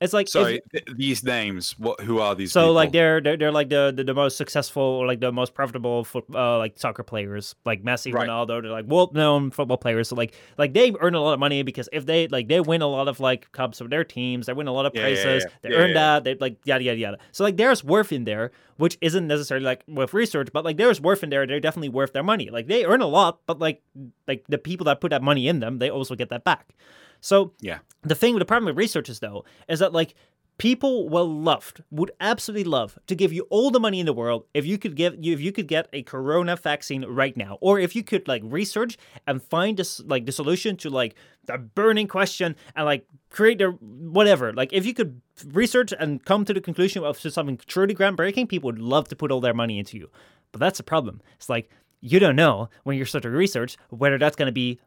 it's 0.00 0.12
like 0.12 0.26
if- 0.26 0.30
Sorry, 0.30 0.60
th- 0.72 0.84
these 0.94 1.24
names. 1.24 1.74
What? 1.78 2.00
Who 2.00 2.18
are 2.20 2.34
these? 2.34 2.52
so 2.52 2.70
like 2.72 2.92
they're 2.92 3.20
they're, 3.20 3.36
they're 3.36 3.50
like 3.52 3.70
the, 3.70 3.92
the 3.96 4.04
the 4.04 4.12
most 4.14 4.36
successful 4.36 4.82
or 4.82 5.06
like 5.06 5.20
the 5.20 5.32
most 5.32 5.54
profitable 5.54 6.06
uh, 6.34 6.58
like 6.58 6.78
soccer 6.78 7.02
players 7.02 7.54
like 7.64 7.82
Messi, 7.82 8.12
Right. 8.12 8.28
Ronaldo. 8.28 8.60
They're 8.62 8.70
like 8.70 8.84
well 8.88 9.10
known 9.14 9.50
football 9.50 9.78
players. 9.78 10.08
So 10.08 10.14
like 10.16 10.34
like 10.58 10.74
they 10.74 10.92
earn 11.00 11.14
a 11.14 11.20
lot 11.22 11.32
of 11.32 11.40
money 11.40 11.62
because 11.62 11.88
if 11.92 12.04
they 12.04 12.28
like 12.28 12.48
they 12.48 12.60
win 12.60 12.82
a 12.82 12.86
lot 12.86 13.08
of 13.08 13.20
like 13.20 13.50
cups 13.52 13.78
for 13.78 13.88
their 13.88 14.04
teams, 14.04 14.46
they 14.46 14.52
win 14.52 14.66
a 14.68 14.72
lot 14.72 14.84
of 14.84 14.92
Yeah, 14.94 15.02
prizes. 15.02 15.44
yeah. 15.44 15.50
They 15.62 15.70
Yeah, 15.70 15.76
earn 15.76 15.88
yeah. 15.88 15.94
that. 15.94 16.24
They 16.24 16.34
like 16.34 16.58
yada 16.66 16.84
yada 16.84 16.98
yada. 16.98 17.18
So 17.32 17.42
like 17.44 17.56
there's 17.56 17.82
worth 17.82 18.12
in 18.12 18.24
there, 18.24 18.52
which 18.76 18.98
isn't 19.00 19.26
necessarily 19.26 19.64
like 19.64 19.82
with 19.88 20.12
research, 20.12 20.48
but 20.52 20.62
like 20.64 20.76
there's 20.76 21.00
worth 21.00 21.22
in 21.22 21.30
there. 21.30 21.46
They're 21.46 21.58
definitely 21.60 21.88
worth 21.88 22.12
their 22.12 22.22
money. 22.22 22.50
Like 22.50 22.66
they 22.66 22.84
earn 22.84 23.00
a 23.00 23.06
lot, 23.08 23.38
but 23.46 23.58
like 23.58 23.80
like 24.28 24.44
the 24.48 24.58
people 24.58 24.84
that 24.84 25.00
put 25.00 25.08
that 25.10 25.22
money 25.22 25.48
in 25.48 25.60
them, 25.60 25.78
they 25.78 25.88
also 25.88 26.14
get 26.14 26.28
that 26.28 26.44
back. 26.44 26.74
So 27.20 27.52
Yeah. 27.60 27.78
the 28.02 28.14
thing 28.14 28.34
with 28.34 28.40
the 28.40 28.46
problem 28.46 28.66
with 28.66 28.76
researchers 28.76 29.18
though 29.20 29.44
is 29.68 29.78
that 29.80 29.92
like 29.92 30.14
people 30.58 31.08
will 31.08 31.28
love 31.28 31.74
would 31.90 32.10
absolutely 32.20 32.64
love 32.64 32.98
to 33.06 33.14
give 33.14 33.30
you 33.32 33.46
all 33.50 33.70
the 33.70 33.80
money 33.80 34.00
in 34.00 34.06
the 34.06 34.12
world 34.12 34.44
if 34.54 34.64
you 34.64 34.78
could 34.78 34.96
give 34.96 35.14
you 35.22 35.34
if 35.34 35.40
you 35.40 35.52
could 35.52 35.68
get 35.68 35.86
a 35.92 36.02
corona 36.02 36.56
vaccine 36.56 37.04
right 37.04 37.36
now 37.36 37.58
or 37.60 37.78
if 37.78 37.94
you 37.94 38.02
could 38.02 38.26
like 38.26 38.42
research 38.44 38.96
and 39.26 39.42
find 39.42 39.76
this 39.76 40.00
like 40.06 40.24
the 40.24 40.32
solution 40.32 40.74
to 40.76 40.88
like 40.88 41.14
the 41.44 41.58
burning 41.58 42.08
question 42.08 42.56
and 42.74 42.86
like 42.86 43.06
create 43.28 43.58
the 43.58 43.66
whatever. 43.80 44.52
Like 44.52 44.72
if 44.72 44.86
you 44.86 44.94
could 44.94 45.20
research 45.52 45.92
and 45.98 46.24
come 46.24 46.44
to 46.46 46.54
the 46.54 46.60
conclusion 46.60 47.04
of 47.04 47.18
something 47.18 47.58
truly 47.66 47.94
groundbreaking 47.94 48.48
people 48.48 48.68
would 48.68 48.78
love 48.78 49.08
to 49.08 49.16
put 49.16 49.30
all 49.30 49.40
their 49.42 49.54
money 49.54 49.78
into 49.78 49.98
you. 49.98 50.10
But 50.52 50.60
that's 50.60 50.78
the 50.78 50.84
problem. 50.84 51.20
It's 51.36 51.50
like 51.50 51.70
you 52.00 52.18
don't 52.18 52.36
know 52.36 52.70
when 52.84 52.96
you're 52.96 53.06
starting 53.06 53.32
research 53.32 53.76
whether 53.90 54.16
that's 54.16 54.36
going 54.36 54.46
to 54.46 54.52
be 54.52 54.80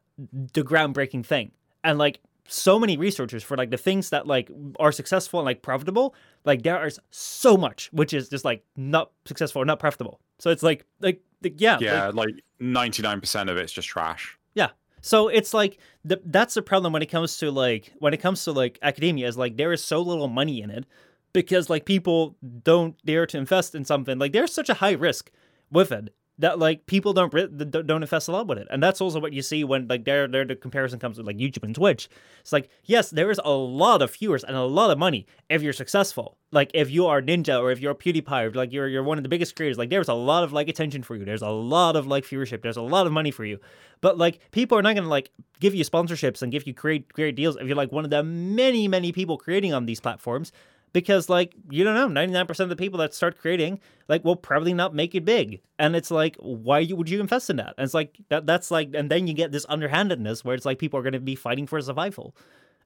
the 0.54 0.64
groundbreaking 0.64 1.26
thing 1.26 1.52
and 1.84 1.98
like 1.98 2.20
so 2.48 2.80
many 2.80 2.98
researchers 2.98 3.44
for 3.44 3.56
like 3.56 3.70
the 3.70 3.78
things 3.78 4.10
that 4.10 4.26
like 4.26 4.50
are 4.80 4.92
successful 4.92 5.40
and 5.40 5.46
like 5.46 5.62
profitable 5.62 6.16
like 6.46 6.64
there 6.64 6.84
is 6.86 7.00
so 7.12 7.56
much 7.56 7.90
which 7.94 8.12
is 8.14 8.28
just 8.28 8.44
like 8.44 8.64
not 8.76 9.12
successful 9.26 9.62
or 9.62 9.66
not 9.66 9.80
profitable 9.80 10.20
so 10.40 10.50
it's 10.50 10.64
like 10.64 10.86
like, 11.00 11.22
like 11.44 11.54
yeah 11.62 11.74
like- 11.74 11.82
yeah, 11.82 12.08
like 12.08 12.34
nine 12.60 12.92
percent 13.20 13.50
of 13.50 13.58
it's 13.58 13.72
just 13.72 13.88
trash. 13.88 14.38
yeah. 14.56 14.70
So 15.02 15.30
it's 15.30 15.54
like 15.54 15.78
the, 16.04 16.20
that's 16.26 16.56
the 16.56 16.62
problem 16.62 16.92
when 16.92 17.02
it 17.02 17.06
comes 17.06 17.38
to 17.38 17.52
like 17.52 17.94
when 18.00 18.14
it 18.14 18.18
comes 18.18 18.44
to 18.44 18.52
like 18.52 18.78
academia 18.82 19.28
is 19.28 19.38
like 19.38 19.56
there 19.56 19.72
is 19.72 19.82
so 19.82 20.02
little 20.02 20.28
money 20.28 20.62
in 20.62 20.70
it 20.70 20.86
because 21.32 21.70
like 21.70 21.86
people 21.86 22.36
don't 22.64 22.96
dare 23.06 23.26
to 23.28 23.38
invest 23.38 23.76
in 23.76 23.86
something 23.86 24.20
like 24.20 24.34
there's 24.34 24.52
such 24.54 24.68
a 24.70 24.74
high 24.74 24.92
risk 24.92 25.32
with 25.72 25.92
it 25.92 26.14
that 26.40 26.58
like 26.58 26.86
people 26.86 27.14
don't 27.14 27.32
don't 27.70 28.02
invest 28.02 28.28
a 28.28 28.32
lot 28.32 28.48
with 28.48 28.58
it. 28.58 28.68
And 28.72 28.82
that's 28.82 29.02
also 29.02 29.20
what 29.20 29.34
you 29.34 29.42
see 29.42 29.64
when 29.64 29.88
like 29.88 30.06
there 30.06 30.28
there 30.28 30.46
the 30.46 30.56
comparison 30.56 30.98
comes 30.98 31.18
with 31.18 31.28
like 31.28 31.38
YouTube 31.38 31.64
and 31.64 31.76
Twitch. 31.76 32.10
It's 32.40 32.54
like 32.54 32.70
yes 32.86 33.10
there 33.10 33.30
is 33.30 33.40
a 33.44 33.52
lot 33.52 34.02
of 34.02 34.16
viewers 34.16 34.44
and 34.44 34.56
a 34.56 34.64
lot 34.64 34.90
of 34.90 34.98
money 34.98 35.28
if 35.50 35.62
you're 35.62 35.74
successful. 35.74 36.38
Like 36.52 36.72
if 36.74 36.90
you 36.90 37.06
are 37.08 37.22
Ninja 37.22 37.60
or 37.60 37.72
if 37.72 37.80
you're 37.80 37.94
PewDiePie 37.94 38.46
or 38.46 38.52
like 38.52 38.72
you're 38.72 38.88
you're 38.88 39.04
one 39.04 39.18
of 39.18 39.24
the 39.24 39.30
biggest 39.30 39.56
creators 39.56 39.78
like 39.78 39.90
there's 39.90 40.08
a 40.08 40.14
lot 40.14 40.44
of 40.44 40.54
like 40.54 40.70
attention 40.70 41.04
for 41.04 41.16
you. 41.16 41.26
There's 41.26 41.42
a 41.42 41.50
lot 41.50 41.96
of 41.96 42.08
like 42.08 42.24
viewership. 42.24 42.62
There's 42.62 42.78
a 42.78 42.82
lot 42.82 43.06
of 43.06 43.12
money 43.12 43.32
for 43.32 43.44
you. 43.44 43.60
But 44.02 44.18
like 44.18 44.40
people 44.52 44.78
are 44.78 44.82
not 44.82 44.96
gonna 44.96 45.10
like 45.10 45.32
give 45.60 45.76
you 45.76 45.84
sponsorships 45.84 46.42
and 46.42 46.52
give 46.54 46.66
you 46.66 46.74
great 46.74 47.12
great 47.12 47.36
deals 47.36 47.58
if 47.58 47.68
you're 47.68 47.76
like 47.76 47.92
one 47.92 48.06
of 48.06 48.12
the 48.12 48.24
many 48.24 48.88
many 48.88 49.12
people 49.12 49.38
creating 49.38 49.74
on 49.74 49.86
these 49.86 50.00
platforms 50.00 50.54
because 50.94 51.30
like 51.30 51.54
you 51.70 51.84
don't 51.84 51.96
know 51.96 52.22
99% 52.22 52.60
of 52.60 52.70
the 52.70 52.76
people 52.76 53.00
that 53.00 53.14
start 53.14 53.40
creating 53.40 53.80
like 54.08 54.24
will 54.24 54.36
probably 54.36 54.74
not 54.74 54.94
make 54.94 55.16
it 55.16 55.26
big. 55.26 55.62
And 55.78 55.96
it's 55.96 56.12
like 56.12 56.36
why 56.40 56.88
would 56.90 57.10
you 57.10 57.20
invest 57.20 57.50
in 57.50 57.58
that? 57.58 57.76
And 57.78 57.86
it's 57.86 57.94
like 57.94 58.18
that 58.30 58.46
that's 58.46 58.72
like 58.72 58.90
and 58.94 59.10
then 59.10 59.28
you 59.28 59.34
get 59.34 59.52
this 59.52 59.66
underhandedness 59.68 60.44
where 60.44 60.56
it's 60.56 60.66
like 60.66 60.80
people 60.80 61.00
are 61.00 61.04
going 61.04 61.14
to 61.14 61.20
be 61.20 61.36
fighting 61.36 61.68
for 61.68 61.80
survival. 61.82 62.36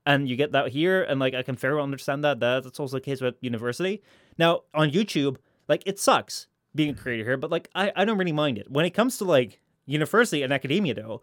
And 0.05 0.27
you 0.27 0.35
get 0.35 0.51
that 0.51 0.69
here 0.69 1.03
and 1.03 1.19
like 1.19 1.33
i 1.33 1.43
can 1.43 1.55
fairly 1.55 1.81
understand 1.81 2.23
that 2.23 2.39
that's 2.39 2.79
also 2.79 2.97
the 2.97 3.01
case 3.01 3.21
with 3.21 3.35
university. 3.41 4.01
Now 4.37 4.61
on 4.73 4.91
youtube 4.91 5.37
like 5.67 5.83
it 5.85 5.99
sucks 5.99 6.47
being 6.75 6.89
a 6.89 6.93
creator 6.93 7.23
here 7.23 7.37
but 7.37 7.51
like 7.51 7.69
i, 7.75 7.91
I 7.95 8.05
don't 8.05 8.17
really 8.17 8.33
mind 8.33 8.57
it. 8.57 8.69
When 8.69 8.85
it 8.85 8.93
comes 8.93 9.17
to 9.19 9.25
like 9.25 9.61
university 9.85 10.43
and 10.43 10.51
academia 10.53 10.93
though 10.93 11.21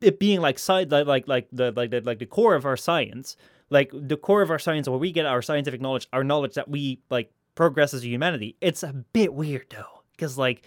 it 0.00 0.18
being 0.18 0.40
like 0.40 0.58
side 0.58 0.90
like 0.90 1.06
like 1.06 1.28
like 1.28 1.48
the 1.52 1.72
like 1.72 1.90
the 1.90 2.00
like 2.02 2.18
the 2.18 2.26
core 2.26 2.54
of 2.54 2.66
our 2.66 2.76
science 2.76 3.36
like 3.72 3.90
the 3.92 4.16
core 4.16 4.42
of 4.42 4.50
our 4.50 4.58
science 4.58 4.88
where 4.88 4.98
we 4.98 5.12
get 5.12 5.26
our 5.26 5.42
scientific 5.42 5.80
knowledge 5.80 6.06
our 6.12 6.24
knowledge 6.24 6.54
that 6.54 6.68
we 6.68 7.00
like 7.10 7.32
progress 7.54 7.92
as 7.94 8.04
a 8.04 8.08
humanity. 8.08 8.56
It's 8.60 8.82
a 8.82 8.92
bit 8.92 9.34
weird 9.34 9.66
though 9.70 10.02
because 10.12 10.38
like 10.38 10.64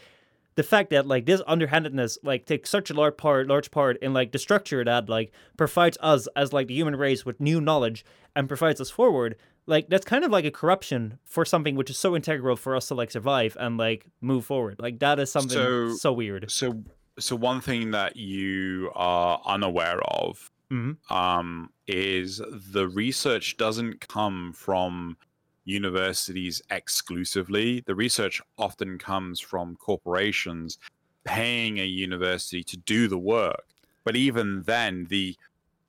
the 0.55 0.63
fact 0.63 0.89
that 0.89 1.05
like 1.05 1.25
this 1.25 1.41
underhandedness 1.47 2.17
like 2.23 2.45
takes 2.45 2.69
such 2.69 2.89
a 2.89 2.93
large 2.93 3.17
part 3.17 3.47
large 3.47 3.71
part 3.71 3.97
in 4.01 4.13
like 4.13 4.31
the 4.31 4.39
structure 4.39 4.83
that 4.83 5.09
like 5.09 5.31
provides 5.57 5.97
us 6.01 6.27
as 6.35 6.53
like 6.53 6.67
the 6.67 6.75
human 6.75 6.95
race 6.95 7.25
with 7.25 7.39
new 7.39 7.61
knowledge 7.61 8.05
and 8.35 8.47
provides 8.47 8.79
us 8.81 8.89
forward 8.89 9.35
like 9.67 9.89
that's 9.89 10.05
kind 10.05 10.23
of 10.23 10.31
like 10.31 10.45
a 10.45 10.51
corruption 10.51 11.19
for 11.25 11.45
something 11.45 11.75
which 11.75 11.89
is 11.89 11.97
so 11.97 12.15
integral 12.15 12.55
for 12.55 12.75
us 12.75 12.87
to 12.87 12.95
like 12.95 13.11
survive 13.11 13.57
and 13.59 13.77
like 13.77 14.05
move 14.21 14.45
forward. 14.45 14.75
Like 14.79 14.99
that 14.99 15.19
is 15.19 15.31
something 15.31 15.57
so, 15.57 15.95
so 15.95 16.13
weird. 16.13 16.51
so 16.51 16.83
so 17.17 17.35
one 17.35 17.61
thing 17.61 17.91
that 17.91 18.17
you 18.17 18.91
are 18.93 19.41
unaware 19.45 20.01
of 20.01 20.51
mm-hmm. 20.75 21.13
um, 21.13 21.69
is 21.87 22.41
the 22.71 22.87
research 22.87 23.57
doesn't 23.57 24.07
come 24.07 24.53
from 24.53 25.17
universities 25.65 26.61
exclusively. 26.69 27.83
The 27.85 27.95
research 27.95 28.41
often 28.57 28.97
comes 28.97 29.39
from 29.39 29.75
corporations 29.77 30.77
paying 31.23 31.79
a 31.79 31.85
university 31.85 32.63
to 32.63 32.77
do 32.77 33.07
the 33.07 33.17
work. 33.17 33.65
But 34.03 34.15
even 34.15 34.61
then, 34.63 35.07
the 35.09 35.35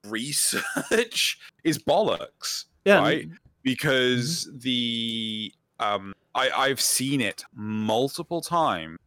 research 0.04 1.38
is 1.64 1.78
bollocks, 1.78 2.64
yeah. 2.84 2.98
right? 2.98 3.28
Because 3.62 4.46
mm-hmm. 4.48 4.58
the 4.60 5.52
um, 5.78 6.14
I, 6.34 6.50
I've 6.50 6.80
seen 6.80 7.20
it 7.20 7.44
multiple 7.54 8.40
times 8.40 8.98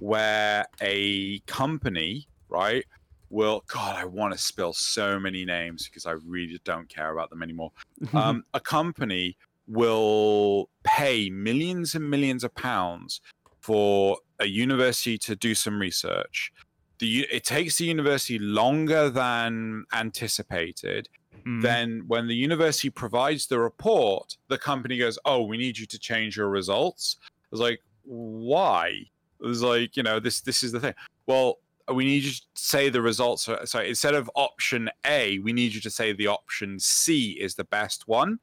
where 0.00 0.66
a 0.80 1.38
company, 1.40 2.28
right, 2.48 2.84
will 3.30 3.64
God, 3.66 3.96
I 3.96 4.04
want 4.04 4.32
to 4.32 4.38
spill 4.38 4.72
so 4.72 5.18
many 5.18 5.44
names 5.44 5.88
because 5.88 6.06
I 6.06 6.12
really 6.12 6.60
don't 6.64 6.88
care 6.88 7.12
about 7.12 7.30
them 7.30 7.42
anymore. 7.42 7.72
um, 8.14 8.44
a 8.54 8.60
company 8.60 9.36
will 9.66 10.70
pay 10.82 11.28
millions 11.28 11.94
and 11.94 12.08
millions 12.08 12.42
of 12.42 12.54
pounds 12.54 13.20
for 13.60 14.18
a 14.40 14.46
university 14.46 15.18
to 15.18 15.36
do 15.36 15.54
some 15.54 15.78
research. 15.78 16.52
The, 17.00 17.26
it 17.30 17.44
takes 17.44 17.78
the 17.78 17.84
university 17.84 18.38
longer 18.38 19.10
than 19.10 19.84
anticipated. 19.92 21.08
Mm. 21.46 21.62
Then, 21.62 22.02
when 22.08 22.26
the 22.26 22.34
university 22.34 22.90
provides 22.90 23.46
the 23.46 23.60
report, 23.60 24.36
the 24.48 24.58
company 24.58 24.98
goes, 24.98 25.18
"Oh, 25.24 25.44
we 25.44 25.56
need 25.56 25.78
you 25.78 25.86
to 25.86 25.98
change 25.98 26.36
your 26.36 26.48
results." 26.48 27.16
It's 27.52 27.60
like, 27.60 27.80
why? 28.02 29.04
It's 29.40 29.60
like, 29.60 29.96
you 29.96 30.02
know, 30.02 30.18
this 30.18 30.40
this 30.40 30.62
is 30.62 30.72
the 30.72 30.80
thing. 30.80 30.94
Well, 31.26 31.58
we 31.92 32.04
need 32.04 32.24
you 32.24 32.30
to 32.30 32.42
say 32.54 32.88
the 32.88 33.02
results. 33.02 33.48
Are, 33.48 33.64
sorry, 33.66 33.88
instead 33.88 34.14
of 34.14 34.30
option 34.34 34.90
A, 35.06 35.38
we 35.40 35.52
need 35.52 35.74
you 35.74 35.80
to 35.80 35.90
say 35.90 36.12
the 36.12 36.26
option 36.26 36.78
C 36.78 37.32
is 37.32 37.54
the 37.54 37.64
best 37.64 38.08
one. 38.08 38.38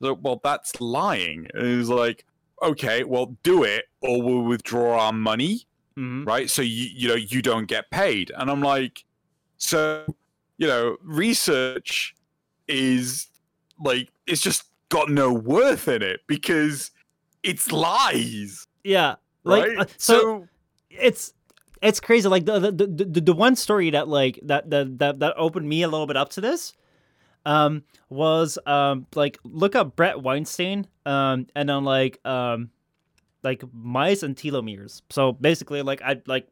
Like, 0.00 0.18
well, 0.20 0.40
that's 0.42 0.80
lying. 0.80 1.46
And 1.54 1.78
was 1.78 1.88
like, 1.88 2.24
okay, 2.62 3.04
well, 3.04 3.36
do 3.42 3.64
it, 3.64 3.86
or 4.00 4.22
we'll 4.22 4.42
withdraw 4.42 4.98
our 4.98 5.12
money, 5.12 5.66
mm-hmm. 5.96 6.24
right? 6.24 6.50
So 6.50 6.62
you 6.62 6.88
you 6.94 7.08
know 7.08 7.14
you 7.14 7.42
don't 7.42 7.66
get 7.66 7.90
paid. 7.90 8.32
And 8.36 8.50
I'm 8.50 8.60
like, 8.60 9.04
so 9.58 10.04
you 10.58 10.66
know, 10.66 10.96
research 11.02 12.14
is 12.68 13.26
like 13.82 14.10
it's 14.26 14.40
just 14.40 14.64
got 14.88 15.10
no 15.10 15.32
worth 15.32 15.88
in 15.88 16.02
it 16.02 16.20
because 16.26 16.90
it's 17.42 17.72
lies. 17.72 18.66
Yeah, 18.84 19.16
like 19.44 19.68
right? 19.68 19.78
uh, 19.78 19.84
so, 19.96 20.20
so 20.20 20.48
it's 20.90 21.34
it's 21.84 22.00
crazy. 22.00 22.28
Like 22.28 22.46
the 22.46 22.58
the, 22.58 22.86
the 22.86 23.20
the 23.20 23.32
one 23.32 23.56
story 23.56 23.90
that 23.90 24.08
like 24.08 24.40
that 24.42 24.70
that 24.70 24.98
that 24.98 25.20
that 25.20 25.34
opened 25.36 25.68
me 25.68 25.82
a 25.82 25.88
little 25.88 26.06
bit 26.06 26.16
up 26.16 26.30
to 26.30 26.40
this 26.40 26.72
um 27.46 27.82
was 28.08 28.58
um 28.66 29.06
like 29.14 29.38
look 29.44 29.76
up 29.76 29.94
Bret 29.94 30.22
Weinstein 30.22 30.86
um 31.04 31.46
and 31.54 31.68
then 31.68 31.84
like 31.84 32.18
um 32.26 32.70
like 33.42 33.62
mice 33.72 34.22
and 34.22 34.34
telomeres. 34.34 35.02
So 35.10 35.32
basically 35.32 35.82
like 35.82 36.00
I 36.02 36.22
like 36.26 36.48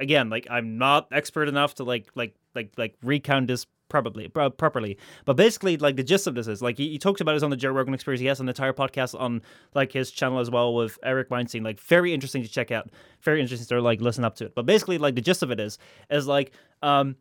again 0.00 0.28
like 0.28 0.48
I'm 0.50 0.76
not 0.76 1.06
expert 1.12 1.48
enough 1.48 1.76
to 1.76 1.84
like 1.84 2.08
like 2.16 2.34
like 2.54 2.72
like 2.76 2.96
recount 3.02 3.46
this 3.46 3.66
probably 3.88 4.28
properly. 4.28 4.98
But 5.24 5.34
basically, 5.34 5.76
like 5.76 5.96
the 5.96 6.02
gist 6.02 6.26
of 6.26 6.34
this 6.34 6.46
is 6.46 6.62
like 6.62 6.76
he, 6.76 6.90
he 6.90 6.98
talks 6.98 7.20
about 7.20 7.36
it 7.36 7.42
on 7.42 7.50
the 7.50 7.56
Joe 7.56 7.70
Rogan 7.70 7.94
Experience. 7.94 8.20
He 8.20 8.26
has 8.26 8.40
an 8.40 8.48
entire 8.48 8.72
podcast 8.72 9.18
on 9.18 9.42
like 9.74 9.92
his 9.92 10.10
channel 10.10 10.38
as 10.38 10.50
well 10.50 10.74
with 10.74 10.98
Eric 11.02 11.30
Weinstein. 11.30 11.62
Like 11.62 11.80
very 11.80 12.12
interesting 12.12 12.42
to 12.42 12.48
check 12.48 12.70
out. 12.70 12.90
Very 13.22 13.40
interesting 13.40 13.66
to 13.68 13.82
like 13.82 14.00
listen 14.00 14.24
up 14.24 14.36
to 14.36 14.46
it. 14.46 14.54
But 14.54 14.66
basically, 14.66 14.98
like 14.98 15.14
the 15.14 15.20
gist 15.20 15.42
of 15.42 15.50
it 15.50 15.60
is 15.60 15.78
is 16.10 16.26
like 16.26 16.52
um 16.82 17.16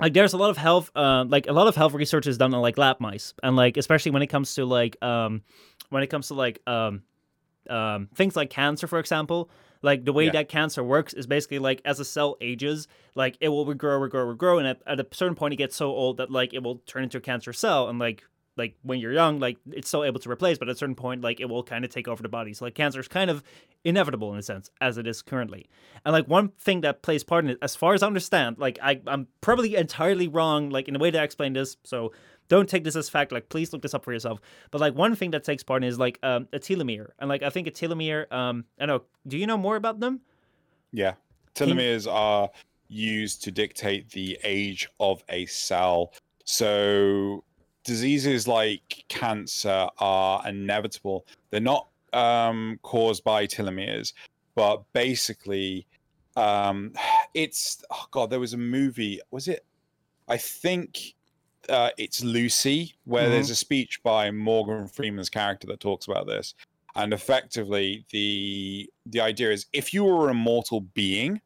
like 0.00 0.12
there's 0.14 0.32
a 0.32 0.38
lot 0.38 0.50
of 0.50 0.56
health 0.56 0.90
um 0.96 1.28
like 1.28 1.46
a 1.48 1.52
lot 1.52 1.66
of 1.66 1.76
health 1.76 1.92
research 1.92 2.26
is 2.26 2.38
done 2.38 2.54
on 2.54 2.62
like 2.62 2.78
lab 2.78 2.98
mice 3.00 3.34
and 3.42 3.56
like 3.56 3.76
especially 3.76 4.10
when 4.10 4.22
it 4.22 4.28
comes 4.28 4.54
to 4.54 4.64
like 4.64 5.02
um 5.02 5.42
when 5.90 6.02
it 6.02 6.08
comes 6.08 6.28
to 6.28 6.34
like 6.34 6.60
um 6.66 7.02
um 7.68 8.08
things 8.14 8.34
like 8.34 8.50
cancer 8.50 8.86
for 8.86 8.98
example 8.98 9.50
like 9.82 10.04
the 10.04 10.12
way 10.12 10.26
yeah. 10.26 10.32
that 10.32 10.48
cancer 10.48 10.82
works 10.82 11.12
is 11.12 11.26
basically 11.26 11.58
like 11.58 11.82
as 11.84 12.00
a 12.00 12.04
cell 12.04 12.36
ages, 12.40 12.88
like 13.14 13.36
it 13.40 13.48
will 13.48 13.66
regrow, 13.66 14.08
regrow, 14.08 14.34
regrow, 14.36 14.58
and 14.58 14.66
at, 14.66 14.80
at 14.86 15.00
a 15.00 15.06
certain 15.12 15.34
point 15.34 15.54
it 15.54 15.58
gets 15.58 15.76
so 15.76 15.90
old 15.90 16.16
that 16.16 16.30
like 16.30 16.54
it 16.54 16.62
will 16.62 16.76
turn 16.86 17.02
into 17.02 17.18
a 17.18 17.20
cancer 17.20 17.52
cell, 17.52 17.88
and 17.88 17.98
like 17.98 18.24
like 18.56 18.76
when 18.82 18.98
you're 19.00 19.12
young, 19.12 19.40
like 19.40 19.56
it's 19.70 19.88
still 19.88 20.04
able 20.04 20.20
to 20.20 20.30
replace, 20.30 20.58
but 20.58 20.68
at 20.68 20.74
a 20.74 20.78
certain 20.78 20.94
point, 20.94 21.22
like 21.22 21.40
it 21.40 21.46
will 21.46 21.62
kind 21.62 21.84
of 21.84 21.90
take 21.90 22.06
over 22.06 22.22
the 22.22 22.28
body. 22.28 22.52
So 22.52 22.64
like 22.66 22.74
cancer 22.74 23.00
is 23.00 23.08
kind 23.08 23.30
of 23.30 23.42
inevitable 23.84 24.32
in 24.32 24.38
a 24.38 24.42
sense, 24.42 24.70
as 24.80 24.98
it 24.98 25.06
is 25.06 25.22
currently. 25.22 25.68
And 26.04 26.12
like 26.12 26.28
one 26.28 26.48
thing 26.60 26.82
that 26.82 27.02
plays 27.02 27.24
part 27.24 27.44
in 27.44 27.50
it, 27.50 27.58
as 27.62 27.74
far 27.74 27.94
as 27.94 28.02
I 28.02 28.06
understand, 28.06 28.58
like 28.58 28.78
I, 28.82 29.00
I'm 29.06 29.26
probably 29.40 29.74
entirely 29.74 30.28
wrong, 30.28 30.68
like 30.70 30.86
in 30.86 30.94
the 30.94 31.00
way 31.00 31.10
that 31.10 31.20
I 31.20 31.24
explained 31.24 31.56
this. 31.56 31.76
So 31.84 32.12
don't 32.52 32.68
take 32.68 32.84
this 32.84 32.96
as 32.96 33.08
fact. 33.08 33.32
Like 33.32 33.48
please 33.48 33.72
look 33.72 33.80
this 33.80 33.94
up 33.94 34.04
for 34.04 34.12
yourself. 34.12 34.38
But 34.70 34.82
like 34.82 34.94
one 34.94 35.16
thing 35.16 35.30
that 35.30 35.42
takes 35.42 35.62
part 35.62 35.82
in 35.82 35.88
is 35.88 35.98
like 35.98 36.18
um, 36.22 36.46
a 36.52 36.58
telomere, 36.58 37.08
and 37.18 37.28
like 37.28 37.42
I 37.42 37.48
think 37.48 37.66
a 37.66 37.70
telomere. 37.70 38.30
Um, 38.30 38.66
I 38.78 38.84
know. 38.84 39.02
Do 39.26 39.38
you 39.38 39.46
know 39.46 39.56
more 39.56 39.76
about 39.76 40.00
them? 40.00 40.20
Yeah, 40.92 41.14
telomeres 41.54 42.06
are 42.06 42.50
used 42.88 43.42
to 43.44 43.50
dictate 43.50 44.10
the 44.10 44.38
age 44.44 44.86
of 45.00 45.24
a 45.30 45.46
cell. 45.46 46.12
So 46.44 47.42
diseases 47.84 48.46
like 48.46 49.04
cancer 49.08 49.88
are 49.98 50.46
inevitable. 50.46 51.26
They're 51.50 51.60
not 51.60 51.88
um, 52.12 52.78
caused 52.82 53.24
by 53.24 53.46
telomeres, 53.46 54.12
but 54.54 54.82
basically, 54.92 55.86
um, 56.36 56.92
it's 57.34 57.82
oh 57.90 58.04
god. 58.10 58.28
There 58.28 58.40
was 58.40 58.52
a 58.52 58.58
movie. 58.58 59.22
Was 59.30 59.48
it? 59.48 59.64
I 60.28 60.36
think 60.36 61.14
uh, 61.68 61.90
it's 61.98 62.22
Lucy, 62.22 62.94
where 63.04 63.24
mm-hmm. 63.24 63.32
there's 63.32 63.50
a 63.50 63.56
speech 63.56 64.02
by 64.02 64.30
Morgan 64.30 64.86
Freeman's 64.88 65.30
character 65.30 65.66
that 65.68 65.80
talks 65.80 66.06
about 66.06 66.26
this, 66.26 66.54
and 66.94 67.12
effectively 67.12 68.04
the 68.10 68.90
the 69.06 69.20
idea 69.20 69.50
is 69.50 69.66
if 69.72 69.92
you 69.94 70.08
are 70.08 70.28
a 70.28 70.34
mortal 70.34 70.80
being, 70.80 71.40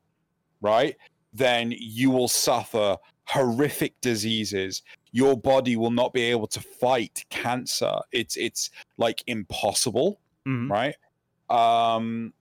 right, 0.61 0.97
then 1.33 1.73
you 1.77 2.11
will 2.11 2.29
suffer 2.29 2.97
horrific 3.25 4.01
diseases 4.01 4.83
your 5.17 5.35
body 5.35 5.77
will 5.77 5.91
not 5.91 6.13
be 6.13 6.21
able 6.21 6.47
to 6.47 6.61
fight 6.61 7.25
cancer. 7.31 7.95
It's 8.13 8.37
it's 8.37 8.69
like 8.99 9.25
impossible, 9.27 10.21
mm-hmm. 10.47 10.71
right? 10.71 10.95
Um, 11.49 12.35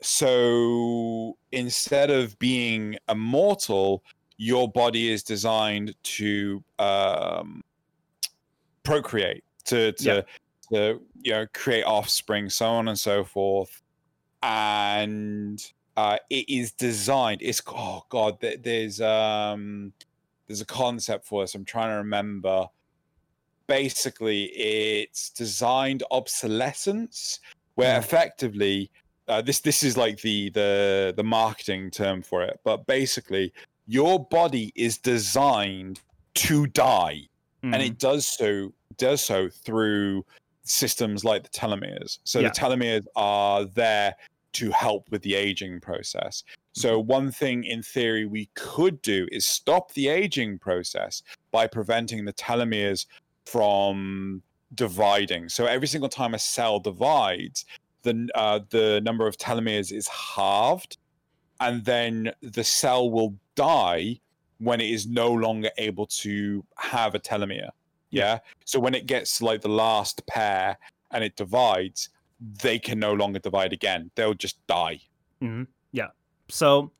so 0.00 1.36
instead 1.52 2.10
of 2.10 2.38
being 2.38 2.96
immortal, 3.10 4.02
your 4.42 4.68
body 4.68 5.12
is 5.12 5.22
designed 5.22 5.94
to 6.02 6.64
um, 6.80 7.62
procreate, 8.82 9.44
to 9.64 9.92
to, 9.92 10.24
to 10.72 11.00
you 11.22 11.32
know 11.32 11.46
create 11.54 11.84
offspring, 11.84 12.50
so 12.50 12.66
on 12.66 12.88
and 12.88 12.98
so 12.98 13.22
forth, 13.22 13.80
and 14.42 15.64
uh, 15.96 16.16
it 16.28 16.48
is 16.48 16.72
designed. 16.72 17.40
It's 17.40 17.62
oh 17.68 18.02
god, 18.08 18.38
there's 18.40 19.00
um 19.00 19.92
there's 20.48 20.60
a 20.60 20.66
concept 20.66 21.24
for 21.24 21.44
this. 21.44 21.54
I'm 21.54 21.64
trying 21.64 21.90
to 21.90 21.96
remember. 21.96 22.66
Basically, 23.68 24.46
it's 24.46 25.30
designed 25.30 26.02
obsolescence, 26.10 27.38
where 27.76 27.94
hmm. 27.94 28.00
effectively 28.00 28.90
uh, 29.28 29.40
this 29.40 29.60
this 29.60 29.84
is 29.84 29.96
like 29.96 30.20
the 30.20 30.50
the 30.50 31.14
the 31.16 31.22
marketing 31.22 31.92
term 31.92 32.22
for 32.22 32.42
it. 32.42 32.58
But 32.64 32.86
basically, 32.88 33.52
your 33.86 34.24
body 34.26 34.72
is 34.74 34.98
designed 34.98 36.00
to 36.34 36.66
die, 36.68 37.22
mm. 37.62 37.74
and 37.74 37.82
it 37.82 37.88
hmm. 37.88 37.94
does 37.94 38.26
so 38.26 38.72
does 38.96 39.22
so 39.22 39.48
through 39.48 40.24
systems 40.64 41.24
like 41.24 41.42
the 41.42 41.48
telomeres. 41.48 42.18
So 42.24 42.40
Yeah. 42.40 42.48
the 42.48 42.54
telomeres 42.54 43.04
are 43.16 43.64
there 43.64 44.14
to 44.52 44.70
help 44.70 45.10
with 45.10 45.22
the 45.22 45.34
aging 45.34 45.80
process. 45.80 46.44
So 46.72 46.98
Mm-hmm. 46.98 47.08
one 47.08 47.30
thing 47.32 47.64
in 47.64 47.82
theory 47.82 48.26
we 48.26 48.48
could 48.54 49.00
do 49.02 49.26
is 49.32 49.46
stop 49.46 49.92
the 49.94 50.08
aging 50.08 50.58
process 50.58 51.22
by 51.50 51.66
preventing 51.66 52.24
the 52.24 52.32
telomeres 52.32 53.06
from 53.46 54.42
dividing. 54.74 55.48
So 55.48 55.66
every 55.66 55.88
single 55.88 56.08
time 56.08 56.34
a 56.34 56.38
cell 56.38 56.78
divides, 56.78 57.64
the 58.02 58.28
uh, 58.34 58.60
the 58.70 59.00
number 59.02 59.26
of 59.26 59.36
telomeres 59.36 59.92
is 59.92 60.08
halved, 60.08 60.96
and 61.60 61.84
then 61.84 62.32
the 62.40 62.64
cell 62.64 63.10
will 63.10 63.34
die 63.54 64.20
when 64.58 64.80
it 64.80 64.90
is 64.90 65.06
no 65.06 65.32
longer 65.32 65.70
able 65.78 66.06
to 66.06 66.64
have 66.76 67.14
a 67.14 67.18
telomere. 67.18 67.70
Yeah. 68.10 68.38
So 68.64 68.78
when 68.78 68.94
it 68.94 69.06
gets 69.06 69.42
like 69.42 69.60
the 69.60 69.68
last 69.68 70.24
pair 70.26 70.78
and 71.10 71.24
it 71.24 71.34
divides, 71.36 72.10
they 72.62 72.78
can 72.78 72.98
no 72.98 73.12
longer 73.12 73.38
divide 73.38 73.72
again. 73.72 74.10
They'll 74.14 74.34
just 74.34 74.64
die. 74.66 75.00
hmm 75.40 75.64
Yeah. 75.92 76.08
So, 76.48 76.92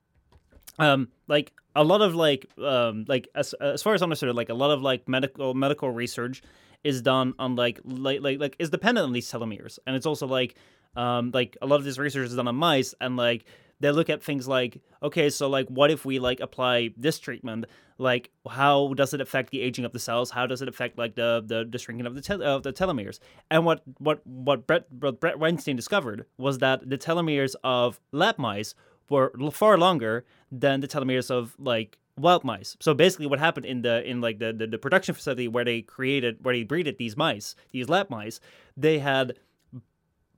um, 0.78 1.08
like 1.28 1.52
a 1.76 1.84
lot 1.84 2.00
of 2.00 2.14
like, 2.14 2.46
um, 2.58 3.04
like 3.08 3.28
as 3.34 3.54
as 3.54 3.82
far 3.82 3.94
as 3.94 4.02
I 4.02 4.04
understood, 4.04 4.34
like 4.34 4.48
a 4.48 4.54
lot 4.54 4.70
of 4.70 4.82
like 4.82 5.08
medical 5.08 5.54
medical 5.54 5.90
research 5.90 6.42
is 6.84 7.02
done 7.02 7.34
on 7.38 7.54
like 7.54 7.80
like 7.84 8.20
like 8.20 8.40
like 8.40 8.56
is 8.58 8.70
dependent 8.70 9.04
on 9.04 9.12
these 9.12 9.30
telomeres, 9.30 9.78
and 9.86 9.94
it's 9.94 10.06
also 10.06 10.26
like, 10.26 10.56
um, 10.96 11.30
like 11.32 11.56
a 11.62 11.66
lot 11.66 11.76
of 11.76 11.84
this 11.84 11.98
research 11.98 12.28
is 12.28 12.36
done 12.36 12.48
on 12.48 12.56
mice, 12.56 12.94
and 13.00 13.16
like 13.16 13.44
they 13.82 13.90
look 13.90 14.08
at 14.08 14.22
things 14.22 14.46
like, 14.46 14.80
okay, 15.02 15.28
so 15.28 15.48
like 15.48 15.68
what 15.68 15.90
if 15.90 16.04
we 16.04 16.18
like 16.18 16.40
apply 16.40 16.90
this 16.96 17.18
treatment? 17.18 17.66
Like 17.98 18.30
how 18.48 18.94
does 18.94 19.12
it 19.12 19.20
affect 19.20 19.50
the 19.50 19.60
aging 19.60 19.84
of 19.84 19.92
the 19.92 19.98
cells? 19.98 20.30
How 20.30 20.46
does 20.46 20.62
it 20.62 20.68
affect 20.68 20.96
like 20.96 21.16
the 21.16 21.42
the, 21.44 21.66
the 21.68 21.78
shrinking 21.78 22.06
of 22.06 22.14
the 22.14 22.22
tel- 22.22 22.42
of 22.42 22.62
the 22.62 22.72
telomeres? 22.72 23.18
And 23.50 23.66
what 23.66 23.82
what 23.98 24.24
what 24.26 24.66
Brett 24.66 24.86
what 24.90 25.20
Bret 25.20 25.38
Weinstein 25.38 25.76
discovered 25.76 26.26
was 26.38 26.58
that 26.58 26.88
the 26.88 26.96
telomeres 26.96 27.54
of 27.64 28.00
lab 28.12 28.38
mice 28.38 28.74
were 29.10 29.32
far 29.50 29.76
longer 29.76 30.24
than 30.50 30.80
the 30.80 30.88
telomeres 30.88 31.30
of 31.30 31.54
like 31.58 31.98
wild 32.16 32.44
mice. 32.44 32.76
So 32.80 32.94
basically, 32.94 33.26
what 33.26 33.40
happened 33.40 33.66
in 33.66 33.82
the 33.82 34.08
in 34.08 34.20
like 34.20 34.38
the, 34.38 34.52
the 34.52 34.68
the 34.68 34.78
production 34.78 35.14
facility 35.14 35.48
where 35.48 35.64
they 35.64 35.82
created 35.82 36.38
where 36.42 36.54
they 36.54 36.62
breeded 36.62 36.98
these 36.98 37.16
mice, 37.16 37.56
these 37.72 37.88
lab 37.88 38.10
mice, 38.10 38.38
they 38.76 39.00
had 39.00 39.34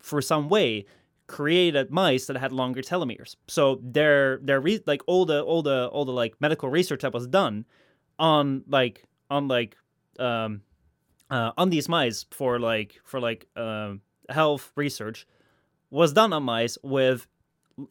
for 0.01 0.23
some 0.23 0.49
way 0.49 0.87
created 1.27 1.91
mice 1.91 2.27
that 2.27 2.37
had 2.37 2.53
longer 2.53 2.83
telomeres. 2.83 3.37
So 3.49 3.81
their 3.83 4.39
their 4.39 4.61
re- 4.61 4.83
like 4.87 5.03
all 5.07 5.25
the 5.25 5.43
all 5.43 5.63
the 5.63 5.89
all 5.89 6.05
the 6.05 6.13
like 6.13 6.35
medical 6.41 6.69
research 6.69 7.03
that 7.03 7.13
was 7.13 7.27
done 7.27 7.65
on 8.19 8.63
like 8.69 9.05
on 9.31 9.49
like 9.49 9.77
um 10.19 10.63
uh, 11.31 11.53
on 11.57 11.71
these 11.71 11.89
mice 11.89 12.27
for 12.31 12.59
like 12.59 13.01
for 13.05 13.21
like 13.21 13.47
um 13.57 14.03
health 14.29 14.73
research 14.77 15.27
was 15.91 16.13
done 16.13 16.33
on 16.33 16.43
mice 16.43 16.77
with 16.83 17.27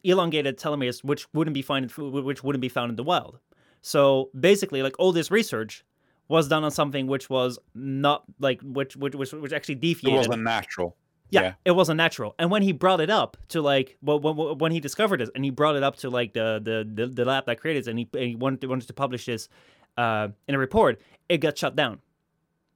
elongated 0.02 0.58
telomeres 0.58 1.04
which 1.04 1.26
wouldn't 1.34 1.54
be 1.54 1.62
found 1.62 1.90
which 1.92 2.42
wouldn't 2.42 2.62
be 2.62 2.68
found 2.68 2.90
in 2.90 2.96
the 2.96 3.02
wild. 3.02 3.38
So 3.82 4.30
basically 4.38 4.82
like 4.82 4.94
all 4.98 5.12
this 5.12 5.30
research 5.30 5.84
was 6.28 6.48
done 6.48 6.64
on 6.64 6.70
something 6.70 7.06
which 7.06 7.28
was 7.28 7.58
not 7.74 8.24
like 8.38 8.60
which 8.62 8.96
which 8.96 9.14
which, 9.14 9.32
which 9.32 9.52
actually 9.52 9.74
It 9.74 9.80
deviated 9.82 10.18
wasn't 10.28 10.44
natural. 10.44 10.96
Yeah, 11.30 11.40
Yeah. 11.42 11.54
it 11.64 11.70
wasn't 11.72 11.96
natural. 11.96 12.34
And 12.38 12.50
when 12.50 12.62
he 12.62 12.72
brought 12.72 13.00
it 13.00 13.10
up 13.10 13.36
to 13.48 13.60
like, 13.60 13.96
well, 14.02 14.20
when, 14.20 14.58
when 14.58 14.72
he 14.72 14.80
discovered 14.80 15.20
it, 15.20 15.30
and 15.34 15.44
he 15.44 15.50
brought 15.50 15.76
it 15.76 15.82
up 15.82 15.96
to 15.96 16.10
like 16.10 16.32
the 16.32 16.60
the 16.62 16.88
the, 16.94 17.06
the 17.08 17.24
lab 17.24 17.46
that 17.46 17.60
created 17.60 17.86
it, 17.86 17.90
and 17.90 17.98
he, 17.98 18.08
and 18.14 18.22
he 18.24 18.36
wanted 18.36 18.60
to, 18.60 18.66
wanted 18.68 18.86
to 18.86 18.92
publish 18.94 19.26
this 19.26 19.48
uh, 19.96 20.28
in 20.48 20.54
a 20.54 20.58
report, 20.58 21.00
it 21.28 21.38
got 21.38 21.56
shut 21.58 21.74
down. 21.76 22.00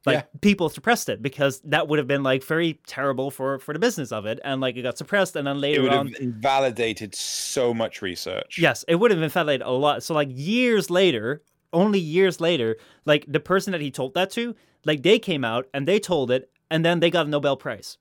Like 0.07 0.15
Yeah. 0.17 0.41
people 0.41 0.69
suppressed 0.69 1.09
it 1.09 1.21
because 1.21 1.61
that 1.63 1.89
would 1.89 1.99
have 1.99 2.07
been 2.07 2.23
like 2.23 2.43
very 2.45 2.81
terrible 2.87 3.31
for 3.31 3.59
for 3.59 3.73
the 3.73 3.79
business 3.81 4.13
of 4.13 4.27
it, 4.27 4.39
and 4.45 4.61
like 4.61 4.77
it 4.77 4.83
got 4.83 4.97
suppressed, 4.97 5.37
and 5.37 5.47
then 5.47 5.61
later 5.61 5.81
It 5.81 5.83
would 5.83 5.93
on, 5.93 6.07
have 6.07 6.21
invalidated 6.21 7.15
so 7.15 7.75
much 7.75 8.01
research. 8.01 8.59
Yes, 8.59 8.85
it 8.89 8.95
would 8.95 9.11
have 9.11 9.21
invalidated 9.23 9.67
a 9.67 9.71
lot. 9.71 10.03
So 10.03 10.15
like 10.15 10.29
years 10.33 10.89
later, 10.89 11.43
only 11.73 11.99
years 11.99 12.41
later, 12.41 12.77
like 13.05 13.25
the 13.29 13.41
person 13.41 13.73
that 13.73 13.81
he 13.83 13.91
told 13.91 14.15
that 14.15 14.31
to, 14.31 14.55
like 14.85 15.03
they 15.03 15.19
came 15.19 15.45
out 15.45 15.67
and 15.75 15.87
they 15.87 15.99
told 16.01 16.31
it, 16.31 16.51
and 16.71 16.85
then 16.85 17.01
they 17.01 17.11
got 17.11 17.27
a 17.27 17.29
Nobel 17.29 17.57
Prize. 17.57 17.99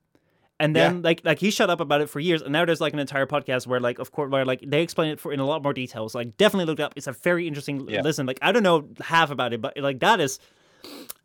And 0.59 0.75
then 0.75 1.03
like 1.03 1.21
like 1.23 1.37
he 1.39 1.51
shut 1.51 1.69
up 1.69 1.79
about 1.79 2.01
it 2.01 2.09
for 2.09 2.19
years, 2.19 2.41
and 2.41 2.51
now 2.51 2.65
there's 2.65 2.81
like 2.81 2.93
an 2.93 2.99
entire 2.99 3.27
podcast 3.27 3.67
where 3.67 3.79
like 3.79 3.99
of 3.99 4.11
course 4.11 4.31
where 4.31 4.43
like 4.43 4.63
they 4.65 4.81
explain 4.81 5.11
it 5.11 5.19
for 5.19 5.31
in 5.31 5.39
a 5.39 5.45
lot 5.45 5.61
more 5.61 5.73
details. 5.73 6.15
Like 6.15 6.35
definitely 6.37 6.65
look 6.65 6.79
it 6.79 6.83
up. 6.83 6.93
It's 6.95 7.05
a 7.07 7.11
very 7.11 7.47
interesting 7.47 7.87
Yeah. 7.87 8.01
listen. 8.01 8.25
Like 8.25 8.39
I 8.41 8.51
don't 8.51 8.63
know 8.63 8.87
half 8.99 9.29
about 9.29 9.53
it, 9.53 9.61
but 9.61 9.77
like 9.77 9.99
that 9.99 10.19
is 10.19 10.39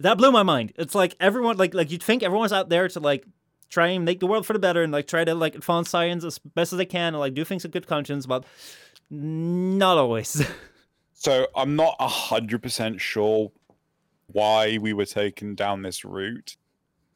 that 0.01 0.19
blew 0.19 0.33
my 0.33 0.43
mind. 0.43 0.73
It's 0.77 0.95
like 0.95 1.17
everyone 1.19 1.57
like 1.57 1.73
like 1.73 1.91
you'd 1.91 2.03
think 2.03 2.23
everyone's 2.23 2.53
out 2.53 2.69
there 2.69 2.89
to 2.89 3.01
like 3.01 3.25
try 3.71 3.87
and 3.89 4.05
make 4.05 4.21
the 4.21 4.27
world 4.27 4.45
for 4.45 4.53
the 4.53 4.59
better 4.59 4.83
and 4.83 4.93
like 4.93 5.07
try 5.07 5.25
to 5.25 5.35
like 5.35 5.55
advance 5.55 5.89
science 5.89 6.25
as 6.25 6.39
best 6.39 6.75
as 6.75 6.77
they 6.77 6.85
can 6.85 7.15
and 7.15 7.19
like 7.21 7.33
do 7.33 7.43
things 7.43 7.63
with 7.63 7.73
good 7.73 7.87
conscience, 7.87 8.27
but 8.27 8.45
not 9.11 9.97
always. 9.99 10.47
So 11.15 11.47
I'm 11.55 11.77
not 11.77 11.95
a 12.01 12.09
hundred 12.09 12.65
percent 12.65 13.01
sure 13.01 13.53
why 14.27 14.79
we 14.79 14.93
were 14.93 15.05
taken 15.05 15.55
down 15.55 15.83
this 15.83 16.05
route. 16.05 16.57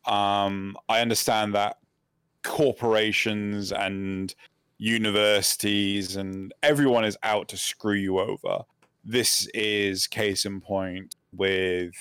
Um, 0.04 0.76
I 0.88 1.00
understand 1.00 1.56
that 1.56 1.78
corporations 2.46 3.72
and 3.72 4.34
universities 4.78 6.16
and 6.16 6.52
everyone 6.62 7.04
is 7.04 7.16
out 7.22 7.48
to 7.48 7.56
screw 7.56 7.94
you 7.94 8.18
over. 8.18 8.62
This 9.04 9.48
is 9.54 10.06
case 10.06 10.46
in 10.46 10.60
point 10.60 11.14
with 11.32 11.94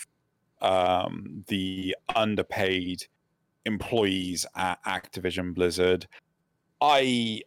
um, 0.62 1.44
the 1.48 1.96
underpaid 2.16 3.06
employees 3.66 4.46
at 4.56 4.84
Activision 4.86 5.54
Blizzard. 5.54 6.08
I, 6.82 7.42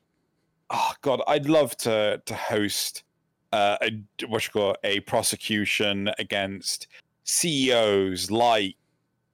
oh 0.70 0.93
God, 1.03 1.23
I'd 1.27 1.49
love 1.49 1.77
to 1.79 2.20
to 2.25 2.35
host 2.35 3.05
uh, 3.53 3.77
a 3.83 4.03
what 4.27 4.45
you 4.47 4.53
call 4.53 4.77
a 4.85 5.01
prosecution 5.01 6.11
against 6.19 6.89
CEOs 7.25 8.31
like 8.31 8.77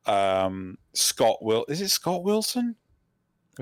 um, 0.06 0.78
Scott 0.92 1.42
Will. 1.42 1.64
Is 1.68 1.80
it 1.80 1.88
Scott 1.88 2.24
Wilson? 2.24 2.76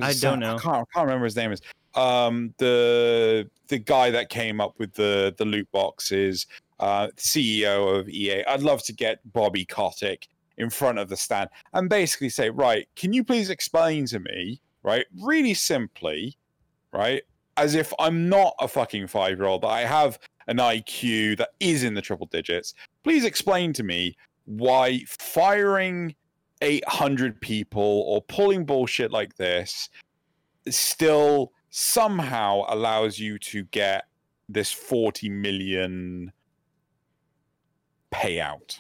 I 0.01 0.13
don't 0.15 0.41
know. 0.41 0.57
I 0.57 0.59
can't, 0.59 0.77
I 0.77 0.85
can't 0.95 1.07
remember 1.07 1.25
his 1.25 1.37
name. 1.37 1.53
Is 1.53 1.61
um, 1.95 2.55
the 2.59 3.49
the 3.69 3.79
guy 3.79 4.11
that 4.11 4.29
came 4.29 4.61
up 4.61 4.79
with 4.79 4.95
the 4.95 5.35
the 5.37 5.45
loot 5.45 5.71
boxes, 5.73 6.47
uh, 6.81 7.09
CEO 7.17 7.99
of 7.99 8.09
EA. 8.09 8.45
I'd 8.45 8.63
love 8.63 8.83
to 8.85 8.93
get 8.93 9.21
Bobby 9.33 9.65
Kotick 9.65 10.29
in 10.59 10.71
front 10.71 10.99
of 10.99 11.09
the 11.09 11.17
stand 11.17 11.49
and 11.73 11.89
basically 11.89 12.29
say, 12.29 12.51
right, 12.51 12.89
can 12.97 13.13
you 13.13 13.25
please 13.25 13.51
explain 13.51 14.07
to 14.07 14.21
me, 14.21 14.61
right, 14.83 15.07
really 15.21 15.55
simply, 15.55 16.37
right, 16.93 17.23
as 17.57 17.75
if 17.75 17.93
I'm 17.99 18.29
not 18.29 18.55
a 18.61 18.69
fucking 18.69 19.07
five 19.07 19.39
year 19.39 19.47
old, 19.47 19.63
that 19.63 19.69
I 19.69 19.81
have 19.83 20.19
an 20.47 20.59
IQ 20.59 21.39
that 21.39 21.51
is 21.61 21.85
in 21.85 21.95
the 21.95 22.03
triple 22.03 22.27
digits. 22.27 22.75
Please 23.05 23.25
explain 23.25 23.73
to 23.75 23.83
me 23.83 24.17
why 24.45 25.01
firing 25.07 26.15
800 26.63 27.41
people 27.41 28.05
or 28.07 28.23
pulling 28.23 28.65
bullshit 28.65 29.11
like 29.11 29.37
this 29.37 29.91
still 30.69 31.53
somehow 31.71 32.63
allows 32.69 33.19
you 33.19 33.39
to 33.39 33.65
get 33.65 34.07
this 34.49 34.73
40 34.73 35.29
million 35.29 36.33
payout. 38.13 38.79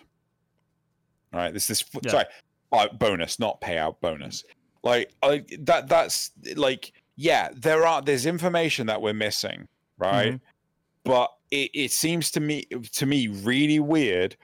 All 1.32 1.40
right, 1.40 1.52
this 1.52 1.70
is 1.70 1.84
Yeah. 2.02 2.10
sorry, 2.10 2.24
uh, 2.72 2.88
bonus, 2.88 3.38
not 3.38 3.60
payout, 3.60 4.00
bonus. 4.00 4.44
Like, 4.82 5.10
I, 5.22 5.44
that 5.60 5.88
that's 5.88 6.32
like 6.56 6.92
yeah, 7.16 7.50
there 7.54 7.86
are 7.86 8.02
there's 8.02 8.26
information 8.26 8.86
that 8.86 9.00
we're 9.00 9.14
missing, 9.14 9.68
right? 9.98 10.40
But 11.04 11.30
it, 11.50 11.70
it 11.74 11.90
seems 11.92 12.30
to 12.32 12.40
me 12.40 12.64
to 12.92 13.06
me 13.06 13.28
really 13.28 13.80
weird. 13.80 14.36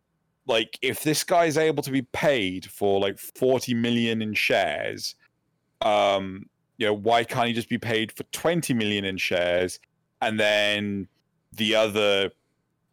Like 0.48 0.78
if 0.82 1.02
this 1.02 1.22
guy's 1.24 1.56
able 1.58 1.82
to 1.82 1.90
be 1.90 2.02
paid 2.02 2.64
for 2.66 2.98
like 3.00 3.18
40 3.18 3.74
million 3.74 4.22
in 4.22 4.32
shares, 4.34 5.14
um, 5.82 6.46
you 6.78 6.86
know, 6.86 6.94
why 6.94 7.22
can't 7.24 7.48
he 7.48 7.52
just 7.52 7.68
be 7.68 7.78
paid 7.78 8.10
for 8.12 8.22
20 8.32 8.72
million 8.74 9.04
in 9.04 9.16
shares 9.18 9.78
and 10.22 10.40
then 10.40 11.06
the 11.52 11.74
other 11.74 12.30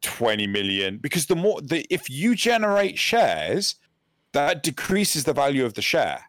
20 0.01 0.47
million? 0.47 0.97
Because 0.97 1.27
the 1.27 1.35
more 1.35 1.61
the 1.61 1.85
if 1.89 2.09
you 2.09 2.35
generate 2.35 2.97
shares, 2.99 3.75
that 4.33 4.61
decreases 4.63 5.23
the 5.23 5.33
value 5.33 5.63
of 5.65 5.75
the 5.75 5.81
share. 5.81 6.21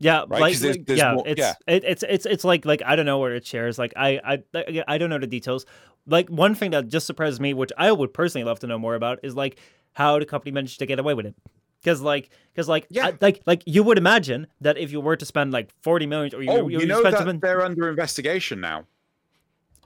Yeah, 0.00 0.24
Right, 0.28 0.40
like, 0.40 0.56
there's- 0.58 0.76
there's 0.86 0.98
yeah, 0.98 1.14
more- 1.14 1.24
it's 1.26 1.40
yeah. 1.40 1.54
It, 1.66 1.82
it's 1.84 2.04
it's 2.08 2.26
it's 2.26 2.44
like 2.44 2.64
like 2.64 2.82
I 2.86 2.94
don't 2.94 3.06
know 3.06 3.18
where 3.18 3.34
it 3.34 3.46
shares. 3.46 3.78
Like 3.78 3.92
I 3.96 4.20
I- 4.54 4.84
I 4.86 4.98
don't 4.98 5.10
know 5.10 5.18
the 5.18 5.26
details. 5.26 5.64
Like 6.06 6.28
one 6.28 6.54
thing 6.54 6.70
that 6.72 6.88
just 6.88 7.06
surprised 7.06 7.40
me, 7.40 7.54
which 7.54 7.72
I 7.76 7.90
would 7.90 8.14
personally 8.14 8.44
love 8.44 8.60
to 8.60 8.66
know 8.66 8.78
more 8.78 8.94
about, 8.94 9.18
is 9.22 9.34
like 9.34 9.58
how 9.94 10.18
the 10.18 10.26
company 10.26 10.52
managed 10.52 10.78
to 10.78 10.86
get 10.86 10.98
away 10.98 11.14
with 11.14 11.26
it. 11.26 11.34
Because 11.80 12.00
like 12.00 12.30
because 12.52 12.68
like 12.68 12.86
Yeah. 12.90 13.08
I- 13.08 13.18
like 13.20 13.42
like 13.46 13.62
you 13.66 13.82
would 13.84 13.98
imagine 13.98 14.46
that 14.60 14.76
if 14.78 14.90
you 14.92 15.00
were 15.00 15.16
to 15.16 15.24
spend 15.24 15.52
like 15.52 15.70
forty 15.82 16.06
million 16.06 16.34
or 16.34 16.42
you 16.42 16.50
Oh, 16.50 16.68
you, 16.68 16.80
you 16.80 16.86
know 16.86 17.02
that 17.02 17.14
something- 17.14 17.38
they're 17.40 17.62
under 17.64 17.88
investigation 17.88 18.60
now. 18.60 18.84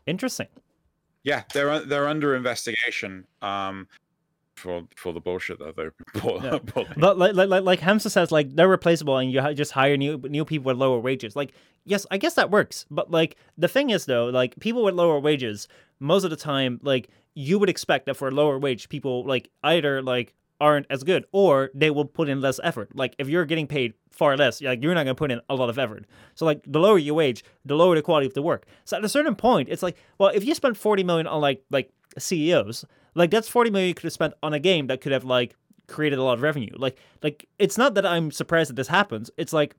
interesting. 0.06 0.48
Yeah, 1.22 1.44
they're 1.54 1.80
they're 1.80 2.08
under 2.08 2.34
investigation. 2.34 3.26
Um, 3.42 3.86
for 4.56 4.82
for 4.96 5.12
the 5.12 5.20
bullshit 5.20 5.58
that 5.60 5.76
they 5.76 5.88
bought. 6.20 6.42
Yeah. 6.44 6.58
But 6.96 7.18
like 7.18 7.34
like 7.34 7.48
like, 7.48 7.62
like 7.62 7.80
Hamza 7.80 8.10
says, 8.10 8.30
like 8.32 8.54
they're 8.54 8.68
replaceable, 8.68 9.16
and 9.18 9.30
you 9.32 9.54
just 9.54 9.72
hire 9.72 9.96
new 9.96 10.18
new 10.28 10.44
people 10.44 10.64
with 10.66 10.76
lower 10.76 10.98
wages. 10.98 11.36
Like 11.36 11.52
yes, 11.84 12.06
I 12.10 12.18
guess 12.18 12.34
that 12.34 12.50
works. 12.50 12.86
But 12.90 13.10
like 13.10 13.36
the 13.56 13.68
thing 13.68 13.90
is 13.90 14.06
though, 14.06 14.26
like 14.26 14.58
people 14.60 14.82
with 14.82 14.94
lower 14.94 15.18
wages, 15.20 15.68
most 16.00 16.24
of 16.24 16.30
the 16.30 16.36
time, 16.36 16.80
like 16.82 17.08
you 17.34 17.58
would 17.58 17.68
expect 17.68 18.06
that 18.06 18.14
for 18.14 18.28
a 18.28 18.30
lower 18.30 18.58
wage, 18.58 18.88
people 18.88 19.24
like 19.24 19.50
either 19.62 20.02
like 20.02 20.34
aren't 20.60 20.86
as 20.90 21.02
good 21.02 21.24
or 21.32 21.70
they 21.74 21.90
will 21.90 22.04
put 22.04 22.28
in 22.28 22.40
less 22.40 22.60
effort. 22.62 22.94
Like 22.94 23.16
if 23.18 23.28
you're 23.28 23.44
getting 23.44 23.66
paid 23.66 23.94
far 24.10 24.36
less, 24.36 24.62
like 24.62 24.82
you're 24.82 24.94
not 24.94 25.04
gonna 25.04 25.14
put 25.14 25.32
in 25.32 25.40
a 25.48 25.54
lot 25.54 25.68
of 25.68 25.78
effort. 25.78 26.06
So 26.34 26.44
like 26.44 26.62
the 26.66 26.78
lower 26.78 26.98
your 26.98 27.14
wage, 27.14 27.44
the 27.64 27.74
lower 27.74 27.96
the 27.96 28.02
quality 28.02 28.26
of 28.26 28.34
the 28.34 28.42
work. 28.42 28.66
So 28.84 28.96
at 28.96 29.04
a 29.04 29.08
certain 29.08 29.34
point, 29.34 29.68
it's 29.68 29.82
like, 29.82 29.96
well, 30.18 30.30
if 30.32 30.44
you 30.44 30.54
spend 30.54 30.78
forty 30.78 31.02
million 31.02 31.26
on 31.26 31.40
like 31.40 31.64
like 31.70 31.90
CEOs, 32.16 32.84
like 33.14 33.30
that's 33.30 33.48
forty 33.48 33.70
million 33.70 33.88
you 33.88 33.94
could 33.94 34.04
have 34.04 34.12
spent 34.12 34.34
on 34.42 34.54
a 34.54 34.60
game 34.60 34.86
that 34.86 35.00
could 35.00 35.12
have 35.12 35.24
like 35.24 35.56
created 35.88 36.18
a 36.18 36.22
lot 36.22 36.34
of 36.34 36.42
revenue. 36.42 36.70
Like 36.76 36.96
like 37.22 37.48
it's 37.58 37.76
not 37.76 37.94
that 37.94 38.06
I'm 38.06 38.30
surprised 38.30 38.70
that 38.70 38.76
this 38.76 38.88
happens. 38.88 39.30
It's 39.36 39.52
like 39.52 39.74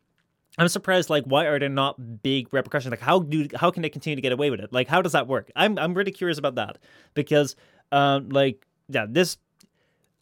I'm 0.58 0.68
surprised 0.68 1.10
like 1.10 1.24
why 1.26 1.46
are 1.46 1.58
there 1.60 1.70
not 1.70 2.22
big 2.22 2.54
repercussions? 2.54 2.92
Like 2.92 3.00
how 3.00 3.20
do 3.20 3.48
how 3.56 3.72
can 3.72 3.82
they 3.82 3.90
continue 3.90 4.16
to 4.16 4.22
get 4.22 4.32
away 4.32 4.50
with 4.50 4.60
it? 4.60 4.72
Like 4.72 4.88
how 4.88 5.02
does 5.02 5.14
that 5.14 5.28
work? 5.28 5.52
I'm 5.56 5.78
I'm 5.80 5.94
really 5.94 6.12
curious 6.12 6.38
about 6.38 6.56
that 6.56 6.78
because 7.14 7.56
um 7.92 8.30
like 8.30 8.66
yeah, 8.90 9.06
this 9.10 9.38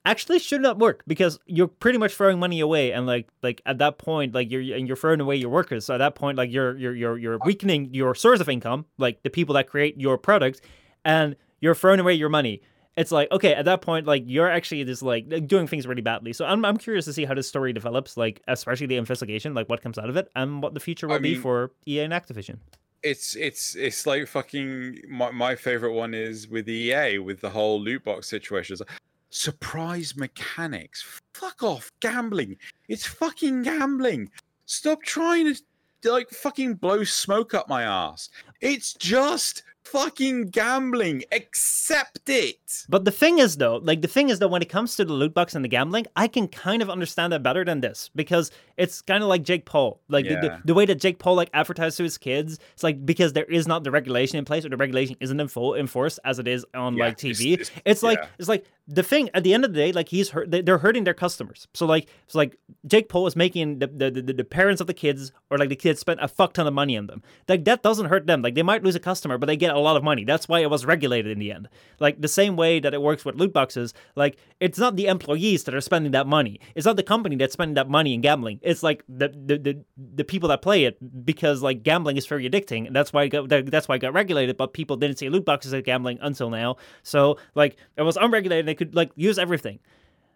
actually 0.06 0.40
should 0.40 0.62
not 0.62 0.80
work 0.80 1.04
because 1.06 1.38
you're 1.46 1.68
pretty 1.68 1.98
much 1.98 2.14
throwing 2.16 2.40
money 2.40 2.60
away 2.60 2.92
and 2.92 3.06
like 3.06 3.30
like 3.44 3.62
at 3.66 3.78
that 3.78 3.98
point 3.98 4.34
like 4.34 4.50
you're 4.50 4.76
and 4.76 4.88
you're 4.88 4.98
throwing 4.98 5.22
away 5.22 5.36
your 5.36 5.50
workers 5.50 5.86
so 5.86 5.94
at 5.94 6.00
that 6.00 6.16
point 6.16 6.38
like 6.38 6.52
you're 6.52 6.76
you're 6.78 6.96
you're, 6.96 7.18
you're 7.20 7.38
weakening 7.46 7.94
your 7.94 8.16
source 8.16 8.40
of 8.40 8.50
income 8.50 8.86
like 8.98 9.22
the 9.22 9.30
people 9.30 9.54
that 9.54 9.68
create 9.68 10.00
your 10.00 10.18
product 10.18 10.62
and 11.06 11.36
you're 11.60 11.76
throwing 11.76 12.00
away 12.00 12.14
your 12.14 12.30
money 12.30 12.62
it's 12.98 13.12
like 13.12 13.32
okay 13.32 13.54
at 13.54 13.66
that 13.66 13.82
point 13.82 14.06
like 14.06 14.24
you're 14.26 14.50
actually 14.50 14.84
just 14.84 15.02
like 15.02 15.48
doing 15.48 15.66
things 15.68 15.88
really 15.88 16.02
badly 16.02 16.34
so 16.34 16.46
i'm, 16.46 16.66
I'm 16.66 16.78
curious 16.78 17.06
to 17.06 17.14
see 17.14 17.26
how 17.26 17.34
this 17.34 17.48
story 17.48 17.72
develops 17.74 18.18
like 18.18 18.42
especially 18.48 18.88
the 18.88 18.98
investigation 18.98 19.54
like 19.54 19.70
what 19.70 19.82
comes 19.82 19.98
out 19.98 20.10
of 20.10 20.18
it 20.18 20.30
and 20.36 20.62
what 20.62 20.74
the 20.74 20.80
future 20.80 21.08
will 21.08 21.16
I 21.16 21.20
be 21.20 21.34
mean- 21.34 21.42
for 21.42 21.72
ea 21.88 22.00
and 22.00 22.14
activision 22.14 22.58
it's 23.04 23.36
it's 23.36 23.76
it's 23.76 24.06
like 24.06 24.28
fucking 24.28 25.00
my, 25.10 25.32
my 25.32 25.56
favorite 25.56 25.94
one 25.94 26.14
is 26.14 26.48
with 26.48 26.70
EA 26.70 27.18
with 27.18 27.42
the 27.42 27.50
whole 27.50 27.82
loot 27.82 28.04
box 28.04 28.28
situation. 28.28 28.78
Like, 28.80 28.90
surprise 29.32 30.16
mechanics. 30.16 31.20
Fuck 31.34 31.64
off 31.64 31.92
gambling. 32.00 32.58
It's 32.90 33.06
fucking 33.08 33.64
gambling. 33.64 34.30
Stop 34.66 35.02
trying 35.02 35.56
to 36.04 36.12
like 36.12 36.30
fucking 36.30 36.76
blow 36.76 37.04
smoke 37.04 37.54
up 37.54 37.68
my 37.68 37.84
ass. 37.84 38.30
It's 38.62 38.94
just 38.94 39.64
fucking 39.84 40.50
gambling. 40.50 41.24
Accept 41.32 42.30
it. 42.30 42.86
But 42.90 43.06
the 43.06 43.12
thing 43.12 43.40
is, 43.40 43.58
though, 43.58 43.78
like 43.78 44.02
the 44.02 44.08
thing 44.08 44.30
is, 44.30 44.40
though, 44.40 44.48
when 44.48 44.62
it 44.62 44.70
comes 44.70 44.96
to 44.96 45.06
the 45.06 45.14
loot 45.14 45.34
box 45.34 45.56
and 45.56 45.64
the 45.64 45.70
gambling, 45.70 46.06
I 46.16 46.28
can 46.28 46.48
kind 46.48 46.82
of 46.82 46.90
understand 46.90 47.34
that 47.34 47.44
better 47.44 47.64
than 47.66 47.82
this 47.82 48.10
because 48.16 48.52
it's 48.78 49.02
kind 49.02 49.24
of 49.24 49.30
like 49.30 49.44
Jake 49.44 49.66
Paul, 49.66 50.02
like 50.10 50.26
the, 50.28 50.36
the, 50.36 50.62
the 50.66 50.74
way 50.74 50.86
that 50.86 50.96
Jake 50.96 51.20
Paul 51.20 51.36
like 51.36 51.50
advertised 51.54 51.98
to 51.98 52.04
his 52.04 52.18
kids. 52.18 52.60
It's 52.74 52.84
like 52.84 53.06
because 53.06 53.34
there 53.34 53.46
is 53.46 53.68
not 53.68 53.84
the 53.84 53.92
regulation 53.92 54.38
in 54.38 54.46
place 54.46 54.66
or 54.66 54.70
the 54.70 54.78
regulation 54.78 55.16
isn't 55.20 55.40
in 55.40 55.48
full 55.48 55.76
enforced 55.76 56.20
as 56.26 56.40
it 56.40 56.48
is 56.48 56.66
on 56.74 56.96
Yeah, 56.98 57.06
like 57.06 57.18
TV. 57.18 57.54
it's- 57.54 57.72
It's, 57.86 58.04
like 58.04 58.20
yeah. 58.20 58.28
it's 58.40 58.48
like 58.50 58.66
the 58.88 59.04
thing 59.04 59.30
at 59.34 59.44
the 59.44 59.54
end 59.54 59.64
of 59.66 59.74
the 59.74 59.80
day, 59.80 59.92
like 59.92 60.10
he's 60.10 60.30
hurt. 60.30 60.50
they- 60.52 60.62
They're 60.62 60.78
hurting 60.80 61.04
their 61.04 61.14
customers. 61.14 61.68
So 61.74 61.86
like 61.86 62.08
it's 62.26 62.36
like 62.36 62.56
Jake 62.88 63.10
Paul 63.10 63.28
is 63.28 63.36
making 63.36 63.80
the 63.80 63.88
the, 63.88 64.10
the 64.12 64.34
the 64.34 64.44
parents 64.44 64.82
of 64.82 64.88
the 64.88 64.94
kids 64.94 65.32
or 65.50 65.58
like 65.58 65.70
the 65.70 65.76
kids 65.76 66.00
spent 66.00 66.20
a 66.22 66.28
fuck 66.28 66.54
ton 66.54 66.68
of 66.68 66.74
money 66.74 66.98
on 66.98 67.08
them. 67.08 67.22
Like 67.48 67.66
that 67.66 67.84
doesn't 67.84 68.08
hurt 68.08 68.28
them. 68.28 68.42
Like 68.42 68.56
they 68.56 68.64
might 68.64 68.84
lose 68.84 68.96
a 68.96 69.00
customer, 69.00 69.38
but 69.38 69.46
they 69.48 69.58
get 69.58 69.71
a 69.76 69.80
lot 69.80 69.98
of 69.98 70.04
money. 70.04 70.24
That's 70.24 70.48
why 70.48 70.60
it 70.60 70.70
was 70.70 70.86
regulated 70.86 71.32
in 71.32 71.40
the 71.40 71.52
end. 71.52 71.70
Like 72.00 72.22
the 72.22 72.28
same 72.28 72.56
way 72.56 72.80
that 72.80 72.94
it 72.94 73.02
works 73.02 73.26
with 73.26 73.36
loot 73.36 73.54
boxes. 73.54 73.94
Like 74.16 74.38
it's 74.60 74.80
not 74.80 74.96
the 74.96 75.08
employees 75.08 75.64
that 75.66 75.76
are 75.76 75.82
spending 75.82 76.12
that 76.14 76.28
money. 76.28 76.60
It's 76.76 76.86
not 76.86 76.96
the 76.96 77.04
company 77.04 77.36
that's 77.36 77.54
spending 77.54 77.76
that 77.76 77.90
money 77.90 78.14
in 78.14 78.22
gambling. 78.22 78.60
It's 78.62 78.84
like 78.84 79.04
the 79.08 79.30
the 79.30 79.58
the, 79.58 79.84
the 80.16 80.24
people 80.24 80.50
that 80.50 80.62
play 80.62 80.86
it 80.86 80.98
because 81.26 81.62
like 81.62 81.84
gambling 81.84 82.18
is 82.18 82.26
very 82.26 82.50
addicting, 82.50 82.88
and 82.88 82.96
that's 82.96 83.12
why 83.14 83.24
it 83.24 83.30
got, 83.30 83.50
that's 83.50 83.88
why 83.88 83.96
it 83.96 84.00
got 84.00 84.14
regulated. 84.14 84.58
But 84.58 84.74
people 84.74 84.98
didn't 84.98 85.18
see 85.18 85.30
loot 85.30 85.46
boxes 85.46 85.74
as 85.74 85.84
gambling 85.84 86.20
until 86.22 86.50
now. 86.50 86.78
So 87.04 87.38
like 87.56 87.78
it 87.98 88.04
was 88.04 88.18
unregulated. 88.18 88.62
And 88.62 88.68
they 88.68 88.76
could 88.76 88.96
like 88.96 89.12
use 89.16 89.40
everything. 89.40 89.80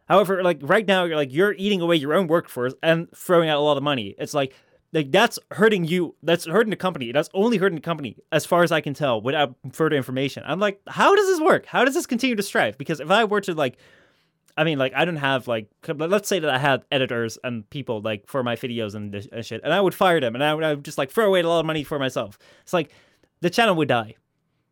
However, 0.08 0.44
like 0.44 0.60
right 0.62 0.88
now, 0.88 1.06
you're 1.06 1.16
like 1.16 1.34
you're 1.34 1.54
eating 1.54 1.82
away 1.82 1.96
your 1.96 2.14
own 2.14 2.28
workforce 2.28 2.74
and 2.84 3.10
throwing 3.16 3.50
out 3.50 3.58
a 3.58 3.62
lot 3.62 3.78
of 3.78 3.84
money. 3.84 4.16
It's 4.18 4.34
like 4.34 4.54
like 4.94 5.12
that's 5.12 5.38
hurting 5.52 5.86
you. 5.86 6.16
That's 6.24 6.46
hurting 6.46 6.70
the 6.70 6.76
company. 6.76 7.12
That's 7.12 7.30
only 7.34 7.58
hurting 7.58 7.76
the 7.76 7.82
company, 7.82 8.18
as 8.32 8.46
far 8.46 8.64
as 8.64 8.72
I 8.72 8.82
can 8.82 8.94
tell, 8.94 9.22
without 9.22 9.56
further 9.74 9.96
information. 9.96 10.44
I'm 10.46 10.60
like, 10.60 10.80
how 10.88 11.16
does 11.16 11.28
this 11.28 11.42
work? 11.42 11.66
How 11.66 11.84
does 11.84 11.94
this 11.94 12.06
continue 12.06 12.36
to 12.36 12.44
strive? 12.44 12.78
Because 12.78 13.00
if 13.00 13.12
I 13.12 13.26
were 13.26 13.42
to 13.42 13.54
like, 13.54 13.78
I 14.58 14.64
mean, 14.64 14.78
like 14.78 14.94
I 14.96 15.04
don't 15.04 15.18
have 15.18 15.48
like, 15.48 15.68
let's 15.88 16.30
say 16.30 16.40
that 16.40 16.50
I 16.50 16.58
had 16.58 16.86
editors 16.92 17.38
and 17.44 17.70
people 17.70 18.02
like 18.02 18.28
for 18.28 18.42
my 18.42 18.56
videos 18.56 18.96
and, 18.96 19.12
this, 19.12 19.28
and 19.32 19.46
shit, 19.46 19.62
and 19.64 19.74
I 19.74 19.82
would 19.82 19.94
fire 19.94 20.22
them, 20.22 20.34
and 20.34 20.44
I 20.44 20.54
would, 20.54 20.64
I 20.64 20.76
would 20.76 20.86
just 20.86 20.98
like 20.98 21.12
throw 21.12 21.28
away 21.28 21.42
a 21.42 21.48
lot 21.48 21.60
of 21.60 21.66
money 21.66 21.84
for 21.84 22.00
myself. 22.00 22.38
It's 22.62 22.74
like 22.74 22.92
the 23.42 23.50
channel 23.50 23.76
would 23.76 23.90
die. 23.90 24.16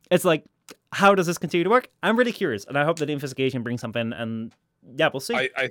It's 0.09 0.23
like, 0.23 0.45
how 0.93 1.15
does 1.15 1.27
this 1.27 1.37
continue 1.37 1.63
to 1.65 1.69
work? 1.69 1.89
I'm 2.01 2.17
really 2.17 2.31
curious, 2.31 2.63
and 2.65 2.77
I 2.77 2.85
hope 2.85 2.99
that 2.99 3.07
the 3.07 3.13
investigation 3.13 3.63
brings 3.63 3.81
something. 3.81 4.13
And 4.13 4.53
yeah, 4.95 5.09
we'll 5.11 5.19
see. 5.19 5.35
I 5.35 5.49
I, 5.57 5.69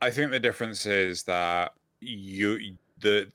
I 0.00 0.10
think 0.10 0.32
the 0.32 0.40
difference 0.40 0.86
is 0.86 1.22
that 1.24 1.74
you 2.00 2.76
the 2.98 3.30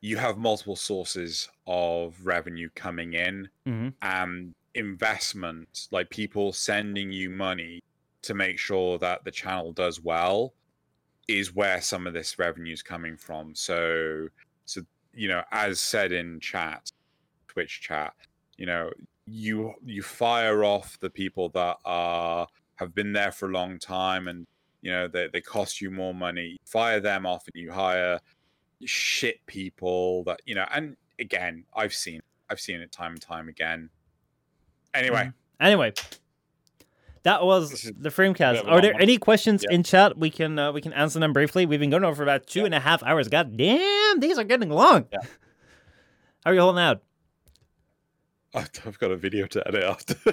you 0.00 0.16
have 0.16 0.38
multiple 0.38 0.76
sources 0.76 1.48
of 1.66 2.14
revenue 2.24 2.70
coming 2.74 3.12
in 3.14 3.48
hmm 3.64 3.88
and 4.02 4.54
investment, 4.74 5.88
like 5.90 6.10
people 6.10 6.52
sending 6.52 7.10
you 7.10 7.28
money 7.28 7.80
to 8.22 8.34
make 8.34 8.58
sure 8.58 8.98
that 8.98 9.24
the 9.24 9.30
channel 9.30 9.72
does 9.72 10.00
well, 10.00 10.52
is 11.28 11.54
where 11.54 11.80
some 11.80 12.06
of 12.06 12.12
this 12.12 12.38
revenue 12.38 12.72
is 12.72 12.82
coming 12.82 13.16
from. 13.16 13.54
So, 13.54 14.28
so 14.66 14.82
you 15.12 15.28
know, 15.28 15.42
as 15.50 15.80
said 15.80 16.12
in 16.12 16.38
chat, 16.40 16.90
Twitch 17.48 17.80
chat, 17.80 18.14
you 18.56 18.66
know, 18.66 18.90
you 19.26 19.74
you 19.84 20.02
fire 20.02 20.64
off 20.64 20.98
the 21.00 21.10
people 21.10 21.48
that 21.50 21.76
are 21.84 22.46
have 22.76 22.94
been 22.94 23.12
there 23.12 23.32
for 23.32 23.48
a 23.48 23.52
long 23.52 23.78
time 23.78 24.28
and 24.28 24.46
you 24.82 24.90
know 24.90 25.06
they, 25.06 25.28
they 25.32 25.40
cost 25.40 25.80
you 25.80 25.90
more 25.90 26.14
money 26.14 26.56
fire 26.64 27.00
them 27.00 27.26
off 27.26 27.44
and 27.52 27.62
you 27.62 27.70
hire 27.70 28.18
shit 28.84 29.44
people 29.46 30.24
that 30.24 30.40
you 30.46 30.54
know 30.54 30.64
and 30.72 30.96
again 31.18 31.64
i've 31.74 31.92
seen 31.92 32.20
i've 32.48 32.60
seen 32.60 32.80
it 32.80 32.90
time 32.90 33.12
and 33.12 33.20
time 33.20 33.48
again 33.48 33.90
anyway 34.94 35.24
Mhm. 35.24 35.34
Anyway, 35.60 35.92
that 37.22 37.44
was 37.44 37.82
the 37.98 38.08
Framecast. 38.08 38.66
Are 38.66 38.80
there 38.80 38.94
one. 38.94 39.02
any 39.02 39.18
questions 39.18 39.62
Yeah. 39.68 39.74
in 39.74 39.82
chat? 39.82 40.16
We 40.16 40.30
can 40.30 40.58
uh, 40.58 40.72
we 40.72 40.80
can 40.80 40.94
answer 40.94 41.18
them 41.20 41.34
briefly. 41.34 41.66
We've 41.66 41.78
been 41.78 41.90
going 41.90 42.02
over 42.02 42.14
for 42.14 42.22
about 42.22 42.46
two 42.46 42.60
Yeah. 42.60 42.64
and 42.64 42.74
a 42.74 42.80
half 42.80 43.02
hours. 43.02 43.28
God 43.28 43.58
damn, 43.58 44.20
these 44.20 44.38
are 44.38 44.44
getting 44.44 44.70
long. 44.70 45.04
Yeah. 45.12 45.18
How 45.22 45.26
are 46.50 46.54
you 46.54 46.60
holding 46.60 46.82
out? 46.82 47.02
i've 48.54 48.98
got 48.98 49.10
a 49.10 49.16
video 49.16 49.46
to 49.48 49.68
edit 49.68 49.84
after 49.84 50.14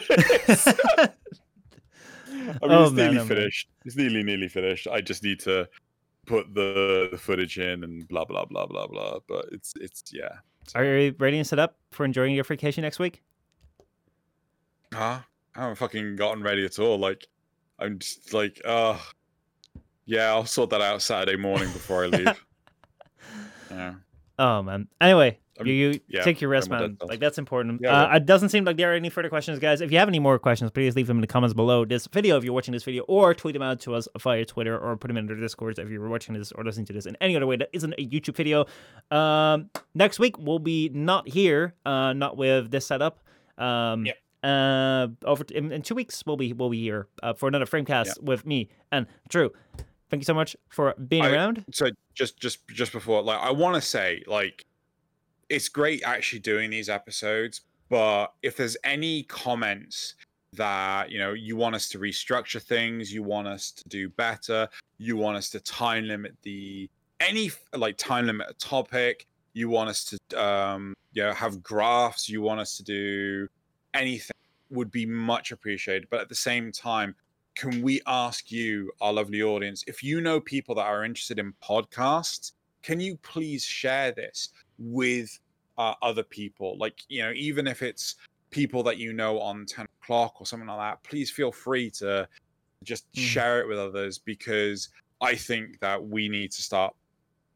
this. 0.47 0.67
I 0.97 1.09
mean, 2.31 2.57
Oh, 2.61 2.83
it's 2.85 2.93
man, 2.93 2.95
nearly 2.95 3.17
oh, 3.17 3.19
man. 3.19 3.27
finished. 3.27 3.67
It's 3.83 3.95
nearly, 3.97 4.23
nearly 4.23 4.47
finished. 4.47 4.87
I 4.87 5.01
just 5.01 5.23
need 5.23 5.41
to 5.41 5.67
put 6.27 6.53
the, 6.53 7.09
the 7.11 7.17
footage 7.17 7.57
in 7.57 7.83
and 7.83 8.07
blah 8.07 8.25
blah 8.25 8.45
blah 8.45 8.67
blah 8.67 8.85
blah. 8.87 9.19
But 9.27 9.45
it's 9.51 9.73
it's 9.79 10.03
yeah. 10.13 10.35
Are 10.75 10.83
you 10.83 11.15
ready 11.17 11.37
and 11.37 11.47
set 11.47 11.59
up 11.59 11.77
for 11.91 12.05
enjoying 12.05 12.35
your 12.35 12.43
vacation 12.43 12.83
next 12.83 12.99
week? 12.99 13.23
Huh? 14.93 15.19
I 15.55 15.61
haven't 15.61 15.77
fucking 15.77 16.17
gotten 16.17 16.43
ready 16.43 16.65
at 16.65 16.77
all. 16.77 16.99
Like, 16.99 17.25
I'm 17.79 17.97
just 17.99 18.33
like, 18.33 18.61
uh 18.65 18.97
yeah, 20.05 20.27
I'll 20.27 20.45
sort 20.45 20.69
that 20.69 20.81
out 20.81 21.01
Saturday 21.01 21.35
morning 21.35 21.71
before 21.73 22.05
I 22.05 22.07
leave. 22.07 22.45
yeah. 23.71 23.95
Oh 24.39 24.61
man. 24.61 24.87
Anyway, 25.01 25.39
you, 25.63 25.73
you 25.73 25.99
yeah, 26.07 26.21
take 26.21 26.41
your 26.41 26.49
rest, 26.51 26.69
man. 26.69 26.97
Like 27.01 27.19
that's 27.19 27.37
important. 27.39 27.81
Yeah, 27.81 28.03
uh, 28.03 28.17
it 28.17 28.25
doesn't 28.25 28.49
seem 28.49 28.65
like 28.65 28.77
there 28.77 28.91
are 28.91 28.95
any 28.95 29.09
further 29.09 29.29
questions, 29.29 29.57
guys. 29.59 29.81
If 29.81 29.91
you 29.91 29.97
have 29.97 30.07
any 30.07 30.19
more 30.19 30.37
questions, 30.37 30.69
please 30.71 30.95
leave 30.95 31.07
them 31.07 31.17
in 31.17 31.21
the 31.21 31.27
comments 31.27 31.53
below 31.55 31.85
this 31.85 32.05
video 32.07 32.37
if 32.37 32.43
you're 32.43 32.53
watching 32.53 32.71
this 32.73 32.83
video, 32.83 33.03
or 33.07 33.33
tweet 33.33 33.53
them 33.53 33.63
out 33.63 33.79
to 33.81 33.95
us 33.95 34.07
via 34.19 34.45
Twitter, 34.45 34.77
or 34.77 34.95
put 34.97 35.07
them 35.07 35.17
in 35.17 35.25
the 35.25 35.35
Discord 35.35 35.79
if 35.79 35.89
you're 35.89 36.07
watching 36.07 36.35
this 36.35 36.51
or 36.51 36.63
listening 36.63 36.85
to 36.85 36.93
this 36.93 37.05
in 37.07 37.17
any 37.19 37.35
other 37.35 37.47
way 37.47 37.55
that 37.55 37.69
isn't 37.73 37.93
a 37.93 38.07
YouTube 38.07 38.35
video. 38.35 38.65
Um, 39.09 39.69
next 39.95 40.19
week 40.19 40.37
we'll 40.37 40.59
be 40.59 40.89
not 40.89 41.27
here, 41.27 41.73
uh, 41.85 42.13
not 42.13 42.37
with 42.37 42.69
this 42.69 42.85
setup. 42.85 43.19
Um, 43.57 44.05
Yep. 44.05 44.17
Uh, 44.43 45.07
over 45.25 45.43
in, 45.55 45.71
in 45.71 45.81
two 45.81 45.95
weeks 45.95 46.23
we'll 46.25 46.37
be 46.37 46.53
we'll 46.53 46.69
be 46.69 46.79
here 46.79 47.07
uh, 47.23 47.33
for 47.33 47.47
another 47.49 47.65
Framecast 47.65 48.21
with 48.21 48.45
me 48.45 48.69
and 48.91 49.07
Drew. 49.29 49.51
Thank 50.09 50.21
you 50.21 50.25
so 50.25 50.33
much 50.33 50.55
for 50.69 50.93
being 51.07 51.23
I- 51.23 51.31
around. 51.31 51.65
So 51.71 51.89
just 52.13 52.39
just 52.39 52.67
just 52.69 52.91
before, 52.91 53.21
like, 53.21 53.39
I 53.39 53.51
want 53.51 53.75
to 53.75 53.81
say, 53.81 54.23
like, 54.27 54.65
it's 55.49 55.69
great 55.69 56.03
actually 56.03 56.39
doing 56.39 56.69
these 56.69 56.89
episodes, 56.89 57.61
but 57.89 58.33
if 58.41 58.57
there's 58.57 58.77
any 58.83 59.23
comments 59.23 60.15
that 60.53 61.11
you 61.11 61.19
know 61.19 61.33
you 61.33 61.55
want 61.55 61.75
us 61.75 61.89
to 61.89 61.99
restructure 61.99 62.61
things, 62.61 63.13
you 63.13 63.23
want 63.23 63.47
us 63.47 63.71
to 63.71 63.83
do 63.89 64.09
better, 64.09 64.67
you 64.97 65.17
want 65.17 65.37
us 65.37 65.49
to 65.51 65.59
time 65.59 66.07
limit 66.07 66.35
the 66.43 66.89
any 67.19 67.51
like 67.73 67.97
time 67.97 68.25
limit 68.25 68.47
a 68.49 68.53
topic, 68.53 69.27
you 69.53 69.69
want 69.69 69.89
us 69.89 70.03
to 70.05 70.41
um 70.41 70.93
you 71.13 71.23
know 71.23 71.33
have 71.33 71.61
graphs, 71.61 72.29
you 72.29 72.41
want 72.41 72.59
us 72.59 72.77
to 72.77 72.83
do 72.83 73.47
anything 73.93 74.35
would 74.69 74.91
be 74.91 75.05
much 75.05 75.51
appreciated. 75.51 76.07
But 76.09 76.21
at 76.21 76.29
the 76.29 76.35
same 76.35 76.71
time, 76.71 77.15
can 77.57 77.81
we 77.81 78.01
ask 78.05 78.51
you, 78.51 78.91
our 79.01 79.11
lovely 79.11 79.41
audience, 79.41 79.83
if 79.87 80.03
you 80.03 80.21
know 80.21 80.39
people 80.39 80.75
that 80.75 80.85
are 80.85 81.03
interested 81.03 81.39
in 81.39 81.53
podcasts, 81.63 82.51
can 82.83 82.99
you 82.99 83.17
please 83.17 83.63
share 83.65 84.11
this 84.11 84.49
with 84.77 85.39
uh, 85.77 85.95
other 86.03 86.23
people? 86.23 86.77
Like, 86.77 87.01
you 87.09 87.23
know, 87.23 87.31
even 87.35 87.67
if 87.67 87.81
it's 87.81 88.15
people 88.51 88.83
that 88.83 88.97
you 88.97 89.11
know 89.11 89.39
on 89.41 89.65
10 89.65 89.87
o'clock 90.01 90.39
or 90.39 90.45
something 90.45 90.67
like 90.67 90.77
that, 90.79 91.03
please 91.03 91.31
feel 91.31 91.51
free 91.51 91.89
to 91.91 92.29
just 92.83 93.11
Mhm. 93.13 93.23
share 93.23 93.59
it 93.61 93.67
with 93.67 93.79
others 93.79 94.19
because 94.19 94.89
I 95.19 95.35
think 95.35 95.79
that 95.79 96.03
we 96.03 96.29
need 96.29 96.51
to 96.51 96.61
start 96.61 96.95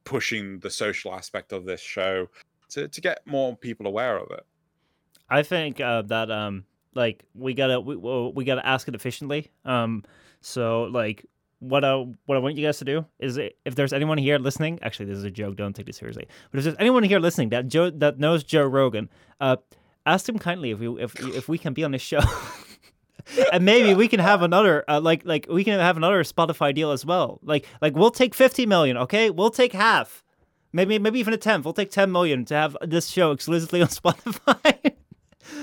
pushing 0.04 0.60
the 0.60 0.70
social 0.70 1.14
aspect 1.14 1.54
of 1.54 1.66
this 1.66 1.82
show 1.82 2.28
to, 2.70 2.88
to 2.88 3.02
get 3.02 3.26
more 3.28 3.56
people 3.56 3.86
aware 3.86 4.18
of 4.18 4.32
it. 4.32 4.46
I 5.30 5.44
think 5.44 5.80
uh, 5.80 6.02
that 6.04 6.32
um 6.32 6.66
like 6.94 7.24
we 7.34 7.54
gotta 7.54 7.80
we, 7.80 7.96
we 7.96 8.44
gotta 8.44 8.66
ask 8.66 8.88
it 8.88 8.96
efficiently. 8.96 9.50
Um, 9.66 10.04
so 10.42 10.84
like 10.84 11.26
what 11.60 11.86
I 11.86 11.94
what 12.26 12.36
I 12.36 12.40
want 12.40 12.56
you 12.58 12.66
guys 12.66 12.80
to 12.80 12.86
do 12.86 13.06
is 13.20 13.38
if 13.38 13.76
there's 13.76 13.94
anyone 13.94 14.18
here 14.18 14.40
listening, 14.40 14.80
actually 14.82 15.06
this 15.06 15.18
is 15.18 15.24
a 15.24 15.32
joke, 15.32 15.56
don't 15.56 15.76
take 15.76 15.86
this 15.86 15.98
seriously. 15.98 16.28
But 16.52 16.58
if 16.58 16.64
there's 16.64 16.76
anyone 16.80 17.04
here 17.04 17.20
listening 17.20 17.50
that 17.50 17.68
Joe 17.68 17.90
that 17.92 18.20
knows 18.20 18.44
Joe 18.44 18.66
Rogan, 18.66 19.10
uh, 19.40 19.58
ask 20.06 20.28
him 20.28 20.40
kindly 20.40 20.72
if 20.72 20.80
we 20.80 20.88
if 21.02 21.20
if 21.20 21.48
we 21.48 21.58
can 21.58 21.74
be 21.74 21.84
on 21.84 21.92
this 21.92 22.02
show. 22.02 22.20
and 23.54 23.64
maybe 23.64 23.94
we 23.94 24.08
can 24.08 24.20
have 24.20 24.42
another 24.42 24.84
uh, 24.88 25.00
like 25.00 25.24
like 25.24 25.46
we 25.50 25.64
can 25.64 25.80
have 25.80 25.98
another 25.98 26.24
Spotify 26.24 26.74
deal 26.74 26.92
as 26.92 27.06
well. 27.06 27.40
Like 27.44 27.68
like 27.82 27.96
we'll 27.96 28.12
take 28.12 28.34
50 28.34 28.66
million, 28.66 28.98
okay? 28.98 29.30
We'll 29.30 29.52
take 29.52 29.74
half. 29.74 30.24
Maybe 30.74 30.98
maybe 31.00 31.20
even 31.20 31.34
a 31.34 31.38
tenth. 31.38 31.66
We'll 31.66 31.74
take 31.74 31.92
10 31.92 32.12
million 32.12 32.44
to 32.46 32.56
have 32.56 32.76
this 32.82 33.08
show 33.08 33.32
exclusively 33.32 33.82
on 33.82 33.88
Spotify. 33.90 34.96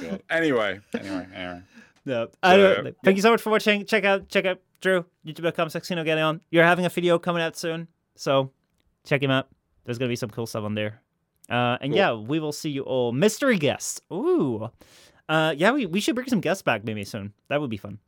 God. 0.03 0.23
Anyway, 0.31 0.81
anyway, 0.95 1.27
anyway. 1.35 1.63
No. 2.05 2.29
I 2.43 2.57
don't- 2.57 2.85
So, 2.87 2.93
thank 3.05 3.17
you 3.17 3.23
so 3.23 3.31
much 3.31 3.41
for 3.43 3.51
watching. 3.51 3.85
Check 3.87 4.05
out 4.05 4.29
check 4.29 4.45
out 4.47 4.61
Drew, 4.81 5.05
youtube.com 5.27 5.69
Xenogelion. 5.69 6.41
You're 6.51 6.65
having 6.65 6.87
a 6.87 6.89
video 6.89 7.19
coming 7.19 7.43
out 7.43 7.57
soon. 7.57 7.89
So 8.17 8.53
check 9.05 9.23
him 9.23 9.31
out. 9.31 9.49
There's 9.85 9.99
gonna 9.99 10.09
be 10.09 10.17
some 10.17 10.31
cool 10.31 10.47
stuff 10.47 10.65
on 10.65 10.75
there. 10.75 11.01
Uh, 11.51 11.79
and 11.81 11.93
Cool. 11.93 11.97
yeah, 11.99 12.13
we 12.13 12.41
will 12.41 12.53
see 12.53 12.71
you 12.71 12.83
all. 12.83 13.13
Mystery 13.13 13.57
guests. 13.59 14.01
Ooh. 14.13 14.69
Uh, 15.29 15.55
yeah, 15.57 15.73
we, 15.73 15.87
we 15.87 16.01
should 16.01 16.15
bring 16.15 16.29
some 16.29 16.41
guests 16.41 16.63
back 16.63 16.85
maybe 16.85 17.05
soon. 17.05 17.33
That 17.49 17.61
would 17.61 17.71
be 17.71 17.77
fun. 17.79 17.99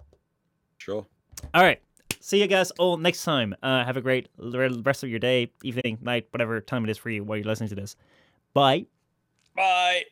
Sure. 0.78 1.07
All 1.55 1.62
right. 1.62 1.81
See 2.20 2.41
you 2.41 2.47
guys 2.47 2.70
all 2.73 2.99
next 2.99 3.25
time. 3.25 3.55
Uh, 3.62 3.84
have 3.84 3.97
a 3.97 4.00
great 4.02 4.28
rest 4.39 5.02
of 5.02 5.09
your 5.10 5.18
day, 5.18 5.50
evening, 5.65 5.99
night, 6.02 6.26
whatever 6.33 6.60
time 6.60 6.84
it 6.84 6.91
is 6.91 6.99
for 6.99 7.09
you 7.10 7.25
while 7.25 7.39
you're 7.39 7.47
listening 7.47 7.70
to 7.70 7.75
this. 7.75 7.97
Bye. 8.52 8.86
Bye. 9.57 10.05